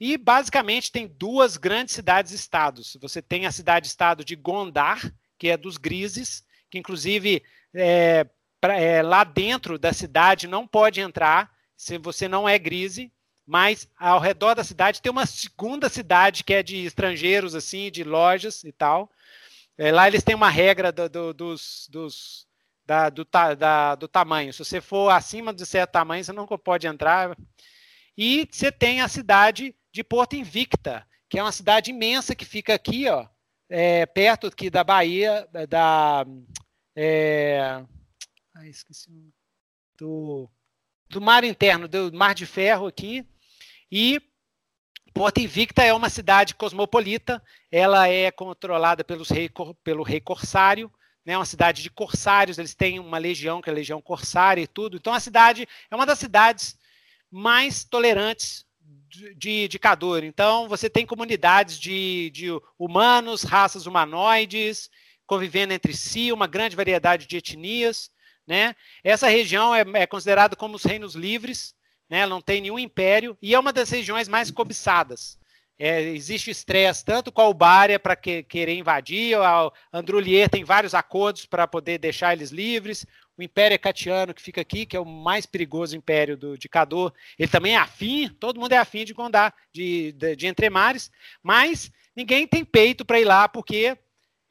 E 0.00 0.16
basicamente 0.16 0.90
tem 0.90 1.06
duas 1.06 1.58
grandes 1.58 1.94
cidades-estados. 1.94 2.96
Você 2.98 3.20
tem 3.20 3.44
a 3.44 3.52
cidade-estado 3.52 4.24
de 4.24 4.34
Gondar, 4.34 5.12
que 5.38 5.50
é 5.50 5.56
dos 5.58 5.76
grises, 5.76 6.42
que 6.70 6.78
inclusive 6.78 7.42
é, 7.74 8.26
pra, 8.58 8.80
é, 8.80 9.02
lá 9.02 9.22
dentro 9.22 9.78
da 9.78 9.92
cidade 9.92 10.48
não 10.48 10.66
pode 10.66 10.98
entrar 10.98 11.50
se 11.76 11.98
você 11.98 12.26
não 12.26 12.48
é 12.48 12.58
grise, 12.58 13.12
mas 13.50 13.88
ao 13.98 14.20
redor 14.20 14.54
da 14.54 14.62
cidade 14.62 15.02
tem 15.02 15.10
uma 15.10 15.26
segunda 15.26 15.88
cidade 15.88 16.44
que 16.44 16.54
é 16.54 16.62
de 16.62 16.84
estrangeiros, 16.86 17.52
assim, 17.56 17.90
de 17.90 18.04
lojas 18.04 18.62
e 18.62 18.70
tal. 18.70 19.10
É, 19.76 19.90
lá 19.90 20.06
eles 20.06 20.22
têm 20.22 20.36
uma 20.36 20.48
regra 20.48 20.92
do, 20.92 21.08
do, 21.08 21.34
dos, 21.34 21.88
dos 21.90 22.46
da, 22.86 23.10
do, 23.10 23.26
da, 23.58 23.96
do 23.96 24.06
tamanho. 24.06 24.52
Se 24.52 24.64
você 24.64 24.80
for 24.80 25.10
acima 25.10 25.52
de 25.52 25.66
certo 25.66 25.90
tamanho, 25.90 26.22
você 26.22 26.32
não 26.32 26.46
pode 26.46 26.86
entrar. 26.86 27.36
E 28.16 28.48
você 28.48 28.70
tem 28.70 29.00
a 29.00 29.08
cidade 29.08 29.74
de 29.90 30.04
Porto 30.04 30.36
Invicta, 30.36 31.04
que 31.28 31.36
é 31.36 31.42
uma 31.42 31.50
cidade 31.50 31.90
imensa 31.90 32.36
que 32.36 32.44
fica 32.44 32.72
aqui, 32.72 33.08
ó, 33.08 33.26
é, 33.68 34.06
perto 34.06 34.46
aqui 34.46 34.70
da 34.70 34.84
Bahia, 34.84 35.48
da. 35.68 36.24
É, 36.94 37.82
ai, 38.54 38.68
esqueci. 38.68 39.34
Do, 39.98 40.48
do 41.08 41.20
mar 41.20 41.42
interno, 41.42 41.88
do 41.88 42.12
Mar 42.12 42.32
de 42.32 42.46
Ferro 42.46 42.86
aqui. 42.86 43.26
E 43.90 44.20
Porto 45.12 45.38
Invicta 45.38 45.82
é 45.82 45.92
uma 45.92 46.08
cidade 46.08 46.54
cosmopolita, 46.54 47.42
ela 47.70 48.08
é 48.08 48.30
controlada 48.30 49.02
pelos 49.02 49.28
rei, 49.28 49.50
pelo 49.82 50.02
rei 50.02 50.20
corsário, 50.20 50.92
né, 51.24 51.36
uma 51.36 51.44
cidade 51.44 51.82
de 51.82 51.90
corsários, 51.90 52.58
eles 52.58 52.74
têm 52.74 52.98
uma 52.98 53.18
legião, 53.18 53.60
que 53.60 53.68
é 53.68 53.72
a 53.72 53.76
legião 53.76 54.00
corsária 54.00 54.62
e 54.62 54.66
tudo. 54.66 54.96
Então 54.96 55.12
a 55.12 55.20
cidade 55.20 55.68
é 55.90 55.94
uma 55.94 56.06
das 56.06 56.18
cidades 56.18 56.78
mais 57.30 57.84
tolerantes 57.84 58.64
de, 59.36 59.68
de 59.68 59.78
Cador. 59.78 60.24
Então, 60.24 60.68
você 60.68 60.88
tem 60.88 61.06
comunidades 61.06 61.78
de, 61.78 62.30
de 62.30 62.48
humanos, 62.78 63.42
raças 63.42 63.86
humanoides, 63.86 64.90
convivendo 65.26 65.72
entre 65.72 65.94
si, 65.94 66.32
uma 66.32 66.46
grande 66.46 66.76
variedade 66.76 67.26
de 67.26 67.36
etnias. 67.36 68.10
Né? 68.46 68.74
Essa 69.04 69.28
região 69.28 69.74
é, 69.74 69.84
é 69.94 70.06
considerada 70.06 70.56
como 70.56 70.76
os 70.76 70.84
reinos 70.84 71.14
livres, 71.14 71.74
né? 72.10 72.26
não 72.26 72.40
tem 72.40 72.60
nenhum 72.60 72.78
império, 72.78 73.38
e 73.40 73.54
é 73.54 73.58
uma 73.58 73.72
das 73.72 73.88
regiões 73.88 74.28
mais 74.28 74.50
cobiçadas. 74.50 75.38
É, 75.78 76.02
existe 76.02 76.50
estresse 76.50 77.02
tanto 77.02 77.32
com 77.32 77.40
a 77.40 77.48
Ubária 77.48 77.98
para 77.98 78.14
que, 78.14 78.42
querer 78.42 78.74
invadir, 78.74 79.34
a 79.38 79.72
Andrulier 79.90 80.50
tem 80.50 80.62
vários 80.62 80.94
acordos 80.94 81.46
para 81.46 81.66
poder 81.66 81.96
deixar 81.96 82.34
eles 82.34 82.50
livres, 82.50 83.06
o 83.38 83.42
Império 83.42 83.74
Ecatiano, 83.74 84.34
que 84.34 84.42
fica 84.42 84.60
aqui, 84.60 84.84
que 84.84 84.94
é 84.94 85.00
o 85.00 85.06
mais 85.06 85.46
perigoso 85.46 85.96
império 85.96 86.36
do, 86.36 86.58
de 86.58 86.68
Cador, 86.68 87.14
ele 87.38 87.48
também 87.48 87.74
é 87.74 87.78
afim, 87.78 88.28
todo 88.28 88.60
mundo 88.60 88.72
é 88.72 88.76
afim 88.76 89.06
de 89.06 89.14
Gondar, 89.14 89.54
de, 89.72 90.12
de, 90.12 90.36
de 90.36 90.46
Entremares, 90.46 91.10
mas 91.42 91.90
ninguém 92.14 92.46
tem 92.46 92.62
peito 92.62 93.02
para 93.02 93.18
ir 93.18 93.24
lá, 93.24 93.48
porque 93.48 93.96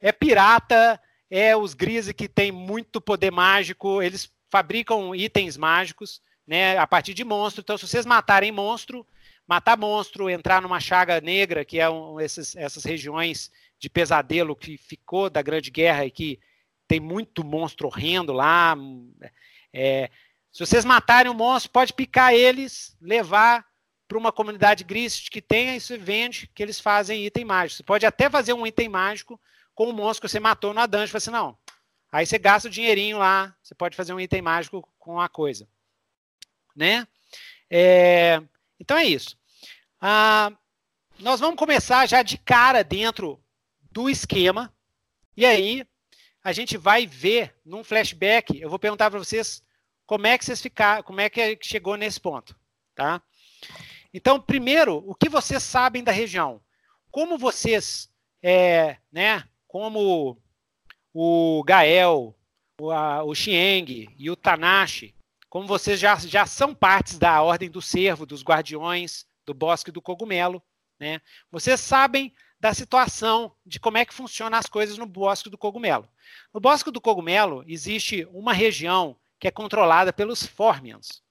é 0.00 0.10
pirata, 0.10 1.00
é 1.30 1.56
os 1.56 1.74
grises 1.74 2.12
que 2.12 2.28
tem 2.28 2.50
muito 2.50 3.00
poder 3.00 3.30
mágico, 3.30 4.02
eles 4.02 4.32
fabricam 4.50 5.14
itens 5.14 5.56
mágicos, 5.56 6.20
né, 6.50 6.76
a 6.76 6.84
partir 6.84 7.14
de 7.14 7.22
monstro, 7.22 7.60
então 7.60 7.78
se 7.78 7.86
vocês 7.86 8.04
matarem 8.04 8.50
monstro, 8.50 9.06
matar 9.46 9.78
monstro, 9.78 10.28
entrar 10.28 10.60
numa 10.60 10.80
chaga 10.80 11.20
negra, 11.20 11.64
que 11.64 11.78
é 11.78 11.88
um, 11.88 12.18
esses, 12.18 12.56
essas 12.56 12.82
regiões 12.82 13.52
de 13.78 13.88
pesadelo 13.88 14.56
que 14.56 14.76
ficou 14.76 15.30
da 15.30 15.42
Grande 15.42 15.70
Guerra 15.70 16.06
e 16.06 16.10
que 16.10 16.40
tem 16.88 16.98
muito 16.98 17.44
monstro 17.44 17.86
horrendo 17.86 18.32
lá. 18.32 18.76
É, 19.72 20.10
se 20.50 20.66
vocês 20.66 20.84
matarem 20.84 21.30
o 21.30 21.34
monstro, 21.36 21.70
pode 21.70 21.92
picar 21.92 22.34
eles, 22.34 22.96
levar 23.00 23.64
para 24.08 24.18
uma 24.18 24.32
comunidade 24.32 24.82
gris 24.82 25.28
que 25.28 25.40
tenha 25.40 25.76
isso 25.76 25.96
vende, 26.00 26.50
que 26.52 26.60
eles 26.60 26.80
fazem 26.80 27.24
item 27.24 27.44
mágico. 27.44 27.76
Você 27.76 27.84
pode 27.84 28.04
até 28.04 28.28
fazer 28.28 28.54
um 28.54 28.66
item 28.66 28.88
mágico 28.88 29.40
com 29.72 29.88
o 29.88 29.92
monstro 29.92 30.26
que 30.26 30.32
você 30.32 30.40
matou 30.40 30.74
na 30.74 30.86
dungeon. 30.86 31.16
Assim, 31.16 31.30
não. 31.30 31.56
Aí 32.10 32.26
você 32.26 32.40
gasta 32.40 32.66
o 32.66 32.72
dinheirinho 32.72 33.18
lá, 33.18 33.54
você 33.62 33.72
pode 33.72 33.96
fazer 33.96 34.12
um 34.12 34.18
item 34.18 34.42
mágico 34.42 34.84
com 34.98 35.20
a 35.20 35.28
coisa. 35.28 35.68
Né? 36.74 37.06
É, 37.68 38.42
então 38.78 38.96
é 38.96 39.04
isso. 39.04 39.36
Ah, 40.00 40.52
nós 41.18 41.40
vamos 41.40 41.56
começar 41.56 42.06
já 42.06 42.22
de 42.22 42.38
cara 42.38 42.82
dentro 42.82 43.42
do 43.92 44.08
esquema. 44.08 44.72
E 45.36 45.44
aí, 45.44 45.86
a 46.42 46.52
gente 46.52 46.76
vai 46.76 47.06
ver 47.06 47.54
num 47.64 47.84
flashback, 47.84 48.58
eu 48.58 48.70
vou 48.70 48.78
perguntar 48.78 49.10
para 49.10 49.18
vocês 49.18 49.62
como 50.06 50.26
é 50.26 50.36
que 50.36 50.44
vocês 50.44 50.60
ficaram, 50.60 51.02
como 51.02 51.20
é 51.20 51.28
que 51.28 51.58
chegou 51.62 51.96
nesse 51.96 52.18
ponto, 52.18 52.58
tá? 52.94 53.22
Então, 54.12 54.40
primeiro, 54.40 55.04
o 55.06 55.14
que 55.14 55.28
vocês 55.28 55.62
sabem 55.62 56.02
da 56.02 56.10
região? 56.10 56.60
Como 57.10 57.38
vocês, 57.38 58.10
é, 58.42 58.96
né, 59.12 59.44
como 59.68 60.36
o 61.12 61.62
Gael, 61.64 62.34
o, 62.80 62.90
a, 62.90 63.22
o 63.22 63.34
Xieng 63.34 64.08
e 64.18 64.30
o 64.30 64.36
Tanashi, 64.36 65.14
como 65.50 65.66
vocês 65.66 65.98
já, 65.98 66.14
já 66.14 66.46
são 66.46 66.72
partes 66.72 67.18
da 67.18 67.42
Ordem 67.42 67.68
do 67.68 67.82
Cervo, 67.82 68.24
dos 68.24 68.42
Guardiões, 68.42 69.26
do 69.44 69.52
Bosque 69.52 69.90
do 69.90 70.00
Cogumelo, 70.00 70.62
né? 70.98 71.20
Vocês 71.50 71.80
sabem 71.80 72.32
da 72.60 72.72
situação 72.72 73.52
de 73.66 73.80
como 73.80 73.98
é 73.98 74.04
que 74.04 74.14
funcionam 74.14 74.56
as 74.56 74.66
coisas 74.66 74.96
no 74.96 75.06
Bosque 75.06 75.50
do 75.50 75.58
Cogumelo. 75.58 76.08
No 76.54 76.60
Bosque 76.60 76.90
do 76.90 77.00
Cogumelo 77.00 77.64
existe 77.66 78.28
uma 78.30 78.52
região 78.52 79.16
que 79.40 79.48
é 79.48 79.50
controlada 79.50 80.12
pelos 80.12 80.46
Formians. 80.46 81.22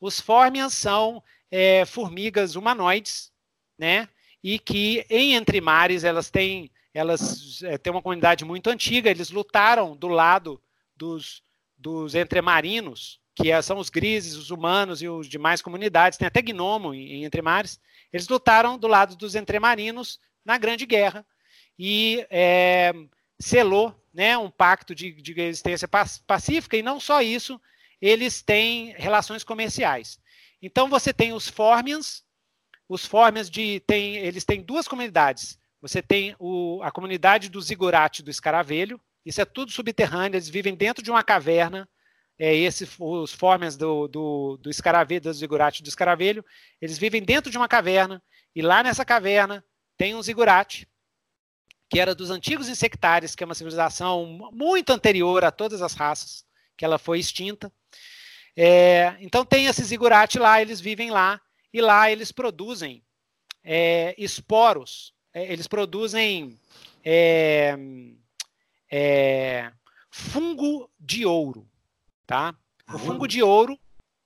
Os 0.00 0.18
Formians 0.18 0.74
são 0.74 1.22
é, 1.50 1.84
formigas 1.84 2.56
humanoides, 2.56 3.30
né? 3.78 4.08
E 4.42 4.58
que 4.58 5.06
em 5.08 5.34
Entre 5.34 5.60
Mares 5.60 6.02
elas 6.02 6.30
têm, 6.30 6.72
elas 6.92 7.62
é, 7.62 7.78
têm 7.78 7.92
uma 7.92 8.02
comunidade 8.02 8.44
muito 8.44 8.68
antiga. 8.68 9.10
Eles 9.10 9.30
lutaram 9.30 9.94
do 9.94 10.08
lado 10.08 10.60
dos, 10.96 11.42
dos 11.76 12.14
entremarinos, 12.14 13.19
que 13.34 13.50
é, 13.50 13.60
são 13.62 13.78
os 13.78 13.88
grises, 13.88 14.36
os 14.36 14.50
humanos 14.50 15.02
e 15.02 15.08
os 15.08 15.28
demais 15.28 15.62
comunidades, 15.62 16.18
tem 16.18 16.26
até 16.26 16.42
gnomo 16.42 16.92
em, 16.92 17.14
em 17.14 17.24
entremares, 17.24 17.80
eles 18.12 18.28
lutaram 18.28 18.78
do 18.78 18.86
lado 18.86 19.16
dos 19.16 19.34
entremarinos 19.34 20.18
na 20.44 20.58
Grande 20.58 20.84
Guerra 20.84 21.24
e 21.78 22.26
é, 22.28 22.92
selou 23.38 23.94
né, 24.12 24.36
um 24.36 24.50
pacto 24.50 24.94
de, 24.94 25.12
de 25.12 25.40
existência 25.40 25.88
pacífica, 26.26 26.76
e 26.76 26.82
não 26.82 26.98
só 26.98 27.22
isso, 27.22 27.60
eles 28.00 28.42
têm 28.42 28.92
relações 28.96 29.44
comerciais. 29.44 30.18
Então 30.60 30.88
você 30.88 31.12
tem 31.12 31.32
os 31.32 31.48
Formians, 31.48 32.24
os 32.88 33.06
Formians 33.06 33.48
de, 33.48 33.80
tem, 33.80 34.16
eles 34.16 34.44
têm 34.44 34.62
duas 34.62 34.88
comunidades. 34.88 35.58
Você 35.80 36.02
tem 36.02 36.34
o, 36.38 36.82
a 36.82 36.90
comunidade 36.90 37.48
do 37.48 37.60
Zigurate 37.60 38.22
do 38.22 38.30
Escaravelho, 38.30 39.00
isso 39.24 39.40
é 39.40 39.44
tudo 39.44 39.70
subterrâneo, 39.70 40.36
eles 40.36 40.48
vivem 40.48 40.74
dentro 40.74 41.02
de 41.02 41.10
uma 41.10 41.22
caverna. 41.22 41.88
É, 42.42 42.54
esse, 42.54 42.88
os 42.98 43.34
Formians 43.34 43.76
do, 43.76 44.08
do, 44.08 44.56
do 44.56 44.70
Escaravelho, 44.70 45.20
do 45.20 45.32
Zigurate 45.32 45.82
do 45.82 45.88
Escaravelho, 45.90 46.42
eles 46.80 46.96
vivem 46.96 47.22
dentro 47.22 47.50
de 47.50 47.58
uma 47.58 47.68
caverna, 47.68 48.22
e 48.56 48.62
lá 48.62 48.82
nessa 48.82 49.04
caverna 49.04 49.62
tem 49.98 50.14
um 50.14 50.22
Zigurate, 50.22 50.88
que 51.90 52.00
era 52.00 52.14
dos 52.14 52.30
antigos 52.30 52.68
insectários, 52.68 53.34
que 53.34 53.44
é 53.44 53.46
uma 53.46 53.54
civilização 53.54 54.24
muito 54.52 54.90
anterior 54.90 55.44
a 55.44 55.50
todas 55.50 55.82
as 55.82 55.92
raças, 55.92 56.44
que 56.76 56.84
ela 56.84 56.98
foi 56.98 57.18
extinta. 57.18 57.70
É, 58.56 59.16
então 59.20 59.44
tem 59.44 59.66
esses 59.66 59.88
zigurate 59.88 60.38
lá, 60.38 60.62
eles 60.62 60.80
vivem 60.80 61.10
lá, 61.10 61.40
e 61.72 61.80
lá 61.80 62.10
eles 62.10 62.32
produzem 62.32 63.04
é, 63.62 64.14
esporos, 64.16 65.12
é, 65.34 65.52
eles 65.52 65.66
produzem 65.66 66.58
é, 67.04 67.76
é, 68.90 69.72
fungo 70.10 70.90
de 70.98 71.26
ouro, 71.26 71.69
tá? 72.30 72.54
O 72.94 72.96
fungo 72.96 73.26
de 73.26 73.42
ouro, 73.42 73.76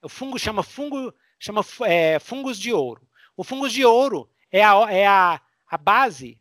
o 0.02 0.10
fungo 0.10 0.38
chama 0.38 0.62
fungo, 0.62 1.14
chama 1.38 1.64
é, 1.86 2.18
fungos 2.18 2.58
de 2.58 2.70
ouro. 2.70 3.08
O 3.34 3.42
fungos 3.42 3.72
de 3.72 3.82
ouro 3.82 4.30
é 4.52 4.62
a, 4.62 4.74
é 4.92 5.06
a, 5.06 5.40
a 5.66 5.78
base 5.78 6.38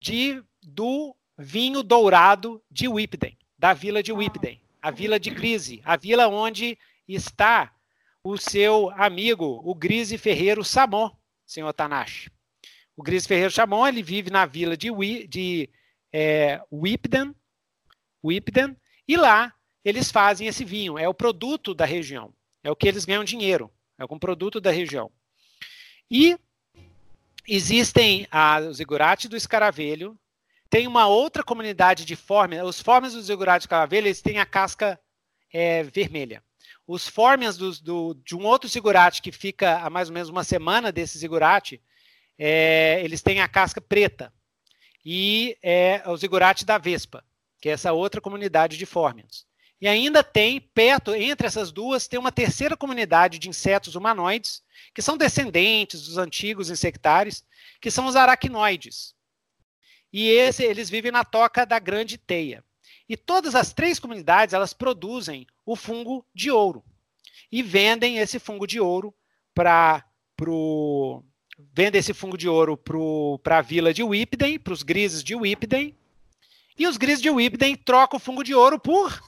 de 0.00 0.42
do 0.60 1.14
vinho 1.38 1.84
dourado 1.84 2.60
de 2.68 2.88
Whipden, 2.88 3.38
da 3.56 3.72
vila 3.72 4.02
de 4.02 4.12
Whipden, 4.12 4.60
a 4.82 4.90
vila 4.90 5.20
de 5.20 5.30
Grise, 5.30 5.80
a 5.84 5.96
vila 5.96 6.26
onde 6.26 6.76
está 7.06 7.72
o 8.24 8.36
seu 8.36 8.90
amigo, 8.90 9.60
o 9.64 9.76
Grise 9.76 10.18
Ferreiro 10.18 10.64
Samon, 10.64 11.08
senhor 11.46 11.72
Tanashi. 11.72 12.32
O 12.96 13.02
Grise 13.04 13.28
Ferreiro 13.28 13.52
Samon, 13.52 13.86
ele 13.86 14.02
vive 14.02 14.28
na 14.28 14.44
vila 14.44 14.76
de, 14.76 14.90
de 15.28 15.70
é, 16.12 16.60
Whipden, 16.72 17.32
Whipden, 18.24 18.76
e 19.06 19.16
lá 19.16 19.55
eles 19.88 20.10
fazem 20.10 20.48
esse 20.48 20.64
vinho, 20.64 20.98
é 20.98 21.08
o 21.08 21.14
produto 21.14 21.72
da 21.72 21.84
região, 21.84 22.34
é 22.64 22.68
o 22.68 22.74
que 22.74 22.88
eles 22.88 23.04
ganham 23.04 23.22
dinheiro, 23.22 23.72
é 23.96 24.04
um 24.04 24.18
produto 24.18 24.60
da 24.60 24.72
região. 24.72 25.12
E 26.10 26.36
existem 27.46 28.26
os 28.68 28.80
Igurati 28.80 29.28
do 29.28 29.36
Escaravelho, 29.36 30.18
tem 30.68 30.88
uma 30.88 31.06
outra 31.06 31.44
comunidade 31.44 32.04
de 32.04 32.16
fórmias. 32.16 32.66
Os 32.66 32.80
fórmias 32.80 33.12
dos 33.14 33.26
zigurados 33.26 33.62
de 33.62 33.68
calaveira, 33.68 34.08
eles 34.08 34.20
têm 34.20 34.40
a 34.40 34.44
casca 34.44 35.00
é, 35.52 35.84
vermelha. 35.84 36.42
Os 36.84 37.06
fórmias 37.06 37.56
do, 37.56 37.70
do, 37.80 38.14
de 38.24 38.34
um 38.34 38.44
outro 38.44 38.68
zigurate 38.68 39.22
que 39.22 39.30
fica 39.30 39.78
a 39.78 39.88
mais 39.88 40.08
ou 40.08 40.14
menos 40.14 40.28
uma 40.28 40.42
semana 40.42 40.90
desse 40.90 41.16
zigurate, 41.16 41.80
é, 42.36 43.00
eles 43.04 43.22
têm 43.22 43.40
a 43.40 43.46
casca 43.46 43.80
preta. 43.80 44.32
E 45.04 45.56
é 45.62 46.02
o 46.06 46.16
zigurate 46.16 46.66
da 46.66 46.76
Vespa, 46.76 47.24
que 47.60 47.68
é 47.68 47.72
essa 47.72 47.92
outra 47.92 48.20
comunidade 48.20 48.76
de 48.76 48.84
fórmias. 48.84 49.45
E 49.80 49.86
ainda 49.86 50.24
tem, 50.24 50.60
perto, 50.60 51.14
entre 51.14 51.46
essas 51.46 51.70
duas, 51.70 52.08
tem 52.08 52.18
uma 52.18 52.32
terceira 52.32 52.76
comunidade 52.76 53.38
de 53.38 53.48
insetos 53.48 53.94
humanoides, 53.94 54.62
que 54.94 55.02
são 55.02 55.18
descendentes 55.18 56.06
dos 56.06 56.16
antigos 56.16 56.70
insectários, 56.70 57.44
que 57.80 57.90
são 57.90 58.06
os 58.06 58.16
aracnoides. 58.16 59.14
E 60.12 60.28
esse, 60.28 60.64
eles 60.64 60.88
vivem 60.88 61.12
na 61.12 61.24
toca 61.24 61.66
da 61.66 61.78
grande 61.78 62.16
teia. 62.16 62.64
E 63.08 63.16
todas 63.16 63.54
as 63.54 63.72
três 63.72 64.00
comunidades 64.00 64.54
elas 64.54 64.72
produzem 64.72 65.46
o 65.64 65.76
fungo 65.76 66.26
de 66.34 66.50
ouro 66.50 66.82
e 67.50 67.62
vendem 67.62 68.18
esse 68.18 68.38
fungo 68.38 68.66
de 68.66 68.80
ouro 68.80 69.14
para 69.54 70.04
pro 70.36 71.24
vendem 71.72 71.98
esse 71.98 72.12
fungo 72.12 72.36
de 72.36 72.48
ouro 72.48 72.76
para 73.42 73.58
a 73.58 73.62
vila 73.62 73.94
de 73.94 74.02
Whipden, 74.02 74.58
para 74.58 74.72
os 74.72 74.82
grises 74.82 75.22
de 75.22 75.34
Whipden. 75.34 75.96
E 76.78 76.86
os 76.86 76.96
grises 76.96 77.22
de 77.22 77.30
Whipden 77.30 77.76
trocam 77.76 78.18
o 78.18 78.20
fungo 78.20 78.44
de 78.44 78.54
ouro 78.54 78.78
por 78.78 79.22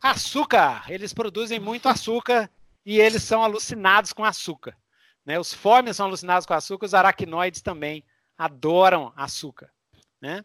açúcar. 0.00 0.84
Eles 0.88 1.12
produzem 1.12 1.60
muito 1.60 1.88
açúcar 1.88 2.50
e 2.84 2.98
eles 2.98 3.22
são 3.22 3.42
alucinados 3.42 4.12
com 4.12 4.24
açúcar. 4.24 4.76
Né? 5.24 5.38
Os 5.38 5.52
fórmias 5.52 5.96
são 5.96 6.06
alucinados 6.06 6.46
com 6.46 6.54
açúcar, 6.54 6.86
os 6.86 6.94
aracnoides 6.94 7.62
também 7.62 8.04
adoram 8.36 9.12
açúcar. 9.16 9.70
Né? 10.20 10.44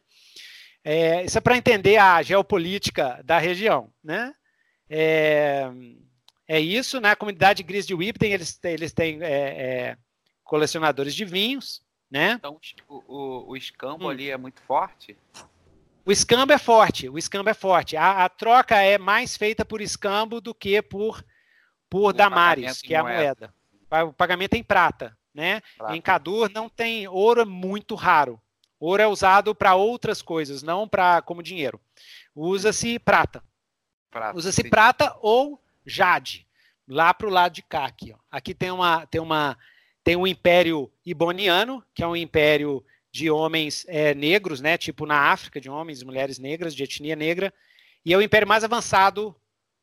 É, 0.84 1.24
isso 1.24 1.38
é 1.38 1.42
para 1.42 1.58
entender 1.58 1.98
a 1.98 2.22
geopolítica 2.22 3.22
da 3.24 3.38
região. 3.38 3.92
Né? 4.04 4.34
É, 4.90 5.72
é 6.48 6.60
isso, 6.60 7.00
né? 7.00 7.12
A 7.12 7.16
comunidade 7.16 7.64
Gris 7.64 7.88
de 7.88 7.96
Whipton, 7.96 8.26
eles, 8.26 8.60
eles 8.64 8.94
têm 8.94 9.20
é, 9.22 9.28
é, 9.28 9.98
colecionadores 10.44 11.16
de 11.16 11.26
vinhos, 11.26 11.82
né? 12.10 12.34
Então 12.34 12.60
o, 12.88 13.04
o, 13.08 13.52
o 13.52 13.58
escambo 13.58 14.06
hum. 14.06 14.10
ali 14.10 14.30
é 14.30 14.38
muito 14.38 14.62
forte? 14.62 15.18
O 16.06 16.12
escambo 16.12 16.54
é 16.54 16.58
forte, 16.60 17.10
o 17.10 17.18
escambo 17.18 17.50
é 17.50 17.54
forte. 17.54 17.98
A, 17.98 18.26
a 18.26 18.30
troca 18.30 18.80
é 18.80 18.98
mais 18.98 19.36
feita 19.36 19.66
por 19.66 19.82
escambo 19.82 20.40
do 20.40 20.54
que 20.54 20.80
por, 20.82 21.26
por 21.90 22.14
Damares, 22.14 22.80
que 22.80 22.94
é 22.94 22.98
a 22.98 23.04
moeda. 23.04 23.54
moeda. 23.90 24.10
O 24.10 24.14
pagamento 24.14 24.54
é 24.54 24.58
em 24.58 24.64
prata, 24.64 25.18
né? 25.34 25.62
Prata. 25.78 25.96
Em 25.96 26.02
Cadur 26.02 26.50
não 26.54 26.70
tem 26.70 27.08
ouro 27.08 27.42
é 27.42 27.46
muito 27.46 27.96
raro. 27.96 28.40
Ouro 28.80 29.02
é 29.02 29.08
usado 29.08 29.56
para 29.56 29.74
outras 29.74 30.22
coisas, 30.22 30.62
não 30.62 30.88
para 30.88 31.24
como 31.24 31.42
dinheiro. 31.42 31.82
Usa-se 32.36 33.00
prata. 33.00 33.44
prata 34.12 34.38
Usa-se 34.38 34.70
prata 34.70 35.18
ou 35.22 35.60
jade. 35.84 36.46
Lá 36.88 37.16
para 37.16 37.28
o 37.28 37.32
lado 37.32 37.54
de 37.54 37.64
cá, 37.64 37.86
aqui. 37.86 38.14
Ó. 38.14 38.18
Aqui 38.30 38.54
tem 38.54 38.70
uma 38.70 39.08
tem 39.08 39.20
uma 39.20 39.58
tem 40.04 40.16
um 40.16 40.28
império 40.28 40.92
iboniano, 41.04 41.84
que 41.96 42.04
é 42.04 42.08
um 42.08 42.16
império 42.16 42.86
de 43.16 43.32
homens 43.32 43.86
é, 43.88 44.14
negros, 44.14 44.60
né? 44.60 44.78
Tipo 44.78 45.06
na 45.06 45.32
África, 45.32 45.62
de 45.62 45.70
homens 45.70 46.02
e 46.02 46.06
mulheres 46.06 46.38
negras, 46.38 46.76
de 46.76 46.84
etnia 46.84 47.16
negra. 47.16 47.54
E 48.04 48.14
é 48.14 48.18
o 48.18 48.22
império 48.22 48.46
mais 48.46 48.66
avançado 48.66 49.34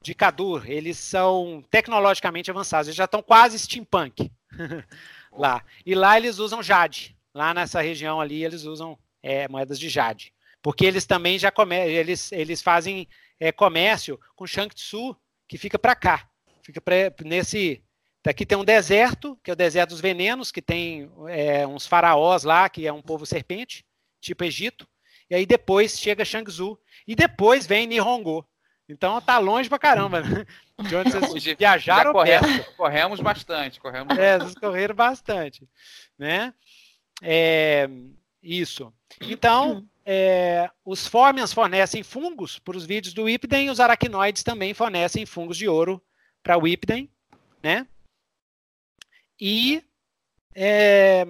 de 0.03 0.15
Kadur. 0.15 0.69
Eles 0.69 0.99
são 0.99 1.65
tecnologicamente 1.71 2.51
avançados. 2.51 2.89
Eles 2.89 2.97
já 2.97 3.07
estão 3.07 3.23
quase 3.23 3.59
steampunk 3.59 4.31
lá. 5.33 5.65
E 5.87 5.95
lá 5.95 6.19
eles 6.19 6.39
usam 6.39 6.63
jade. 6.63 7.17
Lá 7.35 7.55
nessa 7.55 7.81
região 7.81 8.21
ali 8.21 8.45
eles 8.45 8.65
usam 8.65 8.99
é, 9.23 9.49
moedas 9.49 9.81
de 9.81 9.89
jade, 9.89 10.35
porque 10.61 10.85
eles 10.85 11.07
também 11.07 11.39
já 11.39 11.51
come 11.51 11.75
eles, 11.75 12.31
eles 12.33 12.61
fazem 12.61 13.09
é, 13.41 13.51
comércio 13.51 14.21
com 14.37 14.47
Shang-Tzu, 14.47 15.17
que 15.49 15.57
fica 15.57 15.79
para 15.79 15.95
cá, 15.95 16.29
fica 16.63 16.83
pra, 16.83 16.95
nesse 17.25 17.83
Daqui 18.25 18.47
tem 18.47 18.57
um 18.57 18.65
deserto, 18.65 19.39
que 19.43 19.51
é 19.51 19.55
o 19.55 19.57
deserto 19.57 19.91
dos 19.91 20.01
venenos, 20.01 20.53
que 20.53 20.63
tem 20.63 21.11
é, 21.29 21.67
uns 21.67 21.87
faraós 21.87 22.45
lá, 22.45 22.69
que 22.69 22.87
é 22.87 22.93
um 22.93 23.03
povo 23.03 23.27
serpente, 23.27 23.85
tipo 24.21 24.45
Egito. 24.45 24.87
E 25.29 25.35
aí 25.35 25.45
depois 25.45 25.99
chega 25.99 26.25
Shangzu. 26.25 26.79
E 27.07 27.17
depois 27.17 27.67
vem 27.67 27.87
Nihongo. 27.87 28.47
Então 28.89 29.21
tá 29.21 29.39
longe 29.39 29.69
pra 29.69 29.79
caramba, 29.79 30.21
né? 30.21 30.47
De 30.89 30.97
onde 30.97 31.11
vocês 31.11 31.57
viajaram 31.57 32.13
corremos, 32.13 32.67
corremos 32.77 33.21
bastante. 33.21 33.81
Corremos 33.81 34.17
é, 34.19 34.39
vocês 34.39 34.55
correram 34.55 34.95
bastante. 34.95 35.69
Né? 36.19 36.53
É, 37.23 37.89
isso. 38.43 38.93
Então, 39.21 39.87
é, 40.05 40.69
os 40.85 41.07
Formians 41.07 41.53
fornecem 41.53 42.03
fungos 42.03 42.59
para 42.59 42.77
os 42.77 42.85
vídeos 42.85 43.15
do 43.15 43.25
Whipden 43.25 43.67
e 43.67 43.71
os 43.71 43.81
aracnoides 43.81 44.43
também 44.43 44.75
fornecem 44.75 45.25
fungos 45.25 45.57
de 45.57 45.69
ouro 45.69 46.03
para 46.43 46.59
o 46.59 46.63
Whipden, 46.63 47.09
né? 47.63 47.87
E 49.45 49.83
é, 50.55 51.27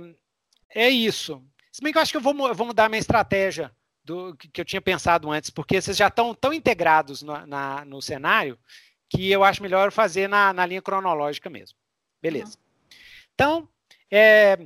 é, 0.68 0.90
isso. 0.90 1.42
Se 1.72 1.80
bem 1.80 1.90
que 1.90 1.96
eu 1.96 2.02
acho 2.02 2.12
que 2.12 2.18
eu 2.18 2.20
vou, 2.20 2.46
eu 2.46 2.54
vou 2.54 2.66
mudar 2.66 2.90
minha 2.90 2.98
estratégia 2.98 3.74
do 4.04 4.36
que, 4.36 4.60
eu 4.60 4.66
tinha 4.66 4.82
pensado 4.82 5.30
antes, 5.30 5.48
porque 5.48 5.80
vocês 5.80 5.96
já 5.96 6.08
estão 6.08 6.34
tão 6.34 6.52
integrados 6.52 7.22
no, 7.22 7.46
na, 7.46 7.86
no 7.86 8.02
cenário 8.02 8.58
que 9.08 9.30
eu 9.30 9.42
acho 9.42 9.62
melhor 9.62 9.90
fazer 9.90 10.28
na, 10.28 10.52
na 10.52 10.66
linha 10.66 10.82
cronológica 10.82 11.48
mesmo. 11.48 11.78
Beleza. 12.20 12.58
Então, 13.32 13.66
é, 14.10 14.58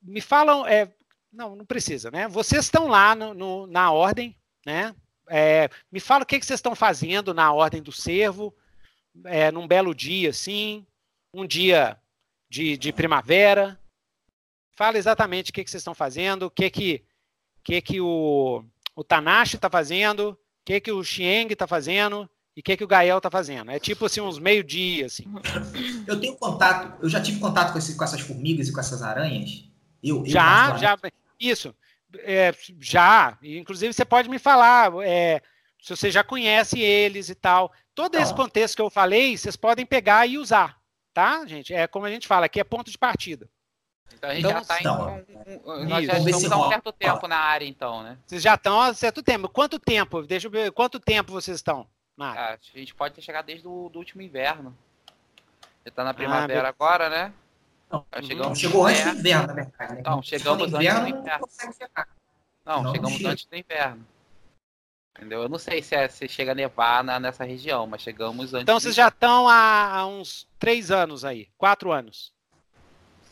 me 0.00 0.22
falam, 0.22 0.66
é, 0.66 0.90
não, 1.30 1.56
não 1.56 1.66
precisa, 1.66 2.10
né? 2.10 2.26
Vocês 2.26 2.64
estão 2.64 2.88
lá 2.88 3.14
no, 3.14 3.34
no, 3.34 3.66
na 3.66 3.92
ordem, 3.92 4.34
né? 4.64 4.96
É, 5.28 5.68
me 5.92 6.00
fala 6.00 6.22
o 6.22 6.26
que, 6.26 6.40
que 6.40 6.46
vocês 6.46 6.56
estão 6.58 6.74
fazendo 6.74 7.34
na 7.34 7.52
ordem 7.52 7.82
do 7.82 7.92
servo, 7.92 8.56
é, 9.26 9.52
num 9.52 9.68
belo 9.68 9.94
dia, 9.94 10.30
assim, 10.30 10.86
um 11.34 11.46
dia 11.46 12.00
de, 12.48 12.76
de 12.76 12.92
primavera. 12.92 13.78
Fala 14.76 14.98
exatamente 14.98 15.50
o 15.50 15.54
que, 15.54 15.64
que 15.64 15.70
vocês 15.70 15.80
estão 15.80 15.94
fazendo, 15.94 16.46
o 16.46 16.50
que 16.50 16.68
que, 16.70 17.04
que, 17.64 17.80
que 17.80 18.00
o, 18.00 18.64
o 18.94 19.04
Tanashi 19.04 19.56
está 19.56 19.70
fazendo, 19.70 20.30
o 20.30 20.38
que, 20.64 20.80
que 20.80 20.92
o 20.92 21.02
Xieng 21.02 21.52
está 21.52 21.66
fazendo 21.66 22.28
e 22.56 22.60
o 22.60 22.62
que, 22.62 22.76
que 22.76 22.84
o 22.84 22.88
Gael 22.88 23.20
tá 23.20 23.30
fazendo. 23.30 23.70
É 23.70 23.78
tipo 23.78 24.06
assim, 24.06 24.20
uns 24.20 24.38
meio-dia, 24.38 25.06
assim. 25.06 25.24
Eu 26.06 26.18
tenho 26.18 26.34
contato, 26.36 27.02
eu 27.02 27.08
já 27.08 27.20
tive 27.20 27.38
contato 27.38 27.72
com, 27.72 27.78
esse, 27.78 27.96
com 27.96 28.04
essas 28.04 28.20
formigas 28.20 28.68
e 28.68 28.72
com 28.72 28.80
essas 28.80 29.02
aranhas. 29.02 29.64
Eu, 30.02 30.18
eu 30.18 30.26
já, 30.26 30.76
já, 30.78 30.98
isso. 31.38 31.74
É, 32.20 32.54
já, 32.80 33.36
inclusive 33.42 33.92
você 33.92 34.04
pode 34.04 34.28
me 34.30 34.38
falar 34.38 34.90
é, 35.04 35.42
se 35.82 35.94
você 35.94 36.10
já 36.10 36.24
conhece 36.24 36.80
eles 36.80 37.28
e 37.28 37.34
tal. 37.34 37.72
Todo 37.94 38.14
esse 38.14 38.32
então. 38.32 38.44
contexto 38.44 38.76
que 38.76 38.82
eu 38.82 38.90
falei, 38.90 39.36
vocês 39.36 39.56
podem 39.56 39.84
pegar 39.84 40.26
e 40.26 40.38
usar, 40.38 40.78
tá, 41.16 41.46
gente? 41.46 41.72
É 41.72 41.86
como 41.86 42.04
a 42.04 42.10
gente 42.10 42.28
fala, 42.28 42.44
aqui 42.44 42.60
é 42.60 42.64
ponto 42.64 42.90
de 42.90 42.98
partida. 42.98 43.48
Então 44.12 44.28
a 44.28 44.34
gente 44.34 44.46
então, 44.46 44.52
já 44.52 44.60
está 44.60 44.82
em. 44.82 44.86
Um, 44.86 45.88
nós 45.88 46.04
já 46.04 46.18
estamos 46.18 46.52
há 46.52 46.66
um 46.66 46.68
certo 46.68 46.92
tempo 46.92 47.26
na 47.26 47.38
área, 47.38 47.64
então, 47.64 48.02
né? 48.02 48.18
Vocês 48.26 48.42
já 48.42 48.54
estão 48.54 48.78
há 48.78 48.92
certo 48.92 49.22
tempo. 49.22 49.48
Quanto 49.48 49.78
tempo? 49.78 50.22
Deixa 50.22 50.46
eu 50.46 50.50
ver. 50.50 50.70
Quanto 50.72 51.00
tempo 51.00 51.32
vocês 51.32 51.56
estão? 51.56 51.88
Ah, 52.20 52.52
a 52.52 52.58
gente 52.78 52.94
pode 52.94 53.14
ter 53.14 53.22
chegado 53.22 53.46
desde 53.46 53.66
o 53.66 53.88
do 53.88 53.98
último 53.98 54.20
inverno. 54.20 54.76
Já 55.84 55.88
está 55.88 56.04
na 56.04 56.10
ah, 56.10 56.14
primavera 56.14 56.68
ah, 56.68 56.70
agora, 56.70 57.08
né? 57.08 57.32
Não, 57.90 58.04
chegamos 58.22 58.58
chegou 58.58 58.86
antes 58.86 59.04
do 59.04 59.18
inverno, 59.18 59.46
na 59.46 59.54
verdade. 59.54 59.94
Né? 59.94 60.02
Não, 60.04 60.22
chegamos 60.22 60.62
antes 60.62 60.72
do 60.72 60.82
inverno. 60.82 61.24
Não, 62.64 62.82
não 62.82 62.92
chegamos 62.92 63.16
chega. 63.16 63.30
antes 63.30 63.46
do 63.46 63.56
inverno. 63.56 64.06
Entendeu? 65.16 65.42
Eu 65.42 65.48
não 65.48 65.58
sei 65.58 65.82
se, 65.82 65.94
é, 65.94 66.08
se 66.08 66.28
chega 66.28 66.52
a 66.52 66.54
nevar 66.54 67.02
na, 67.02 67.18
nessa 67.18 67.44
região, 67.44 67.86
mas 67.86 68.02
chegamos 68.02 68.52
antes. 68.52 68.62
Então 68.62 68.78
vocês 68.78 68.94
já 68.94 69.08
estão 69.08 69.48
há, 69.48 69.98
há, 69.98 70.06
uns 70.06 70.46
três 70.58 70.90
anos 70.90 71.24
aí, 71.24 71.48
quatro 71.56 71.90
anos. 71.90 72.32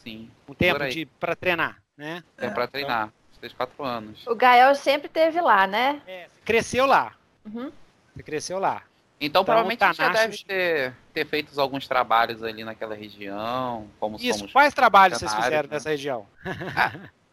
Sim. 0.02 0.30
Um 0.48 0.54
tempo 0.54 0.78
para 1.20 1.36
treinar, 1.36 1.82
né? 1.96 2.24
É, 2.38 2.48
para 2.48 2.66
treinar, 2.66 3.08
então... 3.08 3.38
três, 3.38 3.52
quatro 3.52 3.84
anos. 3.84 4.26
O 4.26 4.34
Gael 4.34 4.74
sempre 4.74 5.08
teve 5.08 5.40
lá, 5.40 5.66
né? 5.66 6.00
É, 6.06 6.28
cresceu 6.44 6.86
lá. 6.86 7.14
Uhum. 7.44 7.70
Você 8.14 8.22
cresceu 8.22 8.58
lá. 8.58 8.82
Então, 9.20 9.42
então 9.42 9.44
provavelmente 9.44 9.84
gente 9.84 9.96
já 9.96 10.08
deve 10.08 10.38
ter, 10.44 10.94
ter 11.12 11.26
feito 11.26 11.58
alguns 11.60 11.86
trabalhos 11.86 12.42
ali 12.42 12.64
naquela 12.64 12.94
região. 12.94 13.88
Como 14.00 14.16
Isso, 14.20 14.48
quais 14.48 14.74
trabalhos 14.74 15.18
vocês 15.18 15.32
fizeram 15.34 15.68
né? 15.68 15.74
nessa 15.74 15.90
região? 15.90 16.26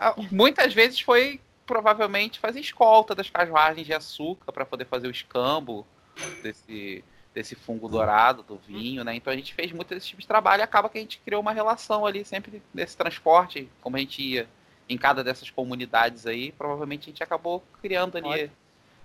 Ah, 0.03 0.15
muitas 0.32 0.73
vezes 0.73 0.99
foi 0.99 1.40
provavelmente 1.66 2.40
fazer 2.40 2.60
escolta 2.60 3.16
das 3.16 3.30
carruagens 3.30 3.86
de 3.86 3.94
açúcar 3.94 4.52
para 4.52 4.66
poder 4.66 4.86
fazer 4.86 5.08
o 5.08 5.12
escambo 5.12 5.86
desse, 6.42 7.04
desse 7.34 7.56
fungo 7.56 7.88
dourado 7.88 8.44
do 8.44 8.58
vinho, 8.58 9.04
né? 9.04 9.16
Então 9.16 9.32
a 9.32 9.36
gente 9.36 9.54
fez 9.54 9.72
muito 9.72 9.94
esse 9.94 10.08
tipo 10.08 10.22
de 10.22 10.28
trabalho 10.28 10.62
e 10.62 10.64
acaba 10.64 10.90
que 10.90 10.98
a 10.98 11.02
gente 11.02 11.20
criou 11.20 11.42
uma 11.42 11.54
relação 11.54 12.06
ali 12.06 12.26
sempre 12.26 12.62
desse 12.74 12.98
transporte, 12.98 13.70
como 13.82 13.96
a 13.96 14.00
gente 14.00 14.22
ia 14.22 14.48
em 14.90 14.98
cada 14.98 15.24
dessas 15.24 15.50
comunidades 15.50 16.28
aí, 16.28 16.52
provavelmente 16.52 17.04
a 17.04 17.12
gente 17.12 17.24
acabou 17.24 17.64
criando 17.82 18.18
ali 18.18 18.52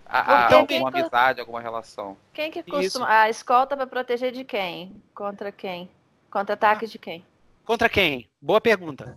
a, 0.05 0.47
a, 0.49 0.55
alguma 0.55 0.89
amizade, 0.89 1.41
alguma 1.41 1.61
relação. 1.61 2.17
Quem 2.33 2.51
que 2.51 2.63
costuma. 2.63 2.85
Isso. 2.85 3.05
A 3.05 3.31
escolta 3.31 3.77
para 3.77 3.87
proteger 3.87 4.33
de 4.33 4.45
quem? 4.45 5.01
Contra 5.15 5.53
quem? 5.53 5.89
Contra 6.31 6.55
ataque 6.55 6.87
de 6.87 6.99
quem? 6.99 7.25
Contra 7.65 7.89
quem? 7.89 8.29
Boa 8.41 8.61
pergunta. 8.61 9.17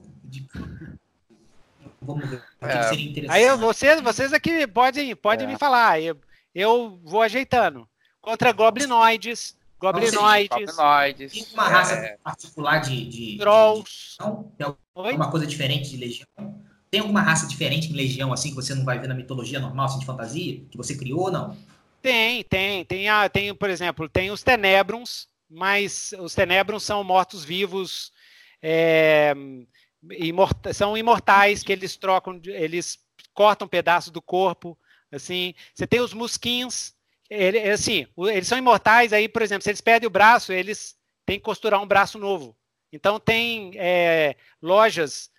Vamos 2.09 2.27
ver. 2.27 2.43
É. 2.61 3.29
Aí 3.29 3.55
vocês, 3.57 4.01
vocês 4.01 4.33
aqui 4.33 4.65
podem, 4.65 5.15
podem 5.15 5.45
é. 5.47 5.51
me 5.51 5.57
falar. 5.59 6.01
Eu, 6.01 6.17
eu 6.55 6.99
vou 7.03 7.21
ajeitando. 7.21 7.87
Contra 8.19 8.51
goblinoides. 8.51 9.55
Goblinoides. 9.79 10.49
goblinoides 10.49 11.31
tem 11.31 11.45
uma 11.53 11.69
raça 11.69 11.93
é. 11.93 12.17
particular 12.21 12.79
de, 12.79 13.05
de, 13.05 13.37
Trolls. 13.37 14.17
De, 14.19 14.25
tem 14.57 14.75
alguma 14.95 15.31
coisa 15.31 15.45
diferente 15.47 15.91
de 15.91 15.97
legião? 15.97 16.27
Tem 16.91 17.01
alguma 17.01 17.21
raça 17.21 17.45
diferente 17.45 17.87
em 17.87 17.95
Legião, 17.95 18.33
assim, 18.33 18.49
que 18.49 18.55
você 18.55 18.73
não 18.73 18.83
vai 18.83 18.97
ver 18.97 19.07
na 19.07 19.13
mitologia 19.13 19.59
normal, 19.59 19.85
assim, 19.85 19.99
de 19.99 20.07
fantasia, 20.07 20.59
que 20.71 20.75
você 20.75 20.97
criou 20.97 21.25
ou 21.25 21.31
não? 21.31 21.55
Tem, 22.01 22.43
tem. 22.43 22.83
Tem, 22.83 23.07
a, 23.07 23.29
tem 23.29 23.53
por 23.53 23.69
exemplo, 23.69 24.09
tem 24.09 24.31
os 24.31 24.41
Tenebrons, 24.41 25.27
mas 25.47 26.15
os 26.19 26.33
Tenebrons 26.33 26.81
são 26.81 27.03
mortos-vivos, 27.03 28.11
é, 28.59 29.35
imorta 30.11 30.73
são 30.73 30.97
imortais, 30.97 31.63
que 31.63 31.71
eles 31.71 31.97
trocam, 31.97 32.39
eles 32.45 32.99
cortam 33.33 33.65
um 33.65 33.69
pedaços 33.69 34.11
do 34.11 34.21
corpo, 34.21 34.77
assim. 35.11 35.53
Você 35.73 35.87
tem 35.87 35.99
os 35.99 36.13
Musquins, 36.13 36.95
ele, 37.29 37.59
assim, 37.59 38.07
eles 38.17 38.47
são 38.47 38.57
imortais, 38.57 39.13
aí, 39.13 39.29
por 39.29 39.41
exemplo, 39.41 39.63
se 39.63 39.69
eles 39.69 39.81
perdem 39.81 40.07
o 40.07 40.11
braço, 40.11 40.51
eles 40.51 40.97
têm 41.25 41.37
que 41.37 41.45
costurar 41.45 41.81
um 41.81 41.87
braço 41.87 42.17
novo. 42.17 42.55
Então, 42.91 43.19
tem 43.19 43.71
é, 43.75 44.35
lojas 44.61 45.29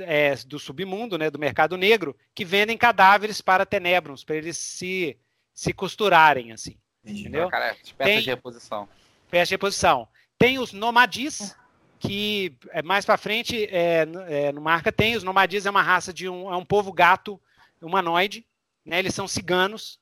é, 0.00 0.36
do 0.46 0.58
submundo, 0.58 1.18
né, 1.18 1.30
do 1.30 1.38
mercado 1.38 1.76
negro, 1.76 2.16
que 2.34 2.44
vendem 2.44 2.78
cadáveres 2.78 3.40
para 3.40 3.66
tenebrons, 3.66 4.22
para 4.22 4.36
eles 4.36 4.56
se, 4.56 5.18
se 5.52 5.72
costurarem, 5.72 6.52
assim. 6.52 6.78
Entendeu? 7.04 7.48
Cara, 7.48 7.66
é 7.66 7.74
peças 7.74 7.96
Tem, 7.96 8.20
de 8.20 8.30
reposição. 8.30 8.88
Peças 9.30 9.48
de 9.48 9.54
reposição. 9.54 10.08
Tem 10.38 10.58
os 10.58 10.72
nomadis, 10.72 11.56
que 12.00 12.56
é, 12.70 12.82
mais 12.82 13.04
para 13.04 13.18
frente 13.18 13.66
é, 13.66 14.06
é, 14.26 14.52
no 14.52 14.60
marca 14.60 14.90
tem. 14.90 15.14
Os 15.14 15.22
nomadis 15.22 15.66
é 15.66 15.70
uma 15.70 15.82
raça 15.82 16.12
de 16.12 16.28
um, 16.28 16.52
é 16.52 16.56
um 16.56 16.64
povo 16.64 16.92
gato 16.92 17.40
humanoide, 17.80 18.44
né, 18.84 18.98
eles 18.98 19.14
são 19.14 19.28
ciganos. 19.28 20.00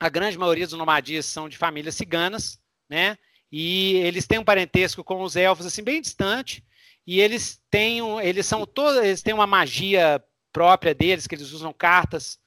A 0.00 0.08
grande 0.08 0.36
maioria 0.36 0.66
dos 0.66 0.76
nomadis 0.76 1.26
são 1.26 1.48
de 1.48 1.56
famílias 1.56 1.94
ciganas, 1.94 2.60
né? 2.88 3.16
E 3.50 3.96
eles 3.96 4.26
têm 4.26 4.38
um 4.38 4.44
parentesco 4.44 5.04
com 5.04 5.22
os 5.22 5.36
elfos 5.36 5.64
assim 5.64 5.82
bem 5.82 6.02
distante 6.02 6.64
e 7.06 7.20
eles 7.20 7.62
têm, 7.70 8.00
eles 8.20 8.44
são 8.44 8.66
todos, 8.66 9.02
eles 9.02 9.22
têm 9.22 9.32
uma 9.32 9.46
magia 9.46 10.22
própria 10.52 10.94
deles, 10.94 11.26
que 11.26 11.34
eles 11.34 11.52
usam 11.52 11.72
cartas, 11.72 12.38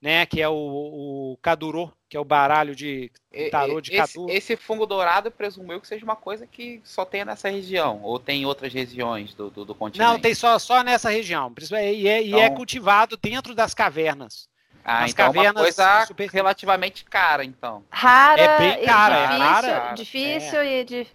né, 0.00 0.24
que 0.24 0.40
é 0.40 0.48
o, 0.48 0.54
o 0.54 1.38
Kaduro, 1.42 1.92
que 2.14 2.16
é 2.16 2.20
o 2.20 2.24
baralho 2.24 2.76
de 2.76 3.10
tarô 3.50 3.80
de 3.80 3.92
esse, 3.92 4.14
Kaduro. 4.14 4.32
Esse 4.32 4.56
fungo 4.56 4.86
dourado, 4.86 5.32
presumo 5.32 5.72
eu 5.72 5.80
que 5.80 5.88
seja 5.88 6.04
uma 6.04 6.14
coisa 6.14 6.46
que 6.46 6.80
só 6.84 7.04
tem 7.04 7.24
nessa 7.24 7.50
região, 7.50 8.00
ou 8.04 8.20
tem 8.20 8.42
em 8.42 8.46
outras 8.46 8.72
regiões 8.72 9.34
do, 9.34 9.50
do, 9.50 9.64
do 9.64 9.74
continente? 9.74 10.08
Não, 10.08 10.20
tem 10.20 10.32
só, 10.32 10.56
só 10.60 10.84
nessa 10.84 11.10
região, 11.10 11.52
e 11.72 12.06
é, 12.06 12.22
então... 12.22 12.38
e 12.38 12.40
é 12.40 12.48
cultivado 12.50 13.16
dentro 13.16 13.52
das 13.52 13.74
cavernas. 13.74 14.48
Ah, 14.84 15.00
Nas 15.00 15.10
então 15.10 15.26
cavernas, 15.26 15.48
é 15.48 15.58
uma 15.58 15.62
coisa 15.64 16.06
super... 16.06 16.30
relativamente 16.30 17.04
cara, 17.04 17.44
então. 17.44 17.82
Rara, 17.90 18.40
é 18.40 18.58
bem 18.58 18.84
cara, 18.84 19.16
é 19.16 19.26
difícil, 19.26 19.42
é 19.42 19.48
rara. 19.48 19.94
Difícil 19.94 20.60
é. 20.60 20.80
e 20.80 20.84
de 20.84 21.06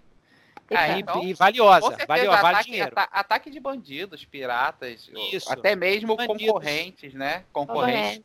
é, 0.68 0.98
então, 0.98 1.24
e 1.24 1.32
valiosa, 1.32 1.88
certeza, 1.88 2.06
valiosa, 2.06 2.42
vale 2.42 2.54
ataque, 2.54 2.70
dinheiro. 2.70 2.92
Ataque 2.94 3.50
de 3.50 3.58
bandidos, 3.58 4.24
piratas, 4.24 5.10
Isso. 5.32 5.50
até 5.50 5.74
mesmo 5.74 6.14
bandidos. 6.14 6.46
concorrentes, 6.46 7.14
né? 7.14 7.44
Concorrentes. 7.52 8.22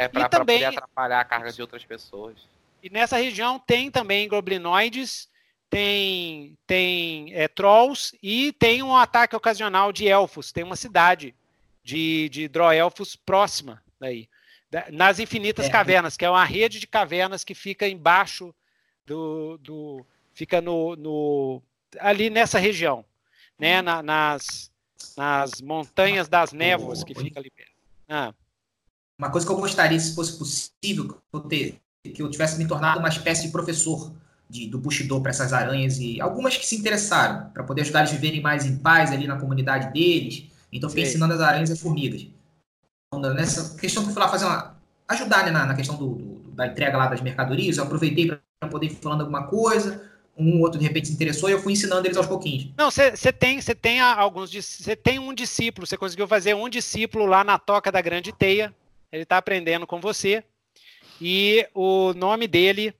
É, 0.00 0.08
para 0.08 0.28
também... 0.30 0.60
poder 0.60 0.78
atrapalhar 0.78 1.20
a 1.20 1.24
carga 1.24 1.52
de 1.52 1.60
outras 1.60 1.84
pessoas. 1.84 2.48
E 2.82 2.88
nessa 2.88 3.18
região 3.18 3.58
tem 3.58 3.90
também 3.90 4.26
goblinoides, 4.26 5.28
tem, 5.68 6.56
tem 6.66 7.34
é, 7.34 7.46
trolls 7.46 8.16
e 8.22 8.50
tem 8.52 8.82
um 8.82 8.96
ataque 8.96 9.36
ocasional 9.36 9.92
de 9.92 10.08
elfos. 10.08 10.52
Tem 10.52 10.64
uma 10.64 10.76
cidade 10.76 11.34
de, 11.84 12.30
de 12.30 12.48
droelfos 12.48 13.14
próxima 13.14 13.82
daí. 14.00 14.26
Nas 14.90 15.18
infinitas 15.18 15.66
é. 15.66 15.70
cavernas, 15.70 16.16
que 16.16 16.24
é 16.24 16.30
uma 16.30 16.44
rede 16.44 16.80
de 16.80 16.86
cavernas 16.86 17.44
que 17.44 17.54
fica 17.54 17.86
embaixo 17.86 18.54
do, 19.04 19.58
do 19.58 20.06
fica 20.32 20.62
no, 20.62 20.96
no 20.96 21.62
ali 21.98 22.30
nessa 22.30 22.58
região, 22.58 23.04
né? 23.58 23.82
Na, 23.82 24.02
nas, 24.02 24.72
nas 25.14 25.60
montanhas 25.60 26.28
das 26.28 26.52
névoas 26.52 27.04
que 27.04 27.14
fica 27.14 27.38
ali 27.38 27.50
perto. 27.50 27.72
Ah. 28.08 28.32
Uma 29.20 29.28
coisa 29.28 29.46
que 29.46 29.52
eu 29.52 29.56
gostaria, 29.58 30.00
se 30.00 30.14
fosse 30.14 30.38
possível, 30.38 31.08
que 31.08 31.14
eu, 31.30 31.40
ter, 31.40 31.78
que 32.02 32.22
eu 32.22 32.30
tivesse 32.30 32.56
me 32.56 32.66
tornado 32.66 33.00
uma 33.00 33.08
espécie 33.10 33.42
de 33.42 33.52
professor 33.52 34.10
de, 34.48 34.66
do 34.66 34.78
Bushido 34.78 35.20
para 35.20 35.28
essas 35.28 35.52
aranhas 35.52 35.98
e 35.98 36.18
algumas 36.22 36.56
que 36.56 36.66
se 36.66 36.76
interessaram 36.76 37.50
para 37.50 37.62
poder 37.62 37.82
ajudar 37.82 38.00
eles 38.00 38.12
a 38.12 38.14
viverem 38.14 38.40
mais 38.40 38.64
em 38.64 38.78
paz 38.78 39.12
ali 39.12 39.26
na 39.26 39.38
comunidade 39.38 39.92
deles. 39.92 40.46
Então, 40.72 40.88
fiquei 40.88 41.04
Sim. 41.04 41.10
ensinando 41.10 41.34
as 41.34 41.40
aranhas 41.40 41.68
e 41.68 41.74
as 41.74 41.80
formigas. 41.80 42.26
Então, 43.12 43.34
nessa 43.34 43.76
questão 43.76 44.02
que 44.02 44.08
eu 44.08 44.14
fui 44.14 44.22
lá 44.22 44.28
fazer 44.30 44.46
uma. 44.46 44.74
ajudar 45.06 45.44
né, 45.44 45.50
na, 45.50 45.66
na 45.66 45.74
questão 45.74 45.96
do, 45.96 46.14
do, 46.14 46.50
da 46.52 46.68
entrega 46.68 46.96
lá 46.96 47.06
das 47.06 47.20
mercadorias, 47.20 47.76
eu 47.76 47.84
aproveitei 47.84 48.26
para 48.26 48.70
poder 48.70 48.86
ir 48.86 48.94
falando 49.02 49.20
alguma 49.20 49.48
coisa 49.48 50.08
um 50.40 50.60
outro 50.62 50.78
de 50.78 50.86
repente 50.86 51.08
se 51.08 51.12
interessou 51.12 51.50
e 51.50 51.52
eu 51.52 51.60
fui 51.60 51.74
ensinando 51.74 52.06
eles 52.06 52.16
aos 52.16 52.26
pouquinhos. 52.26 52.68
Não, 52.76 52.90
você 52.90 53.30
tem, 53.30 53.60
você 53.60 53.74
tem 53.74 54.00
alguns, 54.00 54.50
você 54.50 54.96
tem 54.96 55.18
um 55.18 55.34
discípulo, 55.34 55.86
você 55.86 55.98
conseguiu 55.98 56.26
fazer 56.26 56.54
um 56.54 56.68
discípulo 56.68 57.26
lá 57.26 57.44
na 57.44 57.58
toca 57.58 57.92
da 57.92 58.00
Grande 58.00 58.32
Teia. 58.32 58.74
Ele 59.12 59.22
está 59.24 59.38
aprendendo 59.38 59.86
com 59.86 60.00
você 60.00 60.44
e 61.20 61.68
o 61.74 62.12
nome 62.14 62.46
dele 62.46 62.94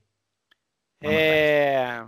é 1.01 2.05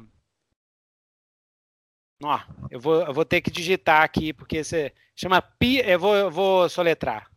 Ó, 2.23 2.39
eu 2.71 2.79
vou, 2.79 3.01
eu 3.01 3.13
vou 3.13 3.25
ter 3.25 3.41
que 3.41 3.51
digitar 3.51 4.01
aqui, 4.01 4.31
porque 4.31 4.63
você 4.63 4.93
chama 5.13 5.41
Pi. 5.41 5.79
Eu 5.79 5.99
vou, 5.99 6.15
eu 6.15 6.31
vou 6.31 6.69
soletrar. 6.69 7.29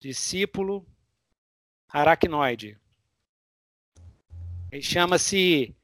Discípulo 0.00 0.84
aracnoide. 1.88 2.76
Ele 4.72 4.82
chama-se 4.82 5.76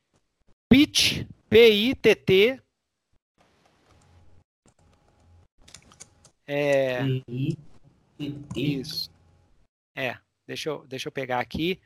PIT, 0.69 1.29
P-I-T-T. 1.49 2.61
É. 6.47 7.01
Isso. 8.57 9.11
É, 9.99 10.17
deixa 10.47 10.69
eu, 10.69 10.87
deixa 10.87 11.09
eu 11.09 11.13
pegar 11.13 11.41
aqui. 11.41 11.81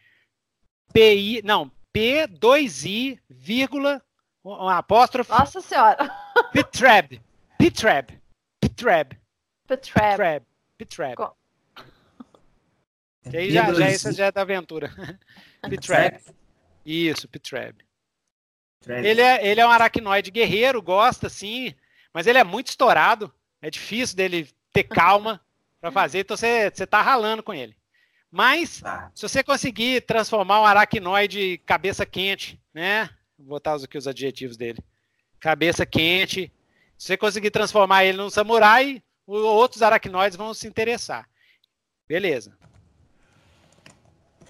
PI, 0.92 1.40
não, 1.42 1.72
P, 1.90 2.28
2I, 2.28 3.18
vírgula, 3.26 4.04
um 4.44 4.68
apóstrofe. 4.68 5.30
Nossa 5.30 5.62
senhora. 5.62 5.96
Pitrab. 6.52 7.18
Pitrab. 7.56 8.20
Pitrab. 8.60 9.16
Pitrab. 9.66 10.44
Pitrab. 10.76 11.34
Que 13.30 13.36
aí 13.38 13.50
já, 13.50 13.72
já, 13.72 13.86
essa 13.86 14.12
já 14.12 14.26
é 14.26 14.32
da 14.32 14.42
aventura. 14.42 14.92
Pitrab. 15.70 16.20
Isso, 16.84 17.26
Pitrab. 17.26 17.82
Ele 18.86 19.22
é, 19.22 19.46
ele 19.46 19.60
é 19.60 19.66
um 19.66 19.70
aracnoide 19.70 20.30
guerreiro, 20.30 20.82
gosta, 20.82 21.30
sim, 21.30 21.74
mas 22.12 22.26
ele 22.26 22.36
é 22.36 22.44
muito 22.44 22.66
estourado. 22.66 23.32
É 23.62 23.70
difícil 23.70 24.16
dele 24.18 24.50
ter 24.70 24.82
calma 24.82 25.40
para 25.80 25.90
fazer, 25.90 26.18
então 26.18 26.36
você, 26.36 26.70
você 26.70 26.86
tá 26.86 27.00
ralando 27.00 27.42
com 27.42 27.54
ele. 27.54 27.74
Mas, 28.32 28.80
tá. 28.80 29.12
se 29.14 29.28
você 29.28 29.44
conseguir 29.44 30.06
transformar 30.06 30.62
um 30.62 30.64
aracnoide 30.64 31.58
cabeça 31.66 32.06
quente, 32.06 32.58
né? 32.72 33.10
Vou 33.38 33.48
botar 33.48 33.74
aqui 33.74 33.98
os 33.98 34.08
adjetivos 34.08 34.56
dele. 34.56 34.82
Cabeça 35.38 35.84
quente. 35.84 36.50
Se 36.96 37.08
você 37.08 37.16
conseguir 37.18 37.50
transformar 37.50 38.06
ele 38.06 38.16
num 38.16 38.30
samurai, 38.30 39.02
outros 39.26 39.82
aracnoides 39.82 40.38
vão 40.38 40.54
se 40.54 40.66
interessar. 40.66 41.28
Beleza. 42.08 42.56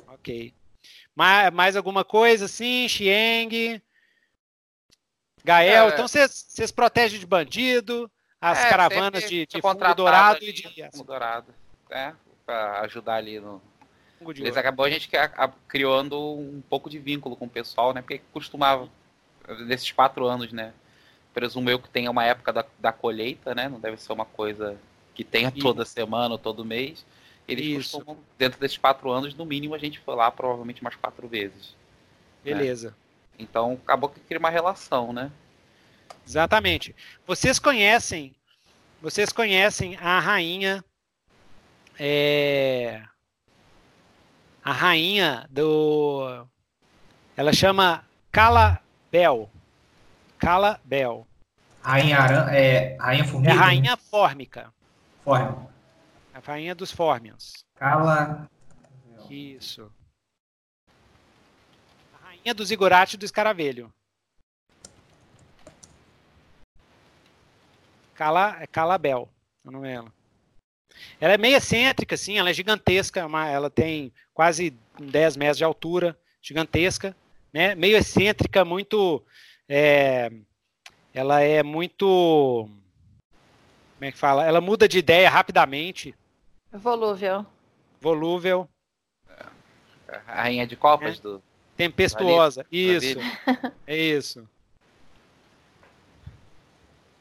Ok. 0.07 0.55
Mais, 1.13 1.53
mais 1.53 1.75
alguma 1.75 2.05
coisa 2.05 2.45
assim? 2.45 2.87
Xieng? 2.89 3.83
Gael? 5.45 5.89
É, 5.89 5.89
então 5.89 6.07
vocês 6.07 6.71
protegem 6.71 7.19
de 7.19 7.27
bandido, 7.27 8.09
as 8.41 8.61
é, 8.61 8.69
caravanas 8.69 9.29
de, 9.29 9.45
de 9.45 9.61
fundo 9.61 9.95
dourado 9.97 10.45
e 10.45 10.53
de. 10.53 10.89
Fundo 10.93 11.05
dourado, 11.05 11.53
né? 11.91 12.15
Pra 12.47 12.81
ajudar 12.83 13.17
ali 13.17 13.41
no, 13.41 13.61
eles 14.31 14.57
acabou 14.57 14.85
a 14.85 14.91
gente 14.91 15.11
criando 15.69 16.19
um 16.19 16.63
pouco 16.69 16.89
de 16.89 16.99
vínculo 16.99 17.37
com 17.37 17.47
o 17.47 17.51
pessoal, 17.51 17.93
né? 17.93 18.01
Porque 18.01 18.21
costumava, 18.33 18.89
nesses 19.67 19.91
quatro 19.91 20.27
anos, 20.27 20.53
né? 20.53 20.73
Presumo 21.35 21.71
eu 21.71 21.79
que 21.79 21.89
tenha 21.89 22.11
uma 22.11 22.25
época 22.25 22.53
da, 22.53 22.65
da 22.79 22.93
colheita, 22.93 23.55
né? 23.55 23.69
Não 23.69 23.81
deve 23.81 23.97
ser 23.97 24.13
uma 24.13 24.25
coisa 24.25 24.77
que 25.15 25.25
tenha 25.25 25.51
toda 25.51 25.85
semana 25.85 26.35
ou 26.35 26.39
todo 26.39 26.65
mês. 26.65 27.05
Eles 27.49 27.67
Isso. 27.67 27.99
costumam, 27.99 28.23
dentro 28.39 28.61
desses 28.61 28.79
quatro 28.79 29.11
anos, 29.11 29.35
no 29.35 29.45
mínimo, 29.45 29.75
a 29.75 29.79
gente 29.79 29.99
foi 29.99 30.15
lá 30.15 30.31
provavelmente 30.31 30.81
umas 30.81 30.95
quatro 30.95 31.27
vezes. 31.27 31.75
Né? 32.45 32.53
Beleza. 32.55 32.91
Né? 32.91 32.95
Então 33.39 33.79
acabou 33.83 34.09
que 34.09 34.21
cria 34.21 34.39
uma 34.39 34.51
relação, 34.51 35.13
né? 35.13 35.31
Exatamente. 36.27 36.95
Vocês 37.27 37.59
conhecem, 37.59 38.35
vocês 39.01 39.33
conhecem 39.33 39.97
a 39.97 40.21
rainha 40.21 40.85
é, 41.99 43.03
a 44.65 44.73
rainha 44.73 45.47
do. 45.51 46.47
Ela 47.37 47.53
chama 47.53 48.05
Calabel. 48.31 49.51
Calabel. 50.39 51.27
Rainha, 51.83 52.19
aran... 52.19 52.51
é, 52.51 52.97
rainha 52.97 53.25
formiga? 53.25 53.53
É 53.53 53.57
rainha 53.57 53.97
fórmica. 53.97 54.73
Fórmica. 55.25 55.73
A 56.33 56.39
rainha 56.39 56.75
dos 56.75 56.93
fórmions. 56.93 57.65
Cala. 57.75 58.49
Isso. 59.29 59.91
A 62.15 62.29
rainha 62.29 62.55
do 62.55 62.65
zigurate 62.65 63.17
do 63.17 63.25
escaravelho. 63.25 63.93
Cala, 68.15 68.63
é 68.63 68.67
Calabel, 68.67 69.29
o 69.65 69.71
nome 69.71 69.89
dela. 69.89 70.13
Ela 71.21 71.35
é 71.35 71.39
meio 71.39 71.57
excêntrica, 71.57 72.15
assim, 72.15 72.39
ela 72.39 72.51
é 72.51 72.55
gigantesca, 72.55 73.21
ela 73.21 73.71
tem 73.71 74.13
quase 74.35 74.75
10 74.99 75.37
metros 75.37 75.59
de 75.59 75.65
altura, 75.65 76.19
gigantesca, 76.41 77.17
né? 77.53 77.75
Meio 77.75 77.97
excêntrica, 77.97 78.65
muito. 78.65 79.23
É, 79.69 80.31
ela 81.13 81.41
é 81.41 81.63
muito. 81.63 82.69
Como 83.95 84.05
é 84.09 84.13
que 84.13 84.19
fala? 84.19 84.45
Ela 84.45 84.61
muda 84.61 84.89
de 84.89 84.99
ideia 84.99 85.29
rapidamente. 85.29 86.15
Volúvel. 86.73 87.47
Volúvel. 88.01 88.69
A 90.27 90.43
rainha 90.43 90.67
de 90.67 90.77
copas 90.77 91.19
é. 91.19 91.23
do. 91.23 91.43
Tempestuosa. 91.77 92.67
Isso. 92.71 93.19
é 93.87 93.97
isso. 93.97 94.49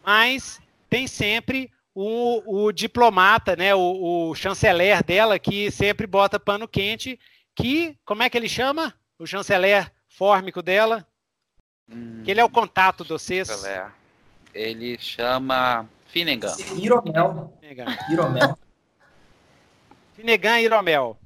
Mas 0.03 0.59
tem 0.89 1.07
sempre 1.07 1.71
o, 1.93 2.65
o 2.65 2.71
diplomata, 2.71 3.55
né, 3.55 3.75
o, 3.75 4.29
o, 4.29 4.35
chanceler 4.35 5.03
dela, 5.03 5.37
que 5.37 5.69
sempre 5.71 6.07
bota 6.07 6.39
pano 6.39 6.67
quente, 6.67 7.19
que, 7.55 7.97
como 8.05 8.23
é 8.23 8.29
que 8.29 8.37
ele 8.37 8.47
chama? 8.47 8.93
O 9.19 9.25
chanceler 9.25 9.91
fórmico 10.07 10.61
dela? 10.61 11.05
Hum, 11.89 12.21
que 12.23 12.31
ele 12.31 12.39
é 12.39 12.45
o 12.45 12.49
contato 12.49 13.03
vocês. 13.03 13.47
Chanceler. 13.47 13.91
Ele 14.53 14.97
chama 14.97 15.87
Finnegan. 16.07 16.55
Iromel. 16.77 17.57
Finnegan. 17.59 17.97
Iromel. 18.09 18.57
Finnegan 20.15 20.59
Iromel. 20.59 21.17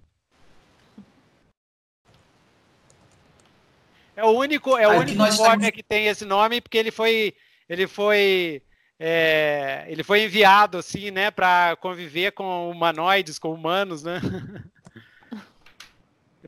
É 4.15 4.23
o 4.23 4.29
único, 4.29 4.77
é 4.77 4.87
o 4.87 4.99
único 4.99 5.25
fórmico 5.33 5.75
que 5.75 5.83
tem 5.83 6.07
esse 6.07 6.23
nome, 6.23 6.61
porque 6.61 6.77
ele 6.77 6.91
foi, 6.91 7.35
ele 7.67 7.85
foi 7.85 8.63
é, 8.99 9.85
ele 9.87 10.03
foi 10.03 10.23
enviado 10.23 10.77
assim, 10.77 11.11
né, 11.11 11.29
para 11.29 11.75
conviver 11.77 12.31
com 12.31 12.69
humanoides, 12.69 13.37
com 13.37 13.53
humanos, 13.53 14.03
né? 14.03 14.21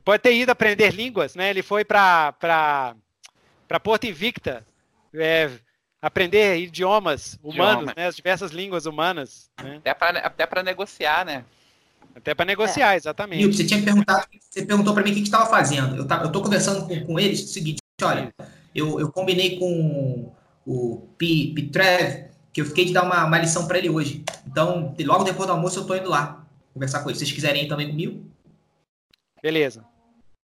Pode 0.04 0.22
ter 0.22 0.34
ido 0.34 0.50
aprender 0.50 0.94
línguas, 0.94 1.34
né? 1.34 1.50
Ele 1.50 1.62
foi 1.62 1.84
para 1.84 2.32
para 2.32 3.80
Porto 3.82 4.04
Invicta 4.04 4.66
é, 5.14 5.50
aprender 6.00 6.56
idiomas 6.56 7.38
humanos, 7.42 7.82
Idioma. 7.82 7.94
né? 7.94 8.06
As 8.06 8.16
diversas 8.16 8.50
línguas 8.50 8.86
humanas. 8.86 9.50
Né? 9.62 9.76
Até 9.76 9.92
para 9.92 10.18
até 10.20 10.46
para 10.46 10.62
negociar, 10.62 11.26
né? 11.26 11.44
Até 12.14 12.34
para 12.34 12.46
negociar, 12.46 12.94
é. 12.94 12.96
exatamente. 12.96 13.46
Você 13.54 13.66
tinha 13.66 13.82
perguntado, 13.82 14.26
você 14.40 14.64
perguntou 14.64 14.94
para 14.94 15.04
mim 15.04 15.10
o 15.10 15.14
que 15.14 15.20
estava 15.20 15.46
fazendo. 15.46 15.94
Eu, 15.96 16.06
tá, 16.06 16.22
eu 16.22 16.32
tô 16.32 16.40
conversando 16.40 16.86
com, 16.86 17.04
com 17.04 17.20
eles, 17.20 17.44
o 17.44 17.48
seguinte, 17.48 17.80
olha, 18.02 18.32
eu, 18.74 18.98
eu 18.98 19.12
combinei 19.12 19.58
com 19.58 20.32
o 20.66 21.08
Pitrev, 21.18 22.28
que 22.58 22.62
eu 22.62 22.66
fiquei 22.66 22.86
de 22.86 22.92
dar 22.92 23.04
uma, 23.04 23.24
uma 23.24 23.38
lição 23.38 23.68
para 23.68 23.78
ele 23.78 23.88
hoje. 23.88 24.24
Então, 24.44 24.92
logo 24.98 25.22
depois 25.22 25.46
do 25.46 25.52
almoço, 25.52 25.78
eu 25.78 25.86
tô 25.86 25.94
indo 25.94 26.10
lá 26.10 26.44
conversar 26.74 27.02
com 27.02 27.08
ele. 27.08 27.16
Se 27.16 27.24
vocês 27.24 27.32
quiserem 27.32 27.64
ir 27.64 27.68
também 27.68 27.88
comigo. 27.88 28.28
Beleza. 29.40 29.84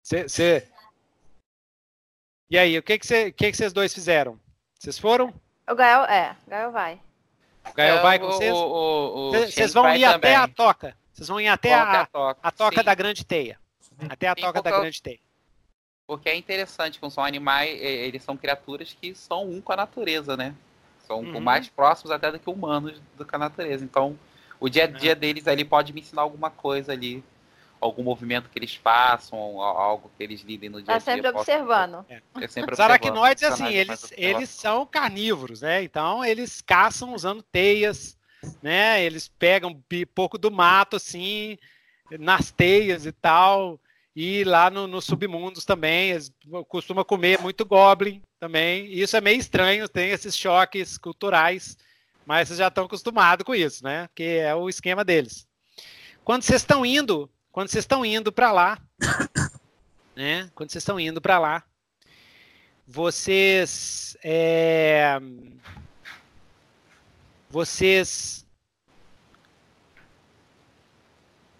Cê, 0.02 0.66
E 2.50 2.58
aí, 2.58 2.76
o 2.76 2.82
que 2.82 2.98
que, 2.98 3.06
cê, 3.06 3.30
que 3.30 3.52
que 3.52 3.56
vocês 3.56 3.72
dois 3.72 3.94
fizeram? 3.94 4.36
Vocês 4.76 4.98
foram? 4.98 5.32
O 5.70 5.74
Gael, 5.76 6.02
é, 6.06 6.36
o 6.44 6.50
Gael 6.50 6.72
vai. 6.72 7.00
O 7.70 7.72
Gael 7.72 7.98
é, 7.98 8.02
vai 8.02 8.18
com 8.18 8.26
vocês? 8.26 8.52
Vocês 9.54 9.72
vão 9.72 9.94
ir 9.94 10.04
até 10.04 10.34
a 10.34 10.48
toca. 10.48 10.96
Vocês 11.12 11.28
vão 11.28 11.40
ir 11.40 11.46
até 11.46 11.72
a, 11.72 12.00
a, 12.00 12.06
toca, 12.06 12.40
a 12.42 12.50
toca 12.50 12.82
da 12.82 12.94
grande 12.96 13.24
teia. 13.24 13.60
Até 14.08 14.26
a 14.26 14.34
Sim, 14.34 14.40
toca 14.40 14.60
da 14.60 14.72
grande 14.72 15.00
teia. 15.00 15.20
Porque 16.04 16.28
é 16.28 16.34
interessante, 16.34 16.98
como 16.98 17.12
são 17.12 17.24
animais, 17.24 17.80
eles 17.80 18.24
são 18.24 18.36
criaturas 18.36 18.92
que 18.92 19.14
são 19.14 19.48
um 19.48 19.60
com 19.60 19.72
a 19.72 19.76
natureza, 19.76 20.36
né? 20.36 20.52
São 21.06 21.20
uhum. 21.20 21.40
mais 21.40 21.68
próximos 21.68 22.10
até 22.10 22.30
do 22.30 22.38
que 22.38 22.48
humanos 22.48 23.00
do 23.16 23.24
que 23.24 23.34
a 23.34 23.38
natureza. 23.38 23.84
Então, 23.84 24.18
o 24.60 24.68
dia 24.68 24.84
a 24.84 24.86
dia 24.86 25.12
é. 25.12 25.14
deles 25.14 25.46
ali 25.48 25.64
pode 25.64 25.92
me 25.92 26.00
ensinar 26.00 26.22
alguma 26.22 26.50
coisa 26.50 26.92
ali. 26.92 27.22
Algum 27.80 28.04
movimento 28.04 28.48
que 28.48 28.56
eles 28.56 28.76
façam, 28.76 29.60
algo 29.60 30.08
que 30.16 30.22
eles 30.22 30.42
lidem 30.42 30.70
no 30.70 30.80
dia 30.80 30.94
a 30.94 30.98
dia. 30.98 31.04
Tá 31.04 31.12
sempre 31.12 31.28
observando. 31.28 32.06
É. 32.08 32.22
É 32.40 32.46
sempre 32.46 32.74
Os 32.74 32.78
aracnoides, 32.78 33.42
assim, 33.42 33.74
eles, 33.74 34.12
eles 34.16 34.48
são 34.50 34.86
carnívoros, 34.86 35.62
né? 35.62 35.82
Então, 35.82 36.24
eles 36.24 36.60
caçam 36.60 37.12
usando 37.12 37.42
teias, 37.42 38.16
né? 38.62 39.02
Eles 39.02 39.26
pegam 39.26 39.70
um 39.70 40.06
pouco 40.14 40.38
do 40.38 40.48
mato, 40.48 40.94
assim, 40.94 41.58
nas 42.20 42.52
teias 42.52 43.04
e 43.04 43.10
tal. 43.10 43.80
E 44.14 44.44
lá 44.44 44.68
no, 44.70 44.86
no 44.86 45.00
submundos 45.00 45.64
também, 45.64 46.10
eles 46.10 46.30
costumam 46.68 47.04
comer 47.04 47.40
muito 47.40 47.64
goblin 47.64 48.22
também. 48.38 48.86
E 48.86 49.00
isso 49.00 49.16
é 49.16 49.20
meio 49.20 49.38
estranho, 49.38 49.88
tem 49.88 50.10
esses 50.10 50.36
choques 50.36 50.98
culturais, 50.98 51.78
mas 52.26 52.48
vocês 52.48 52.58
já 52.58 52.68
estão 52.68 52.84
acostumados 52.84 53.44
com 53.44 53.54
isso, 53.54 53.82
né? 53.82 54.08
Que 54.14 54.38
é 54.38 54.54
o 54.54 54.68
esquema 54.68 55.04
deles. 55.04 55.46
Quando 56.24 56.42
vocês 56.42 56.60
estão 56.60 56.84
indo, 56.84 57.30
quando 57.50 57.68
vocês 57.68 57.84
estão 57.84 58.04
indo 58.04 58.30
para 58.30 58.52
lá, 58.52 58.78
né? 60.14 60.50
Quando 60.54 60.70
vocês 60.70 60.82
estão 60.82 61.00
indo 61.00 61.20
para 61.20 61.38
lá, 61.38 61.64
vocês 62.86 64.14
é, 64.22 65.18
vocês 67.48 68.41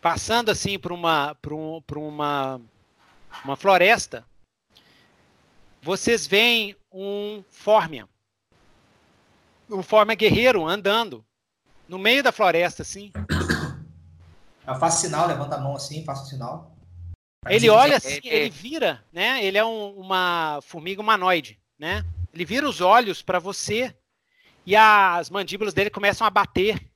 passando 0.02 0.50
assim 0.50 0.78
por 0.78 0.90
uma, 0.90 1.34
por, 1.36 1.52
um, 1.52 1.80
por 1.80 1.96
uma, 1.96 2.60
uma 3.44 3.56
floresta, 3.56 4.26
vocês 5.80 6.26
veem 6.26 6.76
um 6.92 7.42
Fórmia. 7.48 8.08
Um 9.70 9.82
Fórmia 9.82 10.16
guerreiro 10.16 10.66
andando 10.66 11.24
no 11.88 11.98
meio 11.98 12.22
da 12.22 12.32
floresta, 12.32 12.82
assim. 12.82 13.12
Eu 14.66 14.74
faço 14.74 15.00
sinal, 15.00 15.26
levanta 15.26 15.56
a 15.56 15.60
mão 15.60 15.76
assim, 15.76 16.04
faço 16.04 16.28
sinal. 16.28 16.76
Ele 17.48 17.68
olha 17.70 17.96
assim, 17.96 18.20
ele 18.24 18.50
vira, 18.50 19.04
né? 19.12 19.44
Ele 19.44 19.58
é 19.58 19.64
um, 19.64 19.90
uma 19.92 20.60
formiga 20.62 21.00
humanoide, 21.00 21.60
né? 21.78 22.04
Ele 22.34 22.44
vira 22.44 22.68
os 22.68 22.80
olhos 22.80 23.22
para 23.22 23.38
você 23.38 23.96
e 24.66 24.74
as 24.76 25.30
mandíbulas 25.30 25.74
dele 25.74 25.90
começam 25.90 26.26
a 26.26 26.30
bater. 26.30 26.91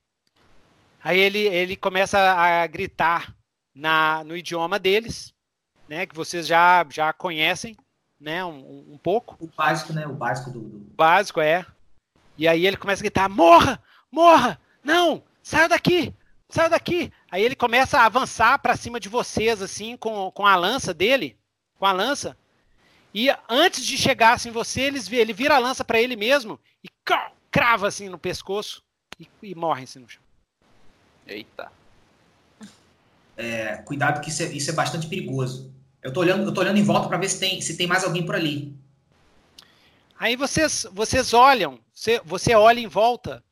Aí 1.07 1.21
ele, 1.21 1.39
ele 1.39 1.77
começa 1.77 2.19
a 2.19 2.67
gritar 2.67 3.33
na, 3.73 4.25
no 4.25 4.35
idioma 4.35 4.77
deles, 4.77 5.33
né? 5.87 6.05
Que 6.05 6.13
vocês 6.13 6.45
já, 6.45 6.85
já 6.89 7.13
conhecem, 7.13 7.77
né? 8.19 8.43
Um, 8.43 8.91
um 8.91 8.97
pouco. 8.97 9.37
O 9.39 9.47
básico, 9.47 9.93
né? 9.93 10.05
O 10.05 10.11
básico 10.11 10.49
do, 10.51 10.59
do... 10.59 10.79
Básico, 10.95 11.39
é. 11.39 11.65
E 12.37 12.45
aí 12.45 12.67
ele 12.67 12.75
começa 12.75 13.01
a 13.01 13.05
gritar: 13.05 13.29
morra! 13.29 13.81
Morra! 14.11 14.59
Não! 14.83 15.23
Saia 15.41 15.69
daqui! 15.69 16.13
Saia 16.49 16.69
daqui! 16.69 17.09
Aí 17.31 17.41
ele 17.41 17.55
começa 17.55 17.99
a 17.99 18.05
avançar 18.05 18.59
para 18.59 18.75
cima 18.75 18.99
de 18.99 19.07
vocês, 19.07 19.61
assim, 19.61 19.95
com, 19.95 20.29
com 20.31 20.45
a 20.45 20.57
lança 20.57 20.93
dele, 20.93 21.37
com 21.79 21.85
a 21.85 21.93
lança. 21.93 22.37
E 23.13 23.29
antes 23.47 23.85
de 23.85 23.97
chegar 23.97 24.33
assim 24.33 24.51
você, 24.51 24.81
eles, 24.81 25.09
ele 25.09 25.31
vira 25.31 25.55
a 25.55 25.59
lança 25.59 25.85
para 25.85 26.01
ele 26.01 26.17
mesmo 26.17 26.59
e 26.83 26.89
crava 27.49 27.87
assim 27.87 28.09
no 28.09 28.19
pescoço 28.19 28.83
e, 29.17 29.29
e 29.41 29.55
morre 29.55 29.83
assim 29.83 29.99
no 29.99 30.09
chão. 30.09 30.26
Eita. 31.27 31.71
É, 33.35 33.77
cuidado 33.77 34.21
que 34.21 34.29
isso 34.29 34.43
é, 34.43 34.45
isso 34.47 34.69
é, 34.69 34.73
bastante 34.73 35.07
perigoso. 35.07 35.71
Eu 36.01 36.11
tô 36.11 36.21
olhando, 36.21 36.43
eu 36.43 36.53
tô 36.53 36.61
olhando 36.61 36.77
em 36.77 36.83
volta 36.83 37.07
para 37.07 37.17
ver 37.17 37.29
se 37.29 37.39
tem, 37.39 37.61
se 37.61 37.77
tem 37.77 37.85
mais 37.85 38.03
alguém 38.03 38.25
por 38.25 38.35
ali. 38.35 38.75
Aí 40.19 40.35
vocês, 40.35 40.87
vocês 40.91 41.33
olham, 41.33 41.79
você, 41.93 42.19
você 42.25 42.55
olha 42.55 42.79
em 42.79 42.87
volta 42.87 43.43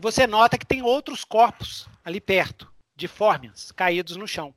você 0.00 0.26
nota 0.26 0.56
que 0.56 0.66
tem 0.66 0.82
outros 0.82 1.24
corpos 1.24 1.86
ali 2.04 2.20
perto 2.20 2.72
de 2.96 3.06
fórmias 3.06 3.70
caídos 3.72 4.16
no 4.16 4.26
chão. 4.26 4.54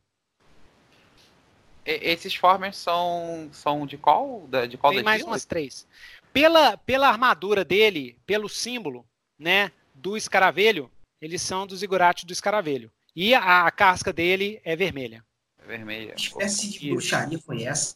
E, 1.86 1.91
esses 1.91 2.34
fórmias 2.34 2.78
são, 2.78 3.50
são 3.52 3.86
de 3.86 3.98
qual? 3.98 4.48
De 4.70 4.78
qual 4.78 4.94
Tem 4.94 5.04
mais 5.04 5.24
umas 5.24 5.45
três. 5.45 5.86
Pela, 6.32 6.78
pela 6.78 7.08
armadura 7.08 7.64
dele, 7.64 8.18
pelo 8.26 8.48
símbolo 8.50 9.06
né, 9.38 9.72
do 9.94 10.16
escaravelho, 10.16 10.90
eles 11.24 11.41
são 11.41 11.66
do 11.66 11.78
zigurate 11.78 12.26
do 12.26 12.34
escaravelho. 12.34 12.91
E 13.16 13.34
a, 13.34 13.66
a 13.66 13.72
casca 13.72 14.12
dele 14.12 14.60
é 14.66 14.76
vermelha. 14.76 15.24
É 15.58 15.66
vermelha. 15.66 16.16
Que 16.16 16.24
espécie 16.24 16.70
de 16.70 16.90
bruxaria 16.90 17.40
foi 17.40 17.64
essa? 17.64 17.95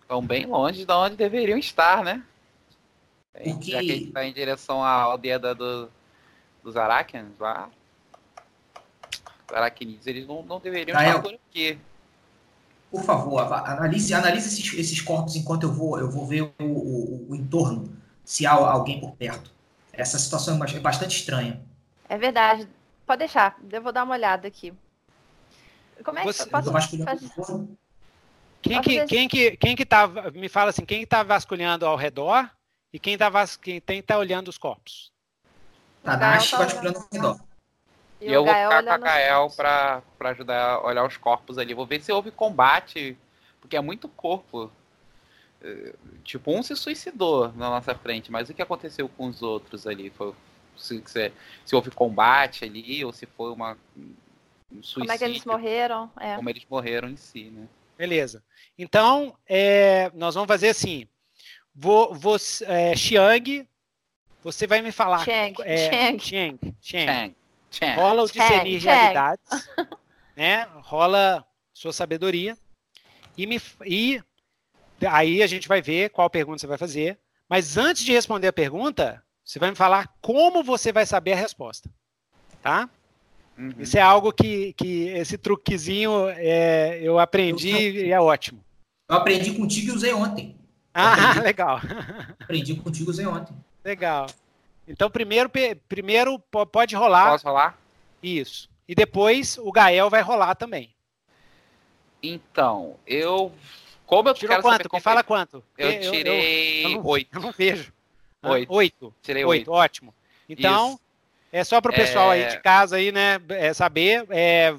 Estão 0.00 0.24
bem 0.24 0.46
longe 0.46 0.86
de 0.86 0.92
onde 0.92 1.14
deveriam 1.14 1.58
estar, 1.58 2.02
né? 2.02 2.24
Porque... 3.34 3.72
Já 3.72 3.80
que 3.80 3.90
a 3.90 3.94
gente 3.96 4.08
está 4.08 4.24
em 4.24 4.32
direção 4.32 4.82
à 4.82 4.92
aldeia 4.92 5.38
do, 5.38 5.90
dos 6.62 6.74
Arakians 6.74 7.38
lá, 7.38 7.68
aracnídeos, 9.52 10.06
eles 10.06 10.26
não, 10.26 10.42
não 10.42 10.58
deveriam 10.58 10.98
estar 10.98 11.20
por 11.20 11.34
aqui. 11.34 11.78
Por 12.90 13.02
favor, 13.02 13.40
analise, 13.40 14.14
analise 14.14 14.48
esses, 14.48 14.72
esses 14.78 15.02
corpos 15.02 15.36
enquanto 15.36 15.64
eu 15.64 15.72
vou, 15.72 15.98
eu 15.98 16.10
vou 16.10 16.24
ver 16.26 16.42
o, 16.42 16.54
o, 16.60 17.26
o 17.28 17.34
entorno, 17.34 17.94
se 18.24 18.46
há 18.46 18.52
alguém 18.52 19.00
por 19.00 19.12
perto. 19.16 19.52
Essa 19.92 20.18
situação 20.18 20.58
é 20.64 20.80
bastante 20.80 21.14
estranha. 21.14 21.60
É 22.08 22.16
verdade. 22.18 22.68
Pode 23.06 23.18
deixar, 23.18 23.58
eu 23.70 23.82
vou 23.82 23.92
dar 23.92 24.04
uma 24.04 24.14
olhada 24.14 24.48
aqui. 24.48 24.72
Como 26.02 26.18
é 26.18 26.22
que 26.22 26.32
Você, 26.32 26.42
eu 26.42 26.46
posso 26.48 26.72
fazer? 26.72 27.34
Quem 28.62 28.80
que, 28.80 29.04
quem 29.04 29.28
que, 29.28 29.56
quem 29.58 29.76
que 29.76 29.84
tá, 29.84 30.08
me 30.32 30.48
fala 30.48 30.70
assim, 30.70 30.86
quem 30.86 31.02
está 31.02 31.22
vasculhando 31.22 31.84
ao 31.84 31.96
redor 31.96 32.50
e 32.92 32.98
quem 32.98 33.14
está 33.14 33.30
quem 33.60 34.02
tá 34.02 34.16
olhando 34.16 34.48
os 34.48 34.56
corpos? 34.56 35.12
Tadashi 36.02 36.50
tá 36.52 36.58
vasculhando 36.58 36.98
ao 36.98 37.08
redor. 37.12 37.40
E, 38.20 38.32
eu 38.32 38.42
vou 38.42 38.54
ficar 38.54 38.82
com 38.82 38.90
a 38.90 38.98
Gael 38.98 39.50
pra, 39.54 40.02
pra 40.16 40.30
ajudar 40.30 40.70
a 40.70 40.86
olhar 40.86 41.06
os 41.06 41.18
corpos 41.18 41.58
ali. 41.58 41.74
Vou 41.74 41.86
ver 41.86 42.00
se 42.00 42.10
houve 42.10 42.30
combate, 42.30 43.18
porque 43.60 43.76
é 43.76 43.80
muito 43.82 44.08
corpo. 44.08 44.72
É, 45.60 45.94
tipo, 46.22 46.50
um 46.50 46.62
se 46.62 46.74
suicidou 46.74 47.48
na 47.48 47.68
nossa 47.68 47.94
frente, 47.94 48.32
mas 48.32 48.48
o 48.48 48.54
que 48.54 48.62
aconteceu 48.62 49.10
com 49.10 49.26
os 49.26 49.42
outros 49.42 49.86
ali? 49.86 50.08
Foi, 50.08 50.34
se, 50.76 51.02
se, 51.06 51.32
se 51.64 51.74
houve 51.74 51.90
combate 51.90 52.64
ali, 52.64 53.04
ou 53.04 53.12
se 53.12 53.26
foi 53.26 53.52
uma, 53.52 53.76
um 53.96 54.82
suicídio. 54.82 55.00
Como 55.00 55.12
é 55.12 55.18
que 55.18 55.24
eles 55.24 55.44
morreram? 55.44 56.10
É. 56.18 56.36
Como 56.36 56.50
eles 56.50 56.66
morreram 56.68 57.08
em 57.08 57.16
si, 57.16 57.44
né? 57.44 57.66
Beleza. 57.96 58.42
Então, 58.78 59.36
é, 59.46 60.10
nós 60.14 60.34
vamos 60.34 60.48
fazer 60.48 60.68
assim. 60.68 61.06
Vou, 61.74 62.14
vou, 62.14 62.36
é, 62.66 62.94
Xiang, 62.94 63.68
você 64.42 64.66
vai 64.66 64.82
me 64.82 64.92
falar. 64.92 65.24
Cheng, 65.24 65.54
é, 65.60 65.90
Cheng. 65.90 66.18
Cheng, 66.18 66.58
Cheng. 66.80 67.36
Cheng. 67.70 67.94
Rola 67.96 68.22
o 68.22 68.26
discernir 68.26 68.80
realidades, 68.80 69.68
né? 70.36 70.68
Rola 70.82 71.44
sua 71.72 71.92
sabedoria 71.92 72.56
e, 73.36 73.46
me, 73.46 73.60
e 73.84 74.22
aí 75.08 75.42
a 75.42 75.46
gente 75.46 75.66
vai 75.66 75.82
ver 75.82 76.10
qual 76.10 76.28
pergunta 76.28 76.58
você 76.58 76.66
vai 76.66 76.78
fazer. 76.78 77.18
Mas 77.48 77.76
antes 77.76 78.04
de 78.04 78.12
responder 78.12 78.48
a 78.48 78.52
pergunta, 78.52 79.23
você 79.44 79.58
vai 79.58 79.70
me 79.70 79.76
falar 79.76 80.12
como 80.20 80.62
você 80.64 80.90
vai 80.90 81.04
saber 81.04 81.32
a 81.32 81.36
resposta, 81.36 81.90
tá? 82.62 82.88
Uhum. 83.56 83.74
Isso 83.78 83.96
é 83.96 84.00
algo 84.00 84.32
que, 84.32 84.72
que 84.72 85.08
esse 85.08 85.36
truquezinho 85.38 86.28
é, 86.30 86.98
eu 87.00 87.18
aprendi 87.18 87.70
eu, 87.70 88.06
e 88.06 88.10
é 88.10 88.20
ótimo. 88.20 88.64
Eu 89.08 89.16
aprendi 89.16 89.52
contigo 89.52 89.92
e 89.92 89.94
usei 89.94 90.12
ontem. 90.12 90.56
Ah, 90.92 91.12
aprendi, 91.30 91.40
legal. 91.40 91.80
Aprendi 92.40 92.74
contigo 92.76 93.10
e 93.10 93.12
usei 93.12 93.26
ontem. 93.26 93.54
Legal. 93.84 94.26
Então, 94.88 95.10
primeiro, 95.10 95.50
primeiro 95.88 96.38
pode 96.72 96.96
rolar. 96.96 97.32
Posso 97.32 97.46
rolar? 97.46 97.78
Isso. 98.22 98.68
E 98.88 98.94
depois 98.94 99.58
o 99.58 99.70
Gael 99.70 100.10
vai 100.10 100.22
rolar 100.22 100.54
também. 100.54 100.94
Então, 102.22 102.96
eu. 103.06 103.52
Como 104.06 104.28
eu 104.28 104.34
Tirou 104.34 104.50
quero 104.50 104.62
quanto? 104.62 104.82
Saber 104.82 104.96
Me 104.96 105.00
fala 105.00 105.22
quanto. 105.22 105.64
Eu, 105.76 106.00
tirei 106.10 106.96
oito. 107.02 107.28
Eu, 107.32 107.40
eu, 107.40 107.46
não 107.46 107.52
vejo. 107.52 107.93
Ah, 108.44 108.52
oito. 108.52 108.72
Oito. 108.72 109.14
Tirei 109.22 109.44
oito. 109.44 109.70
Ótimo. 109.70 110.14
Então, 110.48 110.90
Isso. 110.90 111.00
é 111.52 111.64
só 111.64 111.80
para 111.80 111.92
o 111.92 111.94
pessoal 111.94 112.32
é... 112.32 112.44
aí 112.44 112.50
de 112.50 112.60
casa 112.60 112.96
aí, 112.96 113.10
né, 113.10 113.40
é 113.48 113.72
saber. 113.72 114.26
É, 114.30 114.74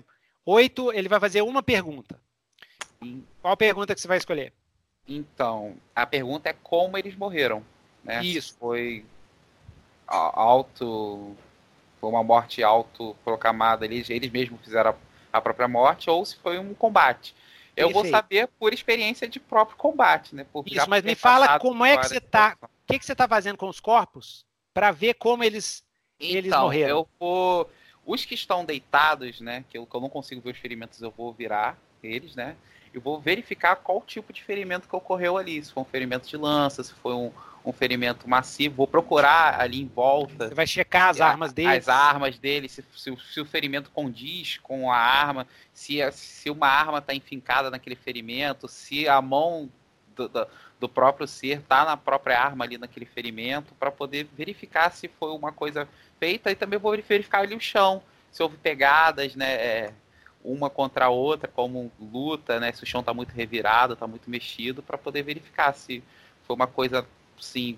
oito, 0.46 0.92
ele 0.94 1.10
vai 1.10 1.20
fazer 1.20 1.42
uma 1.42 1.64
pergunta. 1.64 2.20
Qual 3.42 3.56
pergunta 3.58 3.94
que 3.94 4.02
você 4.02 4.08
vai 4.08 4.18
escolher? 4.18 4.54
Então, 5.08 5.76
a 5.96 6.06
pergunta 6.06 6.50
é 6.50 6.56
como 6.64 6.98
eles 6.98 7.16
morreram. 7.16 7.64
Né? 8.04 8.24
Isso. 8.24 8.56
Foi 8.60 9.06
auto. 10.08 11.36
Foi 12.00 12.10
uma 12.10 12.24
morte 12.24 12.64
autoproclamada, 12.64 13.86
eles, 13.86 14.10
eles 14.10 14.32
mesmos 14.32 14.62
fizeram 14.62 14.92
a, 14.92 15.38
a 15.38 15.42
própria 15.42 15.68
morte, 15.68 16.10
ou 16.10 16.24
se 16.26 16.36
foi 16.38 16.60
um 16.60 16.74
combate. 16.74 17.36
Eu 17.76 17.88
Perfeito. 17.88 17.94
vou 17.94 18.06
saber 18.06 18.48
por 18.60 18.74
experiência 18.74 19.28
de 19.28 19.40
próprio 19.40 19.78
combate, 19.78 20.34
né? 20.34 20.46
Por 20.52 20.64
Isso, 20.66 20.90
mas 20.90 21.04
me 21.04 21.16
fala 21.16 21.60
como 21.60 21.84
é 21.84 21.98
que 21.98 22.08
você 22.08 22.18
está. 22.18 22.58
O 22.62 22.68
que, 22.88 23.00
que 23.00 23.06
você 23.06 23.12
está 23.12 23.28
fazendo 23.28 23.58
com 23.58 23.68
os 23.68 23.80
corpos 23.80 24.46
para 24.74 24.92
ver 24.92 25.16
como 25.16 25.44
eles, 25.44 25.84
então, 26.20 26.38
eles 26.38 26.52
morreram? 26.52 26.90
Eu 26.90 27.10
vou. 27.20 27.70
Os 28.06 28.24
que 28.24 28.36
estão 28.36 28.64
deitados, 28.64 29.42
né? 29.42 29.66
Que 29.70 29.78
eu, 29.78 29.86
que 29.86 29.96
eu 29.96 30.02
não 30.02 30.10
consigo 30.10 30.40
ver 30.40 30.52
os 30.52 30.58
ferimentos, 30.58 31.02
eu 31.02 31.12
vou 31.12 31.34
virar 31.34 31.78
eles, 32.04 32.36
né? 32.36 32.56
E 32.96 33.00
vou 33.00 33.20
verificar 33.20 33.76
qual 33.76 34.02
tipo 34.02 34.32
de 34.32 34.42
ferimento 34.42 34.88
que 34.88 34.96
ocorreu 34.96 35.38
ali. 35.38 35.62
Se 35.62 35.74
foi 35.74 35.84
um 35.84 35.86
ferimento 35.86 36.26
de 36.30 36.38
lança, 36.38 36.82
se 36.82 36.94
foi 36.94 37.14
um, 37.14 37.30
um 37.66 37.74
ferimento 37.74 38.30
massivo, 38.30 38.76
vou 38.76 38.88
procurar 38.88 39.60
ali 39.60 39.82
em 39.82 39.88
volta. 39.88 40.48
Você 40.48 40.56
vai 40.56 40.66
checar 40.66 41.10
as 41.10 41.20
a, 41.20 41.28
armas 41.28 41.52
dele. 41.52 41.68
As 41.68 41.90
armas 41.90 42.40
dele, 42.40 42.70
se, 42.70 42.82
se, 42.96 43.14
se, 43.18 43.42
o 43.42 43.46
ferimento 43.46 43.92
condiz 43.92 44.60
com 44.60 44.90
a 44.90 44.96
arma, 44.98 45.46
se, 45.74 46.00
se 46.14 46.50
uma 46.50 46.68
arma 46.68 47.00
está 47.00 47.14
enfincada 47.14 47.70
naquele 47.70 47.98
ferimento, 47.98 48.70
se 48.70 49.10
a 49.10 49.22
mão 49.22 49.70
do, 50.16 50.30
do, 50.30 50.48
do 50.80 50.88
próprio 50.88 51.28
ser 51.28 51.60
está 51.60 51.84
na 51.84 51.98
própria 51.98 52.40
arma 52.40 52.64
ali 52.64 52.78
naquele 52.78 53.06
ferimento, 53.06 53.74
para 53.76 53.92
poder 53.92 54.26
verificar 54.38 54.90
se 54.90 55.10
foi 55.10 55.32
uma 55.32 55.52
coisa 55.52 55.86
feita 56.18 56.50
e 56.50 56.56
também 56.56 56.80
vou 56.80 56.92
verificar 57.06 57.40
ali 57.40 57.56
o 57.56 57.60
chão, 57.60 58.02
se 58.32 58.42
houve 58.42 58.56
pegadas, 58.56 59.36
né? 59.36 59.54
É, 59.54 59.94
uma 60.46 60.70
contra 60.70 61.06
a 61.06 61.10
outra, 61.10 61.48
como 61.48 61.92
luta, 62.00 62.60
né? 62.60 62.72
Se 62.72 62.84
o 62.84 62.86
chão 62.86 63.02
está 63.02 63.14
muito 63.14 63.32
revirado, 63.32 63.94
está 63.94 64.08
muito 64.08 64.30
mexido, 64.30 64.84
para 64.84 64.98
poder 64.98 65.24
verificar 65.24 65.74
se 65.74 66.04
foi 66.44 66.56
uma 66.56 66.68
coisa 66.68 67.06
sim 67.40 67.78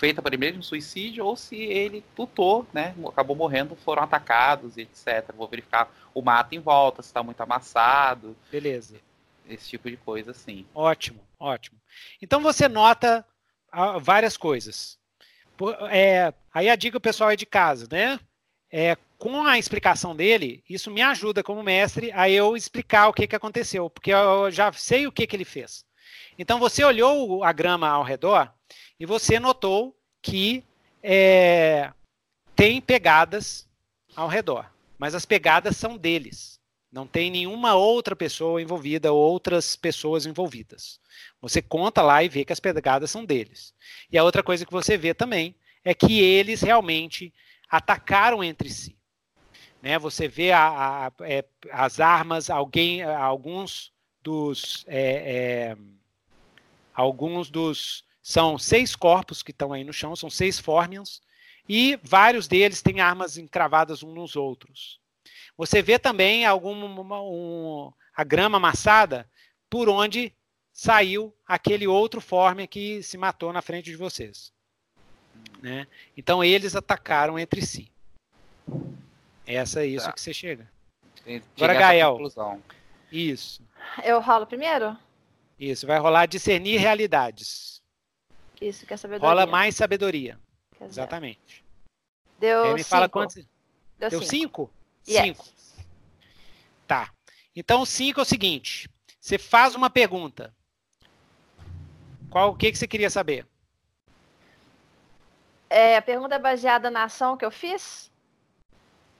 feita 0.00 0.22
para 0.22 0.34
ele 0.34 0.40
mesmo, 0.40 0.62
suicídio, 0.62 1.26
ou 1.26 1.36
se 1.36 1.56
ele 1.56 2.02
lutou, 2.18 2.66
né, 2.72 2.94
acabou 3.06 3.36
morrendo, 3.36 3.76
foram 3.76 4.02
atacados, 4.02 4.78
etc. 4.78 5.30
Vou 5.36 5.46
verificar 5.46 5.92
o 6.14 6.22
mato 6.22 6.54
em 6.54 6.58
volta, 6.58 7.02
se 7.02 7.08
está 7.08 7.22
muito 7.22 7.40
amassado. 7.42 8.34
Beleza. 8.50 8.98
Esse 9.46 9.68
tipo 9.68 9.90
de 9.90 9.98
coisa, 9.98 10.32
sim. 10.32 10.64
Ótimo, 10.74 11.20
ótimo. 11.38 11.78
Então 12.22 12.40
você 12.40 12.66
nota 12.66 13.26
ah, 13.70 13.98
várias 13.98 14.38
coisas. 14.38 14.98
É, 15.90 16.32
aí 16.54 16.70
a 16.70 16.76
dica 16.76 16.96
o 16.96 17.00
pessoal 17.00 17.30
é 17.30 17.36
de 17.36 17.44
casa, 17.44 17.86
né? 17.90 18.18
É, 18.72 18.96
com 19.18 19.42
a 19.42 19.58
explicação 19.58 20.14
dele, 20.14 20.62
isso 20.68 20.90
me 20.90 21.02
ajuda 21.02 21.42
como 21.42 21.62
mestre 21.62 22.10
a 22.12 22.30
eu 22.30 22.56
explicar 22.56 23.08
o 23.08 23.12
que, 23.12 23.26
que 23.26 23.36
aconteceu, 23.36 23.90
porque 23.90 24.12
eu 24.12 24.50
já 24.50 24.72
sei 24.72 25.06
o 25.06 25.12
que, 25.12 25.26
que 25.26 25.36
ele 25.36 25.44
fez. 25.44 25.84
Então 26.38 26.58
você 26.58 26.82
olhou 26.84 27.44
a 27.44 27.52
grama 27.52 27.88
ao 27.88 28.02
redor 28.02 28.50
e 28.98 29.04
você 29.04 29.38
notou 29.38 29.94
que 30.22 30.64
é, 31.02 31.92
tem 32.54 32.80
pegadas 32.80 33.68
ao 34.14 34.28
redor, 34.28 34.70
mas 34.98 35.14
as 35.14 35.24
pegadas 35.24 35.76
são 35.76 35.96
deles. 35.96 36.60
Não 36.92 37.06
tem 37.06 37.30
nenhuma 37.30 37.74
outra 37.74 38.16
pessoa 38.16 38.60
envolvida, 38.60 39.12
outras 39.12 39.76
pessoas 39.76 40.26
envolvidas. 40.26 40.98
Você 41.40 41.62
conta 41.62 42.02
lá 42.02 42.24
e 42.24 42.28
vê 42.28 42.44
que 42.44 42.52
as 42.52 42.58
pegadas 42.58 43.10
são 43.10 43.24
deles. 43.24 43.72
E 44.10 44.18
a 44.18 44.24
outra 44.24 44.42
coisa 44.42 44.66
que 44.66 44.72
você 44.72 44.96
vê 44.96 45.14
também 45.14 45.54
é 45.84 45.94
que 45.94 46.20
eles 46.20 46.62
realmente 46.62 47.32
atacaram 47.70 48.42
entre 48.42 48.68
si. 48.68 48.98
Né? 49.80 49.98
Você 49.98 50.28
vê 50.28 50.52
a, 50.52 51.06
a, 51.06 51.12
é, 51.20 51.44
as 51.70 52.00
armas, 52.00 52.50
alguém, 52.50 53.02
alguns 53.02 53.92
dos, 54.22 54.84
é, 54.88 55.72
é, 55.72 55.76
alguns 56.92 57.50
dos 57.50 58.04
são 58.22 58.58
seis 58.58 58.94
corpos 58.94 59.42
que 59.42 59.50
estão 59.50 59.72
aí 59.72 59.84
no 59.84 59.92
chão, 59.92 60.14
são 60.14 60.28
seis 60.28 60.58
Formians, 60.58 61.22
e 61.68 61.98
vários 62.02 62.46
deles 62.46 62.82
têm 62.82 63.00
armas 63.00 63.38
encravadas 63.38 64.02
uns 64.02 64.14
nos 64.14 64.36
outros. 64.36 65.00
Você 65.56 65.80
vê 65.80 65.98
também 65.98 66.44
algum, 66.44 66.74
um, 66.74 67.92
a 68.14 68.24
grama 68.24 68.58
amassada 68.58 69.28
por 69.68 69.88
onde 69.88 70.34
saiu 70.72 71.34
aquele 71.46 71.86
outro 71.86 72.20
Formian 72.20 72.66
que 72.66 73.02
se 73.02 73.16
matou 73.16 73.52
na 73.52 73.62
frente 73.62 73.90
de 73.90 73.96
vocês. 73.96 74.52
Né? 75.62 75.86
Então 76.16 76.42
eles 76.42 76.74
atacaram 76.74 77.38
entre 77.38 77.62
si. 77.62 77.90
Essa 79.46 79.82
é 79.82 79.86
isso 79.86 80.06
tá. 80.06 80.12
que 80.12 80.20
você 80.20 80.32
chega. 80.32 80.70
Agora, 81.56 81.74
Gael. 81.74 82.18
Isso. 83.10 83.62
Eu 84.04 84.20
rolo 84.20 84.46
primeiro? 84.46 84.96
Isso, 85.58 85.86
vai 85.86 85.98
rolar 85.98 86.26
discernir 86.26 86.78
realidades. 86.78 87.82
Isso, 88.60 88.86
que 88.86 88.94
é 88.94 88.96
sabedoria. 88.96 89.28
Rola 89.28 89.46
mais 89.46 89.74
sabedoria. 89.74 90.38
Exatamente. 90.80 91.64
Deu 92.38 92.64
Aí 92.64 92.74
me 92.74 92.78
cinco. 92.78 92.88
fala 92.88 93.08
quantos. 93.08 93.34
Deu, 93.98 94.10
Deu 94.10 94.22
cinco? 94.22 94.70
Cinco. 95.02 95.08
Yes. 95.08 95.22
cinco. 95.22 95.44
Tá. 96.86 97.12
Então, 97.54 97.84
cinco 97.84 98.20
é 98.20 98.22
o 98.22 98.26
seguinte: 98.26 98.88
você 99.20 99.36
faz 99.36 99.74
uma 99.74 99.90
pergunta. 99.90 100.54
Qual 102.30 102.52
o 102.52 102.56
que, 102.56 102.70
que 102.70 102.78
você 102.78 102.86
queria 102.86 103.10
saber? 103.10 103.46
É, 105.70 105.96
a 105.96 106.02
pergunta 106.02 106.34
é 106.34 106.38
baseada 106.38 106.90
na 106.90 107.04
ação 107.04 107.36
que 107.36 107.44
eu 107.44 107.50
fiz? 107.50 108.10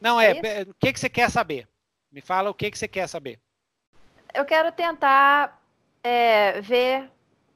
Não, 0.01 0.20
é. 0.20 0.32
é 0.32 0.62
o 0.62 0.74
que, 0.74 0.93
que 0.93 0.98
você 0.98 1.09
quer 1.09 1.31
saber? 1.31 1.68
Me 2.10 2.20
fala 2.20 2.51
o 2.51 2.55
que, 2.55 2.68
que 2.70 2.77
você 2.77 2.89
quer 2.89 3.06
saber. 3.06 3.39
Eu 4.35 4.44
quero 4.44 4.72
tentar 4.72 5.62
é, 6.02 6.60
ver. 6.60 7.09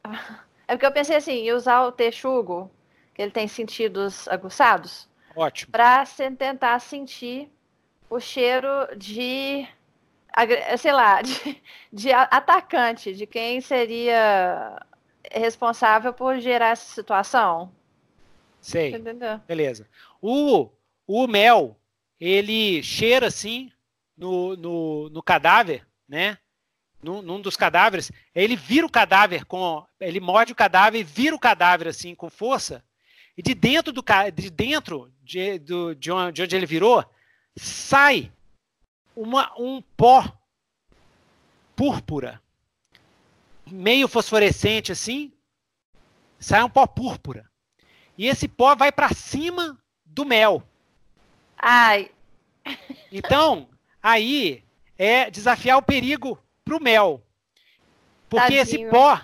É 0.67 0.73
porque 0.73 0.87
eu 0.87 0.93
pensei 0.93 1.17
assim, 1.17 1.53
usar 1.53 1.83
o 1.83 1.93
texugo, 1.93 2.71
que 3.13 3.21
ele 3.21 3.31
tem 3.31 3.47
sentidos 3.47 4.27
aguçados. 4.29 5.07
Ótimo. 5.37 5.71
Para 5.71 6.07
tentar 6.39 6.81
sentir 6.81 7.51
o 8.09 8.19
cheiro 8.19 8.69
de. 8.97 9.69
Sei 10.79 10.91
lá, 10.91 11.21
de, 11.23 11.63
de 11.93 12.11
atacante, 12.15 13.15
de 13.15 13.27
quem 13.27 13.61
seria 13.61 14.83
responsável 15.31 16.15
por 16.15 16.39
gerar 16.39 16.69
essa 16.69 16.95
situação. 16.95 17.71
Sei. 18.65 18.95
Entendeu? 18.95 19.39
Beleza. 19.47 19.87
O, 20.23 20.71
o 21.07 21.27
mel, 21.27 21.79
ele 22.19 22.83
cheira 22.83 23.27
assim 23.27 23.71
no, 24.17 24.57
no, 24.57 25.11
no 25.11 25.23
cadáver, 25.23 25.87
né? 26.09 26.39
Num, 27.03 27.21
num, 27.21 27.43
dos 27.43 27.59
cadáveres, 27.59 28.11
ele 28.35 28.57
vira 28.57 28.87
o 28.87 28.91
cadáver 28.91 29.45
com. 29.45 29.85
Ele 30.01 30.19
morde 30.19 30.53
o 30.53 30.57
cadáver 30.57 30.99
e 30.99 31.05
vira 31.05 31.37
o 31.37 31.39
cadáver 31.39 31.89
assim 31.89 32.15
com 32.15 32.31
força. 32.31 32.83
E 33.37 33.43
de 33.43 33.55
dentro 33.55 33.93
do 33.93 34.03
de 34.35 34.49
dentro 34.49 35.13
de, 35.23 35.59
do, 35.59 35.95
de, 35.95 36.11
onde, 36.11 36.33
de 36.33 36.43
onde 36.45 36.57
ele 36.57 36.65
virou, 36.65 37.05
sai 37.55 38.33
uma, 39.15 39.53
um 39.61 39.83
pó 39.95 40.25
púrpura. 41.77 42.41
Meio 43.71 44.09
fosforescente 44.09 44.91
assim. 44.91 45.31
Sai 46.39 46.65
um 46.65 46.71
pó 46.71 46.87
púrpura. 46.87 47.53
E 48.17 48.27
esse 48.27 48.49
pó 48.49 48.75
vai 48.75 48.93
para 48.93 49.13
cima 49.13 49.79
do 50.05 50.25
mel. 50.25 50.63
Ai. 51.59 52.11
Então, 53.11 53.69
aí 54.03 54.65
é 54.99 55.31
desafiar 55.31 55.79
o 55.79 55.83
perigo 55.83 56.39
pro 56.65 56.81
mel. 56.81 57.23
Porque 58.29 58.57
Tadinho. 58.59 58.63
esse 58.63 58.91
pó 58.91 59.21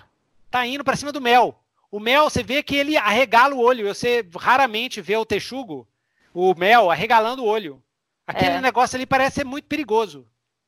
tá 0.49 0.65
indo 0.65 0.83
para 0.83 0.95
cima 0.95 1.11
do 1.11 1.21
mel. 1.21 1.57
O 1.89 1.99
mel, 1.99 2.29
você 2.29 2.43
vê 2.43 2.63
que 2.63 2.75
ele 2.75 2.95
arregala 2.97 3.53
o 3.53 3.59
olho. 3.59 3.87
Você 3.87 4.25
raramente 4.37 5.01
vê 5.01 5.17
o 5.17 5.25
texugo, 5.25 5.87
o 6.33 6.53
mel, 6.55 6.89
arregalando 6.89 7.43
o 7.43 7.47
olho. 7.47 7.81
Aquele 8.25 8.55
é. 8.55 8.61
negócio 8.61 8.95
ali 8.95 9.05
parece 9.05 9.35
ser 9.35 9.45
muito 9.45 9.65
perigoso. 9.65 10.25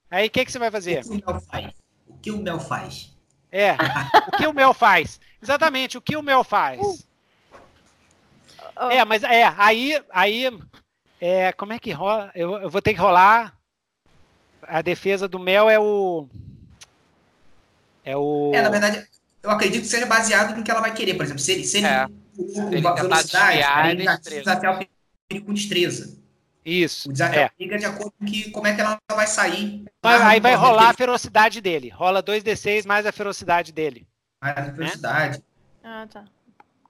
Aí 0.10 0.28
o 0.28 0.30
que, 0.30 0.46
que 0.46 0.52
você 0.52 0.60
vai 0.60 0.70
fazer? 0.70 1.04
O 1.06 1.10
que 1.10 1.12
o 1.12 1.26
mel 1.26 1.40
faz? 1.40 1.74
O 2.08 2.18
que 2.18 2.32
o 2.32 2.38
mel 2.38 2.60
faz? 2.60 3.18
É, 3.52 3.74
o 4.28 4.38
que 4.38 4.48
o 4.48 4.54
mel 4.54 4.74
faz? 4.74 5.20
Exatamente, 5.42 5.98
o 5.98 6.02
que 6.02 6.18
o 6.18 6.24
mel 6.24 6.44
faz? 6.44 7.08
Uh. 8.78 8.92
É, 8.92 9.06
mas 9.06 9.24
é, 9.24 9.54
aí, 9.58 10.02
aí, 10.10 10.60
é, 11.20 11.52
como 11.54 11.74
é 11.74 11.80
que 11.80 11.92
rola? 11.92 12.32
Eu, 12.36 12.54
eu, 12.58 12.70
vou 12.70 12.82
ter 12.82 12.94
que 12.94 13.00
rolar. 13.00 13.56
A 14.64 14.82
defesa 14.82 15.28
do 15.28 15.40
Mel 15.40 15.70
é 15.70 15.80
o. 15.80 16.28
É 18.04 18.16
o. 18.16 18.52
É, 18.54 18.62
na 18.62 18.70
verdade, 18.70 19.06
eu 19.42 19.50
acredito 19.50 19.82
que 19.82 19.88
seja 19.88 20.06
baseado 20.06 20.56
no 20.56 20.64
que 20.64 20.72
ela 20.72 20.82
vai 20.82 20.94
querer. 20.94 21.16
Por 21.16 21.24
exemplo, 21.24 21.42
se 21.42 21.52
ele, 21.52 21.66
se 21.66 21.78
ele, 21.78 21.88
é. 21.88 22.08
se 22.08 22.60
ele 22.60 22.82
velocidade, 22.82 23.62
aí 23.62 23.96
desafiar 23.96 24.82
o 24.82 24.88
perigo 25.28 25.46
com 25.46 25.54
destreza. 25.54 26.18
Isso. 26.66 27.10
O 27.10 27.12
desafio 27.12 27.52
é. 27.60 27.78
de 27.78 27.86
acordo 27.86 28.14
com 28.18 28.26
que, 28.26 28.50
como 28.52 28.68
é 28.68 28.74
que 28.74 28.80
ela 28.80 28.98
vai 29.12 29.28
sair. 29.28 29.84
aí 30.02 30.40
vai 30.40 30.56
rolar 30.56 30.90
a 30.90 30.94
ferocidade 30.94 31.60
dele. 31.60 31.90
Rola 31.90 32.24
2d6 32.24 32.86
mais 32.86 33.06
a 33.06 33.12
ferocidade 33.12 33.74
dele. 33.74 34.08
Mais 34.42 34.58
a 34.58 34.74
ferocidade. 34.74 35.38
Né? 35.40 35.44
Ah, 35.84 36.08
tá. 36.10 36.24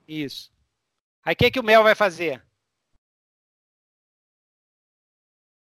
Isso. 0.08 0.53
Aí 1.26 1.34
o 1.34 1.36
que, 1.36 1.52
que 1.52 1.60
o 1.60 1.64
Mel 1.64 1.84
vai 1.84 1.96
fazer? 1.96 2.44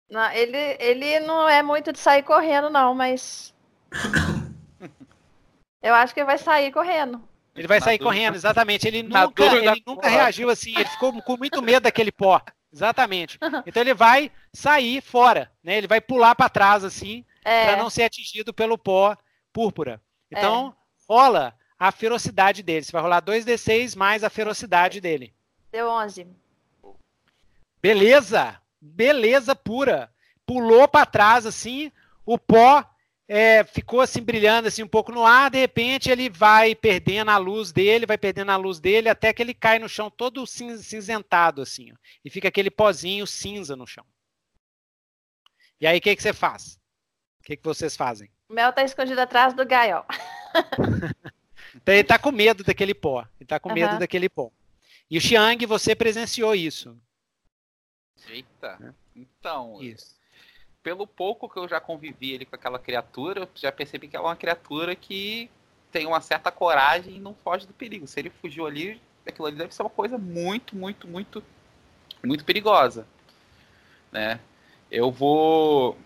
Não, 0.09 0.29
ele, 0.31 0.57
ele 0.79 1.19
não 1.21 1.47
é 1.47 1.63
muito 1.63 1.93
de 1.93 1.99
sair 1.99 2.23
correndo, 2.23 2.69
não, 2.69 2.93
mas. 2.93 3.53
Eu 5.81 5.95
acho 5.95 6.13
que 6.13 6.19
ele 6.19 6.27
vai 6.27 6.37
sair 6.37 6.71
correndo. 6.71 7.27
Ele 7.55 7.67
vai 7.67 7.81
sair 7.81 7.97
correndo, 7.97 8.35
exatamente. 8.35 8.87
Ele 8.87 9.03
nunca, 9.03 9.43
ele 9.43 9.83
nunca 9.85 10.07
reagiu 10.07 10.49
assim, 10.49 10.73
ele 10.75 10.89
ficou 10.89 11.21
com 11.21 11.37
muito 11.37 11.61
medo 11.61 11.83
daquele 11.83 12.11
pó. 12.11 12.41
Exatamente. 12.71 13.37
Então 13.65 13.81
ele 13.81 13.93
vai 13.93 14.31
sair 14.53 15.01
fora, 15.01 15.51
né? 15.63 15.77
Ele 15.77 15.87
vai 15.87 15.99
pular 15.99 16.35
para 16.35 16.49
trás 16.49 16.83
assim, 16.83 17.25
é. 17.43 17.65
para 17.65 17.77
não 17.77 17.89
ser 17.89 18.03
atingido 18.03 18.53
pelo 18.53 18.77
pó 18.77 19.17
púrpura. 19.51 20.01
Então, 20.29 20.73
é. 20.77 21.13
rola 21.13 21.53
a 21.77 21.91
ferocidade 21.91 22.63
dele. 22.63 22.85
Você 22.85 22.91
vai 22.91 23.01
rolar 23.01 23.21
2d6 23.21 23.97
mais 23.97 24.23
a 24.23 24.29
ferocidade 24.29 25.01
dele. 25.01 25.33
Deu 25.71 25.87
11. 25.89 26.27
Beleza! 27.81 28.61
Beleza 28.79 29.55
pura. 29.55 30.11
Pulou 30.45 30.87
para 30.87 31.05
trás 31.05 31.45
assim, 31.45 31.91
o 32.25 32.37
pó 32.37 32.83
é, 33.27 33.63
ficou 33.63 34.01
assim 34.01 34.21
brilhando 34.21 34.67
assim 34.67 34.83
um 34.83 34.87
pouco 34.87 35.11
no 35.11 35.25
ar, 35.25 35.49
de 35.49 35.57
repente 35.57 36.09
ele 36.09 36.29
vai 36.29 36.75
perdendo 36.75 37.31
a 37.31 37.37
luz 37.37 37.71
dele, 37.71 38.05
vai 38.05 38.17
perdendo 38.17 38.51
a 38.51 38.57
luz 38.57 38.79
dele 38.79 39.07
até 39.07 39.31
que 39.31 39.41
ele 39.41 39.53
cai 39.53 39.79
no 39.79 39.87
chão 39.87 40.09
todo 40.09 40.45
cinzentado 40.45 41.61
assim, 41.61 41.93
ó, 41.93 41.95
e 42.25 42.29
fica 42.29 42.49
aquele 42.49 42.69
pozinho 42.69 43.25
cinza 43.25 43.75
no 43.75 43.87
chão. 43.87 44.05
E 45.79 45.87
aí 45.87 45.97
o 45.97 46.01
que, 46.01 46.15
que 46.15 46.21
você 46.21 46.33
faz? 46.33 46.79
O 47.39 47.43
que, 47.43 47.55
que 47.55 47.63
vocês 47.63 47.95
fazem? 47.95 48.29
O 48.49 48.53
Mel 48.53 48.73
tá 48.73 48.83
escondido 48.83 49.21
atrás 49.21 49.53
do 49.53 49.65
Gael. 49.65 50.05
então 51.73 51.95
ele 51.95 52.03
tá 52.03 52.19
com 52.19 52.31
medo 52.31 52.63
daquele 52.63 52.93
pó. 52.93 53.25
Ele 53.39 53.47
tá 53.47 53.59
com 53.59 53.69
uhum. 53.69 53.75
medo 53.75 53.97
daquele 53.97 54.29
pó. 54.29 54.51
E 55.11 55.17
o 55.17 55.21
Xiang, 55.21 55.65
você 55.65 55.93
presenciou 55.93 56.55
isso. 56.55 56.97
Eita. 58.29 58.77
Né? 58.79 58.93
Então, 59.13 59.81
isso. 59.81 60.15
pelo 60.81 61.05
pouco 61.05 61.49
que 61.49 61.59
eu 61.59 61.67
já 61.67 61.81
convivi 61.81 62.33
ali 62.33 62.45
com 62.45 62.55
aquela 62.55 62.79
criatura, 62.79 63.47
já 63.53 63.73
percebi 63.73 64.07
que 64.07 64.15
ela 64.15 64.27
é 64.27 64.29
uma 64.29 64.37
criatura 64.37 64.95
que 64.95 65.51
tem 65.91 66.07
uma 66.07 66.21
certa 66.21 66.49
coragem 66.49 67.17
e 67.17 67.19
não 67.19 67.35
foge 67.35 67.67
do 67.67 67.73
perigo. 67.73 68.07
Se 68.07 68.21
ele 68.21 68.29
fugiu 68.29 68.65
ali, 68.65 69.01
aquilo 69.27 69.47
ali 69.47 69.57
deve 69.57 69.75
ser 69.75 69.81
uma 69.81 69.89
coisa 69.89 70.17
muito, 70.17 70.77
muito, 70.77 71.05
muito, 71.09 71.43
muito 72.23 72.45
perigosa, 72.45 73.05
né? 74.13 74.39
Eu 74.89 75.11
vou 75.11 75.97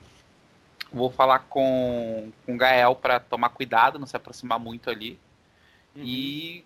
vou 0.92 1.12
falar 1.12 1.40
com, 1.40 2.32
com 2.44 2.56
o 2.56 2.58
Gael 2.58 2.96
para 2.96 3.20
tomar 3.20 3.50
cuidado, 3.50 4.00
não 4.00 4.08
se 4.08 4.16
aproximar 4.16 4.58
muito 4.58 4.90
ali. 4.90 5.20
Uhum. 5.96 6.04
E 6.04 6.66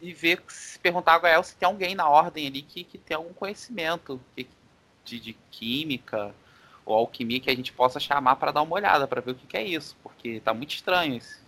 e 0.00 0.12
ver, 0.12 0.42
se 0.48 0.78
perguntar 0.78 1.14
a 1.14 1.18
Gael 1.18 1.42
se 1.42 1.56
tem 1.56 1.66
alguém 1.66 1.94
na 1.94 2.08
ordem 2.08 2.46
ali 2.46 2.62
que, 2.62 2.84
que 2.84 2.98
tem 2.98 3.16
algum 3.16 3.32
conhecimento 3.32 4.20
de, 4.36 5.20
de 5.20 5.32
química 5.50 6.34
ou 6.84 6.94
alquimia 6.94 7.40
que 7.40 7.50
a 7.50 7.54
gente 7.54 7.72
possa 7.72 7.98
chamar 7.98 8.36
para 8.36 8.52
dar 8.52 8.62
uma 8.62 8.74
olhada, 8.74 9.08
para 9.08 9.20
ver 9.20 9.32
o 9.32 9.34
que, 9.34 9.46
que, 9.46 9.56
é 9.56 9.64
isso, 9.64 9.96
porque 10.02 10.40
tá 10.40 10.54
muito 10.54 10.70
estranho 10.70 11.16
esse. 11.16 11.38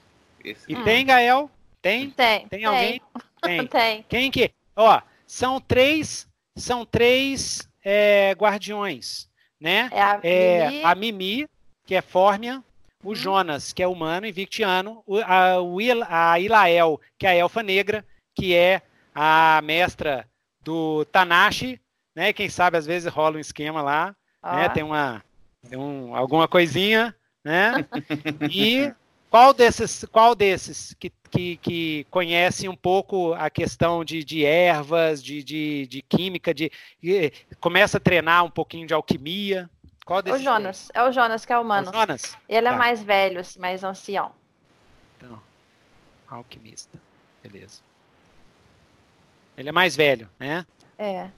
esse... 0.42 0.72
E 0.72 0.74
hum. 0.74 0.82
tem, 0.82 1.06
Gael? 1.06 1.50
Tem? 1.80 2.10
Tem. 2.10 2.48
Tem 2.48 2.64
alguém? 2.64 3.00
Tem. 3.40 3.66
tem. 3.68 4.04
Quem 4.08 4.30
que? 4.32 4.50
Ó, 4.74 5.00
são 5.24 5.60
três, 5.60 6.26
são 6.56 6.84
três 6.84 7.68
é, 7.84 8.34
guardiões, 8.36 9.28
né? 9.60 9.88
É 9.92 10.02
a, 10.02 10.20
é, 10.24 10.68
Mimi, 10.68 10.84
a 10.84 10.94
Mimi, 10.96 11.48
que 11.86 11.94
é 11.94 12.02
Fórmia, 12.02 12.64
o 13.02 13.10
uhum. 13.10 13.14
Jonas, 13.14 13.72
que 13.72 13.80
é 13.80 13.86
humano 13.86 14.26
e 14.26 14.32
victiano, 14.32 15.04
a, 15.24 16.32
a 16.32 16.40
Ilael, 16.40 17.00
que 17.16 17.26
é 17.28 17.30
a 17.30 17.34
elfa 17.34 17.62
negra, 17.62 18.04
que 18.38 18.54
é 18.54 18.82
a 19.14 19.60
mestra 19.64 20.24
do 20.62 21.04
Tanashi, 21.06 21.80
né? 22.14 22.32
Quem 22.32 22.48
sabe 22.48 22.76
às 22.76 22.86
vezes 22.86 23.12
rola 23.12 23.36
um 23.36 23.40
esquema 23.40 23.82
lá, 23.82 24.14
ah. 24.40 24.56
né? 24.56 24.68
Tem 24.68 24.84
uma 24.84 25.24
tem 25.68 25.76
um, 25.76 26.14
alguma 26.14 26.46
coisinha, 26.46 27.14
né? 27.44 27.84
e 28.48 28.92
qual 29.28 29.52
desses, 29.52 30.04
qual 30.12 30.34
desses 30.36 30.94
que, 30.94 31.10
que, 31.30 31.56
que 31.56 32.06
conhece 32.10 32.68
um 32.68 32.76
pouco 32.76 33.34
a 33.34 33.50
questão 33.50 34.04
de, 34.04 34.22
de 34.22 34.44
ervas, 34.44 35.22
de, 35.22 35.42
de, 35.42 35.86
de 35.88 36.00
química, 36.02 36.54
de, 36.54 36.70
de, 37.02 37.32
começa 37.60 37.98
a 37.98 38.00
treinar 38.00 38.44
um 38.44 38.50
pouquinho 38.50 38.86
de 38.86 38.94
alquimia? 38.94 39.68
Qual 40.06 40.22
desses? 40.22 40.40
O 40.40 40.44
Jonas, 40.44 40.88
é 40.94 41.02
o 41.02 41.12
Jonas 41.12 41.44
que 41.44 41.52
é 41.52 41.58
humano. 41.58 41.88
É 41.88 41.90
o 41.90 41.92
Jonas? 41.92 42.38
Ele 42.48 42.68
é 42.68 42.70
tá. 42.70 42.76
mais 42.76 43.02
velho, 43.02 43.40
assim, 43.40 43.58
mais 43.58 43.82
ancião. 43.82 44.32
Então, 45.16 45.42
alquimista, 46.30 46.98
beleza. 47.42 47.80
Ele 49.58 49.70
é 49.70 49.72
mais 49.72 49.96
velho, 49.96 50.30
né? 50.38 50.64
É. 50.96 51.28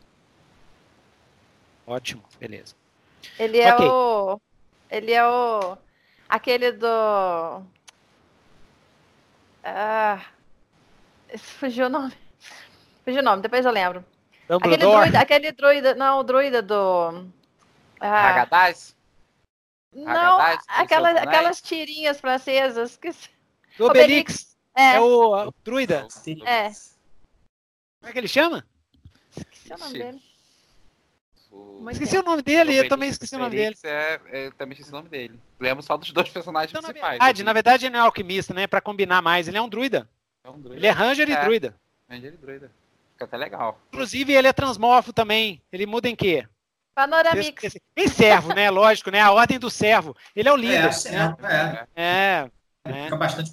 Ótimo, 1.86 2.22
beleza. 2.38 2.74
Ele 3.38 3.59
é 3.59 3.74
okay. 3.74 3.88
o. 3.88 4.40
Ele 4.90 5.12
é 5.12 5.26
o. 5.26 5.78
Aquele 6.28 6.70
do. 6.70 7.62
Ah. 9.64 10.22
Fugiu 11.38 11.86
o 11.86 11.88
nome. 11.88 12.12
Fugiu 13.06 13.20
o 13.20 13.24
nome, 13.24 13.40
depois 13.40 13.64
eu 13.64 13.72
lembro. 13.72 14.05
Aquele 14.51 14.76
druida, 14.76 15.20
aquele 15.20 15.52
druida. 15.52 15.94
Não, 15.94 16.18
o 16.18 16.22
druida 16.22 16.60
do. 16.60 17.24
Ah. 17.98 18.28
Hagadaz? 18.28 18.94
Não, 19.94 20.38
aquelas, 20.68 21.16
aquelas 21.16 21.60
tirinhas 21.62 22.20
francesas. 22.20 22.98
Que... 22.98 23.12
Do 23.78 23.86
Obelix. 23.86 24.59
É. 24.76 24.97
é 24.97 25.01
o, 25.01 25.48
o 25.48 25.55
druida. 25.64 26.06
É. 26.44 26.70
Como 28.01 28.10
é 28.10 28.12
que 28.12 28.18
ele 28.18 28.28
chama? 28.28 28.64
Esqueci 29.36 29.72
o 29.72 29.78
nome 29.78 29.98
dele. 29.98 30.22
O... 31.51 31.90
Esqueci 31.90 32.16
o 32.16 32.22
nome 32.22 32.43
dele, 32.43 32.74
eu 32.74 32.89
também 32.89 33.09
esqueci 33.09 33.35
o 33.35 33.39
nome 33.39 33.56
dele. 33.56 33.77
É, 33.82 34.20
é, 34.31 34.47
eu 34.47 34.52
também 34.52 34.72
esqueci 34.72 34.90
o 34.90 34.97
nome 34.97 35.09
dele. 35.09 35.39
Lembro 35.59 35.82
só 35.82 35.97
dos 35.97 36.10
dois 36.12 36.28
personagens 36.28 36.70
então, 36.70 36.82
principais. 36.82 37.18
Na 37.18 37.24
verdade, 37.24 37.44
na 37.44 37.52
verdade, 37.52 37.86
ele 37.86 37.93
não 37.93 38.01
é 38.01 38.02
alquimista, 38.02 38.55
né? 38.55 38.66
Pra 38.66 38.81
combinar 38.81 39.20
mais. 39.20 39.48
Ele 39.48 39.59
é 39.59 39.62
um 39.62 39.68
druida. 39.68 40.09
É 40.43 40.48
um 40.48 40.59
druida. 40.59 40.77
Ele 40.77 40.86
é 40.86 40.90
Ranger 40.90 41.28
é. 41.28 41.32
e 41.32 41.44
druida. 41.44 41.74
Ranger 42.09 42.32
e 42.32 42.36
druida. 42.36 42.72
Fica 43.12 43.24
até 43.24 43.36
legal. 43.36 43.81
Inclusive, 43.89 44.32
ele 44.32 44.48
é 44.48 44.52
transmorfo 44.52 45.12
também. 45.12 45.60
Ele 45.70 45.86
muda 45.86 46.09
em 46.09 46.16
quê? 46.16 46.47
Panoramix. 46.94 47.77
Em 47.97 48.09
servo, 48.09 48.55
né? 48.55 48.70
Lógico, 48.70 49.10
né? 49.10 49.20
A 49.20 49.32
ordem 49.32 49.59
do 49.59 49.70
servo. 49.70 50.16
Ele 50.35 50.48
é 50.48 50.52
o 50.52 50.56
líder. 50.56 50.86
É, 50.86 50.93
servo, 50.93 51.43
né? 51.43 51.86
é. 51.94 52.02
é. 52.02 52.51
é. 52.85 53.05
Fica 53.05 53.16
bastante 53.16 53.52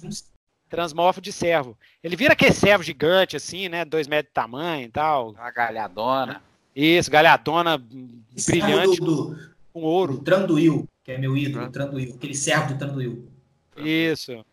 transmorfo 0.68 1.20
de 1.20 1.32
servo. 1.32 1.76
Ele 2.02 2.16
vira 2.16 2.32
aquele 2.32 2.52
servo 2.52 2.84
gigante, 2.84 3.36
assim, 3.36 3.68
né? 3.68 3.84
Dois 3.84 4.06
metros 4.06 4.30
de 4.30 4.34
tamanho 4.34 4.86
e 4.86 4.90
tal. 4.90 5.30
Uma 5.30 5.50
galhadona. 5.50 6.42
Isso, 6.74 7.10
galhadona 7.10 7.78
brilhante 7.78 9.00
do, 9.00 9.34
do, 9.34 9.50
com 9.72 9.82
ouro. 9.82 10.14
Do 10.14 10.22
Tranduil, 10.22 10.88
que 11.02 11.12
é 11.12 11.18
meu 11.18 11.36
ídolo, 11.36 11.64
ah. 11.64 11.70
Tranduil. 11.70 12.14
Aquele 12.14 12.34
servo 12.34 12.74
do 12.74 12.78
Tranduil. 12.78 13.28
Isso. 13.76 14.44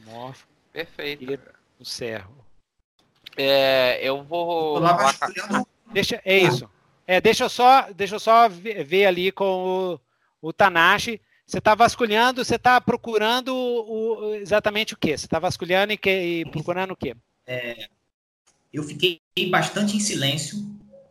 Morfo. 0.00 0.46
Perfeito. 0.72 1.24
E 1.24 1.38
o 1.78 1.84
servo. 1.84 2.44
É, 3.36 3.98
eu 4.02 4.22
vou. 4.22 4.78
Lá 4.78 4.96
deixa, 5.92 6.20
é 6.24 6.38
isso. 6.38 6.68
É, 7.06 7.20
deixa 7.20 7.44
eu 7.44 7.48
só, 7.48 7.88
deixa 7.92 8.16
eu 8.16 8.20
só 8.20 8.48
ver, 8.48 8.84
ver 8.84 9.06
ali 9.06 9.30
com 9.32 9.98
o, 10.42 10.48
o 10.48 10.52
Tanashi. 10.52 11.20
Você 11.46 11.58
está 11.58 11.74
vasculhando, 11.74 12.44
você 12.44 12.56
está 12.56 12.80
procurando 12.80 13.54
o, 13.54 14.34
exatamente 14.34 14.94
o 14.94 14.96
que? 14.96 15.16
Você 15.16 15.26
está 15.26 15.38
vasculhando 15.38 15.92
e, 15.92 15.96
que, 15.96 16.10
e 16.10 16.44
procurando 16.46 16.92
o 16.92 16.96
quê? 16.96 17.14
É, 17.46 17.86
eu 18.72 18.82
fiquei 18.82 19.20
bastante 19.50 19.96
em 19.96 20.00
silêncio 20.00 20.58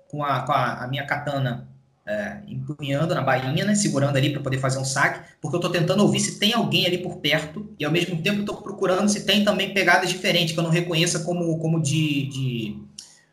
com 0.08 0.24
a, 0.24 0.42
com 0.42 0.52
a, 0.52 0.84
a 0.84 0.88
minha 0.88 1.06
katana 1.06 1.68
é, 2.06 2.42
empunhando 2.48 3.16
na 3.16 3.22
bainha, 3.22 3.64
né, 3.64 3.76
segurando 3.76 4.18
ali 4.18 4.32
para 4.32 4.42
poder 4.42 4.58
fazer 4.58 4.78
um 4.80 4.84
saque, 4.84 5.22
porque 5.42 5.56
eu 5.56 5.60
estou 5.60 5.72
tentando 5.72 6.04
ouvir 6.04 6.20
se 6.20 6.38
tem 6.40 6.54
alguém 6.54 6.86
ali 6.86 6.98
por 6.98 7.18
perto 7.18 7.74
e 7.80 7.86
ao 7.86 7.92
mesmo 7.92 8.22
tempo 8.22 8.42
estou 8.42 8.62
procurando 8.62 9.08
se 9.08 9.26
tem 9.26 9.46
também 9.46 9.74
pegadas 9.74 10.10
diferentes 10.10 10.54
que 10.54 10.60
eu 10.60 10.64
não 10.64 10.72
reconheça 10.72 11.24
como, 11.24 11.58
como 11.60 11.82
de, 11.82 12.28
de 12.28 12.84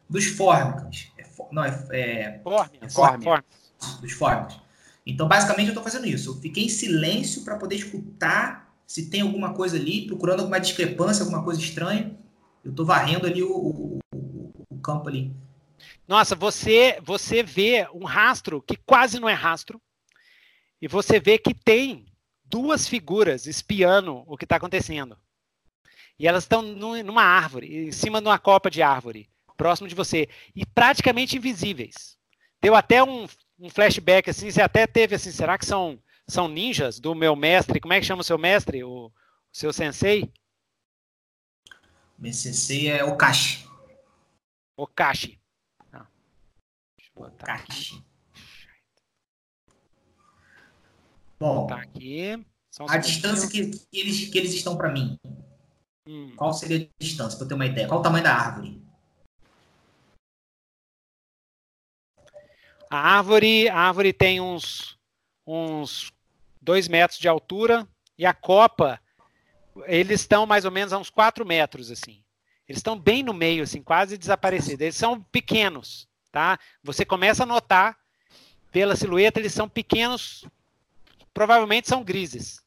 dos 0.08 0.26
fórmicas. 0.26 1.08
É, 1.18 1.24
não, 1.50 1.64
é, 1.64 1.84
é, 1.92 2.40
fórmica, 2.44 2.86
dos 4.00 4.12
fórmicas. 4.12 4.59
Então, 5.06 5.26
basicamente, 5.26 5.66
eu 5.66 5.72
estou 5.72 5.82
fazendo 5.84 6.06
isso. 6.06 6.30
Eu 6.30 6.40
fiquei 6.40 6.64
em 6.64 6.68
silêncio 6.68 7.42
para 7.42 7.56
poder 7.56 7.76
escutar 7.76 8.74
se 8.86 9.08
tem 9.08 9.20
alguma 9.20 9.54
coisa 9.54 9.76
ali, 9.76 10.06
procurando 10.06 10.40
alguma 10.40 10.58
discrepância, 10.58 11.22
alguma 11.22 11.44
coisa 11.44 11.60
estranha. 11.60 12.16
Eu 12.64 12.70
estou 12.70 12.84
varrendo 12.84 13.26
ali 13.26 13.42
o, 13.42 13.52
o, 13.52 13.98
o, 14.14 14.52
o 14.68 14.78
campo 14.80 15.08
ali. 15.08 15.32
Nossa, 16.06 16.34
você 16.34 16.98
você 17.02 17.42
vê 17.42 17.88
um 17.94 18.04
rastro 18.04 18.60
que 18.60 18.76
quase 18.76 19.20
não 19.20 19.28
é 19.28 19.32
rastro, 19.32 19.80
e 20.82 20.88
você 20.88 21.20
vê 21.20 21.38
que 21.38 21.54
tem 21.54 22.06
duas 22.44 22.88
figuras 22.88 23.46
espiando 23.46 24.24
o 24.26 24.36
que 24.36 24.44
está 24.44 24.56
acontecendo. 24.56 25.16
E 26.18 26.26
elas 26.26 26.44
estão 26.44 26.60
numa 26.60 27.22
árvore, 27.22 27.88
em 27.88 27.92
cima 27.92 28.20
de 28.20 28.26
uma 28.26 28.38
copa 28.38 28.70
de 28.70 28.82
árvore, 28.82 29.30
próximo 29.56 29.88
de 29.88 29.94
você, 29.94 30.28
e 30.54 30.66
praticamente 30.66 31.36
invisíveis. 31.36 32.18
Deu 32.60 32.74
até 32.74 33.02
um, 33.02 33.26
um 33.60 33.68
flashback 33.68 34.30
assim, 34.30 34.50
você 34.50 34.62
até 34.62 34.86
teve 34.86 35.14
assim, 35.14 35.30
será 35.30 35.58
que 35.58 35.66
são 35.66 36.00
são 36.28 36.48
ninjas 36.48 37.00
do 37.00 37.14
meu 37.14 37.34
mestre? 37.34 37.80
Como 37.80 37.92
é 37.92 38.00
que 38.00 38.06
chama 38.06 38.22
o 38.22 38.24
seu 38.24 38.38
mestre, 38.38 38.84
o, 38.84 39.06
o 39.06 39.12
seu 39.52 39.72
sensei? 39.72 40.32
Meu 42.18 42.32
sensei 42.32 42.88
é 42.88 43.04
Okashi. 43.04 43.68
Okashi 44.76 45.40
aqui. 47.46 48.02
Bom, 51.38 51.66
tá 51.66 51.76
aqui. 51.76 52.36
Um 52.80 52.88
a 52.88 52.98
distância 52.98 53.48
que, 53.48 53.70
que, 53.70 53.98
eles, 53.98 54.28
que 54.28 54.38
eles 54.38 54.54
estão 54.54 54.76
para 54.76 54.92
mim. 54.92 55.18
Hum. 56.06 56.34
Qual 56.36 56.52
seria 56.52 56.86
a 56.86 57.02
distância, 57.02 57.38
para 57.38 57.48
ter 57.48 57.54
uma 57.54 57.66
ideia? 57.66 57.88
Qual 57.88 58.00
o 58.00 58.02
tamanho 58.02 58.24
da 58.24 58.34
árvore? 58.34 58.82
A 62.90 62.98
árvore, 62.98 63.68
a 63.68 63.78
árvore 63.78 64.12
tem 64.12 64.40
uns, 64.40 64.98
uns 65.46 66.12
dois 66.60 66.88
metros 66.88 67.18
de 67.18 67.28
altura 67.28 67.88
e 68.18 68.26
a 68.26 68.34
copa, 68.34 69.00
eles 69.86 70.20
estão 70.20 70.44
mais 70.44 70.64
ou 70.64 70.70
menos 70.70 70.92
a 70.92 70.98
uns 70.98 71.08
quatro 71.08 71.46
metros, 71.46 71.90
assim. 71.90 72.22
Eles 72.68 72.80
estão 72.80 72.98
bem 72.98 73.22
no 73.22 73.32
meio, 73.32 73.62
assim, 73.62 73.82
quase 73.82 74.18
desaparecidos. 74.18 74.80
Eles 74.80 74.96
são 74.96 75.22
pequenos 75.22 76.10
tá? 76.30 76.58
Você 76.82 77.04
começa 77.04 77.42
a 77.42 77.46
notar 77.46 77.98
pela 78.70 78.96
silhueta, 78.96 79.40
eles 79.40 79.52
são 79.52 79.68
pequenos, 79.68 80.44
provavelmente 81.34 81.88
são 81.88 82.04
grises. 82.04 82.62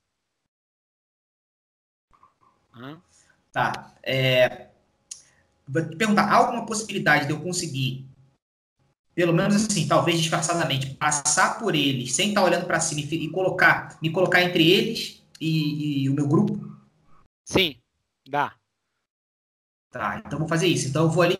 Tá. 3.51 3.93
É, 4.03 4.67
vou 5.67 5.87
te 5.87 5.95
perguntar, 5.95 6.23
há 6.23 6.35
alguma 6.35 6.65
possibilidade 6.65 7.27
de 7.27 7.31
eu 7.31 7.41
conseguir, 7.41 8.05
pelo 9.15 9.33
menos 9.33 9.55
assim, 9.55 9.87
talvez 9.87 10.19
disfarçadamente, 10.19 10.95
passar 10.95 11.59
por 11.59 11.75
eles 11.75 12.13
sem 12.13 12.29
estar 12.29 12.43
olhando 12.43 12.65
para 12.65 12.79
cima 12.79 13.01
e, 13.01 13.29
colocar, 13.29 13.97
me 14.01 14.11
colocar 14.11 14.41
entre 14.41 14.69
eles 14.69 15.23
e, 15.39 16.03
e 16.03 16.09
o 16.09 16.13
meu 16.13 16.27
grupo? 16.27 16.59
Sim, 17.45 17.75
dá. 18.27 18.55
Tá, 19.91 20.23
então 20.25 20.39
vou 20.39 20.47
fazer 20.47 20.67
isso. 20.67 20.87
Então 20.87 21.03
eu 21.03 21.09
vou 21.09 21.23
ali 21.23 21.37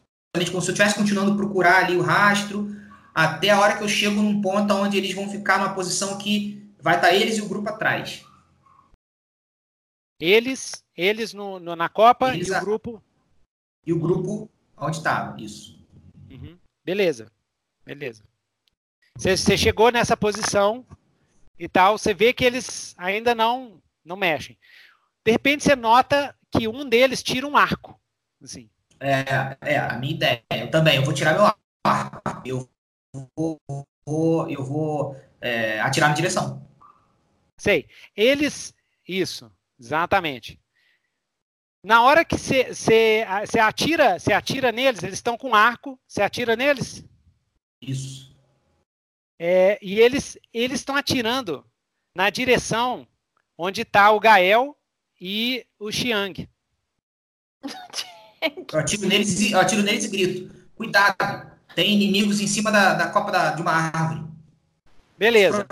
como 0.51 0.61
se 0.61 0.69
eu 0.69 0.73
estivesse 0.73 0.95
continuando 0.95 1.33
a 1.33 1.35
procurar 1.35 1.85
ali 1.85 1.95
o 1.95 2.01
rastro, 2.01 2.75
até 3.13 3.51
a 3.51 3.59
hora 3.59 3.77
que 3.77 3.83
eu 3.83 3.89
chego 3.89 4.21
num 4.21 4.41
ponto 4.41 4.73
onde 4.73 4.97
eles 4.97 5.13
vão 5.13 5.29
ficar 5.29 5.59
numa 5.59 5.73
posição 5.73 6.17
que 6.17 6.71
vai 6.81 6.95
estar 6.95 7.13
eles 7.13 7.37
e 7.37 7.41
o 7.41 7.47
grupo 7.47 7.69
atrás. 7.69 8.25
Eles, 10.19 10.83
eles 10.95 11.33
no, 11.33 11.59
no 11.59 11.75
na 11.75 11.89
Copa 11.89 12.33
eles 12.33 12.47
e 12.47 12.51
o 12.51 12.59
grupo. 12.61 13.03
E 13.85 13.93
o 13.93 13.99
grupo 13.99 14.49
onde 14.77 14.97
estava, 14.97 15.39
isso. 15.39 15.79
Uhum. 16.29 16.57
Beleza, 16.83 17.31
beleza. 17.85 18.23
Você 19.15 19.57
chegou 19.57 19.91
nessa 19.91 20.17
posição 20.17 20.85
e 21.57 21.67
tal, 21.67 21.97
você 21.97 22.13
vê 22.13 22.33
que 22.33 22.43
eles 22.43 22.95
ainda 22.97 23.35
não 23.35 23.81
não 24.03 24.15
mexem. 24.15 24.57
De 25.25 25.31
repente 25.31 25.63
você 25.63 25.75
nota 25.75 26.35
que 26.51 26.67
um 26.67 26.87
deles 26.87 27.23
tira 27.23 27.47
um 27.47 27.55
arco, 27.55 27.99
assim. 28.41 28.69
É, 28.99 29.57
é, 29.61 29.77
a 29.77 29.97
minha 29.97 30.13
ideia. 30.13 30.43
Eu 30.51 30.69
também, 30.69 30.95
eu 30.95 31.03
vou 31.03 31.13
tirar 31.13 31.33
meu 31.33 31.45
arco. 31.83 32.41
Eu 32.45 32.69
vou, 33.35 33.57
vou 34.05 34.49
eu 34.49 34.63
vou 34.63 35.21
é, 35.39 35.79
atirar 35.81 36.09
na 36.09 36.15
direção. 36.15 36.67
Sei. 37.57 37.87
Eles. 38.15 38.73
Isso, 39.07 39.51
exatamente. 39.79 40.59
Na 41.83 42.01
hora 42.01 42.23
que 42.23 42.37
você 42.37 43.25
atira, 43.61 44.17
você 44.17 44.31
atira 44.31 44.71
neles, 44.71 45.03
eles 45.03 45.15
estão 45.15 45.37
com 45.37 45.53
arco, 45.53 45.99
você 46.07 46.21
atira 46.21 46.55
neles? 46.55 47.03
Isso. 47.87 48.33
É, 49.37 49.77
e 49.81 49.99
eles 49.99 50.37
eles 50.53 50.79
estão 50.79 50.95
atirando 50.95 51.65
na 52.15 52.29
direção 52.29 53.07
onde 53.57 53.81
está 53.81 54.11
o 54.11 54.19
Gael 54.19 54.77
e 55.19 55.65
o 55.79 55.91
Xiang. 55.91 56.47
Eu 58.73 58.79
atiro 58.79 59.07
neles, 59.07 59.51
eu 59.51 59.57
atiro 59.57 59.81
neles 59.83 60.03
e 60.03 60.09
grito. 60.09 60.53
Cuidado, 60.75 61.49
tem 61.73 61.93
inimigos 61.93 62.41
em 62.41 62.47
cima 62.47 62.69
da, 62.69 62.93
da 62.93 63.07
copa 63.07 63.31
da, 63.31 63.51
de 63.51 63.61
uma 63.61 63.71
árvore. 63.71 64.21
Beleza. 65.17 65.65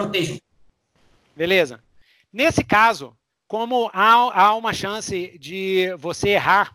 Beleza. 1.35 1.83
Nesse 2.31 2.63
caso, 2.63 3.13
como 3.45 3.91
há, 3.93 4.13
há 4.13 4.55
uma 4.55 4.73
chance 4.73 5.37
de 5.37 5.93
você 5.97 6.29
errar, 6.29 6.73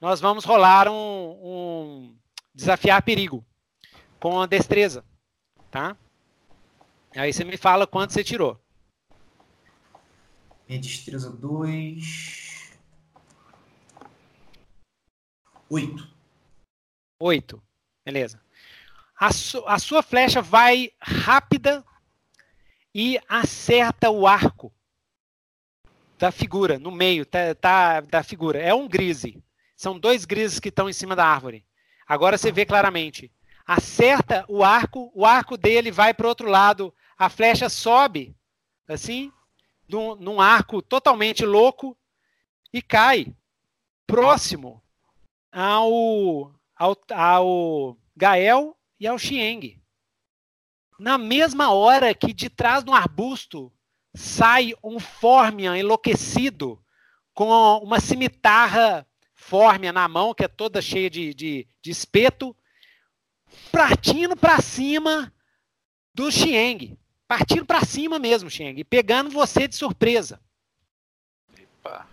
nós 0.00 0.20
vamos 0.20 0.44
rolar 0.44 0.88
um, 0.88 0.92
um 1.42 2.16
desafiar 2.54 3.02
perigo 3.02 3.44
com 4.20 4.40
a 4.40 4.46
destreza, 4.46 5.04
tá? 5.70 5.96
Aí 7.14 7.32
você 7.32 7.44
me 7.44 7.56
fala 7.56 7.86
quanto 7.86 8.12
você 8.12 8.22
tirou. 8.22 8.60
Minha 10.68 10.80
destreza 10.80 11.30
2. 11.30 12.78
8. 15.70 16.08
8. 17.20 17.62
Beleza. 18.04 18.40
A, 19.18 19.32
su 19.32 19.64
a 19.66 19.78
sua 19.78 20.02
flecha 20.02 20.42
vai 20.42 20.92
rápida 21.00 21.84
e 22.94 23.18
acerta 23.28 24.10
o 24.10 24.26
arco 24.26 24.72
da 26.18 26.30
figura, 26.30 26.78
no 26.78 26.90
meio 26.90 27.24
tá, 27.26 27.54
tá, 27.54 28.00
da 28.00 28.22
figura. 28.22 28.58
É 28.58 28.74
um 28.74 28.88
grise. 28.88 29.42
São 29.76 29.98
dois 29.98 30.24
grises 30.24 30.58
que 30.58 30.68
estão 30.68 30.88
em 30.88 30.92
cima 30.92 31.14
da 31.14 31.26
árvore. 31.26 31.64
Agora 32.06 32.38
você 32.38 32.50
vê 32.50 32.64
claramente. 32.64 33.30
Acerta 33.66 34.44
o 34.48 34.62
arco, 34.62 35.10
o 35.14 35.26
arco 35.26 35.56
dele 35.56 35.90
vai 35.90 36.14
para 36.14 36.26
o 36.26 36.28
outro 36.28 36.48
lado, 36.48 36.94
a 37.18 37.28
flecha 37.28 37.68
sobe, 37.68 38.36
assim, 38.86 39.32
num, 39.88 40.14
num 40.14 40.40
arco 40.40 40.80
totalmente 40.80 41.44
louco 41.44 41.96
e 42.72 42.80
cai 42.80 43.34
próximo 44.06 44.82
ao, 45.50 46.54
ao, 46.76 46.96
ao 47.12 47.98
Gael 48.16 48.76
e 49.00 49.06
ao 49.06 49.18
Xieng. 49.18 49.82
Na 50.98 51.18
mesma 51.18 51.72
hora 51.72 52.14
que 52.14 52.32
de 52.32 52.48
trás 52.48 52.84
de 52.84 52.90
um 52.90 52.94
arbusto 52.94 53.72
sai 54.14 54.74
um 54.82 55.00
Fórmia 55.00 55.76
enlouquecido 55.76 56.82
com 57.34 57.48
uma 57.82 58.00
cimitarra 58.00 59.06
fórmia 59.34 59.92
na 59.92 60.08
mão, 60.08 60.32
que 60.32 60.44
é 60.44 60.48
toda 60.48 60.80
cheia 60.80 61.10
de, 61.10 61.34
de, 61.34 61.68
de 61.82 61.90
espeto, 61.90 62.56
partindo 63.70 64.36
para 64.36 64.60
cima 64.60 65.32
do 66.14 66.30
Xieng. 66.30 66.96
Partindo 67.28 67.66
para 67.66 67.84
cima 67.84 68.18
mesmo, 68.18 68.48
Xieng, 68.48 68.84
pegando 68.84 69.30
você 69.30 69.66
de 69.66 69.74
surpresa. 69.74 70.40
Epa. 71.58 72.06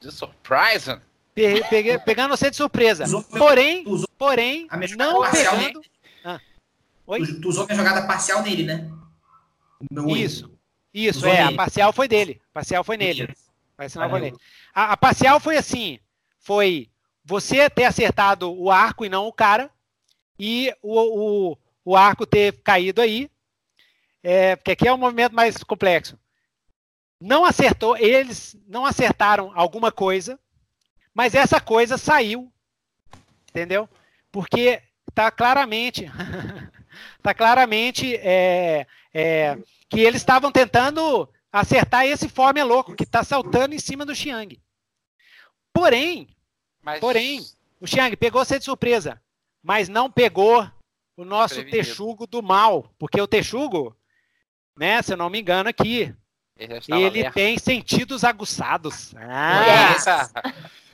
De 0.00 0.10
surpresa? 0.10 1.02
Pe 1.34 1.62
peguei, 1.68 1.98
pegando 1.98 2.36
você 2.36 2.50
de 2.50 2.56
surpresa. 2.56 3.04
Porém, 3.30 3.84
porém, 4.16 4.68
não 4.96 5.30
pegando. 5.30 5.80
Ah. 6.24 6.40
Oi? 7.06 7.24
Tu, 7.24 7.40
tu 7.40 7.48
usou 7.48 7.64
minha 7.66 7.76
jogada 7.76 8.06
parcial 8.06 8.42
nele, 8.42 8.64
né? 8.64 8.90
Isso. 10.08 10.50
Isso, 10.92 11.26
é. 11.26 11.42
A 11.42 11.52
parcial 11.52 11.92
foi 11.92 12.08
dele. 12.08 12.40
A 12.50 12.54
parcial 12.54 12.82
foi 12.82 12.96
nele. 12.96 13.32
Parcial 13.76 14.10
foi 14.10 14.20
nele. 14.20 14.36
A, 14.74 14.92
a 14.92 14.96
parcial 14.96 15.38
foi 15.38 15.56
assim: 15.56 16.00
foi 16.40 16.90
você 17.24 17.70
ter 17.70 17.84
acertado 17.84 18.52
o 18.52 18.70
arco 18.70 19.04
e 19.04 19.08
não 19.08 19.28
o 19.28 19.32
cara, 19.32 19.70
e 20.38 20.74
o, 20.82 21.50
o, 21.50 21.58
o 21.84 21.96
arco 21.96 22.26
ter 22.26 22.60
caído 22.62 23.00
aí. 23.00 23.30
É, 24.22 24.56
porque 24.56 24.72
aqui 24.72 24.88
é 24.88 24.92
um 24.92 24.98
movimento 24.98 25.34
mais 25.34 25.62
complexo. 25.62 26.18
Não 27.20 27.44
acertou, 27.44 27.96
eles 27.96 28.56
não 28.66 28.86
acertaram 28.86 29.50
alguma 29.54 29.90
coisa, 29.90 30.38
mas 31.12 31.34
essa 31.34 31.60
coisa 31.60 31.98
saiu. 31.98 32.52
Entendeu? 33.50 33.88
Porque 34.30 34.82
está 35.08 35.30
claramente. 35.30 36.10
está 37.16 37.32
claramente 37.34 38.14
é, 38.16 38.86
é, 39.12 39.58
que 39.88 40.00
eles 40.00 40.20
estavam 40.20 40.52
tentando 40.52 41.28
acertar 41.50 42.06
esse 42.06 42.28
Fórmia 42.28 42.64
louco 42.64 42.94
que 42.94 43.04
está 43.04 43.24
saltando 43.24 43.74
em 43.74 43.78
cima 43.78 44.04
do 44.04 44.14
Xiang. 44.14 44.60
Porém, 45.72 46.28
mas... 46.82 47.00
porém, 47.00 47.44
o 47.80 47.86
Xiang 47.86 48.16
pegou 48.16 48.44
você 48.44 48.58
de 48.58 48.64
surpresa, 48.64 49.20
mas 49.68 49.86
não 49.86 50.10
pegou 50.10 50.66
o 51.14 51.26
nosso 51.26 51.56
Prevenido. 51.56 51.76
texugo 51.76 52.26
do 52.26 52.42
mal, 52.42 52.90
porque 52.98 53.20
o 53.20 53.26
texugo, 53.26 53.94
né, 54.74 55.02
se 55.02 55.12
eu 55.12 55.16
não 55.18 55.28
me 55.28 55.38
engano 55.38 55.68
aqui, 55.68 56.16
ele, 56.56 56.80
ele 56.88 57.30
tem 57.32 57.58
sentidos 57.58 58.24
aguçados. 58.24 59.14
Ah. 59.14 59.92
Essa, 59.94 60.30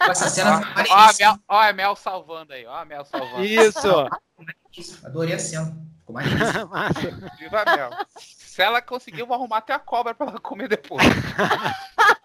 essa 0.01 0.29
cena 0.29 0.61
ó, 0.91 0.93
ó, 0.93 1.09
a 1.09 1.13
Mel, 1.13 1.39
ó 1.49 1.61
a 1.61 1.73
Mel 1.73 1.95
salvando 1.95 2.53
aí, 2.53 2.67
ó 2.67 2.75
a 2.75 2.85
Mel 2.85 3.05
salvando. 3.05 3.45
Isso. 3.45 4.09
Adorei 5.07 5.37
a 5.37 5.39
cena. 5.39 5.73
Ficou 6.01 6.13
mais 6.13 6.27
Viva 7.39 7.63
a 7.65 7.77
Mel. 7.77 7.91
Se 8.19 8.61
ela 8.61 8.83
conseguir, 8.83 9.21
eu 9.21 9.27
vou 9.27 9.37
arrumar 9.37 9.59
até 9.59 9.73
a 9.73 9.79
cobra 9.79 10.17
para 10.17 10.31
ela 10.31 10.41
comer 10.41 10.67
depois. 10.67 11.07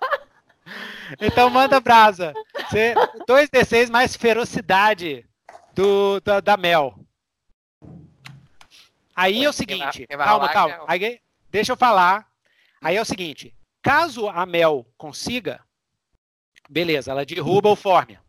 então 1.22 1.48
manda 1.52 1.80
brasa. 1.80 2.34
Você, 2.68 2.96
2d6 3.28 3.92
mais 3.92 4.16
ferocidade 4.16 5.29
do, 5.80 6.20
da, 6.20 6.42
da 6.42 6.58
Mel. 6.58 6.94
Aí 9.16 9.46
é 9.46 9.50
o 9.50 9.54
seguinte, 9.54 10.06
calma, 10.08 10.50
calma. 10.50 10.84
Aí, 10.86 11.22
deixa 11.50 11.72
eu 11.72 11.78
falar. 11.78 12.30
Aí 12.82 12.98
é 12.98 13.02
o 13.02 13.06
seguinte, 13.06 13.56
caso 13.82 14.28
a 14.28 14.46
Mel 14.46 14.86
consiga, 14.98 15.64
beleza, 16.70 17.12
ela 17.12 17.26
derruba 17.26 17.70
o 17.70 17.76
Fórmia. 17.76 18.22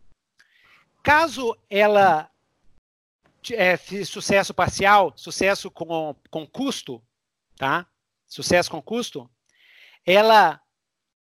Caso 1.02 1.56
ela 1.68 2.30
é, 3.52 3.76
sucesso 4.04 4.54
parcial, 4.54 5.12
sucesso 5.16 5.70
com, 5.70 6.14
com 6.30 6.46
custo, 6.46 7.02
tá? 7.56 7.86
Sucesso 8.26 8.70
com 8.70 8.82
custo, 8.82 9.28
ela 10.06 10.60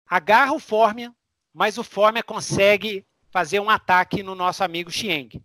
agarra 0.07 0.53
o 0.53 0.59
Fórmia, 0.59 1.15
mas 1.53 1.78
o 1.78 1.85
Fórmia 1.85 2.23
consegue 2.24 3.07
fazer 3.31 3.61
um 3.61 3.70
ataque 3.70 4.23
no 4.23 4.35
nosso 4.35 4.65
amigo 4.65 4.90
Xieng. 4.90 5.40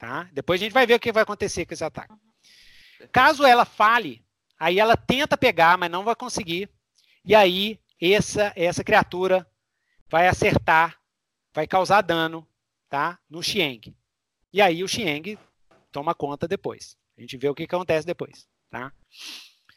Tá? 0.00 0.30
Depois 0.32 0.58
a 0.58 0.64
gente 0.64 0.72
vai 0.72 0.86
ver 0.86 0.94
o 0.94 0.98
que 0.98 1.12
vai 1.12 1.22
acontecer 1.22 1.66
com 1.66 1.74
esse 1.74 1.84
ataque. 1.84 2.14
Caso 3.12 3.44
ela 3.44 3.66
fale, 3.66 4.24
aí 4.58 4.80
ela 4.80 4.96
tenta 4.96 5.36
pegar, 5.36 5.76
mas 5.76 5.90
não 5.90 6.04
vai 6.04 6.16
conseguir. 6.16 6.70
E 7.22 7.34
aí 7.34 7.78
essa 8.00 8.50
essa 8.56 8.82
criatura 8.82 9.46
vai 10.08 10.26
acertar, 10.26 10.98
vai 11.54 11.66
causar 11.66 12.00
dano, 12.00 12.48
tá? 12.88 13.18
No 13.28 13.42
Xieng. 13.42 13.94
E 14.50 14.62
aí 14.62 14.82
o 14.82 14.88
Xieng 14.88 15.38
toma 15.92 16.14
conta 16.14 16.48
depois. 16.48 16.96
A 17.18 17.20
gente 17.20 17.36
vê 17.36 17.50
o 17.50 17.54
que 17.54 17.64
acontece 17.64 18.06
depois, 18.06 18.48
tá? 18.70 18.90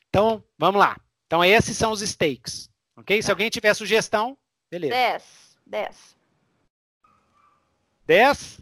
Então, 0.08 0.42
vamos 0.58 0.80
lá. 0.80 0.98
Então, 1.28 1.44
esses 1.44 1.76
são 1.76 1.92
os 1.92 2.02
stakes. 2.02 2.70
Ok? 2.96 3.22
Se 3.22 3.30
alguém 3.30 3.50
tiver 3.50 3.74
sugestão, 3.74 4.38
beleza. 4.72 4.94
10. 4.94 5.58
10. 5.66 6.18
10? 8.06 8.62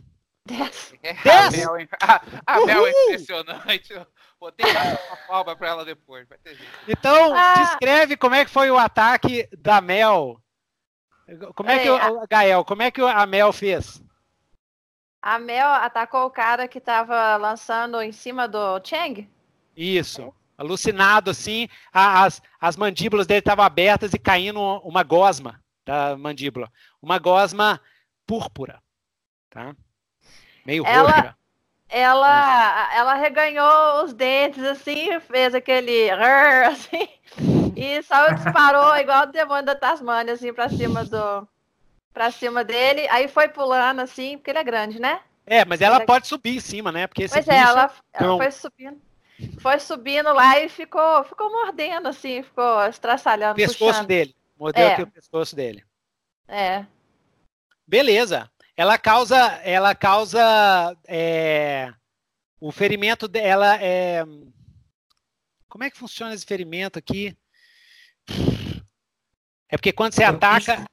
10. 0.51 0.97
A 1.25 1.51
Mel, 1.51 1.87
a, 2.01 2.21
a 2.45 2.65
Mel 2.65 2.87
é 2.87 2.91
impressionante. 2.91 3.93
Vou 4.39 4.51
dar 4.51 4.99
uma 5.07 5.17
palma 5.27 5.55
para 5.55 5.67
ela 5.67 5.85
depois. 5.85 6.27
Vai 6.27 6.37
ter 6.39 6.55
jeito. 6.55 6.71
Então, 6.87 7.35
ah. 7.35 7.53
descreve 7.55 8.17
como 8.17 8.35
é 8.35 8.43
que 8.43 8.51
foi 8.51 8.71
o 8.71 8.77
ataque 8.77 9.47
da 9.57 9.79
Mel. 9.81 10.41
Como 11.55 11.69
é 11.69 11.79
que 11.79 11.89
o, 11.89 11.95
a... 11.95 12.25
Gael, 12.29 12.65
como 12.65 12.81
é 12.81 12.91
que 12.91 13.01
a 13.01 13.25
Mel 13.25 13.53
fez? 13.53 14.01
A 15.21 15.37
Mel 15.37 15.67
atacou 15.67 16.25
o 16.25 16.31
cara 16.31 16.67
que 16.67 16.79
estava 16.79 17.37
lançando 17.37 18.01
em 18.01 18.11
cima 18.11 18.47
do 18.47 18.81
Chang? 18.83 19.29
Isso 19.77 20.33
alucinado 20.61 21.31
assim, 21.31 21.67
as, 21.91 22.41
as 22.59 22.77
mandíbulas 22.77 23.25
dele 23.25 23.39
estavam 23.39 23.65
abertas 23.65 24.13
e 24.13 24.19
caindo 24.19 24.59
uma 24.83 25.01
gosma 25.01 25.59
da 25.83 26.15
mandíbula, 26.15 26.71
uma 27.01 27.17
gosma 27.17 27.81
púrpura, 28.27 28.81
tá? 29.49 29.75
Meio 30.65 30.85
ela, 30.85 31.09
roxa. 31.09 31.35
Ela, 31.89 32.95
ela 32.95 33.15
reganhou 33.15 34.03
os 34.03 34.13
dentes 34.13 34.63
assim, 34.63 35.19
fez 35.21 35.53
aquele 35.53 36.09
assim, 36.67 37.09
e 37.75 38.01
só 38.03 38.29
disparou 38.29 38.95
igual 38.97 39.23
o 39.23 39.31
demônio 39.31 39.65
da 39.65 39.75
Tasmania 39.75 40.33
assim 40.33 40.53
para 40.53 40.69
cima 40.69 41.03
do 41.03 41.47
para 42.13 42.29
cima 42.29 42.63
dele, 42.63 43.07
aí 43.09 43.27
foi 43.29 43.47
pulando 43.47 44.01
assim, 44.01 44.37
porque 44.37 44.51
ele 44.51 44.59
é 44.59 44.63
grande, 44.63 44.99
né? 44.99 45.21
É, 45.45 45.63
mas 45.63 45.81
ela 45.81 46.01
pode 46.01 46.27
subir 46.27 46.57
em 46.57 46.59
cima, 46.59 46.91
né? 46.91 47.07
Porque 47.07 47.23
esse 47.23 47.33
pois 47.33 47.47
é, 47.47 47.57
ela, 47.57 47.89
ela 48.13 48.37
foi 48.37 48.51
subindo 48.51 49.01
foi 49.59 49.79
subindo 49.79 50.31
lá 50.33 50.59
e 50.59 50.69
ficou, 50.69 51.23
ficou 51.23 51.51
mordendo, 51.51 52.07
assim, 52.07 52.43
ficou 52.43 52.85
estraçalhando. 52.85 53.53
O 53.53 53.55
pescoço 53.55 53.91
puxando. 53.91 54.07
dele. 54.07 54.35
Mordeu 54.57 54.83
é. 54.83 54.93
aqui 54.93 55.01
o 55.01 55.07
pescoço 55.07 55.55
dele. 55.55 55.83
É. 56.47 56.85
Beleza. 57.87 58.49
Ela 58.81 58.97
causa. 58.97 59.37
Ela 59.63 59.93
causa. 59.93 60.97
É, 61.07 61.93
o 62.59 62.71
ferimento 62.71 63.27
dela 63.27 63.79
é. 63.79 64.23
Como 65.69 65.83
é 65.83 65.91
que 65.91 65.99
funciona 65.99 66.33
esse 66.33 66.47
ferimento 66.47 66.97
aqui? 66.97 67.37
É 69.69 69.77
porque 69.77 69.93
quando 69.93 70.13
você 70.13 70.23
ataca. 70.23 70.83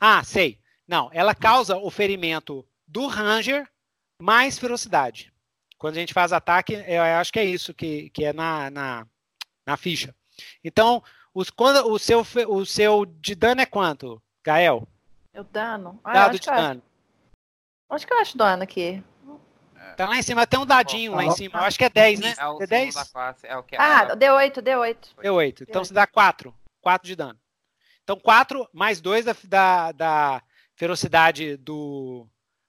Ah, 0.00 0.24
sei. 0.24 0.58
Não, 0.88 1.08
ela 1.12 1.32
causa 1.32 1.76
o 1.76 1.88
ferimento 1.88 2.66
do 2.84 3.06
Ranger 3.06 3.64
mais 4.20 4.58
ferocidade. 4.58 5.32
Quando 5.78 5.98
a 5.98 6.00
gente 6.00 6.12
faz 6.12 6.32
ataque, 6.32 6.82
eu 6.88 7.00
acho 7.00 7.32
que 7.32 7.38
é 7.38 7.44
isso 7.44 7.72
que, 7.72 8.10
que 8.10 8.24
é 8.24 8.32
na, 8.32 8.70
na, 8.70 9.06
na 9.64 9.76
ficha. 9.76 10.12
Então, 10.64 11.00
os, 11.32 11.48
quando, 11.48 11.88
o, 11.92 11.96
seu, 11.96 12.26
o 12.48 12.66
seu 12.66 13.06
de 13.06 13.36
dano 13.36 13.60
é 13.60 13.66
quanto, 13.66 14.20
Gael? 14.42 14.88
O 15.32 15.44
dano? 15.44 16.00
Ah, 16.02 16.12
Dado 16.12 16.40
de 16.40 16.44
dano. 16.44 16.89
Onde 17.90 18.06
que 18.06 18.12
eu 18.12 18.18
acho 18.18 18.38
dano 18.38 18.62
aqui? 18.62 19.02
Tá 19.96 20.08
lá 20.08 20.16
em 20.16 20.22
cima, 20.22 20.46
tem 20.46 20.58
um 20.60 20.64
dadinho 20.64 21.12
oh, 21.12 21.16
lá 21.16 21.24
em 21.24 21.30
cima. 21.32 21.58
Eu 21.58 21.64
acho 21.64 21.76
que 21.76 21.84
é 21.84 21.90
10, 21.90 22.20
né? 22.20 22.34
É, 22.38 22.46
o 22.46 22.62
é 22.62 22.66
10? 22.66 22.94
é 23.42 23.56
o 23.56 23.62
que 23.62 23.74
é 23.74 23.78
ah, 23.78 24.14
deu 24.14 24.34
8, 24.34 24.62
deu 24.62 24.80
8. 24.80 25.16
Deu 25.20 25.34
8. 25.34 25.64
Então 25.64 25.84
você 25.84 25.92
dá 25.92 26.06
4. 26.06 26.54
4 26.80 27.06
de 27.06 27.16
dano. 27.16 27.38
Então 28.02 28.18
4 28.18 28.68
mais 28.72 29.00
2 29.00 29.24
da, 29.24 29.36
da, 29.44 29.92
da 29.92 30.42
ferocidade 30.74 31.56
do, 31.56 32.26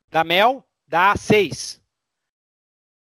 da 0.09 0.23
Mel 0.23 0.67
dá 0.87 1.15
6. 1.15 1.81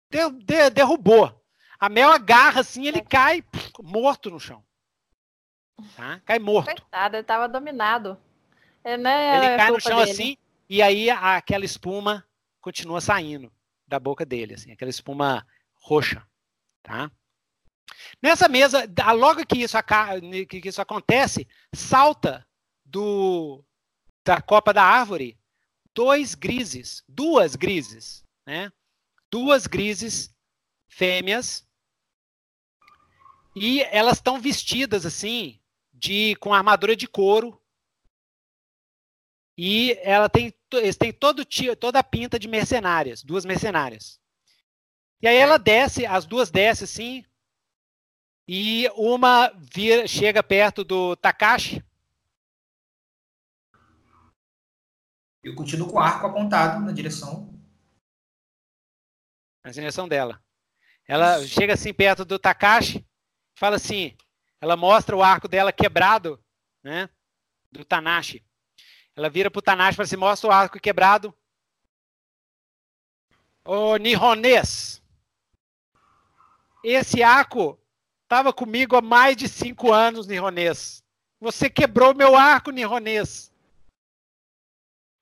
De, 0.09 0.29
de, 0.43 0.69
derrubou. 0.71 1.33
A 1.79 1.87
Mel 1.87 2.11
agarra 2.11 2.61
assim, 2.61 2.87
ele 2.87 3.01
cai 3.01 3.41
pff, 3.41 3.71
morto 3.81 4.29
no 4.29 4.39
chão. 4.39 4.63
Tá? 5.95 6.19
Cai 6.25 6.39
morto. 6.39 6.81
Coitado, 6.81 7.15
ele 7.15 7.23
tava 7.23 7.47
dominado. 7.47 8.17
Ele, 8.83 9.03
né, 9.03 9.37
ele 9.37 9.57
cai 9.57 9.71
no 9.71 9.79
chão 9.79 9.99
dele. 9.99 10.11
assim, 10.11 10.37
e 10.69 10.81
aí 10.81 11.09
aquela 11.09 11.65
espuma 11.65 12.27
continua 12.59 12.99
saindo 12.99 13.51
da 13.87 13.99
boca 13.99 14.25
dele, 14.25 14.55
assim, 14.55 14.71
aquela 14.71 14.89
espuma 14.89 15.47
roxa, 15.75 16.25
tá? 16.83 17.11
Nessa 18.21 18.47
mesa, 18.49 18.85
logo 19.13 19.45
que 19.45 19.59
isso, 19.59 19.77
que 20.49 20.67
isso 20.67 20.81
acontece, 20.81 21.47
salta 21.73 22.45
do 22.85 23.63
da 24.25 24.41
copa 24.41 24.73
da 24.73 24.83
árvore 24.83 25.39
dois 25.93 26.35
grises, 26.35 27.03
duas 27.07 27.55
grises, 27.55 28.23
né? 28.45 28.71
Duas 29.31 29.65
grises 29.65 30.35
fêmeas 30.87 31.67
e 33.55 33.81
elas 33.83 34.17
estão 34.17 34.39
vestidas 34.39 35.05
assim 35.05 35.59
de 35.91 36.35
com 36.35 36.53
armadura 36.53 36.95
de 36.95 37.07
couro 37.07 37.59
e 39.57 39.97
ela 40.03 40.29
tem 40.29 40.53
eles 40.73 40.97
têm 40.97 41.13
todo, 41.13 41.43
toda 41.79 41.99
a 41.99 42.03
pinta 42.03 42.37
de 42.37 42.47
mercenárias, 42.47 43.23
duas 43.23 43.45
mercenárias. 43.45 44.19
E 45.21 45.27
aí 45.27 45.35
ela 45.35 45.57
desce, 45.57 46.05
as 46.05 46.25
duas 46.25 46.51
descem 46.51 46.85
assim, 46.85 47.25
e 48.47 48.87
uma 48.95 49.49
vira, 49.57 50.07
chega 50.07 50.41
perto 50.41 50.83
do 50.83 51.15
Takashi. 51.15 51.83
Eu 55.43 55.55
continuo 55.55 55.89
com 55.89 55.97
o 55.97 55.99
arco 55.99 56.27
apontado 56.27 56.83
na 56.83 56.91
direção. 56.91 57.53
Na 59.63 59.71
direção 59.71 60.07
dela. 60.07 60.41
Ela 61.05 61.39
Isso. 61.39 61.49
chega 61.49 61.73
assim 61.73 61.93
perto 61.93 62.23
do 62.23 62.39
Takashi, 62.39 63.05
fala 63.55 63.75
assim, 63.75 64.15
ela 64.61 64.77
mostra 64.77 65.15
o 65.15 65.23
arco 65.23 65.47
dela 65.47 65.71
quebrado, 65.71 66.41
né? 66.83 67.09
Do 67.71 67.83
Tanashi. 67.83 68.46
Ela 69.17 69.31
vira 69.31 69.49
pro 69.49 69.63
Tanashi 69.63 69.93
e 69.93 69.95
fala 69.95 70.05
assim: 70.05 70.15
mostra 70.15 70.47
o 70.47 70.53
arco 70.53 70.79
quebrado. 70.79 71.33
Ô 73.65 73.97
Nihonês, 73.97 75.01
esse 76.83 77.23
arco 77.23 77.77
estava 78.23 78.53
comigo 78.53 78.95
há 78.95 79.01
mais 79.01 79.35
de 79.35 79.49
cinco 79.49 79.91
anos, 79.91 80.27
Nihonês. 80.27 81.03
Você 81.41 81.67
quebrou 81.67 82.13
meu 82.13 82.35
arco, 82.37 82.69
Nihonês. 82.69 83.51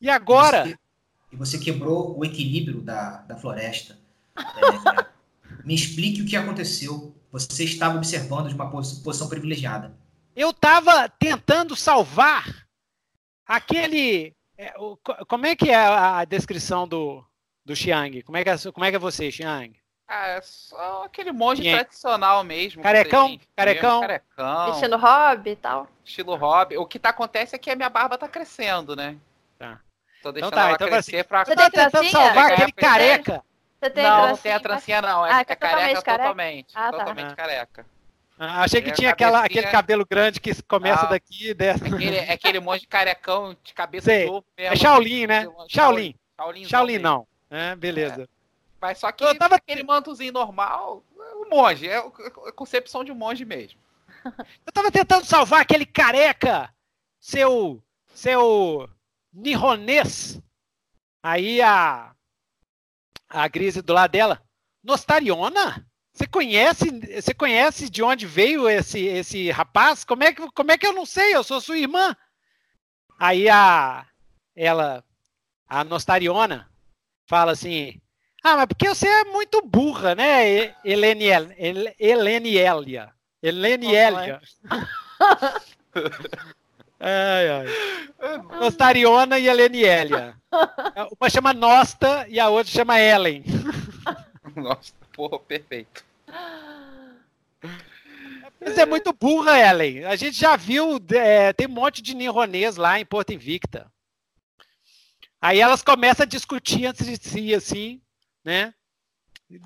E 0.01 0.09
agora? 0.09 0.65
Você, 0.65 0.79
e 1.31 1.35
você 1.37 1.57
quebrou 1.57 2.19
o 2.19 2.25
equilíbrio 2.25 2.81
da, 2.81 3.21
da 3.21 3.37
floresta. 3.37 3.97
É, 5.47 5.63
me 5.63 5.73
explique 5.73 6.21
o 6.21 6.25
que 6.25 6.35
aconteceu. 6.35 7.15
Você 7.31 7.63
estava 7.63 7.95
observando 7.95 8.49
de 8.49 8.55
uma 8.55 8.69
posição 8.69 9.29
privilegiada. 9.29 9.97
Eu 10.35 10.49
estava 10.49 11.07
tentando 11.07 11.75
salvar 11.75 12.64
Aquele. 13.47 14.35
É, 14.57 14.73
o, 14.77 14.97
como 15.27 15.45
é 15.45 15.55
que 15.55 15.69
é 15.69 15.75
a 15.75 16.23
descrição 16.25 16.87
do, 16.87 17.23
do 17.63 17.75
Xiang? 17.75 18.21
Como 18.23 18.37
é, 18.37 18.43
que 18.43 18.49
é, 18.49 18.55
como 18.71 18.85
é 18.85 18.89
que 18.89 18.95
é 18.95 18.99
você, 18.99 19.31
Xiang? 19.31 19.75
Ah, 20.07 20.27
é 20.27 20.41
só 20.41 21.03
aquele 21.05 21.31
monge 21.31 21.63
tradicional 21.63 22.43
mesmo. 22.43 22.83
Carecão? 22.83 23.39
Carecão? 23.55 24.01
Carecão. 24.01 24.71
Estilo 24.71 24.97
hobby 24.97 25.49
e 25.51 25.55
tal. 25.55 25.87
Estilo 26.03 26.35
hobby. 26.35 26.77
O 26.77 26.85
que 26.85 26.99
tá, 26.99 27.09
acontece 27.09 27.55
é 27.55 27.59
que 27.59 27.71
a 27.71 27.75
minha 27.75 27.89
barba 27.89 28.17
tá 28.17 28.27
crescendo, 28.27 28.95
né? 28.95 29.17
Tá. 29.57 29.79
Tô 30.21 30.29
então 30.29 30.33
deixando 30.33 30.47
então 30.47 30.59
tá, 30.59 30.67
ela 30.67 30.75
então 30.75 30.87
crescer 30.87 31.17
assim, 31.17 31.27
pra... 31.27 31.45
Você 31.45 31.55
tá 31.55 31.69
tentando 31.69 32.09
salvar 32.09 32.51
aquele 32.51 32.71
careca? 32.71 33.43
Você 33.79 33.89
tem 33.89 34.03
não, 34.03 34.27
não 34.29 34.37
tem 34.37 34.51
a 34.53 34.59
trancinha 34.59 35.01
não. 35.01 35.25
É, 35.25 35.31
ah, 35.31 35.39
é 35.41 35.55
careca 35.55 36.01
totalmente. 36.01 36.71
Ah, 36.75 36.91
tá. 36.91 36.97
Totalmente 36.99 37.35
careca. 37.35 37.85
Ah, 38.37 38.63
achei 38.63 38.81
que 38.81 38.91
tinha 38.91 39.11
aquela, 39.11 39.45
aquele 39.45 39.67
cabelo 39.67 40.05
grande 40.05 40.41
que 40.41 40.61
começa 40.63 41.05
ah, 41.05 41.09
daqui 41.09 41.49
e 41.49 41.53
desce. 41.53 41.85
Aquele, 41.85 42.17
é 42.17 42.33
aquele 42.33 42.59
monte 42.59 42.81
de 42.81 42.87
carecão 42.87 43.55
de 43.63 43.73
cabeça 43.73 44.05
Sei. 44.05 44.25
mesmo. 44.25 44.45
É 44.57 44.75
Shaolin, 44.75 45.27
né? 45.27 45.47
Shaolin. 45.69 46.15
Shaolin, 46.37 46.65
Shaolin 46.65 46.99
não. 46.99 47.27
É, 47.49 47.75
beleza. 47.75 48.23
É. 48.23 48.27
Mas 48.81 48.99
só 48.99 49.11
que 49.11 49.23
eu 49.23 49.37
tava... 49.37 49.55
aquele 49.55 49.83
mantozinho 49.83 50.33
normal, 50.33 51.01
o 51.15 51.49
monge, 51.49 51.87
é 51.87 51.97
a 51.97 52.51
concepção 52.51 53.03
de 53.03 53.11
um 53.11 53.15
monge 53.15 53.45
mesmo. 53.45 53.79
Eu 54.65 54.73
tava 54.73 54.91
tentando 54.91 55.25
salvar 55.25 55.61
aquele 55.61 55.85
careca, 55.85 56.73
seu, 57.19 57.81
seu 58.13 58.89
nihonês. 59.31 60.41
Aí 61.23 61.61
a, 61.61 62.13
a 63.29 63.47
Grise 63.47 63.81
do 63.81 63.93
lado 63.93 64.11
dela, 64.11 64.41
Nostariona? 64.83 65.85
Você 66.15 66.25
conhece, 66.25 66.89
você 67.21 67.33
conhece 67.33 67.89
de 67.89 68.01
onde 68.01 68.25
veio 68.25 68.69
esse, 68.69 69.05
esse 69.05 69.51
rapaz? 69.51 70.05
Como 70.05 70.23
é, 70.23 70.31
que, 70.31 70.49
como 70.51 70.71
é 70.71 70.77
que 70.77 70.87
eu 70.87 70.93
não 70.93 71.05
sei? 71.05 71.35
Eu 71.35 71.43
sou 71.43 71.59
sua 71.59 71.77
irmã. 71.77 72.15
Aí 73.19 73.49
a 73.49 74.05
ela, 74.55 75.03
a 75.67 75.83
Nostariona, 75.83 76.71
fala 77.27 77.51
assim: 77.51 77.99
Ah, 78.41 78.55
mas 78.55 78.65
porque 78.67 78.87
você 78.87 79.05
é 79.05 79.25
muito 79.25 79.61
burra, 79.61 80.15
né, 80.15 80.73
Heleniel, 80.85 81.49
Helenielia. 81.99 83.11
Helenielia. 83.43 84.39
ai, 86.97 87.49
ai. 87.49 87.65
Nostariona 88.57 89.37
e 89.37 89.49
Helenielia. 89.49 90.33
Uma 91.19 91.29
chama 91.29 91.53
Nosta 91.53 92.25
e 92.29 92.39
a 92.39 92.47
outra 92.47 92.71
chama 92.71 93.01
Ellen. 93.01 93.43
Nossa. 94.55 95.04
Porra, 95.15 95.39
perfeito. 95.39 96.03
Mas 98.59 98.77
é 98.77 98.85
muito 98.85 99.13
burra, 99.13 99.57
Ellen. 99.57 100.03
A 100.03 100.15
gente 100.15 100.37
já 100.37 100.55
viu, 100.55 100.99
é, 101.11 101.53
tem 101.53 101.67
um 101.67 101.71
monte 101.71 102.01
de 102.01 102.13
nirronês 102.13 102.75
lá 102.75 102.99
em 102.99 103.05
Porto 103.05 103.31
Invicta. 103.31 103.89
Aí 105.41 105.59
elas 105.59 105.81
começam 105.81 106.23
a 106.23 106.27
discutir 106.27 106.85
entre 106.85 107.15
si, 107.17 107.53
assim, 107.53 108.01
né? 108.43 108.73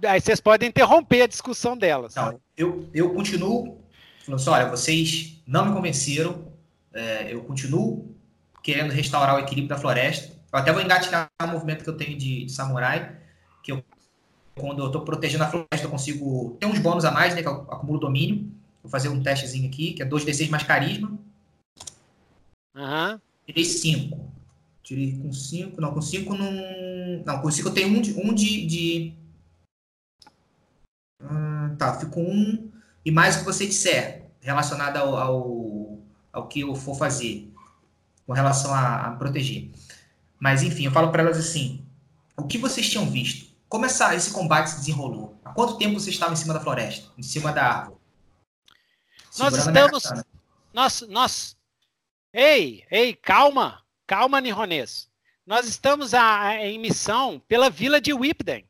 Aí 0.05 0.19
vocês 0.19 0.39
podem 0.41 0.69
interromper 0.69 1.23
a 1.23 1.27
discussão 1.27 1.77
delas. 1.77 2.15
Não, 2.15 2.39
eu, 2.55 2.89
eu 2.93 3.13
continuo 3.13 3.81
falando 4.25 4.41
assim, 4.41 4.49
olha, 4.49 4.69
vocês 4.69 5.41
não 5.47 5.65
me 5.65 5.73
convenceram, 5.73 6.53
é, 6.93 7.33
eu 7.33 7.43
continuo 7.43 8.15
querendo 8.61 8.91
restaurar 8.91 9.35
o 9.35 9.39
equilíbrio 9.39 9.69
da 9.69 9.77
floresta. 9.77 10.37
Eu 10.51 10.59
até 10.59 10.71
vou 10.71 10.81
engatilhar 10.81 11.29
o 11.41 11.47
movimento 11.47 11.83
que 11.83 11.89
eu 11.89 11.97
tenho 11.97 12.17
de, 12.17 12.45
de 12.45 12.51
samurai, 12.51 13.17
que 13.63 13.71
eu 13.71 13.83
quando 14.59 14.79
eu 14.79 14.87
estou 14.87 15.01
protegendo 15.01 15.43
a 15.43 15.47
floresta, 15.47 15.87
eu 15.87 15.89
consigo 15.89 16.57
ter 16.59 16.65
uns 16.65 16.79
bônus 16.79 17.05
a 17.05 17.11
mais, 17.11 17.33
né? 17.33 17.41
Que 17.41 17.47
eu 17.47 17.61
acumulo 17.71 17.99
domínio. 17.99 18.51
Vou 18.83 18.89
fazer 18.89 19.09
um 19.09 19.21
testezinho 19.21 19.67
aqui, 19.67 19.93
que 19.93 20.03
é 20.03 20.05
2d6 20.05 20.49
mais 20.49 20.63
carisma. 20.63 21.17
Uhum. 22.75 23.19
Tirei 23.45 23.65
5. 23.65 24.31
Tirei 24.83 25.17
com 25.17 25.31
5. 25.31 25.81
Não, 25.81 25.93
com 25.93 26.01
5 26.01 26.33
não. 26.33 27.23
Não, 27.25 27.41
com 27.41 27.51
5 27.51 27.67
eu 27.67 27.73
tenho 27.73 27.89
um 27.89 28.01
de. 28.01 28.13
Um 28.13 28.33
de, 28.33 28.65
de... 28.65 29.13
Hum, 31.21 31.75
tá, 31.77 31.99
fico 31.99 32.19
um. 32.19 32.69
E 33.03 33.11
mais 33.11 33.35
o 33.35 33.39
que 33.39 33.45
você 33.45 33.65
disser, 33.65 34.25
relacionado 34.41 34.97
ao, 34.97 35.15
ao, 35.15 35.99
ao 36.31 36.47
que 36.47 36.61
eu 36.61 36.75
for 36.75 36.95
fazer, 36.95 37.51
com 38.25 38.33
relação 38.33 38.73
a, 38.73 39.07
a 39.07 39.11
proteger. 39.11 39.71
Mas 40.39 40.63
enfim, 40.63 40.85
eu 40.85 40.91
falo 40.91 41.11
para 41.11 41.23
elas 41.23 41.37
assim: 41.37 41.83
o 42.37 42.43
que 42.43 42.57
vocês 42.57 42.89
tinham 42.89 43.09
visto? 43.09 43.48
Como 43.69 43.85
essa, 43.85 44.15
esse 44.15 44.31
combate 44.33 44.71
se 44.71 44.79
desenrolou? 44.79 45.39
Há 45.45 45.53
quanto 45.53 45.77
tempo 45.77 45.99
você 45.99 46.09
estava 46.09 46.33
em 46.33 46.35
cima 46.35 46.55
da 46.55 46.59
floresta? 46.59 47.11
Em 47.15 47.21
cima 47.21 47.53
da 47.53 47.63
árvore? 47.63 47.99
Nós 49.37 49.55
estamos. 49.55 50.03
Nós, 50.73 51.01
nós. 51.01 51.57
Ei, 52.33 52.83
ei, 52.89 53.13
calma. 53.13 53.83
Calma, 54.07 54.41
Nihonês. 54.41 55.07
Nós 55.45 55.67
estamos 55.67 56.15
a, 56.15 56.55
em 56.55 56.79
missão 56.79 57.39
pela 57.47 57.69
vila 57.69 58.01
de 58.01 58.11
Whipden. 58.11 58.67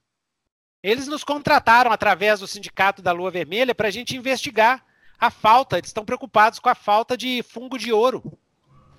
Eles 0.83 1.07
nos 1.07 1.23
contrataram 1.23 1.91
através 1.91 2.41
do 2.41 2.47
Sindicato 2.47 3.01
da 3.01 3.13
Lua 3.13 3.31
Vermelha 3.31 3.73
para 3.73 3.87
a 3.87 3.91
gente 3.91 4.17
investigar 4.17 4.85
a 5.17 5.31
falta. 5.31 5.77
Eles 5.77 5.89
estão 5.89 6.05
preocupados 6.05 6.59
com 6.59 6.69
a 6.69 6.75
falta 6.75 7.15
de 7.15 7.41
fungo 7.41 7.77
de 7.77 7.93
ouro. 7.93 8.37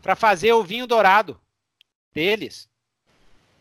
para 0.01 0.16
fazer 0.16 0.52
o 0.55 0.64
vinho 0.64 0.86
dourado 0.86 1.39
deles. 2.12 2.70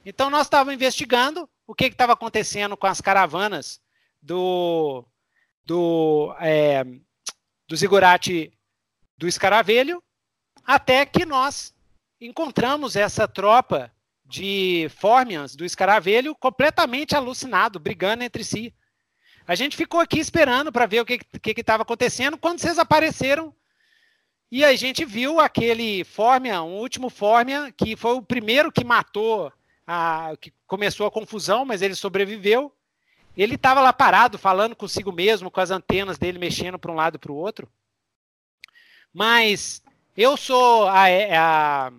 Então 0.06 0.30
nós 0.30 0.48
estávamos 0.48 0.74
investigando 0.74 1.50
o 1.70 1.76
que 1.76 1.86
estava 1.86 2.14
acontecendo 2.14 2.76
com 2.76 2.88
as 2.88 3.00
caravanas 3.00 3.80
do 4.20 5.06
do 5.64 6.36
é, 6.42 6.84
do 7.68 7.76
Zigurate 7.78 8.52
do 9.16 9.28
Escaravelho, 9.28 10.02
até 10.66 11.06
que 11.06 11.28
nós 11.28 11.72
encontramos 12.20 12.96
essa 12.96 13.28
tropa 13.28 13.94
de 14.26 14.90
Formians 14.98 15.56
do 15.56 15.64
Escaravelho 15.64 16.34
completamente 16.34 17.16
alucinado, 17.16 17.80
brigando 17.80 18.24
entre 18.24 18.44
si. 18.44 18.74
A 19.46 19.54
gente 19.54 19.78
ficou 19.78 20.00
aqui 20.00 20.20
esperando 20.20 20.72
para 20.72 20.88
ver 20.88 21.02
o 21.02 21.06
que 21.06 21.22
estava 21.56 21.84
acontecendo 21.84 22.36
quando 22.36 22.60
vocês 22.62 22.80
apareceram. 22.80 23.54
E 24.52 24.66
a 24.66 24.76
gente 24.76 25.06
viu 25.06 25.40
aquele 25.40 26.04
Formia, 26.04 26.64
um 26.64 26.80
último 26.80 27.12
Formia, 27.12 27.72
que 27.72 27.96
foi 27.96 28.14
o 28.14 28.24
primeiro 28.24 28.72
que 28.72 28.84
matou, 28.84 29.54
a, 29.86 30.34
que 30.42 30.52
começou 30.70 31.08
a 31.08 31.12
confusão, 31.12 31.66
mas 31.66 31.82
ele 31.82 31.96
sobreviveu. 31.96 32.72
Ele 33.36 33.56
estava 33.56 33.82
lá 33.82 33.92
parado, 33.92 34.38
falando 34.38 34.76
consigo 34.76 35.12
mesmo, 35.12 35.50
com 35.50 35.60
as 35.60 35.72
antenas 35.72 36.20
dele 36.20 36.38
mexendo 36.38 36.78
para 36.78 36.92
um 36.92 36.96
lado 36.96 37.16
e 37.16 37.18
para 37.18 37.32
o 37.32 37.36
outro. 37.36 37.68
Mas 39.12 39.82
eu 40.16 40.38
sou 40.38 40.88
a, 40.88 41.06
a, 41.08 41.92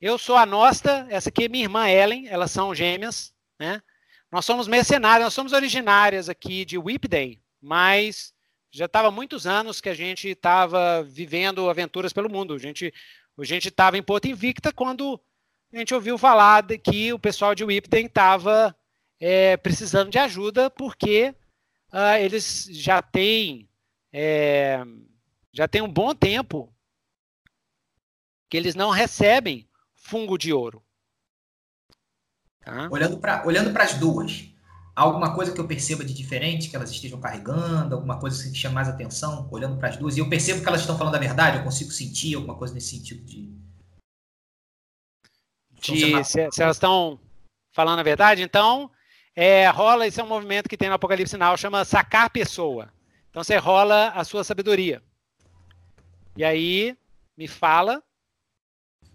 eu 0.00 0.18
sou 0.18 0.36
a 0.36 0.44
Nosta, 0.44 1.06
essa 1.08 1.28
aqui 1.28 1.44
é 1.44 1.48
minha 1.48 1.64
irmã 1.64 1.88
Ellen, 1.88 2.26
elas 2.28 2.50
são 2.50 2.74
gêmeas, 2.74 3.32
né? 3.56 3.80
Nós 4.32 4.44
somos 4.44 4.66
mercenários, 4.66 5.24
nós 5.24 5.34
somos 5.34 5.52
originárias 5.52 6.28
aqui 6.28 6.64
de 6.64 6.76
Whipday, 6.76 7.40
mas 7.62 8.34
já 8.70 8.86
estava 8.86 9.12
muitos 9.12 9.46
anos 9.46 9.80
que 9.80 9.88
a 9.88 9.94
gente 9.94 10.28
estava 10.28 11.04
vivendo 11.04 11.70
aventuras 11.70 12.12
pelo 12.12 12.28
mundo. 12.28 12.52
A 12.54 12.58
gente 12.58 12.92
a 13.38 13.44
gente 13.44 13.68
estava 13.68 13.96
em 13.96 14.02
Porto 14.02 14.26
Invicta 14.26 14.72
quando 14.72 15.20
a 15.72 15.78
gente 15.78 15.94
ouviu 15.94 16.16
falar 16.16 16.62
de 16.62 16.78
que 16.78 17.12
o 17.12 17.18
pessoal 17.18 17.54
de 17.54 17.64
Whipden 17.64 18.06
estava 18.06 18.74
é, 19.20 19.56
precisando 19.56 20.10
de 20.10 20.18
ajuda 20.18 20.70
porque 20.70 21.34
uh, 21.92 22.16
eles 22.20 22.68
já 22.70 23.02
têm 23.02 23.68
é, 24.12 24.82
já 25.52 25.68
tem 25.68 25.82
um 25.82 25.92
bom 25.92 26.14
tempo 26.14 26.72
que 28.48 28.56
eles 28.56 28.74
não 28.74 28.90
recebem 28.90 29.68
fungo 29.94 30.38
de 30.38 30.52
ouro. 30.52 30.82
Tá? 32.60 32.88
Olhando 32.90 33.18
para 33.18 33.46
olhando 33.46 33.76
as 33.76 33.94
duas, 33.94 34.48
alguma 34.94 35.34
coisa 35.34 35.52
que 35.52 35.60
eu 35.60 35.66
perceba 35.66 36.04
de 36.04 36.14
diferente 36.14 36.70
que 36.70 36.76
elas 36.76 36.90
estejam 36.90 37.20
carregando, 37.20 37.94
alguma 37.94 38.18
coisa 38.18 38.42
que 38.50 38.56
chame 38.56 38.74
mais 38.74 38.88
atenção, 38.88 39.48
olhando 39.50 39.76
para 39.76 39.88
as 39.88 39.96
duas, 39.96 40.16
e 40.16 40.20
eu 40.20 40.28
percebo 40.28 40.62
que 40.62 40.68
elas 40.68 40.80
estão 40.80 40.96
falando 40.96 41.14
a 41.14 41.18
verdade, 41.18 41.58
eu 41.58 41.64
consigo 41.64 41.90
sentir 41.90 42.34
alguma 42.34 42.56
coisa 42.56 42.74
nesse 42.74 42.96
sentido 42.96 43.24
de. 43.24 43.67
De 45.80 46.24
se, 46.24 46.50
se, 46.50 46.62
elas 46.62 46.76
estão 46.76 47.18
falando 47.72 48.00
a 48.00 48.02
verdade, 48.02 48.42
então 48.42 48.90
é, 49.34 49.68
rola, 49.68 50.06
esse 50.06 50.20
é 50.20 50.24
um 50.24 50.28
movimento 50.28 50.68
que 50.68 50.76
tem 50.76 50.88
no 50.88 50.96
Apocalipse 50.96 51.30
Sinal, 51.30 51.56
chama 51.56 51.84
sacar 51.84 52.28
pessoa. 52.30 52.92
Então 53.30 53.44
você 53.44 53.56
rola 53.56 54.08
a 54.08 54.24
sua 54.24 54.42
sabedoria. 54.42 55.02
E 56.36 56.44
aí, 56.44 56.96
me 57.36 57.46
fala. 57.46 58.02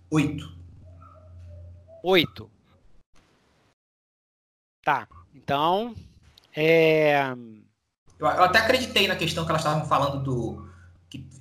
Oito. 0.10 0.50
Oito. 2.04 2.50
Tá. 4.82 5.08
Então. 5.36 5.94
É... 6.56 7.22
Eu, 8.20 8.28
eu, 8.28 8.44
até 8.44 8.60
acreditei 8.60 9.08
na 9.08 9.16
questão 9.16 9.44
que 9.44 9.52
elas 9.52 9.62
estavam 9.62 9.86
falando 9.86 10.24
do. 10.24 10.73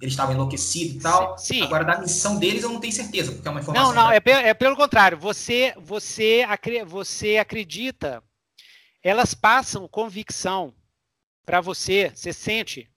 Eles 0.02 0.14
estavam 0.14 0.34
enlouquecidos 0.34 0.96
e 0.96 0.98
tal. 0.98 1.38
Sim. 1.38 1.62
Agora, 1.62 1.84
da 1.84 2.00
missão 2.00 2.36
deles, 2.36 2.64
eu 2.64 2.70
não 2.70 2.80
tenho 2.80 2.92
certeza, 2.92 3.30
porque 3.30 3.46
é 3.46 3.50
uma 3.52 3.60
informação. 3.60 3.94
Não, 3.94 4.02
não, 4.02 4.10
é, 4.10 4.20
é 4.24 4.52
pelo 4.52 4.74
contrário. 4.74 5.16
Você, 5.16 5.72
você, 5.78 6.44
você 6.84 7.36
acredita. 7.36 8.20
Elas 9.00 9.32
passam 9.32 9.86
convicção 9.86 10.74
para 11.46 11.60
você. 11.60 12.10
Você 12.12 12.32
sente 12.32 12.90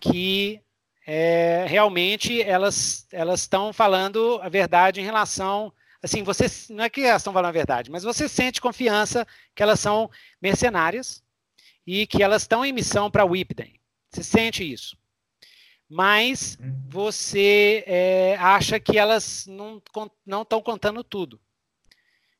que 0.00 0.62
é, 1.06 1.66
realmente 1.68 2.40
elas 2.40 3.06
elas 3.12 3.40
estão 3.40 3.72
falando 3.72 4.38
a 4.42 4.48
verdade 4.48 5.00
em 5.00 5.04
relação 5.04 5.72
assim 6.02 6.22
você 6.22 6.46
não 6.70 6.84
é 6.84 6.90
que 6.90 7.00
elas 7.00 7.22
estão 7.22 7.32
falando 7.32 7.48
a 7.48 7.52
verdade 7.52 7.90
mas 7.90 8.04
você 8.04 8.28
sente 8.28 8.60
confiança 8.60 9.26
que 9.56 9.62
elas 9.62 9.80
são 9.80 10.08
mercenárias 10.40 11.24
e 11.84 12.06
que 12.06 12.22
elas 12.22 12.42
estão 12.42 12.64
em 12.64 12.72
missão 12.72 13.10
para 13.10 13.24
Whipden 13.24 13.80
você 14.10 14.22
sente 14.22 14.70
isso 14.70 14.96
mas 15.88 16.58
você 16.88 17.84
é, 17.86 18.36
acha 18.36 18.78
que 18.78 18.98
elas 18.98 19.46
não 19.46 19.82
não 20.26 20.42
estão 20.42 20.60
contando 20.60 21.02
tudo 21.02 21.40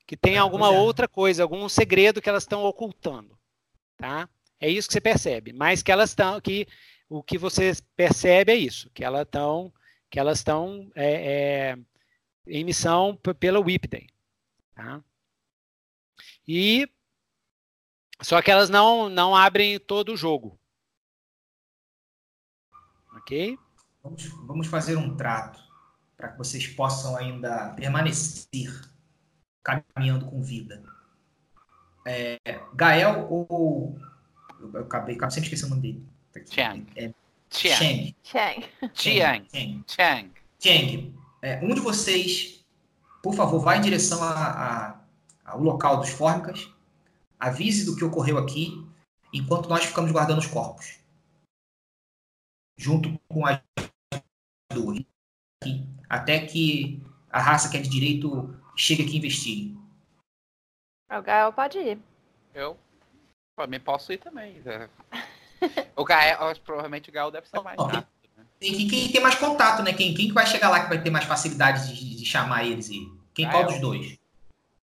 que 0.07 0.17
tem 0.17 0.35
é, 0.35 0.39
alguma 0.39 0.67
é. 0.67 0.79
outra 0.79 1.09
coisa 1.09 1.43
algum 1.43 1.69
segredo 1.69 2.21
que 2.21 2.29
elas 2.29 2.43
estão 2.43 2.65
ocultando 2.65 3.39
tá 3.97 4.29
é 4.61 4.69
isso 4.69 4.89
que 4.89 4.93
você 4.93 5.01
percebe 5.01 5.53
mas 5.53 5.83
que 5.83 5.91
elas 5.91 6.11
estão 6.11 6.41
que 6.41 6.67
o 7.09 7.23
que 7.23 7.39
você 7.39 7.73
percebe 7.97 8.53
é 8.53 8.57
isso, 8.57 8.91
que 8.91 9.03
elas 9.03 9.23
estão 9.23 9.73
que 10.11 10.19
elas 10.19 10.39
estão 10.39 10.91
é, 10.95 11.75
é, 11.75 11.79
em 12.47 12.65
missão 12.65 13.15
pela 13.39 13.61
Whipden. 13.61 14.07
Tá? 14.75 15.05
E 16.47 16.89
só 18.23 18.41
que 18.41 18.51
elas 18.51 18.71
não 18.71 19.09
não 19.09 19.35
abrem 19.35 19.79
todo 19.79 20.13
o 20.13 20.17
jogo. 20.17 20.59
Ok? 23.29 23.59
Vamos, 24.03 24.25
vamos 24.47 24.67
fazer 24.69 24.97
um 24.97 25.15
trato 25.15 25.61
para 26.17 26.29
que 26.29 26.39
vocês 26.39 26.67
possam 26.67 27.15
ainda 27.15 27.75
permanecer 27.77 28.91
caminhando 29.63 30.25
com 30.25 30.41
vida. 30.43 30.83
É, 32.07 32.39
Gael 32.75 33.27
ou 33.31 34.01
eu 34.59 34.81
acabei, 34.81 35.15
acabei 35.15 35.31
sempre 35.31 35.49
esquecendo 35.49 35.75
o 35.75 35.77
nome 35.77 35.83
dele. 35.83 36.07
Chang. 36.51 36.87
É, 36.97 37.13
Chang. 37.51 38.17
Chang. 38.23 38.67
Chang. 38.95 39.47
Chang. 39.87 40.33
Chang. 40.59 41.15
É, 41.43 41.63
um 41.63 41.75
de 41.75 41.81
vocês, 41.81 42.65
por 43.23 43.35
favor, 43.35 43.61
vá 43.61 43.77
em 43.77 43.83
direção 43.83 44.23
a, 44.23 44.33
a, 44.33 45.01
ao 45.45 45.61
local 45.61 45.99
dos 45.99 46.09
fórmicas. 46.09 46.73
Avise 47.39 47.85
do 47.85 47.95
que 47.95 48.05
ocorreu 48.05 48.39
aqui, 48.39 48.85
enquanto 49.35 49.69
nós 49.69 49.85
ficamos 49.85 50.11
guardando 50.11 50.39
os 50.39 50.47
corpos. 50.47 50.99
Junto 52.79 53.21
com 53.29 53.45
as 53.45 53.61
duas. 54.73 55.01
Até 56.09 56.47
que 56.47 57.03
a 57.31 57.41
raça 57.41 57.69
que 57.69 57.77
é 57.77 57.81
de 57.81 57.89
direito 57.89 58.57
chegue 58.77 59.03
aqui 59.03 59.15
e 59.15 59.19
investigue. 59.19 59.79
O 61.11 61.21
Gael 61.21 61.53
pode 61.53 61.79
ir. 61.79 61.99
Eu? 62.55 62.79
Também 63.57 63.81
posso 63.81 64.13
ir 64.13 64.19
também. 64.19 64.63
É. 64.65 64.89
o 65.97 66.05
Gael, 66.05 66.39
provavelmente 66.65 67.11
o 67.11 67.13
Gael 67.13 67.31
deve 67.31 67.49
ser 67.49 67.61
mais 67.61 67.77
rápido. 67.77 68.07
Né? 68.37 68.45
Quem, 68.61 68.89
quem, 68.89 69.13
tem 69.13 69.21
mais 69.21 69.35
contato, 69.35 69.83
né? 69.83 69.93
Quem, 69.93 70.15
quem 70.15 70.33
vai 70.33 70.47
chegar 70.47 70.69
lá 70.69 70.81
que 70.81 70.89
vai 70.89 71.03
ter 71.03 71.11
mais 71.11 71.25
facilidade 71.25 71.93
de, 71.93 72.17
de 72.17 72.25
chamar 72.25 72.65
eles? 72.65 72.89
E 72.89 73.11
quem 73.35 73.47
Gael. 73.47 73.59
qual 73.59 73.73
dos 73.73 73.81
dois? 73.81 74.19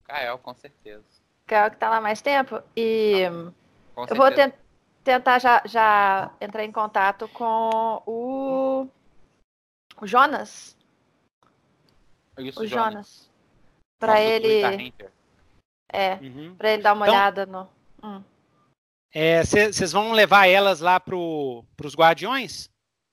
Gael, 0.06 0.39
com 0.39 0.55
certeza. 0.55 1.05
Gael 1.47 1.70
que 1.70 1.77
tá 1.78 1.89
lá 1.89 2.01
mais 2.01 2.20
tempo. 2.20 2.60
E 2.77 3.24
ah, 3.24 4.06
eu 4.10 4.16
vou 4.16 4.31
te 4.31 4.52
tentar 5.09 5.39
já, 5.39 5.62
já 5.64 6.30
entrar 6.39 6.64
em 6.64 6.70
contato 6.70 7.26
com 7.28 8.02
o, 8.05 8.86
o 10.02 10.06
Jonas. 10.06 10.76
Isso, 12.36 12.60
o 12.60 12.66
Jonas. 12.66 12.93
Jonas. 12.93 13.30
Para 13.98 14.20
ele. 14.20 14.93
É, 15.90 16.14
uhum. 16.16 16.55
para 16.56 16.72
ele 16.72 16.82
dar 16.82 16.93
uma 16.93 17.06
então, 17.06 17.14
olhada 17.14 17.47
no. 17.47 17.68
Hum. 18.02 18.22
Vocês 19.44 19.80
é, 19.80 19.86
vão 19.86 20.12
levar 20.12 20.47
elas 20.47 20.80
lá 20.80 21.01
para 21.01 21.16
os 21.16 21.94
guardiões? 21.97 22.68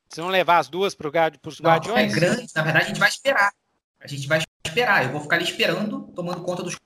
Vocês 0.09 0.21
vão 0.21 0.27
levar 0.27 0.57
as 0.57 0.67
duas 0.67 0.93
para 0.93 1.07
os 1.47 1.61
guardiões? 1.61 2.11
É 2.11 2.15
grande, 2.19 2.47
na 2.53 2.61
verdade 2.61 2.85
a 2.85 2.87
gente 2.89 2.99
vai 2.99 3.09
esperar. 3.09 3.53
A 4.01 4.07
gente 4.07 4.27
vai 4.27 4.41
esperar. 4.65 5.05
Eu 5.05 5.11
vou 5.13 5.21
ficar 5.21 5.37
ali 5.37 5.45
esperando, 5.45 6.11
tomando 6.13 6.43
conta 6.43 6.61
dos 6.61 6.77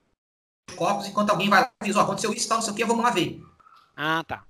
corpos, 0.75 1.07
enquanto 1.07 1.31
alguém 1.31 1.49
vai 1.49 1.61
lá 1.61 1.71
e 1.81 1.85
diz, 1.85 1.95
ó, 1.95 2.01
oh, 2.01 2.03
aconteceu 2.03 2.31
isso, 2.31 2.47
tal, 2.47 2.59
não 2.59 2.63
sei 2.63 2.73
o 2.73 2.75
que, 2.75 2.85
vamos 2.85 3.03
lá 3.03 3.09
ver. 3.09 3.41
Ah, 3.97 4.23
tá. 4.23 4.45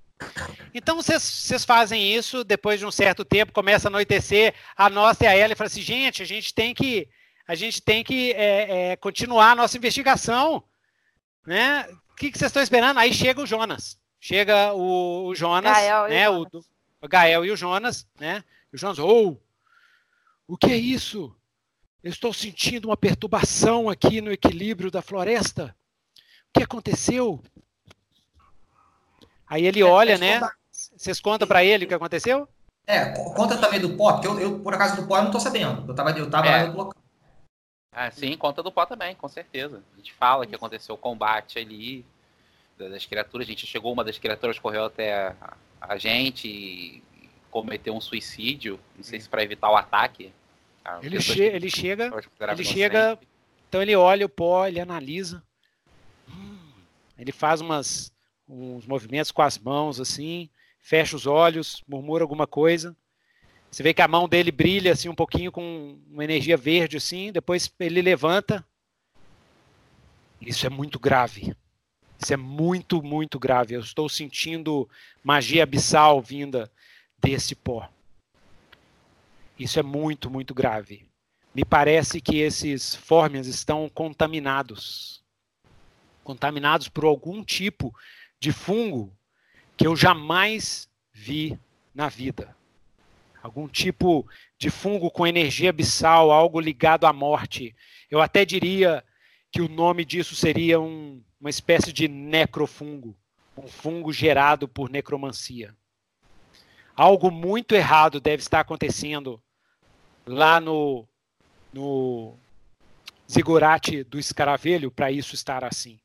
Então 0.74 0.96
vocês 0.96 1.64
fazem 1.64 2.14
isso, 2.14 2.44
depois 2.44 2.78
de 2.78 2.86
um 2.86 2.90
certo 2.90 3.24
tempo, 3.24 3.52
começa 3.52 3.88
a 3.88 3.90
anoitecer, 3.90 4.54
a 4.76 4.88
nossa 4.88 5.24
e 5.24 5.26
a 5.26 5.34
ela 5.34 5.52
e 5.52 5.56
fala 5.56 5.66
assim, 5.66 5.82
gente, 5.82 6.22
a 6.22 6.26
gente 6.26 6.54
tem 6.54 6.74
que, 6.74 7.08
a 7.46 7.54
gente 7.54 7.82
tem 7.82 8.04
que 8.04 8.32
é, 8.32 8.92
é, 8.92 8.96
continuar 8.96 9.52
a 9.52 9.56
nossa 9.56 9.76
investigação. 9.76 10.62
Né? 11.46 11.86
O 12.12 12.14
que, 12.14 12.30
que 12.30 12.38
vocês 12.38 12.50
estão 12.50 12.62
esperando? 12.62 12.98
Aí 12.98 13.12
chega 13.12 13.40
o 13.40 13.46
Jonas. 13.46 13.98
Chega 14.20 14.74
o, 14.74 15.28
o 15.28 15.34
Jonas, 15.34 15.72
Gael 15.72 16.08
né? 16.08 16.28
O, 16.28 16.46
o, 17.00 17.08
Gael 17.08 17.44
e 17.46 17.50
o 17.50 17.56
Jonas, 17.56 18.06
né? 18.18 18.44
O 18.70 18.76
Jonas, 18.76 18.98
ou 18.98 19.32
oh, 19.32 20.52
o 20.52 20.58
que 20.58 20.70
é 20.70 20.76
isso? 20.76 21.34
Eu 22.02 22.10
estou 22.10 22.32
sentindo 22.32 22.88
uma 22.88 22.96
perturbação 22.96 23.88
aqui 23.88 24.20
no 24.20 24.30
equilíbrio 24.30 24.90
da 24.90 25.00
floresta. 25.00 25.74
O 26.48 26.58
que 26.58 26.62
aconteceu? 26.62 27.42
Aí 29.50 29.66
ele 29.66 29.82
olha, 29.82 30.16
né? 30.16 30.40
Vocês 30.70 31.20
contam 31.20 31.46
para 31.46 31.64
ele 31.64 31.84
o 31.84 31.88
que 31.88 31.94
aconteceu? 31.94 32.48
É, 32.86 33.06
conta 33.34 33.58
também 33.58 33.80
do 33.80 33.96
pó, 33.96 34.12
porque 34.12 34.28
eu, 34.28 34.38
eu 34.38 34.60
por 34.60 34.72
acaso 34.72 34.94
do 34.94 35.08
pó 35.08 35.18
eu 35.18 35.24
não 35.24 35.30
tô 35.32 35.40
sabendo. 35.40 35.90
Eu 35.90 35.94
tava, 35.94 36.10
eu 36.12 36.30
tava 36.30 36.46
é. 36.46 36.62
lá 36.62 36.68
no 36.68 36.76
local. 36.76 37.02
Ah, 37.92 38.10
sim, 38.12 38.36
conta 38.36 38.62
do 38.62 38.70
pó 38.70 38.86
também, 38.86 39.16
com 39.16 39.28
certeza. 39.28 39.82
A 39.92 39.96
gente 39.96 40.12
fala 40.12 40.46
que 40.46 40.54
aconteceu 40.54 40.94
o 40.94 40.98
combate 40.98 41.58
ali 41.58 42.06
das 42.78 43.04
criaturas. 43.04 43.44
A 43.44 43.50
gente 43.50 43.66
chegou, 43.66 43.92
uma 43.92 44.04
das 44.04 44.18
criaturas 44.18 44.56
correu 44.56 44.84
até 44.84 45.12
a, 45.12 45.56
a 45.80 45.98
gente 45.98 46.46
e 46.46 47.02
cometeu 47.50 47.94
um 47.94 48.00
suicídio. 48.00 48.78
Não 48.96 49.02
sei 49.02 49.20
se 49.20 49.28
para 49.28 49.42
evitar 49.42 49.68
o 49.68 49.76
ataque. 49.76 50.32
Ele, 51.02 51.20
che 51.20 51.42
ele 51.42 51.68
chega, 51.68 52.10
ele 52.50 52.64
chega, 52.64 53.18
então 53.68 53.82
ele 53.82 53.94
olha 53.96 54.26
o 54.26 54.28
pó, 54.28 54.66
ele 54.66 54.80
analisa. 54.80 55.42
Ele 57.18 57.32
faz 57.32 57.60
umas, 57.60 58.10
uns 58.50 58.86
movimentos 58.86 59.30
com 59.30 59.42
as 59.42 59.56
mãos 59.56 60.00
assim, 60.00 60.50
fecha 60.80 61.14
os 61.14 61.26
olhos, 61.26 61.82
murmura 61.86 62.24
alguma 62.24 62.46
coisa. 62.46 62.96
Você 63.70 63.82
vê 63.82 63.94
que 63.94 64.02
a 64.02 64.08
mão 64.08 64.28
dele 64.28 64.50
brilha 64.50 64.92
assim 64.92 65.08
um 65.08 65.14
pouquinho 65.14 65.52
com 65.52 65.96
uma 66.10 66.24
energia 66.24 66.56
verde 66.56 66.96
assim, 66.96 67.30
depois 67.30 67.72
ele 67.78 68.02
levanta. 68.02 68.66
Isso 70.40 70.66
é 70.66 70.70
muito 70.70 70.98
grave. 70.98 71.54
Isso 72.20 72.34
é 72.34 72.36
muito, 72.36 73.02
muito 73.02 73.38
grave. 73.38 73.74
Eu 73.74 73.80
estou 73.80 74.08
sentindo 74.08 74.88
magia 75.22 75.62
abissal 75.62 76.20
vinda 76.20 76.70
desse 77.18 77.54
pó. 77.54 77.88
Isso 79.58 79.78
é 79.78 79.82
muito, 79.82 80.28
muito 80.28 80.54
grave. 80.54 81.06
Me 81.54 81.64
parece 81.64 82.20
que 82.20 82.38
esses 82.38 82.94
fórmias 82.94 83.46
estão 83.46 83.88
contaminados. 83.88 85.22
Contaminados 86.24 86.88
por 86.88 87.04
algum 87.04 87.44
tipo 87.44 87.94
de 87.94 88.00
fungo 88.52 89.12
que 89.76 89.86
eu 89.86 89.94
jamais 89.94 90.88
vi 91.12 91.58
na 91.94 92.08
vida 92.08 92.56
algum 93.42 93.66
tipo 93.66 94.26
de 94.58 94.70
fungo 94.70 95.10
com 95.10 95.26
energia 95.26 95.70
abissal, 95.70 96.30
algo 96.30 96.60
ligado 96.60 97.06
à 97.06 97.12
morte. 97.12 97.74
Eu 98.10 98.20
até 98.20 98.44
diria 98.44 99.04
que 99.50 99.60
o 99.60 99.68
nome 99.68 100.04
disso 100.04 100.34
seria 100.34 100.80
um, 100.80 101.22
uma 101.40 101.50
espécie 101.50 101.92
de 101.92 102.06
necrofungo, 102.06 103.16
um 103.56 103.66
fungo 103.66 104.12
gerado 104.12 104.68
por 104.68 104.90
necromancia. 104.90 105.74
Algo 106.94 107.30
muito 107.30 107.74
errado 107.74 108.20
deve 108.20 108.42
estar 108.42 108.60
acontecendo 108.60 109.42
lá 110.26 110.60
no, 110.60 111.08
no 111.72 112.36
zigurate 113.30 114.04
do 114.04 114.18
escaravelho 114.18 114.90
para 114.90 115.10
isso 115.10 115.34
estar 115.34 115.64
assim. 115.64 115.98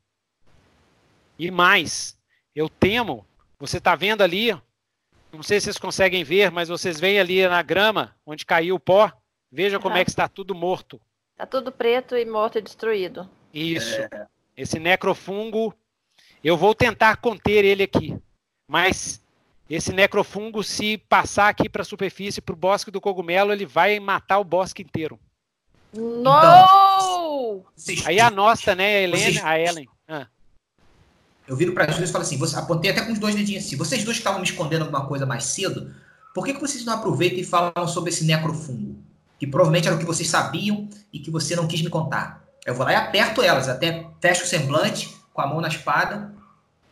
E 1.38 1.50
mais, 1.50 2.15
eu 2.56 2.68
temo, 2.68 3.24
você 3.58 3.76
está 3.76 3.94
vendo 3.94 4.22
ali 4.22 4.52
não 5.36 5.42
sei 5.42 5.60
se 5.60 5.64
vocês 5.64 5.78
conseguem 5.78 6.24
ver, 6.24 6.50
mas 6.50 6.68
vocês 6.68 6.98
veem 6.98 7.18
ali 7.18 7.46
na 7.46 7.62
grama, 7.62 8.14
onde 8.24 8.46
caiu 8.46 8.76
o 8.76 8.80
pó. 8.80 9.12
Veja 9.52 9.76
uhum. 9.76 9.82
como 9.82 9.96
é 9.96 10.04
que 10.04 10.10
está 10.10 10.28
tudo 10.28 10.54
morto. 10.54 11.00
Está 11.32 11.46
tudo 11.46 11.70
preto 11.70 12.16
e 12.16 12.24
morto 12.24 12.58
e 12.58 12.62
destruído. 12.62 13.28
Isso. 13.52 14.00
É. 14.00 14.26
Esse 14.56 14.78
necrofungo, 14.78 15.74
eu 16.42 16.56
vou 16.56 16.74
tentar 16.74 17.16
conter 17.16 17.64
ele 17.64 17.82
aqui. 17.82 18.16
Mas 18.66 19.22
esse 19.68 19.92
necrofungo, 19.92 20.64
se 20.64 20.96
passar 20.96 21.48
aqui 21.48 21.68
para 21.68 21.82
a 21.82 21.84
superfície, 21.84 22.40
para 22.40 22.54
o 22.54 22.58
bosque 22.58 22.90
do 22.90 23.00
cogumelo, 23.00 23.52
ele 23.52 23.66
vai 23.66 24.00
matar 24.00 24.38
o 24.38 24.44
bosque 24.44 24.82
inteiro. 24.82 25.20
Não! 25.92 27.62
Então, 27.78 28.06
Aí 28.06 28.18
a 28.18 28.30
nossa, 28.30 28.74
né, 28.74 28.96
a 28.96 29.02
Helena, 29.02 29.48
a 29.48 29.60
Ellen. 29.60 29.88
Ah. 30.08 30.26
Eu 31.46 31.56
viro 31.56 31.72
para 31.72 31.84
as 31.84 31.96
duas 31.96 32.10
e 32.10 32.12
falo 32.12 32.22
assim, 32.22 32.36
você, 32.36 32.56
apontei 32.56 32.90
até 32.90 33.02
com 33.02 33.12
os 33.12 33.18
dois 33.18 33.34
dedinhos 33.34 33.64
assim, 33.64 33.76
vocês 33.76 34.04
dois 34.04 34.16
estavam 34.16 34.40
me 34.40 34.46
escondendo 34.46 34.82
alguma 34.82 35.06
coisa 35.06 35.24
mais 35.24 35.44
cedo, 35.44 35.94
por 36.34 36.44
que, 36.44 36.54
que 36.54 36.60
vocês 36.60 36.84
não 36.84 36.94
aproveitam 36.94 37.38
e 37.38 37.44
falam 37.44 37.88
sobre 37.88 38.10
esse 38.10 38.24
necrofungo? 38.24 38.98
Que 39.38 39.46
provavelmente 39.46 39.86
era 39.86 39.96
o 39.96 39.98
que 39.98 40.04
vocês 40.04 40.28
sabiam 40.28 40.88
e 41.12 41.18
que 41.18 41.30
você 41.30 41.54
não 41.54 41.68
quis 41.68 41.80
me 41.82 41.88
contar. 41.88 42.44
Eu 42.64 42.74
vou 42.74 42.84
lá 42.84 42.92
e 42.92 42.96
aperto 42.96 43.42
elas, 43.42 43.68
até 43.68 44.06
fecho 44.20 44.44
o 44.44 44.46
semblante, 44.46 45.16
com 45.32 45.40
a 45.40 45.46
mão 45.46 45.60
na 45.60 45.68
espada. 45.68 46.34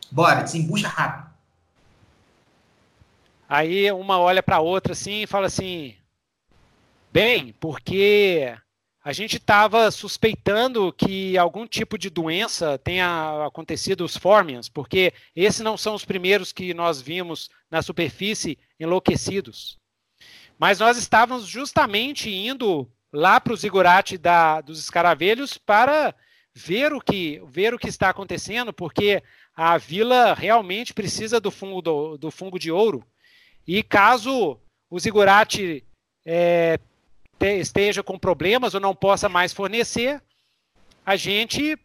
Bora, 0.09 0.41
desembucha 0.41 0.87
rápido. 0.87 1.29
Aí 3.47 3.91
uma 3.91 4.19
olha 4.19 4.41
para 4.41 4.59
outra 4.59 4.93
assim 4.93 5.23
e 5.23 5.27
fala 5.27 5.47
assim: 5.47 5.95
Bem, 7.11 7.53
porque 7.59 8.55
a 9.05 9.13
gente 9.13 9.37
estava 9.37 9.91
suspeitando 9.91 10.91
que 10.91 11.37
algum 11.37 11.67
tipo 11.67 11.95
de 11.95 12.09
doença 12.09 12.75
tenha 12.79 13.45
acontecido 13.45 14.03
os 14.03 14.17
Formians, 14.17 14.67
porque 14.67 15.13
esses 15.35 15.61
não 15.61 15.77
são 15.77 15.93
os 15.93 16.03
primeiros 16.03 16.51
que 16.51 16.73
nós 16.73 16.99
vimos 16.99 17.51
na 17.69 17.83
superfície 17.83 18.57
enlouquecidos. 18.79 19.77
Mas 20.57 20.79
nós 20.79 20.97
estávamos 20.97 21.45
justamente 21.45 22.31
indo 22.31 22.91
lá 23.13 23.39
para 23.39 23.53
o 23.53 23.55
zigurate 23.55 24.17
da, 24.17 24.59
dos 24.59 24.79
escaravelhos 24.79 25.55
para 25.55 26.15
ver 26.51 26.91
o 26.91 26.99
que 26.99 27.39
ver 27.45 27.75
o 27.75 27.77
que 27.77 27.87
está 27.89 28.09
acontecendo, 28.09 28.73
porque 28.73 29.21
a 29.55 29.77
vila 29.77 30.33
realmente 30.33 30.95
precisa 30.95 31.39
do 31.39 31.51
fungo 31.51 31.79
do, 31.79 32.17
do 32.17 32.31
fungo 32.31 32.57
de 32.57 32.71
ouro. 32.71 33.05
E 33.67 33.83
caso 33.83 34.59
o 34.89 34.99
zigurate 34.99 35.85
é, 36.25 36.79
esteja 37.39 38.03
com 38.03 38.17
problemas 38.17 38.73
ou 38.73 38.79
não 38.79 38.95
possa 38.95 39.29
mais 39.29 39.53
fornecer, 39.53 40.21
a 41.05 41.15
gente 41.15 41.77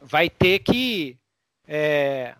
vai 0.00 0.28
ter 0.30 0.60
que 0.60 1.18
é, 1.66 2.34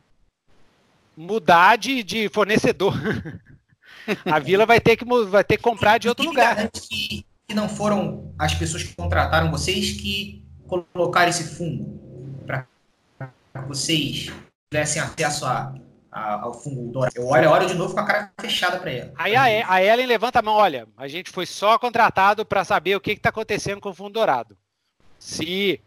mudar 1.16 1.76
de, 1.76 2.02
de 2.02 2.28
fornecedor. 2.28 2.94
a 4.24 4.38
vila 4.38 4.64
vai 4.64 4.80
ter 4.80 4.96
que, 4.96 5.04
vai 5.04 5.44
ter 5.44 5.56
que 5.56 5.62
comprar 5.62 5.98
de 5.98 6.08
outro 6.08 6.24
lugar. 6.24 6.70
Que, 6.70 7.24
que 7.46 7.54
não 7.54 7.68
foram 7.68 8.34
as 8.38 8.54
pessoas 8.54 8.82
que 8.82 8.94
contrataram 8.94 9.50
vocês 9.50 10.00
que 10.00 10.44
colocaram 10.66 11.30
esse 11.30 11.56
fundo 11.56 12.42
para 12.46 12.66
vocês 13.66 14.30
tivessem 14.70 15.02
acesso 15.02 15.46
a, 15.46 15.74
ao 16.10 16.54
fungo. 16.54 17.06
Eu 17.14 17.26
olho, 17.26 17.50
olho 17.50 17.66
de 17.66 17.74
novo 17.74 17.94
com 17.94 18.00
a 18.00 18.04
cara 18.04 18.32
fechada 18.40 18.78
para 18.78 18.90
ela. 18.90 19.12
Aí 19.16 19.34
a, 19.36 19.72
a, 19.72 19.82
Ellen 19.82 20.06
levanta 20.06 20.38
a 20.38 20.42
mão, 20.42 20.54
olha, 20.54 20.88
a 20.96 21.06
gente 21.08 21.30
foi 21.30 21.46
só 21.46 21.78
contratado 21.78 22.44
para 22.44 22.64
saber 22.64 22.96
o 22.96 23.00
que 23.00 23.12
está 23.12 23.28
acontecendo 23.28 23.80
com 23.80 23.90
o 23.90 23.94
fundo 23.94 24.14
dourado. 24.14 24.56
Se 25.18 25.80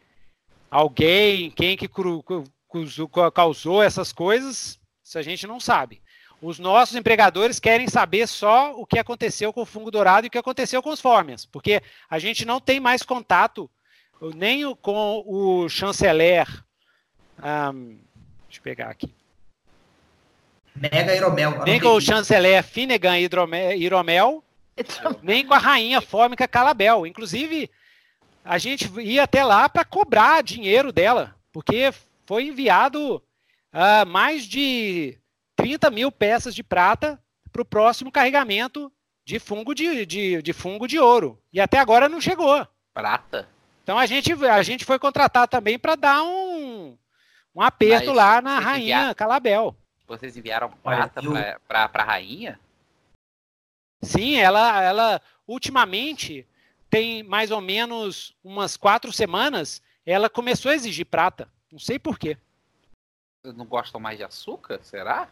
alguém, 0.69 1.49
quem 1.51 1.75
que 1.75 1.87
cru, 1.87 2.23
causou 3.33 3.81
essas 3.81 4.13
coisas, 4.13 4.79
isso 5.03 5.17
a 5.17 5.21
gente 5.21 5.47
não 5.47 5.59
sabe. 5.59 6.01
Os 6.41 6.57
nossos 6.57 6.95
empregadores 6.95 7.59
querem 7.59 7.87
saber 7.87 8.27
só 8.27 8.73
o 8.73 8.85
que 8.85 8.97
aconteceu 8.97 9.53
com 9.53 9.61
o 9.61 9.65
fungo 9.65 9.91
dourado 9.91 10.25
e 10.25 10.29
o 10.29 10.31
que 10.31 10.37
aconteceu 10.37 10.81
com 10.81 10.89
os 10.89 10.99
fórmias, 10.99 11.45
porque 11.45 11.83
a 12.09 12.17
gente 12.17 12.45
não 12.45 12.59
tem 12.59 12.79
mais 12.79 13.03
contato 13.03 13.69
nem 14.35 14.75
com 14.75 15.23
o 15.25 15.69
chanceler. 15.69 16.47
Um, 17.39 17.99
deixa 18.47 18.59
eu 18.59 18.63
pegar 18.63 18.89
aqui. 18.89 19.13
Mega 20.81 21.15
Hidromel. 21.15 21.63
Nem 21.63 21.79
com 21.79 21.89
o 21.89 22.01
chanceler 22.01 22.63
Finnegan 22.63 23.19
Hidromel, 23.19 24.43
nem 25.21 25.45
com 25.45 25.53
a 25.53 25.59
rainha 25.59 26.01
fórmica 26.01 26.47
Calabel. 26.47 27.05
Inclusive, 27.05 27.69
a 28.43 28.57
gente 28.57 28.89
ia 28.99 29.23
até 29.23 29.43
lá 29.43 29.69
para 29.69 29.85
cobrar 29.85 30.41
dinheiro 30.41 30.91
dela, 30.91 31.35
porque 31.51 31.93
foi 32.25 32.45
enviado 32.45 33.17
uh, 33.17 34.05
mais 34.07 34.45
de 34.45 35.19
30 35.55 35.91
mil 35.91 36.11
peças 36.11 36.55
de 36.55 36.63
prata 36.63 37.21
para 37.51 37.61
o 37.61 37.65
próximo 37.65 38.11
carregamento 38.11 38.91
de 39.23 39.37
fungo 39.37 39.75
de, 39.75 40.03
de, 40.05 40.41
de, 40.41 40.53
fungo 40.53 40.87
de 40.87 40.97
ouro. 40.97 41.39
E 41.53 41.61
até 41.61 41.77
agora 41.77 42.09
não 42.09 42.19
chegou. 42.19 42.67
Prata? 42.91 43.47
Então 43.83 43.99
a 43.99 44.07
gente, 44.07 44.33
a 44.45 44.63
gente 44.63 44.83
foi 44.83 44.97
contratar 44.97 45.47
também 45.47 45.77
para 45.77 45.95
dar 45.95 46.23
um, 46.23 46.97
um 47.53 47.61
aperto 47.61 48.07
Mas, 48.07 48.15
lá 48.15 48.41
na 48.41 48.57
rainha. 48.57 49.13
Calabel. 49.13 49.75
Vocês 50.11 50.35
enviaram 50.35 50.69
prata 50.69 51.21
eu... 51.23 51.31
para 51.65 51.89
a 51.93 52.03
rainha? 52.03 52.59
Sim, 54.03 54.35
ela, 54.35 54.83
ela 54.83 55.21
ultimamente 55.47 56.45
tem 56.89 57.23
mais 57.23 57.49
ou 57.49 57.61
menos 57.61 58.35
umas 58.43 58.75
quatro 58.75 59.13
semanas, 59.13 59.81
ela 60.05 60.29
começou 60.29 60.69
a 60.69 60.75
exigir 60.75 61.05
prata. 61.05 61.47
Não 61.71 61.79
sei 61.79 61.97
por 61.97 62.19
quê. 62.19 62.37
Vocês 63.41 63.55
não 63.55 63.65
gostam 63.65 64.01
mais 64.01 64.17
de 64.17 64.25
açúcar? 64.25 64.83
Será? 64.83 65.29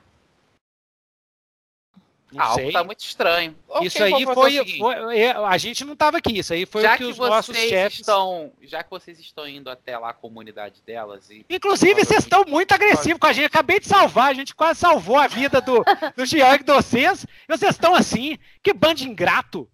Não 2.31 2.43
ah, 2.43 2.53
sei. 2.53 2.71
tá 2.71 2.83
muito 2.83 2.99
estranho. 2.99 3.55
Isso 3.81 3.97
okay, 3.97 4.13
aí 4.13 4.25
foi, 4.25 4.77
foi, 4.77 5.27
A 5.27 5.57
gente 5.57 5.83
não 5.83 5.93
estava 5.93 6.17
aqui. 6.17 6.37
Isso 6.37 6.53
aí 6.53 6.65
foi 6.65 6.83
já 6.83 6.93
o 6.93 6.97
que, 6.97 7.03
que 7.05 7.11
os 7.11 7.17
nossos 7.17 7.57
chefes. 7.57 7.99
Estão, 7.99 8.51
já 8.61 8.83
que 8.83 8.89
vocês 8.89 9.19
estão 9.19 9.47
indo 9.47 9.69
até 9.69 9.97
lá 9.97 10.11
a 10.11 10.13
comunidade 10.13 10.81
delas. 10.85 11.29
E... 11.29 11.45
Inclusive, 11.49 12.05
vocês 12.05 12.23
estão 12.23 12.45
muito 12.45 12.71
agressivos 12.71 13.19
com 13.19 13.27
a 13.27 13.33
gente. 13.33 13.45
Acabei 13.45 13.79
de 13.79 13.87
salvar. 13.87 14.29
A 14.29 14.33
gente 14.33 14.53
quase 14.53 14.79
salvou 14.79 15.17
a 15.17 15.27
vida 15.27 15.59
do, 15.59 15.83
do 16.15 16.23
e 16.23 16.57
de 16.63 16.71
vocês. 16.71 17.25
E 17.47 17.57
vocês 17.57 17.71
estão 17.71 17.95
assim. 17.95 18.37
Que 18.61 18.73
bando 18.73 19.03
ingrato. 19.03 19.67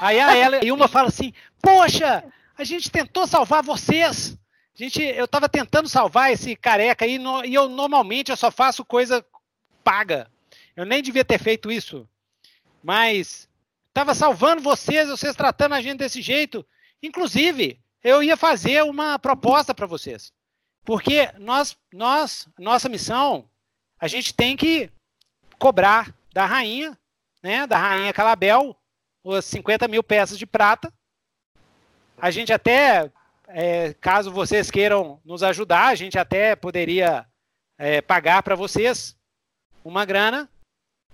Aí 0.00 0.20
a 0.20 0.36
ela 0.36 0.62
e 0.62 0.70
uma 0.70 0.88
fala 0.88 1.08
assim: 1.08 1.32
Poxa, 1.62 2.24
a 2.56 2.64
gente 2.64 2.90
tentou 2.90 3.26
salvar 3.26 3.62
vocês. 3.62 4.36
A 4.74 4.82
gente, 4.82 5.02
eu 5.02 5.24
estava 5.24 5.48
tentando 5.48 5.88
salvar 5.88 6.32
esse 6.32 6.56
careca 6.56 7.04
aí, 7.04 7.18
no, 7.18 7.44
e 7.44 7.54
eu 7.54 7.68
normalmente 7.68 8.30
eu 8.30 8.36
só 8.36 8.50
faço 8.50 8.84
coisa 8.84 9.24
paga. 9.84 10.30
Eu 10.76 10.84
nem 10.84 11.02
devia 11.02 11.24
ter 11.24 11.38
feito 11.38 11.70
isso. 11.70 12.08
Mas 12.82 13.48
estava 13.88 14.14
salvando 14.14 14.62
vocês, 14.62 15.08
vocês 15.08 15.36
tratando 15.36 15.74
a 15.74 15.82
gente 15.82 15.98
desse 15.98 16.22
jeito. 16.22 16.66
Inclusive, 17.02 17.80
eu 18.02 18.22
ia 18.22 18.36
fazer 18.36 18.82
uma 18.82 19.18
proposta 19.18 19.74
para 19.74 19.86
vocês. 19.86 20.32
Porque 20.84 21.30
nós, 21.38 21.76
nós, 21.92 22.48
nossa 22.58 22.88
missão, 22.88 23.48
a 23.98 24.08
gente 24.08 24.34
tem 24.34 24.56
que 24.56 24.90
cobrar 25.58 26.12
da 26.32 26.44
rainha, 26.44 26.98
né, 27.42 27.66
da 27.66 27.78
rainha 27.78 28.12
Calabel, 28.12 28.76
as 29.24 29.44
50 29.44 29.86
mil 29.86 30.02
peças 30.02 30.38
de 30.38 30.46
prata. 30.46 30.92
A 32.18 32.30
gente 32.30 32.52
até, 32.52 33.10
é, 33.46 33.94
caso 33.94 34.32
vocês 34.32 34.70
queiram 34.70 35.20
nos 35.24 35.42
ajudar, 35.42 35.88
a 35.88 35.94
gente 35.94 36.18
até 36.18 36.56
poderia 36.56 37.26
é, 37.78 38.00
pagar 38.00 38.42
para 38.42 38.56
vocês 38.56 39.16
uma 39.84 40.04
grana, 40.04 40.48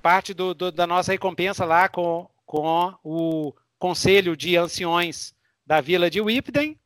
parte 0.03 0.33
do, 0.33 0.55
do, 0.55 0.73
da 0.73 0.87
nossa 0.87 1.13
recompensa 1.13 1.65
lá 1.65 1.89
com, 1.89 2.29
com 2.47 2.95
o 3.03 3.53
Conselho 3.79 4.37
de 4.37 4.57
Anciões 4.57 5.35
da 5.67 5.81
Vila 5.81 6.11
de 6.11 6.21
Whipden. 6.21 6.79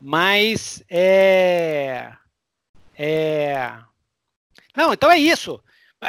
Mas 0.00 0.82
é, 0.90 2.12
é. 2.94 3.78
Não, 4.76 4.92
então 4.92 5.10
é 5.10 5.18
isso. 5.18 5.62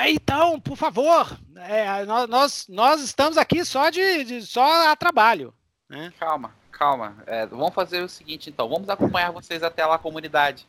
Então, 0.07 0.59
por 0.59 0.75
favor, 0.75 1.37
é, 1.55 2.03
nós, 2.05 2.67
nós 2.67 3.01
estamos 3.01 3.37
aqui 3.37 3.63
só 3.63 3.91
de, 3.91 4.23
de 4.23 4.41
só 4.41 4.89
a 4.89 4.95
trabalho. 4.95 5.53
Né? 5.87 6.11
Calma, 6.19 6.55
calma. 6.71 7.15
É, 7.27 7.45
vamos 7.45 7.75
fazer 7.75 8.01
o 8.01 8.09
seguinte, 8.09 8.49
então. 8.49 8.67
Vamos 8.67 8.89
acompanhar 8.89 9.31
vocês 9.31 9.61
até 9.61 9.85
lá, 9.85 9.99
comunidade. 9.99 10.67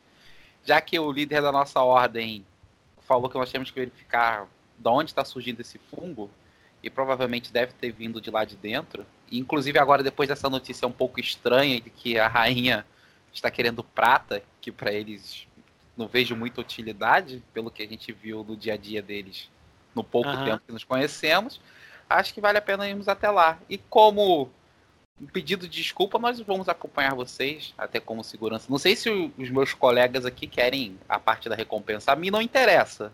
Já 0.63 0.79
que 0.79 0.99
o 0.99 1.11
líder 1.11 1.41
da 1.41 1.51
nossa 1.51 1.81
ordem 1.81 2.45
falou 3.01 3.29
que 3.29 3.37
nós 3.37 3.51
temos 3.51 3.71
que 3.71 3.79
verificar 3.79 4.47
de 4.77 4.89
onde 4.89 5.11
está 5.11 5.23
surgindo 5.23 5.61
esse 5.61 5.77
fungo, 5.77 6.29
e 6.83 6.89
provavelmente 6.89 7.51
deve 7.51 7.73
ter 7.73 7.91
vindo 7.91 8.21
de 8.21 8.29
lá 8.29 8.45
de 8.45 8.55
dentro. 8.55 9.05
E, 9.31 9.39
inclusive 9.39 9.79
agora, 9.79 10.03
depois 10.03 10.29
dessa 10.29 10.49
notícia 10.49 10.87
um 10.87 10.91
pouco 10.91 11.19
estranha 11.19 11.81
de 11.81 11.89
que 11.89 12.19
a 12.19 12.27
rainha 12.27 12.85
está 13.33 13.49
querendo 13.49 13.83
prata, 13.83 14.43
que 14.61 14.71
para 14.71 14.93
eles 14.93 15.47
não 15.97 16.07
vejo 16.07 16.35
muita 16.35 16.61
utilidade, 16.61 17.43
pelo 17.53 17.71
que 17.71 17.81
a 17.81 17.87
gente 17.87 18.11
viu 18.11 18.43
no 18.43 18.55
dia 18.55 18.73
a 18.73 18.77
dia 18.77 19.01
deles 19.01 19.49
no 19.95 20.03
pouco 20.03 20.29
uhum. 20.29 20.45
tempo 20.45 20.61
que 20.67 20.73
nos 20.73 20.83
conhecemos, 20.83 21.59
acho 22.09 22.33
que 22.33 22.41
vale 22.41 22.57
a 22.57 22.61
pena 22.61 22.87
irmos 22.87 23.07
até 23.07 23.29
lá. 23.29 23.57
E 23.69 23.77
como 23.77 24.51
um 25.19 25.25
pedido 25.25 25.67
de 25.67 25.81
desculpa, 25.81 26.19
nós 26.19 26.39
vamos 26.41 26.67
acompanhar 26.67 27.15
vocês, 27.15 27.73
até 27.77 27.99
como 27.99 28.23
segurança. 28.23 28.67
Não 28.69 28.77
sei 28.77 28.95
se 28.95 29.09
os 29.09 29.49
meus 29.49 29.73
colegas 29.73 30.25
aqui 30.25 30.45
querem 30.45 30.99
a 31.07 31.17
parte 31.17 31.47
da 31.47 31.55
recompensa. 31.55 32.11
A 32.11 32.15
mim 32.15 32.29
não 32.29 32.41
interessa, 32.41 33.11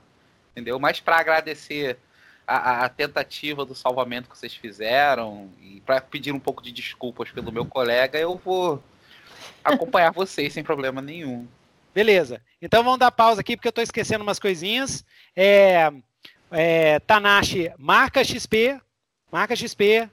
entendeu? 0.52 0.80
Mas 0.80 1.00
para 1.00 1.18
agradecer 1.18 1.98
a, 2.46 2.86
a, 2.86 2.90
tentativa 2.90 3.66
do 3.66 3.74
salvamento 3.74 4.30
que 4.30 4.38
vocês 4.38 4.54
fizeram 4.54 5.50
e 5.62 5.82
para 5.82 6.02
pedir 6.02 6.32
um 6.32 6.40
pouco 6.40 6.62
de 6.62 6.72
desculpas 6.72 7.32
pelo 7.32 7.52
meu 7.52 7.66
colega, 7.66 8.20
eu 8.20 8.36
vou 8.36 8.84
acompanhar 9.64 10.12
vocês 10.14 10.54
sem 10.54 10.64
problema 10.64 11.02
nenhum. 11.02 11.48
Beleza. 11.94 12.42
Então 12.62 12.84
vamos 12.84 13.00
dar 13.00 13.12
pausa 13.12 13.42
aqui 13.42 13.56
porque 13.56 13.68
eu 13.68 13.72
estou 13.72 13.84
esquecendo 13.84 14.24
umas 14.24 14.40
coisinhas. 14.40 15.04
É, 15.36 15.92
é, 16.52 17.00
Tanashi, 17.00 17.72
marca 17.78 18.24
XP, 18.24 18.80
marca 19.32 19.56
XP 19.56 20.10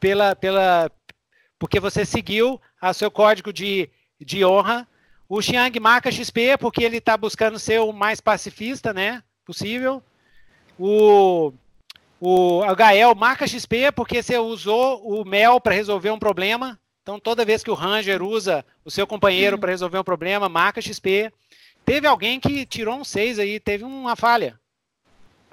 pela, 0.00 0.34
pela, 0.36 0.90
porque 1.58 1.80
você 1.80 2.04
seguiu 2.04 2.60
o 2.80 2.92
seu 2.92 3.10
código 3.10 3.52
de, 3.52 3.90
de 4.20 4.44
honra. 4.44 4.86
O 5.28 5.42
Xiang 5.42 5.78
marca 5.78 6.10
XP 6.10 6.56
porque 6.58 6.82
ele 6.82 6.98
está 6.98 7.16
buscando 7.16 7.58
ser 7.58 7.80
o 7.80 7.92
mais 7.92 8.20
pacifista, 8.20 8.92
né? 8.92 9.22
Possível. 9.48 10.02
O, 10.78 11.54
o, 12.20 12.60
o 12.60 12.76
Gael 12.76 13.14
marca 13.14 13.46
XP 13.46 13.90
porque 13.92 14.22
você 14.22 14.36
usou 14.36 15.00
o 15.02 15.24
mel 15.24 15.58
para 15.58 15.74
resolver 15.74 16.10
um 16.10 16.18
problema. 16.18 16.78
Então, 17.02 17.18
toda 17.18 17.46
vez 17.46 17.64
que 17.64 17.70
o 17.70 17.74
Ranger 17.74 18.22
usa 18.22 18.62
o 18.84 18.90
seu 18.90 19.06
companheiro 19.06 19.58
para 19.58 19.70
resolver 19.70 19.98
um 19.98 20.04
problema, 20.04 20.50
marca 20.50 20.82
XP. 20.82 21.32
Teve 21.82 22.06
alguém 22.06 22.38
que 22.38 22.66
tirou 22.66 22.96
um 22.96 23.04
6 23.04 23.38
aí, 23.38 23.58
teve 23.58 23.84
uma 23.84 24.14
falha. 24.14 24.60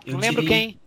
Eu 0.05 0.15
não 0.15 0.19
lembro 0.19 0.43
tirei... 0.43 0.57
quem. 0.57 0.79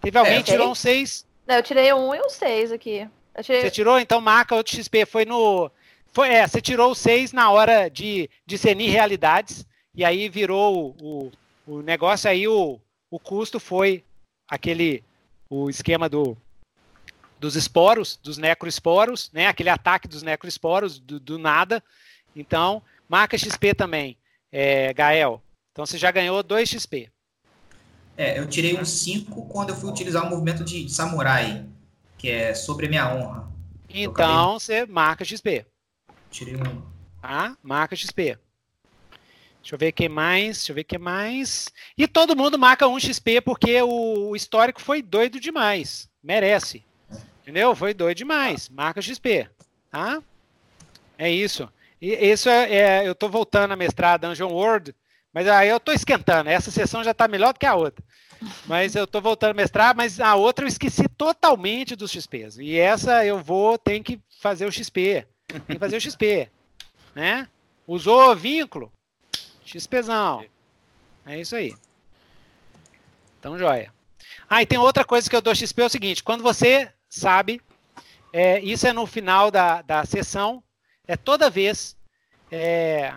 Teve 0.00 0.16
alguém 0.16 0.34
é, 0.34 0.42
que 0.44 0.52
tirou 0.52 0.70
um 0.70 0.76
6. 0.76 1.26
Não, 1.48 1.56
eu 1.56 1.62
tirei 1.64 1.92
um 1.92 2.14
e 2.14 2.20
um 2.20 2.30
6 2.30 2.70
aqui. 2.70 3.08
Tirei... 3.42 3.62
Você 3.62 3.70
tirou? 3.72 3.98
Então 3.98 4.20
marca 4.20 4.54
outro 4.54 4.76
XP. 4.76 5.04
Foi 5.06 5.24
no. 5.24 5.68
Foi, 6.12 6.28
é, 6.28 6.46
você 6.46 6.60
tirou 6.60 6.92
o 6.92 6.94
6 6.94 7.32
na 7.32 7.50
hora 7.50 7.88
de 7.88 8.30
discernir 8.46 8.90
realidades. 8.90 9.66
E 9.92 10.04
aí 10.04 10.28
virou 10.28 10.94
o, 11.02 11.32
o, 11.66 11.82
negócio 11.82 12.28
aí, 12.28 12.46
o, 12.46 12.80
o 13.10 13.18
custo 13.18 13.58
foi 13.58 14.04
aquele. 14.48 15.02
O 15.48 15.68
esquema 15.68 16.08
do, 16.08 16.36
dos 17.38 17.54
esporos, 17.54 18.18
dos 18.22 18.38
necroesporos, 18.38 19.30
né? 19.32 19.46
Aquele 19.46 19.68
ataque 19.68 20.08
dos 20.08 20.22
necroesporos 20.22 20.98
do, 20.98 21.20
do 21.20 21.38
nada. 21.38 21.82
Então, 22.34 22.82
marca 23.08 23.38
XP 23.38 23.74
também, 23.74 24.16
é, 24.50 24.92
Gael. 24.92 25.42
Então 25.72 25.84
você 25.84 25.98
já 25.98 26.10
ganhou 26.10 26.42
2 26.42 26.68
XP. 26.68 27.10
É, 28.16 28.38
eu 28.38 28.46
tirei 28.48 28.78
um 28.78 28.84
5 28.84 29.46
quando 29.46 29.70
eu 29.70 29.76
fui 29.76 29.90
utilizar 29.90 30.24
o 30.24 30.30
movimento 30.30 30.64
de, 30.64 30.84
de 30.84 30.92
samurai, 30.92 31.66
que 32.16 32.30
é 32.30 32.54
sobre 32.54 32.86
a 32.86 32.88
minha 32.88 33.14
honra. 33.14 33.48
Então 33.88 34.58
você 34.58 34.86
marca 34.86 35.24
XP. 35.24 35.66
Tirei 36.30 36.56
um. 36.56 36.82
Tá? 37.20 37.56
Marca 37.62 37.96
XP. 37.96 38.38
Deixa 39.64 39.76
eu 39.76 39.78
ver 39.78 39.92
quem 39.92 40.10
mais. 40.10 40.58
Deixa 40.58 40.72
eu 40.72 40.74
ver 40.76 40.84
quem 40.84 40.98
mais. 40.98 41.70
E 41.96 42.06
todo 42.06 42.36
mundo 42.36 42.58
marca 42.58 42.86
um 42.86 43.00
XP 43.00 43.40
porque 43.40 43.80
o 43.80 44.36
histórico 44.36 44.78
foi 44.78 45.00
doido 45.00 45.40
demais. 45.40 46.06
Merece. 46.22 46.84
Entendeu? 47.40 47.74
Foi 47.74 47.94
doido 47.94 48.18
demais. 48.18 48.68
Marca 48.68 49.00
XP. 49.00 49.48
Tá? 49.90 50.22
É 51.16 51.30
isso. 51.30 51.66
E 51.98 52.12
isso 52.12 52.50
é, 52.50 52.74
é, 52.74 53.08
eu 53.08 53.14
tô 53.14 53.26
voltando 53.26 53.72
a 53.72 53.76
mestrar 53.76 54.18
Dungeon 54.18 54.52
World, 54.52 54.94
mas 55.32 55.48
aí 55.48 55.70
eu 55.70 55.80
tô 55.80 55.92
esquentando. 55.92 56.50
Essa 56.50 56.70
sessão 56.70 57.02
já 57.02 57.14
tá 57.14 57.26
melhor 57.26 57.54
do 57.54 57.58
que 57.58 57.64
a 57.64 57.74
outra. 57.74 58.04
Mas 58.66 58.94
eu 58.94 59.06
tô 59.06 59.18
voltando 59.18 59.52
a 59.52 59.54
mestrar, 59.54 59.96
mas 59.96 60.20
a 60.20 60.34
outra 60.34 60.66
eu 60.66 60.68
esqueci 60.68 61.08
totalmente 61.08 61.96
dos 61.96 62.10
XPs. 62.10 62.58
E 62.58 62.78
essa 62.78 63.24
eu 63.24 63.42
vou, 63.42 63.78
tem 63.78 64.02
que 64.02 64.20
fazer 64.42 64.66
o 64.66 64.72
XP. 64.72 65.26
Tem 65.48 65.76
que 65.76 65.78
fazer 65.78 65.96
o 65.96 66.00
XP. 66.00 66.50
Né? 67.14 67.48
Usou 67.86 68.36
vínculo? 68.36 68.92
XPzão. 69.64 70.44
É 71.26 71.40
isso 71.40 71.56
aí. 71.56 71.74
Então, 73.38 73.58
joia. 73.58 73.92
Ah, 74.48 74.62
e 74.62 74.66
tem 74.66 74.78
outra 74.78 75.04
coisa 75.04 75.28
que 75.28 75.34
eu 75.34 75.42
dou 75.42 75.54
XP 75.54 75.82
é 75.82 75.86
o 75.86 75.90
seguinte: 75.90 76.22
quando 76.22 76.42
você 76.42 76.90
sabe. 77.08 77.60
É, 78.32 78.58
isso 78.60 78.84
é 78.84 78.92
no 78.92 79.06
final 79.06 79.48
da, 79.50 79.80
da 79.82 80.04
sessão. 80.04 80.62
É 81.06 81.16
toda 81.16 81.48
vez. 81.48 81.96
É, 82.50 83.14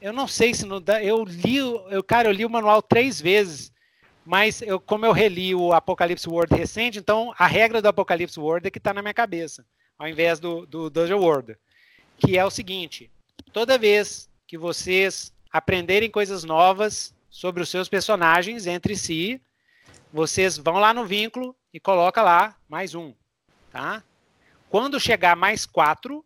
eu 0.00 0.12
não 0.12 0.26
sei 0.26 0.52
se 0.52 0.66
eu 1.02 1.24
li, 1.24 1.56
eu, 1.56 2.02
cara, 2.02 2.28
eu 2.28 2.32
li 2.32 2.44
o 2.44 2.50
manual 2.50 2.82
três 2.82 3.20
vezes, 3.20 3.72
mas 4.24 4.60
eu, 4.60 4.80
como 4.80 5.06
eu 5.06 5.12
reli 5.12 5.54
o 5.54 5.72
Apocalipse 5.72 6.28
World 6.28 6.54
recente, 6.54 6.98
então 6.98 7.32
a 7.38 7.46
regra 7.46 7.80
do 7.80 7.88
Apocalipse 7.88 8.38
World 8.38 8.66
é 8.66 8.70
que 8.70 8.78
está 8.78 8.92
na 8.92 9.00
minha 9.00 9.14
cabeça, 9.14 9.64
ao 9.96 10.08
invés 10.08 10.40
do, 10.40 10.66
do 10.66 10.90
Dungeon 10.90 11.20
World, 11.20 11.56
que 12.18 12.36
é 12.36 12.44
o 12.44 12.50
seguinte: 12.50 13.10
toda 13.52 13.78
vez 13.78 14.28
que 14.46 14.58
vocês 14.58 15.32
aprenderem 15.52 16.10
coisas 16.10 16.44
novas 16.44 17.14
sobre 17.28 17.62
os 17.62 17.68
seus 17.68 17.88
personagens 17.88 18.66
entre 18.66 18.96
si, 18.96 19.40
vocês 20.12 20.56
vão 20.56 20.74
lá 20.74 20.94
no 20.94 21.06
vínculo 21.06 21.54
e 21.72 21.78
coloca 21.78 22.22
lá 22.22 22.56
mais 22.68 22.94
um. 22.94 23.14
Tá? 23.70 24.02
Quando 24.68 25.00
chegar 25.00 25.36
mais 25.36 25.66
4, 25.66 26.24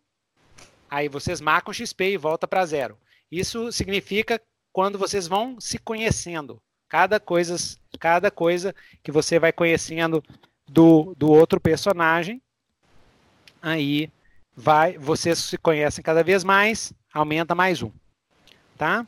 aí 0.89 1.09
vocês 1.09 1.41
marcam 1.41 1.73
XP 1.73 2.13
e 2.13 2.17
volta 2.17 2.47
para 2.47 2.67
zero. 2.67 2.99
Isso 3.31 3.73
significa 3.73 4.41
quando 4.73 4.99
vocês 4.99 5.27
vão 5.27 5.61
se 5.61 5.79
conhecendo. 5.79 6.63
Cada 6.89 7.19
coisa, 7.19 7.57
cada 7.99 8.31
coisa 8.31 8.75
que 9.03 9.11
você 9.11 9.39
vai 9.39 9.53
conhecendo 9.53 10.23
do, 10.69 11.15
do 11.17 11.31
outro 11.31 11.61
personagem, 11.61 12.41
aí 13.61 14.11
vai, 14.55 14.97
vocês 14.97 15.39
se 15.39 15.59
conhecem 15.59 16.03
cada 16.03 16.23
vez 16.23 16.45
mais, 16.45 16.93
aumenta 17.13 17.55
mais 17.55 17.83
um. 17.83 17.91
Tá? 18.77 19.07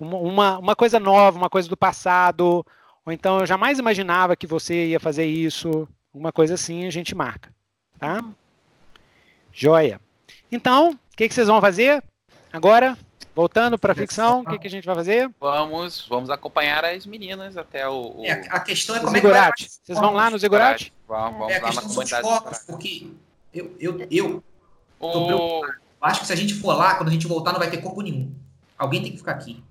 Uma, 0.00 0.58
uma 0.58 0.74
coisa 0.74 0.98
nova, 0.98 1.36
uma 1.36 1.50
coisa 1.50 1.68
do 1.68 1.76
passado, 1.76 2.64
ou 3.04 3.12
então 3.12 3.40
eu 3.40 3.46
jamais 3.46 3.78
imaginava 3.78 4.34
que 4.34 4.46
você 4.46 4.86
ia 4.86 4.98
fazer 4.98 5.26
isso, 5.26 5.86
uma 6.12 6.32
coisa 6.32 6.54
assim, 6.54 6.86
a 6.86 6.90
gente 6.90 7.14
marca. 7.14 7.54
Tá? 7.98 8.24
Joia. 9.52 10.00
Então, 10.50 10.92
o 10.92 11.16
que, 11.16 11.28
que 11.28 11.34
vocês 11.34 11.48
vão 11.48 11.60
fazer? 11.60 12.02
Agora, 12.50 12.96
voltando 13.34 13.78
para 13.78 13.92
a 13.92 13.94
ficção, 13.94 14.40
o 14.40 14.44
que, 14.44 14.58
que 14.58 14.66
a 14.66 14.70
gente 14.70 14.86
vai 14.86 14.94
fazer? 14.94 15.30
Vamos, 15.38 16.06
vamos 16.08 16.30
acompanhar 16.30 16.84
as 16.84 17.04
meninas 17.04 17.56
até 17.56 17.88
o. 17.88 18.20
o... 18.20 18.24
É, 18.24 18.48
a 18.48 18.60
questão 18.60 18.96
é 18.96 19.00
como 19.00 19.16
é 19.16 19.20
que 19.20 19.26
vai... 19.26 19.52
Vocês 19.56 19.98
vão 19.98 20.14
lá 20.14 20.30
no 20.30 20.38
Zigurate? 20.38 20.92
Vamos, 21.06 21.40
vamos 21.40 21.52
é, 21.52 21.58
a 21.58 21.62
lá 21.62 21.72
na 21.72 21.82
comunidade. 21.82 22.22
Focos, 22.22 22.58
porque 22.60 23.10
eu, 23.52 23.76
eu, 23.78 24.06
eu, 24.10 24.42
o... 24.98 25.62
acho 26.00 26.20
que 26.20 26.26
se 26.26 26.32
a 26.32 26.36
gente 26.36 26.54
for 26.54 26.72
lá, 26.74 26.94
quando 26.94 27.10
a 27.10 27.12
gente 27.12 27.26
voltar, 27.26 27.52
não 27.52 27.58
vai 27.58 27.70
ter 27.70 27.78
corpo 27.78 28.00
nenhum. 28.00 28.34
Alguém 28.78 29.02
tem 29.02 29.12
que 29.12 29.18
ficar 29.18 29.32
aqui. 29.32 29.62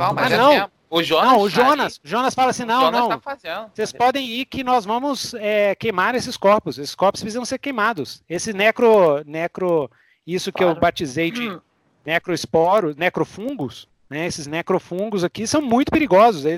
Não, 0.00 0.14
mas 0.14 0.32
ah, 0.32 0.36
não. 0.36 0.70
O 0.92 1.04
Jonas, 1.04 1.30
não, 1.30 1.40
o 1.40 1.48
Jonas, 1.48 1.98
tá 1.98 2.00
Jonas 2.02 2.34
fala 2.34 2.50
assim, 2.50 2.64
não, 2.64 2.90
não, 2.90 3.16
tá 3.20 3.68
vocês 3.72 3.92
podem 3.92 4.26
ir 4.26 4.44
que 4.44 4.64
nós 4.64 4.84
vamos 4.84 5.34
é, 5.34 5.72
queimar 5.76 6.16
esses 6.16 6.36
corpos, 6.36 6.78
esses 6.78 6.96
corpos 6.96 7.20
precisam 7.20 7.44
ser 7.44 7.58
queimados. 7.58 8.24
Esse 8.28 8.52
necro, 8.52 9.22
necro 9.24 9.88
isso 10.26 10.50
que 10.50 10.64
claro. 10.64 10.76
eu 10.76 10.80
batizei 10.80 11.30
de 11.30 11.48
hum. 11.48 11.60
necroesporo, 12.04 12.92
necrofungos, 12.98 13.88
né? 14.08 14.26
Esses 14.26 14.48
necrofungos 14.48 15.22
aqui 15.22 15.46
são 15.46 15.62
muito 15.62 15.92
perigosos. 15.92 16.44
A 16.44 16.50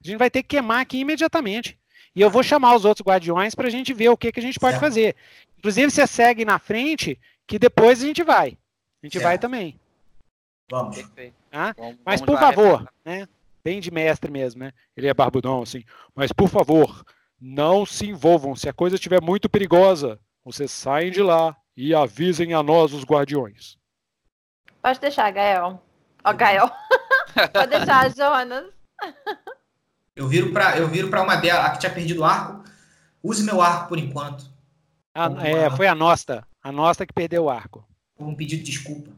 gente 0.00 0.16
vai 0.16 0.30
ter 0.30 0.42
que 0.44 0.50
queimar 0.50 0.80
aqui 0.80 0.98
imediatamente. 0.98 1.76
E 2.14 2.20
eu 2.20 2.30
vou 2.30 2.44
chamar 2.44 2.76
os 2.76 2.84
outros 2.84 3.04
guardiões 3.04 3.52
para 3.52 3.66
a 3.66 3.70
gente 3.70 3.92
ver 3.92 4.10
o 4.10 4.16
que, 4.16 4.30
que 4.30 4.38
a 4.38 4.42
gente 4.42 4.60
pode 4.60 4.74
certo. 4.74 4.84
fazer. 4.84 5.16
Inclusive, 5.58 5.90
você 5.90 6.06
segue 6.06 6.44
na 6.44 6.60
frente, 6.60 7.18
que 7.48 7.58
depois 7.58 8.00
a 8.00 8.06
gente 8.06 8.22
vai. 8.22 8.56
A 9.02 9.06
gente 9.06 9.14
certo. 9.14 9.24
vai 9.24 9.38
também. 9.38 9.80
Vamos. 10.70 11.04
Ah? 11.52 11.74
Vamos 11.76 11.98
Mas, 12.04 12.20
vamos 12.20 12.34
por 12.34 12.40
favor, 12.40 12.92
né? 13.04 13.28
Bem 13.62 13.80
de 13.80 13.90
mestre 13.90 14.30
mesmo, 14.30 14.64
né? 14.64 14.72
Ele 14.96 15.06
é 15.06 15.14
barbudão, 15.14 15.62
assim. 15.62 15.84
Mas, 16.14 16.32
por 16.32 16.48
favor, 16.48 17.04
não 17.40 17.84
se 17.84 18.06
envolvam. 18.06 18.56
Se 18.56 18.68
a 18.68 18.72
coisa 18.72 18.96
estiver 18.96 19.20
muito 19.20 19.48
perigosa, 19.48 20.18
vocês 20.44 20.70
saem 20.70 21.10
de 21.10 21.22
lá 21.22 21.56
e 21.76 21.94
avisem 21.94 22.54
a 22.54 22.62
nós, 22.62 22.92
os 22.92 23.04
guardiões. 23.04 23.76
Pode 24.80 24.98
deixar, 24.98 25.30
Gael. 25.30 25.80
Ó, 26.24 26.30
oh, 26.30 26.34
Gael. 26.34 26.70
Pode 27.52 27.70
deixar, 27.70 28.10
Jonas. 28.14 28.66
Eu 30.14 30.28
viro 30.28 30.52
para 30.52 30.76
eu 30.76 30.88
viro 30.88 31.08
para 31.08 31.22
uma 31.22 31.36
dela, 31.36 31.64
a 31.64 31.70
que 31.70 31.78
tinha 31.78 31.92
perdido 31.92 32.20
o 32.20 32.24
arco. 32.24 32.64
Use 33.22 33.42
meu 33.44 33.62
arco 33.62 33.88
por 33.88 33.98
enquanto. 33.98 34.44
A, 35.14 35.26
é, 35.46 35.70
foi 35.70 35.86
a 35.86 35.94
Nosta. 35.94 36.46
A 36.62 36.72
Nosta 36.72 37.06
que 37.06 37.12
perdeu 37.12 37.44
o 37.44 37.50
arco. 37.50 37.86
Um 38.18 38.34
pedido 38.34 38.62
de 38.62 38.70
desculpa. 38.70 39.10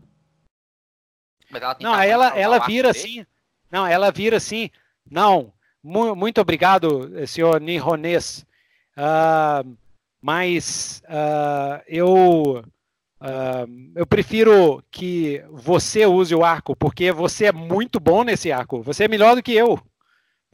Ela 1.57 1.77
não, 1.81 2.01
ela, 2.01 2.39
ela 2.39 2.59
vira 2.61 2.91
assim. 2.91 3.25
Não, 3.71 3.87
ela 3.87 4.11
vira 4.11 4.37
assim. 4.37 4.71
Não, 5.11 5.53
mu 5.83 6.15
muito 6.15 6.41
obrigado, 6.41 7.11
senhor 7.27 7.61
Nihonês. 7.61 8.45
Uh, 8.97 9.77
mas 10.21 11.03
uh, 11.07 11.83
eu 11.87 12.65
uh, 13.21 13.93
eu 13.95 14.07
prefiro 14.07 14.83
que 14.91 15.45
você 15.51 16.07
use 16.07 16.35
o 16.35 16.45
arco, 16.45 16.77
porque 16.77 17.11
você 17.13 17.47
é 17.47 17.53
muito 17.53 17.99
bom 17.99 18.23
nesse 18.23 18.53
arco. 18.53 18.83
Você 18.83 19.05
é 19.05 19.09
melhor 19.09 19.35
do 19.35 19.43
que 19.43 19.53
eu 19.53 19.81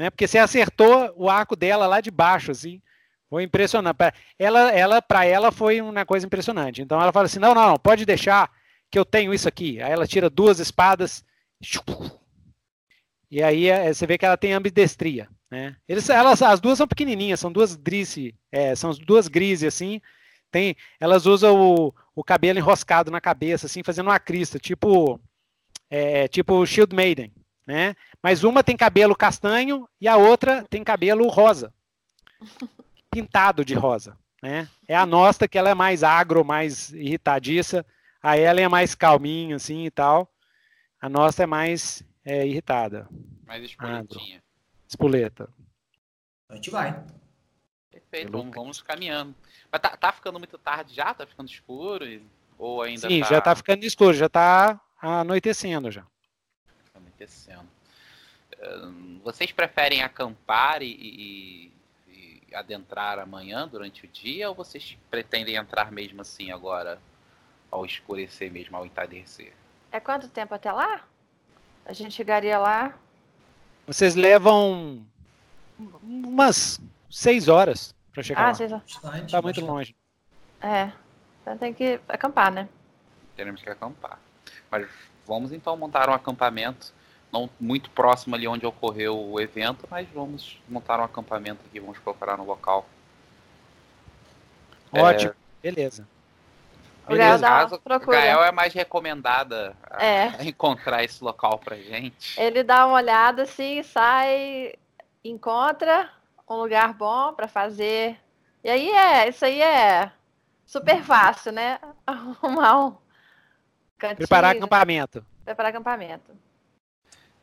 né? 0.00 0.08
Porque 0.08 0.26
você 0.26 0.38
acertou 0.38 1.12
o 1.14 1.28
arco 1.28 1.54
dela 1.54 1.86
lá 1.86 2.00
de 2.00 2.10
baixo, 2.10 2.50
assim. 2.50 2.80
Foi 3.28 3.42
impressionante. 3.42 3.98
Ela, 4.38 4.72
ela 4.72 5.02
para 5.02 5.26
ela 5.26 5.52
foi 5.52 5.82
uma 5.82 6.06
coisa 6.06 6.24
impressionante. 6.24 6.80
Então 6.80 6.98
ela 6.98 7.12
fala 7.12 7.26
assim: 7.26 7.38
não, 7.38 7.54
não, 7.54 7.72
não, 7.72 7.76
pode 7.76 8.06
deixar 8.06 8.50
que 8.90 8.98
eu 8.98 9.04
tenho 9.04 9.32
isso 9.32 9.48
aqui. 9.48 9.80
Aí 9.80 9.92
ela 9.92 10.06
tira 10.06 10.28
duas 10.28 10.58
espadas. 10.58 11.24
E 13.30 13.42
aí 13.42 13.68
é, 13.68 13.92
você 13.92 14.06
vê 14.06 14.18
que 14.18 14.24
ela 14.24 14.36
tem 14.36 14.52
ambidestria. 14.52 15.28
Né? 15.50 15.76
Eles, 15.88 16.08
elas, 16.08 16.42
as 16.42 16.60
duas 16.60 16.78
são 16.78 16.86
pequenininhas, 16.86 17.40
são 17.40 17.50
duas 17.50 17.76
grises, 17.76 18.32
é, 18.50 18.74
são 18.74 18.92
duas 18.92 19.28
grises 19.28 19.74
assim. 19.74 20.00
Tem, 20.50 20.76
elas 20.98 21.26
usam 21.26 21.60
o, 21.60 21.94
o 22.14 22.24
cabelo 22.24 22.58
enroscado 22.58 23.10
na 23.10 23.20
cabeça, 23.20 23.66
assim, 23.66 23.84
fazendo 23.84 24.08
uma 24.08 24.18
crista, 24.18 24.58
tipo, 24.58 25.20
é, 25.88 26.26
tipo 26.26 26.66
Shield 26.66 26.94
Maiden 26.94 27.32
né? 27.70 27.94
Mas 28.20 28.42
uma 28.42 28.64
tem 28.64 28.76
cabelo 28.76 29.14
castanho 29.14 29.88
e 30.00 30.08
a 30.08 30.16
outra 30.16 30.64
tem 30.68 30.82
cabelo 30.82 31.28
rosa, 31.28 31.72
pintado 33.10 33.64
de 33.64 33.74
rosa, 33.74 34.16
né? 34.42 34.68
É 34.88 34.96
a 34.96 35.06
nossa 35.06 35.46
que 35.46 35.56
ela 35.56 35.70
é 35.70 35.74
mais 35.74 36.02
agro, 36.02 36.44
mais 36.44 36.92
irritadiça, 36.92 37.86
a 38.22 38.36
ela 38.36 38.60
é 38.60 38.68
mais 38.68 38.94
calminha 38.94 39.56
assim 39.56 39.84
e 39.84 39.90
tal. 39.90 40.32
A 41.00 41.08
nossa 41.08 41.42
é 41.42 41.46
mais 41.46 42.02
é, 42.24 42.46
irritada. 42.46 43.08
Mais 43.46 43.64
espoletinha. 43.64 44.42
Espoleta. 44.86 45.48
A 46.48 46.56
gente 46.56 46.70
vai. 46.70 47.02
Perfeito, 47.90 48.30
vamos, 48.30 48.54
vamos, 48.54 48.82
caminhando. 48.82 49.34
Mas 49.70 49.80
tá, 49.80 49.96
tá, 49.96 50.12
ficando 50.12 50.38
muito 50.38 50.58
tarde 50.58 50.94
já? 50.94 51.14
Tá 51.14 51.26
ficando 51.26 51.48
escuro? 51.48 52.04
Ou 52.58 52.82
ainda 52.82 53.08
Sim, 53.08 53.20
tá... 53.20 53.26
já 53.26 53.40
tá 53.40 53.56
ficando 53.56 53.84
escuro, 53.84 54.12
já 54.12 54.28
tá 54.28 54.80
anoitecendo 55.00 55.90
já 55.90 56.04
acontecendo. 57.20 57.68
Vocês 59.22 59.52
preferem 59.52 60.02
acampar 60.02 60.82
e, 60.82 60.90
e, 60.90 61.72
e, 62.08 62.54
adentrar 62.54 63.18
amanhã 63.18 63.68
durante 63.68 64.04
o 64.04 64.08
dia 64.08 64.48
ou 64.48 64.54
vocês 64.54 64.96
pretendem 65.10 65.56
entrar 65.56 65.92
mesmo 65.92 66.20
assim 66.20 66.50
agora 66.50 67.00
ao 67.70 67.84
escurecer 67.84 68.50
mesmo, 68.50 68.76
ao 68.76 68.84
entardecer? 68.84 69.52
É 69.92 70.00
quanto 70.00 70.28
tempo 70.28 70.54
até 70.54 70.70
lá? 70.70 71.04
A 71.84 71.92
gente 71.92 72.12
chegaria 72.12 72.58
lá? 72.58 72.94
Vocês 73.86 74.14
levam 74.14 75.04
umas 76.02 76.80
seis 77.10 77.48
horas 77.48 77.94
para 78.12 78.22
chegar 78.22 78.42
ah, 78.42 78.46
lá. 78.48 78.54
Seis 78.54 78.72
horas. 78.72 78.96
Tá 79.30 79.42
muito 79.42 79.64
longe. 79.64 79.94
É, 80.60 80.92
então 81.40 81.56
tem 81.56 81.72
que 81.72 82.00
acampar, 82.08 82.52
né? 82.52 82.68
Teremos 83.34 83.62
que 83.62 83.70
acampar. 83.70 84.18
Mas 84.70 84.88
vamos 85.26 85.52
então 85.52 85.76
montar 85.76 86.08
um 86.08 86.12
acampamento 86.12 86.92
não 87.32 87.48
muito 87.58 87.90
próximo 87.90 88.34
ali 88.34 88.46
onde 88.46 88.66
ocorreu 88.66 89.18
o 89.18 89.40
evento, 89.40 89.86
mas 89.90 90.08
vamos 90.12 90.60
montar 90.68 91.00
um 91.00 91.04
acampamento 91.04 91.60
aqui, 91.66 91.78
vamos 91.80 91.98
procurar 91.98 92.36
no 92.36 92.44
local. 92.44 92.86
Ótimo, 94.92 95.32
é... 95.62 95.70
beleza. 95.70 96.06
O 97.08 97.16
Gael, 97.16 97.40
caso, 97.40 97.80
Gael 98.06 98.44
é 98.44 98.52
mais 98.52 98.72
recomendada 98.72 99.76
a, 99.82 100.04
é. 100.04 100.28
a 100.38 100.44
encontrar 100.46 101.02
esse 101.02 101.22
local 101.22 101.58
pra 101.58 101.76
gente. 101.76 102.40
Ele 102.40 102.62
dá 102.62 102.86
uma 102.86 102.96
olhada 102.96 103.42
assim, 103.42 103.82
sai, 103.82 104.74
encontra 105.24 106.10
um 106.48 106.56
lugar 106.56 106.92
bom 106.94 107.32
para 107.32 107.48
fazer. 107.48 108.18
E 108.62 108.70
aí 108.70 108.90
é, 108.90 109.28
isso 109.28 109.44
aí 109.44 109.60
é 109.60 110.12
super 110.66 111.02
fácil, 111.02 111.52
né? 111.52 111.78
Arrumar 112.06 112.86
um 112.86 112.96
cantinho. 113.98 114.18
Preparar 114.18 114.56
acampamento. 114.56 115.24
Preparar 115.44 115.70
acampamento. 115.70 116.32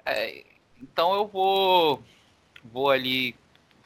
É, 0.05 0.45
então 0.81 1.13
eu 1.13 1.27
vou 1.27 2.01
vou 2.63 2.89
ali 2.89 3.35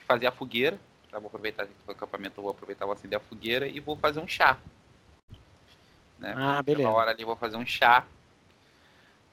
fazer 0.08 0.28
a 0.28 0.32
fogueira. 0.32 0.80
Tá? 1.10 1.20
Vou 1.20 1.28
aproveitar 1.28 1.68
o 1.88 1.92
acampamento, 1.92 2.42
vou 2.42 2.52
aproveitar, 2.52 2.86
vou 2.86 2.94
acender 2.94 3.18
a 3.18 3.22
fogueira 3.22 3.68
e 3.68 3.80
vou 3.80 3.98
fazer 3.98 4.20
um 4.20 4.28
chá. 4.28 4.58
Né? 6.22 6.34
Ah, 6.38 6.62
beleza. 6.64 6.88
Na 6.88 6.96
hora 6.96 7.12
ali 7.12 7.26
vou 7.26 7.36
fazer 7.36 7.58
um 7.58 7.66
chá. 7.66 8.06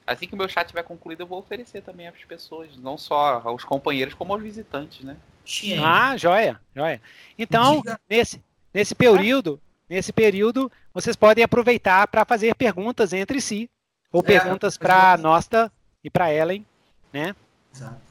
Assim 0.05 0.27
que 0.27 0.33
o 0.33 0.37
meu 0.37 0.49
chá 0.49 0.65
tiver 0.65 0.83
concluído, 0.83 1.21
eu 1.21 1.27
vou 1.27 1.39
oferecer 1.39 1.81
também 1.81 2.07
às 2.07 2.23
pessoas, 2.25 2.75
não 2.77 2.97
só 2.97 3.41
aos 3.45 3.63
companheiros, 3.63 4.15
como 4.15 4.33
aos 4.33 4.41
visitantes, 4.41 5.05
né? 5.05 5.15
Ah, 5.83 6.17
joia, 6.17 6.59
joia. 6.75 7.01
Então, 7.37 7.81
nesse, 8.09 8.43
nesse 8.73 8.93
período, 8.93 9.61
nesse 9.87 10.11
período, 10.11 10.71
vocês 10.93 11.15
podem 11.15 11.43
aproveitar 11.43 12.07
para 12.07 12.25
fazer 12.25 12.55
perguntas 12.55 13.13
entre 13.13 13.39
si, 13.39 13.69
ou 14.11 14.21
é, 14.21 14.23
perguntas 14.23 14.77
para 14.77 15.13
a 15.13 15.17
Nosta 15.17 15.71
e 16.03 16.09
para 16.09 16.33
Ellen 16.33 16.65
né? 17.11 17.35
Exato. 17.73 18.01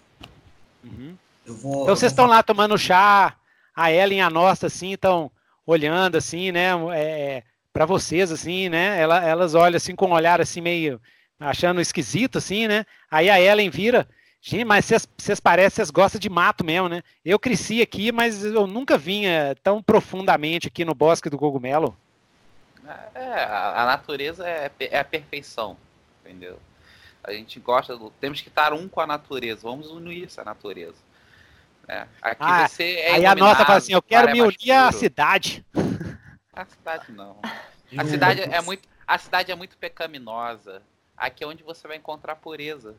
Uhum. 0.84 1.16
Vou, 1.46 1.82
então 1.82 1.96
vocês 1.96 2.12
estão 2.12 2.26
vou... 2.26 2.34
lá 2.34 2.42
tomando 2.42 2.76
chá, 2.76 3.36
a 3.74 3.92
Ellen 3.92 4.18
e 4.18 4.22
a 4.22 4.30
nossa, 4.30 4.66
assim, 4.66 4.92
estão 4.92 5.30
olhando, 5.66 6.16
assim, 6.16 6.52
né? 6.52 6.70
É, 6.94 7.42
para 7.78 7.86
vocês, 7.86 8.32
assim, 8.32 8.68
né? 8.68 9.00
Ela, 9.00 9.24
elas 9.24 9.54
olham, 9.54 9.76
assim, 9.76 9.94
com 9.94 10.06
um 10.06 10.12
olhar, 10.12 10.40
assim, 10.40 10.60
meio 10.60 11.00
achando 11.38 11.80
esquisito, 11.80 12.36
assim, 12.36 12.66
né? 12.66 12.84
Aí 13.08 13.30
a 13.30 13.40
Ellen 13.40 13.70
vira, 13.70 14.08
gente, 14.40 14.64
mas 14.64 14.90
vocês 15.16 15.38
parecem, 15.38 15.76
vocês 15.76 15.90
gostam 15.90 16.18
de 16.18 16.28
mato 16.28 16.64
mesmo, 16.64 16.88
né? 16.88 17.04
Eu 17.24 17.38
cresci 17.38 17.80
aqui, 17.80 18.10
mas 18.10 18.44
eu 18.44 18.66
nunca 18.66 18.98
vinha 18.98 19.54
tão 19.62 19.80
profundamente 19.80 20.66
aqui 20.66 20.84
no 20.84 20.92
Bosque 20.92 21.30
do 21.30 21.38
Cogumelo. 21.38 21.96
É, 23.14 23.44
a 23.44 23.84
natureza 23.86 24.44
é, 24.44 24.72
é 24.80 24.98
a 24.98 25.04
perfeição, 25.04 25.76
entendeu? 26.24 26.58
A 27.22 27.32
gente 27.32 27.60
gosta 27.60 27.96
do. 27.96 28.10
Temos 28.20 28.40
que 28.40 28.48
estar 28.48 28.72
um 28.72 28.88
com 28.88 29.00
a 29.00 29.06
natureza. 29.06 29.60
Vamos 29.62 29.88
unir 29.88 30.24
essa 30.24 30.42
natureza. 30.42 30.96
É. 31.86 32.06
Aqui 32.20 32.36
ah, 32.40 32.66
você 32.66 32.94
é 32.94 33.12
Aí 33.12 33.24
a 33.24 33.36
nota 33.36 33.64
fala 33.64 33.78
assim: 33.78 33.92
eu 33.92 34.02
quero 34.02 34.32
me 34.32 34.42
unir 34.42 34.72
à 34.72 34.90
cidade. 34.90 35.64
A 36.58 36.64
cidade 36.64 37.12
não. 37.12 37.36
A 37.96 38.04
cidade 38.04 38.40
é 38.42 38.60
muito. 38.60 38.88
A 39.06 39.16
cidade 39.16 39.52
é 39.52 39.54
muito 39.54 39.78
pecaminosa. 39.78 40.82
Aqui 41.16 41.44
é 41.44 41.46
onde 41.46 41.62
você 41.62 41.86
vai 41.86 41.96
encontrar 41.96 42.34
pureza. 42.34 42.96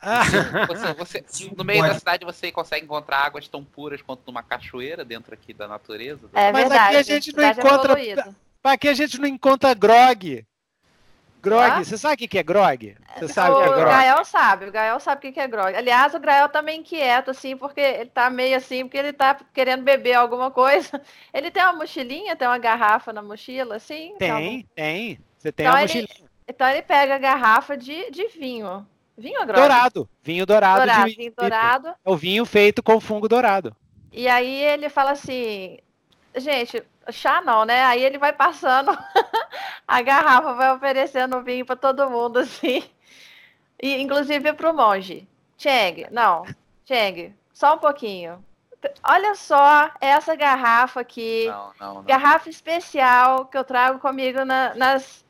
Ah. 0.00 0.22
Você, 0.68 0.94
você, 0.94 1.24
no 1.58 1.64
meio 1.64 1.82
da 1.82 1.98
cidade 1.98 2.24
você 2.24 2.52
consegue 2.52 2.84
encontrar 2.84 3.18
águas 3.18 3.48
tão 3.48 3.64
puras 3.64 4.00
quanto 4.00 4.22
numa 4.28 4.44
cachoeira 4.44 5.04
dentro 5.04 5.34
aqui 5.34 5.52
da 5.52 5.66
natureza. 5.66 6.28
É 6.32 6.52
Mas 6.52 6.62
verdade, 6.62 6.96
aqui 6.96 6.96
a 6.96 7.02
gente 7.02 7.36
não 7.36 7.50
encontra. 7.50 8.00
É 8.00 8.34
aqui 8.62 8.88
a 8.88 8.94
gente 8.94 9.18
não 9.18 9.26
encontra 9.26 9.74
grog. 9.74 10.46
Grog, 11.40 11.84
você 11.84 11.96
sabe 11.96 12.24
o 12.24 12.28
que 12.28 12.38
é 12.38 12.42
grog? 12.42 12.96
Você 13.16 13.28
sabe 13.28 13.50
o 13.50 13.56
que 13.56 13.62
é 13.62 13.66
grog? 13.68 13.82
O 13.82 13.86
Gael 13.86 14.24
sabe, 14.24 14.66
o 14.66 14.72
Gael 14.72 15.00
sabe 15.00 15.28
o 15.28 15.32
que 15.32 15.40
é 15.40 15.48
grog. 15.48 15.74
Aliás, 15.74 16.14
o 16.14 16.20
Gael 16.20 16.48
tá 16.48 16.60
meio 16.60 16.80
inquieto, 16.80 17.30
assim, 17.30 17.56
porque 17.56 17.80
ele 17.80 18.10
tá 18.10 18.28
meio 18.28 18.56
assim, 18.56 18.84
porque 18.84 18.98
ele 18.98 19.12
tá 19.12 19.36
querendo 19.52 19.82
beber 19.82 20.14
alguma 20.14 20.50
coisa. 20.50 21.00
Ele 21.32 21.50
tem 21.50 21.62
uma 21.62 21.72
mochilinha, 21.72 22.36
tem 22.36 22.46
uma 22.46 22.58
garrafa 22.58 23.12
na 23.12 23.22
mochila, 23.22 23.76
assim? 23.76 24.14
Tem, 24.18 24.66
tem. 24.74 25.18
Você 25.38 25.52
tem 25.52 25.64
então 25.64 25.74
uma 25.74 25.82
mochilinha. 25.82 26.08
Ele, 26.18 26.28
então 26.48 26.68
ele 26.68 26.82
pega 26.82 27.14
a 27.14 27.18
garrafa 27.18 27.76
de, 27.76 28.10
de 28.10 28.26
vinho. 28.28 28.86
Vinho 29.16 29.44
grog? 29.46 29.60
Dourado. 29.60 30.08
Vinho 30.22 30.44
dourado. 30.44 30.80
dourado 30.80 31.14
vinho 31.14 31.32
dourado. 31.36 31.88
É 31.88 32.10
o 32.10 32.16
vinho 32.16 32.44
feito 32.44 32.82
com 32.82 33.00
fungo 33.00 33.28
dourado. 33.28 33.74
E 34.12 34.26
aí 34.26 34.64
ele 34.64 34.88
fala 34.88 35.12
assim, 35.12 35.78
gente, 36.36 36.82
chá 37.10 37.40
não, 37.40 37.64
né? 37.64 37.84
Aí 37.84 38.02
ele 38.02 38.18
vai 38.18 38.32
passando 38.32 38.96
a 39.86 40.02
garrafa 40.02 40.54
vai 40.54 40.72
oferecendo 40.72 41.42
vinho 41.42 41.64
para 41.64 41.76
todo 41.76 42.10
mundo, 42.10 42.38
assim. 42.40 42.82
E, 43.82 44.00
inclusive 44.00 44.52
para 44.52 44.70
o 44.70 44.74
monge. 44.74 45.28
Cheng, 45.56 46.06
não, 46.10 46.44
Cheng, 46.86 47.34
só 47.52 47.74
um 47.74 47.78
pouquinho. 47.78 48.42
Olha 49.06 49.34
só 49.34 49.90
essa 50.00 50.34
garrafa 50.34 51.00
aqui. 51.00 51.46
Não, 51.48 51.72
não, 51.78 51.94
não. 51.96 52.02
Garrafa 52.02 52.48
especial 52.48 53.44
que 53.46 53.58
eu 53.58 53.64
trago 53.64 53.98
comigo 53.98 54.44
na, 54.44 54.74
nas. 54.74 55.24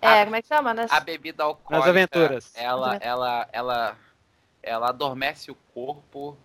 É, 0.00 0.22
a, 0.22 0.24
como 0.24 0.36
é 0.36 0.42
que 0.42 0.48
chama? 0.48 0.72
Nas... 0.72 0.90
A 0.90 1.00
bebida 1.00 1.44
alcoólica. 1.44 1.78
Nas 1.78 1.88
aventuras. 1.88 2.52
Ela, 2.54 2.96
ela, 2.96 3.48
ela, 3.52 3.96
ela 4.62 4.88
adormece 4.88 5.50
o 5.50 5.54
corpo 5.74 6.36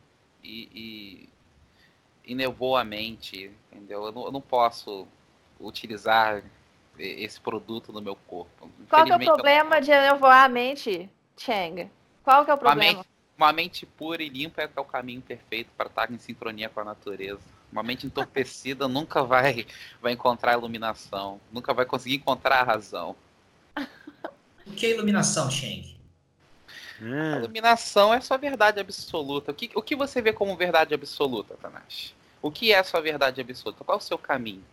e, 0.44 0.70
e, 0.74 1.30
e 2.30 2.76
a 2.76 2.84
mente, 2.84 3.52
entendeu? 3.72 4.06
Eu 4.06 4.12
não, 4.12 4.26
eu 4.26 4.32
não 4.32 4.42
posso 4.42 5.08
utilizar 5.60 6.44
esse 6.98 7.40
produto 7.40 7.92
no 7.92 8.02
meu 8.02 8.16
corpo. 8.16 8.70
Qual 8.90 9.06
que 9.06 9.12
é 9.12 9.16
o 9.16 9.20
problema 9.20 9.82
de 9.82 9.90
nevoar 9.90 10.46
a 10.46 10.50
mente, 10.50 11.10
Cheng? 11.38 11.90
Qual 12.24 12.46
que 12.46 12.52
é 12.52 12.54
o 12.54 12.58
problema? 12.58 12.84
Uma 12.84 12.94
mente, 12.94 13.10
uma 13.38 13.54
mente 13.54 13.86
pura 13.86 14.22
e 14.22 14.30
limpa 14.30 14.62
é, 14.62 14.70
o 14.76 14.84
caminho 14.84 15.22
perfeito 15.22 15.72
para 15.76 15.88
estar 15.88 16.12
em 16.12 16.18
sincronia 16.20 16.70
com 16.70 16.82
a 16.82 16.84
natureza. 16.84 17.42
Uma 17.72 17.82
mente 17.82 18.06
entorpecida 18.06 18.86
nunca 18.90 19.24
vai, 19.24 19.66
vai 20.02 20.12
encontrar 20.12 20.54
iluminação, 20.54 21.40
nunca 21.52 21.74
vai 21.74 21.86
conseguir 21.86 22.16
encontrar 22.16 22.60
a 22.60 22.64
razão. 22.64 23.16
O 24.68 24.72
que 24.72 24.86
é 24.86 24.90
iluminação, 24.92 25.50
Cheng? 25.50 25.98
Hum. 27.02 27.34
A 27.34 27.38
iluminação 27.38 28.14
é 28.14 28.20
sua 28.20 28.38
verdade 28.38 28.80
absoluta. 28.80 29.52
O 29.52 29.56
que, 29.56 29.72
o 29.74 29.82
que 29.82 29.96
você 29.96 30.22
vê 30.22 30.34
como 30.34 30.56
verdade 30.56 30.94
absoluta, 30.94 31.56
Tanashi? 31.56 32.19
O 32.42 32.52
que 32.52 32.72
é 32.72 32.80
a 32.80 32.84
sua 32.84 33.02
verdade 33.02 33.42
absoluta? 33.42 33.84
Qual 33.84 33.98
é 33.98 34.02
o 34.02 34.04
seu 34.04 34.18
caminho? 34.18 34.64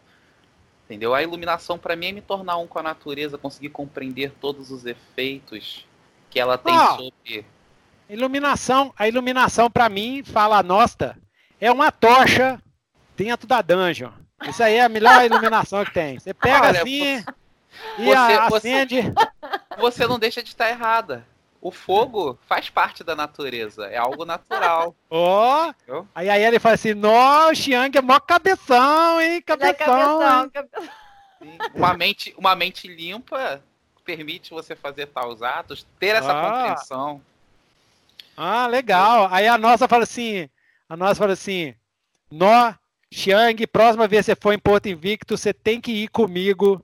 Entendeu? 0.85 1.15
A 1.15 1.23
iluminação 1.23 1.79
para 1.79 1.97
mim 1.97 2.07
é 2.07 2.13
me 2.13 2.21
tornar 2.21 2.57
um 2.59 2.67
com 2.67 2.79
a 2.79 2.83
natureza, 2.83 3.37
conseguir 3.37 3.71
compreender 3.71 4.33
todos 4.41 4.71
os 4.71 4.87
efeitos 4.87 5.85
que 6.31 6.39
ela 6.39 6.57
tem 6.57 6.75
oh, 6.77 6.97
sobre. 6.97 7.47
Iluminação, 8.09 8.95
a 8.97 9.09
iluminação 9.09 9.69
para 9.69 9.89
mim, 9.89 10.23
fala 10.25 10.63
nossa, 10.63 11.17
é 11.61 11.73
uma 11.73 11.91
tocha 11.91 12.63
dentro 13.17 13.49
da 13.49 13.61
dungeon. 13.63 14.13
Isso 14.49 14.63
aí 14.63 14.75
é 14.75 14.85
a 14.85 14.89
melhor 14.89 15.25
iluminação 15.27 15.85
que 15.85 15.93
tem. 15.93 16.21
Você 16.21 16.33
pega 16.33 16.69
Olha, 16.69 16.83
assim 16.83 17.25
você, 17.97 18.03
e 18.03 18.15
acende. 18.15 19.03
Você, 19.03 19.81
você 19.81 20.07
não 20.07 20.19
deixa 20.19 20.43
de 20.43 20.51
estar 20.51 20.69
errada. 20.69 21.27
O 21.61 21.70
fogo 21.70 22.39
faz 22.47 22.70
parte 22.70 23.03
da 23.03 23.16
natureza, 23.16 23.87
é 23.87 23.97
algo 23.97 24.24
natural. 24.24 24.95
Ó! 25.11 25.73
Oh, 25.89 26.05
aí, 26.15 26.28
aí 26.28 26.45
ele 26.45 26.59
fala 26.59 26.74
assim: 26.74 26.95
Nossa, 26.95 27.53
o 27.53 27.55
Xiang 27.55 27.99
é 27.99 28.03
mó 28.03 28.20
cabeção, 28.20 29.20
hein? 29.20 29.43
Cabeção. 29.43 29.70
É 29.70 29.74
cabeção, 29.74 30.51
cabeção. 30.51 30.95
Uma, 31.74 31.95
mente, 31.95 32.35
uma 32.37 32.55
mente 32.55 32.89
limpa 32.89 33.62
permite 34.07 34.51
você 34.51 34.77
fazer 34.77 35.07
tais 35.07 35.43
atos, 35.43 35.85
ter 35.99 36.15
essa 36.15 36.31
ah. 36.31 36.51
compreensão. 36.51 37.20
Ah, 38.37 38.66
legal. 38.69 39.28
Aí 39.33 39.49
a 39.49 39.59
nossa 39.59 39.89
fala 39.89 40.05
assim: 40.05 40.49
a 40.89 40.97
nossa 40.97 41.16
fala 41.16 41.33
assim: 41.33 41.74
Nó, 42.31 42.73
Xiang, 43.12 43.66
próxima 43.66 44.07
vez 44.07 44.24
que 44.24 44.33
você 44.33 44.41
for 44.41 44.53
em 44.53 44.59
Porto 44.59 44.87
Invicto, 44.87 45.37
você 45.37 45.53
tem 45.53 45.81
que 45.81 45.91
ir 45.91 46.09
comigo 46.09 46.83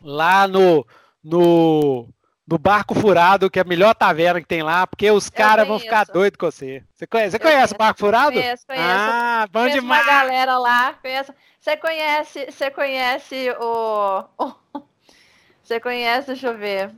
lá 0.00 0.46
no. 0.46 0.86
no 1.22 2.08
no 2.46 2.58
Barco 2.58 2.94
Furado, 2.94 3.50
que 3.50 3.58
é 3.58 3.62
a 3.62 3.66
melhor 3.66 3.94
taverna 3.94 4.40
que 4.40 4.46
tem 4.46 4.62
lá, 4.62 4.86
porque 4.86 5.10
os 5.10 5.30
caras 5.30 5.66
vão 5.66 5.78
ficar 5.78 6.04
doidos 6.04 6.36
com 6.36 6.46
você. 6.46 6.84
Você 6.94 7.06
conhece, 7.06 7.30
você 7.30 7.38
conhece 7.38 7.74
o 7.74 7.78
Barco 7.78 8.00
Furado? 8.00 8.32
Conheço, 8.32 8.66
conheço. 8.66 8.84
Ah, 8.86 9.46
bom 9.50 9.60
conheço 9.60 9.80
demais. 9.80 10.06
uma 10.06 10.12
galera 10.12 10.58
lá. 10.58 10.94
Conheço. 10.94 11.34
Você 11.58 11.76
conhece, 11.76 12.46
você 12.50 12.70
conhece 12.70 13.50
o... 13.60 14.24
Você 15.62 15.80
conhece, 15.80 16.26
deixa 16.26 16.48
eu 16.48 16.58
ver. 16.58 16.94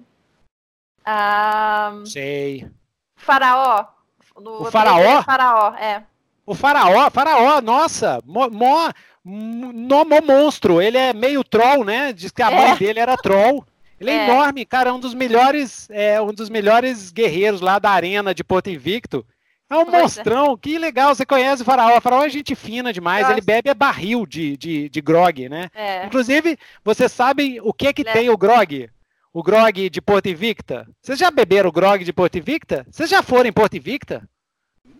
Ah, 1.04 1.92
Sei. 2.04 2.68
Faraó. 3.14 3.86
o 4.34 4.64
Faraó? 4.64 5.22
Faraó, 5.22 5.74
é. 5.76 6.02
O 6.44 6.52
Faraó, 6.52 7.08
Faraó, 7.08 7.60
nossa, 7.60 8.20
mó, 8.26 8.48
mó, 8.50 8.90
mó, 9.24 10.04
mó 10.04 10.20
monstro. 10.20 10.82
Ele 10.82 10.98
é 10.98 11.12
meio 11.12 11.44
troll, 11.44 11.84
né? 11.84 12.12
Diz 12.12 12.32
que 12.32 12.42
a 12.42 12.50
é. 12.50 12.56
mãe 12.56 12.76
dele 12.76 12.98
era 12.98 13.16
troll. 13.16 13.64
Ele 14.00 14.10
é, 14.10 14.14
é, 14.14 14.30
enorme, 14.30 14.64
cara, 14.64 14.92
um 14.92 15.00
dos 15.00 15.14
melhores, 15.14 15.88
é, 15.90 16.20
um 16.20 16.32
dos 16.32 16.48
melhores 16.48 17.10
guerreiros 17.10 17.60
lá 17.60 17.78
da 17.78 17.90
arena 17.90 18.34
de 18.34 18.44
Porto 18.44 18.68
Invicto. 18.68 19.26
É 19.68 19.74
um 19.74 19.84
pois 19.84 19.94
é. 19.94 20.02
monstrão, 20.02 20.52
é. 20.52 20.56
que 20.60 20.78
legal, 20.78 21.14
você 21.14 21.26
conhece 21.26 21.62
o 21.62 21.64
Faraó. 21.64 21.96
O 21.96 22.00
Faraó 22.00 22.24
é 22.24 22.28
gente 22.28 22.54
fina 22.54 22.92
demais, 22.92 23.22
Nossa. 23.22 23.34
ele 23.34 23.40
bebe 23.40 23.68
é 23.68 23.74
barril 23.74 24.24
de, 24.24 24.56
de, 24.56 24.88
de 24.88 25.00
grog, 25.00 25.48
né? 25.48 25.68
É. 25.74 26.06
Inclusive, 26.06 26.56
vocês 26.84 27.10
sabem 27.10 27.58
o 27.60 27.72
que 27.72 27.92
que 27.92 28.04
tem 28.04 28.30
o 28.30 28.36
grog? 28.36 28.88
O 29.32 29.42
grog 29.42 29.90
de 29.90 30.00
Porto 30.00 30.28
Invicta? 30.28 30.86
Vocês 31.02 31.18
já 31.18 31.30
beberam 31.30 31.68
o 31.68 31.72
grog 31.72 32.04
de 32.04 32.12
Porto 32.12 32.38
Invicta? 32.38 32.86
Vocês 32.90 33.10
já 33.10 33.22
foram 33.22 33.48
em 33.48 33.52
Porto 33.52 33.76
Invicta? 33.76 34.26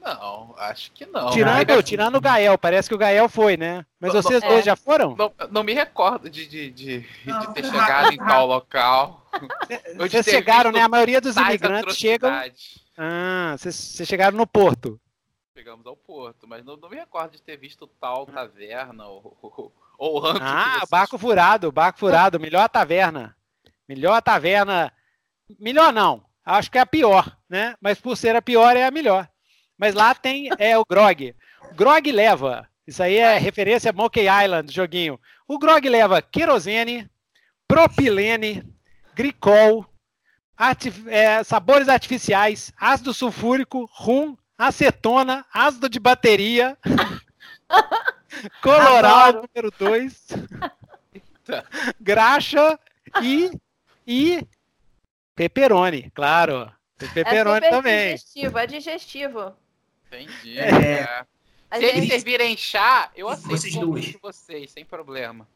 Não, 0.00 0.54
acho 0.58 0.92
que 0.92 1.04
não. 1.06 1.30
Tirando, 1.30 1.82
tirando 1.82 2.16
o 2.16 2.20
Gael, 2.20 2.56
parece 2.56 2.88
que 2.88 2.94
o 2.94 2.98
Gael 2.98 3.28
foi, 3.28 3.56
né? 3.56 3.84
Mas 3.98 4.14
não, 4.14 4.22
vocês 4.22 4.42
não, 4.42 4.48
dois 4.48 4.60
é. 4.60 4.64
já 4.64 4.76
foram? 4.76 5.16
Não, 5.16 5.32
não, 5.50 5.62
me 5.62 5.74
recordo 5.74 6.30
de, 6.30 6.46
de, 6.46 6.70
de, 6.70 7.00
de 7.00 7.54
ter 7.54 7.64
chegado 7.66 8.12
em 8.12 8.16
tal 8.16 8.46
local. 8.46 9.26
Vocês 9.96 10.24
chegaram, 10.24 10.70
né? 10.70 10.80
A 10.80 10.88
maioria 10.88 11.20
dos 11.20 11.36
imigrantes 11.36 11.96
chegam. 11.96 12.30
Ah, 12.96 13.54
vocês, 13.58 13.74
vocês 13.74 14.08
chegaram 14.08 14.36
no 14.36 14.46
porto. 14.46 15.00
Chegamos 15.54 15.86
ao 15.86 15.96
porto, 15.96 16.46
mas 16.46 16.64
não, 16.64 16.76
não 16.76 16.88
me 16.88 16.96
recordo 16.96 17.32
de 17.32 17.42
ter 17.42 17.56
visto 17.56 17.86
tal 18.00 18.26
taverna 18.26 19.06
ou, 19.06 19.36
ou, 19.42 19.72
ou 19.98 20.18
rancho. 20.18 20.40
Ah, 20.42 20.82
barco 20.90 21.18
furado, 21.18 21.72
barco 21.72 21.98
furado, 21.98 22.38
melhor 22.38 22.68
taverna. 22.68 23.34
Melhor 23.88 24.20
taverna. 24.20 24.92
Melhor 25.58 25.92
não, 25.92 26.24
acho 26.44 26.70
que 26.70 26.78
é 26.78 26.80
a 26.80 26.86
pior, 26.86 27.36
né? 27.48 27.74
Mas 27.80 28.00
por 28.00 28.16
ser 28.16 28.36
a 28.36 28.42
pior, 28.42 28.76
é 28.76 28.84
a 28.84 28.90
melhor. 28.90 29.28
Mas 29.78 29.94
lá 29.94 30.14
tem 30.14 30.48
é 30.58 30.76
o 30.78 30.84
Grog. 30.84 31.34
Grog 31.74 32.10
leva. 32.10 32.68
Isso 32.86 33.02
aí 33.02 33.16
é 33.16 33.36
referência 33.36 33.90
a 33.90 33.92
Monkey 33.92 34.26
Island, 34.26 34.72
joguinho. 34.72 35.20
O 35.46 35.58
Grog 35.58 35.88
leva 35.88 36.22
querosene, 36.22 37.10
propilene, 37.66 38.62
glicol, 39.14 39.84
é, 41.08 41.42
sabores 41.42 41.88
artificiais, 41.88 42.72
ácido 42.78 43.12
sulfúrico, 43.12 43.88
rum, 43.92 44.36
acetona, 44.56 45.44
ácido 45.52 45.88
de 45.88 45.98
bateria, 45.98 46.78
coloral 48.62 49.32
número 49.32 49.70
2, 49.78 50.28
graxa 52.00 52.78
e, 53.22 53.50
e 54.06 54.46
pepperoni, 55.34 56.10
claro. 56.14 56.72
Tem 56.96 57.08
pepperoni 57.10 57.66
é 57.66 57.70
também. 57.70 58.14
Digestivo, 58.14 58.58
é 58.58 58.66
digestivo. 58.66 59.54
Entendi. 60.06 60.58
É. 60.58 60.68
é. 60.70 61.26
Se 61.78 61.84
eles 61.84 62.08
servirem 62.08 62.56
chá, 62.56 63.10
eu 63.14 63.28
aceito 63.28 63.48
vocês 63.48 63.74
duas. 63.74 64.04
de 64.04 64.18
vocês, 64.22 64.70
sem 64.70 64.84
problema. 64.84 65.46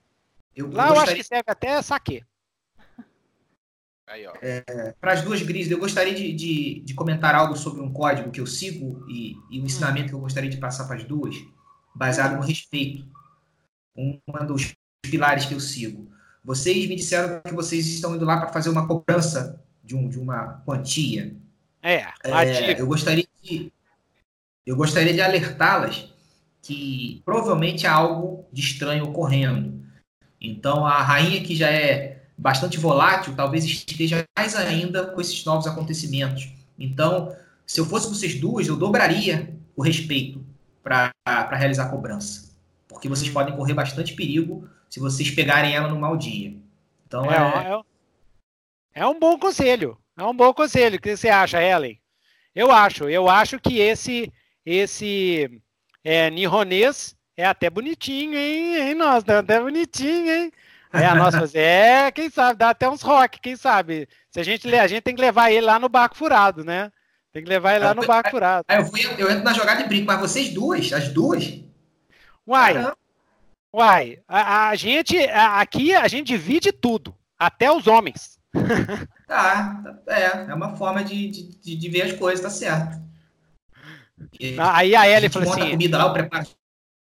Eu, 0.55 0.71
Lá 0.71 0.85
eu, 0.85 0.89
gostaria... 0.89 1.03
acho 1.03 1.15
que 1.15 1.23
serve 1.23 1.45
até 1.47 1.81
saque. 1.83 2.25
Aí, 4.07 4.27
ó. 4.27 4.33
É, 4.43 4.93
Para 5.01 5.13
as 5.13 5.23
duas 5.23 5.41
grises, 5.41 5.71
eu 5.71 5.79
gostaria 5.79 6.13
de, 6.13 6.33
de, 6.33 6.81
de, 6.81 6.95
comentar 6.95 7.33
algo 7.35 7.57
sobre 7.57 7.81
um 7.81 7.93
código 7.93 8.33
que 8.33 8.41
eu 8.41 8.47
sigo 8.47 9.07
e, 9.09 9.37
e 9.51 9.61
um 9.61 9.65
ensinamento 9.65 10.09
que 10.09 10.15
eu 10.15 10.21
gostaria 10.21 10.51
de 10.51 10.57
passar 10.57 10.87
para 10.87 10.97
as 10.97 11.05
duas, 11.05 11.37
baseado 11.95 12.37
no 12.37 12.43
respeito. 12.43 13.07
Um, 13.97 14.21
um 14.27 14.47
dos 14.47 14.75
pilares 15.03 15.47
que 15.47 15.55
eu 15.55 15.61
sigo. 15.61 16.11
Vocês 16.45 16.89
me 16.89 16.97
disseram 16.97 17.41
que 17.41 17.55
vocês 17.55 17.87
estão 17.87 18.17
indo 18.17 18.25
lá 18.25 18.39
para 18.39 18.53
fazer 18.53 18.71
uma 18.71 18.87
cobrança 18.87 19.63
de, 19.83 19.95
um, 19.95 20.09
de 20.09 20.19
uma 20.19 20.63
quantia. 20.67 21.37
É, 21.83 22.07
é 22.25 22.81
eu 22.81 22.87
gostaria 22.87 23.27
de 23.43 23.73
eu 24.71 24.77
gostaria 24.77 25.13
de 25.13 25.21
alertá-las 25.21 26.09
que 26.63 27.21
provavelmente 27.25 27.89
há 27.89 27.93
algo 27.93 28.47
de 28.53 28.61
estranho 28.61 29.05
ocorrendo. 29.07 29.85
Então, 30.41 30.87
a 30.87 31.03
rainha, 31.03 31.43
que 31.43 31.57
já 31.57 31.69
é 31.69 32.23
bastante 32.39 32.79
volátil, 32.79 33.35
talvez 33.35 33.65
esteja 33.65 34.25
mais 34.39 34.55
ainda 34.55 35.09
com 35.09 35.21
esses 35.21 35.45
novos 35.45 35.67
acontecimentos. 35.67 36.53
Então, 36.79 37.35
se 37.67 37.81
eu 37.81 37.85
fosse 37.85 38.09
vocês 38.09 38.41
duas, 38.41 38.69
eu 38.69 38.77
dobraria 38.77 39.53
o 39.75 39.83
respeito 39.83 40.41
para 40.85 41.11
realizar 41.51 41.87
a 41.87 41.91
cobrança. 41.91 42.55
Porque 42.87 43.09
vocês 43.09 43.29
podem 43.29 43.57
correr 43.57 43.75
bastante 43.75 44.15
perigo 44.15 44.69
se 44.89 45.01
vocês 45.01 45.33
pegarem 45.33 45.75
ela 45.75 45.89
no 45.89 45.99
mau 45.99 46.17
dia. 46.17 46.57
Então, 47.09 47.25
é, 47.25 47.37
é... 47.37 47.73
é, 47.73 47.81
é 49.03 49.07
um 49.07 49.19
bom 49.19 49.37
conselho. 49.37 49.99
É 50.17 50.23
um 50.23 50.37
bom 50.37 50.55
conselho. 50.55 50.97
O 50.97 51.01
que 51.01 51.17
você 51.17 51.29
acha, 51.29 51.61
Ellen? 51.61 52.01
Eu 52.55 52.71
acho. 52.71 53.09
Eu 53.09 53.29
acho 53.29 53.59
que 53.59 53.81
esse 53.81 54.33
esse 54.65 55.63
é, 56.05 56.31
nihonês 56.31 57.17
é 57.37 57.45
até 57.45 57.71
bonitinho, 57.71 58.37
hein? 58.37 58.77
hein 58.77 58.95
nossa, 58.95 59.39
até 59.39 59.61
bonitinho, 59.61 60.31
hein? 60.31 60.53
É, 60.93 61.07
a 61.07 61.15
nossa, 61.15 61.49
é, 61.59 62.11
quem 62.11 62.29
sabe, 62.29 62.59
dá 62.59 62.71
até 62.71 62.89
uns 62.89 63.03
rock, 63.03 63.41
quem 63.41 63.57
sabe. 63.57 64.09
Se 64.31 64.41
a 64.41 64.43
gente 64.43 64.73
a 64.75 64.87
gente 64.87 65.03
tem 65.03 65.15
que 65.15 65.21
levar 65.21 65.51
ele 65.51 65.67
lá 65.67 65.79
no 65.79 65.89
barco 65.89 66.17
furado, 66.17 66.65
né? 66.65 66.91
Tem 67.33 67.43
que 67.43 67.49
levar 67.49 67.77
ele 67.77 67.85
lá 67.85 67.95
no 67.95 68.05
barco 68.05 68.31
furado. 68.31 68.65
Eu, 68.69 68.85
vou, 68.85 68.99
eu 69.17 69.31
entro 69.31 69.45
na 69.45 69.53
jogada 69.53 69.83
e 69.83 69.89
brinco, 69.89 70.07
mas 70.07 70.21
vocês 70.21 70.53
duas, 70.53 70.93
as 70.93 71.09
duas. 71.09 71.61
Uai, 72.47 72.93
uai, 73.73 74.19
a, 74.27 74.69
a 74.71 74.75
gente, 74.75 75.17
a, 75.17 75.61
aqui 75.61 75.95
a 75.95 76.09
gente 76.09 76.27
divide 76.27 76.73
tudo. 76.73 77.15
Até 77.39 77.71
os 77.71 77.87
homens. 77.87 78.39
tá, 79.29 79.81
é, 80.09 80.51
é 80.51 80.55
uma 80.55 80.77
forma 80.77 81.05
de, 81.05 81.31
de, 81.31 81.77
de 81.77 81.89
ver 81.89 82.03
as 82.03 82.13
coisas, 82.13 82.43
tá 82.43 82.51
certo. 82.51 83.10
E, 84.39 84.57
aí 84.59 84.95
a 84.95 85.09
Ellie 85.09 85.29
falou 85.29 85.53
assim. 85.53 85.71
Comida 85.71 85.99
lá, 85.99 86.13
preparo. 86.13 86.47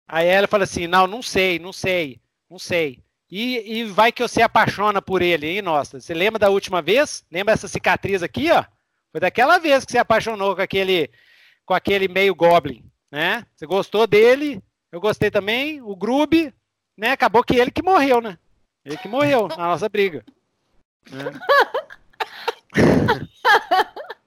Aí 0.07 0.27
ela 0.27 0.47
fala 0.47 0.63
assim: 0.63 0.87
não, 0.87 1.05
não 1.05 1.21
sei, 1.21 1.59
não 1.59 1.71
sei, 1.71 2.19
não 2.49 2.57
sei. 2.57 3.03
E, 3.31 3.79
e 3.79 3.83
vai 3.85 4.11
que 4.11 4.23
você 4.23 4.41
apaixona 4.41 5.01
por 5.01 5.21
ele, 5.21 5.47
hein, 5.47 5.61
nossa? 5.61 5.99
Você 6.01 6.13
lembra 6.13 6.39
da 6.39 6.49
última 6.49 6.81
vez? 6.81 7.23
Lembra 7.31 7.53
essa 7.53 7.67
cicatriz 7.67 8.23
aqui, 8.23 8.49
ó? 8.51 8.65
Foi 9.11 9.21
daquela 9.21 9.59
vez 9.59 9.85
que 9.85 9.91
você 9.91 9.99
apaixonou 9.99 10.55
com 10.55 10.61
aquele, 10.61 11.11
com 11.63 11.75
aquele 11.75 12.07
meio 12.07 12.33
Goblin, 12.33 12.83
né? 13.11 13.45
Você 13.55 13.67
gostou 13.67 14.07
dele, 14.07 14.61
eu 14.91 14.99
gostei 14.99 15.29
também. 15.29 15.79
O 15.81 15.95
Grub, 15.95 16.51
né? 16.97 17.11
Acabou 17.11 17.43
que 17.43 17.55
ele 17.55 17.69
que 17.69 17.83
morreu, 17.83 18.19
né? 18.19 18.37
Ele 18.83 18.97
que 18.97 19.07
morreu 19.07 19.47
na 19.47 19.67
nossa 19.67 19.87
briga. 19.87 20.25
Né? 21.11 21.31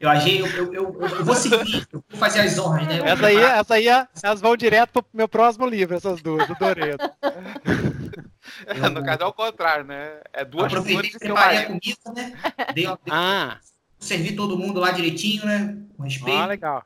Eu 0.00 0.10
achei, 0.10 0.40
eu, 0.40 0.46
eu, 0.46 0.74
eu, 0.74 1.00
eu, 1.00 1.24
vou 1.24 1.34
seguir, 1.34 1.86
eu 1.92 2.04
vou 2.08 2.18
fazer 2.18 2.40
as 2.40 2.58
honras, 2.58 2.86
né? 2.86 2.98
Essa 3.04 3.26
aí, 3.26 3.36
essa 3.36 3.74
aí, 3.74 3.86
elas 4.22 4.40
vão 4.40 4.56
direto 4.56 5.02
pro 5.02 5.06
meu 5.12 5.28
próximo 5.28 5.66
livro, 5.66 5.96
essas 5.96 6.20
duas, 6.20 6.46
do 6.46 6.54
Doredo. 6.56 6.98
no 8.92 9.04
caso 9.04 9.22
é 9.22 9.26
o 9.26 9.32
contrário, 9.32 9.84
né? 9.84 10.20
É 10.32 10.44
duas 10.44 10.66
Aproveitei 10.66 11.10
que 11.10 11.18
preparei 11.18 11.58
a 11.58 11.66
comida, 11.66 12.12
né? 12.14 12.32
Dei, 12.74 12.86
dei, 12.86 12.96
ah. 13.10 13.58
Servi 13.98 14.36
todo 14.36 14.58
mundo 14.58 14.80
lá 14.80 14.90
direitinho, 14.90 15.46
né? 15.46 15.78
Com 15.96 16.02
respeito. 16.02 16.38
Ah, 16.38 16.46
legal. 16.46 16.84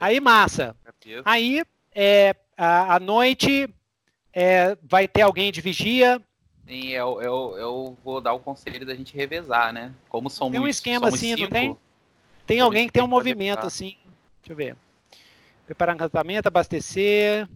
Aí, 0.00 0.18
massa. 0.20 0.74
Aí, 1.24 1.62
é, 1.94 2.34
a, 2.56 2.96
a 2.96 3.00
noite 3.00 3.72
é, 4.32 4.76
vai 4.82 5.06
ter 5.06 5.22
alguém 5.22 5.52
de 5.52 5.60
vigia. 5.60 6.20
Sim, 6.66 6.88
eu, 6.88 7.20
eu, 7.20 7.54
eu 7.58 7.98
vou 8.02 8.20
dar 8.20 8.32
o 8.32 8.40
conselho 8.40 8.86
da 8.86 8.94
gente 8.94 9.14
revezar, 9.14 9.72
né? 9.72 9.92
Como 10.08 10.30
somos 10.30 10.52
Tem 10.52 10.60
um 10.60 10.68
esquema 10.68 11.08
assim, 11.08 11.36
cinco, 11.36 11.42
não 11.42 11.50
tem? 11.50 11.76
Tem 12.46 12.60
alguém 12.60 12.86
que 12.86 12.92
tem 12.92 13.02
um 13.02 13.08
movimento 13.08 13.66
assim. 13.66 13.96
Deixa 14.40 14.52
eu 14.52 14.56
ver. 14.56 14.76
Preparar 15.66 15.94
um 15.94 15.96
acampamento, 15.96 16.48
abastecer, 16.48 17.48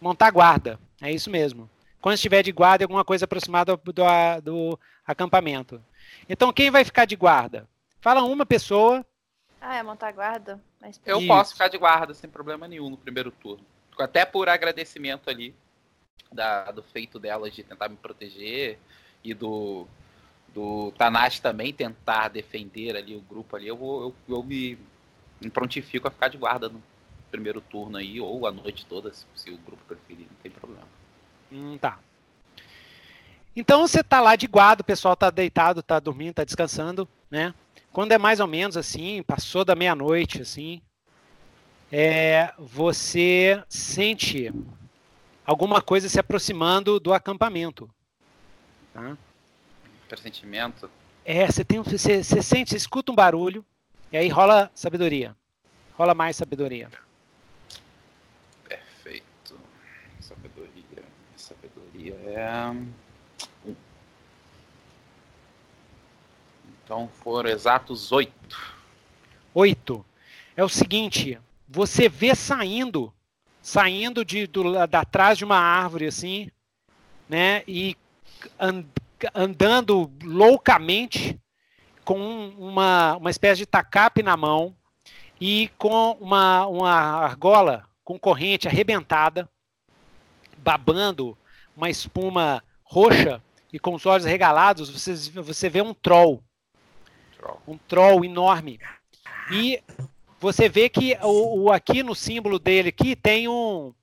montar 0.00 0.30
guarda. 0.30 0.78
É 1.00 1.10
isso 1.10 1.30
mesmo. 1.30 1.68
Quando 2.00 2.14
estiver 2.14 2.42
de 2.42 2.52
guarda, 2.52 2.84
alguma 2.84 3.04
coisa 3.04 3.24
aproximada 3.24 3.76
do, 3.76 3.92
do, 3.92 4.02
do 4.42 4.78
acampamento. 5.06 5.82
Então, 6.28 6.52
quem 6.52 6.70
vai 6.70 6.84
ficar 6.84 7.04
de 7.04 7.16
guarda? 7.16 7.68
Fala 8.00 8.22
uma 8.22 8.46
pessoa. 8.46 9.04
Ah, 9.60 9.76
é 9.76 9.82
montar 9.82 10.12
guarda? 10.12 10.58
Eu 11.04 11.18
Isso. 11.18 11.26
posso 11.26 11.52
ficar 11.52 11.68
de 11.68 11.76
guarda 11.76 12.14
sem 12.14 12.30
problema 12.30 12.66
nenhum 12.66 12.88
no 12.88 12.96
primeiro 12.96 13.30
turno. 13.30 13.64
Até 13.98 14.24
por 14.24 14.48
agradecimento 14.48 15.28
ali 15.28 15.54
da, 16.32 16.70
do 16.70 16.82
feito 16.82 17.18
delas 17.18 17.54
de 17.54 17.62
tentar 17.62 17.88
me 17.88 17.96
proteger 17.96 18.78
e 19.22 19.34
do, 19.34 19.86
do 20.54 20.92
Tanashi 20.92 21.40
também 21.40 21.72
tentar 21.72 22.28
defender 22.28 22.96
ali 22.96 23.14
o 23.14 23.20
grupo 23.20 23.56
ali, 23.56 23.68
eu, 23.68 23.76
vou, 23.76 24.02
eu, 24.02 24.36
eu 24.36 24.42
me, 24.42 24.78
me 25.40 25.50
prontifico 25.50 26.08
a 26.08 26.10
ficar 26.10 26.28
de 26.28 26.38
guarda 26.38 26.68
no 26.68 26.82
primeiro 27.30 27.60
turno 27.60 27.96
aí, 27.96 28.20
ou 28.20 28.46
a 28.46 28.50
noite 28.50 28.84
toda, 28.86 29.12
se, 29.12 29.24
se 29.34 29.50
o 29.50 29.58
grupo 29.58 29.82
preferir, 29.86 30.26
não 30.28 30.36
tem 30.42 30.50
problema. 30.50 30.86
Hum, 31.52 31.78
tá. 31.78 31.98
Então 33.54 33.86
você 33.86 34.02
tá 34.02 34.20
lá 34.20 34.36
de 34.36 34.46
guarda, 34.46 34.82
o 34.82 34.84
pessoal 34.84 35.16
tá 35.16 35.30
deitado, 35.30 35.82
tá 35.82 35.98
dormindo, 35.98 36.34
tá 36.34 36.44
descansando, 36.44 37.08
né? 37.30 37.54
Quando 37.92 38.12
é 38.12 38.18
mais 38.18 38.40
ou 38.40 38.46
menos 38.46 38.76
assim, 38.76 39.22
passou 39.22 39.64
da 39.64 39.74
meia-noite, 39.74 40.42
assim, 40.42 40.80
é, 41.90 42.52
você 42.56 43.62
sente 43.68 44.52
alguma 45.50 45.82
coisa 45.82 46.08
se 46.08 46.20
aproximando 46.20 47.00
do 47.00 47.12
acampamento. 47.12 47.90
Tá? 48.94 49.18
Pressentimento? 50.08 50.88
É, 51.24 51.44
você, 51.44 51.64
tem, 51.64 51.82
você, 51.82 52.22
você 52.22 52.40
sente, 52.40 52.70
você 52.70 52.76
escuta 52.76 53.10
um 53.10 53.16
barulho, 53.16 53.66
e 54.12 54.16
aí 54.16 54.28
rola 54.28 54.70
sabedoria. 54.76 55.36
Rola 55.94 56.14
mais 56.14 56.36
sabedoria. 56.36 56.88
Perfeito. 58.68 59.58
Sabedoria. 60.20 61.04
Sabedoria 61.36 62.14
é. 62.14 63.72
Então 66.84 67.08
foram 67.08 67.50
exatos 67.50 68.12
oito. 68.12 68.76
Oito. 69.52 70.06
É 70.56 70.62
o 70.62 70.68
seguinte, 70.68 71.40
você 71.68 72.08
vê 72.08 72.36
saindo, 72.36 73.12
saindo 73.70 74.24
de, 74.24 74.46
do, 74.48 74.86
da 74.86 75.00
atrás 75.00 75.38
de 75.38 75.44
uma 75.44 75.56
árvore 75.56 76.06
assim, 76.06 76.50
né? 77.28 77.62
E 77.68 77.96
and, 78.58 78.84
andando 79.32 80.10
loucamente 80.22 81.38
com 82.04 82.48
uma, 82.58 83.16
uma 83.16 83.30
espécie 83.30 83.60
de 83.60 83.66
tacape 83.66 84.22
na 84.22 84.36
mão 84.36 84.74
e 85.40 85.70
com 85.78 86.16
uma, 86.20 86.66
uma 86.66 86.92
argola 86.92 87.88
com 88.02 88.18
corrente 88.18 88.66
arrebentada, 88.66 89.48
babando 90.58 91.38
uma 91.76 91.88
espuma 91.88 92.62
roxa 92.82 93.40
e 93.72 93.78
com 93.78 93.94
os 93.94 94.04
olhos 94.04 94.26
regalados, 94.26 94.90
você, 94.90 95.14
você 95.42 95.68
vê 95.68 95.80
um 95.80 95.94
troll 95.94 96.42
troll. 97.40 97.62
Um 97.66 97.78
troll 97.78 98.24
enorme. 98.24 98.78
E 99.50 99.82
você 100.40 100.68
vê 100.68 100.88
que 100.88 101.16
o, 101.22 101.64
o, 101.64 101.72
aqui 101.72 102.02
no 102.02 102.14
símbolo 102.14 102.58
dele 102.58 102.88
aqui 102.88 103.14
tem 103.14 103.46
um 103.46 103.94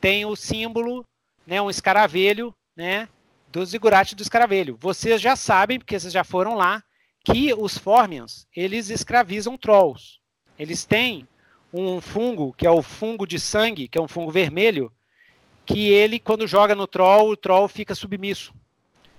tem 0.00 0.24
o 0.24 0.36
símbolo, 0.36 1.04
né, 1.44 1.60
um 1.60 1.70
escaravelho, 1.70 2.54
né, 2.76 3.08
do 3.50 3.64
zigurate 3.66 4.14
do 4.14 4.22
escaravelho. 4.22 4.76
Vocês 4.80 5.20
já 5.20 5.34
sabem, 5.34 5.78
porque 5.78 5.98
vocês 5.98 6.12
já 6.12 6.22
foram 6.22 6.54
lá, 6.54 6.84
que 7.24 7.52
os 7.52 7.76
Formians, 7.76 8.46
eles 8.54 8.90
escravizam 8.90 9.56
trolls. 9.56 10.20
Eles 10.56 10.84
têm 10.84 11.26
um 11.72 12.00
fungo, 12.00 12.52
que 12.52 12.66
é 12.66 12.70
o 12.70 12.80
fungo 12.80 13.26
de 13.26 13.40
sangue, 13.40 13.88
que 13.88 13.98
é 13.98 14.00
um 14.00 14.06
fungo 14.06 14.30
vermelho, 14.30 14.92
que 15.66 15.88
ele, 15.88 16.20
quando 16.20 16.46
joga 16.46 16.74
no 16.74 16.86
troll, 16.86 17.30
o 17.30 17.36
troll 17.36 17.66
fica 17.66 17.94
submisso. 17.94 18.54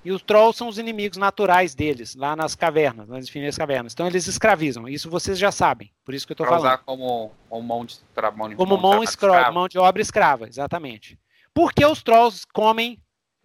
E 0.03 0.11
os 0.11 0.21
trolls 0.21 0.57
são 0.57 0.69
os 0.69 0.77
inimigos 0.77 1.17
naturais 1.17 1.75
deles, 1.75 2.15
lá 2.15 2.35
nas 2.35 2.55
cavernas, 2.55 3.07
nas 3.09 3.27
infinitas 3.27 3.57
cavernas. 3.57 3.93
Então 3.93 4.07
eles 4.07 4.27
escravizam. 4.27 4.87
Isso 4.87 5.09
vocês 5.09 5.37
já 5.37 5.51
sabem. 5.51 5.91
Por 6.05 6.13
isso 6.13 6.25
que 6.25 6.31
eu 6.31 6.35
estou 6.35 6.47
falando. 6.47 6.61
usar 6.61 6.77
como, 6.79 7.31
como 7.49 7.67
mão 7.67 7.85
de, 7.85 7.99
mão 8.35 8.55
como 8.55 8.77
mão, 8.77 8.93
mão, 8.93 9.03
escrava, 9.03 9.51
mão 9.51 9.67
de 9.67 9.77
obra 9.77 10.01
escrava, 10.01 10.47
exatamente. 10.47 11.19
Porque 11.53 11.85
os 11.85 12.01
trolls 12.01 12.45
comem 12.53 12.97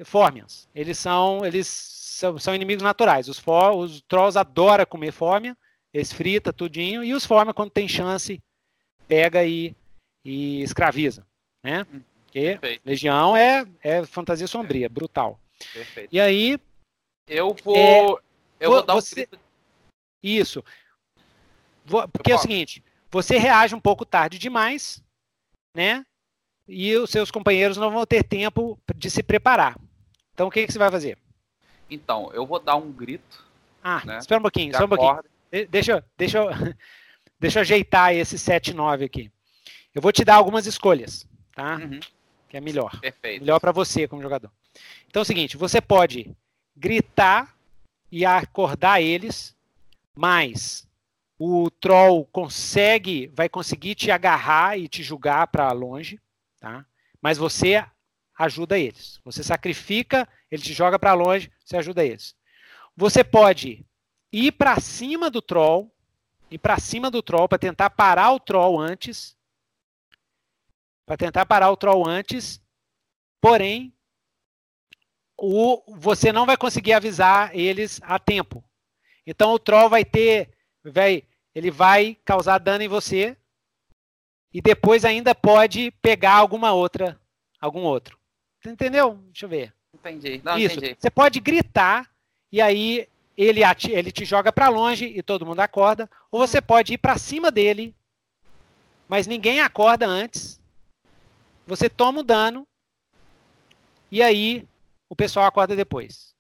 fórmias. 0.04 0.68
Eles 0.74 0.96
são 0.96 1.44
eles 1.44 1.66
são, 1.66 2.38
são 2.38 2.54
inimigos 2.54 2.82
naturais. 2.82 3.28
Os, 3.28 3.38
for, 3.38 3.72
os 3.76 4.00
trolls 4.02 4.38
adoram 4.38 4.86
comer 4.86 5.12
fórmia, 5.12 5.56
eles 5.92 6.12
frita 6.12 6.52
tudinho 6.52 7.02
e 7.02 7.12
os 7.12 7.26
fórmia 7.26 7.52
quando 7.52 7.70
tem 7.70 7.88
chance 7.88 8.40
pega 9.08 9.44
e, 9.44 9.76
e 10.24 10.62
escraviza, 10.62 11.26
né? 11.62 11.84
Hum, 11.92 12.00
Porque 12.24 12.58
Perfeito. 12.58 12.82
Legião 12.86 13.36
é, 13.36 13.66
é 13.82 14.04
fantasia 14.06 14.46
sombria, 14.46 14.88
brutal. 14.88 15.38
Perfeito. 15.72 16.14
E 16.14 16.20
aí. 16.20 16.58
Eu 17.26 17.54
vou. 17.62 18.18
É, 18.18 18.66
eu 18.66 18.70
vou 18.70 18.82
dar 18.82 18.94
você... 18.94 19.28
um 19.32 19.38
Isso. 20.22 20.64
Porque 22.12 22.32
é 22.32 22.34
o 22.34 22.38
seguinte: 22.38 22.82
você 23.10 23.38
reage 23.38 23.74
um 23.74 23.80
pouco 23.80 24.04
tarde 24.04 24.38
demais, 24.38 25.02
né? 25.74 26.04
E 26.66 26.96
os 26.96 27.10
seus 27.10 27.30
companheiros 27.30 27.76
não 27.76 27.90
vão 27.90 28.06
ter 28.06 28.22
tempo 28.24 28.78
de 28.96 29.10
se 29.10 29.22
preparar. 29.22 29.78
Então 30.32 30.48
o 30.48 30.50
que, 30.50 30.66
que 30.66 30.72
você 30.72 30.78
vai 30.78 30.90
fazer? 30.90 31.18
Então, 31.90 32.30
eu 32.32 32.46
vou 32.46 32.58
dar 32.58 32.76
um 32.76 32.90
grito. 32.90 33.44
Ah, 33.82 34.02
né? 34.04 34.18
espera 34.18 34.38
um 34.38 34.42
pouquinho, 34.42 34.74
só 34.74 34.84
um 34.84 34.88
pouquinho. 34.88 35.20
Deixa, 35.68 36.04
deixa, 36.16 36.40
deixa 37.38 37.58
eu 37.58 37.60
ajeitar 37.60 38.14
esse 38.14 38.36
7-9 38.36 39.04
aqui. 39.04 39.30
Eu 39.94 40.00
vou 40.00 40.10
te 40.10 40.24
dar 40.24 40.36
algumas 40.36 40.66
escolhas, 40.66 41.28
tá? 41.54 41.76
Uhum. 41.76 42.00
Que 42.48 42.56
é 42.56 42.60
melhor. 42.60 42.98
Perfeito. 42.98 43.42
Melhor 43.42 43.60
para 43.60 43.70
você 43.72 44.08
como 44.08 44.22
jogador. 44.22 44.50
Então 45.06 45.20
é 45.20 45.22
o 45.22 45.26
seguinte, 45.26 45.56
você 45.56 45.80
pode 45.80 46.34
gritar 46.76 47.56
e 48.10 48.24
acordar 48.24 49.00
eles, 49.00 49.56
mas 50.14 50.88
o 51.38 51.70
troll 51.70 52.24
consegue, 52.26 53.28
vai 53.28 53.48
conseguir 53.48 53.94
te 53.94 54.10
agarrar 54.10 54.78
e 54.78 54.88
te 54.88 55.02
julgar 55.02 55.46
para 55.48 55.70
longe, 55.72 56.20
tá? 56.60 56.84
Mas 57.20 57.38
você 57.38 57.84
ajuda 58.38 58.78
eles. 58.78 59.20
Você 59.24 59.42
sacrifica, 59.42 60.28
ele 60.50 60.62
te 60.62 60.72
joga 60.72 60.98
para 60.98 61.14
longe, 61.14 61.50
você 61.64 61.76
ajuda 61.76 62.04
eles. 62.04 62.34
Você 62.96 63.24
pode 63.24 63.84
ir 64.32 64.52
para 64.52 64.80
cima 64.80 65.30
do 65.30 65.42
troll, 65.42 65.92
ir 66.50 66.58
para 66.58 66.78
cima 66.78 67.10
do 67.10 67.22
troll 67.22 67.48
para 67.48 67.58
tentar 67.58 67.90
parar 67.90 68.32
o 68.32 68.40
troll 68.40 68.80
antes, 68.80 69.36
para 71.06 71.16
tentar 71.16 71.46
parar 71.46 71.70
o 71.70 71.76
troll 71.76 72.08
antes, 72.08 72.60
porém 73.40 73.92
o, 75.44 75.82
você 75.96 76.32
não 76.32 76.46
vai 76.46 76.56
conseguir 76.56 76.92
avisar 76.92 77.54
eles 77.54 78.00
a 78.02 78.18
tempo. 78.18 78.64
Então 79.26 79.52
o 79.52 79.58
troll 79.58 79.88
vai 79.88 80.04
ter, 80.04 80.50
vai, 80.82 81.24
ele 81.54 81.70
vai 81.70 82.16
causar 82.24 82.58
dano 82.58 82.84
em 82.84 82.88
você 82.88 83.36
e 84.52 84.60
depois 84.60 85.04
ainda 85.04 85.34
pode 85.34 85.90
pegar 86.02 86.34
alguma 86.34 86.72
outra, 86.72 87.20
algum 87.60 87.80
outro. 87.80 88.18
Entendeu? 88.64 89.14
Deixa 89.26 89.44
eu 89.44 89.48
ver. 89.48 89.74
Entendi. 89.92 90.40
Não, 90.44 90.58
Isso. 90.58 90.78
Entendi. 90.78 90.96
Você 90.98 91.10
pode 91.10 91.40
gritar 91.40 92.10
e 92.50 92.60
aí 92.60 93.08
ele, 93.36 93.60
ele 93.90 94.12
te 94.12 94.24
joga 94.24 94.52
para 94.52 94.68
longe 94.68 95.06
e 95.06 95.22
todo 95.22 95.46
mundo 95.46 95.60
acorda. 95.60 96.08
Ou 96.30 96.40
você 96.40 96.60
pode 96.60 96.94
ir 96.94 96.98
para 96.98 97.18
cima 97.18 97.50
dele, 97.50 97.94
mas 99.08 99.26
ninguém 99.26 99.60
acorda 99.60 100.06
antes. 100.06 100.60
Você 101.66 101.88
toma 101.88 102.20
o 102.20 102.24
dano 102.24 102.66
e 104.10 104.22
aí 104.22 104.66
o 105.14 105.16
pessoal 105.16 105.46
acorda 105.46 105.76
depois. 105.76 106.34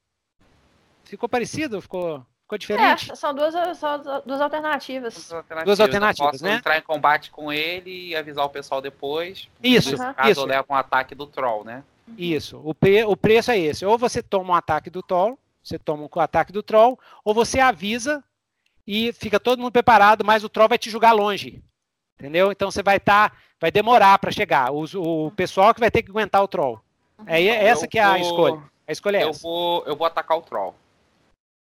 Ficou 1.04 1.28
parecido? 1.28 1.80
Ficou, 1.80 2.26
ficou 2.42 2.58
diferente? 2.58 3.12
É, 3.12 3.14
são 3.14 3.32
duas, 3.32 3.54
são 3.78 4.02
duas 4.26 4.40
alternativas. 4.40 5.14
Duas 5.14 5.32
alternativas, 5.32 5.64
duas 5.64 5.80
alternativas 5.80 6.42
né? 6.42 6.54
entrar 6.56 6.76
em 6.76 6.82
combate 6.82 7.30
com 7.30 7.52
ele 7.52 8.08
e 8.08 8.16
avisar 8.16 8.44
o 8.44 8.50
pessoal 8.50 8.82
depois. 8.82 9.48
Isso, 9.62 9.96
caso 9.96 10.30
isso. 10.30 10.44
leva 10.44 10.66
um 10.68 10.74
ataque 10.74 11.14
do 11.14 11.24
troll, 11.24 11.64
né? 11.64 11.84
Isso. 12.18 12.60
O, 12.64 12.74
pre, 12.74 13.04
o 13.04 13.16
preço 13.16 13.52
é 13.52 13.58
esse. 13.58 13.86
Ou 13.86 13.96
você 13.96 14.20
toma 14.20 14.52
um 14.52 14.56
ataque 14.56 14.90
do 14.90 15.02
troll, 15.02 15.38
você 15.62 15.78
toma 15.78 16.02
um 16.02 16.20
ataque 16.20 16.52
do 16.52 16.64
troll, 16.64 16.98
ou 17.24 17.32
você 17.32 17.60
avisa 17.60 18.24
e 18.84 19.12
fica 19.12 19.38
todo 19.38 19.60
mundo 19.60 19.72
preparado, 19.72 20.24
mas 20.24 20.42
o 20.42 20.48
troll 20.48 20.68
vai 20.68 20.78
te 20.78 20.90
jogar 20.90 21.12
longe. 21.12 21.62
Entendeu? 22.18 22.50
Então 22.50 22.72
você 22.72 22.82
vai 22.82 22.96
estar, 22.96 23.30
tá, 23.30 23.36
vai 23.60 23.70
demorar 23.70 24.18
para 24.18 24.32
chegar. 24.32 24.72
O, 24.72 24.84
o, 25.26 25.30
pessoal 25.30 25.72
que 25.72 25.80
vai 25.80 25.92
ter 25.92 26.02
que 26.02 26.10
aguentar 26.10 26.42
o 26.42 26.48
troll. 26.48 26.84
É, 27.26 27.42
é 27.42 27.64
essa 27.66 27.86
que 27.86 27.98
é 27.98 28.04
a 28.04 28.18
escolha. 28.18 28.62
A 28.86 28.92
escolha 28.92 29.18
é 29.18 29.24
eu 29.24 29.30
essa. 29.30 29.42
Vou, 29.42 29.84
eu 29.86 29.96
vou 29.96 30.06
atacar 30.06 30.38
o 30.38 30.42
troll. 30.42 30.74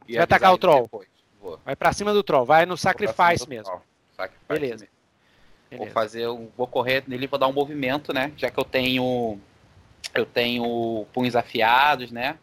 Você 0.06 0.14
vai 0.14 0.24
atacar 0.24 0.54
o 0.54 0.58
troll. 0.58 0.88
Vai 1.64 1.76
para 1.76 1.92
cima 1.92 2.12
do 2.12 2.22
troll, 2.22 2.44
vai 2.44 2.66
no 2.66 2.76
sacrifice 2.76 3.48
mesmo. 3.48 3.80
Sacrifice 4.16 4.44
Beleza. 4.48 4.74
Mesmo. 4.74 4.88
Beleza. 5.70 5.84
Vou 5.84 5.92
fazer, 5.92 6.26
vou 6.56 6.66
correr 6.66 7.04
nele, 7.06 7.26
vou 7.26 7.38
dar 7.38 7.46
um 7.46 7.52
movimento, 7.52 8.12
né? 8.12 8.32
Já 8.36 8.50
que 8.50 8.58
eu 8.58 8.64
tenho 8.64 9.38
eu 10.14 10.24
tenho 10.24 11.06
punhos 11.12 11.36
afiados, 11.36 12.10
né? 12.10 12.38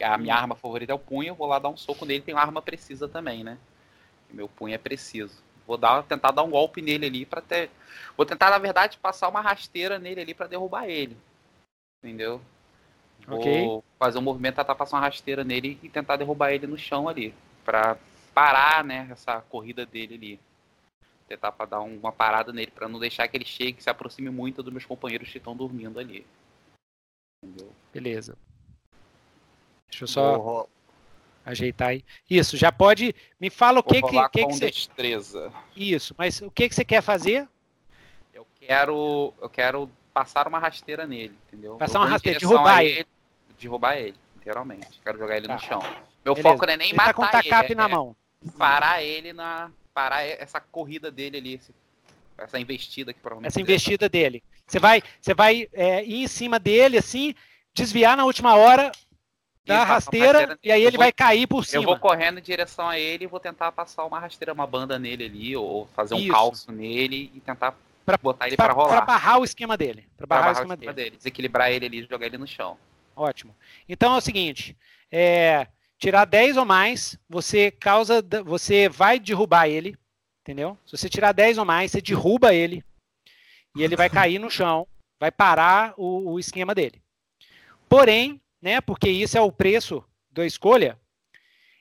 A 0.00 0.16
minha 0.16 0.34
arma 0.34 0.54
favorita 0.54 0.92
é 0.92 0.94
o 0.94 0.98
punho, 0.98 1.30
eu 1.30 1.34
vou 1.34 1.46
lá 1.46 1.58
dar 1.58 1.70
um 1.70 1.76
soco 1.76 2.04
nele, 2.04 2.20
tem 2.20 2.34
uma 2.34 2.42
arma 2.42 2.62
precisa 2.62 3.08
também, 3.08 3.42
né? 3.42 3.58
Meu 4.30 4.48
punho 4.48 4.74
é 4.74 4.78
preciso. 4.78 5.42
Vou 5.66 5.76
dar, 5.76 6.02
tentar 6.04 6.30
dar 6.30 6.42
um 6.42 6.50
golpe 6.50 6.80
nele 6.80 7.06
ali 7.06 7.26
para 7.26 7.40
ter. 7.40 7.70
Vou 8.16 8.24
tentar, 8.24 8.50
na 8.50 8.58
verdade, 8.58 8.98
passar 8.98 9.28
uma 9.28 9.40
rasteira 9.40 9.98
nele 9.98 10.20
ali 10.20 10.34
para 10.34 10.46
derrubar 10.46 10.88
ele. 10.88 11.16
Entendeu? 12.02 12.40
Okay. 13.26 13.66
Vou 13.66 13.84
fazer 13.98 14.18
um 14.18 14.22
movimento, 14.22 14.56
tentar 14.56 14.74
passar 14.74 14.96
uma 14.96 15.02
rasteira 15.02 15.44
nele 15.44 15.78
e 15.82 15.88
tentar 15.88 16.16
derrubar 16.16 16.52
ele 16.52 16.66
no 16.66 16.78
chão 16.78 17.08
ali. 17.08 17.34
para 17.64 17.98
parar, 18.32 18.84
né, 18.84 19.08
essa 19.10 19.40
corrida 19.40 19.84
dele 19.84 20.14
ali. 20.14 20.40
Tentar 21.26 21.52
para 21.52 21.66
dar 21.66 21.80
uma 21.80 22.12
parada 22.12 22.52
nele, 22.52 22.70
para 22.70 22.88
não 22.88 23.00
deixar 23.00 23.26
que 23.26 23.36
ele 23.36 23.44
chegue, 23.44 23.82
se 23.82 23.90
aproxime 23.90 24.30
muito 24.30 24.62
dos 24.62 24.72
meus 24.72 24.86
companheiros 24.86 25.28
que 25.28 25.38
estão 25.38 25.56
dormindo 25.56 25.98
ali. 25.98 26.24
Entendeu? 27.44 27.72
Beleza. 27.92 28.38
Deixa 29.90 30.04
eu 30.04 30.08
só 30.08 30.38
Vou... 30.38 30.70
ajeitar 31.44 31.88
aí. 31.88 32.04
Isso, 32.30 32.56
já 32.56 32.70
pode. 32.70 33.14
Me 33.40 33.50
fala 33.50 33.80
o 33.80 33.82
que 33.82 34.00
que, 34.00 34.08
que, 34.28 34.42
com 34.42 34.48
que 34.48 34.54
você. 34.54 34.66
destreza. 34.70 35.52
Isso, 35.76 36.14
mas 36.16 36.40
o 36.40 36.50
que 36.50 36.68
que 36.68 36.74
você 36.74 36.84
quer 36.84 37.02
fazer? 37.02 37.48
Eu 38.32 38.46
quero, 38.60 39.34
eu 39.40 39.50
quero 39.50 39.90
passar 40.18 40.48
uma 40.48 40.58
rasteira 40.58 41.06
nele, 41.06 41.36
entendeu? 41.46 41.76
Passar 41.76 42.00
uma 42.00 42.08
rasteira, 42.08 42.40
derrubar 42.40 42.82
ele. 42.82 42.98
ele. 43.00 43.08
Derrubar 43.60 43.96
ele, 43.96 44.14
literalmente. 44.36 45.00
Quero 45.02 45.18
jogar 45.18 45.36
ele 45.36 45.46
tá. 45.46 45.54
no 45.54 45.60
chão. 45.60 45.80
Meu 46.24 46.34
Beleza. 46.34 46.54
foco 46.54 46.66
não 46.66 46.72
é 46.72 46.76
nem 46.76 46.88
ele 46.88 46.96
matar 46.96 47.08
tá 47.08 47.42
com 47.42 47.48
o 47.48 47.64
ele, 47.64 47.74
na 47.76 47.84
é, 47.84 47.88
mão. 47.88 48.16
Parar 48.56 49.02
ele 49.02 49.32
na 49.32 49.70
parar 49.94 50.22
essa 50.22 50.60
corrida 50.60 51.10
dele 51.10 51.38
ali, 51.38 51.60
essa 52.36 52.58
investida 52.58 53.12
que 53.12 53.20
provavelmente. 53.20 53.50
Essa 53.52 53.60
investida 53.60 54.08
dele. 54.08 54.42
Você 54.66 54.78
vai, 54.78 55.02
você 55.20 55.34
vai 55.34 55.68
é, 55.72 56.04
ir 56.04 56.24
em 56.24 56.28
cima 56.28 56.58
dele, 56.58 56.98
assim, 56.98 57.34
desviar 57.74 58.16
na 58.16 58.24
última 58.24 58.54
hora 58.54 58.92
da 59.64 59.84
rasteira, 59.84 60.38
rasteira, 60.38 60.58
e 60.62 60.72
aí 60.72 60.82
ele 60.82 60.96
vou, 60.96 61.04
vai 61.04 61.12
cair 61.12 61.46
por 61.46 61.64
cima. 61.64 61.82
Eu 61.82 61.86
vou 61.86 61.98
correndo 61.98 62.38
em 62.38 62.42
direção 62.42 62.88
a 62.88 62.98
ele 62.98 63.24
e 63.24 63.26
vou 63.26 63.40
tentar 63.40 63.70
passar 63.72 64.04
uma 64.04 64.18
rasteira, 64.18 64.52
uma 64.52 64.66
banda 64.66 64.98
nele 64.98 65.24
ali, 65.24 65.56
ou 65.56 65.86
fazer 65.94 66.14
um 66.14 66.18
Isso. 66.18 66.32
calço 66.32 66.72
nele 66.72 67.30
e 67.34 67.40
tentar 67.40 67.74
pra, 68.08 68.18
botar 68.18 68.46
ele 68.46 68.56
para 68.56 68.72
rolar. 68.72 68.88
Para 68.88 69.06
barrar 69.06 69.38
o 69.38 69.44
esquema 69.44 69.76
dele. 69.76 70.08
Para 70.16 70.26
barrar, 70.26 70.42
barrar, 70.42 70.50
o 70.50 70.56
esquema, 70.56 70.74
esquema 70.74 70.92
dele. 70.92 71.10
dele. 71.10 71.16
Desequilibrar 71.16 71.70
ele 71.70 71.86
ali 71.86 71.98
e 71.98 72.06
jogar 72.06 72.26
ele 72.26 72.38
no 72.38 72.46
chão. 72.46 72.78
Ótimo. 73.14 73.54
Então 73.88 74.14
é 74.14 74.18
o 74.18 74.20
seguinte, 74.20 74.76
é, 75.10 75.66
tirar 75.98 76.24
10 76.24 76.56
ou 76.56 76.64
mais, 76.64 77.18
você 77.28 77.70
causa, 77.70 78.24
você 78.44 78.88
vai 78.88 79.18
derrubar 79.18 79.68
ele, 79.68 79.96
entendeu? 80.42 80.78
Se 80.86 80.96
você 80.96 81.08
tirar 81.08 81.32
10 81.32 81.58
ou 81.58 81.64
mais, 81.64 81.90
você 81.90 82.00
derruba 82.00 82.54
ele 82.54 82.84
e 83.76 83.82
ele 83.82 83.96
vai 83.96 84.08
cair 84.08 84.38
no 84.38 84.50
chão, 84.50 84.86
vai 85.20 85.30
parar 85.30 85.94
o, 85.96 86.32
o 86.32 86.38
esquema 86.38 86.74
dele. 86.74 87.02
Porém, 87.88 88.40
né, 88.62 88.80
porque 88.80 89.08
isso 89.08 89.36
é 89.36 89.40
o 89.40 89.52
preço 89.52 90.04
da 90.30 90.46
escolha, 90.46 90.98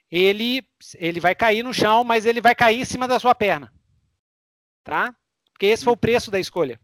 ele, 0.09 0.65
ele 0.95 1.19
vai 1.19 1.35
cair 1.35 1.63
no 1.63 1.73
chão, 1.73 2.03
mas 2.03 2.25
ele 2.25 2.41
vai 2.41 2.55
cair 2.55 2.81
em 2.81 2.85
cima 2.85 3.07
da 3.07 3.19
sua 3.19 3.35
perna. 3.35 3.71
Tá? 4.83 5.15
Porque 5.57 5.65
esse 5.65 5.83
foi 5.83 5.93
o 5.93 5.97
preço 5.97 6.29
da 6.29 6.39
escolha. 6.39 6.79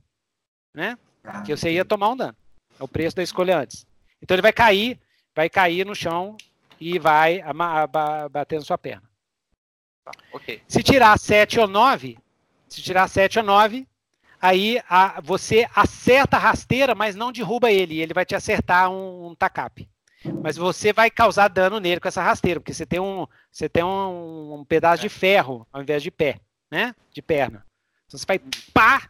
Né? 0.74 0.98
Que 1.45 1.56
você 1.56 1.72
ia 1.72 1.85
tomar 1.85 2.10
um 2.10 2.18
dano. 2.18 2.35
É 2.80 2.84
o 2.84 2.88
preço 2.88 3.16
da 3.16 3.22
escolha 3.22 3.60
antes. 3.60 3.85
Então 4.19 4.34
ele 4.34 4.42
vai 4.42 4.52
cair, 4.52 5.00
vai 5.35 5.48
cair 5.48 5.85
no 5.85 5.93
chão 5.93 6.35
e 6.80 6.98
vai 6.98 7.43
bater 8.32 8.58
na 8.58 8.66
sua 8.66 8.77
perna. 8.80 9.03
Tá, 10.03 10.11
okay. 10.34 10.64
Se 10.68 10.82
tirar 10.82 11.19
7 11.19 11.60
ou 11.60 11.68
9, 11.68 12.18
se 12.68 12.82
tirar 12.82 13.08
7 13.08 13.38
ou 13.38 13.45
9, 13.45 13.88
aí 14.42 14.82
a, 14.90 15.22
você 15.22 15.69
acerta 15.76 16.38
a 16.38 16.40
rasteira, 16.40 16.95
mas 16.95 17.16
não 17.16 17.32
derruba 17.32 17.72
ele. 17.72 18.02
Ele 18.02 18.14
vai 18.14 18.26
te 18.26 18.34
acertar 18.34 18.90
um, 18.90 19.27
um 19.27 19.35
tacap. 19.35 19.88
Mas 20.42 20.58
você 20.58 20.92
vai 20.92 21.11
causar 21.11 21.48
dano 21.48 21.80
nele 21.80 22.02
com 22.02 22.08
essa 22.08 22.24
rasteira, 22.24 22.60
porque 22.60 22.74
você 22.74 22.88
tem 22.88 23.00
um, 23.00 23.27
você 23.52 23.69
tem 23.69 23.84
um, 23.84 24.56
um 24.56 24.66
pedaço 24.66 25.03
de 25.03 25.10
ferro 25.10 25.68
ao 25.72 25.84
invés 25.84 26.02
de 26.02 26.10
pé, 26.10 26.40
né? 26.72 26.95
De 27.11 27.22
perna. 27.22 27.64
Então 28.14 28.19
você 28.19 28.25
vai 28.27 28.40
pá, 28.72 29.09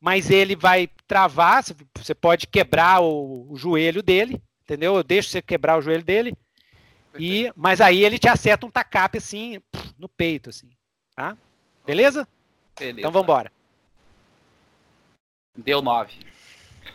mas 0.00 0.30
ele 0.30 0.56
vai 0.56 0.88
travar, 1.06 1.62
você 1.94 2.14
pode 2.14 2.46
quebrar 2.46 3.02
o, 3.02 3.46
o 3.52 3.56
joelho 3.56 4.02
dele, 4.02 4.42
entendeu? 4.62 4.96
Eu 4.96 5.02
deixo 5.02 5.28
você 5.28 5.42
quebrar 5.42 5.76
o 5.76 5.82
joelho 5.82 6.02
dele. 6.02 6.34
E, 7.18 7.52
mas 7.54 7.80
aí 7.80 8.02
ele 8.02 8.18
te 8.18 8.26
acerta 8.26 8.64
um 8.64 8.70
tacap 8.70 9.18
assim 9.18 9.60
no 9.98 10.08
peito, 10.08 10.48
assim, 10.48 10.70
tá? 11.14 11.36
Beleza? 11.84 12.26
Beleza. 12.78 13.00
Então 13.00 13.10
vamos 13.10 13.24
embora. 13.24 13.52
Deu 15.54 15.82
9. 15.82 16.14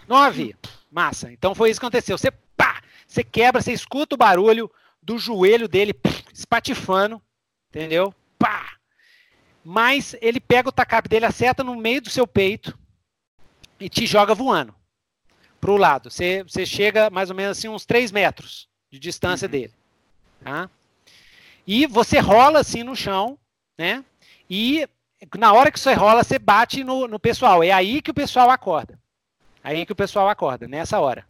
9. 0.07 0.55
Massa. 0.89 1.31
Então 1.31 1.53
foi 1.53 1.69
isso 1.69 1.79
que 1.79 1.85
aconteceu. 1.85 2.17
Você 2.17 2.31
pá, 2.31 2.81
você 3.05 3.23
quebra, 3.23 3.61
você 3.61 3.73
escuta 3.73 4.15
o 4.15 4.17
barulho 4.17 4.71
do 5.01 5.19
joelho 5.19 5.67
dele 5.67 5.93
espatifando, 6.33 7.21
entendeu? 7.69 8.13
Pá. 8.39 8.72
Mas 9.63 10.15
ele 10.21 10.39
pega 10.39 10.69
o 10.69 10.73
tacape 10.73 11.07
dele, 11.07 11.25
acerta 11.25 11.63
no 11.63 11.75
meio 11.75 12.01
do 12.01 12.09
seu 12.09 12.27
peito 12.27 12.77
e 13.79 13.89
te 13.89 14.05
joga 14.05 14.35
voando 14.35 14.75
pro 15.59 15.77
lado. 15.77 16.11
Você, 16.11 16.43
você 16.43 16.65
chega 16.65 17.09
mais 17.09 17.29
ou 17.29 17.35
menos 17.35 17.57
assim 17.57 17.69
uns 17.69 17.85
3 17.85 18.11
metros 18.11 18.67
de 18.91 18.99
distância 18.99 19.45
uhum. 19.45 19.51
dele. 19.51 19.73
Tá? 20.43 20.69
E 21.65 21.87
você 21.87 22.19
rola 22.19 22.59
assim 22.59 22.83
no 22.83 22.95
chão, 22.95 23.39
né? 23.77 24.03
E 24.49 24.87
na 25.37 25.53
hora 25.53 25.71
que 25.71 25.79
você 25.79 25.93
rola, 25.93 26.23
você 26.23 26.37
bate 26.37 26.83
no, 26.83 27.07
no 27.07 27.17
pessoal. 27.17 27.63
É 27.63 27.71
aí 27.71 28.01
que 28.01 28.11
o 28.11 28.13
pessoal 28.13 28.49
acorda. 28.49 28.99
Aí 29.63 29.85
que 29.85 29.93
o 29.93 29.95
pessoal 29.95 30.27
acorda, 30.27 30.67
nessa 30.67 30.99
hora. 30.99 31.25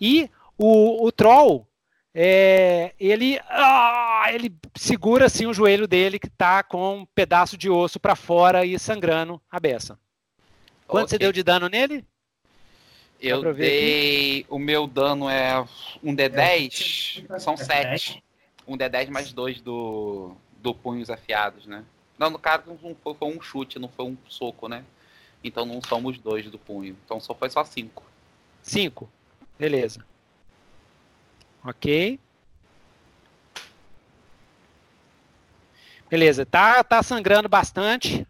E 0.00 0.28
o, 0.58 1.06
o 1.06 1.12
troll, 1.12 1.66
é, 2.14 2.92
ele, 3.00 3.40
ah, 3.48 4.26
ele 4.32 4.54
segura 4.76 5.26
assim 5.26 5.46
o 5.46 5.54
joelho 5.54 5.88
dele 5.88 6.18
que 6.18 6.26
está 6.26 6.62
com 6.62 6.98
um 6.98 7.06
pedaço 7.06 7.56
de 7.56 7.70
osso 7.70 7.98
para 7.98 8.14
fora 8.14 8.64
e 8.66 8.78
sangrando 8.78 9.40
a 9.50 9.58
beça. 9.58 9.98
Quanto 10.86 11.06
okay. 11.06 11.10
você 11.10 11.18
deu 11.18 11.32
de 11.32 11.42
dano 11.42 11.68
nele? 11.68 12.04
Eu 13.20 13.54
dei. 13.54 14.40
Aqui. 14.40 14.46
O 14.50 14.58
meu 14.58 14.86
dano 14.86 15.28
é 15.28 15.58
um 16.02 16.14
D10, 16.14 17.24
é. 17.30 17.38
são 17.38 17.56
7. 17.56 18.22
Um 18.66 18.76
D10 18.76 19.08
mais 19.08 19.32
2 19.32 19.60
do, 19.60 20.36
do 20.60 20.74
punhos 20.74 21.08
afiados, 21.08 21.66
né? 21.66 21.84
Não, 22.18 22.30
no 22.30 22.38
caso 22.38 22.64
não 22.66 22.94
foi, 22.94 23.14
foi, 23.14 23.28
um 23.28 23.40
chute, 23.40 23.78
não 23.78 23.88
foi 23.88 24.04
um 24.04 24.16
soco, 24.28 24.68
né? 24.68 24.84
Então 25.42 25.64
não 25.64 25.80
somos 25.82 26.18
dois 26.18 26.48
do 26.50 26.58
punho. 26.58 26.96
Então 27.04 27.18
só 27.18 27.34
foi 27.34 27.48
só 27.48 27.64
cinco. 27.64 28.04
Cinco. 28.62 29.10
Beleza. 29.58 30.04
Ok. 31.64 32.18
Beleza, 36.10 36.44
tá, 36.44 36.84
tá 36.84 37.02
sangrando 37.02 37.48
bastante, 37.48 38.26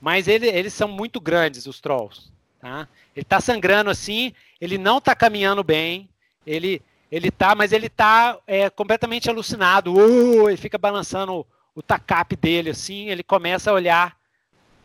mas 0.00 0.26
ele, 0.26 0.46
eles 0.46 0.72
são 0.72 0.88
muito 0.88 1.20
grandes, 1.20 1.66
os 1.66 1.80
trolls. 1.80 2.32
Tá? 2.60 2.88
Ele 3.14 3.24
tá 3.24 3.40
sangrando 3.40 3.90
assim, 3.90 4.32
ele 4.60 4.78
não 4.78 5.00
tá 5.00 5.14
caminhando 5.14 5.62
bem, 5.62 6.08
ele, 6.46 6.80
ele 7.12 7.30
tá, 7.30 7.54
mas 7.54 7.72
ele 7.72 7.90
tá 7.90 8.38
é, 8.46 8.70
completamente 8.70 9.28
alucinado, 9.28 9.92
uh, 9.92 10.48
ele 10.48 10.56
fica 10.56 10.78
balançando 10.78 11.46
o 11.74 11.82
tacap 11.82 12.34
dele, 12.36 12.70
assim, 12.70 13.10
ele 13.10 13.22
começa 13.22 13.70
a 13.70 13.74
olhar 13.74 14.16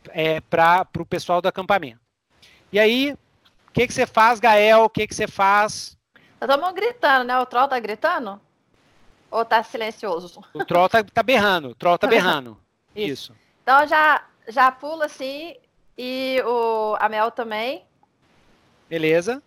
é, 0.10 0.42
para 0.42 0.88
o 0.98 1.06
pessoal 1.06 1.42
do 1.42 1.48
acampamento. 1.48 2.02
E 2.72 2.80
aí, 2.80 3.14
o 3.68 3.72
que, 3.72 3.88
que 3.88 3.94
você 3.94 4.06
faz, 4.06 4.40
Gael? 4.40 4.84
O 4.84 4.90
que, 4.90 5.08
que 5.08 5.16
você 5.16 5.28
faz 5.28 5.98
Estamos 6.42 6.74
gritando, 6.74 7.26
né? 7.26 7.38
O 7.38 7.46
troll 7.46 7.68
tá 7.68 7.80
gritando? 7.80 8.40
Ou 9.30 9.46
tá 9.46 9.62
silencioso? 9.64 10.42
O 10.54 10.66
troll 10.66 10.90
tá, 10.90 11.04
tá 11.04 11.22
berrando, 11.22 11.70
o 11.70 11.76
troll 11.76 11.98
tá 11.98 12.08
berrando. 12.08 12.58
Isso. 12.96 13.34
Isso. 13.34 13.36
Então 13.62 13.86
já, 13.86 14.26
já 14.48 14.72
pula 14.72 15.06
assim 15.06 15.56
e 15.98 16.42
o, 16.46 16.96
a 17.00 17.10
Mel 17.10 17.30
também. 17.30 17.84
Beleza. 18.90 19.44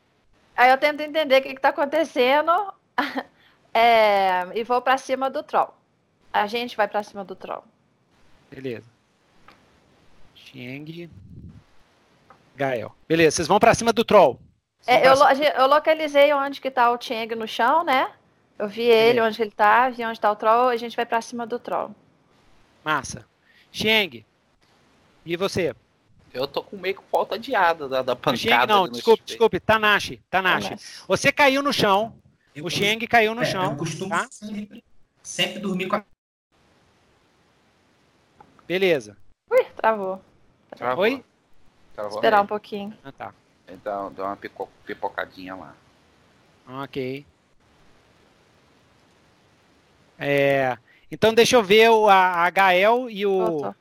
Aí 0.57 0.71
eu 0.71 0.79
tento 0.79 1.01
entender 1.01 1.41
o 1.41 1.43
que, 1.43 1.49
está 1.49 1.71
acontecendo 1.71 2.53
é, 3.73 4.43
e 4.55 4.63
vou 4.63 4.81
para 4.81 4.99
cima 4.99 5.31
do 5.31 5.43
troll. 5.43 5.75
A 6.33 6.47
gente 6.47 6.77
vai 6.77 6.87
para 6.87 7.03
cima 7.03 7.25
do 7.25 7.35
troll. 7.35 7.65
Beleza. 8.51 8.87
Xiang. 10.35 11.11
Gael. 12.55 12.95
Beleza, 13.09 13.37
vocês 13.37 13.49
vão 13.49 13.59
para 13.59 13.75
cima 13.75 13.93
do 13.93 14.05
troll. 14.05 14.39
É, 14.87 15.07
eu, 15.07 15.15
eu, 15.57 15.67
localizei 15.67 16.33
onde 16.33 16.61
que 16.61 16.71
tá 16.71 16.91
o 16.91 17.01
Cheng 17.01 17.35
no 17.35 17.47
chão, 17.47 17.85
né? 17.85 18.11
Eu 18.59 18.69
vi 18.69 18.83
ele, 18.83 19.21
onde 19.21 19.41
ele 19.41 19.51
tá, 19.51 19.89
vi 19.89 20.05
onde 20.05 20.21
tá 20.21 20.31
o 20.31 20.37
troll, 20.37 20.69
a 20.69 20.77
gente 20.77 20.97
vai 20.97 21.07
para 21.07 21.21
cima 21.21 21.47
do 21.47 21.59
troll. 21.59 21.95
Massa. 22.85 23.25
Xiang. 23.71 24.25
E 25.25 25.37
você? 25.37 25.75
Eu 26.33 26.47
tô 26.47 26.63
com 26.63 26.77
meio 26.77 26.97
que 26.97 27.03
falta 27.11 27.39
de 27.39 27.55
ada 27.55 27.89
da, 27.89 28.03
da 28.03 28.17
pancada. 28.17 28.39
Xing, 28.39 28.67
não, 28.67 28.89
desculpe, 28.89 29.23
desculpe. 29.25 29.61
Tanashi, 29.61 30.21
Tanashi. 30.31 30.77
Você 31.07 31.31
caiu 31.31 31.63
no 31.63 31.73
chão. 31.73 32.15
Eu, 32.55 32.65
o 32.65 32.71
Xing 32.71 32.99
caiu 33.07 33.35
no 33.35 33.43
é, 33.43 33.45
chão. 33.45 33.65
Eu 33.65 33.77
costumo 33.77 34.11
tá? 34.11 34.27
sempre, 34.31 34.85
sempre 35.23 35.61
dormir 35.61 35.89
com 35.89 35.97
a. 35.97 36.05
Beleza. 38.67 39.17
Ui, 39.51 39.65
travou. 39.77 40.21
Travou. 40.77 41.05
Oi? 41.05 41.25
Travou 41.95 42.15
Esperar 42.15 42.39
mesmo. 42.39 42.45
um 42.45 42.49
pouquinho. 42.49 42.99
Ah, 43.05 43.13
tá. 43.13 43.35
Então, 43.73 44.13
deu 44.13 44.25
uma 44.25 44.39
pipocadinha 44.85 45.55
lá. 45.55 45.75
Ok. 46.69 47.25
É, 50.19 50.77
então 51.11 51.35
deixa 51.35 51.57
eu 51.57 51.63
ver 51.63 51.91
o, 51.91 52.09
a, 52.09 52.45
a 52.45 52.51
Gael 52.51 53.11
e 53.11 53.27
o. 53.27 53.39
Voltou. 53.39 53.75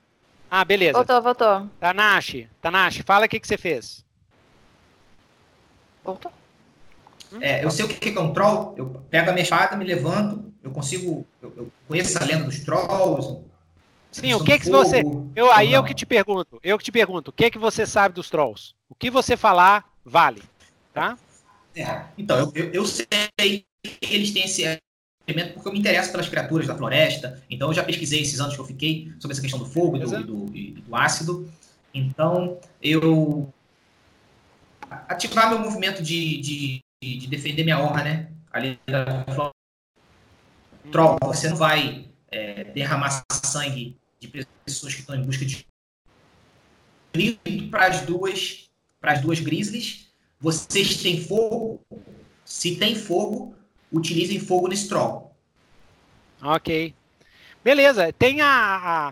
Ah, 0.50 0.66
beleza. 0.66 0.94
Voltou, 0.94 1.22
voltou. 1.22 1.70
Tanashi, 1.80 2.50
Tanashi, 2.62 3.04
fala 3.04 3.26
o 3.26 3.30
que, 3.30 3.40
que 3.40 3.48
você 3.48 3.58
fez. 3.58 4.04
Voltou. 6.04 6.32
É, 7.40 7.64
eu 7.64 7.72
sei 7.72 7.86
o 7.86 7.88
que 7.88 8.10
é 8.10 8.20
um 8.20 8.34
troll, 8.34 8.74
eu 8.76 8.88
pego 9.10 9.30
a 9.30 9.34
minha 9.34 9.44
espada, 9.44 9.78
me 9.78 9.86
levanto, 9.86 10.52
eu 10.62 10.72
consigo. 10.72 11.26
Eu, 11.42 11.54
eu 11.56 11.72
conheço 11.88 12.18
a 12.22 12.26
lenda 12.26 12.44
dos 12.44 12.60
trolls. 12.60 13.40
Sim, 14.12 14.34
o 14.34 14.44
que 14.44 14.60
que 14.60 14.66
fogo, 14.66 14.78
você. 14.78 15.04
Eu, 15.36 15.52
aí 15.54 15.72
eu 15.72 15.84
que 15.84 15.94
te 15.94 16.06
pergunto, 16.06 16.60
eu 16.62 16.78
que 16.78 16.84
te 16.84 16.92
pergunto, 16.92 17.30
o 17.30 17.34
que 17.34 17.50
que 17.50 17.58
você 17.58 17.86
sabe 17.86 18.14
dos 18.14 18.30
trolls? 18.30 18.74
O 18.90 18.96
que 18.96 19.10
você 19.10 19.38
falar 19.38 19.86
vale, 20.04 20.44
tá? 20.94 21.18
É, 21.74 22.04
então, 22.18 22.52
eu, 22.54 22.72
eu, 22.74 22.86
sei 22.86 23.08
que 23.08 23.66
eles 24.02 24.32
têm 24.32 24.44
esse 24.44 24.66
porque 25.54 25.70
eu 25.70 25.72
me 25.72 25.80
interesso 25.80 26.12
pelas 26.12 26.28
criaturas 26.28 26.68
da 26.68 26.76
floresta. 26.76 27.42
Então 27.50 27.70
eu 27.70 27.74
já 27.74 27.84
pesquisei 27.84 28.22
esses 28.22 28.42
anos 28.42 28.54
que 28.54 28.60
eu 28.60 28.66
fiquei 28.66 29.14
sobre 29.20 29.34
essa 29.34 29.42
questão 29.42 29.60
do 29.60 29.66
fogo 29.66 29.96
e 29.96 30.00
do, 30.00 30.24
do, 30.24 30.46
do, 30.82 30.96
ácido. 30.96 31.50
Então 31.94 32.60
eu 32.82 33.52
ativar 34.90 35.50
meu 35.50 35.60
movimento 35.60 36.04
de, 36.04 36.42
de, 36.42 36.82
de 37.02 37.28
defender 37.28 37.64
minha 37.64 37.80
honra, 37.80 38.04
né? 38.04 38.32
Ali 38.52 38.78
da 38.86 39.24
floresta. 39.24 39.52
Troll, 40.92 41.18
você 41.24 41.48
não 41.48 41.56
vai 41.56 42.10
é, 42.30 42.66
derramar 42.66 43.24
sangue 43.32 44.01
de 44.22 44.46
pessoas 44.64 44.94
que 44.94 45.00
estão 45.02 45.16
em 45.16 45.24
busca 45.24 45.44
de 45.44 45.66
para 47.70 47.88
as 47.88 48.02
duas 48.02 48.70
para 49.00 49.14
as 49.14 49.22
duas 49.22 49.40
grizzlies. 49.40 50.08
Vocês 50.40 51.02
têm 51.02 51.22
fogo? 51.22 51.82
Se 52.46 52.76
tem 52.76 52.96
fogo, 52.96 53.56
utilizem 53.92 54.40
fogo 54.40 54.68
nesse 54.68 54.88
troll. 54.88 55.36
Ok. 56.42 56.94
Beleza. 57.64 58.14
Tem 58.14 58.42
a, 58.42 59.12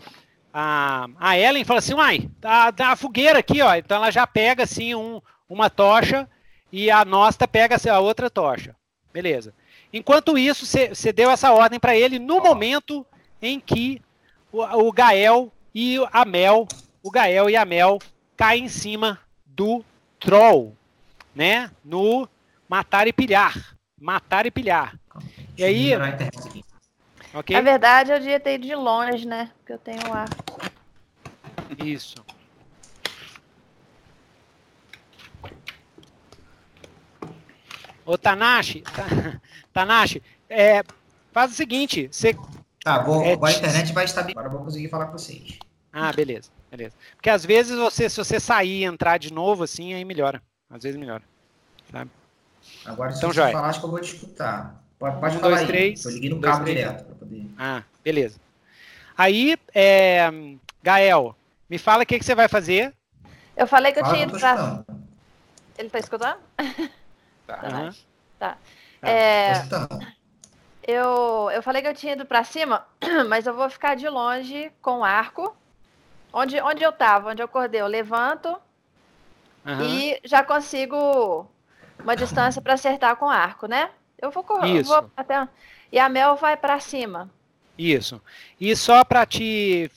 a, 0.54 1.08
a, 1.20 1.38
Ellen 1.38 1.66
fala 1.66 1.80
assim, 1.80 1.94
uai, 1.94 2.30
tá, 2.40 2.72
tá 2.72 2.92
a 2.92 2.96
fogueira 2.96 3.40
aqui, 3.40 3.62
ó. 3.62 3.76
Então 3.76 3.98
ela 3.98 4.12
já 4.12 4.26
pega 4.28 4.64
assim 4.64 4.94
um, 4.94 5.22
uma 5.48 5.70
tocha 5.70 6.30
e 6.72 6.90
a 6.92 7.04
Nosta 7.04 7.48
pega 7.48 7.76
assim, 7.76 7.90
a 7.90 8.00
outra 8.00 8.30
tocha. 8.30 8.76
Beleza. 9.12 9.54
Enquanto 9.92 10.38
isso, 10.38 10.66
você 10.66 11.12
deu 11.12 11.32
essa 11.32 11.52
ordem 11.52 11.80
para 11.80 11.96
ele 11.96 12.20
no 12.20 12.40
momento 12.42 13.06
em 13.42 13.60
que 13.60 14.02
o, 14.52 14.62
o 14.62 14.92
Gael 14.92 15.52
e 15.74 15.98
a 16.12 16.26
Mel, 16.26 16.68
o 17.04 17.12
Gael 17.12 17.50
e 17.50 17.56
a 17.56 17.66
Mel 17.66 18.00
caem 18.36 18.66
em 18.66 18.70
cima 18.70 19.20
do 19.46 19.84
Troll, 20.20 20.76
né? 21.36 21.72
No 21.84 22.28
matar 22.68 23.08
e 23.08 23.14
pilhar 23.14 23.80
matar 24.00 24.46
e 24.46 24.52
pilhar. 24.52 24.98
E 25.58 25.64
aí. 25.64 25.92
Okay? 27.34 27.56
Na 27.56 27.62
verdade, 27.62 28.12
eu 28.12 28.20
devia 28.20 28.40
ter 28.40 28.56
ido 28.56 28.66
de 28.66 28.76
longe, 28.76 29.28
né? 29.28 29.52
Porque 29.58 29.74
eu 29.74 29.78
tenho 29.78 30.14
ar. 30.14 30.30
Isso. 31.84 32.16
Ô, 38.06 38.18
Tanashi, 38.18 38.84
Tanashi, 39.72 40.24
é, 40.50 40.82
faz 41.32 41.52
o 41.52 41.54
seguinte, 41.54 42.10
você... 42.12 42.36
Tá, 42.84 43.00
vou, 43.00 43.24
é, 43.24 43.34
a 43.34 43.52
internet 43.52 43.94
vai 43.94 44.06
estar 44.06 44.22
Agora 44.22 44.48
eu 44.48 44.52
vou 44.52 44.64
conseguir 44.64 44.88
falar 44.88 45.08
com 45.08 45.14
vocês. 45.14 45.60
Ah, 45.92 46.14
beleza, 46.14 46.50
beleza. 46.70 46.96
Porque 47.16 47.30
às 47.30 47.46
vezes 47.46 47.78
você, 47.78 48.10
se 48.10 48.18
você 48.18 48.40
sair 48.40 48.82
e 48.82 48.84
entrar 48.86 49.18
de 49.18 49.34
novo, 49.34 49.64
assim, 49.64 49.94
aí 49.94 50.06
melhora. 50.06 50.42
Às 50.70 50.84
vezes 50.84 51.00
melhora. 51.00 51.24
Sabe? 51.92 52.12
Agora, 52.86 53.12
se 53.12 53.18
então, 53.18 53.34
você 53.34 53.52
falar, 53.52 53.70
acho 53.70 53.80
que 53.80 53.86
eu 53.86 53.92
vou 53.92 54.00
disputar. 54.00 54.84
Pode, 54.98 55.20
pode 55.20 55.38
um, 55.38 55.40
falar 55.40 55.58
dois, 55.58 55.62
aí. 55.62 55.68
Três, 55.68 56.06
eu 56.06 56.12
liguei 56.12 56.30
no 56.30 56.40
dois, 56.40 56.54
cabo 56.54 56.66
três. 56.66 56.78
direto. 56.80 57.16
Poder... 57.16 57.46
Ah, 57.58 57.84
beleza. 58.04 58.40
Aí, 59.18 59.58
é, 59.74 60.30
Gael, 60.84 61.36
me 61.70 61.78
fala 61.78 62.04
o 62.04 62.06
que, 62.06 62.20
que 62.20 62.26
você 62.26 62.36
vai 62.36 62.48
fazer. 62.48 62.94
Eu 63.58 63.68
falei 63.68 63.92
que 63.92 64.00
eu 64.00 64.04
tinha 64.06 64.24
ido 64.24 64.40
pra... 64.40 64.84
Ele 65.78 65.90
tá 65.90 66.00
escutando? 66.00 66.38
Tá. 66.56 66.70
Uhum. 67.50 67.92
tá. 68.38 68.58
tá. 69.02 69.10
É... 69.10 69.54
Eu, 70.90 71.52
eu 71.54 71.62
falei 71.62 71.84
que 71.84 71.88
eu 71.88 71.94
tinha 71.94 72.14
ido 72.14 72.26
para 72.26 72.44
cima, 72.44 72.84
mas 73.30 73.46
eu 73.46 73.54
vou 73.54 73.70
ficar 73.70 73.96
de 73.96 74.10
longe 74.10 74.72
com 74.82 75.00
o 75.00 75.04
arco. 75.04 75.56
Onde, 76.34 76.60
onde 76.62 76.84
eu 76.84 76.92
tava, 76.92 77.30
onde 77.30 77.42
eu 77.42 77.46
acordei, 77.46 77.80
eu 77.80 77.88
levanto 77.88 78.50
uhum. 79.66 79.82
e 79.84 80.20
já 80.24 80.44
consigo 80.44 81.48
uma 82.00 82.16
distância 82.16 82.62
para 82.62 82.74
acertar 82.74 83.16
com 83.18 83.30
arco, 83.30 83.68
né? 83.68 83.92
Eu 84.20 84.32
vou 84.32 84.44
correr, 84.44 84.84
vou 84.84 85.10
até 85.16 85.48
e 85.92 86.00
a 86.00 86.10
Mel 86.10 86.36
vai 86.36 86.58
para 86.58 86.80
cima. 86.80 87.30
Isso. 87.78 88.22
E 88.60 88.76
só 88.76 89.04
para 89.04 89.26
te 89.26 89.90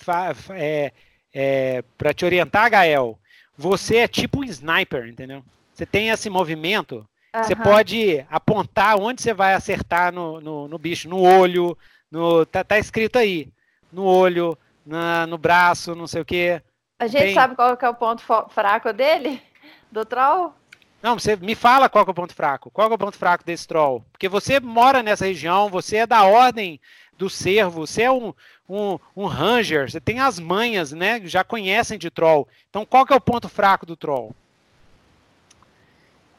é, 0.50 0.92
é, 1.32 1.82
para 1.96 2.14
te 2.14 2.24
orientar, 2.24 2.70
Gael, 2.70 3.18
você 3.56 3.98
é 3.98 4.08
tipo 4.08 4.40
um 4.40 4.44
sniper, 4.44 5.08
entendeu? 5.08 5.42
Você 5.72 5.86
tem 5.86 6.10
esse 6.10 6.28
movimento, 6.28 7.06
uhum. 7.34 7.42
você 7.42 7.56
pode 7.56 8.26
apontar 8.30 8.98
onde 8.98 9.22
você 9.22 9.32
vai 9.32 9.54
acertar 9.54 10.12
no, 10.12 10.40
no, 10.40 10.68
no 10.68 10.78
bicho, 10.78 11.08
no 11.08 11.20
olho, 11.20 11.76
no 12.10 12.44
tá, 12.46 12.62
tá, 12.62 12.78
escrito 12.78 13.18
aí, 13.18 13.48
no 13.92 14.04
olho, 14.04 14.56
na, 14.84 15.26
no 15.26 15.38
braço, 15.38 15.94
não 15.94 16.06
sei 16.06 16.22
o 16.22 16.24
quê. 16.24 16.62
A 16.98 17.06
gente 17.06 17.22
tem... 17.22 17.34
sabe 17.34 17.56
qual 17.56 17.76
é 17.80 17.88
o 17.88 17.94
ponto 17.94 18.22
fraco 18.50 18.92
dele, 18.92 19.42
do 19.90 20.04
troll? 20.04 20.54
Não, 21.02 21.18
você 21.18 21.34
me 21.34 21.56
fala 21.56 21.88
qual 21.88 22.04
é 22.06 22.10
o 22.10 22.14
ponto 22.14 22.32
fraco. 22.32 22.70
Qual 22.70 22.88
é 22.88 22.94
o 22.94 22.98
ponto 22.98 23.18
fraco 23.18 23.44
desse 23.44 23.66
troll? 23.66 24.04
Porque 24.12 24.28
você 24.28 24.60
mora 24.60 25.02
nessa 25.02 25.26
região, 25.26 25.68
você 25.68 25.96
é 25.96 26.06
da 26.06 26.24
ordem 26.24 26.80
do 27.18 27.28
servo, 27.28 27.86
você 27.86 28.02
é 28.02 28.12
um, 28.12 28.32
um, 28.68 28.98
um 29.16 29.26
ranger, 29.26 29.90
você 29.90 30.00
tem 30.00 30.20
as 30.20 30.38
manhas, 30.38 30.92
né? 30.92 31.20
Já 31.24 31.42
conhecem 31.42 31.98
de 31.98 32.08
troll. 32.08 32.46
Então, 32.70 32.86
qual 32.86 33.04
que 33.04 33.12
é 33.12 33.16
o 33.16 33.20
ponto 33.20 33.48
fraco 33.48 33.84
do 33.84 33.96
troll? 33.96 34.34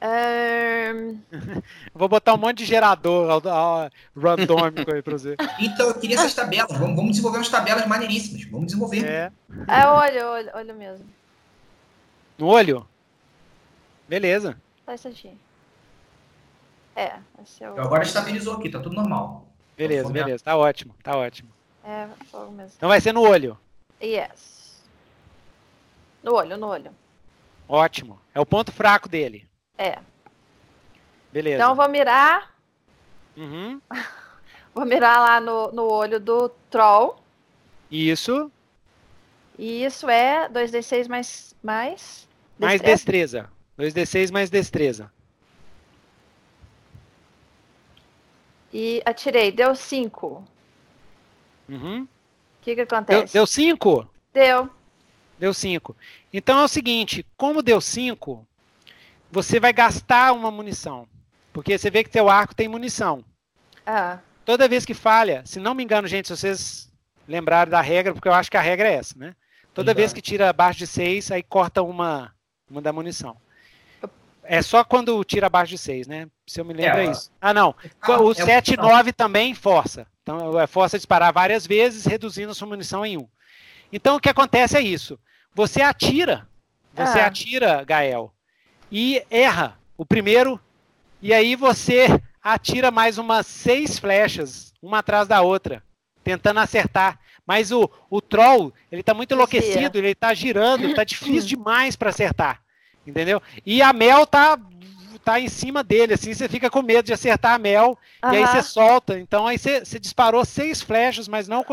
Um... 0.04 1.22
Vou 1.94 2.10
botar 2.10 2.34
um 2.34 2.38
monte 2.38 2.58
de 2.58 2.66
gerador 2.66 3.42
randômico 4.16 4.94
aí 4.94 5.02
pra 5.02 5.14
você. 5.14 5.38
Então, 5.60 5.88
eu 5.88 6.00
queria 6.00 6.18
essas 6.18 6.34
tabelas. 6.34 6.78
Vamos, 6.78 6.96
vamos 6.96 7.12
desenvolver 7.12 7.38
umas 7.38 7.48
tabelas 7.48 7.88
maneiríssimas. 7.88 8.44
Vamos 8.46 8.66
desenvolver. 8.66 9.06
É, 9.06 9.32
é 9.68 9.88
olho, 9.88 10.26
olho, 10.28 10.52
olho 10.56 10.76
mesmo. 10.76 11.06
No 12.38 12.48
olho? 12.48 12.86
Beleza. 14.10 14.58
Só 14.86 14.94
isso 14.94 15.08
aqui. 15.08 15.32
É, 16.96 17.14
esse 17.42 17.64
é 17.64 17.72
o... 17.72 17.80
Agora 17.80 18.04
estabilizou 18.04 18.56
aqui, 18.56 18.70
tá 18.70 18.80
tudo 18.80 18.96
normal. 18.96 19.48
Beleza, 19.78 20.12
beleza, 20.12 20.44
tá 20.44 20.56
ótimo, 20.56 20.94
tá 21.02 21.18
ótimo. 21.18 21.50
É, 21.84 22.08
fogo 22.30 22.52
mesmo. 22.52 22.74
Então 22.78 22.90
vai 22.90 23.02
ser 23.02 23.14
no 23.14 23.22
olho. 23.22 23.58
Yes. 24.02 24.84
No 26.22 26.36
olho, 26.36 26.58
no 26.58 26.68
olho. 26.68 26.92
Ótimo. 27.68 28.20
É 28.36 28.40
o 28.40 28.46
ponto 28.46 28.72
fraco 28.72 29.10
dele. 29.10 29.48
É. 29.78 30.00
Beleza. 31.32 31.56
Então 31.56 31.72
eu 31.72 31.76
vou 31.76 31.90
mirar. 31.90 32.56
Uhum. 33.36 33.82
vou 34.74 34.86
mirar 34.86 35.20
lá 35.20 35.40
no, 35.40 35.72
no 35.72 35.84
olho 35.92 36.20
do 36.20 36.50
troll. 36.70 37.20
Isso. 37.90 38.52
E 39.58 39.84
isso 39.84 40.10
é 40.10 40.50
2d6 40.50 41.08
mais. 41.08 41.56
Mais 41.64 42.28
destreza. 42.58 42.68
Mais 42.68 42.82
destreza. 42.82 43.50
2d6 43.78 44.32
mais 44.32 44.50
destreza. 44.50 45.12
E 48.74 49.02
atirei, 49.06 49.52
deu 49.52 49.76
5. 49.76 50.44
Uhum. 51.70 52.04
O 52.04 52.08
que 52.62 52.76
que 52.76 52.82
acontece? 52.82 53.34
Deu 53.34 53.46
5? 53.46 54.10
Deu. 54.34 54.70
Deu 55.38 55.54
5. 55.54 55.96
Então 56.32 56.60
é 56.60 56.64
o 56.64 56.68
seguinte, 56.68 57.26
como 57.38 57.62
deu 57.62 57.80
5, 57.80 58.48
você 59.34 59.60
vai 59.60 59.74
gastar 59.74 60.32
uma 60.32 60.52
munição. 60.52 61.08
Porque 61.52 61.76
você 61.76 61.90
vê 61.90 62.04
que 62.04 62.10
teu 62.10 62.30
arco 62.30 62.54
tem 62.54 62.68
munição. 62.68 63.26
Ah. 63.84 64.20
Toda 64.46 64.68
vez 64.68 64.86
que 64.86 64.94
falha, 64.94 65.42
se 65.44 65.60
não 65.60 65.74
me 65.74 65.84
engano, 65.84 66.08
gente, 66.08 66.28
se 66.28 66.38
vocês 66.38 66.92
lembrarem 67.28 67.72
da 67.72 67.82
regra, 67.82 68.14
porque 68.14 68.28
eu 68.28 68.34
acho 68.34 68.52
que 68.52 68.58
a 68.58 68.62
regra 68.62 68.88
é 68.88 68.94
essa, 68.94 69.18
né? 69.18 69.36
Toda 69.74 69.90
Exato. 69.90 69.98
vez 69.98 70.14
que 70.14 70.22
tira 70.22 70.50
abaixo 70.50 70.80
de 70.80 70.88
6, 70.88 71.32
aí 71.32 71.42
corta 71.42 71.82
uma, 71.82 72.32
uma 72.70 72.80
da 72.80 72.94
munição. 72.94 73.36
É 74.44 74.62
só 74.62 74.84
quando 74.84 75.24
tira 75.24 75.48
abaixo 75.48 75.72
de 75.72 75.78
6, 75.80 76.06
né? 76.06 76.28
Se 76.46 76.62
eu 76.62 76.66
me 76.66 76.74
lembro 76.74 77.00
é, 77.00 77.06
é 77.08 77.12
isso. 77.12 77.32
Ah, 77.42 77.54
não. 77.54 77.74
Ah, 78.02 78.22
o 78.22 78.36
7 78.36 78.74
e 78.74 78.78
9 78.78 79.14
também 79.14 79.56
força. 79.56 80.06
Então, 80.22 80.60
é 80.60 80.68
força 80.68 80.98
disparar 80.98 81.34
várias 81.34 81.66
vezes, 81.66 82.06
reduzindo 82.06 82.52
a 82.52 82.56
sua 82.56 82.68
munição 82.68 83.04
em 83.06 83.18
1. 83.18 83.22
Um. 83.22 83.28
Então, 83.92 84.18
o 84.18 84.20
que 84.20 84.30
acontece 84.30 84.78
é 84.78 84.82
isso. 84.82 85.18
Você 85.56 85.82
atira, 85.82 86.48
você 86.94 87.20
ah. 87.20 87.28
atira, 87.28 87.84
Gael, 87.84 88.33
e 88.94 89.26
erra 89.32 89.76
o 89.98 90.06
primeiro, 90.06 90.60
e 91.20 91.34
aí 91.34 91.56
você 91.56 92.22
atira 92.44 92.92
mais 92.92 93.18
umas 93.18 93.48
seis 93.48 93.98
flechas, 93.98 94.72
uma 94.80 95.00
atrás 95.00 95.28
da 95.28 95.42
outra, 95.42 95.82
tentando 96.24 96.60
acertar. 96.60 97.20
Mas 97.46 97.72
o, 97.72 97.90
o 98.08 98.22
troll, 98.22 98.72
ele 98.92 99.02
tá 99.02 99.16
muito 99.16 99.34
enlouquecido, 99.34 99.98
ele 99.98 100.14
tá 100.14 100.32
girando, 100.36 100.94
tá 100.94 101.04
difícil 101.04 101.50
demais 101.58 101.96
para 101.96 102.12
acertar. 102.12 102.62
Entendeu? 103.06 103.42
E 103.66 103.82
a 103.82 103.92
Mel 103.92 104.28
tá 104.28 104.60
tá 105.24 105.40
em 105.40 105.48
cima 105.48 105.82
dele, 105.82 106.16
assim, 106.16 106.34
você 106.34 106.50
fica 106.50 106.70
com 106.70 106.82
medo 106.82 107.06
de 107.06 107.14
acertar 107.14 107.54
a 107.54 107.58
Mel, 107.58 107.98
uhum. 108.24 108.34
e 108.34 108.38
aí 108.38 108.46
você 108.46 108.62
solta. 108.62 109.18
Então 109.18 109.48
aí 109.48 109.58
você, 109.58 109.80
você 109.80 109.98
disparou 109.98 110.44
seis 110.44 110.82
flechas, 110.82 111.30
mas 111.30 111.48
não, 111.48 111.66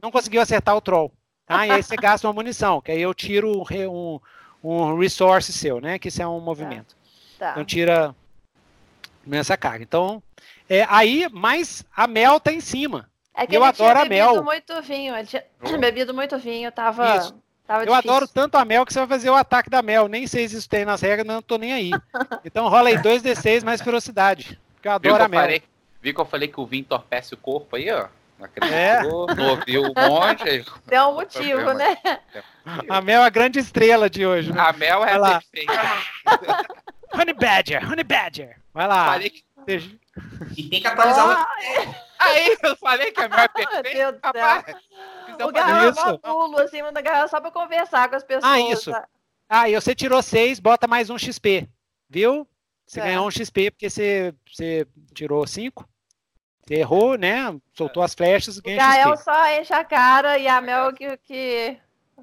não 0.00 0.10
conseguiu 0.10 0.42
acertar 0.42 0.76
o 0.76 0.82
troll. 0.82 1.10
Tá? 1.46 1.66
E 1.66 1.70
aí 1.70 1.82
você 1.82 1.96
gasta 1.96 2.28
uma 2.28 2.34
munição, 2.34 2.80
que 2.80 2.92
aí 2.92 3.00
eu 3.00 3.14
tiro 3.14 3.64
um, 3.88 4.20
um 4.62 4.98
resource 4.98 5.52
seu, 5.52 5.80
né? 5.80 5.98
Que 5.98 6.08
isso 6.08 6.22
é 6.22 6.26
um 6.26 6.40
movimento. 6.40 6.94
Tá. 7.38 7.46
Tá. 7.46 7.50
Então 7.52 7.64
tira 7.64 8.14
nessa 9.26 9.56
carga. 9.56 9.82
Então, 9.82 10.22
é, 10.68 10.86
aí, 10.88 11.26
mas 11.32 11.84
a 11.96 12.06
Mel 12.06 12.38
tá 12.38 12.52
em 12.52 12.60
cima. 12.60 13.08
É 13.34 13.46
que 13.46 13.56
eu 13.56 13.64
adoro 13.64 13.98
a 13.98 14.04
Mel. 14.04 14.28
bebido 14.28 14.44
muito 14.44 14.82
vinho, 14.82 15.16
ele 15.16 15.26
tinha 15.26 15.44
bebido 15.78 16.12
muito 16.14 16.38
vinho, 16.38 16.70
tava... 16.70 17.16
Isso. 17.16 17.34
Tava 17.66 17.84
eu 17.84 17.86
difícil. 17.86 18.10
adoro 18.10 18.26
tanto 18.26 18.56
a 18.56 18.64
Mel 18.64 18.84
que 18.84 18.92
você 18.92 18.98
vai 18.98 19.08
fazer 19.08 19.30
o 19.30 19.34
ataque 19.34 19.70
da 19.70 19.80
Mel. 19.80 20.08
Nem 20.08 20.26
sei 20.26 20.48
se 20.48 20.56
isso 20.56 20.68
tem 20.68 20.84
nas 20.84 21.00
regras, 21.00 21.24
não 21.24 21.40
tô 21.40 21.56
nem 21.56 21.72
aí. 21.72 21.90
Então 22.44 22.68
rola 22.68 22.88
aí 22.88 22.96
2d6 22.96 23.62
mais 23.62 23.80
ferocidade. 23.80 24.58
Porque 24.74 24.88
eu 24.88 24.92
adoro 24.92 25.14
viu 25.14 25.24
a 25.24 25.28
Mel. 25.28 25.40
Falei, 25.40 25.62
viu 26.02 26.14
que 26.14 26.20
eu 26.20 26.24
falei 26.24 26.48
que 26.48 26.60
o 26.60 26.66
vinho 26.66 26.80
entorpece 26.80 27.32
o 27.32 27.36
corpo 27.36 27.76
aí, 27.76 27.88
ó? 27.92 28.08
É. 28.62 29.02
não 29.02 29.50
ouviu 29.50 29.82
um 29.82 29.92
monte. 29.94 30.64
Deu 30.86 31.08
um 31.08 31.14
motivo, 31.14 31.72
né? 31.72 31.96
A 32.88 33.00
Mel 33.00 33.22
é 33.22 33.26
a 33.26 33.30
grande 33.30 33.58
estrela 33.58 34.08
de 34.08 34.26
hoje. 34.26 34.52
Né? 34.52 34.60
A 34.60 34.72
Mel 34.72 35.04
é 35.04 35.14
a 35.14 35.40
perfeita. 35.40 35.72
Honey 37.14 37.34
Badger, 37.34 37.90
Honey 37.90 38.04
Badger. 38.04 38.56
Vai 38.72 38.86
lá. 38.86 39.06
Falei 39.06 39.30
que... 39.30 39.44
E 40.56 40.68
tem 40.68 40.80
que 40.80 40.86
atualizar 40.86 41.26
oh, 41.26 41.90
o. 41.90 41.94
Aí, 42.18 42.56
eu 42.62 42.76
falei 42.76 43.10
que 43.10 43.20
a 43.20 43.28
Mel 43.28 43.38
é 43.40 43.48
perfeita. 43.48 43.94
Meu 43.94 44.12
Deus 44.12 44.70
o 45.44 45.52
Garrafa 45.52 46.18
pulo 46.18 46.58
assim 46.60 46.82
da 46.92 47.00
garrafa 47.00 47.28
só 47.28 47.40
pra 47.40 47.50
conversar 47.50 48.08
com 48.08 48.16
as 48.16 48.24
pessoas. 48.24 48.44
Ah, 48.44 48.60
isso. 48.60 48.90
Tá? 48.90 49.08
Ah, 49.48 49.68
e 49.68 49.74
você 49.74 49.94
tirou 49.94 50.22
seis, 50.22 50.60
bota 50.60 50.86
mais 50.86 51.10
um 51.10 51.18
XP. 51.18 51.68
Viu? 52.08 52.46
Você 52.86 53.00
é. 53.00 53.04
ganhou 53.04 53.26
um 53.26 53.30
XP 53.30 53.70
porque 53.70 53.88
você, 53.88 54.34
você 54.46 54.86
tirou 55.14 55.46
cinco. 55.46 55.88
Errou, 56.70 57.16
né? 57.16 57.60
Soltou 57.74 58.00
as 58.00 58.14
flechas, 58.14 58.54
XP. 58.54 58.76
Gael 58.76 59.16
só 59.16 59.58
enche 59.58 59.74
a 59.74 59.84
cara 59.84 60.38
e 60.38 60.46
a 60.46 60.60
Mel 60.60 60.92
que, 60.92 61.16
que 61.16 61.76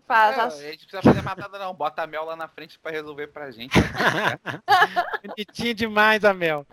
faz. 0.07 0.37
É, 0.37 0.41
as... 0.41 0.59
A 0.59 0.71
gente 0.71 0.87
precisa 0.87 1.01
fazer 1.01 1.21
matada, 1.21 1.59
não. 1.59 1.73
Bota 1.73 2.03
a 2.03 2.07
Mel 2.07 2.23
lá 2.23 2.35
na 2.35 2.47
frente 2.47 2.79
pra 2.79 2.89
resolver 2.89 3.27
pra 3.27 3.51
gente. 3.51 3.73
Bonitinho 5.27 5.73
demais 5.73 6.23
a 6.23 6.33
Mel. 6.33 6.65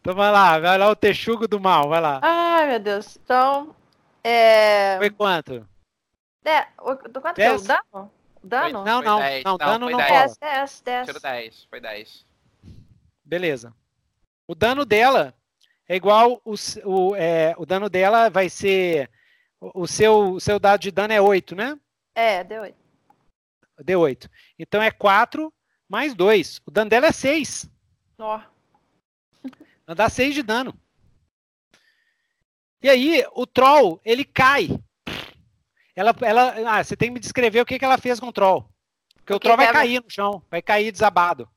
Então 0.00 0.14
vai 0.14 0.30
lá, 0.30 0.60
vai 0.60 0.78
lá 0.78 0.88
o 0.88 0.94
texugo 0.94 1.48
do 1.48 1.58
mal, 1.58 1.88
vai 1.88 2.00
lá. 2.00 2.20
Ai, 2.22 2.68
meu 2.68 2.78
Deus. 2.78 3.16
Então. 3.16 3.74
É... 4.22 4.96
Foi 4.98 5.10
quanto? 5.10 5.68
É, 6.44 6.68
o, 6.78 6.94
do 6.94 7.20
quanto 7.20 7.36
dez? 7.36 7.66
que 7.66 7.72
é 7.72 7.74
o 7.74 7.80
dano? 7.92 8.12
Dano? 8.44 8.84
Não, 8.84 9.02
não, 9.02 9.18
não, 9.18 9.42
não, 9.44 9.56
dano 9.56 9.90
não 9.90 9.98
10, 9.98 10.36
10, 10.38 10.80
10. 10.80 11.06
Tiro 11.06 11.20
10, 11.20 11.64
foi 11.68 11.80
10. 11.80 12.24
Beleza. 13.24 13.74
O 14.46 14.54
dano 14.54 14.84
dela 14.84 15.34
é 15.88 15.96
igual 15.96 16.40
o, 16.44 16.54
o, 16.84 17.16
é, 17.16 17.54
o 17.56 17.64
dano 17.64 17.88
dela 17.88 18.28
vai 18.28 18.48
ser 18.48 19.10
o 19.60 19.86
seu, 19.86 20.32
o 20.32 20.40
seu 20.40 20.58
dado 20.58 20.80
de 20.80 20.90
dano 20.90 21.12
é 21.12 21.20
8, 21.20 21.54
né? 21.54 21.78
É, 22.14 22.44
deu 22.44 22.62
8. 22.62 22.76
Deu 23.84 24.00
8. 24.00 24.30
Então 24.58 24.82
é 24.82 24.90
4 24.90 25.52
mais 25.88 26.14
2. 26.14 26.60
O 26.66 26.70
dano 26.70 26.90
dela 26.90 27.06
é 27.06 27.12
6. 27.12 27.70
Ó. 28.18 28.40
Ela 29.86 29.94
dá 29.94 30.08
6 30.08 30.34
de 30.34 30.42
dano. 30.42 30.74
E 32.82 32.88
aí, 32.88 33.24
o 33.32 33.46
troll, 33.46 34.00
ele 34.04 34.24
cai. 34.24 34.68
Ela, 35.94 36.14
ela, 36.20 36.78
ah, 36.78 36.84
você 36.84 36.96
tem 36.96 37.08
que 37.08 37.14
me 37.14 37.20
descrever 37.20 37.60
o 37.60 37.66
que, 37.66 37.78
que 37.78 37.84
ela 37.84 37.98
fez 37.98 38.20
com 38.20 38.28
o 38.28 38.32
troll. 38.32 38.68
Porque 39.16 39.32
o, 39.32 39.36
o 39.36 39.40
troll 39.40 39.56
vai 39.56 39.72
cair 39.72 40.02
no 40.02 40.10
chão, 40.10 40.42
vai 40.50 40.60
cair 40.60 40.92
desabado. 40.92 41.48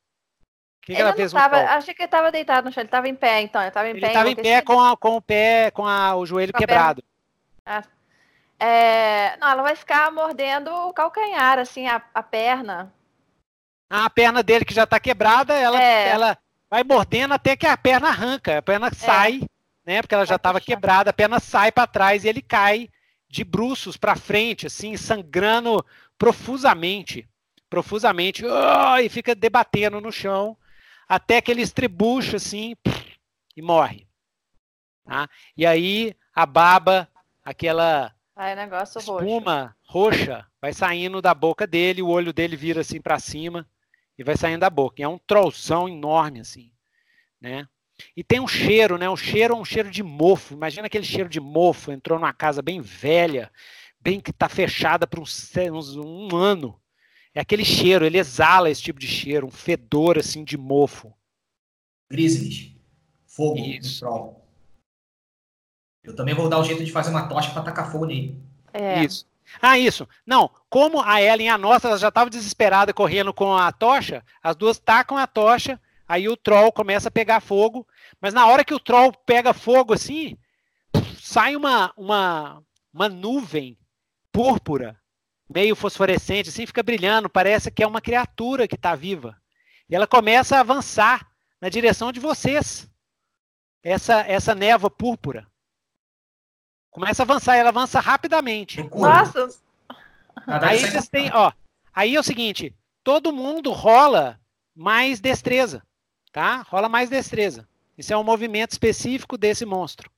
Que, 0.90 0.96
que 0.96 1.02
ela 1.02 1.14
fez 1.14 1.32
tava? 1.32 1.58
Achei 1.58 1.94
que 1.94 2.02
ele 2.02 2.08
estava 2.08 2.32
deitado 2.32 2.66
no 2.66 2.72
chão, 2.72 2.82
ele 2.82 2.88
estava 2.88 3.08
em 3.08 3.14
pé, 3.14 3.42
então. 3.42 3.62
Ele 3.62 3.68
estava 3.68 3.88
em 3.88 3.92
ele 3.92 4.02
pé. 4.02 4.08
Estava 4.08 4.30
em 4.32 4.36
pé 4.36 4.62
com, 4.62 4.82
a, 4.82 4.98
com 4.98 5.18
o 5.18 5.22
pé, 5.22 5.70
com 5.70 5.86
a, 5.86 6.16
o 6.16 6.26
joelho 6.26 6.52
com 6.52 6.58
quebrado. 6.58 7.04
Ah. 7.64 7.84
É, 8.60 9.38
não, 9.38 9.50
ela 9.50 9.62
vai 9.62 9.76
ficar 9.76 10.12
mordendo 10.12 10.72
o 10.72 10.92
calcanhar, 10.92 11.60
assim, 11.60 11.88
a, 11.88 12.02
a 12.12 12.24
perna. 12.24 12.92
A 13.88 14.10
perna 14.10 14.42
dele 14.42 14.66
que 14.66 14.74
já 14.74 14.84
está 14.84 15.00
quebrada, 15.00 15.54
ela, 15.54 15.80
é. 15.80 16.10
ela 16.10 16.38
vai 16.70 16.84
mordendo 16.84 17.36
até 17.36 17.56
que 17.56 17.68
a 17.68 17.78
perna 17.78 18.10
arranca, 18.10 18.58
a 18.58 18.62
perna 18.62 18.88
é. 18.88 18.92
sai, 18.92 19.42
né? 19.86 20.02
Porque 20.02 20.16
ela 20.16 20.26
já 20.26 20.38
estava 20.38 20.60
quebrada, 20.60 21.12
a 21.12 21.14
perna 21.14 21.40
sai 21.40 21.72
para 21.72 21.86
trás 21.86 22.26
e 22.26 22.30
ele 22.30 22.42
cai 22.42 22.90
de 23.30 23.44
bruços 23.44 23.96
para 23.96 24.16
frente, 24.16 24.66
assim, 24.66 24.98
sangrando 24.98 25.86
profusamente, 26.18 27.30
profusamente, 27.70 28.44
oh, 28.44 28.98
e 28.98 29.08
fica 29.08 29.36
debatendo 29.36 30.02
no 30.02 30.12
chão, 30.12 30.58
até 31.10 31.42
que 31.42 31.50
ele 31.50 31.64
estrebucha 31.64 32.38
assim 32.38 32.76
e 33.58 33.62
morre. 33.62 34.08
Tá? 35.04 35.28
E 35.58 35.66
aí 35.66 36.16
a 36.34 36.46
baba, 36.46 37.10
aquela 37.44 38.16
Ai, 38.36 38.56
negócio 38.56 39.00
espuma 39.00 39.76
roxo. 39.84 40.22
roxa, 40.22 40.48
vai 40.62 40.72
saindo 40.72 41.22
da 41.22 41.34
boca 41.34 41.66
dele, 41.66 42.04
o 42.04 42.08
olho 42.08 42.32
dele 42.32 42.56
vira 42.56 42.82
assim 42.82 43.02
para 43.02 43.20
cima 43.20 43.68
e 44.18 44.24
vai 44.24 44.38
saindo 44.38 44.60
da 44.62 44.70
boca. 44.70 45.02
E 45.02 45.04
é 45.04 45.08
um 45.08 45.18
trollzão 45.18 45.90
enorme 45.90 46.42
assim, 46.42 46.72
né? 47.42 47.68
E 48.16 48.24
tem 48.24 48.40
um 48.40 48.48
cheiro, 48.48 48.98
né? 48.98 49.10
Um 49.10 49.18
cheiro, 49.18 49.58
um 49.58 49.66
cheiro 49.66 49.90
de 49.92 50.04
mofo. 50.04 50.54
Imagina 50.54 50.88
aquele 50.88 51.04
cheiro 51.04 51.28
de 51.28 51.40
mofo. 51.40 51.92
Entrou 51.92 52.18
numa 52.18 52.32
casa 52.32 52.62
bem 52.62 52.80
velha, 52.80 53.52
bem 54.00 54.22
que 54.22 54.32
está 54.32 54.48
fechada 54.48 55.06
por 55.06 55.20
uns, 55.20 55.52
uns, 55.58 55.96
um 55.98 56.34
ano. 56.34 56.80
É 57.34 57.42
aquele 57.42 57.64
cheiro, 57.64 58.06
ele 58.06 58.18
exala 58.18 58.70
esse 58.70 58.82
tipo 58.82 59.00
de 59.00 59.08
cheiro, 59.08 59.48
um 59.48 59.52
fedor 59.52 60.18
assim 60.18 60.44
de 60.44 60.58
mofo. 60.58 61.14
Grizzlies. 62.10 62.76
Fogo 63.28 63.60
Isso. 63.60 64.04
no 64.04 64.36
Eu 66.04 66.16
também 66.16 66.34
vou 66.34 66.50
dar 66.50 66.60
um 66.60 66.64
jeito 66.64 66.84
de 66.84 66.92
fazer 66.92 67.12
uma 67.12 67.28
tocha 67.28 67.52
para 67.52 67.64
tacar 67.64 67.92
fogo 67.92 68.06
nele. 68.06 68.42
É. 68.74 69.04
Isso. 69.04 69.28
Ah, 69.62 69.78
isso. 69.78 70.08
Não, 70.26 70.50
como 70.70 71.02
a 71.02 71.22
Ellen 71.22 71.48
e 71.48 71.50
a 71.50 71.58
nossa 71.58 71.98
já 71.98 72.10
estavam 72.10 72.30
desesperadas 72.30 72.94
correndo 72.94 73.34
com 73.34 73.56
a 73.56 73.72
tocha, 73.72 74.24
as 74.44 74.56
duas 74.56 74.80
tacam 74.80 75.18
a 75.18 75.26
tocha 75.26 75.80
Aí 76.10 76.28
o 76.28 76.36
troll 76.36 76.72
começa 76.72 77.08
a 77.08 77.12
pegar 77.12 77.40
fogo, 77.40 77.88
mas 78.20 78.34
na 78.34 78.48
hora 78.48 78.66
que 78.66 78.74
o 78.74 78.80
troll 78.80 79.14
pega 79.28 79.54
fogo 79.54 79.94
assim, 79.94 80.36
sai 81.22 81.56
uma, 81.56 81.94
uma, 81.96 82.64
uma 82.92 83.08
nuvem 83.08 83.78
púrpura, 84.32 85.00
meio 85.50 85.76
fosforescente, 85.76 86.50
assim, 86.50 86.66
fica 86.66 86.84
brilhando, 86.84 87.30
parece 87.30 87.72
que 87.72 87.84
é 87.84 87.88
uma 87.88 88.02
criatura 88.02 88.68
que 88.68 88.76
está 88.76 88.96
viva. 88.96 89.36
E 89.90 89.96
ela 89.96 90.06
começa 90.06 90.58
a 90.58 90.60
avançar 90.60 91.28
na 91.60 91.70
direção 91.70 92.12
de 92.12 92.20
vocês. 92.20 92.90
Essa, 93.84 94.22
essa 94.28 94.54
névoa 94.54 94.90
púrpura. 94.90 95.48
Começa 96.92 97.24
a 97.24 97.26
avançar, 97.26 97.56
ela 97.56 97.70
avança 97.70 98.00
rapidamente. 98.00 98.84
Nossa! 98.84 99.50
Aí 100.46 100.80
vocês 100.80 101.08
têm, 101.08 101.32
ó. 101.34 101.52
Aí 101.94 102.16
é 102.16 102.20
o 102.20 102.24
seguinte: 102.24 102.76
todo 103.04 103.32
mundo 103.32 103.72
rola 103.72 104.40
mais 104.76 105.20
destreza 105.20 105.84
tá? 106.32 106.66
Rola 106.70 106.90
mais 106.90 107.10
destreza. 107.10 107.68
Isso 107.98 108.14
é 108.14 108.18
um 108.18 108.24
movimento 108.24 108.72
específico 108.72 109.38
desse 109.38 109.66
monstro. 109.66 110.10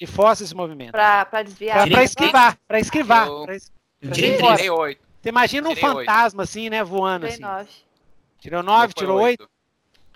Ele 0.00 0.10
força 0.10 0.44
esse 0.44 0.54
movimento. 0.54 0.92
Pra, 0.92 1.24
desviar. 1.42 1.88
Pra, 1.88 2.04
esquivar, 2.04 2.58
pra 2.66 2.80
esquivar. 2.80 3.26
Eu, 3.26 3.44
pra, 3.44 3.56
eu 4.00 4.10
tirei 4.10 4.70
8. 4.70 5.00
Você 5.20 5.28
imagina 5.28 5.68
um 5.68 5.74
tirei 5.74 5.90
fantasma 5.90 6.42
8. 6.42 6.48
assim, 6.48 6.70
né, 6.70 6.84
voando 6.84 7.28
tirei 7.28 7.44
assim. 7.44 7.56
9. 7.56 7.70
Tirou 8.40 8.62
9, 8.62 8.92
tirou 8.94 9.20
8? 9.20 9.48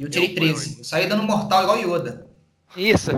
Eu 0.00 0.10
tirei 0.10 0.34
13. 0.34 0.78
Eu 0.78 0.84
saí 0.84 1.06
dando 1.06 1.22
mortal 1.24 1.62
igual 1.62 1.78
Yoda. 1.78 2.26
Isso. 2.76 3.10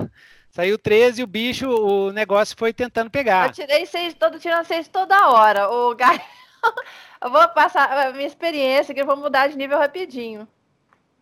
Saiu 0.51 0.78
13 0.78 1.20
e 1.20 1.25
o 1.25 1.26
bicho, 1.26 1.68
o 1.68 2.12
negócio 2.12 2.57
foi 2.57 2.73
tentando 2.73 3.10
pegar. 3.10 3.49
Eu 3.49 3.52
tirei 3.52 3.84
seis, 3.86 4.15
todo 4.15 4.39
tirando 4.39 4.65
seis 4.65 4.86
toda 4.86 5.28
hora. 5.28 5.68
O 5.68 5.94
Gael. 5.97 6.20
eu 7.20 7.31
vou 7.31 7.49
passar 7.49 7.91
a 7.91 8.12
minha 8.12 8.26
experiência, 8.26 8.94
que 8.94 9.01
eu 9.01 9.07
vou 9.07 9.17
mudar 9.17 9.49
de 9.49 9.57
nível 9.57 9.78
rapidinho. 9.78 10.47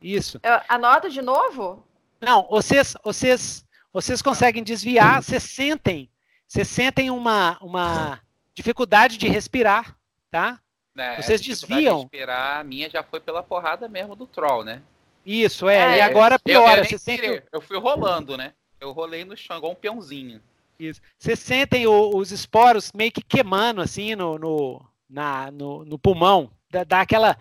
Isso. 0.02 0.38
Eu 0.42 0.60
anoto 0.68 1.08
de 1.08 1.22
novo? 1.22 1.82
Não, 2.20 2.46
vocês, 2.50 2.94
vocês, 3.02 3.64
vocês 3.92 4.20
conseguem 4.20 4.62
desviar, 4.62 5.22
vocês 5.22 5.42
sentem, 5.42 6.10
vocês 6.46 6.68
sentem 6.68 7.10
uma, 7.10 7.56
uma 7.62 8.20
dificuldade 8.54 9.18
de 9.18 9.28
respirar, 9.28 9.96
tá? 10.30 10.60
É, 10.96 11.20
vocês 11.20 11.40
desviam. 11.40 11.96
De 11.96 12.02
respirar, 12.02 12.60
a 12.60 12.64
minha 12.64 12.90
já 12.90 13.02
foi 13.02 13.20
pela 13.20 13.42
porrada 13.42 13.88
mesmo 13.88 14.14
do 14.14 14.26
troll, 14.26 14.64
né? 14.64 14.82
Isso, 15.24 15.68
é, 15.68 15.76
é 15.76 15.98
e 15.98 16.00
agora 16.00 16.38
piora. 16.38 16.82
Eu, 16.82 16.90
eu, 16.90 16.98
sente... 16.98 17.42
eu 17.52 17.60
fui 17.60 17.78
rolando, 17.78 18.36
né? 18.36 18.52
Eu 18.80 18.92
rolei 18.92 19.24
no 19.24 19.36
chão, 19.36 19.58
igual 19.58 19.72
um 19.72 19.76
peãozinho. 19.76 20.42
Isso. 20.78 21.00
Vocês 21.16 21.38
sentem 21.38 21.86
o, 21.86 22.16
os 22.16 22.32
esporos 22.32 22.92
meio 22.92 23.12
que 23.12 23.22
queimando, 23.22 23.80
assim, 23.80 24.16
no, 24.16 24.38
no, 24.38 24.84
na, 25.08 25.50
no, 25.50 25.84
no 25.84 25.98
pulmão. 25.98 26.50
Dá, 26.68 26.82
dá, 26.82 27.00
aquela, 27.00 27.38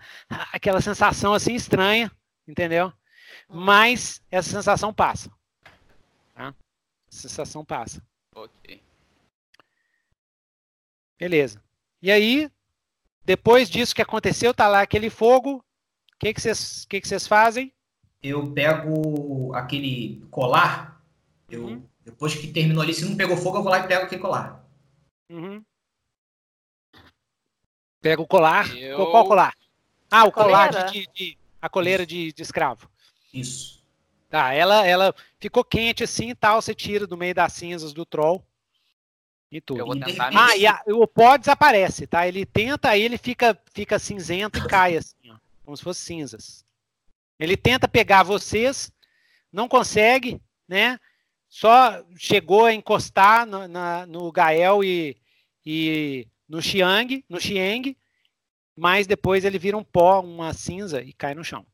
aquela 0.52 0.80
sensação, 0.80 1.34
assim, 1.34 1.54
estranha, 1.54 2.10
entendeu? 2.46 2.92
Mas 3.48 4.22
essa 4.30 4.50
sensação 4.50 4.94
passa. 4.94 5.30
Tá? 6.34 6.48
A 6.48 6.54
sensação 7.10 7.64
passa. 7.64 8.02
Ok. 8.34 8.80
Beleza. 11.22 11.62
E 12.00 12.10
aí, 12.10 12.50
depois 13.24 13.70
disso 13.70 13.94
que 13.94 14.02
aconteceu, 14.02 14.52
tá 14.52 14.66
lá 14.66 14.82
aquele 14.82 15.08
fogo. 15.08 15.56
O 15.56 16.18
que 16.18 16.32
vocês 16.40 16.84
que 16.84 17.00
que 17.00 17.08
que 17.08 17.20
fazem? 17.20 17.72
Eu 18.22 18.52
pego 18.52 19.54
aquele 19.54 20.24
colar 20.30 20.92
eu, 21.52 21.64
uhum. 21.66 21.86
Depois 22.02 22.34
que 22.34 22.48
terminou 22.48 22.82
ali, 22.82 22.94
se 22.94 23.04
não 23.04 23.14
pegou 23.14 23.36
fogo, 23.36 23.58
eu 23.58 23.62
vou 23.62 23.70
lá 23.70 23.80
e 23.80 23.86
pego 23.86 24.06
aquele 24.06 24.20
colar. 24.20 24.66
Uhum. 25.30 25.62
Pega 28.00 28.22
o 28.22 28.26
colar. 28.26 28.74
Eu... 28.76 28.96
Qual 29.10 29.26
colar? 29.26 29.54
Ah, 30.10 30.24
o 30.24 30.32
colar 30.32 30.90
de, 30.90 31.06
de, 31.14 31.38
A 31.60 31.68
coleira 31.68 32.04
de, 32.04 32.32
de, 32.32 32.42
escravo. 32.42 32.90
Isso. 33.32 33.84
Tá, 34.28 34.52
ela, 34.52 34.86
ela 34.86 35.14
ficou 35.38 35.62
quente 35.62 36.02
assim 36.02 36.30
e 36.30 36.34
tal, 36.34 36.60
você 36.60 36.74
tira 36.74 37.06
do 37.06 37.16
meio 37.16 37.34
das 37.34 37.52
cinzas 37.52 37.92
do 37.92 38.04
troll. 38.06 38.44
E 39.52 39.60
tudo. 39.60 39.80
Eu 39.80 39.86
vou 39.86 40.00
tentar 40.00 40.30
ah, 40.34 40.56
e 40.56 40.66
a, 40.66 40.82
o 40.88 41.06
pó 41.06 41.36
desaparece, 41.36 42.06
tá? 42.06 42.26
Ele 42.26 42.44
tenta, 42.44 42.88
aí 42.88 43.02
ele 43.02 43.18
fica, 43.18 43.56
fica 43.72 43.98
cinzento 43.98 44.58
e 44.58 44.66
cai 44.66 44.96
assim, 44.96 45.30
ó, 45.30 45.36
como 45.64 45.76
se 45.76 45.84
fosse 45.84 46.00
cinzas. 46.00 46.64
Ele 47.38 47.56
tenta 47.56 47.86
pegar 47.86 48.22
vocês, 48.22 48.90
não 49.52 49.68
consegue, 49.68 50.40
né? 50.66 50.98
só 51.52 52.02
chegou 52.16 52.64
a 52.64 52.72
encostar 52.72 53.44
no, 53.44 53.68
na, 53.68 54.06
no 54.06 54.32
Gael 54.32 54.82
e, 54.82 55.14
e 55.66 56.26
no 56.48 56.62
Xiang, 56.62 57.22
no 57.28 57.38
Xiang, 57.38 57.94
mas 58.74 59.06
depois 59.06 59.44
ele 59.44 59.58
vira 59.58 59.76
um 59.76 59.84
pó, 59.84 60.20
uma 60.20 60.54
cinza 60.54 61.02
e 61.02 61.12
cai 61.12 61.34
no 61.34 61.44
chão. 61.44 61.66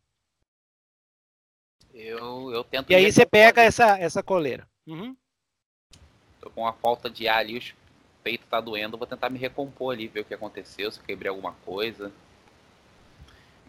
Eu, 1.95 2.51
eu 2.51 2.65
tento. 2.65 2.91
E 2.91 2.95
aí 2.97 3.11
você 3.11 3.25
pega 3.25 3.63
essa, 3.63 3.97
essa 3.97 4.21
coleira. 4.21 4.69
Uhum. 4.85 5.17
Tô 6.41 6.51
com 6.51 6.63
uma 6.63 6.73
falta 6.73 7.11
de 7.11 7.29
ar 7.29 7.39
ali, 7.39 7.59
o 7.59 7.63
peito 8.23 8.47
tá 8.47 8.61
doendo, 8.61 8.97
vou 8.97 9.07
tentar 9.07 9.31
me 9.31 9.39
recompor 9.39 9.95
ali, 9.95 10.09
ver 10.09 10.21
o 10.21 10.25
que 10.25 10.35
aconteceu, 10.35 10.91
se 10.91 11.01
eu 11.01 11.05
quebrei 11.05 11.29
alguma 11.29 11.53
coisa. 11.65 12.13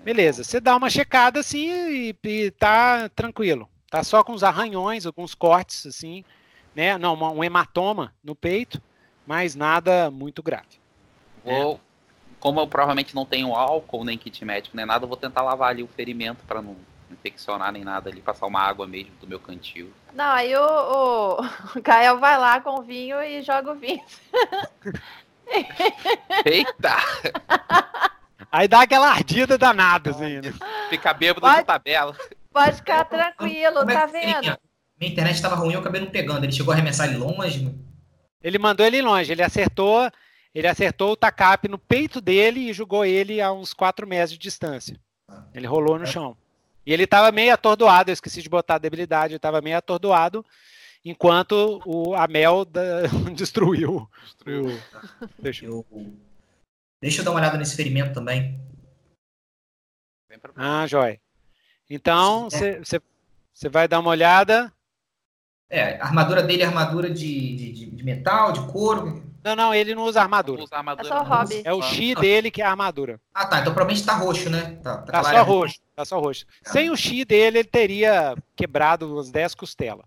Beleza, 0.04 0.44
você 0.44 0.60
dá 0.60 0.76
uma 0.76 0.90
checada 0.90 1.40
assim 1.40 1.70
e, 1.70 2.16
e 2.24 2.52
tá 2.52 3.10
tranquilo. 3.10 3.70
Tá 3.90 4.04
só 4.04 4.24
com 4.24 4.34
os 4.34 4.44
arranhões, 4.44 5.06
alguns 5.06 5.34
cortes, 5.34 5.86
assim, 5.86 6.24
né? 6.76 6.98
Não, 6.98 7.16
um 7.16 7.44
hematoma 7.44 8.14
no 8.24 8.36
peito, 8.36 8.82
mas 9.26 9.56
nada 9.56 10.12
muito 10.12 10.44
grave. 10.44 10.80
Vou, 11.44 11.76
é. 11.76 11.80
como 12.40 12.60
eu 12.60 12.68
provavelmente 12.68 13.16
não 13.16 13.26
tenho 13.26 13.54
álcool, 13.56 14.06
nem 14.06 14.18
kit 14.18 14.46
médico, 14.46 14.78
nem 14.78 14.86
nada, 14.86 15.04
eu 15.04 15.08
vou 15.08 15.18
tentar 15.18 15.42
lavar 15.42 15.70
ali 15.70 15.84
o 15.84 15.88
ferimento 15.88 16.44
para 16.46 16.62
não 16.62 16.76
infeccionar 17.12 17.72
nem 17.72 17.84
nada 17.84 18.10
ali, 18.10 18.22
passar 18.22 18.46
uma 18.46 18.62
água 18.62 18.88
mesmo 18.88 19.12
do 19.20 19.28
meu 19.28 19.40
cantil. 19.40 19.92
Não, 20.14 20.32
aí 20.32 20.56
o, 20.56 20.62
o, 20.62 21.42
o 21.78 21.82
Gael 21.82 22.20
vai 22.20 22.38
lá 22.38 22.60
com 22.62 22.80
o 22.80 22.84
vinho 22.84 23.22
e 23.22 23.42
joga 23.42 23.72
o 23.72 23.76
vinho. 23.76 24.04
Eita! 26.46 26.96
Aí 28.52 28.68
dá 28.68 28.82
aquela 28.82 29.12
ardida 29.12 29.60
danada, 29.60 30.10
assim, 30.10 30.42
né? 30.42 30.54
Fica 30.90 31.14
bêbado 31.14 31.42
Pode... 31.42 31.60
de 31.60 31.66
tabela. 31.66 32.16
Pode 32.52 32.78
ficar 32.78 33.06
tranquilo, 33.06 33.86
tá 33.86 34.08
vendo? 34.08 34.58
Minha, 35.00 35.12
internet 35.12 35.36
estava 35.36 35.56
ruim, 35.56 35.74
eu 35.74 35.80
acabei 35.80 36.02
não 36.02 36.10
pegando. 36.10 36.44
Ele 36.44 36.52
chegou 36.52 36.72
a 36.72 36.76
arremessar 36.76 37.08
ele 37.08 37.18
longe. 37.18 37.72
Ele 38.42 38.58
mandou 38.58 38.86
ele 38.86 39.02
longe, 39.04 39.32
ele 39.32 39.44
acertou, 39.44 40.10
ele 40.54 40.68
acertou 40.68 41.12
o 41.12 41.16
tacape 41.16 41.68
no 41.68 41.78
peito 41.78 42.20
dele 42.20 42.70
e 42.70 42.74
jogou 42.74 43.06
ele 43.06 43.40
a 43.40 43.52
uns 43.52 43.72
4 43.72 44.08
metros 44.08 44.32
de 44.32 44.40
distância. 44.40 45.00
Ele 45.54 45.68
rolou 45.68 46.00
no 46.00 46.08
chão. 46.08 46.36
E 46.90 46.92
ele 46.92 47.04
estava 47.04 47.32
meio 47.32 47.54
atordoado, 47.54 48.10
eu 48.10 48.14
esqueci 48.14 48.42
de 48.42 48.50
botar 48.50 48.74
a 48.74 48.80
debilidade, 48.80 49.34
ele 49.34 49.38
estava 49.38 49.62
meio 49.62 49.78
atordoado, 49.78 50.44
enquanto 51.06 51.80
o, 51.86 52.16
a 52.16 52.28
Mel 52.28 52.66
da, 52.66 53.04
destruiu. 53.32 54.10
destruiu. 54.24 54.82
Deixa. 55.38 55.66
Eu, 55.68 55.86
deixa 57.00 57.22
eu 57.22 57.26
dar 57.26 57.30
uma 57.30 57.40
olhada 57.40 57.60
nesse 57.60 57.76
ferimento 57.76 58.12
também. 58.12 58.60
Ah, 60.56 60.88
jóia. 60.88 61.22
Então, 61.88 62.50
você 62.50 62.96
é. 62.96 63.70
vai 63.70 63.88
dar 63.88 64.00
uma 64.00 64.10
olhada. 64.10 64.74
É, 65.70 66.02
a 66.02 66.06
armadura 66.06 66.42
dele 66.42 66.64
é 66.64 66.66
armadura 66.66 67.08
de, 67.08 67.56
de, 67.56 67.86
de, 67.92 68.04
metal, 68.04 68.52
de 68.52 68.62
couro. 68.62 69.32
Não, 69.44 69.56
não, 69.56 69.76
ele 69.76 69.94
não 69.94 70.06
usa 70.06 70.22
armadura. 70.22 70.58
Não 70.58 70.66
usa 70.66 70.76
armadura 70.76 71.08
é 71.08 71.12
só 71.12 71.22
hobby. 71.22 71.62
É 71.64 71.72
o 71.72 71.84
X 71.84 72.16
dele 72.16 72.50
que 72.50 72.64
é 72.64 72.66
a 72.66 72.72
armadura. 72.72 73.22
Ah, 73.32 73.46
tá. 73.46 73.60
Então 73.60 73.76
provavelmente 73.76 74.04
tá 74.04 74.16
roxo, 74.16 74.50
né? 74.50 74.80
Tá, 74.82 74.98
tá, 74.98 75.12
tá 75.12 75.24
só 75.24 75.44
roxo. 75.44 75.80
Tá 76.00 76.06
só 76.06 76.18
roxo. 76.18 76.46
Sem 76.64 76.90
o 76.90 76.96
X 76.96 77.26
dele, 77.26 77.60
ele 77.60 77.68
teria 77.68 78.34
quebrado 78.56 79.16
umas 79.16 79.30
10 79.30 79.54
costelas. 79.54 80.06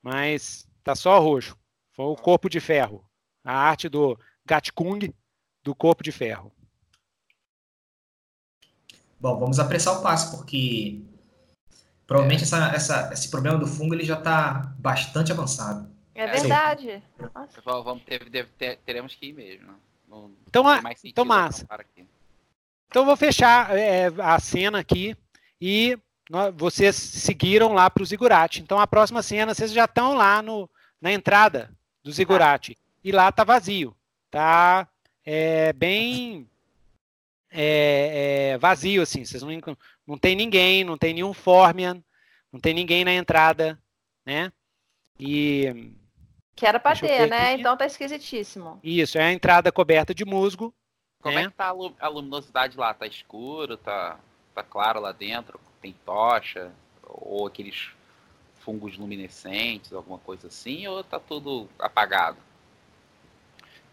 Mas 0.00 0.66
tá 0.82 0.94
só 0.94 1.20
roxo. 1.20 1.58
Foi 1.92 2.06
o 2.06 2.16
corpo 2.16 2.48
de 2.48 2.58
ferro. 2.58 3.04
A 3.44 3.52
arte 3.52 3.86
do 3.86 4.18
Gatkung 4.46 5.14
do 5.62 5.74
corpo 5.74 6.02
de 6.02 6.10
ferro. 6.10 6.50
Bom, 9.20 9.38
vamos 9.38 9.58
apressar 9.58 9.98
o 9.98 10.02
passo, 10.02 10.38
porque 10.38 11.02
provavelmente 12.06 12.40
é. 12.40 12.44
essa, 12.44 12.74
essa, 12.74 13.10
esse 13.12 13.28
problema 13.30 13.58
do 13.58 13.66
fungo 13.66 13.94
ele 13.94 14.04
já 14.04 14.16
está 14.16 14.74
bastante 14.78 15.30
avançado. 15.30 15.94
É 16.14 16.26
verdade. 16.28 17.02
Vamos 17.62 18.04
ter, 18.04 18.48
ter, 18.56 18.78
teremos 18.78 19.14
que 19.14 19.26
ir 19.26 19.32
mesmo. 19.34 19.74
Não, 20.08 20.32
então, 20.46 20.62
não 20.62 20.80
então 21.04 21.26
massa. 21.26 21.66
Então 22.90 23.06
vou 23.06 23.16
fechar 23.16 23.76
é, 23.78 24.08
a 24.18 24.38
cena 24.40 24.80
aqui 24.80 25.16
e 25.60 25.96
nós, 26.28 26.52
vocês 26.56 26.96
seguiram 26.96 27.72
lá 27.72 27.88
para 27.88 28.02
o 28.02 28.06
Zigurate. 28.06 28.60
Então 28.60 28.80
a 28.80 28.86
próxima 28.86 29.22
cena 29.22 29.54
vocês 29.54 29.72
já 29.72 29.84
estão 29.84 30.14
lá 30.14 30.42
no, 30.42 30.68
na 31.00 31.12
entrada 31.12 31.70
do 32.02 32.10
Zigurate 32.10 32.76
e 33.04 33.12
lá 33.12 33.30
tá 33.30 33.44
vazio, 33.44 33.96
tá 34.28 34.88
é, 35.24 35.72
bem 35.72 36.50
é, 37.50 38.52
é, 38.52 38.58
vazio, 38.58 39.02
assim. 39.02 39.24
Vocês 39.24 39.42
não, 39.42 39.76
não 40.06 40.18
tem 40.18 40.34
ninguém, 40.34 40.82
não 40.82 40.98
tem 40.98 41.14
nenhum 41.14 41.32
Formian, 41.32 42.02
não 42.52 42.58
tem 42.58 42.74
ninguém 42.74 43.04
na 43.04 43.12
entrada, 43.12 43.78
né? 44.26 44.52
E. 45.18 45.92
Que 46.56 46.66
era 46.66 46.78
pra 46.78 46.94
ter, 46.96 47.28
né? 47.28 47.54
Então 47.54 47.76
tá 47.76 47.86
esquisitíssimo. 47.86 48.78
Isso, 48.82 49.16
é 49.16 49.22
a 49.22 49.32
entrada 49.32 49.72
coberta 49.72 50.14
de 50.14 50.24
musgo. 50.24 50.74
Como 51.20 51.34
né? 51.34 51.42
é 51.42 51.48
que 51.48 51.54
tá 51.54 51.74
a 52.00 52.08
luminosidade 52.08 52.78
lá? 52.78 52.94
Tá 52.94 53.06
escuro? 53.06 53.76
Tá, 53.76 54.18
tá 54.54 54.62
claro 54.62 55.00
lá 55.00 55.12
dentro? 55.12 55.60
Tem 55.80 55.94
tocha? 56.04 56.70
Ou 57.04 57.46
aqueles 57.46 57.90
fungos 58.60 58.96
luminescentes, 58.96 59.92
alguma 59.92 60.18
coisa 60.18 60.46
assim? 60.46 60.86
Ou 60.86 61.02
tá 61.04 61.18
tudo 61.18 61.68
apagado? 61.78 62.38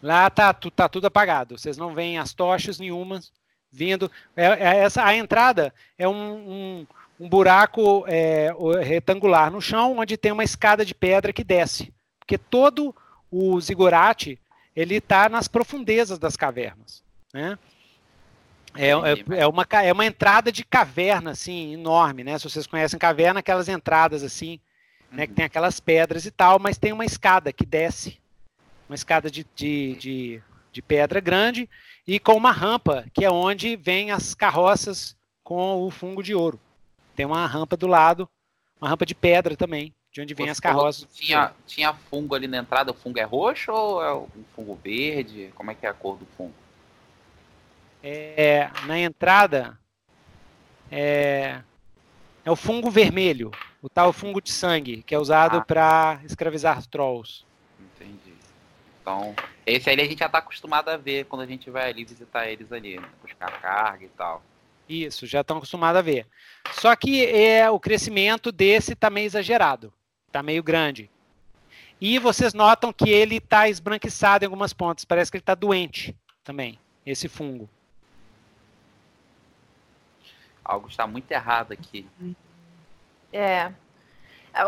Lá 0.02 0.30
tá, 0.30 0.52
tá 0.52 0.88
tudo 0.88 1.06
apagado. 1.06 1.58
Vocês 1.58 1.76
não 1.76 1.94
veem 1.94 2.18
as 2.18 2.32
tochas 2.32 2.78
nenhumas 2.78 3.32
vindo. 3.70 4.10
É, 4.36 4.46
é 4.46 4.76
essa, 4.78 5.04
a 5.04 5.14
entrada 5.14 5.74
é 5.98 6.08
um, 6.08 6.14
um, 6.14 6.86
um 7.20 7.28
buraco 7.28 8.04
é, 8.06 8.50
retangular 8.82 9.50
no 9.50 9.60
chão, 9.60 9.98
onde 9.98 10.16
tem 10.16 10.32
uma 10.32 10.44
escada 10.44 10.84
de 10.84 10.94
pedra 10.94 11.32
que 11.32 11.44
desce. 11.44 11.92
Porque 12.18 12.38
todo 12.38 12.94
o 13.30 13.60
zigurate 13.60 14.40
ele 14.74 14.96
está 14.96 15.28
nas 15.28 15.48
profundezas 15.48 16.18
das 16.18 16.36
cavernas. 16.36 17.02
Né? 17.32 17.58
É, 18.74 18.88
é, 18.90 19.40
é, 19.40 19.46
uma, 19.46 19.66
é 19.82 19.92
uma 19.92 20.06
entrada 20.06 20.52
de 20.52 20.64
caverna, 20.64 21.30
assim, 21.30 21.72
enorme, 21.72 22.22
né? 22.22 22.38
Se 22.38 22.48
vocês 22.48 22.66
conhecem 22.66 22.98
caverna, 22.98 23.40
aquelas 23.40 23.68
entradas, 23.68 24.22
assim, 24.22 24.60
né? 25.10 25.26
Que 25.26 25.32
tem 25.32 25.44
aquelas 25.44 25.80
pedras 25.80 26.26
e 26.26 26.30
tal, 26.30 26.58
mas 26.58 26.78
tem 26.78 26.92
uma 26.92 27.04
escada 27.04 27.52
que 27.52 27.64
desce, 27.64 28.20
uma 28.88 28.94
escada 28.94 29.30
de, 29.30 29.46
de, 29.54 29.94
de, 29.96 30.42
de 30.70 30.82
pedra 30.82 31.20
grande, 31.20 31.68
e 32.06 32.18
com 32.18 32.34
uma 32.34 32.52
rampa, 32.52 33.04
que 33.12 33.24
é 33.24 33.30
onde 33.30 33.76
vem 33.76 34.10
as 34.10 34.34
carroças 34.34 35.16
com 35.42 35.82
o 35.82 35.90
fungo 35.90 36.22
de 36.22 36.34
ouro. 36.34 36.60
Tem 37.16 37.26
uma 37.26 37.46
rampa 37.46 37.76
do 37.76 37.86
lado, 37.86 38.28
uma 38.80 38.88
rampa 38.88 39.04
de 39.04 39.14
pedra 39.14 39.56
também, 39.56 39.92
de 40.12 40.20
onde 40.20 40.34
vêm 40.34 40.50
as 40.50 40.60
carroças. 40.60 41.08
Tinha, 41.12 41.52
tinha 41.66 41.92
fungo 41.92 42.34
ali 42.34 42.46
na 42.46 42.58
entrada, 42.58 42.92
o 42.92 42.94
fungo 42.94 43.18
é 43.18 43.24
roxo 43.24 43.72
ou 43.72 44.02
é 44.02 44.14
um 44.14 44.44
fungo 44.54 44.78
verde? 44.82 45.50
Como 45.54 45.70
é 45.70 45.74
que 45.74 45.84
é 45.84 45.88
a 45.88 45.94
cor 45.94 46.16
do 46.16 46.26
fungo? 46.36 46.54
É, 48.02 48.70
na 48.86 48.98
entrada 48.98 49.78
é, 50.90 51.60
é 52.44 52.50
o 52.50 52.56
fungo 52.56 52.90
vermelho, 52.90 53.50
o 53.82 53.88
tal 53.88 54.12
fungo 54.12 54.40
de 54.40 54.50
sangue, 54.50 55.02
que 55.02 55.14
é 55.14 55.18
usado 55.18 55.58
ah. 55.58 55.64
para 55.64 56.20
escravizar 56.24 56.86
trolls. 56.86 57.44
Entendi. 57.78 58.34
Então, 59.00 59.34
esse 59.66 59.90
aí 59.90 60.00
a 60.00 60.04
gente 60.04 60.18
já 60.18 60.26
está 60.26 60.38
acostumado 60.38 60.88
a 60.88 60.96
ver 60.96 61.26
quando 61.26 61.42
a 61.42 61.46
gente 61.46 61.70
vai 61.70 61.90
ali 61.90 62.04
visitar 62.04 62.48
eles 62.48 62.72
ali, 62.72 62.98
né? 62.98 63.08
buscar 63.22 63.50
carga 63.60 64.04
e 64.04 64.08
tal. 64.08 64.42
Isso, 64.88 65.26
já 65.26 65.42
estão 65.42 65.58
acostumados 65.58 65.98
a 65.98 66.02
ver. 66.02 66.26
Só 66.72 66.94
que 66.96 67.26
é, 67.26 67.70
o 67.70 67.78
crescimento 67.78 68.50
desse 68.50 68.94
está 68.94 69.10
meio 69.10 69.26
exagerado, 69.26 69.92
está 70.26 70.42
meio 70.42 70.62
grande. 70.62 71.10
E 72.00 72.18
vocês 72.18 72.54
notam 72.54 72.92
que 72.92 73.10
ele 73.10 73.36
está 73.36 73.68
esbranquiçado 73.68 74.44
em 74.44 74.46
algumas 74.46 74.72
pontas, 74.72 75.04
parece 75.04 75.30
que 75.30 75.36
ele 75.36 75.42
está 75.42 75.54
doente 75.54 76.16
também, 76.44 76.78
esse 77.04 77.28
fungo. 77.28 77.68
Algo 80.68 80.86
está 80.86 81.06
muito 81.06 81.30
errado 81.32 81.72
aqui. 81.72 82.06
É. 83.32 83.72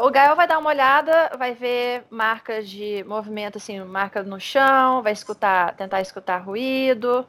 O 0.03 0.11
Gael 0.11 0.35
vai 0.35 0.49
dar 0.49 0.59
uma 0.59 0.71
olhada, 0.71 1.31
vai 1.37 1.55
ver 1.55 2.05
marcas 2.09 2.69
de 2.69 3.05
movimento, 3.05 3.59
assim, 3.59 3.79
marca 3.81 4.23
no 4.23 4.41
chão, 4.41 5.03
vai 5.03 5.13
escutar, 5.13 5.75
tentar 5.75 6.01
escutar 6.01 6.39
ruído, 6.39 7.27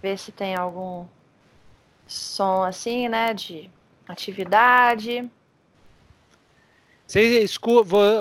ver 0.00 0.16
se 0.18 0.30
tem 0.30 0.54
algum 0.54 1.06
som 2.06 2.62
assim, 2.62 3.08
né, 3.08 3.34
de 3.34 3.68
atividade. 4.06 5.28
Você, 7.06 7.46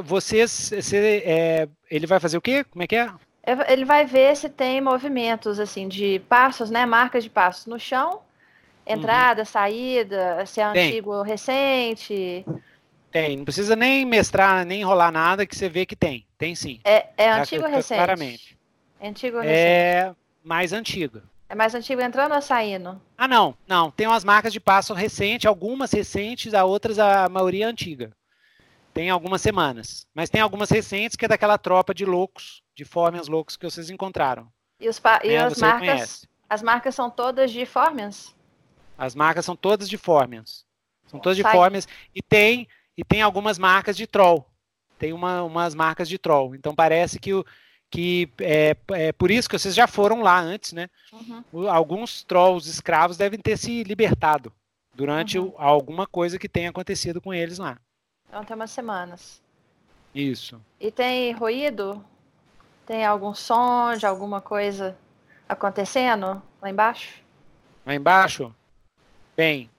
vocês, 0.03 0.71
você, 0.73 1.23
é, 1.25 1.69
ele 1.89 2.07
vai 2.07 2.19
fazer 2.19 2.37
o 2.37 2.41
quê? 2.41 2.63
Como 2.63 2.83
é 2.83 2.87
que 2.87 2.95
é? 2.95 3.11
é? 3.43 3.71
Ele 3.73 3.85
vai 3.85 4.05
ver 4.05 4.35
se 4.35 4.49
tem 4.49 4.81
movimentos 4.81 5.59
assim 5.59 5.87
de 5.87 6.19
passos, 6.27 6.69
né, 6.69 6.85
marcas 6.85 7.23
de 7.23 7.29
passos 7.29 7.65
no 7.67 7.79
chão, 7.79 8.21
entrada, 8.91 9.41
uhum. 9.41 9.45
saída, 9.45 10.45
se 10.45 10.61
é 10.61 10.71
tem. 10.71 10.89
antigo 10.89 11.13
ou 11.13 11.23
recente. 11.23 12.45
Tem, 13.11 13.37
não 13.37 13.43
precisa 13.43 13.75
nem 13.75 14.05
mestrar, 14.05 14.65
nem 14.65 14.81
enrolar 14.81 15.11
nada 15.11 15.45
que 15.45 15.55
você 15.55 15.67
vê 15.67 15.85
que 15.85 15.95
tem. 15.95 16.25
Tem 16.37 16.55
sim. 16.55 16.79
É, 16.83 17.07
é 17.17 17.31
antigo 17.31 17.65
ou 17.65 17.69
recente? 17.69 17.97
Claramente. 17.97 18.57
É 18.99 19.09
antigo 19.09 19.37
ou 19.37 19.43
recente? 19.43 19.57
É 19.57 20.15
mais 20.43 20.71
antigo. 20.71 21.21
É 21.49 21.55
mais 21.55 21.75
antigo 21.75 22.01
entrando 22.01 22.33
ou 22.33 22.41
saindo? 22.41 23.01
Ah, 23.17 23.27
não. 23.27 23.53
Não. 23.67 23.91
Tem 23.91 24.07
umas 24.07 24.23
marcas 24.23 24.53
de 24.53 24.59
passo 24.61 24.93
recente, 24.93 25.47
algumas 25.47 25.91
recentes, 25.91 26.53
a 26.53 26.63
outras 26.63 26.97
a 26.97 27.27
maioria 27.27 27.67
antiga. 27.67 28.11
Tem 28.93 29.09
algumas 29.09 29.41
semanas. 29.41 30.07
Mas 30.13 30.29
tem 30.29 30.39
algumas 30.39 30.69
recentes 30.69 31.17
que 31.17 31.25
é 31.25 31.27
daquela 31.27 31.57
tropa 31.57 31.93
de 31.93 32.05
loucos, 32.05 32.63
de 32.73 32.85
Formians 32.85 33.27
loucos 33.27 33.57
que 33.57 33.69
vocês 33.69 33.89
encontraram. 33.89 34.47
E, 34.79 34.87
os 34.87 35.01
e 35.23 35.27
né? 35.27 35.37
as 35.37 35.57
marcas? 35.57 35.79
Conhece. 35.79 36.27
As 36.49 36.61
marcas 36.61 36.95
são 36.95 37.09
todas 37.09 37.51
de 37.51 37.65
Formians? 37.65 38.33
As 39.01 39.15
marcas 39.15 39.43
são 39.43 39.55
todas 39.55 39.89
de 39.89 39.97
Formians. 39.97 40.63
São 41.07 41.19
todas 41.19 41.35
de 41.35 41.41
Formians. 41.41 41.87
E 42.13 42.21
tem, 42.21 42.67
e 42.95 43.03
tem 43.03 43.23
algumas 43.23 43.57
marcas 43.57 43.97
de 43.97 44.05
Troll. 44.05 44.45
Tem 44.99 45.11
uma, 45.11 45.41
umas 45.41 45.73
marcas 45.73 46.07
de 46.07 46.19
Troll. 46.19 46.53
Então 46.53 46.75
parece 46.75 47.19
que 47.19 47.33
o, 47.33 47.43
que 47.89 48.31
é, 48.39 48.77
é, 48.91 49.11
por 49.11 49.31
isso 49.31 49.49
que 49.49 49.57
vocês 49.57 49.73
já 49.73 49.87
foram 49.87 50.21
lá 50.21 50.39
antes, 50.39 50.71
né? 50.71 50.87
Uhum. 51.11 51.67
Alguns 51.67 52.23
trolls 52.23 52.69
escravos 52.69 53.17
devem 53.17 53.39
ter 53.39 53.57
se 53.57 53.83
libertado 53.83 54.53
durante 54.93 55.39
uhum. 55.39 55.51
alguma 55.57 56.05
coisa 56.05 56.37
que 56.37 56.47
tenha 56.47 56.69
acontecido 56.69 57.19
com 57.19 57.33
eles 57.33 57.57
lá. 57.57 57.79
Então 58.29 58.45
tem 58.45 58.55
umas 58.55 58.69
semanas. 58.69 59.41
Isso. 60.13 60.61
E 60.79 60.91
tem 60.91 61.31
ruído? 61.31 62.05
Tem 62.85 63.03
algum 63.03 63.33
som 63.33 63.95
de 63.97 64.05
alguma 64.05 64.41
coisa 64.41 64.95
acontecendo 65.49 66.39
lá 66.61 66.69
embaixo? 66.69 67.19
Lá 67.83 67.95
embaixo? 67.95 68.53
Bem, 69.35 69.69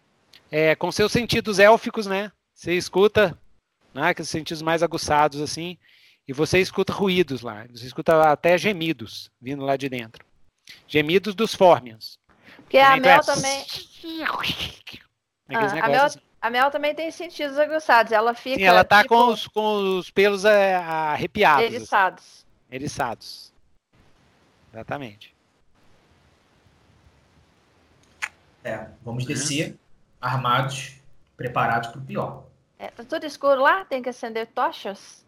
é, 0.50 0.74
com 0.74 0.90
seus 0.90 1.12
sentidos 1.12 1.58
élficos, 1.58 2.06
né? 2.06 2.32
Você 2.54 2.74
escuta, 2.74 3.38
né, 3.94 4.10
aqueles 4.10 4.28
sentidos 4.28 4.62
mais 4.62 4.82
aguçados 4.82 5.40
assim, 5.40 5.78
e 6.26 6.32
você 6.32 6.60
escuta 6.60 6.92
ruídos 6.92 7.42
lá, 7.42 7.66
você 7.70 7.86
escuta 7.86 8.30
até 8.30 8.56
gemidos 8.56 9.30
vindo 9.40 9.64
lá 9.64 9.76
de 9.76 9.88
dentro. 9.88 10.24
Gemidos 10.86 11.34
dos 11.34 11.54
Formians. 11.54 12.18
Porque 12.56 12.78
a 12.78 12.96
Mel 12.96 13.20
é... 13.20 13.20
também. 13.20 13.64
Ah, 15.48 15.84
a, 15.84 15.88
Mel, 15.88 16.04
assim. 16.04 16.20
a 16.40 16.50
Mel 16.50 16.70
também 16.70 16.94
tem 16.94 17.10
sentidos 17.10 17.58
aguçados. 17.58 18.12
Ela 18.12 18.34
fica. 18.34 18.56
Sim, 18.56 18.64
ela 18.64 18.84
tá 18.84 19.02
tipo, 19.02 19.14
com, 19.14 19.32
os, 19.32 19.46
com 19.48 19.98
os 19.98 20.10
pelos 20.10 20.44
é, 20.44 20.76
arrepiados. 20.76 21.64
Eriçados. 21.64 22.24
Assim. 22.24 22.44
Eriçados. 22.70 23.52
Exatamente. 24.72 25.34
É, 28.64 28.86
vamos 29.02 29.24
descer 29.24 29.76
armados, 30.20 31.00
preparados 31.36 31.90
para 31.90 32.00
o 32.00 32.04
pior. 32.04 32.44
É, 32.78 32.88
tá 32.88 33.04
tudo 33.04 33.26
escuro 33.26 33.62
lá? 33.62 33.84
Tem 33.84 34.02
que 34.02 34.08
acender 34.08 34.46
tochas? 34.48 35.24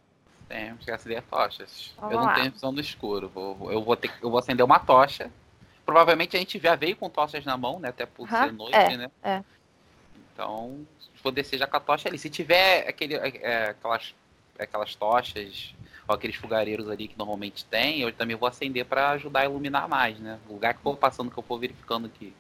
Temos 0.49 0.85
que 0.85 0.91
acender 0.91 1.23
tochas. 1.23 1.93
Vamos 1.97 2.13
eu 2.13 2.21
não 2.21 2.27
lá. 2.27 2.35
tenho 2.35 2.53
visão 2.53 2.73
no 2.73 2.81
escuro. 2.81 3.29
Vou, 3.29 3.73
eu, 3.73 3.83
vou 3.83 3.97
ter, 3.97 4.13
eu 4.23 4.31
vou 4.31 4.39
acender 4.39 4.65
uma 4.65 4.79
tocha. 4.79 5.31
Provavelmente 5.85 6.37
a 6.37 6.39
gente 6.39 6.59
já 6.59 6.75
veio 6.75 6.97
com 6.97 7.09
tochas 7.11 7.45
na 7.45 7.57
mão, 7.57 7.79
né? 7.79 7.89
Até 7.89 8.07
por 8.07 8.29
ser 8.29 8.53
noite, 8.53 8.75
é, 8.75 8.97
né? 8.97 9.11
É. 9.23 9.43
Então, 10.33 10.87
vou 11.23 11.33
descer 11.33 11.59
já 11.59 11.67
com 11.67 11.77
a 11.77 11.81
tocha 11.81 12.09
ali. 12.09 12.19
Se 12.19 12.29
tiver 12.31 12.89
aquele, 12.89 13.15
é, 13.15 13.41
é, 13.43 13.69
aquelas, 13.71 14.15
aquelas 14.59 14.95
tochas 14.95 15.75
ou 16.07 16.15
aqueles 16.15 16.37
fogareiros 16.37 16.89
ali 16.91 17.09
que 17.09 17.17
normalmente 17.17 17.65
tem, 17.65 18.01
eu 18.01 18.13
também 18.13 18.37
vou 18.37 18.49
acender 18.49 18.85
para 18.85 19.11
ajudar 19.11 19.41
a 19.41 19.45
iluminar 19.45 19.89
mais, 19.89 20.19
né? 20.19 20.39
O 20.49 20.55
lugar 20.55 20.75
que 20.75 20.83
for 20.83 20.97
passando, 20.97 21.31
que 21.31 21.39
eu 21.39 21.43
for 21.43 21.59
verificando 21.59 22.09
que 22.09 22.35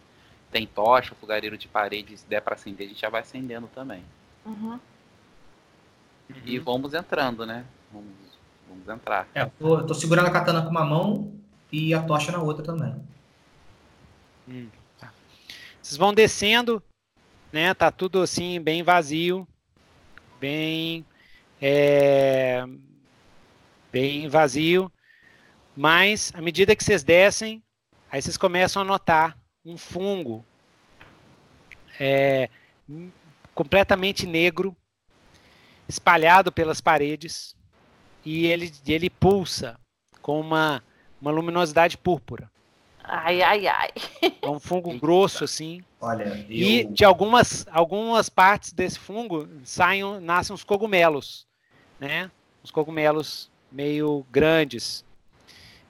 tem 0.54 0.68
tocha, 0.68 1.16
fogareiro 1.16 1.58
de 1.58 1.66
parede, 1.66 2.16
se 2.16 2.24
der 2.28 2.40
para 2.40 2.54
acender, 2.54 2.86
a 2.86 2.88
gente 2.88 3.00
já 3.00 3.08
vai 3.08 3.22
acendendo 3.22 3.66
também. 3.74 4.04
Uhum. 4.46 4.78
E 6.44 6.60
vamos 6.60 6.94
entrando, 6.94 7.44
né? 7.44 7.64
Vamos, 7.92 8.08
vamos 8.68 8.88
entrar. 8.88 9.26
É, 9.34 9.46
tô, 9.46 9.82
tô, 9.82 9.92
segurando 9.94 10.28
a 10.28 10.30
katana 10.30 10.62
com 10.62 10.70
uma 10.70 10.84
mão 10.84 11.32
e 11.72 11.92
a 11.92 12.00
tocha 12.04 12.30
na 12.30 12.40
outra 12.40 12.64
também. 12.64 12.94
Hum, 14.48 14.68
tá. 14.96 15.12
Vocês 15.82 15.96
vão 15.96 16.14
descendo, 16.14 16.80
né? 17.52 17.74
Tá 17.74 17.90
tudo 17.90 18.22
assim, 18.22 18.60
bem 18.60 18.84
vazio. 18.84 19.48
Bem. 20.38 21.04
É, 21.60 22.64
bem 23.90 24.28
vazio. 24.28 24.90
Mas, 25.76 26.32
à 26.32 26.40
medida 26.40 26.76
que 26.76 26.84
vocês 26.84 27.02
descem, 27.02 27.60
aí 28.08 28.22
vocês 28.22 28.36
começam 28.36 28.82
a 28.82 28.84
notar 28.84 29.36
um 29.64 29.76
fungo 29.76 30.44
é, 31.98 32.48
completamente 33.54 34.26
negro, 34.26 34.76
espalhado 35.88 36.52
pelas 36.52 36.80
paredes, 36.80 37.56
e 38.24 38.46
ele, 38.46 38.72
ele 38.86 39.08
pulsa 39.10 39.78
com 40.20 40.40
uma, 40.40 40.82
uma 41.20 41.30
luminosidade 41.30 41.96
púrpura. 41.96 42.50
Ai, 43.02 43.42
ai, 43.42 43.66
ai. 43.66 43.90
É 44.40 44.48
um 44.48 44.58
fungo 44.58 44.98
grosso, 44.98 45.44
assim. 45.44 45.82
Olha, 46.00 46.24
eu... 46.24 46.44
E 46.48 46.84
de 46.84 47.04
algumas, 47.04 47.66
algumas 47.70 48.30
partes 48.30 48.72
desse 48.72 48.98
fungo 48.98 49.46
saem, 49.62 50.20
nascem 50.20 50.54
uns 50.54 50.64
cogumelos, 50.64 51.46
né? 52.00 52.30
Uns 52.62 52.70
cogumelos 52.70 53.50
meio 53.70 54.26
grandes. 54.30 55.03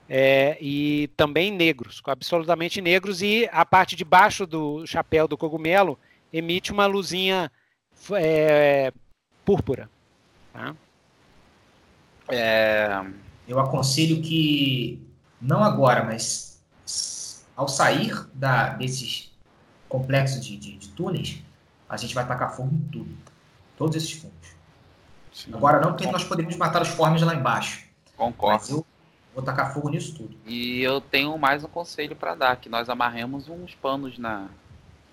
É, 0.07 0.57
e 0.61 1.09
também 1.17 1.51
negros, 1.51 2.01
absolutamente 2.05 2.79
negros, 2.79 3.21
e 3.21 3.49
a 3.51 3.65
parte 3.65 3.95
de 3.95 4.05
baixo 4.05 4.45
do 4.45 4.85
chapéu 4.85 5.27
do 5.27 5.37
cogumelo 5.37 5.97
emite 6.31 6.71
uma 6.71 6.85
luzinha 6.85 7.51
é, 8.11 8.93
púrpura. 9.43 9.89
Tá? 10.53 10.75
É... 12.27 13.03
Eu 13.47 13.59
aconselho 13.59 14.21
que, 14.21 15.01
não 15.41 15.63
agora, 15.63 16.03
mas 16.03 16.63
ao 17.55 17.67
sair 17.67 18.27
da, 18.33 18.69
desses 18.69 19.31
complexos 19.87 20.43
de, 20.43 20.57
de, 20.57 20.77
de 20.77 20.89
túneis, 20.89 21.41
a 21.87 21.97
gente 21.97 22.13
vai 22.13 22.27
tacar 22.27 22.55
fogo 22.55 22.75
em 22.75 22.89
tudo. 22.91 23.15
Todos 23.77 23.95
esses 23.95 24.13
fungos. 24.13 24.55
Sim. 25.31 25.53
Agora 25.53 25.79
não, 25.79 25.91
porque 25.91 26.09
nós 26.09 26.23
podemos 26.23 26.55
matar 26.55 26.81
os 26.81 26.87
formes 26.87 27.21
lá 27.21 27.35
embaixo. 27.35 27.85
Concordo. 28.15 28.57
Mas 28.59 28.69
eu 28.69 28.84
vou 29.35 29.43
tacar 29.43 29.73
fogo 29.73 29.89
nisso 29.89 30.15
tudo. 30.15 30.35
E 30.45 30.81
eu 30.81 31.01
tenho 31.01 31.37
mais 31.37 31.63
um 31.63 31.67
conselho 31.67 32.15
para 32.15 32.33
dar, 32.33 32.55
que 32.55 32.69
nós 32.69 32.89
amarremos 32.89 33.49
uns 33.49 33.75
panos 33.75 34.17
na 34.17 34.47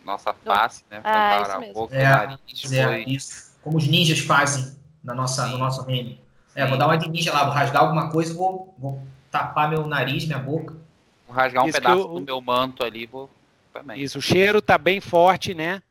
nossa 0.04 0.32
face, 0.32 0.84
né? 0.88 1.00
Pra 1.00 1.10
ah, 1.12 1.56
a 1.56 1.72
boca, 1.72 1.94
é, 1.94 2.08
nariz. 2.08 2.72
É, 2.72 3.00
isso. 3.00 3.52
Como 3.60 3.76
os 3.76 3.86
ninjas 3.86 4.20
fazem 4.20 4.76
na 5.02 5.12
nossa, 5.12 5.46
no 5.48 5.58
nosso 5.58 5.82
reino. 5.82 6.16
É, 6.54 6.64
vou 6.66 6.78
dar 6.78 6.86
uma 6.86 6.96
de 6.96 7.08
ninja 7.08 7.32
lá, 7.32 7.44
vou 7.44 7.52
rasgar 7.52 7.82
alguma 7.82 8.10
coisa, 8.10 8.32
vou, 8.32 8.74
vou 8.78 9.02
tapar 9.30 9.68
meu 9.68 9.86
nariz, 9.86 10.24
minha 10.24 10.38
boca. 10.38 10.76
Vou 11.26 11.34
rasgar 11.34 11.64
um 11.64 11.68
Isso 11.68 11.78
pedaço 11.78 12.00
eu... 12.00 12.08
do 12.08 12.20
meu 12.20 12.40
manto 12.40 12.84
ali, 12.84 13.06
vou 13.06 13.28
também. 13.72 14.00
Isso, 14.00 14.18
o 14.18 14.22
cheiro 14.22 14.62
tá 14.62 14.78
bem 14.78 15.00
forte, 15.00 15.52
né? 15.52 15.82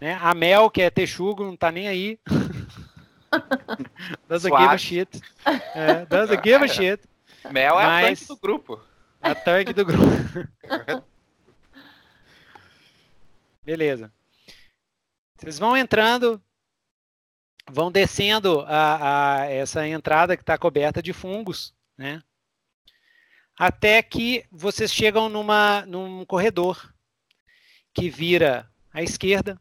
né? 0.00 0.18
A 0.22 0.32
Mel, 0.32 0.70
que 0.70 0.80
é 0.80 0.88
texugo, 0.88 1.44
não 1.44 1.56
tá 1.56 1.70
nem 1.70 1.88
aí. 1.88 2.18
Doesn't 4.26 4.56
give 4.56 4.70
a 4.70 4.78
shit. 4.78 5.20
É, 5.74 6.06
doesn't 6.06 6.42
give 6.42 6.64
a 6.64 6.68
shit. 6.68 7.00
Mel 7.50 7.80
é 7.80 7.86
Mas... 7.86 8.04
a 8.04 8.08
tanque 8.08 8.26
do 8.26 8.36
grupo. 8.36 8.80
A 9.20 9.34
tanque 9.34 9.72
do 9.72 9.84
grupo. 9.84 10.04
Beleza. 13.64 14.12
Vocês 15.36 15.58
vão 15.58 15.76
entrando, 15.76 16.42
vão 17.70 17.92
descendo 17.92 18.62
a, 18.62 19.40
a 19.40 19.46
essa 19.46 19.86
entrada 19.86 20.36
que 20.36 20.42
está 20.42 20.56
coberta 20.56 21.02
de 21.02 21.12
fungos, 21.12 21.74
né? 21.96 22.22
Até 23.56 24.02
que 24.02 24.44
vocês 24.50 24.92
chegam 24.92 25.28
numa, 25.28 25.84
num 25.86 26.24
corredor 26.24 26.92
que 27.92 28.08
vira 28.08 28.70
à 28.92 29.02
esquerda. 29.02 29.60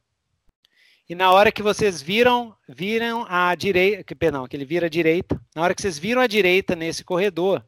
E 1.10 1.16
na 1.16 1.32
hora 1.32 1.52
que 1.52 1.64
vocês 1.64 2.02
viram, 2.02 2.56
viram 2.68 3.26
a 3.28 3.56
direita, 3.56 4.16
perdão, 4.16 4.48
que 4.48 4.56
ele 4.56 4.66
vira 4.66 4.86
à 4.86 4.90
direita. 4.90 5.42
Na 5.56 5.64
hora 5.64 5.74
que 5.74 5.82
vocês 5.82 5.98
viram 5.98 6.22
à 6.22 6.28
direita 6.28 6.76
nesse 6.76 7.04
corredor, 7.04 7.66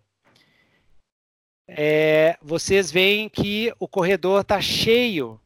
é, 1.78 2.38
vocês 2.42 2.92
veem 2.92 3.30
que 3.30 3.74
o 3.80 3.88
corredor 3.88 4.42
está 4.42 4.60
cheio 4.62 5.40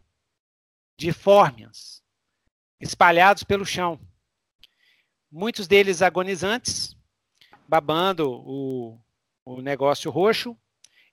de 0.98 1.12
fórmias 1.12 2.04
espalhados 2.80 3.44
pelo 3.44 3.66
chão. 3.66 4.00
Muitos 5.32 5.68
deles 5.68 6.02
agonizantes, 6.02 6.96
babando 7.68 8.32
o, 8.32 9.00
o 9.46 9.62
negócio 9.62 10.12
roxo, 10.12 10.58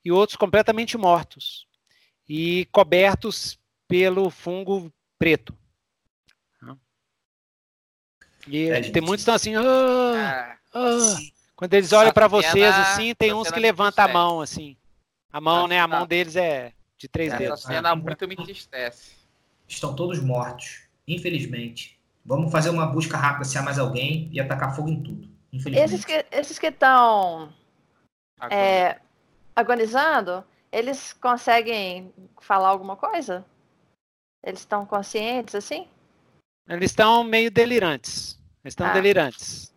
e 0.04 0.10
outros 0.10 0.36
completamente 0.36 0.96
mortos 0.96 1.66
e 2.28 2.66
cobertos 2.66 3.58
pelo 3.86 4.30
fungo 4.30 4.92
preto. 5.18 5.56
E 8.46 8.70
é, 8.70 8.80
tem 8.90 9.02
muitos 9.02 9.24
que 9.24 9.30
estão 9.30 9.34
assim, 9.34 9.56
oh, 9.56 10.12
oh. 10.74 11.16
quando 11.54 11.74
eles 11.74 11.92
olham 11.92 12.12
para 12.12 12.26
vocês 12.26 12.74
assim, 12.74 13.14
tem 13.14 13.34
uns 13.34 13.50
que 13.50 13.60
levantam 13.60 14.04
a 14.04 14.08
mão 14.08 14.40
assim. 14.40 14.76
A 15.32 15.40
mão, 15.40 15.66
né? 15.66 15.80
A 15.80 15.86
mão 15.86 16.06
deles 16.06 16.36
é 16.36 16.72
de 16.96 17.08
três 17.08 17.32
dedos. 17.32 17.60
Essa 17.60 17.68
cena 17.68 17.94
muito 17.94 18.26
me 18.28 18.34
entristece. 18.34 19.12
Estão 19.66 19.94
todos 19.94 20.20
mortos, 20.20 20.82
infelizmente. 21.06 21.98
Vamos 22.24 22.50
fazer 22.52 22.70
uma 22.70 22.86
busca 22.86 23.16
rápida 23.16 23.44
se 23.44 23.56
há 23.56 23.62
mais 23.62 23.78
alguém 23.78 24.28
e 24.32 24.40
atacar 24.40 24.74
fogo 24.74 24.90
em 24.90 25.02
tudo. 25.02 25.28
Esses 25.52 26.04
que 26.04 26.24
esses 26.30 26.58
que 26.58 26.66
estão 26.68 27.52
é, 28.50 29.00
agonizando, 29.54 30.44
eles 30.70 31.12
conseguem 31.12 32.12
falar 32.40 32.68
alguma 32.68 32.96
coisa? 32.96 33.44
Eles 34.44 34.60
estão 34.60 34.86
conscientes 34.86 35.54
assim? 35.54 35.88
Eles 36.68 36.90
estão 36.90 37.24
meio 37.24 37.50
delirantes. 37.50 38.38
Eles 38.64 38.72
estão 38.72 38.86
ah. 38.86 38.92
delirantes. 38.92 39.74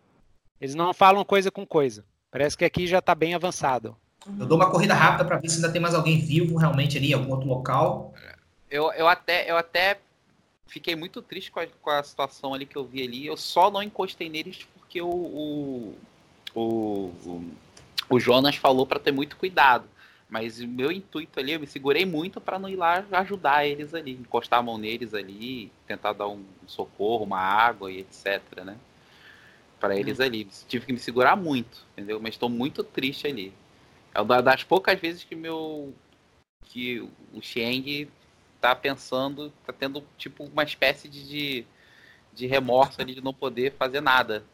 Eles 0.60 0.74
não 0.74 0.94
falam 0.94 1.24
coisa 1.24 1.50
com 1.50 1.66
coisa. 1.66 2.04
Parece 2.30 2.56
que 2.56 2.64
aqui 2.64 2.86
já 2.86 2.98
está 2.98 3.14
bem 3.14 3.34
avançado. 3.34 3.96
Eu 4.26 4.46
dou 4.46 4.56
uma 4.56 4.70
corrida 4.70 4.94
rápida 4.94 5.24
para 5.24 5.38
ver 5.38 5.48
se 5.48 5.56
ainda 5.56 5.70
tem 5.70 5.80
mais 5.80 5.94
alguém 5.94 6.18
vivo 6.18 6.56
realmente 6.56 6.96
ali 6.96 7.10
em 7.10 7.14
algum 7.14 7.30
outro 7.32 7.48
local. 7.48 8.14
Eu, 8.70 8.90
eu, 8.92 9.06
até, 9.06 9.50
eu 9.50 9.56
até 9.56 9.98
fiquei 10.66 10.96
muito 10.96 11.20
triste 11.20 11.50
com 11.50 11.60
a, 11.60 11.66
com 11.66 11.90
a 11.90 12.02
situação 12.02 12.54
ali 12.54 12.66
que 12.66 12.76
eu 12.76 12.84
vi 12.84 13.02
ali. 13.02 13.26
Eu 13.26 13.36
só 13.36 13.70
não 13.70 13.82
encostei 13.82 14.28
neles 14.28 14.66
porque 14.74 15.00
o, 15.00 15.08
o, 15.08 15.94
o, 16.54 17.44
o 18.08 18.20
Jonas 18.20 18.56
falou 18.56 18.86
para 18.86 18.98
ter 18.98 19.12
muito 19.12 19.36
cuidado. 19.36 19.84
Mas 20.28 20.58
o 20.58 20.66
meu 20.66 20.90
intuito 20.90 21.38
ali, 21.38 21.52
eu 21.52 21.60
me 21.60 21.66
segurei 21.66 22.04
muito 22.04 22.40
para 22.40 22.58
não 22.58 22.68
ir 22.68 22.76
lá 22.76 23.04
ajudar 23.12 23.66
eles 23.66 23.94
ali, 23.94 24.12
encostar 24.12 24.58
a 24.58 24.62
mão 24.62 24.78
neles 24.78 25.14
ali, 25.14 25.70
tentar 25.86 26.12
dar 26.12 26.26
um 26.26 26.42
socorro, 26.66 27.24
uma 27.24 27.38
água 27.38 27.92
e 27.92 28.00
etc, 28.00 28.42
né? 28.64 28.76
Para 29.78 29.96
eles 29.96 30.18
uhum. 30.18 30.24
ali. 30.24 30.48
Tive 30.66 30.86
que 30.86 30.92
me 30.92 30.98
segurar 30.98 31.36
muito, 31.36 31.84
entendeu? 31.92 32.18
Mas 32.20 32.34
estou 32.34 32.48
muito 32.48 32.82
triste 32.82 33.26
ali. 33.26 33.52
É 34.14 34.20
uma 34.20 34.40
das 34.40 34.62
poucas 34.62 34.98
vezes 35.00 35.24
que 35.24 35.34
meu 35.34 35.92
que 36.66 37.00
o 37.32 37.42
Xiang 37.42 38.08
tá 38.60 38.74
pensando, 38.74 39.52
tá 39.66 39.72
tendo 39.72 40.02
tipo 40.16 40.44
uma 40.44 40.62
espécie 40.62 41.08
de, 41.08 41.66
de 42.32 42.46
remorso 42.46 43.00
ali 43.00 43.14
de 43.14 43.20
não 43.20 43.34
poder 43.34 43.74
fazer 43.78 44.00
nada, 44.00 44.44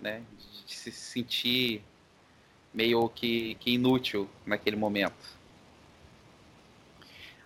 né? 0.00 0.22
De 0.66 0.74
se 0.74 0.90
sentir 0.90 1.82
meio 2.72 3.08
que, 3.08 3.54
que 3.56 3.72
inútil 3.72 4.28
naquele 4.44 4.76
momento. 4.76 5.38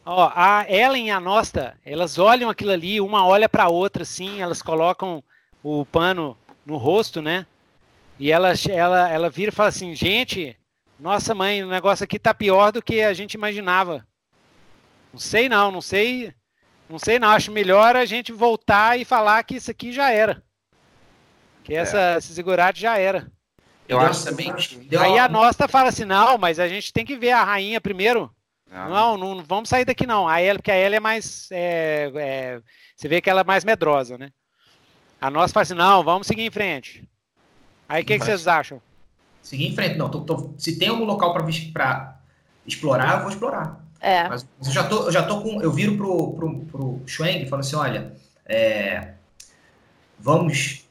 Ó, 0.05 0.33
a 0.35 0.65
Ellen 0.69 1.09
e 1.09 1.11
a 1.11 1.21
Nosta, 1.21 1.79
elas 1.85 2.19
olham 2.19 2.51
aquilo 2.51 2.73
ali, 2.73 3.01
uma 3.01 3.25
olha 3.27 3.49
para 3.49 3.65
a 3.65 3.69
outra, 3.69 4.03
assim, 4.03 4.41
elas 4.41 4.61
colocam 4.61 5.23
o 5.63 5.87
pano 5.87 6.37
no 6.67 6.77
rosto, 6.77 7.23
né? 7.23 7.47
E 8.19 8.33
ela, 8.33 8.53
ela, 8.69 9.11
ela 9.11 9.31
vira 9.31 9.51
e 9.51 9.55
fala 9.55 9.69
assim, 9.69 9.95
gente, 9.95 10.57
nossa 11.03 11.35
mãe, 11.35 11.65
o 11.65 11.69
negócio 11.69 12.05
aqui 12.05 12.17
tá 12.17 12.33
pior 12.33 12.71
do 12.71 12.81
que 12.81 13.03
a 13.03 13.13
gente 13.13 13.35
imaginava. 13.35 14.07
Não 15.13 15.19
sei 15.19 15.49
não, 15.49 15.73
não 15.73 15.81
sei, 15.81 16.33
não 16.89 16.97
sei 16.97 17.19
não. 17.19 17.29
Acho 17.29 17.51
melhor 17.51 17.97
a 17.97 18.05
gente 18.05 18.31
voltar 18.31 18.97
e 18.97 19.05
falar 19.05 19.43
que 19.43 19.57
isso 19.57 19.69
aqui 19.69 19.91
já 19.93 20.13
era, 20.13 20.41
que 21.65 21.75
essa, 21.75 21.99
é. 21.99 22.19
esse 22.19 22.33
segurado 22.33 22.79
já 22.79 22.97
era. 22.97 23.29
Eu 23.89 23.99
acho 23.99 24.25
também. 24.25 24.55
Aí 25.01 25.19
a 25.19 25.29
nossa 25.29 25.67
fala 25.67 25.89
assim: 25.89 26.05
não, 26.05 26.39
mas 26.39 26.61
a 26.61 26.69
gente 26.69 26.93
tem 26.93 27.05
que 27.05 27.17
ver 27.17 27.33
a 27.33 27.43
rainha 27.43 27.81
primeiro. 27.81 28.33
Não, 28.71 29.19
não, 29.19 29.35
não 29.35 29.45
vamos 29.45 29.69
sair 29.69 29.85
daqui 29.85 30.07
não. 30.07 30.29
A 30.29 30.41
ela, 30.41 30.61
porque 30.61 30.71
a 30.71 30.77
ela 30.77 30.95
é 30.95 31.01
mais. 31.01 31.49
É, 31.51 32.13
é, 32.15 32.61
você 32.97 33.09
vê 33.09 33.21
que 33.21 33.29
ela 33.29 33.41
é 33.41 33.45
mais 33.45 33.65
medrosa, 33.65 34.17
né? 34.17 34.31
A 35.21 35.29
nossa 35.29 35.53
fala 35.53 35.63
assim: 35.63 35.75
não, 35.75 36.05
vamos 36.05 36.29
seguir 36.29 36.43
em 36.43 36.51
frente. 36.51 37.05
Aí 37.89 38.05
o 38.05 38.07
que, 38.07 38.17
que, 38.21 38.25
vocês 38.25 38.47
acham? 38.47 38.81
Seguir 39.43 39.67
em 39.67 39.75
frente, 39.75 39.99
não. 39.99 40.09
Tô, 40.09 40.21
tô, 40.21 40.55
se 40.57 40.79
tem 40.79 40.89
algum 40.89 41.05
local 41.05 41.33
para 41.33 41.47
explorar, 42.67 43.15
eu 43.15 43.21
vou 43.21 43.31
explorar. 43.31 43.85
É. 44.01 44.29
Mas 44.29 44.47
eu 44.65 44.73
já 44.73 44.85
tô, 44.85 45.05
eu 45.05 45.13
já 45.13 45.23
tô 45.25 45.43
com. 45.43 45.61
Eu 45.61 45.73
viro 45.73 45.97
pro, 45.97 46.33
pro, 46.33 46.59
pro 46.67 47.03
Schweng 47.07 47.43
e 47.43 47.49
falo 47.49 47.61
assim: 47.61 47.77
olha, 47.77 48.15
é, 48.47 49.15
vamos 50.19 50.85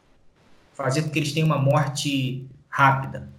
fazer 0.74 1.04
com 1.04 1.10
que 1.10 1.20
eles 1.20 1.32
tenham 1.32 1.48
uma 1.48 1.58
morte 1.58 2.48
rápida. 2.70 3.30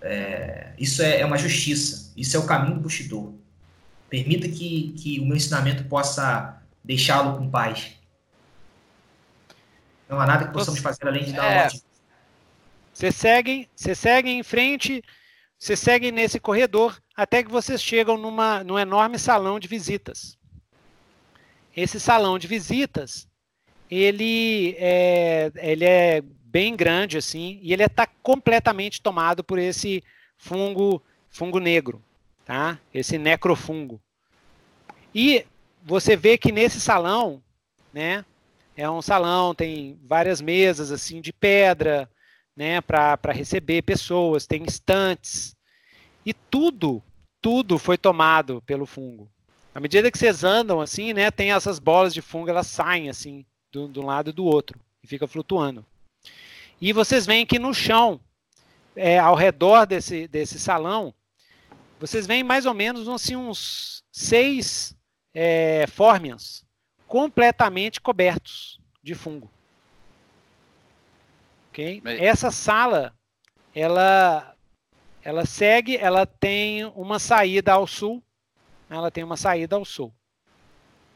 É, 0.00 0.72
isso 0.78 1.02
é, 1.02 1.20
é, 1.20 1.26
uma 1.26 1.38
justiça, 1.38 2.12
isso 2.16 2.36
é 2.36 2.40
o 2.40 2.46
caminho 2.46 2.74
do 2.74 2.80
Bushido. 2.80 3.38
Permita 4.08 4.48
que, 4.48 4.92
que 4.96 5.18
o 5.18 5.26
meu 5.26 5.36
ensinamento 5.36 5.84
possa 5.84 6.62
deixá-lo 6.84 7.38
com 7.38 7.50
paz. 7.50 7.96
Não 10.08 10.20
há 10.20 10.26
nada 10.26 10.46
que 10.46 10.52
possamos 10.52 10.78
fazer 10.78 11.08
além 11.08 11.24
de 11.24 11.32
dar 11.32 11.44
é, 11.44 11.62
ordem. 11.64 11.82
Você 12.96 13.12
segue, 13.12 13.68
você 13.76 13.94
segue 13.94 14.30
em 14.30 14.42
frente, 14.42 15.04
você 15.58 15.76
segue 15.76 16.10
nesse 16.10 16.40
corredor 16.40 16.98
até 17.14 17.42
que 17.42 17.50
vocês 17.50 17.82
chegam 17.82 18.16
numa, 18.16 18.64
num 18.64 18.78
enorme 18.78 19.18
salão 19.18 19.60
de 19.60 19.68
visitas. 19.68 20.38
Esse 21.76 22.00
salão 22.00 22.38
de 22.38 22.46
visitas, 22.46 23.28
ele 23.90 24.74
é, 24.78 25.52
ele 25.56 25.84
é 25.84 26.22
bem 26.22 26.74
grande 26.74 27.18
assim, 27.18 27.60
e 27.60 27.74
ele 27.74 27.84
está 27.84 28.06
completamente 28.22 29.02
tomado 29.02 29.44
por 29.44 29.58
esse 29.58 30.02
fungo, 30.38 31.02
fungo 31.28 31.60
negro, 31.60 32.02
tá? 32.46 32.80
Esse 32.94 33.18
necrofungo. 33.18 34.00
E 35.14 35.44
você 35.82 36.16
vê 36.16 36.38
que 36.38 36.50
nesse 36.50 36.80
salão, 36.80 37.42
né, 37.92 38.24
é 38.74 38.88
um 38.88 39.02
salão, 39.02 39.54
tem 39.54 40.00
várias 40.02 40.40
mesas 40.40 40.90
assim 40.90 41.20
de 41.20 41.30
pedra, 41.30 42.08
né, 42.56 42.80
para 42.80 43.32
receber 43.32 43.82
pessoas, 43.82 44.46
tem 44.46 44.64
estantes. 44.64 45.54
E 46.24 46.32
tudo, 46.32 47.02
tudo 47.40 47.78
foi 47.78 47.98
tomado 47.98 48.62
pelo 48.62 48.86
fungo. 48.86 49.30
À 49.74 49.78
medida 49.78 50.10
que 50.10 50.16
vocês 50.16 50.42
andam 50.42 50.80
assim, 50.80 51.12
né, 51.12 51.30
tem 51.30 51.52
essas 51.52 51.78
bolas 51.78 52.14
de 52.14 52.22
fungo, 52.22 52.48
elas 52.48 52.66
saem 52.66 53.10
assim, 53.10 53.44
de 53.70 54.00
um 54.00 54.06
lado 54.06 54.30
e 54.30 54.32
do 54.32 54.44
outro, 54.44 54.80
e 55.02 55.06
fica 55.06 55.26
flutuando. 55.26 55.84
E 56.80 56.92
vocês 56.92 57.26
veem 57.26 57.44
que 57.44 57.58
no 57.58 57.74
chão, 57.74 58.18
é, 58.94 59.18
ao 59.18 59.34
redor 59.34 59.86
desse, 59.86 60.26
desse 60.28 60.58
salão, 60.58 61.14
vocês 62.00 62.26
veem 62.26 62.42
mais 62.42 62.64
ou 62.64 62.74
menos 62.74 63.08
assim, 63.08 63.36
uns 63.36 64.02
seis 64.10 64.96
é, 65.34 65.86
fórmias 65.86 66.64
completamente 67.06 68.00
cobertos 68.00 68.80
de 69.02 69.14
fungo. 69.14 69.50
Okay? 71.76 72.00
Mas... 72.02 72.18
Essa 72.18 72.50
sala, 72.50 73.14
ela, 73.74 74.56
ela 75.22 75.44
segue, 75.44 75.98
ela 75.98 76.24
tem 76.24 76.86
uma 76.86 77.18
saída 77.18 77.74
ao 77.74 77.86
sul. 77.86 78.22
Ela 78.88 79.10
tem 79.10 79.22
uma 79.22 79.36
saída 79.36 79.76
ao 79.76 79.84
sul, 79.84 80.14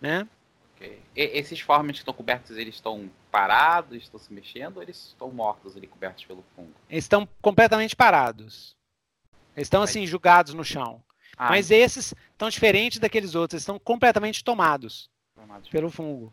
né? 0.01 0.29
Okay. 0.75 0.99
esses 1.15 1.61
formas 1.61 1.93
que 1.93 1.99
estão 1.99 2.13
cobertos, 2.13 2.57
eles 2.57 2.75
estão 2.75 3.09
parados, 3.31 4.03
estão 4.03 4.19
se 4.19 4.33
mexendo, 4.33 4.79
ou 4.79 4.83
eles 4.83 5.09
estão 5.09 5.31
mortos 5.31 5.77
ali, 5.77 5.87
cobertos 5.87 6.25
pelo 6.25 6.45
fungo? 6.57 6.73
Eles 6.89 7.05
estão 7.05 7.29
completamente 7.41 7.95
parados. 7.95 8.75
Eles 9.57 9.67
estão 9.67 9.83
assim, 9.83 10.07
julgados 10.07 10.53
no 10.53 10.65
chão. 10.65 11.03
Ah, 11.37 11.51
Mas 11.51 11.71
esses 11.71 12.15
estão 12.33 12.49
diferentes 12.49 12.99
daqueles 12.99 13.35
outros, 13.35 13.55
eles 13.55 13.63
estão 13.63 13.79
completamente 13.79 14.43
tomados, 14.43 15.09
tomados 15.35 15.69
pelo 15.69 15.91
fungo, 15.91 16.33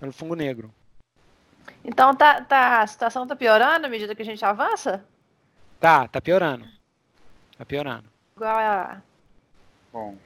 pelo 0.00 0.12
fungo 0.12 0.34
negro. 0.34 0.72
Então 1.84 2.14
tá, 2.14 2.42
tá, 2.42 2.82
a 2.82 2.86
situação 2.86 3.26
tá 3.26 3.34
piorando 3.34 3.86
à 3.86 3.88
medida 3.88 4.14
que 4.14 4.22
a 4.22 4.24
gente 4.24 4.44
avança? 4.44 5.04
Tá, 5.80 6.08
tá 6.08 6.20
piorando. 6.20 6.66
Tá 7.56 7.64
piorando. 7.64 8.04
Igual 8.36 8.56
a. 8.56 9.02
Bom. 9.92 10.16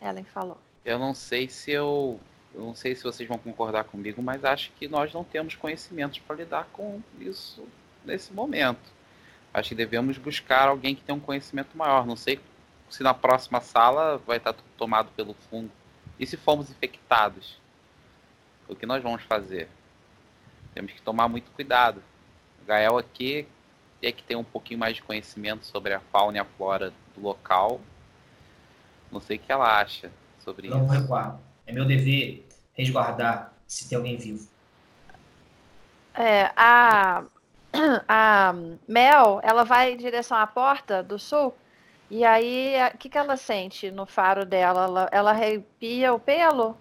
Ellen 0.00 0.24
falou. 0.24 0.58
Eu 0.84 0.98
não 0.98 1.14
sei 1.14 1.48
se 1.48 1.70
eu. 1.70 2.20
Eu 2.54 2.62
não 2.62 2.74
sei 2.74 2.94
se 2.94 3.02
vocês 3.02 3.28
vão 3.28 3.38
concordar 3.38 3.84
comigo, 3.84 4.22
mas 4.22 4.44
acho 4.44 4.72
que 4.72 4.88
nós 4.88 5.12
não 5.12 5.22
temos 5.22 5.54
conhecimentos 5.54 6.18
para 6.20 6.36
lidar 6.36 6.68
com 6.72 7.02
isso 7.20 7.66
nesse 8.04 8.32
momento. 8.32 8.96
Acho 9.52 9.70
que 9.70 9.74
devemos 9.74 10.16
buscar 10.16 10.68
alguém 10.68 10.94
que 10.94 11.02
tenha 11.02 11.16
um 11.16 11.20
conhecimento 11.20 11.76
maior. 11.76 12.06
Não 12.06 12.16
sei 12.16 12.40
se 12.88 13.02
na 13.02 13.12
próxima 13.12 13.60
sala 13.60 14.18
vai 14.18 14.38
estar 14.38 14.52
tudo 14.52 14.66
tomado 14.78 15.10
pelo 15.16 15.34
fungo. 15.34 15.70
E 16.18 16.26
se 16.26 16.36
formos 16.36 16.70
infectados? 16.70 17.58
O 18.68 18.74
que 18.74 18.86
nós 18.86 19.02
vamos 19.02 19.22
fazer? 19.24 19.68
Temos 20.76 20.92
que 20.92 21.00
tomar 21.00 21.26
muito 21.26 21.50
cuidado. 21.52 22.02
O 22.62 22.66
Gael 22.66 22.98
aqui 22.98 23.48
é 24.02 24.12
que 24.12 24.22
tem 24.22 24.36
um 24.36 24.44
pouquinho 24.44 24.78
mais 24.78 24.94
de 24.94 25.02
conhecimento 25.02 25.64
sobre 25.64 25.94
a 25.94 26.00
fauna 26.00 26.36
e 26.36 26.40
a 26.40 26.44
flora 26.44 26.92
do 27.14 27.22
local. 27.22 27.80
Não 29.10 29.18
sei 29.18 29.38
o 29.38 29.40
que 29.40 29.50
ela 29.50 29.80
acha 29.80 30.12
sobre 30.38 30.68
Não 30.68 30.84
isso. 30.84 30.86
Não 30.86 31.00
recuar. 31.00 31.40
É 31.66 31.72
meu 31.72 31.86
dever 31.86 32.46
resguardar 32.74 33.54
se 33.66 33.88
tem 33.88 33.96
alguém 33.96 34.18
vivo. 34.18 34.46
É, 36.14 36.52
a, 36.54 37.24
a 38.06 38.54
Mel, 38.86 39.40
ela 39.42 39.64
vai 39.64 39.94
em 39.94 39.96
direção 39.96 40.36
à 40.36 40.46
porta 40.46 41.02
do 41.02 41.18
sul 41.18 41.56
e 42.10 42.22
aí, 42.22 42.74
o 42.94 42.98
que, 42.98 43.08
que 43.08 43.16
ela 43.16 43.34
sente 43.38 43.90
no 43.90 44.04
faro 44.04 44.44
dela? 44.44 44.84
Ela, 44.84 45.08
ela 45.10 45.30
arrepia 45.30 46.12
o 46.12 46.20
pelo? 46.20 46.76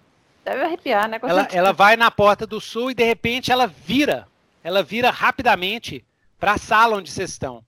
Deve 0.45 0.61
arrepiar, 0.61 1.09
né? 1.09 1.19
Ela, 1.23 1.47
ela 1.51 1.73
vai 1.73 1.97
na 1.97 2.11
porta 2.11 2.45
do 2.45 2.61
sul 2.61 2.91
e 2.91 2.93
de 2.93 3.03
repente 3.03 3.51
ela 3.51 3.65
vira. 3.65 4.27
Ela 4.63 4.83
vira 4.83 5.09
rapidamente 5.09 6.05
para 6.39 6.53
a 6.53 6.57
sala 6.59 6.97
onde 6.97 7.11
vocês 7.11 7.31
estão. 7.31 7.65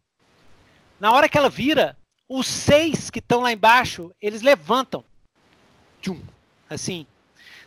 Na 0.99 1.11
hora 1.11 1.27
que 1.27 1.37
ela 1.37 1.49
vira, 1.49 1.97
os 2.29 2.45
seis 2.45 3.09
que 3.09 3.17
estão 3.17 3.41
lá 3.41 3.51
embaixo, 3.51 4.11
eles 4.21 4.43
levantam. 4.43 5.03
Tchum, 6.01 6.21
assim. 6.69 7.07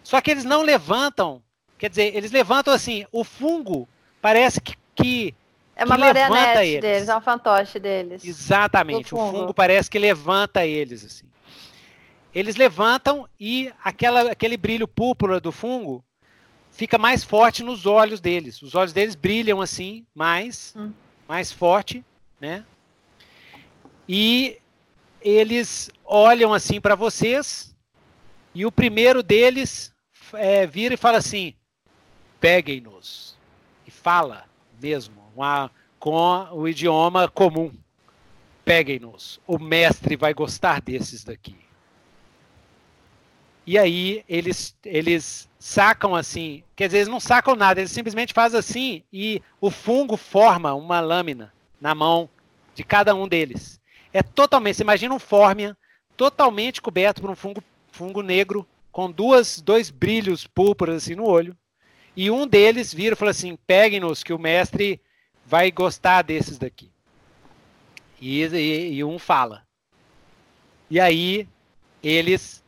Só 0.05 0.20
que 0.20 0.30
eles 0.30 0.44
não 0.44 0.62
levantam. 0.62 1.42
Quer 1.76 1.90
dizer, 1.90 2.14
eles 2.14 2.30
levantam 2.30 2.72
assim. 2.72 3.05
O 3.10 3.24
fungo 3.24 3.89
parece 4.22 4.60
que, 4.60 4.76
que 4.94 5.34
é 5.74 5.84
uma 5.84 5.98
marionete 5.98 6.80
deles, 6.80 7.08
é 7.08 7.16
um 7.16 7.20
fantoche 7.20 7.80
deles. 7.80 8.24
Exatamente. 8.24 9.10
Fungo. 9.10 9.22
O 9.22 9.32
fungo 9.32 9.55
parece 9.55 9.90
que 9.90 9.98
levanta 9.98 10.64
eles, 10.64 11.05
assim. 11.05 11.30
Eles 12.34 12.57
levantam 12.57 13.28
e 13.39 13.73
aquela, 13.83 14.33
aquele 14.33 14.57
brilho 14.57 14.86
púrpura 14.86 15.41
do 15.41 15.50
fungo 15.50 16.05
fica 16.70 16.97
mais 16.97 17.25
forte 17.25 17.62
nos 17.62 17.86
olhos 17.86 18.20
deles. 18.20 18.62
Os 18.62 18.75
olhos 18.75 18.92
deles 18.92 19.15
brilham 19.15 19.60
assim, 19.60 20.07
mais, 20.15 20.75
hum. 20.76 20.92
mais 21.28 21.50
forte, 21.50 22.05
né? 22.41 22.65
E 24.09 24.59
eles 25.20 25.91
olham 26.05 26.52
assim 26.52 26.81
para 26.81 26.94
vocês 26.94 27.75
e 28.55 28.67
o 28.67 28.73
primeiro 28.73 29.23
deles 29.23 29.92
é, 30.33 30.67
vira 30.67 30.94
e 30.94 30.97
fala 30.97 31.18
assim: 31.18 31.55
peguem-nos. 32.41 33.39
E 33.86 33.91
fala 33.91 34.44
mesmo 34.81 35.23
uma, 35.34 35.70
com 35.99 36.49
o 36.52 36.68
idioma 36.68 37.28
comum. 37.28 37.73
Peguem-nos. 38.65 39.41
O 39.47 39.59
mestre 39.59 40.17
vai 40.17 40.33
gostar 40.33 40.81
desses 40.81 41.25
daqui. 41.25 41.69
E 43.66 43.78
aí 43.78 44.24
eles, 44.28 44.74
eles 44.84 45.48
sacam 45.58 46.14
assim, 46.14 46.62
quer 46.74 46.86
dizer, 46.86 46.98
eles 46.98 47.08
não 47.08 47.20
sacam 47.20 47.55
nada, 47.55 47.80
eles 47.80 47.92
simplesmente 47.92 48.32
fazem 48.32 48.58
assim 48.58 49.02
e 49.12 49.42
o 49.60 49.70
fungo 49.70 50.16
forma 50.16 50.74
uma 50.74 51.00
lâmina 51.00 51.52
na 51.80 51.94
mão 51.94 52.28
de 52.74 52.82
cada 52.82 53.14
um 53.14 53.28
deles. 53.28 53.80
É 54.12 54.22
totalmente, 54.22 54.76
você 54.76 54.82
imagina 54.82 55.14
um 55.14 55.18
fórmia 55.18 55.76
totalmente 56.16 56.82
coberto 56.82 57.20
por 57.20 57.30
um 57.30 57.36
fungo, 57.36 57.62
fungo 57.92 58.22
negro 58.22 58.66
com 58.90 59.10
duas, 59.10 59.60
dois 59.60 59.90
brilhos 59.90 60.47
púrpuras 60.47 61.02
assim 61.02 61.14
no 61.14 61.26
olho. 61.26 61.56
E 62.16 62.30
um 62.30 62.47
deles 62.47 62.92
vira 62.92 63.14
e 63.14 63.16
fala 63.16 63.30
assim: 63.30 63.56
peguem-nos, 63.66 64.22
que 64.22 64.32
o 64.32 64.39
mestre 64.39 65.00
vai 65.47 65.70
gostar 65.70 66.22
desses 66.22 66.58
daqui. 66.58 66.90
E, 68.20 68.42
e, 68.44 68.94
e 68.94 69.05
um 69.05 69.18
fala. 69.18 69.62
E 70.90 70.98
aí 70.98 71.48
eles 72.02 72.59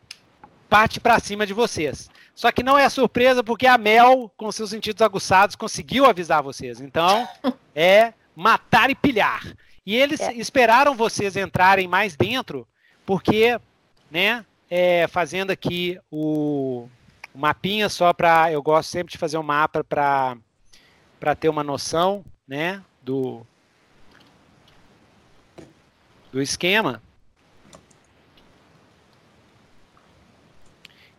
partem 0.72 1.02
para 1.02 1.20
cima 1.20 1.46
de 1.46 1.52
vocês. 1.52 2.08
Só 2.34 2.50
que 2.50 2.62
não 2.62 2.78
é 2.78 2.88
surpresa 2.88 3.44
porque 3.44 3.66
a 3.66 3.76
Mel, 3.76 4.32
com 4.38 4.50
seus 4.50 4.70
sentidos 4.70 5.02
aguçados, 5.02 5.54
conseguiu 5.54 6.06
avisar 6.06 6.42
vocês. 6.42 6.80
Então, 6.80 7.28
é 7.76 8.14
matar 8.34 8.88
e 8.88 8.94
pilhar. 8.94 9.54
E 9.84 9.94
eles 9.94 10.18
é. 10.20 10.32
esperaram 10.32 10.94
vocês 10.94 11.36
entrarem 11.36 11.86
mais 11.86 12.16
dentro, 12.16 12.66
porque, 13.04 13.60
né, 14.10 14.46
é, 14.70 15.06
fazendo 15.08 15.50
aqui 15.50 16.00
o, 16.10 16.88
o 17.34 17.38
mapinha 17.38 17.90
só 17.90 18.10
para. 18.14 18.50
Eu 18.50 18.62
gosto 18.62 18.88
sempre 18.88 19.12
de 19.12 19.18
fazer 19.18 19.36
um 19.36 19.42
mapa 19.42 19.84
para 19.84 21.34
ter 21.38 21.50
uma 21.50 21.62
noção 21.62 22.24
né, 22.48 22.82
do, 23.02 23.46
do 26.32 26.40
esquema. 26.40 27.02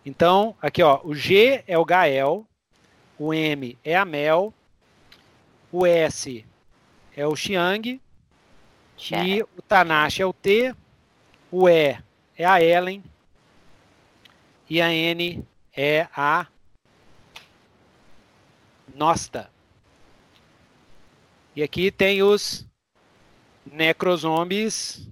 Então, 0.06 0.56
aqui 0.62 0.84
ó, 0.84 1.00
o 1.04 1.16
G 1.16 1.64
é 1.66 1.78
o 1.78 1.86
Gael, 1.86 2.46
o 3.18 3.34
M 3.34 3.78
é 3.84 3.96
a 3.96 4.04
Mel, 4.04 4.54
o 5.72 5.86
S 5.86 6.46
é 7.16 7.26
o 7.26 7.36
Xiang, 7.36 8.02
e 9.12 9.42
o 9.42 9.62
Tanashi 9.62 10.22
é 10.22 10.26
o 10.26 10.34
T, 10.34 10.76
o 11.52 11.70
E 11.70 11.98
é 12.38 12.46
a 12.46 12.62
Ellen 12.62 13.04
e 14.70 14.82
a 14.82 14.92
N 14.92 15.46
é 15.76 16.08
a 16.16 16.48
Nosta. 18.96 19.50
E 21.56 21.62
aqui 21.62 21.92
tem 21.92 22.24
os 22.24 22.68
necrozombies. 23.66 25.08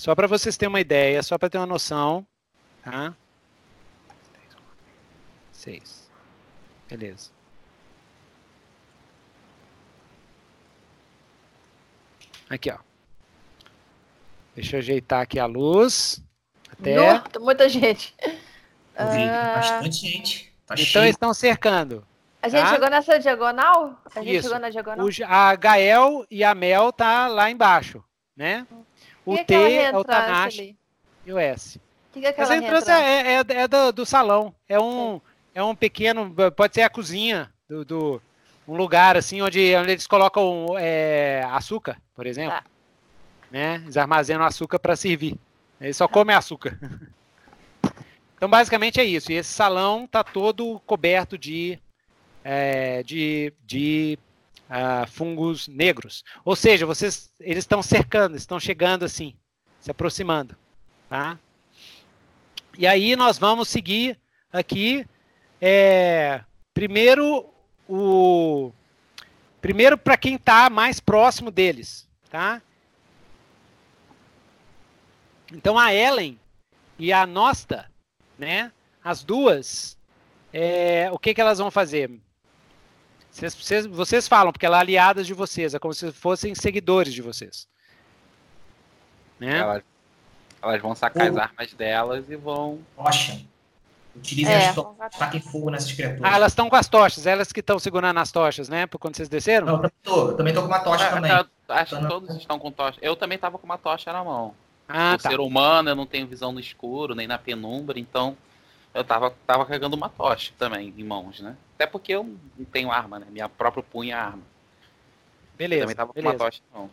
Só 0.00 0.14
para 0.14 0.26
vocês 0.26 0.56
terem 0.56 0.72
uma 0.72 0.80
ideia, 0.80 1.22
só 1.22 1.36
para 1.36 1.50
ter 1.50 1.58
uma 1.58 1.66
noção, 1.66 2.26
tá? 2.82 3.14
Seis. 5.52 6.10
Beleza. 6.88 7.30
Aqui, 12.48 12.70
ó. 12.70 12.78
Deixa 14.54 14.76
eu 14.76 14.78
ajeitar 14.78 15.20
aqui 15.20 15.38
a 15.38 15.44
luz. 15.44 16.24
Até. 16.72 16.96
No, 16.96 17.44
muita 17.44 17.68
gente. 17.68 18.16
Ah... 18.96 19.56
bastante 19.56 19.96
gente. 19.96 20.50
Tá 20.64 20.76
então 20.76 21.02
cheio. 21.02 21.10
estão 21.10 21.34
cercando. 21.34 22.06
A 22.40 22.48
gente 22.48 22.62
tá? 22.62 22.70
chegou 22.70 22.88
nessa 22.88 23.18
diagonal? 23.18 24.00
A 24.14 24.22
gente 24.22 24.36
Isso. 24.36 24.48
chegou 24.48 24.58
na 24.58 24.70
diagonal? 24.70 25.06
O, 25.06 25.10
a 25.26 25.54
Gael 25.56 26.24
e 26.30 26.42
a 26.42 26.54
Mel 26.54 26.90
tá 26.90 27.26
lá 27.28 27.50
embaixo, 27.50 28.02
né? 28.34 28.66
O 29.32 29.44
T 29.44 29.54
é 29.54 29.96
o 29.96 30.04
Tanashi 30.04 30.76
e 31.24 31.32
o 31.32 31.38
S. 31.38 31.80
Que 32.12 32.20
que 32.20 32.26
é 32.26 32.34
Essa 32.36 32.56
entrada 32.56 33.00
é, 33.00 33.34
é, 33.34 33.44
é 33.48 33.68
do, 33.68 33.92
do, 33.92 34.06
salão. 34.06 34.54
É 34.68 34.78
um, 34.80 35.20
é 35.54 35.62
um 35.62 35.74
pequeno. 35.74 36.34
Pode 36.56 36.74
ser 36.74 36.82
a 36.82 36.90
cozinha 36.90 37.52
do, 37.68 37.84
do 37.84 38.22
um 38.66 38.76
lugar 38.76 39.16
assim 39.16 39.40
onde, 39.40 39.74
onde 39.76 39.92
eles 39.92 40.06
colocam 40.06 40.66
é, 40.78 41.46
açúcar, 41.50 42.00
por 42.14 42.26
exemplo. 42.26 42.52
Tá. 42.52 42.64
Né? 43.50 43.76
Eles 43.84 43.96
armazenam 43.96 44.44
açúcar 44.44 44.78
para 44.78 44.96
servir. 44.96 45.36
Eles 45.80 45.96
só 45.96 46.08
comem 46.08 46.34
açúcar. 46.34 46.78
Então, 48.40 48.48
basicamente 48.48 48.98
é 48.98 49.04
isso. 49.04 49.30
E 49.30 49.34
esse 49.34 49.50
salão 49.50 50.06
está 50.06 50.24
todo 50.24 50.80
coberto 50.86 51.36
de, 51.36 51.78
é, 52.42 53.02
de, 53.02 53.52
de 53.66 54.18
fungos 55.08 55.66
negros. 55.68 56.24
Ou 56.44 56.54
seja, 56.54 56.86
vocês, 56.86 57.32
eles 57.40 57.64
estão 57.64 57.82
cercando, 57.82 58.36
estão 58.36 58.60
chegando 58.60 59.04
assim, 59.04 59.34
se 59.80 59.90
aproximando. 59.90 60.56
Tá? 61.08 61.38
E 62.78 62.86
aí 62.86 63.16
nós 63.16 63.38
vamos 63.38 63.68
seguir 63.68 64.18
aqui. 64.52 65.06
É, 65.60 66.42
primeiro, 66.72 67.52
o 67.88 68.72
primeiro 69.60 69.98
para 69.98 70.16
quem 70.16 70.36
está 70.36 70.70
mais 70.70 71.00
próximo 71.00 71.50
deles, 71.50 72.08
tá? 72.30 72.62
Então 75.52 75.78
a 75.78 75.92
Ellen 75.92 76.38
e 76.98 77.12
a 77.12 77.26
Nosta 77.26 77.90
né? 78.40 78.72
As 79.04 79.22
duas, 79.22 79.96
é, 80.52 81.10
o 81.12 81.18
que, 81.18 81.34
que 81.34 81.40
elas 81.40 81.58
vão 81.58 81.70
fazer? 81.70 82.10
Vocês, 83.30 83.54
vocês, 83.54 83.86
vocês 83.86 84.28
falam, 84.28 84.52
porque 84.52 84.66
elas 84.66 84.78
é 84.78 84.82
aliadas 84.82 85.26
de 85.26 85.34
vocês, 85.34 85.74
é 85.74 85.78
como 85.78 85.94
se 85.94 86.10
fossem 86.12 86.54
seguidores 86.54 87.14
de 87.14 87.22
vocês. 87.22 87.68
Né? 89.38 89.58
Elas, 89.58 89.82
elas 90.62 90.82
vão 90.82 90.94
sacar 90.94 91.28
as 91.28 91.36
armas 91.36 91.72
delas 91.72 92.28
e 92.28 92.36
vão. 92.36 92.80
Rocha. 92.96 93.40
Utilizem 94.14 94.52
é, 94.52 94.68
as 94.68 94.74
tochas, 94.74 95.16
taquem 95.16 95.40
fogo 95.40 95.70
nessas 95.70 95.92
criaturas. 95.92 96.24
Ah, 96.24 96.36
elas 96.36 96.52
estão 96.52 96.68
com 96.68 96.74
as 96.74 96.88
tochas, 96.88 97.26
elas 97.26 97.52
que 97.52 97.60
estão 97.60 97.78
segurando 97.78 98.18
as 98.18 98.32
tochas, 98.32 98.68
né? 98.68 98.86
Por 98.86 98.98
quando 98.98 99.16
vocês 99.16 99.28
desceram? 99.28 99.66
Não, 99.66 99.74
eu 99.74 99.80
também 99.80 99.92
tô, 100.02 100.28
eu 100.28 100.36
também 100.36 100.54
tô 100.54 100.60
com 100.62 100.66
uma 100.66 100.80
tocha 100.80 101.06
ah, 101.06 101.10
também. 101.10 101.30
acho 101.68 101.96
que 101.96 102.08
todos 102.08 102.36
estão 102.36 102.58
com 102.58 102.72
tocha. 102.72 102.98
Eu 103.00 103.14
também 103.14 103.38
tava 103.38 103.56
com 103.56 103.64
uma 103.64 103.78
tocha 103.78 104.12
na 104.12 104.24
mão. 104.24 104.54
Ah, 104.88 105.16
tá. 105.16 105.30
ser 105.30 105.38
humano, 105.38 105.90
eu 105.90 105.94
não 105.94 106.04
tenho 106.04 106.26
visão 106.26 106.50
no 106.50 106.58
escuro, 106.58 107.14
nem 107.14 107.28
na 107.28 107.38
penumbra, 107.38 108.00
então 108.00 108.36
eu 108.92 109.04
tava, 109.04 109.32
tava 109.46 109.64
carregando 109.64 109.94
uma 109.94 110.08
tocha 110.08 110.52
também 110.58 110.92
em 110.98 111.04
mãos, 111.04 111.38
né? 111.38 111.56
Até 111.80 111.86
porque 111.86 112.12
eu 112.12 112.24
não 112.58 112.66
tenho 112.66 112.92
arma, 112.92 113.18
né? 113.18 113.26
Minha 113.30 113.48
própria 113.48 113.82
punha 113.82 114.14
é 114.14 114.18
arma. 114.18 114.42
Beleza. 115.56 115.80
Eu 115.80 115.86
também 115.86 115.96
tava 115.96 116.12
beleza. 116.12 116.36
com 116.36 116.42
uma 116.42 116.50
tocha 116.50 116.62
na 116.70 116.78
mão. 116.78 116.90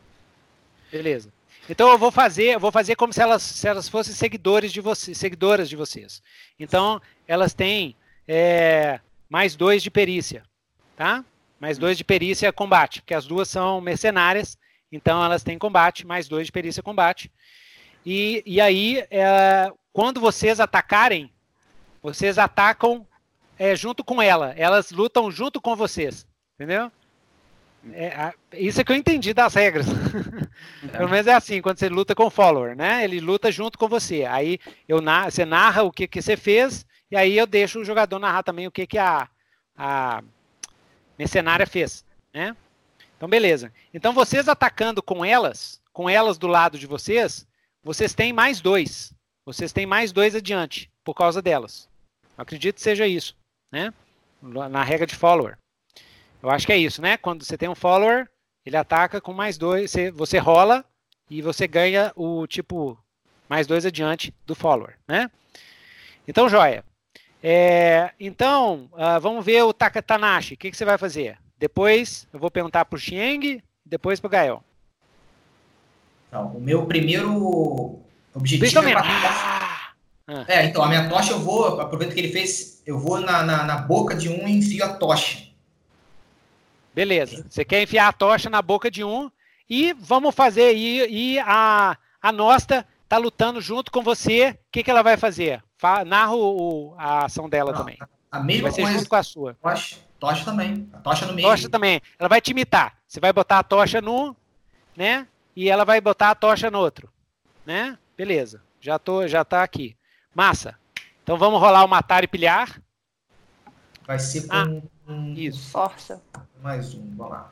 Beleza. 0.89 1.33
Então 1.69 1.91
eu 1.91 1.97
vou 1.97 2.09
fazer, 2.09 2.55
eu 2.55 2.59
vou 2.61 2.71
fazer 2.71 2.95
como 2.95 3.11
se 3.11 3.21
elas, 3.21 3.43
se 3.43 3.67
elas 3.67 3.89
fossem 3.89 4.13
seguidores 4.13 4.71
de 4.71 4.79
vocês, 4.79 5.17
seguidoras 5.17 5.67
de 5.67 5.75
vocês. 5.75 6.23
Então 6.57 7.01
elas 7.27 7.53
têm 7.53 7.97
é, 8.25 9.01
mais 9.29 9.57
dois 9.57 9.83
de 9.83 9.91
perícia, 9.91 10.43
tá? 10.95 11.25
Mais 11.59 11.77
dois 11.77 11.97
de 11.97 12.05
perícia 12.05 12.53
combate, 12.53 13.01
porque 13.01 13.13
as 13.13 13.25
duas 13.25 13.49
são 13.49 13.81
mercenárias, 13.81 14.57
então 14.89 15.21
elas 15.21 15.43
têm 15.43 15.59
combate, 15.59 16.07
mais 16.07 16.29
dois 16.29 16.45
de 16.45 16.53
perícia 16.53 16.81
combate. 16.81 17.29
E, 18.05 18.41
e 18.45 18.61
aí, 18.61 19.05
é, 19.11 19.69
quando 19.91 20.21
vocês 20.21 20.61
atacarem, 20.61 21.29
vocês 22.01 22.37
atacam 22.37 23.05
é, 23.57 23.75
junto 23.75 24.03
com 24.03 24.21
ela. 24.21 24.53
Elas 24.57 24.91
lutam 24.91 25.31
junto 25.31 25.59
com 25.61 25.75
vocês, 25.75 26.27
entendeu? 26.55 26.91
É, 27.93 28.07
a, 28.09 28.33
isso 28.53 28.81
é 28.81 28.83
que 28.83 28.91
eu 28.91 28.95
entendi 28.95 29.33
das 29.33 29.53
regras. 29.53 29.87
É. 30.83 30.97
Pelo 30.97 31.09
menos 31.09 31.27
é 31.27 31.33
assim, 31.33 31.61
quando 31.61 31.79
você 31.79 31.89
luta 31.89 32.13
com 32.13 32.25
o 32.25 32.29
follower, 32.29 32.75
né? 32.75 33.03
Ele 33.03 33.19
luta 33.19 33.51
junto 33.51 33.77
com 33.77 33.87
você. 33.87 34.25
Aí 34.25 34.59
eu 34.87 35.01
na, 35.01 35.29
você 35.29 35.45
narra 35.45 35.83
o 35.83 35.91
que, 35.91 36.07
que 36.07 36.21
você 36.21 36.35
fez, 36.37 36.85
e 37.09 37.15
aí 37.15 37.37
eu 37.37 37.47
deixo 37.47 37.79
o 37.79 37.85
jogador 37.85 38.19
narrar 38.19 38.43
também 38.43 38.67
o 38.67 38.71
que, 38.71 38.85
que 38.85 38.97
a, 38.97 39.27
a 39.75 40.23
mercenária 41.17 41.65
fez, 41.65 42.05
né? 42.33 42.55
Então, 43.15 43.27
beleza. 43.27 43.71
Então, 43.93 44.13
vocês 44.13 44.47
atacando 44.47 45.01
com 45.01 45.25
elas, 45.25 45.81
com 45.91 46.09
elas 46.09 46.37
do 46.37 46.47
lado 46.47 46.77
de 46.77 46.85
vocês, 46.85 47.47
vocês 47.83 48.13
têm 48.13 48.31
mais 48.31 48.61
dois. 48.61 49.13
Vocês 49.45 49.71
têm 49.71 49.85
mais 49.85 50.11
dois 50.11 50.35
adiante, 50.35 50.91
por 51.03 51.15
causa 51.15 51.41
delas. 51.41 51.89
Eu 52.37 52.41
acredito 52.43 52.75
que 52.75 52.81
seja 52.81 53.07
isso, 53.07 53.35
né? 53.71 53.93
Na 54.41 54.83
regra 54.83 55.07
de 55.07 55.15
follower. 55.15 55.57
Eu 56.41 56.49
acho 56.49 56.65
que 56.65 56.73
é 56.73 56.77
isso, 56.77 57.01
né? 57.01 57.17
Quando 57.17 57.43
você 57.43 57.57
tem 57.57 57.67
um 57.67 57.75
follower, 57.75 58.29
ele 58.65 58.77
ataca 58.77 59.19
com 59.19 59.33
mais 59.33 59.57
dois, 59.57 59.91
você, 59.91 60.11
você 60.11 60.37
rola 60.37 60.85
e 61.29 61.41
você 61.41 61.67
ganha 61.67 62.11
o 62.15 62.45
tipo 62.47 62.97
mais 63.49 63.65
dois 63.65 63.85
adiante 63.85 64.33
do 64.45 64.53
follower, 64.53 64.95
né? 65.07 65.31
Então, 66.27 66.49
joia. 66.49 66.83
É, 67.41 68.11
então, 68.19 68.89
uh, 68.93 69.19
vamos 69.21 69.45
ver 69.45 69.63
o 69.63 69.73
Takatanashi. 69.73 70.55
O 70.55 70.57
que, 70.57 70.71
que, 70.71 70.77
você 70.77 70.85
vai 70.85 70.97
fazer? 70.97 71.37
Depois 71.57 72.27
eu 72.33 72.39
vou 72.39 72.51
perguntar 72.51 72.85
para 72.85 72.97
o 72.97 72.99
Xieng, 72.99 73.63
depois 73.85 74.19
para 74.19 74.27
o 74.27 74.31
Gael. 74.31 74.63
Então, 76.27 76.47
o 76.47 76.61
meu 76.61 76.85
primeiro 76.85 77.99
objetivo 78.33 78.65
é, 78.79 78.93
ah! 80.27 80.45
é, 80.47 80.65
então, 80.65 80.83
a 80.83 80.87
minha 80.87 81.07
tocha 81.07 81.31
eu 81.31 81.39
vou, 81.39 81.79
aproveito 81.79 82.13
que 82.13 82.19
ele 82.19 82.31
fez, 82.31 82.81
eu 82.85 82.99
vou 82.99 83.19
na, 83.19 83.43
na, 83.43 83.63
na 83.63 83.77
boca 83.77 84.13
de 84.13 84.29
um 84.29 84.47
e 84.47 84.57
enfio 84.57 84.83
a 84.83 84.93
tocha. 84.93 85.47
Beleza. 86.93 87.45
Você 87.47 87.63
quer 87.63 87.83
enfiar 87.83 88.07
a 88.07 88.13
tocha 88.13 88.49
na 88.49 88.61
boca 88.61 88.89
de 88.89 89.03
um 89.03 89.31
e 89.69 89.93
vamos 89.93 90.33
fazer. 90.33 90.75
E, 90.75 91.35
e 91.35 91.39
a, 91.39 91.95
a 92.19 92.31
Nosta 92.31 92.85
tá 93.07 93.17
lutando 93.17 93.61
junto 93.61 93.91
com 93.91 94.01
você. 94.01 94.49
O 94.49 94.71
que, 94.71 94.83
que 94.83 94.89
ela 94.89 95.03
vai 95.03 95.15
fazer? 95.15 95.63
Fa, 95.77 96.03
narra 96.03 96.33
o, 96.33 96.95
a 96.97 97.25
ação 97.25 97.47
dela 97.47 97.71
Não, 97.71 97.79
também. 97.79 97.99
A 98.31 98.39
mesma 98.39 98.63
vai 98.63 98.71
ser 98.71 98.81
coisa. 98.81 98.97
junto 98.97 99.09
com 99.09 99.15
a 99.15 99.23
sua. 99.23 99.53
Tocha, 99.61 99.97
tocha 100.19 100.43
também. 100.43 100.89
A 100.91 100.97
tocha 100.97 101.25
no 101.27 101.33
meio. 101.33 101.47
Tocha 101.47 101.69
também. 101.69 102.01
Ela 102.17 102.27
vai 102.27 102.41
te 102.41 102.49
imitar. 102.49 102.97
Você 103.07 103.19
vai 103.19 103.31
botar 103.31 103.59
a 103.59 103.63
tocha 103.63 104.01
no, 104.01 104.35
né? 104.95 105.27
E 105.55 105.69
ela 105.69 105.85
vai 105.85 106.01
botar 106.01 106.31
a 106.31 106.35
tocha 106.35 106.71
no 106.71 106.79
outro, 106.79 107.09
né? 107.65 107.97
Beleza. 108.17 108.61
Já 108.81 108.97
tô, 108.97 109.27
já 109.27 109.45
tá 109.45 109.63
aqui. 109.63 109.95
Massa. 110.37 110.77
Então 111.23 111.35
vamos 111.35 111.59
rolar 111.59 111.83
o 111.83 111.87
matar 111.87 112.23
e 112.23 112.27
pilhar. 112.27 112.79
Vai 114.05 114.19
ser 114.19 114.45
com 114.45 114.53
ah, 114.53 115.33
isso. 115.35 115.71
Força. 115.71 116.21
Mais 116.61 116.93
um, 116.93 117.15
vamos 117.15 117.31
lá. 117.31 117.51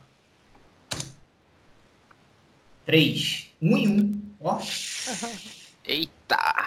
Três. 2.86 3.50
Um 3.60 3.76
e 3.76 3.88
um. 3.88 4.36
Ó. 4.40 4.62
Eita. 5.84 6.66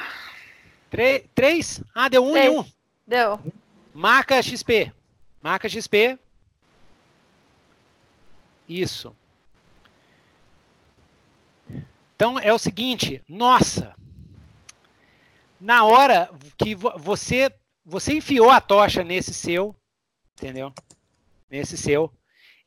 Três? 0.90 1.24
três? 1.36 1.80
Ah, 1.94 2.08
deu 2.08 2.26
um 2.26 2.32
três. 2.32 2.46
e 2.46 2.50
um. 2.50 2.64
Deu. 3.06 3.52
Marca 3.94 4.42
XP. 4.42 4.92
Marca 5.40 5.68
XP. 5.68 6.18
Isso. 8.68 9.14
Então 12.16 12.40
é 12.40 12.52
o 12.52 12.58
seguinte, 12.58 13.22
nossa. 13.28 13.94
Na 15.60 15.84
hora 15.84 16.30
que 16.56 16.74
você 16.74 17.52
você 17.88 18.12
enfiou 18.12 18.50
a 18.50 18.60
tocha 18.60 19.02
nesse 19.02 19.32
seu, 19.32 19.74
entendeu? 20.36 20.72
Nesse 21.50 21.78
seu, 21.78 22.12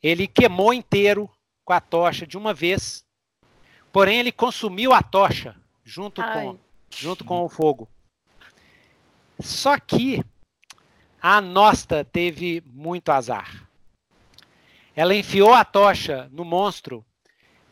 ele 0.02 0.28
queimou 0.28 0.74
inteiro 0.74 1.30
com 1.64 1.74
a 1.74 1.80
tocha 1.80 2.26
de 2.26 2.40
uma 2.40 2.56
vez. 2.56 3.06
Porém, 3.92 4.18
ele 4.18 4.32
consumiu 4.32 4.94
a 4.94 5.04
tocha 5.04 5.56
junto 5.84 6.24
com, 6.24 6.58
junto 6.90 7.24
com 7.24 7.44
o 7.44 7.50
fogo. 7.50 7.88
Só 9.40 9.78
que 9.80 10.24
a 11.22 11.40
Nosta 11.40 12.04
teve 12.04 12.64
muito 12.66 13.12
azar. 13.12 13.70
Ela 14.96 15.14
enfiou 15.14 15.54
a 15.54 15.64
tocha 15.64 16.28
no 16.32 16.44
monstro, 16.44 17.06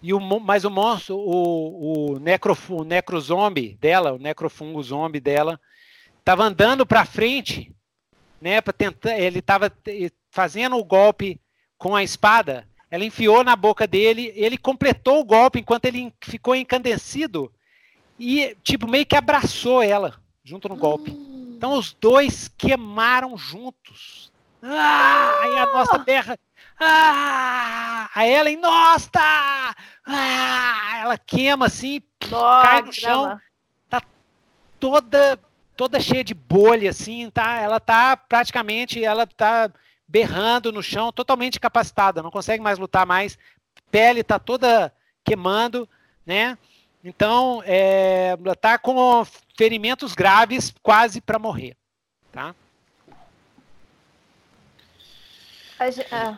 e 0.02 0.14
o, 0.14 0.20
mas 0.20 0.64
o 0.64 0.70
monstro, 0.70 1.18
o, 1.18 2.14
o, 2.14 2.20
necro, 2.20 2.58
o 2.70 2.84
necrozombi 2.84 3.76
dela, 3.76 4.14
o 4.14 4.18
necrofungo 4.18 4.82
zombie 4.82 5.20
dela, 5.20 5.60
estava 6.20 6.44
andando 6.44 6.86
para 6.86 7.06
frente, 7.06 7.74
né, 8.40 8.62
para 8.62 8.72
tentar, 8.72 9.18
ele 9.18 9.40
estava 9.40 9.72
fazendo 10.32 10.78
o 10.78 10.84
golpe 10.84 11.40
com 11.78 11.96
a 11.96 12.04
espada, 12.04 12.68
ela 12.90 13.04
enfiou 13.04 13.44
na 13.44 13.56
boca 13.56 13.86
dele, 13.86 14.32
ele 14.36 14.58
completou 14.58 15.20
o 15.20 15.26
golpe 15.26 15.60
enquanto 15.60 15.86
ele 15.86 16.14
ficou 16.22 16.56
encandecido 16.56 17.52
e, 18.18 18.56
tipo, 18.64 18.88
meio 18.88 19.06
que 19.06 19.16
abraçou 19.16 19.82
ela 19.82 20.20
junto 20.44 20.68
no 20.68 20.76
golpe. 20.76 21.12
Hum. 21.12 21.54
Então 21.56 21.74
os 21.74 21.94
dois 21.94 22.48
queimaram 22.58 23.38
juntos. 23.38 24.32
Ah, 24.62 25.40
aí 25.42 25.58
a 25.58 25.66
nossa 25.68 25.98
berra. 25.98 26.38
Ah, 26.80 28.10
a 28.16 28.28
Ellen, 28.28 28.58
nossa! 28.58 29.20
Ah, 30.06 31.00
ela 31.02 31.18
queima 31.18 31.66
assim, 31.66 32.02
nossa, 32.30 32.68
cai 32.68 32.82
no 32.82 32.94
chão. 32.94 33.40
Tá 33.90 34.02
toda 34.80 35.40
toda 35.76 36.00
cheia 36.00 36.26
de 36.26 36.34
bolha 36.34 36.90
assim, 36.90 37.30
tá? 37.30 37.60
Ela 37.60 37.80
tá 37.80 38.18
praticamente, 38.18 39.04
ela 39.04 39.26
tá 39.26 39.72
berrando 40.06 40.74
no 40.74 40.84
chão, 40.84 41.10
totalmente 41.10 41.58
capacitada, 41.58 42.22
não 42.22 42.30
consegue 42.32 42.62
mais 42.62 42.78
lutar 42.78 43.06
mais, 43.06 43.38
pele 43.90 44.20
está 44.20 44.38
toda 44.38 44.94
queimando, 45.24 45.88
né? 46.26 46.58
Então, 47.02 47.64
é, 47.66 48.36
tá 48.60 48.78
com 48.78 49.26
ferimentos 49.58 50.14
graves, 50.14 50.74
quase 50.84 51.22
para 51.22 51.40
morrer, 51.40 51.78
tá? 52.30 52.54
A, 56.12 56.38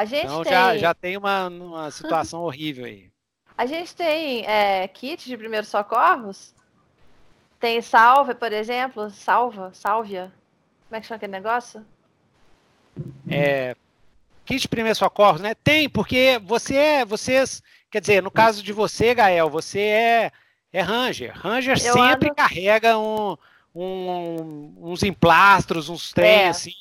a 0.00 0.04
gente 0.06 0.24
então 0.24 0.42
tem... 0.42 0.50
já, 0.50 0.78
já 0.78 0.94
tem 0.94 1.14
uma, 1.18 1.48
uma 1.48 1.90
situação 1.90 2.40
horrível 2.40 2.86
aí. 2.86 3.10
A 3.54 3.66
gente 3.66 3.94
tem 3.94 4.46
é, 4.46 4.88
kit 4.88 5.28
de 5.28 5.36
primeiros 5.36 5.68
socorros? 5.68 6.54
Tem 7.58 7.82
salva, 7.82 8.34
por 8.34 8.50
exemplo? 8.50 9.10
Salva? 9.10 9.70
Sálvia? 9.74 10.32
Como 10.88 10.96
é 10.96 11.00
que 11.02 11.06
chama 11.06 11.16
aquele 11.16 11.32
negócio? 11.32 11.84
é, 13.28 13.76
kit 14.46 14.62
de 14.62 14.68
primeiros 14.68 14.96
socorros, 14.96 15.42
né? 15.42 15.54
Tem, 15.54 15.86
porque 15.86 16.40
você 16.46 16.76
é, 16.76 17.04
vocês, 17.04 17.62
quer 17.90 18.00
dizer, 18.00 18.22
no 18.22 18.30
caso 18.30 18.62
de 18.62 18.72
você, 18.72 19.14
Gael, 19.14 19.50
você 19.50 19.80
é, 19.80 20.32
é 20.72 20.80
Ranger. 20.80 21.32
Ranger 21.36 21.76
Eu 21.76 21.92
sempre 21.92 22.28
ando... 22.28 22.36
carrega 22.36 22.98
um, 22.98 23.36
um, 23.74 24.72
uns 24.78 25.02
emplastros, 25.02 25.90
uns 25.90 26.10
trem, 26.10 26.44
é. 26.44 26.48
assim, 26.48 26.72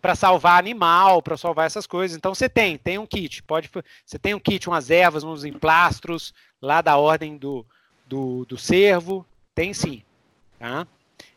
para 0.00 0.14
salvar 0.14 0.58
animal, 0.58 1.22
para 1.22 1.36
salvar 1.36 1.66
essas 1.66 1.86
coisas. 1.86 2.16
Então 2.16 2.34
você 2.34 2.48
tem, 2.48 2.76
tem 2.76 2.98
um 2.98 3.06
kit. 3.06 3.42
Pode, 3.42 3.70
você 4.04 4.18
tem 4.18 4.34
um 4.34 4.40
kit, 4.40 4.68
umas 4.68 4.90
ervas, 4.90 5.24
uns 5.24 5.44
emplastros 5.44 6.34
lá 6.60 6.80
da 6.80 6.96
ordem 6.96 7.36
do, 7.36 7.64
do, 8.06 8.44
do 8.46 8.58
cervo. 8.58 9.26
Tem 9.54 9.72
sim. 9.72 10.02
Tá? 10.58 10.86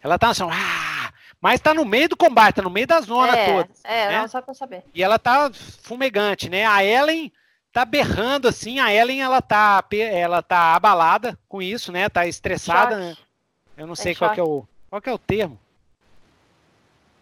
Ela 0.02 0.18
tá 0.18 0.30
assim, 0.30 0.44
ah, 0.44 1.14
mas 1.42 1.60
tá 1.60 1.74
no 1.74 1.86
meio 1.86 2.10
do 2.10 2.18
combate, 2.18 2.56
tá 2.56 2.62
no 2.62 2.70
meio 2.70 2.88
da 2.88 3.02
zona 3.02 3.36
é, 3.36 3.46
toda. 3.46 3.70
É, 3.84 4.08
né? 4.08 4.20
não, 4.20 4.28
só 4.28 4.42
pra 4.42 4.54
saber. 4.54 4.84
E 4.94 5.04
ela 5.04 5.20
tá 5.20 5.52
fumegante, 5.54 6.50
né? 6.50 6.66
A 6.66 6.84
Ellen 6.84 7.32
tá 7.72 7.86
berrando 7.86 8.48
assim, 8.48 8.80
a 8.80 8.92
Ellen 8.92 9.22
ela 9.22 9.42
tá, 9.42 9.84
ela 9.92 10.42
tá 10.42 10.74
abalada 10.74 11.38
com 11.48 11.62
isso, 11.62 11.92
né? 11.92 12.10
Tá 12.10 12.26
estressada, 12.26 12.98
né? 12.98 13.18
Eu 13.78 13.86
não 13.86 13.96
sei 13.96 14.16
qual 14.16 14.34
é 14.34 14.42
o 14.42 14.68
qual 14.90 15.02
é 15.06 15.14
o 15.14 15.18
termo. 15.18 15.60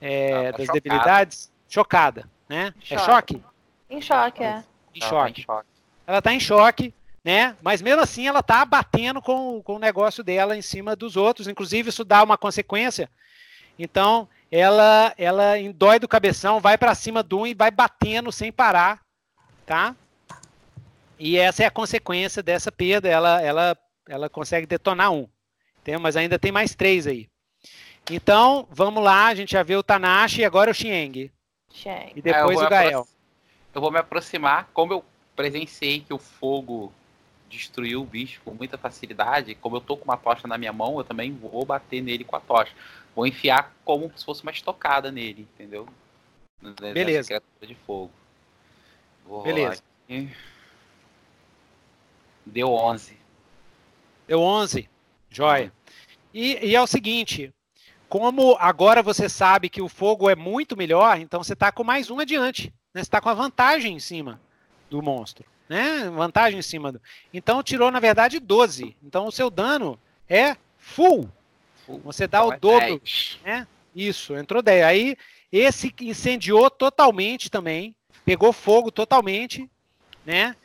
É, 0.06 0.30
tá 0.30 0.58
das 0.58 0.68
chocada. 0.68 0.74
debilidades, 0.74 1.52
chocada, 1.68 2.30
né? 2.48 2.74
É 2.90 2.98
choque. 2.98 2.98
É 2.98 2.98
choque? 2.98 3.44
Em 3.90 4.02
choque, 4.02 4.44
é. 4.44 4.64
Em 4.94 5.02
choque. 5.02 5.14
Tá 5.14 5.30
em 5.30 5.44
choque. 5.44 5.70
Ela 6.08 6.22
tá 6.22 6.34
em 6.34 6.40
choque, 6.40 6.94
né? 7.24 7.56
Mas 7.62 7.82
mesmo 7.82 8.02
assim 8.02 8.28
ela 8.28 8.44
tá 8.44 8.64
batendo 8.64 9.22
com, 9.22 9.62
com 9.64 9.76
o 9.76 9.80
negócio 9.80 10.24
dela 10.24 10.56
em 10.56 10.62
cima 10.62 10.96
dos 10.96 11.18
outros. 11.18 11.48
Inclusive, 11.48 11.90
isso 11.90 12.06
dá 12.06 12.24
uma 12.24 12.38
consequência. 12.38 13.10
Então, 13.78 14.30
ela 14.52 15.14
ela 15.18 15.54
dói 15.74 16.00
do 16.00 16.08
cabeção, 16.08 16.60
vai 16.60 16.78
para 16.78 16.96
cima 16.96 17.24
do 17.24 17.40
um 17.40 17.48
e 17.48 17.54
vai 17.54 17.72
batendo 17.72 18.32
sem 18.32 18.52
parar, 18.52 19.02
tá? 19.66 19.96
E 21.18 21.38
essa 21.38 21.64
é 21.64 21.66
a 21.66 21.72
consequência 21.72 22.44
dessa 22.44 22.72
perda. 22.72 23.10
Ela, 23.10 23.42
ela, 23.42 23.78
ela 24.08 24.30
consegue 24.30 24.68
detonar 24.68 25.12
um. 25.12 25.28
Tem, 25.84 25.98
mas 25.98 26.16
ainda 26.16 26.38
tem 26.38 26.52
mais 26.52 26.76
três 26.76 27.08
aí. 27.08 27.28
Então, 28.10 28.68
vamos 28.70 29.04
lá. 29.04 29.28
A 29.28 29.36
gente 29.36 29.52
já 29.52 29.64
viu 29.64 29.80
o 29.80 29.84
Tanashi 29.84 30.42
e 30.42 30.46
agora 30.46 30.72
o 30.72 30.74
Xieng. 30.74 31.32
E 32.16 32.22
depois 32.22 32.60
é, 32.60 32.66
o 32.66 32.70
Gael. 32.70 33.08
Eu 33.74 33.82
vou 33.82 33.92
me 33.92 34.00
aproximar. 34.00 34.70
Como 34.74 34.94
eu 34.94 35.04
presenciei 35.36 36.00
que 36.00 36.14
o 36.14 36.18
fogo 36.18 36.94
destruiu 37.50 38.02
o 38.02 38.06
bicho 38.06 38.42
com 38.44 38.52
muita 38.52 38.78
facilidade, 38.78 39.56
como 39.56 39.78
eu 39.78 39.82
tô 39.82 39.96
com 39.98 40.06
uma 40.06 40.18
tocha 40.18 40.48
na 40.48 40.58
minha 40.58 40.74
mão, 40.74 40.98
eu 40.98 41.04
também 41.04 41.32
vou 41.32 41.66
bater 41.66 42.02
nele 42.02 42.24
com 42.24 42.36
a 42.36 42.40
tocha. 42.40 42.74
Vou 43.16 43.26
enfiar 43.26 43.74
como 43.84 44.12
se 44.16 44.26
fosse 44.26 44.44
uma 44.44 44.52
estocada 44.52 45.12
nele, 45.12 45.48
entendeu? 45.54 45.88
Beleza. 46.94 47.42
de 47.62 47.76
fogo. 47.76 48.12
Vou 49.26 49.44
Beleza. 49.44 49.82
Deu 52.46 52.70
11. 52.72 53.18
Deu 54.28 54.42
11. 54.42 54.90
Joia. 55.30 55.72
E, 56.34 56.70
e, 56.70 56.76
é 56.76 56.82
o 56.82 56.88
seguinte, 56.88 57.54
como 58.10 58.56
agora 58.60 59.02
você 59.02 59.28
sabe 59.28 59.70
que 59.70 59.82
o 59.82 59.90
fogo 59.90 60.30
é 60.30 60.36
muito 60.36 60.78
melhor, 60.78 61.20
então 61.20 61.44
você 61.44 61.54
está 61.54 61.72
com 61.72 61.84
mais 61.84 62.10
um 62.10 62.20
adiante. 62.20 62.74
Né? 62.94 63.02
Você 63.02 63.08
está 63.08 63.20
com 63.20 63.30
a 63.30 63.34
vantagem 63.34 63.96
em 63.96 64.00
cima 64.00 64.40
do 64.90 65.02
monstro. 65.02 65.46
Né? 65.68 66.10
Vantagem 66.10 66.60
em 66.60 66.62
cima 66.62 66.92
do. 66.92 67.02
Então 67.34 67.64
tirou, 67.64 67.92
na 67.92 68.00
verdade, 68.00 68.40
12. 68.40 68.96
Então 69.04 69.28
o 69.28 69.32
seu 69.32 69.50
dano 69.50 70.00
é 70.30 70.56
full. 70.78 71.30
Você 72.04 72.28
dá 72.28 72.40
então 72.40 72.50
o 72.50 72.54
é 72.54 72.60
dobro. 72.60 73.02
Né? 73.44 73.68
Isso, 73.96 74.36
entrou 74.36 74.62
10. 74.62 74.86
Aí 74.86 75.18
esse 75.52 75.94
incendiou 76.02 76.70
totalmente 76.70 77.50
também. 77.50 77.96
Pegou 78.24 78.54
fogo 78.54 78.92
totalmente. 78.92 79.70
Né? 80.26 80.56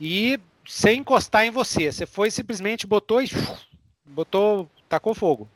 E 0.00 0.38
sem 0.66 1.00
encostar 1.00 1.44
em 1.44 1.50
você. 1.50 1.92
Você 1.92 2.06
foi 2.06 2.30
simplesmente 2.30 2.86
botou 2.86 3.22
e 3.22 3.28
botou, 4.04 4.70
tacou 4.88 5.14
fogo. 5.14 5.48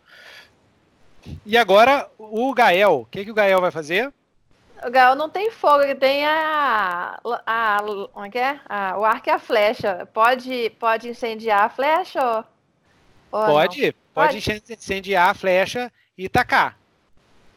E 1.45 1.57
agora 1.57 2.09
o 2.19 2.53
Gael, 2.55 3.01
o 3.01 3.07
que, 3.07 3.25
que 3.25 3.31
o 3.31 3.35
Gael 3.35 3.61
vai 3.61 3.71
fazer? 3.71 4.13
O 4.85 4.91
Gael 4.91 5.17
não 5.17 5.29
tem 5.29 5.51
fogo, 5.51 5.83
ele 5.83 5.95
tem 5.95 6.25
a, 6.25 7.19
a, 7.47 7.79
como 8.13 8.27
é 8.27 8.31
que 8.31 8.39
é? 8.39 8.61
A, 8.69 8.99
o 8.99 9.05
arco 9.05 9.29
e 9.29 9.33
a 9.33 9.39
flecha. 9.39 10.09
Pode, 10.13 10.71
pode 10.79 11.09
incendiar 11.09 11.65
a 11.65 11.69
flecha 11.69 12.21
ou, 12.23 12.45
ou 13.41 13.47
pode, 13.47 13.93
pode, 14.15 14.41
pode 14.41 14.73
incendiar 14.73 15.31
a 15.31 15.35
flecha 15.35 15.93
e 16.17 16.29
tacar. 16.29 16.79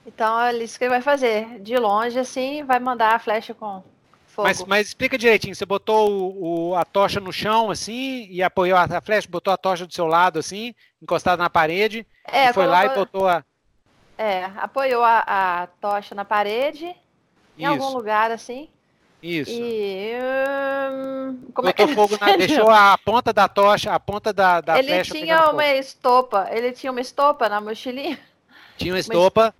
Então 0.05 0.39
é 0.39 0.53
isso 0.57 0.77
que 0.77 0.85
ele 0.85 0.89
vai 0.91 1.01
fazer. 1.01 1.59
De 1.59 1.77
longe 1.77 2.17
assim, 2.17 2.63
vai 2.63 2.79
mandar 2.79 3.15
a 3.15 3.19
flecha 3.19 3.53
com 3.53 3.83
Fogo. 4.31 4.47
Mas, 4.47 4.63
mas 4.63 4.87
explica 4.87 5.17
direitinho, 5.17 5.53
você 5.53 5.65
botou 5.65 6.09
o, 6.09 6.69
o, 6.69 6.75
a 6.75 6.85
tocha 6.85 7.19
no 7.19 7.33
chão, 7.33 7.69
assim, 7.69 8.27
e 8.29 8.41
apoiou 8.41 8.77
a, 8.77 8.83
a, 8.83 9.01
flecha, 9.01 9.27
botou 9.29 9.51
a 9.51 9.57
tocha 9.57 9.85
do 9.85 9.93
seu 9.93 10.07
lado, 10.07 10.39
assim, 10.39 10.73
encostada 11.01 11.43
na 11.43 11.49
parede, 11.49 12.07
é, 12.23 12.53
foi 12.53 12.65
lá 12.65 12.85
e 12.85 12.95
botou 12.95 13.27
a... 13.27 13.43
É, 14.21 14.45
apoiou 14.57 15.03
a, 15.03 15.23
a 15.25 15.67
tocha 15.79 16.13
na 16.13 16.23
parede, 16.23 16.85
em 17.57 17.63
Isso. 17.63 17.67
algum 17.67 17.89
lugar, 17.95 18.29
assim. 18.29 18.69
Isso. 19.21 19.51
E. 19.51 20.13
Hum, 20.91 21.39
como 21.53 21.69
é 21.69 21.73
que 21.73 21.87
fogo 21.87 22.17
na, 22.19 22.35
deixou 22.37 22.69
a 22.69 22.97
ponta 22.97 23.31
da 23.33 23.47
tocha, 23.47 23.93
a 23.93 23.99
ponta 23.99 24.31
da, 24.31 24.61
da 24.61 24.77
ele 24.77 24.89
flecha. 24.89 25.13
Ele 25.15 25.25
tinha 25.25 25.37
uma 25.37 25.51
fogo. 25.51 25.61
estopa. 25.61 26.49
Ele 26.51 26.71
tinha 26.71 26.91
uma 26.91 27.01
estopa 27.01 27.49
na 27.49 27.59
mochilinha. 27.61 28.19
Tinha 28.77 28.93
uma 28.93 28.99
estopa. 28.99 29.53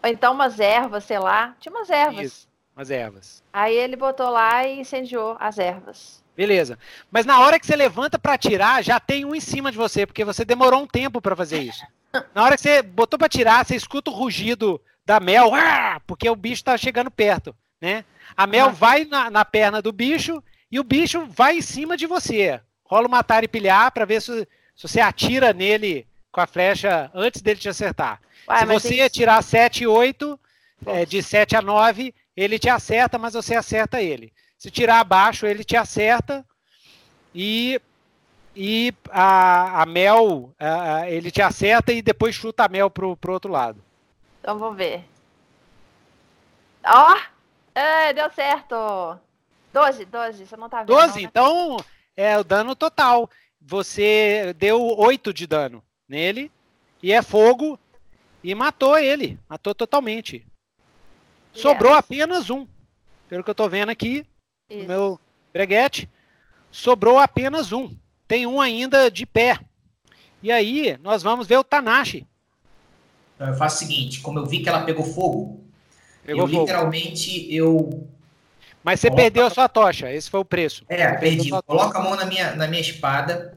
Ou 0.00 0.08
então 0.08 0.32
umas 0.32 0.60
ervas, 0.60 1.02
sei 1.02 1.18
lá. 1.18 1.56
Tinha 1.58 1.72
umas 1.72 1.90
ervas. 1.90 2.26
Isso 2.26 2.48
as 2.76 2.90
ervas. 2.90 3.42
Aí 3.52 3.74
ele 3.74 3.96
botou 3.96 4.30
lá 4.30 4.66
e 4.66 4.80
incendiou 4.80 5.36
as 5.38 5.58
ervas. 5.58 6.22
Beleza. 6.36 6.78
Mas 7.10 7.24
na 7.24 7.40
hora 7.40 7.58
que 7.60 7.66
você 7.66 7.76
levanta 7.76 8.18
para 8.18 8.36
tirar, 8.36 8.82
já 8.82 8.98
tem 8.98 9.24
um 9.24 9.34
em 9.34 9.40
cima 9.40 9.70
de 9.70 9.78
você, 9.78 10.04
porque 10.04 10.24
você 10.24 10.44
demorou 10.44 10.82
um 10.82 10.86
tempo 10.86 11.20
para 11.20 11.36
fazer 11.36 11.60
isso. 11.60 11.84
Na 12.34 12.42
hora 12.42 12.56
que 12.56 12.62
você 12.62 12.82
botou 12.82 13.18
para 13.18 13.28
tirar, 13.28 13.64
você 13.64 13.74
escuta 13.74 14.10
o 14.10 14.14
rugido 14.14 14.80
da 15.04 15.20
mel, 15.20 15.50
porque 16.06 16.28
o 16.28 16.36
bicho 16.36 16.64
tá 16.64 16.76
chegando 16.76 17.10
perto, 17.10 17.54
né? 17.80 18.04
A 18.36 18.46
mel 18.46 18.66
ah. 18.66 18.70
vai 18.70 19.04
na, 19.04 19.30
na, 19.30 19.44
perna 19.44 19.82
do 19.82 19.92
bicho 19.92 20.42
e 20.70 20.80
o 20.80 20.84
bicho 20.84 21.26
vai 21.26 21.58
em 21.58 21.62
cima 21.62 21.96
de 21.96 22.06
você. 22.06 22.60
Rola 22.84 23.06
uma 23.06 23.24
e 23.42 23.48
pilhar 23.48 23.90
para 23.92 24.04
ver 24.04 24.20
se, 24.20 24.46
se, 24.74 24.88
você 24.88 25.00
atira 25.00 25.52
nele 25.52 26.06
com 26.32 26.40
a 26.40 26.46
flecha 26.46 27.10
antes 27.14 27.42
dele 27.42 27.60
te 27.60 27.68
acertar. 27.68 28.20
Ué, 28.48 28.58
se 28.60 28.66
você 28.66 28.88
tem... 28.88 29.02
atirar 29.02 29.42
7 29.42 29.84
e 29.84 29.86
8, 29.86 30.40
é, 30.86 31.06
de 31.06 31.22
7 31.22 31.56
a 31.56 31.62
9, 31.62 32.14
ele 32.36 32.58
te 32.58 32.68
acerta, 32.68 33.18
mas 33.18 33.34
você 33.34 33.54
acerta 33.54 34.02
ele. 34.02 34.32
Se 34.58 34.70
tirar 34.70 35.00
abaixo, 35.00 35.46
ele 35.46 35.64
te 35.64 35.76
acerta 35.76 36.44
e, 37.34 37.80
e 38.54 38.94
a, 39.10 39.82
a 39.82 39.86
Mel, 39.86 40.54
a, 40.58 41.10
ele 41.10 41.30
te 41.30 41.42
acerta 41.42 41.92
e 41.92 42.00
depois 42.00 42.34
chuta 42.34 42.64
a 42.64 42.68
Mel 42.68 42.90
pro, 42.90 43.16
pro 43.16 43.32
outro 43.32 43.50
lado. 43.50 43.82
Então 44.40 44.58
vamos 44.58 44.76
ver. 44.76 45.04
Ó! 46.84 47.12
Oh! 47.12 47.34
É, 47.74 48.12
deu 48.12 48.30
certo! 48.30 49.18
12, 49.72 50.04
12, 50.04 50.46
você 50.46 50.56
não 50.56 50.68
tá 50.68 50.78
vendo. 50.78 50.86
12, 50.86 51.06
não, 51.06 51.14
né? 51.14 51.22
então 51.22 51.76
é 52.16 52.38
o 52.38 52.44
dano 52.44 52.76
total. 52.76 53.28
Você 53.60 54.54
deu 54.56 54.80
8 54.80 55.32
de 55.32 55.46
dano 55.46 55.82
nele 56.08 56.52
e 57.02 57.12
é 57.12 57.20
fogo 57.22 57.78
e 58.42 58.54
matou 58.54 58.96
ele. 58.96 59.38
Matou 59.48 59.74
totalmente. 59.74 60.46
Sobrou 61.52 61.94
apenas 61.94 62.50
um. 62.50 62.66
Pelo 63.28 63.42
que 63.42 63.50
eu 63.50 63.52
estou 63.52 63.68
vendo 63.68 63.88
aqui, 63.88 64.24
Isso. 64.68 64.82
no 64.82 64.88
meu 64.88 65.20
breguete, 65.52 66.08
sobrou 66.70 67.18
apenas 67.18 67.72
um. 67.72 67.96
Tem 68.26 68.46
um 68.46 68.60
ainda 68.60 69.10
de 69.10 69.26
pé. 69.26 69.58
E 70.42 70.50
aí, 70.50 70.98
nós 71.02 71.22
vamos 71.22 71.46
ver 71.46 71.58
o 71.58 71.64
Tanashi. 71.64 72.26
Então, 73.34 73.48
eu 73.48 73.54
faço 73.54 73.76
o 73.76 73.78
seguinte, 73.86 74.20
como 74.20 74.38
eu 74.38 74.46
vi 74.46 74.60
que 74.60 74.68
ela 74.68 74.82
pegou 74.82 75.04
fogo, 75.04 75.64
pegou 76.24 76.42
eu 76.42 76.48
fogo. 76.48 76.60
literalmente, 76.60 77.52
eu... 77.54 78.06
Mas 78.82 79.00
você 79.00 79.10
perdeu 79.10 79.46
a 79.46 79.50
sua 79.50 79.68
tocha, 79.68 80.12
esse 80.12 80.30
foi 80.30 80.40
o 80.40 80.44
preço. 80.44 80.84
É, 80.88 81.12
você 81.12 81.18
perdi. 81.18 81.50
Coloco 81.50 81.96
a 81.96 82.02
mão 82.02 82.14
na 82.16 82.26
minha, 82.26 82.54
na 82.54 82.68
minha 82.68 82.82
espada 82.82 83.54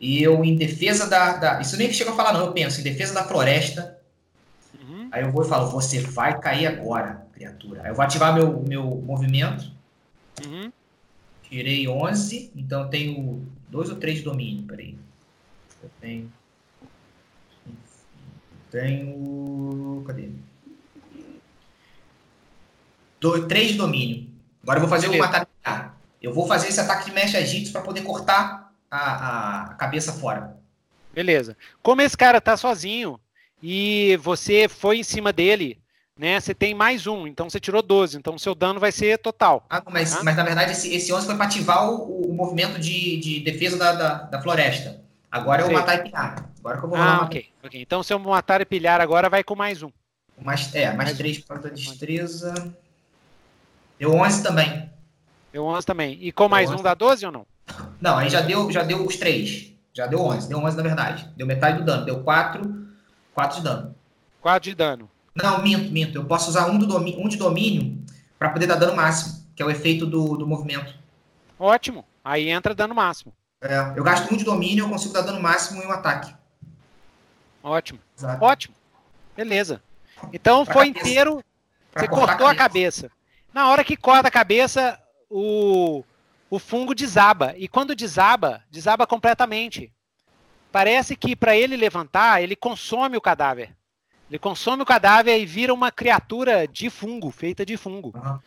e 0.00 0.20
eu, 0.20 0.44
em 0.44 0.56
defesa 0.56 1.08
da, 1.08 1.36
da... 1.36 1.60
Isso 1.60 1.76
nem 1.76 1.92
chega 1.92 2.10
a 2.10 2.14
falar 2.14 2.32
não, 2.32 2.46
eu 2.46 2.52
penso, 2.52 2.80
em 2.80 2.84
defesa 2.84 3.14
da 3.14 3.22
floresta, 3.22 3.94
Aí 5.14 5.22
eu 5.22 5.30
vou 5.30 5.44
e 5.44 5.48
falo, 5.48 5.70
você 5.70 6.00
vai 6.00 6.40
cair 6.40 6.66
agora, 6.66 7.24
criatura. 7.32 7.82
Aí 7.82 7.90
eu 7.90 7.94
vou 7.94 8.04
ativar 8.04 8.34
meu, 8.34 8.64
meu 8.66 8.82
movimento. 8.82 9.70
Uhum. 10.44 10.72
Tirei 11.48 11.86
11, 11.86 12.50
então 12.56 12.90
tenho 12.90 13.46
dois 13.74 13.90
ou 13.90 13.96
três 13.96 14.18
de 14.18 14.22
domínio, 14.22 14.62
peraí. 14.62 14.96
Eu 15.82 15.90
tenho... 16.00 16.32
Tenho... 18.70 20.04
Cadê? 20.06 20.28
Do, 23.20 23.48
três 23.48 23.72
de 23.72 23.74
domínio. 23.74 24.30
Agora 24.62 24.78
eu 24.78 24.80
vou 24.82 24.88
fazer 24.88 25.08
um 25.08 25.20
ataque. 25.20 25.50
Eu 26.22 26.32
vou 26.32 26.46
fazer 26.46 26.68
esse 26.68 26.78
ataque 26.78 27.06
de 27.06 27.12
mecha 27.12 27.38
agito 27.38 27.72
para 27.72 27.80
poder 27.80 28.02
cortar 28.02 28.72
a, 28.88 29.62
a 29.62 29.74
cabeça 29.74 30.12
fora. 30.12 30.56
Beleza. 31.12 31.56
Como 31.82 32.00
esse 32.00 32.16
cara 32.16 32.40
tá 32.40 32.56
sozinho, 32.56 33.18
e 33.60 34.16
você 34.22 34.68
foi 34.68 34.98
em 34.98 35.02
cima 35.02 35.32
dele, 35.32 35.80
né? 36.16 36.38
Você 36.38 36.54
tem 36.54 36.74
mais 36.74 37.06
um, 37.06 37.26
então 37.26 37.50
você 37.50 37.58
tirou 37.58 37.82
12, 37.82 38.16
então 38.16 38.34
o 38.34 38.38
seu 38.38 38.54
dano 38.54 38.78
vai 38.78 38.92
ser 38.92 39.18
total. 39.18 39.64
Ah, 39.68 39.82
mas, 39.90 40.12
tá? 40.12 40.22
mas 40.22 40.36
na 40.36 40.44
verdade 40.44 40.72
esse, 40.72 40.94
esse 40.94 41.12
11 41.12 41.26
foi 41.26 41.36
para 41.36 41.46
ativar 41.46 41.90
o, 41.90 42.30
o, 42.30 42.34
movimento 42.34 42.78
de, 42.78 43.18
de 43.18 43.40
defesa 43.40 43.76
da, 43.76 43.92
da, 43.92 44.14
da, 44.22 44.42
floresta. 44.42 45.00
Agora 45.30 45.62
é 45.62 45.64
o 45.64 45.72
matar 45.72 45.98
e 45.98 46.02
pilhar. 46.04 46.48
Agora 46.60 46.78
que 46.78 46.84
eu 46.84 46.88
vou 46.88 46.98
ah, 46.98 47.22
ok, 47.22 47.46
ok. 47.64 47.80
Então 47.80 48.02
se 48.02 48.12
eu 48.12 48.18
matar 48.18 48.60
e 48.60 48.64
pilhar 48.64 49.00
agora 49.00 49.28
vai 49.28 49.42
com 49.42 49.56
mais 49.56 49.82
um. 49.82 49.90
Mais, 50.40 50.72
é, 50.74 50.86
mais, 50.86 51.08
mais 51.08 51.18
3 51.18 51.38
por 51.38 51.48
causa 51.48 51.62
da 51.64 51.74
destreza. 51.74 52.74
Deu 53.98 54.12
11 54.12 54.42
também. 54.42 54.90
Deu 55.52 55.64
11 55.64 55.86
também. 55.86 56.18
E 56.20 56.32
com 56.32 56.44
deu 56.44 56.50
mais 56.50 56.70
11. 56.70 56.78
um 56.78 56.82
dá 56.82 56.94
12 56.94 57.26
ou 57.26 57.32
não? 57.32 57.46
Não, 58.00 58.18
aí 58.18 58.28
já 58.28 58.40
deu, 58.40 58.70
já 58.70 58.82
deu 58.82 59.04
os 59.04 59.16
3. 59.16 59.72
Já 59.92 60.06
deu 60.06 60.20
11. 60.20 60.48
Deu 60.48 60.58
11 60.58 60.76
na 60.76 60.82
verdade. 60.82 61.28
Deu 61.36 61.46
metade 61.46 61.78
do 61.78 61.84
dano. 61.84 62.04
Deu 62.04 62.22
4 62.22 62.84
4 63.34 63.56
de 63.58 63.64
dano. 63.64 63.94
4 64.40 64.70
de 64.70 64.76
dano. 64.76 65.10
Não, 65.34 65.62
minto, 65.62 65.90
minto. 65.90 66.18
Eu 66.18 66.24
posso 66.24 66.48
usar 66.48 66.66
um, 66.66 66.78
do 66.78 66.86
domínio, 66.86 67.20
um 67.20 67.28
de 67.28 67.36
domínio 67.36 67.98
para 68.38 68.50
poder 68.50 68.66
dar 68.66 68.76
dano 68.76 68.94
máximo, 68.94 69.44
que 69.54 69.62
é 69.62 69.66
o 69.66 69.70
efeito 69.70 70.06
do, 70.06 70.36
do 70.36 70.46
movimento. 70.46 70.94
Ótimo. 71.58 72.04
Aí 72.24 72.48
entra 72.48 72.74
dano 72.74 72.94
máximo. 72.94 73.32
É, 73.60 73.92
eu 73.96 74.04
gasto 74.04 74.32
um 74.32 74.36
de 74.36 74.44
domínio, 74.44 74.84
eu 74.84 74.88
consigo 74.88 75.12
dar 75.12 75.22
dano 75.22 75.40
máximo 75.40 75.82
em 75.82 75.86
um 75.86 75.90
ataque. 75.90 76.34
Ótimo. 77.62 77.98
Exato. 78.16 78.44
Ótimo. 78.44 78.74
Beleza. 79.36 79.82
Então 80.32 80.64
foi 80.64 80.86
inteiro. 80.86 81.42
Você 81.94 82.06
cortou 82.08 82.46
a 82.46 82.54
cabeça. 82.54 83.10
Na 83.52 83.68
hora 83.68 83.84
que 83.84 83.96
corta 83.96 84.28
a 84.28 84.30
cabeça, 84.30 85.00
o, 85.30 86.04
o 86.50 86.58
fungo 86.58 86.94
desaba. 86.94 87.54
E 87.56 87.66
quando 87.66 87.94
desaba, 87.94 88.62
desaba 88.70 89.06
completamente. 89.06 89.92
Parece 90.70 91.16
que 91.16 91.36
para 91.36 91.56
ele 91.56 91.76
levantar, 91.76 92.42
ele 92.42 92.56
consome 92.56 93.16
o 93.16 93.20
cadáver. 93.20 93.74
Ele 94.30 94.38
consome 94.38 94.82
o 94.82 94.86
cadáver 94.86 95.38
e 95.38 95.46
vira 95.46 95.72
uma 95.72 95.92
criatura 95.92 96.66
de 96.66 96.88
fungo, 96.90 97.30
feita 97.30 97.64
de 97.64 97.76
fungo. 97.76 98.12
Uhum. 98.14 98.38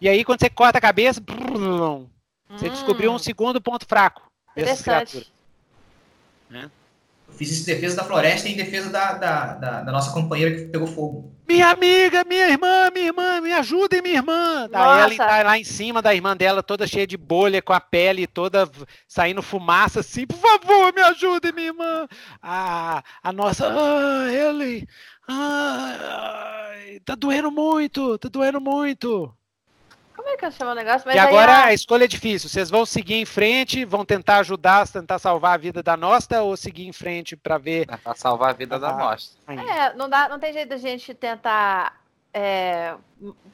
E 0.00 0.08
aí, 0.08 0.24
quando 0.24 0.40
você 0.40 0.50
corta 0.50 0.78
a 0.78 0.80
cabeça, 0.80 1.20
brrr, 1.20 2.06
você 2.48 2.68
hum. 2.68 2.72
descobriu 2.72 3.12
um 3.12 3.18
segundo 3.18 3.60
ponto 3.60 3.86
fraco. 3.86 4.22
Interessante. 4.56 5.30
Né? 6.48 6.70
Eu 7.28 7.34
fiz 7.34 7.50
isso 7.52 7.70
em 7.70 7.74
defesa 7.74 7.96
da 7.96 8.04
floresta 8.04 8.48
e 8.48 8.52
em 8.52 8.56
defesa 8.56 8.90
da, 8.90 9.12
da, 9.12 9.54
da, 9.54 9.82
da, 9.82 9.92
nossa 9.92 10.12
companheira 10.12 10.54
que 10.54 10.64
pegou 10.66 10.86
fogo. 10.86 11.32
Minha 11.46 11.70
amiga, 11.70 12.24
minha 12.24 12.48
irmã, 12.48 12.90
minha 12.92 13.06
irmã, 13.06 13.40
me 13.40 13.52
ajudem, 13.52 14.02
minha 14.02 14.16
irmã. 14.16 14.68
Daí 14.70 15.00
ela 15.00 15.16
tá 15.16 15.42
lá 15.42 15.58
em 15.58 15.64
cima 15.64 16.02
da 16.02 16.14
irmã 16.14 16.36
dela, 16.36 16.62
toda 16.62 16.86
cheia 16.86 17.06
de 17.06 17.16
bolha, 17.16 17.62
com 17.62 17.72
a 17.72 17.80
pele 17.80 18.26
toda 18.26 18.68
saindo 19.06 19.42
fumaça, 19.42 20.00
assim, 20.00 20.26
por 20.26 20.38
favor, 20.38 20.92
me 20.92 21.02
ajudem, 21.02 21.52
minha 21.52 21.68
irmã. 21.68 22.08
A, 22.42 23.02
a 23.22 23.32
nossa, 23.32 23.68
ah, 23.68 24.32
Ellen, 24.32 24.86
ah, 25.30 26.76
tá 27.04 27.14
doendo 27.14 27.50
muito, 27.50 28.18
tá 28.18 28.28
doendo 28.28 28.60
muito. 28.60 29.34
Como 30.20 30.28
é 30.28 30.36
que 30.36 30.44
eu 30.44 30.50
chamo 30.50 30.72
o 30.72 30.74
negócio? 30.74 31.02
Mas 31.06 31.16
e 31.16 31.18
agora 31.18 31.52
a... 31.52 31.64
a... 31.66 31.72
escolha 31.72 32.04
é 32.04 32.08
difícil. 32.08 32.48
Vocês 32.48 32.68
vão 32.68 32.84
seguir 32.84 33.14
em 33.14 33.24
frente, 33.24 33.84
vão 33.84 34.04
tentar 34.04 34.38
ajudar, 34.38 34.86
tentar 34.86 35.18
salvar 35.18 35.54
a 35.54 35.56
vida 35.56 35.82
da 35.82 35.96
nossa 35.96 36.42
ou 36.42 36.56
seguir 36.56 36.86
em 36.86 36.92
frente 36.92 37.36
para 37.36 37.56
ver. 37.56 37.86
Tentar 37.86 38.14
salvar 38.16 38.50
a 38.50 38.52
vida 38.52 38.76
ah, 38.76 38.78
da 38.78 38.92
nossa. 38.92 39.30
É, 39.48 39.94
não, 39.94 40.10
dá, 40.10 40.28
não 40.28 40.38
tem 40.38 40.52
jeito 40.52 40.68
da 40.68 40.76
gente 40.76 41.14
tentar 41.14 42.00
é, 42.34 42.94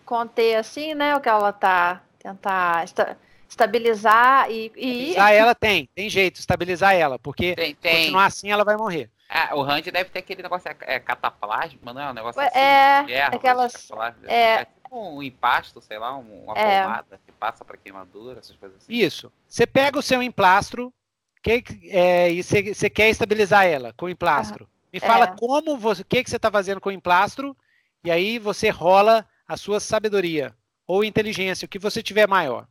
conter 0.05 0.57
assim, 0.57 0.95
né? 0.95 1.15
O 1.15 1.21
que 1.21 1.29
ela 1.29 1.53
tá. 1.53 2.03
Tentar 2.19 2.83
esta, 2.83 3.17
estabilizar 3.49 4.51
e. 4.51 4.73
e... 4.75 5.11
Estabilizar 5.11 5.33
ela 5.33 5.55
tem, 5.55 5.89
tem 5.95 6.11
jeito, 6.11 6.41
estabilizar 6.41 6.95
ela, 6.95 7.19
porque 7.19 7.55
tem, 7.55 7.75
tem. 7.77 7.97
continuar 7.97 8.27
assim 8.27 8.51
ela 8.51 8.65
vai 8.65 8.77
morrer. 8.77 9.09
Ah, 9.29 9.55
o 9.57 9.63
Randy 9.63 9.91
deve 9.91 10.11
ter 10.11 10.21
aquele 10.21 10.43
negócio, 10.43 10.69
é, 10.69 10.77
é 10.81 11.01
cataplasma, 11.01 11.93
não 11.93 12.01
é 12.01 12.11
um 12.11 12.15
negócio 12.15 12.41
assim? 12.41 12.59
É, 12.59 13.25
aquelas... 13.25 13.91
É, 14.25 14.35
é 14.37 14.65
tipo 14.65 14.99
um 14.99 15.23
empasto, 15.23 15.81
sei 15.81 15.99
lá, 15.99 16.15
uma 16.17 16.57
é. 16.57 16.83
pomada 16.83 17.21
que 17.27 17.33
passa 17.33 17.65
para 17.65 17.77
queimadura, 17.77 18.39
essas 18.39 18.57
coisas 18.57 18.79
assim. 18.79 18.93
Isso. 18.93 19.33
Você 19.49 19.67
pega 19.67 19.99
o 19.99 20.03
seu 20.03 20.23
emplastro 20.23 20.95
que, 21.43 21.65
é, 21.91 22.31
e 22.31 22.43
você 22.43 22.89
quer 22.89 23.09
estabilizar 23.09 23.67
ela 23.67 23.93
com 23.95 24.07
o 24.07 24.11
emplastro. 24.11 24.69
Me 24.93 25.01
fala 25.01 25.27
é. 25.27 25.37
como 25.37 25.77
você, 25.77 26.03
o 26.03 26.05
que, 26.05 26.23
que 26.23 26.31
você 26.31 26.37
está 26.37 26.51
fazendo 26.51 26.81
com 26.81 26.89
o 26.89 26.93
emplastro, 26.93 27.57
e 28.05 28.11
aí 28.11 28.39
você 28.39 28.71
rola 28.71 29.29
a 29.47 29.57
sua 29.57 29.81
sabedoria 29.81 30.57
ou 30.87 31.05
inteligência, 31.05 31.67
o 31.67 31.69
que 31.69 31.79
você 31.79 32.03
tiver 32.03 32.29
maior. 32.29 32.69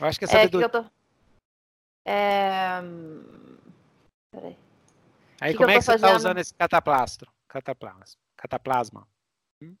Eu 0.00 0.06
acho 0.06 0.18
que 0.18 0.24
é 0.24 0.28
sabedoria. 0.28 0.66
É, 0.66 0.70
que 0.70 0.76
eu 0.76 0.82
tô... 0.82 0.90
É... 2.06 2.80
Peraí. 4.32 4.56
Aí 5.40 5.52
que 5.52 5.56
como 5.56 5.68
que 5.68 5.76
é 5.76 5.78
que 5.78 5.84
você 5.84 5.94
está 5.94 6.14
usando 6.14 6.38
esse 6.38 6.54
cataplastro? 6.54 7.32
Cataplasma. 7.48 8.04
Cataplasma. 8.36 9.08
Hum? 9.62 9.74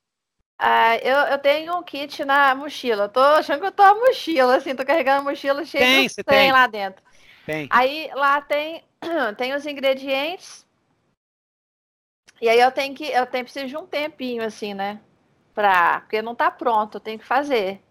Ah, 0.58 0.96
eu, 0.98 1.16
eu 1.16 1.38
tenho 1.38 1.76
um 1.76 1.82
kit 1.82 2.24
na 2.24 2.54
mochila. 2.54 3.08
tô 3.08 3.20
achando 3.20 3.60
que 3.60 3.66
eu 3.66 3.72
tô 3.72 3.82
a 3.82 3.94
mochila, 3.94 4.56
assim, 4.56 4.74
tô 4.74 4.84
carregando 4.84 5.20
a 5.20 5.24
mochila 5.30 5.64
cheia 5.64 5.86
tem, 5.86 6.08
de 6.08 6.24
tem 6.24 6.52
lá 6.52 6.66
dentro. 6.66 7.02
Tem. 7.46 7.68
Aí 7.70 8.10
lá 8.14 8.40
tem, 8.40 8.84
tem 9.36 9.54
os 9.54 9.66
ingredientes. 9.66 10.66
E 12.40 12.48
aí 12.48 12.58
eu 12.60 12.72
tenho 12.72 12.94
que. 12.94 13.04
Eu 13.04 13.26
tenho 13.26 13.44
preciso 13.44 13.66
de 13.66 13.76
um 13.76 13.86
tempinho, 13.86 14.42
assim, 14.42 14.72
né? 14.72 15.00
Pra, 15.54 16.00
porque 16.00 16.22
não 16.22 16.34
tá 16.34 16.50
pronto, 16.50 16.96
eu 16.96 17.00
tenho 17.00 17.18
que 17.18 17.26
fazer. 17.26 17.82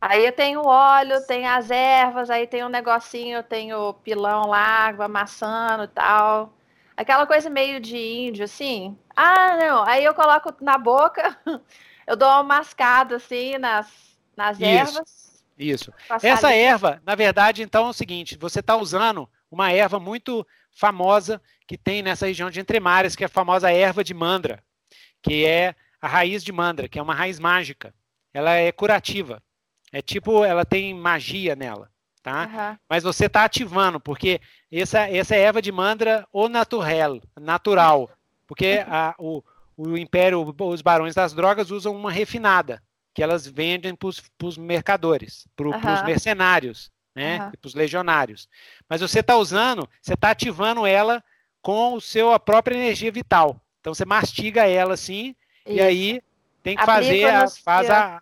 Aí 0.00 0.24
eu 0.26 0.32
tenho 0.32 0.62
óleo, 0.66 1.26
tem 1.26 1.46
as 1.46 1.70
ervas, 1.70 2.30
aí 2.30 2.46
tem 2.46 2.64
um 2.64 2.68
negocinho, 2.68 3.38
eu 3.38 3.42
tenho 3.42 3.94
pilão 3.94 4.48
lá, 4.48 4.58
água 4.58 5.06
amassando 5.06 5.84
e 5.84 5.88
tal. 5.88 6.55
Aquela 6.96 7.26
coisa 7.26 7.50
meio 7.50 7.78
de 7.78 7.96
índio, 7.96 8.44
assim. 8.44 8.96
Ah, 9.14 9.56
não. 9.56 9.86
Aí 9.86 10.02
eu 10.02 10.14
coloco 10.14 10.54
na 10.62 10.78
boca, 10.78 11.38
eu 12.06 12.16
dou 12.16 12.28
uma 12.28 12.42
mascada, 12.42 13.16
assim, 13.16 13.58
nas, 13.58 14.18
nas 14.34 14.56
Isso. 14.56 14.64
ervas. 14.64 15.44
Isso. 15.58 15.92
Essa 16.22 16.48
ali. 16.48 16.58
erva, 16.58 17.02
na 17.04 17.14
verdade, 17.14 17.62
então 17.62 17.86
é 17.86 17.90
o 17.90 17.94
seguinte: 17.94 18.36
você 18.38 18.60
está 18.60 18.76
usando 18.76 19.28
uma 19.50 19.70
erva 19.70 20.00
muito 20.00 20.46
famosa 20.70 21.40
que 21.66 21.76
tem 21.76 22.02
nessa 22.02 22.26
região 22.26 22.50
de 22.50 22.60
Entremares, 22.60 23.14
que 23.14 23.24
é 23.24 23.26
a 23.26 23.30
famosa 23.30 23.70
erva 23.70 24.02
de 24.02 24.14
mandra, 24.14 24.62
que 25.22 25.44
é 25.44 25.74
a 26.00 26.08
raiz 26.08 26.42
de 26.42 26.52
mandra, 26.52 26.88
que 26.88 26.98
é 26.98 27.02
uma 27.02 27.14
raiz 27.14 27.38
mágica. 27.38 27.94
Ela 28.32 28.54
é 28.54 28.70
curativa. 28.72 29.42
É 29.92 30.02
tipo, 30.02 30.44
ela 30.44 30.64
tem 30.64 30.92
magia 30.94 31.56
nela 31.56 31.90
tá? 32.26 32.50
Uhum. 32.72 32.78
Mas 32.90 33.04
você 33.04 33.26
está 33.26 33.44
ativando, 33.44 34.00
porque 34.00 34.40
essa, 34.70 35.08
essa 35.08 35.36
é 35.36 35.42
erva 35.42 35.62
de 35.62 35.70
mandra 35.70 36.26
ou 36.32 36.48
natural, 36.48 37.20
natural, 37.40 38.10
porque 38.48 38.78
uhum. 38.78 38.84
a, 38.92 39.14
o, 39.16 39.44
o 39.76 39.96
império, 39.96 40.52
os 40.58 40.82
barões 40.82 41.14
das 41.14 41.32
drogas 41.32 41.70
usam 41.70 41.94
uma 41.94 42.10
refinada, 42.10 42.82
que 43.14 43.22
elas 43.22 43.46
vendem 43.46 43.94
para 43.94 44.08
os 44.08 44.58
mercadores, 44.58 45.46
para 45.54 45.68
os 45.68 45.76
uhum. 45.76 46.04
mercenários, 46.04 46.90
né? 47.14 47.44
Uhum. 47.44 47.50
Para 47.52 47.68
os 47.68 47.74
legionários. 47.76 48.48
Mas 48.88 49.00
você 49.00 49.20
está 49.20 49.36
usando, 49.36 49.88
você 50.02 50.14
está 50.14 50.30
ativando 50.30 50.84
ela 50.84 51.22
com 51.62 51.94
o 51.94 52.00
seu, 52.00 52.32
a 52.32 52.40
própria 52.40 52.74
energia 52.74 53.12
vital. 53.12 53.60
Então 53.80 53.94
você 53.94 54.04
mastiga 54.04 54.66
ela 54.66 54.94
assim, 54.94 55.36
Isso. 55.64 55.76
e 55.76 55.80
aí 55.80 56.22
tem 56.60 56.74
que 56.74 56.82
Aplica 56.82 56.96
fazer, 56.96 57.24
a, 57.26 57.48
faz 57.48 57.88
a, 57.88 58.20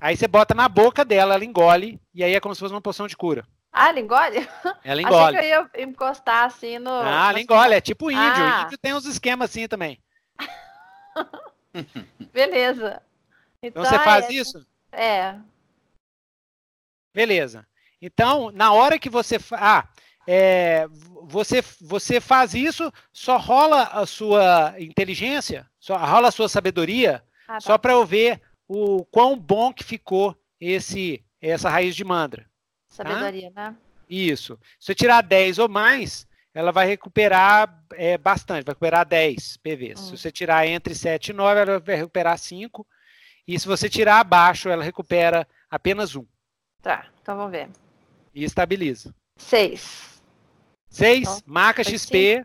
Aí 0.00 0.16
você 0.16 0.28
bota 0.28 0.54
na 0.54 0.68
boca 0.68 1.04
dela, 1.04 1.34
ela 1.34 1.44
engole, 1.44 2.00
e 2.14 2.22
aí 2.22 2.34
é 2.34 2.40
como 2.40 2.54
se 2.54 2.60
fosse 2.60 2.72
uma 2.72 2.80
poção 2.80 3.06
de 3.06 3.16
cura. 3.16 3.46
Ah, 3.72 3.88
ela 3.88 4.00
engole? 4.00 4.48
Ela 4.84 5.02
engole. 5.02 5.36
Achei 5.36 5.50
que 5.50 5.54
eu 5.54 5.70
ia 5.80 5.84
encostar 5.84 6.44
assim 6.44 6.78
no. 6.78 6.90
Ah, 6.90 7.30
ela 7.30 7.40
engole, 7.40 7.74
é 7.74 7.80
tipo 7.80 8.10
índio. 8.10 8.22
Ah. 8.22 8.62
índio 8.64 8.78
tem 8.78 8.94
uns 8.94 9.04
esquemas 9.06 9.50
assim 9.50 9.66
também. 9.68 10.00
Beleza. 12.32 13.02
Então, 13.62 13.82
então 13.82 13.84
você 13.84 13.98
faz 14.04 14.26
é... 14.26 14.32
isso? 14.32 14.66
É. 14.92 15.34
Beleza. 17.14 17.66
Então, 18.00 18.50
na 18.52 18.72
hora 18.72 18.98
que 18.98 19.10
você. 19.10 19.38
Ah, 19.52 19.88
é, 20.26 20.86
você, 21.22 21.64
você 21.80 22.20
faz 22.20 22.54
isso, 22.54 22.92
só 23.12 23.36
rola 23.38 23.84
a 23.84 24.06
sua 24.06 24.74
inteligência, 24.78 25.66
só 25.80 25.96
rola 25.96 26.28
a 26.28 26.32
sua 26.32 26.48
sabedoria, 26.48 27.24
ah, 27.48 27.54
tá. 27.54 27.60
só 27.60 27.78
para 27.78 27.92
eu 27.92 28.04
ver 28.04 28.40
o 28.68 29.04
quão 29.06 29.38
bom 29.38 29.72
que 29.72 29.82
ficou 29.82 30.36
esse 30.60 31.24
essa 31.40 31.70
raiz 31.70 31.96
de 31.96 32.04
mandra. 32.04 32.42
Tá? 32.96 33.04
Sabedoria, 33.04 33.50
tá? 33.50 33.70
né? 33.70 33.76
Isso. 34.08 34.58
Se 34.78 34.86
você 34.86 34.94
tirar 34.94 35.22
10 35.22 35.58
ou 35.58 35.68
mais, 35.68 36.26
ela 36.52 36.72
vai 36.72 36.86
recuperar 36.86 37.84
é, 37.92 38.18
bastante, 38.18 38.64
vai 38.64 38.72
recuperar 38.72 39.06
10 39.06 39.58
PVs. 39.58 40.00
Hum. 40.00 40.04
Se 40.04 40.16
você 40.16 40.32
tirar 40.32 40.66
entre 40.66 40.94
7 40.94 41.28
e 41.28 41.32
9, 41.32 41.60
ela 41.60 41.78
vai 41.78 41.96
recuperar 41.96 42.38
5. 42.38 42.86
E 43.46 43.58
se 43.58 43.66
você 43.66 43.88
tirar 43.88 44.20
abaixo, 44.20 44.68
ela 44.68 44.82
recupera 44.82 45.46
apenas 45.70 46.16
1. 46.16 46.26
Tá, 46.82 47.06
então 47.22 47.36
vamos 47.36 47.52
ver. 47.52 47.68
E 48.34 48.44
estabiliza. 48.44 49.14
6. 49.36 50.22
6, 50.90 51.20
então, 51.20 51.42
marca 51.46 51.84
XP. 51.84 52.44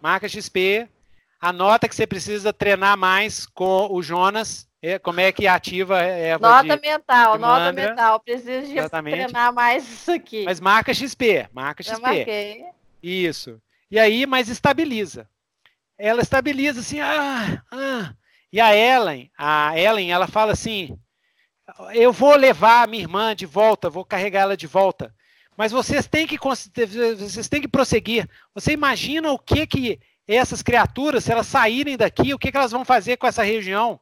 Marca 0.00 0.28
XP. 0.28 0.88
Anota 1.40 1.88
que 1.88 1.94
você 1.94 2.06
precisa 2.06 2.52
treinar 2.52 2.96
mais 2.98 3.46
com 3.46 3.88
o 3.90 4.02
Jonas 4.02 4.68
é, 4.82 4.98
como 4.98 5.20
é 5.20 5.30
que 5.30 5.46
ativa 5.46 6.00
é, 6.00 6.38
Nota 6.38 6.76
de, 6.76 6.80
mental, 6.80 7.32
de 7.34 7.40
nota 7.40 7.72
mental. 7.72 8.20
Preciso 8.20 8.66
de 8.66 8.78
Exatamente. 8.78 9.14
treinar 9.14 9.52
mais 9.52 9.86
isso 9.86 10.10
aqui. 10.10 10.44
Mas 10.44 10.58
marca 10.58 10.94
XP, 10.94 11.48
marca 11.52 11.82
XP. 11.82 11.94
Já 11.94 12.00
marquei. 12.00 12.64
Isso. 13.02 13.60
E 13.90 13.98
aí, 13.98 14.24
mas 14.24 14.48
estabiliza. 14.48 15.28
Ela 15.98 16.22
estabiliza 16.22 16.80
assim, 16.80 17.00
ah, 17.00 17.62
ah. 17.70 18.14
E 18.52 18.60
a 18.60 18.74
Ellen, 18.74 19.30
a 19.36 19.78
Ellen, 19.78 20.10
ela 20.10 20.26
fala 20.26 20.52
assim: 20.52 20.98
eu 21.92 22.12
vou 22.12 22.34
levar 22.34 22.82
a 22.82 22.86
minha 22.86 23.02
irmã 23.02 23.34
de 23.34 23.46
volta, 23.46 23.90
vou 23.90 24.04
carregar 24.04 24.40
ela 24.40 24.56
de 24.56 24.66
volta. 24.66 25.14
Mas 25.56 25.72
vocês 25.72 26.06
têm 26.06 26.26
que 26.26 26.38
vocês 26.38 27.48
têm 27.48 27.60
que 27.60 27.68
prosseguir. 27.68 28.28
Você 28.54 28.72
imagina 28.72 29.30
o 29.30 29.38
que 29.38 29.66
que 29.66 30.00
essas 30.36 30.62
criaturas, 30.62 31.24
se 31.24 31.32
elas 31.32 31.46
saírem 31.46 31.96
daqui, 31.96 32.32
o 32.34 32.38
que, 32.38 32.50
que 32.50 32.56
elas 32.56 32.72
vão 32.72 32.84
fazer 32.84 33.16
com 33.16 33.26
essa 33.26 33.42
região? 33.42 34.00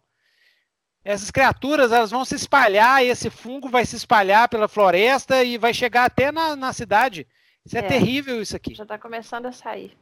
essas 1.09 1.31
criaturas 1.31 1.91
elas 1.91 2.11
vão 2.11 2.23
se 2.23 2.35
espalhar, 2.35 3.03
e 3.03 3.09
esse 3.09 3.31
fungo 3.31 3.71
vai 3.71 3.87
se 3.87 3.97
espalhar 3.97 4.47
pela 4.47 4.69
floresta 4.69 5.43
e 5.43 5.57
vai 5.57 5.73
chegar 5.73 6.05
até 6.05 6.31
na, 6.31 6.55
na 6.55 6.71
cidade. 6.71 7.27
Isso 7.65 7.77
é, 7.77 7.81
é, 7.81 7.83
terrível 7.83 8.43
isso 8.43 8.55
aqui. 8.55 8.75
Já 8.75 8.83
está 8.83 8.99
começando 8.99 9.47
a 9.47 9.53
sair. 9.53 9.97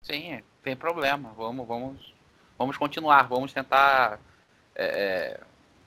Sim, 0.00 0.32
é, 0.32 0.44
tem 0.62 0.74
problema. 0.74 1.34
Vamos, 1.36 1.68
vamos, 1.68 2.14
vamos 2.58 2.78
continuar. 2.78 3.28
Vamos 3.28 3.52
tentar 3.52 4.18
é, 4.74 4.86
é, 4.86 5.40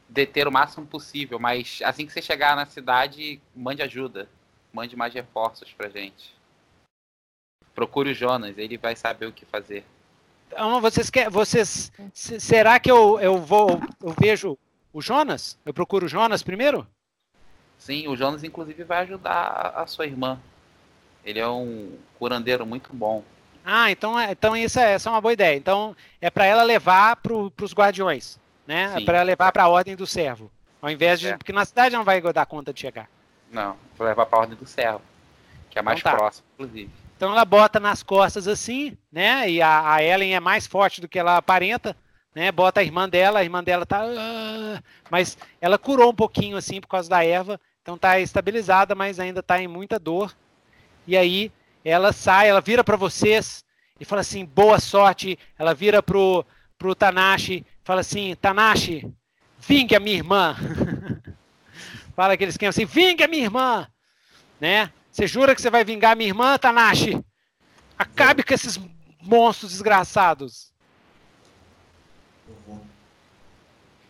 deter 0.08 0.48
o 0.48 0.52
máximo 0.52 0.86
possível. 0.86 1.40
Mas 1.40 1.80
assim 1.84 2.06
que 2.06 2.14
você 2.14 2.22
chegar 2.22 2.56
na 2.56 2.68
cidade, 2.68 3.42
mande 3.56 3.82
ajuda. 3.82 4.30
Mande 4.72 4.96
mais 4.96 5.12
reforços 5.12 5.74
pra 5.74 5.90
gente. 5.90 6.37
Procure 7.78 8.10
o 8.10 8.16
Jonas, 8.16 8.58
ele 8.58 8.76
vai 8.76 8.96
saber 8.96 9.28
o 9.28 9.32
que 9.32 9.46
fazer. 9.46 9.86
então, 10.48 10.82
vocês 10.82 11.12
quer, 11.12 11.30
vocês 11.30 11.92
será 12.12 12.80
que 12.80 12.90
eu, 12.90 13.20
eu 13.20 13.38
vou 13.38 13.80
eu 14.02 14.16
vejo 14.20 14.58
o 14.92 15.00
Jonas? 15.00 15.60
Eu 15.64 15.72
procuro 15.72 16.08
o 16.08 16.10
Jonas 16.10 16.42
primeiro? 16.42 16.88
Sim, 17.78 18.08
o 18.08 18.18
Jonas 18.18 18.44
inclusive 18.44 18.84
vai 18.84 19.04
ajudar 19.04 19.74
a 19.76 19.86
sua 19.86 20.08
irmã. 20.08 20.40
Ele 21.24 21.38
é 21.38 21.48
um 21.48 21.96
curandeiro 22.18 22.66
muito 22.66 22.92
bom. 22.92 23.24
Ah, 23.64 23.92
então, 23.92 24.20
é, 24.20 24.32
então 24.32 24.58
isso 24.58 24.80
é, 24.80 24.94
essa 24.94 25.10
é 25.10 25.12
uma 25.12 25.22
boa 25.22 25.34
ideia. 25.34 25.56
Então 25.56 25.96
é 26.20 26.32
para 26.32 26.48
ela 26.48 26.64
levar 26.64 27.18
para 27.18 27.36
os 27.36 27.76
guardiões, 27.76 28.40
né? 28.66 28.92
É 28.98 29.06
para 29.06 29.22
levar 29.22 29.52
para 29.52 29.66
a 29.66 29.70
ordem 29.70 29.96
do 29.96 30.08
servo, 30.08 30.50
ao 30.82 30.90
invés 30.90 31.20
de 31.20 31.28
é. 31.28 31.38
porque 31.38 31.54
na 31.54 31.64
cidade 31.64 31.96
não 31.96 32.04
vai 32.04 32.20
dar 32.34 32.48
conta 32.48 32.74
de 32.74 32.80
chegar. 32.80 33.08
Não, 33.52 33.78
vou 33.96 34.08
levar 34.08 34.26
para 34.26 34.40
a 34.40 34.42
ordem 34.42 34.58
do 34.58 34.66
servo, 34.66 35.04
que 35.70 35.78
é 35.78 35.84
mais 35.84 36.00
então, 36.00 36.12
tá. 36.12 36.18
próximo, 36.18 36.44
inclusive. 36.56 37.07
Então 37.18 37.32
ela 37.32 37.44
bota 37.44 37.80
nas 37.80 38.04
costas 38.04 38.48
assim, 38.48 38.96
né? 39.12 39.50
E 39.50 39.60
a, 39.60 39.96
a, 39.96 40.04
Ellen 40.04 40.36
é 40.36 40.40
mais 40.40 40.68
forte 40.68 41.02
do 41.02 41.08
que 41.08 41.18
ela 41.18 41.36
aparenta, 41.36 41.98
né? 42.34 42.52
Bota 42.52 42.80
a 42.80 42.84
irmã 42.84 43.10
dela, 43.10 43.40
a 43.40 43.44
irmã 43.44 43.64
dela 43.64 43.88
tá. 43.88 44.06
Uh, 44.06 44.80
mas 45.10 45.36
ela 45.60 45.80
curou 45.80 46.12
um 46.12 46.16
pouquinho 46.16 46.56
assim 46.56 46.80
por 46.80 46.86
causa 46.86 47.10
da 47.10 47.26
erva, 47.26 47.60
então 47.82 47.98
tá 47.98 48.20
estabilizada, 48.20 48.94
mas 48.94 49.20
ainda 49.20 49.42
tá 49.42 49.60
em 49.60 49.68
muita 49.68 49.98
dor. 49.98 50.38
E 51.08 51.18
aí 51.18 51.52
ela 51.84 52.14
sai, 52.14 52.50
ela 52.50 52.62
vira 52.62 52.84
para 52.84 52.96
vocês 52.96 53.66
e 54.00 54.06
fala 54.06 54.22
assim: 54.22 54.46
boa 54.46 54.80
sorte. 54.80 55.40
Ela 55.58 55.74
vira 55.74 56.04
pro, 56.04 56.46
pro 56.78 56.94
Tanashi, 56.94 57.66
fala 57.84 58.02
assim: 58.02 58.36
Tanashi, 58.36 59.12
vingue 59.58 59.96
a 59.96 60.00
minha 60.00 60.18
irmã. 60.18 60.56
fala 62.16 62.34
aquele 62.34 62.52
esquema 62.52 62.70
assim: 62.70 62.86
vingue 62.86 63.24
a 63.24 63.28
minha 63.28 63.46
irmã, 63.46 63.88
né? 64.62 64.92
Você 65.18 65.26
jura 65.26 65.56
que 65.56 65.62
você 65.64 65.72
vai 65.72 65.84
vingar 65.84 66.16
minha 66.16 66.30
irmã, 66.30 66.60
Tanashi? 66.60 67.20
Acabe 67.98 68.44
com 68.44 68.54
esses 68.54 68.80
monstros 69.20 69.72
desgraçados. 69.72 70.72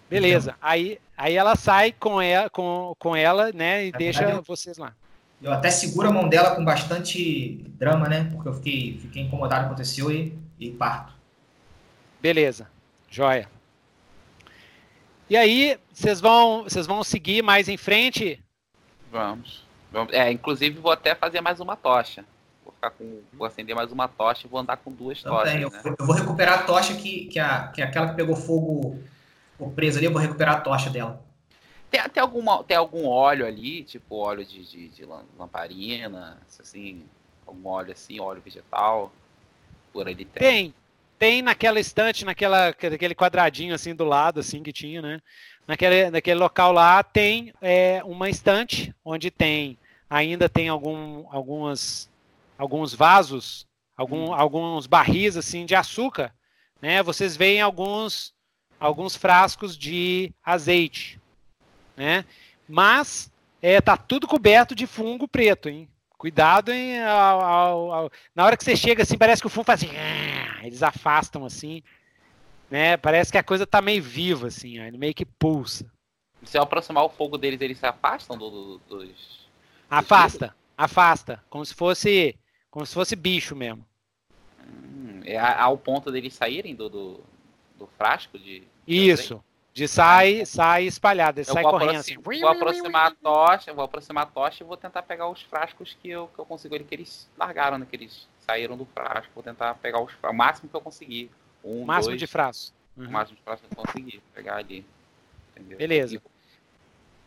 Beleza. 0.09 0.57
Aí, 0.61 0.99
aí 1.15 1.35
ela 1.37 1.55
sai 1.55 1.93
com 1.93 2.21
ela, 2.21 2.49
com, 2.49 2.93
com 2.99 3.15
ela 3.15 3.53
né? 3.53 3.85
E 3.85 3.91
deixa 3.93 4.23
eu, 4.23 4.43
vocês 4.43 4.77
lá. 4.77 4.93
Eu 5.41 5.53
até 5.53 5.71
seguro 5.71 6.09
a 6.09 6.11
mão 6.11 6.27
dela 6.27 6.53
com 6.53 6.65
bastante 6.65 7.63
drama, 7.77 8.09
né? 8.09 8.29
Porque 8.33 8.49
eu 8.49 8.53
fiquei, 8.55 8.99
fiquei 9.01 9.21
incomodado 9.21 9.61
com 9.61 9.71
o 9.71 9.75
que 9.77 9.81
aconteceu 9.81 10.11
e, 10.11 10.37
e 10.59 10.71
parto. 10.71 11.13
Beleza. 12.21 12.69
Joia. 13.09 13.49
E 15.29 15.37
aí, 15.37 15.79
vocês 15.93 16.19
vão, 16.19 16.63
vocês 16.63 16.85
vão 16.85 17.01
seguir 17.01 17.41
mais 17.41 17.69
em 17.69 17.77
frente? 17.77 18.43
Vamos. 19.09 19.66
É, 20.11 20.31
inclusive 20.31 20.79
vou 20.79 20.91
até 20.91 21.15
fazer 21.15 21.41
mais 21.41 21.59
uma 21.59 21.75
tocha. 21.75 22.25
Vou 22.63 22.73
ficar 22.73 22.91
com. 22.91 23.21
Vou 23.33 23.47
acender 23.47 23.75
mais 23.75 23.91
uma 23.91 24.07
tocha 24.07 24.45
e 24.45 24.49
vou 24.49 24.59
andar 24.59 24.77
com 24.77 24.91
duas 24.91 25.19
então, 25.19 25.33
tochas. 25.33 25.61
Eu, 25.61 25.69
né? 25.69 25.81
eu, 25.99 26.05
vou 26.05 26.15
recuperar 26.15 26.59
a 26.59 26.63
tocha 26.63 26.95
que, 26.95 27.25
que, 27.25 27.39
a, 27.39 27.67
que 27.69 27.81
aquela 27.81 28.09
que 28.09 28.15
pegou 28.15 28.35
fogo 28.35 28.99
presa 29.75 29.99
ali, 29.99 30.05
eu 30.05 30.11
vou 30.11 30.21
recuperar 30.21 30.57
a 30.57 30.61
tocha 30.61 30.89
dela. 30.89 31.21
Tem, 31.89 32.01
tem, 32.09 32.21
alguma, 32.21 32.63
tem 32.63 32.75
algum 32.75 33.07
óleo 33.07 33.45
ali, 33.45 33.83
tipo 33.83 34.17
óleo 34.17 34.45
de, 34.45 34.63
de, 34.65 34.89
de 34.89 35.05
lamparina, 35.37 36.37
assim, 36.59 37.05
algum 37.45 37.69
óleo 37.69 37.93
assim, 37.93 38.19
óleo 38.19 38.41
vegetal, 38.43 39.11
por 39.93 40.07
ali 40.07 40.25
tem? 40.25 40.41
Tem, 40.41 40.73
tem 41.17 41.41
naquela 41.41 41.79
estante, 41.79 42.25
naquela, 42.25 42.67
naquele 42.67 43.15
quadradinho 43.15 43.73
assim 43.73 43.95
do 43.95 44.03
lado, 44.03 44.41
assim, 44.41 44.61
que 44.61 44.73
tinha, 44.73 45.01
né? 45.01 45.21
naquele, 45.67 46.09
naquele 46.09 46.39
local 46.39 46.71
lá 46.71 47.03
tem 47.03 47.53
é, 47.61 48.01
uma 48.05 48.29
estante 48.29 48.95
onde 49.03 49.29
tem 49.29 49.77
ainda 50.09 50.47
tem 50.47 50.69
algum, 50.69 51.25
algumas, 51.31 52.09
alguns 52.57 52.93
vasos, 52.93 53.65
algum, 53.95 54.29
hum. 54.29 54.33
alguns 54.33 54.87
barris 54.87 55.37
assim 55.37 55.65
de 55.65 55.75
açúcar, 55.75 56.33
né? 56.81 57.01
Vocês 57.03 57.35
veem 57.35 57.61
alguns 57.61 58.35
alguns 58.79 59.15
frascos 59.15 59.75
de 59.75 60.31
azeite, 60.45 61.19
né? 61.95 62.23
Mas 62.69 63.31
é, 63.59 63.81
tá 63.81 63.97
tudo 63.97 64.27
coberto 64.27 64.75
de 64.75 64.85
fungo 64.85 65.27
preto, 65.27 65.67
hein? 65.67 65.89
Cuidado, 66.15 66.71
hein? 66.71 67.01
Ao, 67.03 67.41
ao, 67.41 67.91
ao... 67.91 68.11
Na 68.35 68.45
hora 68.45 68.55
que 68.55 68.63
você 68.63 68.75
chega 68.75 69.01
assim, 69.01 69.17
parece 69.17 69.41
que 69.41 69.47
o 69.47 69.49
fungo 69.49 69.65
faz 69.65 69.83
assim, 69.83 69.91
eles 70.63 70.83
afastam 70.83 71.43
assim 71.43 71.81
né? 72.69 72.97
Parece 72.97 73.31
que 73.31 73.37
a 73.37 73.43
coisa 73.43 73.65
tá 73.65 73.81
meio 73.81 74.03
viva, 74.03 74.47
assim, 74.47 74.79
ó, 74.79 74.83
ele 74.83 74.97
meio 74.97 75.13
que 75.13 75.25
pulsa. 75.25 75.89
Se 76.43 76.57
eu 76.57 76.61
aproximar 76.61 77.03
o 77.03 77.09
fogo 77.09 77.37
deles, 77.37 77.59
eles 77.61 77.79
se 77.79 77.85
afastam 77.85 78.37
do, 78.37 78.49
do, 78.49 78.81
dos. 78.87 79.36
Afasta, 79.89 80.55
afasta. 80.77 81.43
Como 81.49 81.65
se 81.65 81.73
fosse. 81.73 82.37
Como 82.69 82.85
se 82.85 82.93
fosse 82.93 83.15
bicho 83.15 83.55
mesmo. 83.55 83.85
Hum, 84.61 85.21
é 85.23 85.37
ao 85.37 85.77
ponto 85.77 86.11
deles 86.11 86.33
saírem 86.33 86.75
do, 86.75 86.89
do, 86.89 87.19
do 87.77 87.87
frasco 87.97 88.37
de. 88.37 88.63
Isso. 88.85 89.43
De 89.73 89.87
sai, 89.87 90.43
sai 90.43 90.85
espalhado, 90.85 91.43
sai 91.45 91.61
correndo 91.61 91.99
assim. 91.99 92.17
Vou 92.17 92.49
aproximar 92.49 93.11
a 93.11 93.11
tocha, 93.11 93.71
vou 93.71 93.85
aproximar 93.85 94.23
a 94.23 94.25
tocha 94.25 94.63
e 94.63 94.65
vou 94.65 94.75
tentar 94.75 95.03
pegar 95.03 95.29
os 95.29 95.43
frascos 95.43 95.95
que 96.01 96.09
eu, 96.09 96.27
que 96.29 96.39
eu 96.39 96.45
consigo 96.45 96.79
que 96.79 96.95
eles 96.95 97.29
largaram, 97.37 97.77
né? 97.77 97.85
Que 97.87 97.95
eles 97.95 98.27
saíram 98.39 98.75
do 98.75 98.85
frasco. 98.85 99.31
Vou 99.35 99.43
tentar 99.43 99.75
pegar 99.75 100.01
os, 100.01 100.11
o 100.23 100.33
máximo 100.33 100.67
que 100.67 100.75
eu 100.75 100.81
conseguir. 100.81 101.29
Um, 101.63 101.85
máximo 101.85 102.13
dois, 102.13 102.19
de 102.19 102.25
frasco. 102.25 102.75
Uhum. 102.97 103.05
O 103.05 103.11
máximo 103.11 103.37
de 103.37 103.43
frasco 103.43 103.67
que 103.67 103.79
eu 103.79 103.85
conseguir 103.85 104.23
pegar 104.33 104.55
ali. 104.55 104.83
Entendeu? 105.55 105.77
Beleza. 105.77 106.21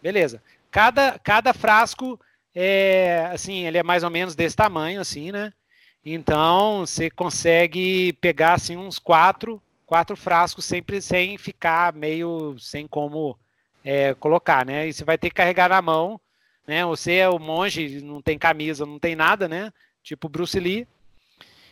Beleza. 0.03 0.43
Cada, 0.73 1.21
cada 1.21 1.55
frasco 1.55 2.19
é 2.55 3.31
assim, 3.33 3.67
ele 3.67 3.79
é 3.79 3.83
mais 3.83 4.03
ou 4.03 4.11
menos 4.11 4.35
desse 4.35 4.57
tamanho, 4.57 5.01
assim, 5.01 5.31
né? 5.33 5.53
Então 6.05 6.87
você 6.87 7.11
consegue 7.11 8.13
pegar 8.15 8.55
assim 8.55 8.77
uns 8.77 8.99
quatro, 8.99 9.63
quatro 9.87 10.17
frascos 10.17 10.65
sempre 10.65 11.01
sem 11.03 11.37
ficar 11.37 11.93
meio 11.93 12.57
sem 12.59 12.87
como 12.87 13.39
é, 13.85 14.15
colocar, 14.15 14.65
né? 14.65 14.89
E 14.89 14.93
você 14.93 15.05
vai 15.05 15.19
ter 15.19 15.29
que 15.29 15.37
carregar 15.37 15.69
na 15.69 15.83
mão, 15.83 16.21
né? 16.67 16.85
Você 16.87 17.15
é 17.15 17.29
o 17.29 17.39
monge, 17.39 18.01
não 18.01 18.23
tem 18.23 18.39
camisa, 18.39 18.87
não 18.87 18.99
tem 18.99 19.15
nada, 19.15 19.49
né? 19.49 19.73
Tipo 20.03 20.29
Bruce 20.29 20.59
Lee. 20.59 20.87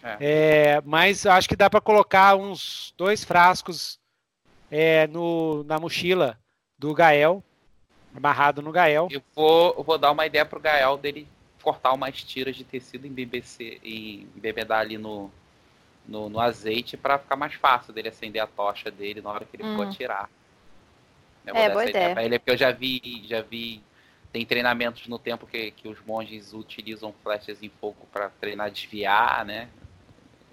É. 0.03 0.17
É, 0.21 0.83
mas 0.85 1.27
acho 1.27 1.49
que 1.49 1.57
dá 1.57 1.69
para 1.69 1.81
colocar 1.81 2.37
uns 2.37 2.95
dois 2.97 3.25
frascos 3.25 3.99
é, 4.71 5.07
no, 5.09 5.65
na 5.65 5.79
mochila 5.79 6.39
do 6.79 6.95
Gael, 6.95 7.43
amarrado 8.15 8.63
no 8.63 8.73
Gael. 8.73 9.09
Eu 9.11 9.23
vou, 9.35 9.75
eu 9.77 9.85
vou 9.85 9.99
dar 9.99 10.11
uma 10.11 10.27
ideia 10.27 10.45
pro 10.45 10.61
Gael 10.61 10.97
dele 10.97 11.27
cortar 11.63 11.93
umas 11.93 12.23
tiras 12.23 12.57
de 12.57 12.65
tecido 12.65 13.07
em 13.07 13.13
BBC 13.13 13.81
e 13.83 14.27
embebedar 14.37 14.81
ali 14.81 14.97
no, 14.97 15.31
no, 16.07 16.29
no 16.29 16.41
azeite 16.41 16.97
para 16.97 17.19
ficar 17.19 17.37
mais 17.37 17.55
fácil 17.55 17.93
dele 17.93 18.09
acender 18.09 18.43
a 18.43 18.47
tocha 18.47 18.91
dele 18.91 19.21
na 19.21 19.31
hora 19.31 19.45
que 19.45 19.57
ele 19.57 19.65
hum. 19.65 19.77
for 19.77 19.87
atirar. 19.87 20.31
Eu 21.47 21.55
é, 21.55 21.71
boa 21.71 21.85
ideia. 21.85 22.15
Pra 22.15 22.25
ele, 22.25 22.39
porque 22.39 22.53
eu 22.53 22.57
já 22.57 22.71
vi, 22.71 23.25
já 23.27 23.43
vi 23.43 23.83
tem 24.31 24.45
treinamentos 24.45 25.07
no 25.09 25.19
tempo 25.19 25.47
que, 25.47 25.71
que 25.71 25.89
os 25.89 25.99
monges 26.05 26.53
utilizam 26.53 27.15
flechas 27.23 27.63
em 27.63 27.71
fogo 27.81 28.07
para 28.13 28.29
treinar 28.29 28.71
desviar, 28.71 29.45
né? 29.45 29.69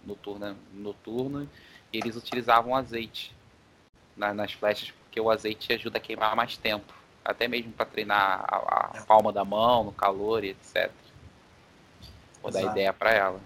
noturna, 0.06 0.56
noturno 0.74 1.50
e 1.92 1.98
eles 1.98 2.16
utilizavam 2.16 2.76
azeite 2.76 3.34
na, 4.16 4.34
nas 4.34 4.54
flechas 4.54 4.92
porque 4.92 5.20
o 5.20 5.30
azeite 5.30 5.74
ajuda 5.74 5.98
a 5.98 6.02
queimar 6.02 6.36
mais 6.36 6.56
tempo, 6.58 6.94
até 7.26 7.48
mesmo 7.48 7.72
para 7.74 7.86
treinar 7.86 8.46
a, 8.48 9.00
a, 9.00 9.06
palma 9.06 9.34
da 9.34 9.44
mão 9.44 9.84
no 9.84 9.92
calor 9.92 10.44
e 10.44 10.52
etc. 10.52 10.92
Vou 12.42 12.52
Exato. 12.52 12.66
dar 12.66 12.72
ideia 12.72 12.94
para 12.94 13.12
ela. 13.12 13.42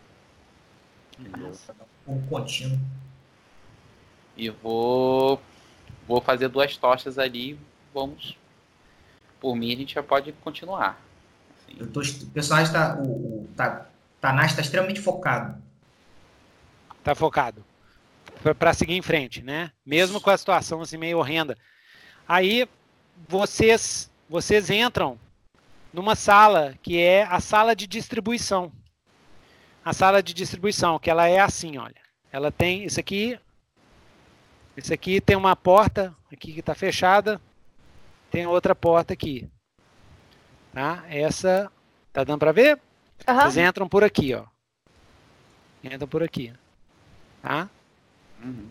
Um 2.06 2.22
contínuo. 2.28 2.78
E 4.36 4.50
vou 4.50 5.42
vou 6.08 6.22
fazer 6.22 6.50
duas 6.50 6.76
tochas 6.78 7.18
ali, 7.18 7.60
vamos. 7.94 8.38
Por 9.40 9.56
mim 9.56 9.74
a 9.74 9.78
gente 9.78 9.96
já 9.96 10.04
pode 10.04 10.32
continuar. 10.34 11.00
Assim. 11.58 11.86
Tô, 11.88 12.02
o 12.02 12.30
personagem 12.32 12.74
tá, 12.74 12.98
o, 12.98 13.44
o 13.44 13.50
tá, 13.56 13.88
Tanashi 14.20 14.50
está 14.50 14.62
extremamente 14.62 15.00
focado 15.00 15.62
tá 17.04 17.16
focado 17.16 17.66
para 18.58 18.74
seguir 18.74 18.94
em 18.94 19.02
frente, 19.02 19.42
né? 19.42 19.72
Mesmo 19.86 20.22
com 20.22 20.30
a 20.30 20.38
situação 20.38 20.82
assim 20.82 20.98
meio 20.98 21.18
horrenda. 21.18 21.58
Aí 22.28 22.68
vocês 23.28 24.10
vocês 24.30 24.70
entram 24.70 25.20
numa 25.92 26.16
sala 26.16 26.76
que 26.84 27.00
é 27.00 27.24
a 27.24 27.40
sala 27.40 27.76
de 27.76 27.88
distribuição. 27.88 28.72
A 29.84 29.92
sala 29.94 30.22
de 30.22 30.34
distribuição, 30.34 31.00
que 31.00 31.10
ela 31.10 31.28
é 31.28 31.40
assim, 31.40 31.78
olha. 31.78 32.02
Ela 32.32 32.52
tem 32.52 32.84
isso 32.84 33.00
aqui. 33.00 33.40
Isso 34.78 34.94
aqui 34.94 35.20
tem 35.20 35.36
uma 35.36 35.56
porta 35.56 36.16
aqui 36.32 36.54
que 36.54 36.60
está 36.60 36.76
fechada. 36.76 37.42
Tem 38.30 38.46
outra 38.46 38.76
porta 38.76 39.14
aqui. 39.14 39.50
Tá? 40.72 41.04
Essa 41.10 41.72
tá 42.14 42.24
dando 42.24 42.40
para 42.40 42.52
ver? 42.52 42.80
Uhum. 43.28 43.36
Vocês 43.36 43.58
entram 43.58 43.90
por 43.90 44.04
aqui, 44.04 44.36
ó. 44.36 44.46
Entram 45.84 46.08
por 46.08 46.22
aqui. 46.22 46.54
Tá? 47.42 47.68
Uhum. 48.44 48.70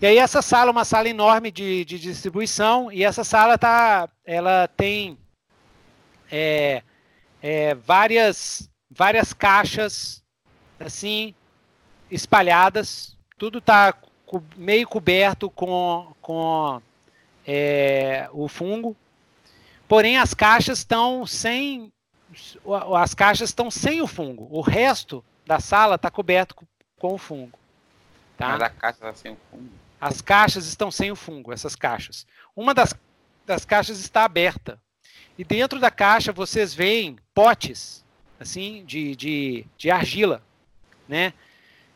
E 0.00 0.06
aí 0.06 0.18
essa 0.18 0.40
sala 0.40 0.70
é 0.70 0.72
uma 0.72 0.84
sala 0.84 1.08
enorme 1.08 1.50
de, 1.50 1.84
de 1.84 1.98
distribuição 1.98 2.90
e 2.90 3.04
essa 3.04 3.22
sala 3.22 3.58
tá, 3.58 4.08
ela 4.24 4.66
tem 4.68 5.18
é, 6.30 6.82
é, 7.42 7.74
várias 7.74 8.70
várias 8.90 9.32
caixas 9.32 10.24
assim 10.78 11.34
espalhadas 12.10 13.16
tudo 13.36 13.58
está 13.58 13.94
meio 14.56 14.86
coberto 14.86 15.50
com, 15.50 16.12
com 16.20 16.80
é, 17.46 18.28
o 18.32 18.48
fungo. 18.48 18.94
Porém, 19.88 20.18
as 20.18 20.34
caixas 20.34 20.78
estão 20.78 21.26
sem 21.26 21.90
as 22.96 23.12
caixas 23.12 23.48
estão 23.48 23.70
sem 23.70 24.00
o 24.02 24.06
fungo. 24.06 24.46
O 24.52 24.60
resto 24.60 25.24
da 25.44 25.58
sala 25.58 25.96
está 25.96 26.10
coberto 26.10 26.54
com, 26.54 26.66
com, 26.96 27.14
o 27.14 27.18
fungo. 27.18 27.58
Tá? 28.36 28.50
Mas 28.50 28.62
a 28.62 28.70
caixa 28.70 28.98
está 28.98 29.14
sem 29.14 29.32
o 29.32 29.38
fungo. 29.50 29.79
As 30.00 30.20
caixas 30.22 30.66
estão 30.66 30.90
sem 30.90 31.10
o 31.10 31.16
fungo, 31.16 31.52
essas 31.52 31.76
caixas. 31.76 32.26
Uma 32.56 32.72
das, 32.72 32.94
das 33.44 33.64
caixas 33.64 34.00
está 34.00 34.24
aberta. 34.24 34.80
E 35.38 35.44
dentro 35.44 35.78
da 35.78 35.90
caixa 35.90 36.32
vocês 36.32 36.74
veem 36.74 37.16
potes 37.34 38.04
assim 38.38 38.84
de, 38.86 39.14
de, 39.14 39.66
de 39.76 39.90
argila, 39.90 40.42
né? 41.06 41.34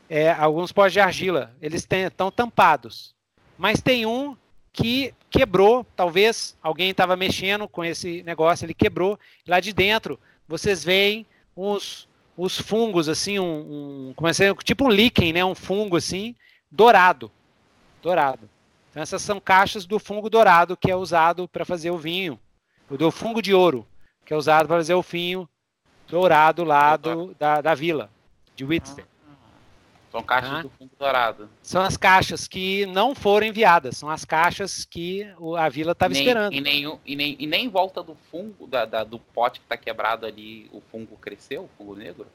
É, 0.09 0.31
alguns 0.33 0.71
potes 0.71 0.93
de 0.93 1.01
argila, 1.01 1.55
eles 1.63 1.87
estão 1.91 2.31
tampados. 2.31 3.15
Mas 3.57 3.81
tem 3.81 4.05
um 4.05 4.37
que 4.73 5.15
quebrou, 5.31 5.87
talvez 5.97 6.57
alguém 6.63 6.91
estava 6.91 7.17
mexendo 7.17 7.67
com 7.67 7.85
esse 7.85 8.23
negócio, 8.25 8.67
ele 8.67 8.75
quebrou. 8.75 9.19
Lá 9.47 9.61
de 9.61 9.73
dentro, 9.73 10.21
vocês 10.47 10.85
veem 10.85 11.25
uns, 11.57 12.07
os 12.37 12.59
fungos, 12.59 13.09
assim, 13.09 13.39
um, 13.39 14.09
um 14.09 14.13
como 14.15 14.29
é 14.29 14.33
tipo 14.63 14.85
um 14.85 14.91
líquen, 14.91 15.33
né? 15.33 15.45
Um 15.45 15.55
fungo 15.55 15.97
assim, 15.97 16.35
dourado. 16.71 17.31
Dourado. 18.05 18.51
Então 18.91 19.03
essas 19.03 19.23
são 19.23 19.41
caixas 19.41 19.87
do 19.87 19.99
fungo 19.99 20.29
dourado 20.29 20.77
que 20.77 20.91
é 20.91 20.95
usado 20.95 21.49
para 21.49 21.65
fazer 21.65 21.91
o 21.91 21.97
vinho. 21.97 22.39
O 22.91 22.99
do 22.99 23.11
fungo 23.11 23.41
de 23.41 23.55
ouro, 23.55 23.87
que 24.27 24.35
é 24.35 24.37
usado 24.37 24.69
para 24.69 24.77
fazer 24.77 24.93
o 24.93 25.01
vinho 25.01 25.49
dourado 26.07 26.65
lá 26.65 26.99
do, 26.99 27.35
da, 27.35 27.63
da 27.63 27.75
vila, 27.75 28.11
de 28.55 28.63
Whitster. 28.63 29.07
São 30.13 30.23
caixas 30.23 30.53
ah. 30.53 30.63
do 30.63 30.69
fundo 30.69 30.91
dourado. 30.99 31.49
São 31.63 31.81
as 31.81 31.97
caixas 31.97 32.47
que 32.47 32.85
não 32.87 33.15
foram 33.15 33.47
enviadas, 33.47 33.97
são 33.97 34.11
as 34.11 34.23
caixas 34.23 34.85
que 34.85 35.27
a 35.59 35.69
vila 35.71 35.93
estava 35.93 36.13
esperando. 36.13 36.53
E 36.53 36.61
nem, 36.61 37.01
e, 37.07 37.17
nem, 37.17 37.37
e 37.39 37.47
nem 37.47 37.65
em 37.65 37.69
volta 37.71 38.03
do 38.03 38.15
fungo, 38.31 38.67
da, 38.67 38.85
da 38.85 39.03
do 39.03 39.19
pote 39.19 39.61
que 39.61 39.65
está 39.65 39.79
quebrado 39.79 40.27
ali, 40.27 40.69
o 40.73 40.83
fungo 40.93 41.17
cresceu, 41.17 41.65
o 41.65 41.71
fungo 41.79 41.97
negro? 41.97 42.27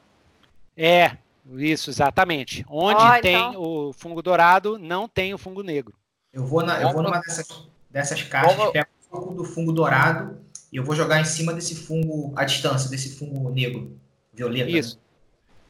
É, 0.76 1.16
isso, 1.58 1.90
exatamente. 1.90 2.66
Onde 2.70 3.04
oh, 3.04 3.22
tem 3.22 3.36
então... 3.36 3.62
o 3.62 3.94
fungo 3.94 4.22
dourado, 4.22 4.78
não 4.78 5.08
tem 5.08 5.34
o 5.34 5.38
fungo 5.38 5.64
negro. 5.64 5.94
Eu 6.32 6.46
vou, 6.46 6.64
na, 6.64 6.82
eu 6.82 6.92
vou 6.92 7.02
numa 7.02 7.20
dessas, 7.20 7.68
dessas 7.90 8.22
caixas, 8.24 8.56
Como... 8.56 8.72
pego 8.72 8.88
um 9.08 9.10
pouco 9.10 9.34
do 9.34 9.44
fungo 9.44 9.72
dourado 9.72 10.40
e 10.72 10.78
eu 10.78 10.84
vou 10.84 10.96
jogar 10.96 11.20
em 11.20 11.26
cima 11.26 11.54
desse 11.54 11.76
fungo, 11.76 12.32
à 12.36 12.46
distância, 12.46 12.90
desse 12.90 13.18
fungo 13.18 13.50
negro, 13.50 14.00
violeta. 14.34 14.70
Isso. 14.70 14.96
Né? 14.96 15.02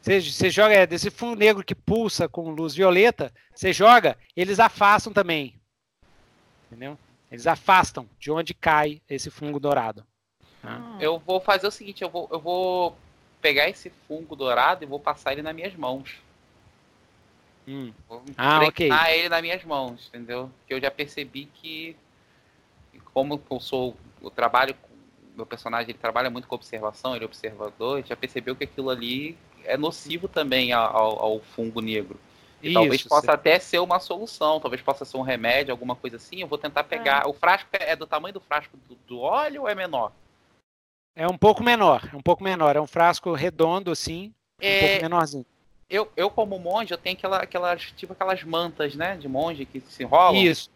Você, 0.01 0.21
você 0.21 0.49
joga 0.49 0.73
é, 0.73 0.87
desse 0.87 1.09
fundo 1.09 1.37
negro 1.37 1.63
que 1.63 1.75
pulsa 1.75 2.27
com 2.27 2.49
luz 2.51 2.73
violeta, 2.73 3.33
você 3.53 3.73
joga, 3.73 4.17
eles 4.35 4.59
afastam 4.59 5.11
também. 5.11 5.59
Entendeu? 6.67 6.97
Eles 7.31 7.47
afastam 7.47 8.07
de 8.19 8.31
onde 8.31 8.53
cai 8.53 9.01
esse 9.09 9.29
fungo 9.29 9.59
dourado. 9.59 10.05
Tá? 10.61 10.97
Eu 10.99 11.19
vou 11.19 11.39
fazer 11.39 11.67
o 11.67 11.71
seguinte, 11.71 12.01
eu 12.01 12.09
vou, 12.09 12.27
eu 12.31 12.39
vou 12.39 12.97
pegar 13.41 13.69
esse 13.69 13.89
fungo 14.07 14.35
dourado 14.35 14.83
e 14.83 14.87
vou 14.87 14.99
passar 14.99 15.33
ele 15.33 15.41
nas 15.41 15.55
minhas 15.55 15.75
mãos. 15.75 16.17
Hum. 17.67 17.93
Vou 18.07 18.23
ah, 18.37 18.61
ok. 18.65 18.89
ele 19.09 19.29
nas 19.29 19.41
minhas 19.41 19.63
mãos, 19.63 20.07
entendeu? 20.07 20.51
Que 20.67 20.73
eu 20.73 20.81
já 20.81 20.89
percebi 20.89 21.45
que 21.45 21.95
como 23.13 23.41
eu 23.49 23.59
sou, 23.59 23.95
eu 24.21 24.29
trabalho 24.29 24.75
meu 25.39 25.45
personagem 25.45 25.91
ele 25.91 25.97
trabalha 25.97 26.29
muito 26.29 26.47
com 26.47 26.55
observação, 26.55 27.15
ele 27.15 27.23
é 27.23 27.25
observador, 27.25 28.03
já 28.05 28.15
percebeu 28.15 28.55
que 28.55 28.65
aquilo 28.65 28.89
ali 28.89 29.37
é 29.63 29.77
nocivo 29.77 30.27
também 30.27 30.73
ao, 30.73 31.21
ao 31.21 31.39
fungo 31.39 31.81
negro. 31.81 32.19
E 32.61 32.67
Isso, 32.67 32.73
talvez 32.73 33.03
possa 33.03 33.27
sim. 33.27 33.31
até 33.31 33.59
ser 33.59 33.79
uma 33.79 33.99
solução, 33.99 34.59
talvez 34.59 34.81
possa 34.81 35.05
ser 35.05 35.15
um 35.15 35.21
remédio, 35.21 35.71
alguma 35.71 35.95
coisa 35.95 36.17
assim. 36.17 36.41
Eu 36.41 36.47
vou 36.47 36.57
tentar 36.57 36.83
pegar. 36.83 37.23
É. 37.23 37.27
O 37.27 37.33
frasco 37.33 37.69
é 37.71 37.95
do 37.95 38.05
tamanho 38.05 38.33
do 38.33 38.41
frasco 38.41 38.75
do, 38.87 38.95
do, 39.07 39.19
óleo 39.21 39.61
ou 39.61 39.69
é 39.69 39.73
menor? 39.73 40.11
É 41.15 41.27
um 41.27 41.37
pouco 41.37 41.63
menor, 41.63 42.09
é 42.11 42.15
um 42.15 42.21
pouco 42.21 42.43
menor. 42.43 42.75
É 42.75 42.81
um 42.81 42.87
frasco 42.87 43.33
redondo 43.33 43.91
assim, 43.91 44.33
é... 44.59 44.77
um 44.77 44.87
pouco 44.87 45.01
menorzinho. 45.03 45.45
Eu, 45.89 46.11
eu 46.15 46.29
como 46.29 46.59
monge, 46.59 46.93
eu 46.93 46.97
tenho 46.97 47.17
aquela, 47.17 47.37
aquelas, 47.37 47.81
tipo 47.95 48.13
aquelas 48.13 48.43
mantas, 48.43 48.95
né, 48.95 49.17
de 49.17 49.27
monge 49.27 49.65
que 49.65 49.81
se 49.81 50.03
enrolam. 50.03 50.35
Isso. 50.35 50.69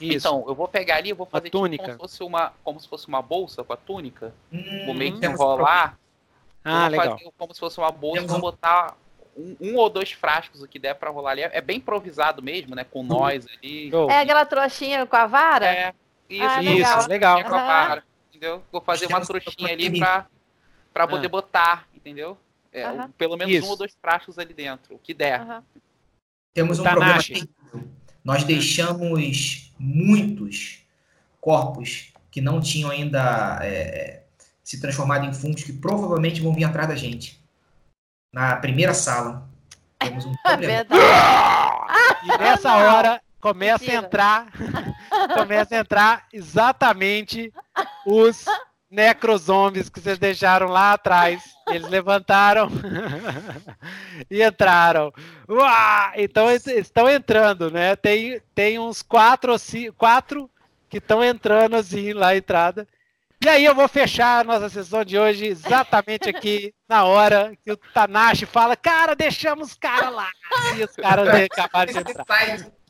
Isso. 0.00 0.28
Então, 0.28 0.44
eu 0.46 0.54
vou 0.54 0.68
pegar 0.68 0.96
ali, 0.96 1.10
eu 1.10 1.16
vou 1.16 1.26
fazer 1.26 1.50
tipo, 1.50 1.58
como 1.58 1.76
se 1.76 1.98
fosse 1.98 2.22
uma, 2.22 2.52
como 2.62 2.80
se 2.80 2.88
fosse 2.88 3.08
uma 3.08 3.20
bolsa 3.20 3.64
com 3.64 3.72
a 3.72 3.76
túnica. 3.76 4.32
Hum, 4.52 4.84
vou 4.86 4.94
meio 4.94 5.18
que 5.18 5.26
enrolar. 5.26 5.98
Ah, 6.64 6.88
legal. 6.88 7.18
Fazer 7.18 7.30
como 7.36 7.54
se 7.54 7.60
fosse 7.60 7.78
uma 7.78 7.90
bolsa, 7.90 8.26
vou 8.26 8.40
botar 8.40 8.94
um, 9.36 9.56
um, 9.60 9.76
ou 9.76 9.88
dois 9.88 10.12
frascos 10.12 10.64
que 10.66 10.78
der 10.78 10.94
para 10.94 11.10
rolar 11.10 11.32
ali. 11.32 11.42
É 11.42 11.60
bem 11.60 11.78
improvisado 11.78 12.42
mesmo, 12.42 12.74
né? 12.74 12.84
Com 12.84 13.02
nós 13.02 13.46
ali. 13.46 13.90
É 14.10 14.20
aquela 14.20 14.44
trouxinha 14.44 15.04
com 15.06 15.16
a 15.16 15.26
vara? 15.26 15.66
É. 15.66 15.94
Isso, 16.28 16.44
ah, 16.44 16.60
legal. 16.60 16.98
Isso, 16.98 17.08
legal. 17.08 17.44
Com 17.44 17.54
a 17.54 17.64
vara, 17.64 18.04
entendeu? 18.38 18.62
Vou 18.70 18.80
fazer 18.80 19.06
uma 19.06 19.20
trouxinha 19.20 19.72
ali 19.72 19.98
pra, 19.98 20.26
pra 20.94 21.08
poder 21.08 21.26
ah. 21.26 21.30
botar, 21.30 21.88
entendeu? 21.92 22.38
É, 22.72 22.84
Pelo 23.18 23.36
menos 23.36 23.52
isso. 23.52 23.66
um 23.66 23.70
ou 23.70 23.76
dois 23.76 23.96
frascos 24.00 24.38
ali 24.38 24.54
dentro, 24.54 24.94
o 24.94 24.98
que 24.98 25.12
der. 25.12 25.62
Temos 26.54 26.78
um 26.78 26.84
problema 26.84 27.18
Nós 28.22 28.44
deixamos 28.44 29.72
muitos 29.78 30.84
corpos 31.40 32.12
que 32.30 32.40
não 32.40 32.60
tinham 32.60 32.90
ainda 32.90 33.58
é, 33.62 34.22
se 34.62 34.80
transformado 34.80 35.26
em 35.26 35.32
fungos 35.32 35.64
que 35.64 35.72
provavelmente 35.72 36.40
vão 36.40 36.54
vir 36.54 36.64
atrás 36.64 36.88
da 36.88 36.94
gente. 36.94 37.42
Na 38.32 38.56
primeira 38.56 38.94
sala. 38.94 39.48
Temos 39.98 40.24
um 40.26 40.34
problema. 40.44 40.86
e 42.24 42.28
nessa 42.38 42.76
hora 42.76 43.20
começa 43.40 43.84
Mentira. 43.84 44.00
a 44.00 44.04
entrar 44.04 44.52
começa 45.34 45.74
a 45.74 45.78
entrar 45.78 46.26
exatamente 46.32 47.52
os 48.06 48.44
necrozombies 48.90 49.88
que 49.88 50.00
vocês 50.00 50.18
deixaram 50.18 50.68
lá 50.68 50.92
atrás. 50.92 51.42
Eles 51.68 51.88
levantaram 51.88 52.68
e 54.30 54.42
entraram. 54.42 55.12
Uá! 55.48 56.12
Então 56.16 56.48
eles 56.48 56.66
estão 56.66 57.08
entrando, 57.08 57.70
né? 57.70 57.94
Tem, 57.96 58.40
tem 58.54 58.78
uns 58.78 59.02
quatro, 59.02 59.54
quatro 59.96 60.50
que 60.88 60.98
estão 60.98 61.22
entrando 61.22 61.76
assim 61.76 62.12
lá 62.12 62.28
a 62.28 62.36
entrada. 62.36 62.86
E 63.40 63.48
aí 63.48 63.64
eu 63.64 63.74
vou 63.74 63.86
fechar 63.86 64.40
a 64.40 64.44
nossa 64.44 64.68
sessão 64.68 65.04
de 65.04 65.16
hoje 65.16 65.46
exatamente 65.46 66.28
aqui 66.28 66.74
na 66.88 67.04
hora 67.04 67.56
que 67.62 67.70
o 67.70 67.76
Tanashi 67.76 68.46
fala, 68.46 68.74
cara, 68.74 69.14
deixamos 69.14 69.68
os 69.68 69.74
caras 69.74 70.12
lá. 70.12 70.28
E 70.76 70.82
os 70.82 70.96
caras 70.96 71.28
acabaram 71.28 71.92
de 71.92 71.98
entrar. 72.00 72.26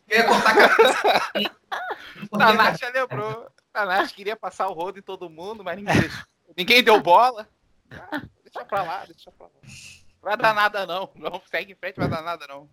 Eu 0.09 0.19
ia 0.19 0.27
cortar 0.27 0.51
a 0.51 0.69
cabeça. 0.69 1.59
Tanashi 2.39 2.91
lembrou. 2.93 3.47
Tanashi 3.73 4.15
queria 4.15 4.37
passar 4.37 4.69
o 4.69 4.73
rodo 4.73 4.99
em 4.99 5.03
todo 5.03 5.31
mundo, 5.31 5.63
mas 5.63 5.77
ninguém, 5.77 6.11
ninguém 6.57 6.83
deu 6.83 7.01
bola. 7.01 7.49
Ah, 7.91 8.23
deixa 8.43 8.65
pra 8.65 8.83
lá, 8.83 9.05
deixa 9.05 9.31
pra 9.31 9.47
lá. 9.47 9.53
Vai 10.23 10.37
dar 10.37 10.55
nada 10.55 10.87
não. 10.87 11.11
Não 11.15 11.41
segue 11.51 11.73
em 11.73 11.77
frente, 11.77 11.97
vai 11.97 12.09
dar 12.09 12.23
nada 12.23 12.47
não. 12.47 12.69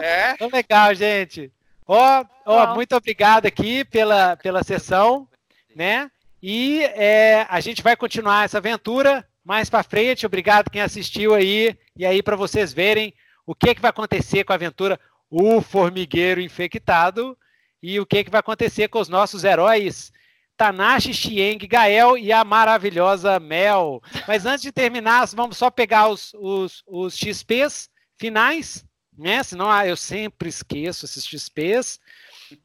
É. 0.00 0.32
Então, 0.32 0.48
legal, 0.48 0.94
gente. 0.94 1.52
Ó, 1.86 2.24
ó, 2.46 2.74
muito 2.74 2.94
obrigado 2.96 3.46
aqui 3.46 3.84
pela, 3.84 4.36
pela 4.36 4.62
sessão, 4.62 5.28
né? 5.74 6.10
E 6.42 6.82
é, 6.94 7.46
a 7.50 7.60
gente 7.60 7.82
vai 7.82 7.96
continuar 7.96 8.44
essa 8.44 8.58
aventura 8.58 9.26
mais 9.44 9.68
para 9.68 9.82
frente. 9.82 10.24
Obrigado 10.24 10.70
quem 10.70 10.80
assistiu 10.80 11.34
aí. 11.34 11.76
E 11.96 12.06
aí 12.06 12.22
para 12.22 12.36
vocês 12.36 12.72
verem 12.72 13.12
o 13.44 13.54
que, 13.54 13.74
que 13.74 13.80
vai 13.80 13.90
acontecer 13.90 14.44
com 14.44 14.52
a 14.52 14.54
aventura 14.54 14.98
O 15.30 15.60
Formigueiro 15.60 16.40
Infectado 16.40 17.36
e 17.82 18.00
o 18.00 18.06
que, 18.06 18.24
que 18.24 18.30
vai 18.30 18.40
acontecer 18.40 18.88
com 18.88 18.98
os 18.98 19.08
nossos 19.08 19.44
heróis 19.44 20.12
Tanashi, 20.56 21.14
Xieng, 21.14 21.66
Gael 21.66 22.18
e 22.18 22.32
a 22.32 22.44
maravilhosa 22.44 23.40
Mel. 23.40 24.02
Mas 24.28 24.44
antes 24.44 24.62
de 24.62 24.70
terminar, 24.70 25.26
vamos 25.28 25.56
só 25.56 25.70
pegar 25.70 26.08
os, 26.08 26.34
os, 26.34 26.82
os 26.86 27.16
XPs 27.16 27.88
finais, 28.18 28.84
né? 29.16 29.42
Senão 29.42 29.70
ah, 29.70 29.86
eu 29.86 29.96
sempre 29.96 30.50
esqueço 30.50 31.06
esses 31.06 31.24
XPs. 31.24 31.98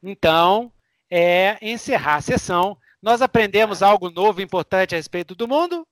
Então, 0.04 0.74
é 1.10 1.58
encerrar 1.62 2.16
a 2.16 2.22
sessão 2.22 2.78
nós 3.06 3.22
aprendemos 3.22 3.84
algo 3.84 4.10
novo, 4.10 4.42
importante 4.42 4.96
a 4.96 4.98
respeito 4.98 5.36
do 5.36 5.48
mundo. 5.48 5.88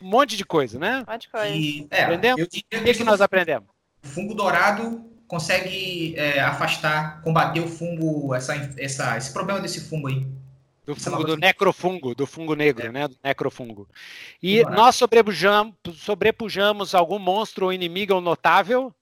Um 0.00 0.08
monte 0.08 0.36
de 0.36 0.44
coisa, 0.44 0.78
né? 0.78 1.04
Um 1.06 1.12
monte 1.12 1.22
de 1.22 1.30
coisa. 1.30 1.48
E, 1.48 1.84
é, 1.90 2.04
aprendemos? 2.04 2.46
o 2.46 2.48
que, 2.48 2.62
que, 2.62 2.94
que 2.94 3.02
nós 3.02 3.20
aprendemos? 3.20 3.68
O 4.04 4.06
fungo 4.06 4.34
dourado 4.36 5.04
consegue 5.28 6.14
é, 6.16 6.40
afastar, 6.40 7.20
combater 7.22 7.60
o 7.60 7.68
fungo, 7.68 8.34
essa, 8.34 8.54
essa, 8.78 9.16
esse 9.16 9.32
problema 9.32 9.60
desse 9.60 9.80
fungo 9.82 10.08
aí. 10.08 10.26
Do 10.86 10.96
fungo, 10.96 11.24
do 11.24 11.36
necrofungo, 11.36 12.14
do 12.14 12.26
fungo 12.26 12.54
negro, 12.54 12.86
é. 12.86 12.90
né? 12.90 13.08
Do 13.08 13.16
necrofungo. 13.22 13.86
E 14.42 14.62
nós 14.62 14.96
sobrepujamos, 14.96 15.74
sobrepujamos 15.96 16.94
algum 16.94 17.18
monstro 17.18 17.66
ou 17.66 17.72
inimigo 17.72 18.14
ou 18.14 18.22
notável? 18.22 18.92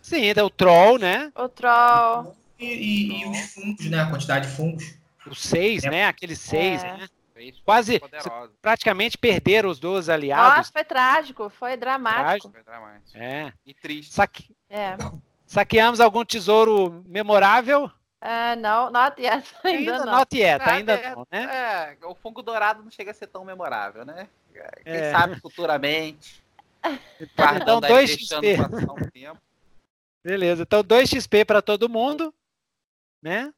Sim, 0.00 0.32
é 0.34 0.42
o 0.44 0.48
troll, 0.48 0.96
né? 0.96 1.32
O 1.34 1.48
troll. 1.48 2.36
E, 2.56 2.66
e, 2.66 3.22
e, 3.22 3.26
os 3.28 3.52
fungos, 3.52 3.86
né? 3.86 4.00
A 4.00 4.08
quantidade 4.08 4.48
de 4.48 4.54
fungos. 4.54 4.94
O 5.26 5.34
6, 5.34 5.82
é. 5.82 5.90
né? 5.90 6.06
Aquele 6.06 6.36
6, 6.36 6.84
é. 6.84 6.92
né? 6.92 7.08
Quase 7.64 8.00
praticamente 8.62 9.18
perderam 9.18 9.68
os 9.68 9.78
dois 9.78 10.08
aliados. 10.08 10.56
Nossa, 10.56 10.72
foi 10.72 10.84
trágico, 10.84 11.50
foi 11.50 11.76
dramático. 11.76 12.50
Foi 12.50 12.62
dramático. 12.62 13.18
É. 13.18 13.52
E 13.66 13.74
triste. 13.74 14.14
Só 14.14 14.26
que, 14.26 14.55
é. 14.68 14.96
Saqueamos 15.46 16.00
algum 16.00 16.24
tesouro 16.24 17.04
memorável? 17.06 17.90
Uh, 18.22 18.58
não, 18.58 18.90
not 18.90 19.20
yet. 19.20 19.54
Ainda, 19.62 19.92
ainda 19.92 20.04
não. 20.04 20.18
Not 20.18 20.36
yet, 20.36 20.62
ainda 20.62 20.92
é, 20.94 21.14
não, 21.14 21.26
né? 21.30 21.96
É, 22.02 22.06
o 22.06 22.14
fungo 22.14 22.42
dourado 22.42 22.82
não 22.82 22.90
chega 22.90 23.10
a 23.10 23.14
ser 23.14 23.28
tão 23.28 23.44
memorável, 23.44 24.04
né? 24.04 24.28
Quem 24.82 24.94
é. 24.94 25.12
sabe 25.12 25.38
futuramente. 25.38 26.42
então, 27.20 27.80
2 27.80 28.10
XP. 28.10 28.56
Beleza, 30.24 30.62
então 30.62 30.82
2 30.82 31.08
XP 31.08 31.44
para 31.44 31.62
todo 31.62 31.88
mundo, 31.88 32.34
né? 33.22 33.52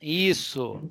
Isso. 0.00 0.82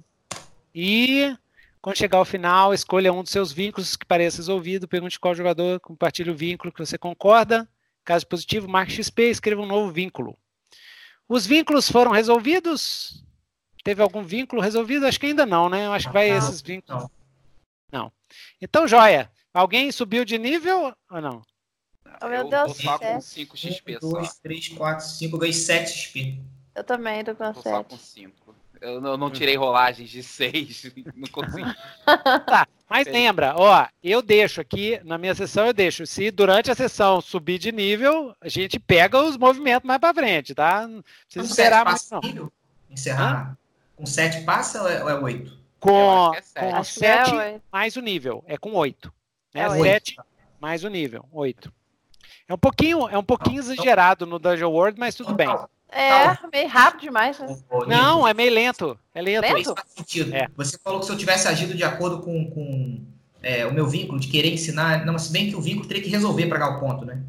E 0.74 1.36
quando 1.82 1.98
chegar 1.98 2.20
ao 2.20 2.26
final, 2.26 2.74
escolha 2.74 3.12
um 3.12 3.24
dos 3.24 3.32
seus 3.32 3.52
vínculos 3.52 3.96
que 3.96 4.06
pareça 4.06 4.38
resolvido, 4.38 4.88
pergunte 4.88 5.20
qual 5.20 5.36
jogador, 5.36 5.80
compartilhe 5.80 6.30
o 6.30 6.36
vínculo 6.36 6.72
que 6.72 6.80
você 6.80 6.98
concorda. 6.98 7.68
Caso 8.04 8.26
positivo, 8.26 8.68
marque 8.68 8.92
XP 8.94 9.28
e 9.28 9.32
escreva 9.32 9.62
um 9.62 9.68
novo 9.68 9.92
vínculo. 9.92 10.38
Os 11.28 11.46
vínculos 11.46 11.90
foram 11.90 12.12
resolvidos? 12.12 13.24
Teve 13.84 14.02
algum 14.02 14.24
vínculo 14.24 14.62
resolvido? 14.62 15.06
Acho 15.06 15.20
que 15.20 15.28
ainda 15.28 15.46
não, 15.46 15.70
né? 15.70 15.86
Eu 15.86 15.94
acho 15.94 16.08
que 16.08 16.14
vai 16.14 16.30
não, 16.30 16.38
esses 16.38 16.62
vínculos. 16.62 17.04
Não. 17.92 18.04
não. 18.04 18.14
Então, 18.62 18.88
joia. 18.88 19.32
Alguém 19.54 19.92
subiu 19.92 20.24
de 20.24 20.38
nível 20.38 20.96
ou 21.10 21.22
não? 21.22 21.42
Oh, 22.22 22.28
meu 22.28 22.48
Deus, 22.48 22.70
eu 22.70 22.76
tô 22.76 22.82
só 22.82 23.00
com 23.00 23.22
5 23.22 23.58
XP 23.58 23.98
1, 23.98 24.00
2, 24.00 24.36
3, 24.36 24.68
4, 24.70 25.06
5, 25.06 25.38
ganhei 25.38 25.54
7 25.54 25.90
XP. 25.90 26.40
Eu 26.76 26.84
também 26.84 27.24
tô 27.24 27.36
com 27.36 27.54
7. 27.54 27.64
Só 27.64 27.84
com 27.84 27.98
5. 27.98 28.51
Eu 28.82 29.00
não, 29.00 29.16
não, 29.16 29.30
tirei 29.30 29.56
rolagens 29.56 30.10
de 30.10 30.24
6, 30.24 30.92
não 31.16 31.28
consigo. 31.30 31.70
tá, 32.04 32.68
mas 32.90 33.06
lembra, 33.06 33.54
ó, 33.56 33.86
eu 34.04 34.24
deixo 34.24 34.60
aqui, 34.60 35.00
na 35.04 35.20
minha 35.20 35.36
sessão 35.36 35.68
eu 35.68 35.74
deixo, 35.74 36.08
se 36.08 36.32
durante 36.32 36.72
a 36.72 36.76
sessão 36.76 37.22
subir 37.22 37.60
de 37.60 37.72
nível, 37.72 38.36
a 38.42 38.50
gente 38.50 38.80
pega 38.80 39.22
os 39.22 39.38
movimentos 39.38 39.88
mais 39.88 40.00
pra 40.00 40.14
frente, 40.16 40.56
tá? 40.56 40.88
Não 40.88 41.04
precisa 41.30 41.46
esperar 41.46 41.86
mais 41.86 42.10
não. 42.10 42.22
Nível? 42.22 42.52
Encerrar? 42.90 43.52
Hã? 43.52 43.58
Com 43.96 44.06
7 44.08 44.42
passa 44.42 44.82
ou 44.82 44.90
é 44.90 45.14
8? 45.14 45.52
É 45.52 45.58
com, 45.80 46.32
é 46.56 46.72
com 46.72 46.84
7 46.84 47.36
é 47.36 47.62
mais 47.72 47.96
o 47.96 48.02
nível, 48.02 48.44
é 48.48 48.58
com 48.58 48.74
8. 48.74 49.14
Né? 49.54 49.62
É 49.62 49.70
7 49.70 50.18
mais 50.60 50.84
o 50.84 50.90
nível, 50.90 51.24
8. 51.32 51.72
É 52.48 52.54
um 52.54 52.58
pouquinho, 52.58 53.08
é 53.08 53.18
um 53.18 53.24
pouquinho 53.24 53.60
exagerado 53.60 54.26
no 54.26 54.40
Dungeon 54.40 54.72
World, 54.72 55.00
mas 55.00 55.16
tudo 55.16 55.34
bem. 55.34 55.48
É, 55.92 56.38
meio 56.52 56.70
rápido 56.70 57.02
demais. 57.02 57.38
Né? 57.38 57.58
Não, 57.88 58.26
é 58.26 58.34
meio 58.34 58.52
lento. 58.52 58.98
É 59.14 59.22
lento. 59.22 59.42
lento? 59.42 59.76
Faz 59.76 59.90
sentido. 59.90 60.34
É. 60.34 60.48
Você 60.56 60.78
falou 60.78 61.02
que 61.02 61.06
se 61.06 61.12
eu 61.12 61.18
tivesse 61.18 61.48
agido 61.48 61.76
de 61.76 61.84
acordo 61.84 62.22
com, 62.22 62.50
com 62.50 63.06
é, 63.44 63.66
o 63.66 63.74
meu 63.74 63.86
vínculo, 63.88 64.20
de 64.20 64.30
querer 64.30 64.54
ensinar, 64.54 65.06
não, 65.06 65.20
se 65.20 65.32
bem 65.32 65.50
que 65.50 65.56
o 65.56 65.62
vínculo 65.62 65.88
teria 65.88 66.02
que 66.02 66.10
resolver 66.10 66.48
para 66.48 66.66
o 66.70 66.80
ponto, 66.80 67.06
né? 67.06 67.22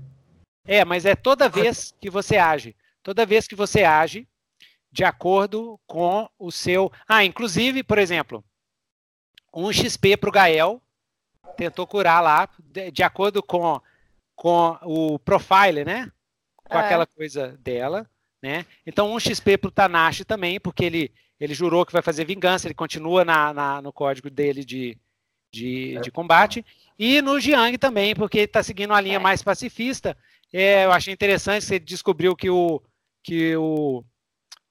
É, 0.65 0.85
mas 0.85 1.05
é 1.05 1.17
toda 1.17 1.49
vez 1.49 1.93
que 2.01 2.09
você 2.09 2.37
age. 2.37 2.77
Toda 3.03 3.27
vez 3.27 3.49
que 3.49 3.57
você 3.57 3.83
age 3.83 4.29
de 4.93 5.03
acordo 5.03 5.81
com 5.87 6.29
o 6.39 6.53
seu. 6.53 6.93
Ah, 7.09 7.25
inclusive, 7.25 7.83
por 7.83 7.99
exemplo, 7.99 8.45
um 9.53 9.73
XP 9.73 10.17
para 10.17 10.29
o 10.29 10.33
Gael 10.33 10.83
tentou 11.57 11.87
curar 11.87 12.23
lá, 12.23 12.49
de, 12.59 12.91
de, 12.91 13.03
acordo 13.03 13.43
com, 13.43 13.81
com 14.35 14.79
o 14.83 15.19
profile, 15.19 15.85
né? 15.85 16.11
Com 16.65 16.79
é. 16.79 16.81
aquela 16.81 17.07
coisa 17.07 17.59
dela. 17.59 18.09
Né? 18.43 18.67
Então, 18.85 19.13
um 19.13 19.21
XP 19.21 19.57
para 19.57 19.69
o 19.69 19.71
Tanashi 19.71 20.25
também, 20.25 20.59
porque 20.59 20.85
ele, 20.85 21.13
ele 21.39 21.55
jurou 21.55 21.87
que 21.87 21.93
vai 21.93 22.03
fazer 22.03 22.25
vingança, 22.25 22.67
ele 22.67 22.75
continua 22.75 23.25
na, 23.25 23.55
na 23.55 23.81
no 23.81 23.93
código 23.93 24.29
dele 24.29 24.65
de, 24.65 24.99
de, 25.53 26.01
de, 26.01 26.11
combate. 26.11 26.67
E 26.99 27.23
no 27.23 27.39
Jiang 27.39 27.79
também, 27.79 28.15
porque 28.15 28.39
ele 28.39 28.45
está 28.47 28.63
seguindo 28.63 28.91
uma 28.91 29.01
linha 29.01 29.17
é. 29.17 29.21
mais 29.21 29.43
pacifista. 29.43 30.17
É, 30.53 30.85
eu 30.85 30.93
achei 30.93 31.15
interessante, 31.15 31.65
você 31.65 31.79
descobriu 31.79 32.35
que 32.35 32.51
o, 32.51 32.83
que 33.23 33.57
o, 33.57 34.05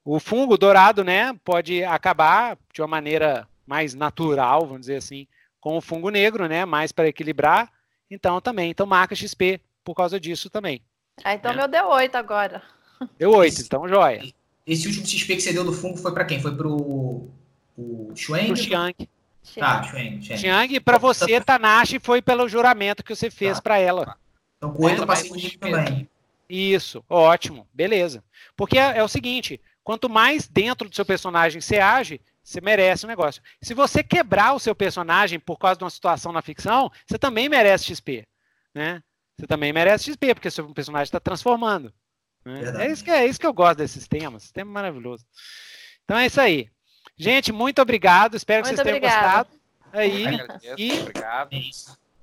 o 0.03 0.19
fungo 0.19 0.57
dourado 0.57 1.03
né, 1.03 1.33
pode 1.45 1.83
acabar 1.83 2.57
de 2.73 2.81
uma 2.81 2.87
maneira 2.87 3.47
mais 3.65 3.93
natural, 3.93 4.65
vamos 4.65 4.81
dizer 4.81 4.97
assim, 4.97 5.27
com 5.61 5.77
o 5.77 5.81
fungo 5.81 6.09
negro, 6.09 6.47
né, 6.47 6.65
mais 6.65 6.91
para 6.91 7.07
equilibrar. 7.07 7.71
Então, 8.09 8.41
também. 8.41 8.69
Então, 8.69 8.85
marca 8.85 9.15
XP 9.15 9.61
por 9.81 9.95
causa 9.95 10.19
disso 10.19 10.49
também. 10.49 10.81
Ah, 11.23 11.33
então, 11.33 11.51
né? 11.51 11.59
meu 11.59 11.67
deu 11.69 11.87
8 11.87 12.15
agora. 12.15 12.61
Deu 13.17 13.31
8, 13.31 13.61
então 13.61 13.87
joia. 13.87 14.23
Esse 14.65 14.87
último 14.87 15.05
XP 15.05 15.35
que 15.35 15.41
você 15.41 15.53
deu 15.53 15.63
do 15.63 15.73
fungo 15.73 15.97
foi 15.97 16.13
para 16.13 16.25
quem? 16.25 16.41
Foi 16.41 16.55
pro, 16.55 17.29
o 17.77 18.11
Xuang? 18.15 18.47
Pro 18.47 18.55
Xiang. 18.55 19.09
Tá, 19.55 19.83
Xuang. 19.83 20.21
Xiang, 20.21 20.79
para 20.79 20.97
você, 20.97 21.41
Tanashi, 21.41 21.99
foi 21.99 22.21
pelo 22.21 22.47
juramento 22.47 23.03
que 23.03 23.15
você 23.15 23.29
fez 23.29 23.57
tá. 23.57 23.61
para 23.61 23.79
ela. 23.79 24.15
Então 24.57 24.71
com 24.73 24.85
8 24.85 25.01
eu 25.01 25.07
passei 25.07 25.31
de 25.31 25.57
também. 25.57 26.07
Isso, 26.47 27.03
ótimo, 27.09 27.67
beleza. 27.73 28.23
Porque 28.55 28.77
é, 28.77 28.97
é, 28.97 29.03
o 29.03 29.07
seguinte, 29.07 29.59
quanto 29.83 30.09
mais 30.09 30.47
dentro 30.47 30.89
do 30.89 30.95
seu 30.95 31.05
personagem 31.05 31.61
você 31.61 31.79
age, 31.79 32.21
você 32.43 32.59
merece 32.59 33.05
um 33.05 33.09
negócio. 33.09 33.41
Se 33.61 33.73
você 33.73 34.03
quebrar 34.03 34.53
o 34.53 34.59
seu 34.59 34.75
personagem 34.75 35.39
por 35.39 35.57
causa 35.57 35.77
de 35.77 35.83
uma 35.83 35.89
situação 35.89 36.31
na 36.31 36.41
ficção, 36.41 36.91
você 37.07 37.17
também 37.17 37.47
merece 37.47 37.85
XP, 37.85 38.27
né? 38.75 39.01
Você 39.37 39.47
também 39.47 39.71
merece 39.71 40.11
XP, 40.11 40.35
porque 40.35 40.51
seu 40.51 40.71
personagem 40.73 41.05
está 41.05 41.19
transformando. 41.19 41.91
Né? 42.45 42.85
É, 42.85 42.91
isso 42.91 43.03
que, 43.03 43.11
é 43.11 43.25
isso 43.25 43.39
que 43.39 43.45
eu 43.45 43.53
gosto 43.53 43.77
desses 43.77 44.07
temas. 44.07 44.43
Sistema 44.43 44.71
maravilhoso. 44.71 45.25
Então 46.03 46.17
é 46.17 46.25
isso 46.25 46.41
aí. 46.41 46.69
Gente, 47.17 47.51
muito 47.51 47.81
obrigado. 47.81 48.35
Espero 48.35 48.65
muito 48.65 48.75
que 48.75 48.83
vocês 48.83 48.99
tenham 48.99 48.99
gostado. 48.99 49.49
Aí. 49.93 50.25
E 50.77 50.99
obrigado. 51.01 51.49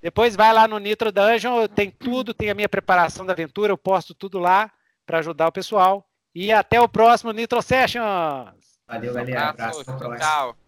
depois 0.03 0.35
vai 0.35 0.53
lá 0.53 0.67
no 0.67 0.79
Nitro 0.79 1.13
Dungeon, 1.13 1.69
tem 1.69 1.91
tudo, 1.91 2.33
tem 2.33 2.51
a 2.51 2.55
minha 2.55 2.69
preparação 2.69 3.25
da 3.25 3.33
aventura, 3.33 3.73
eu 3.73 3.79
posto 3.79 4.15
tudo 4.15 4.39
lá 4.39 4.71
para 5.07 5.19
ajudar 5.19 5.49
o 5.49 5.53
pessoal. 5.53 6.07
E 6.35 6.53
até 6.53 6.81
o 6.81 6.89
próximo 6.89 7.33
Nitro 7.33 7.61
Sessions. 7.63 8.05
Valeu, 8.87 9.15
galera. 9.15 9.47
Um 9.47 9.49
abraço. 9.49 9.91
abraço. 9.91 10.19
Tchau. 10.19 10.68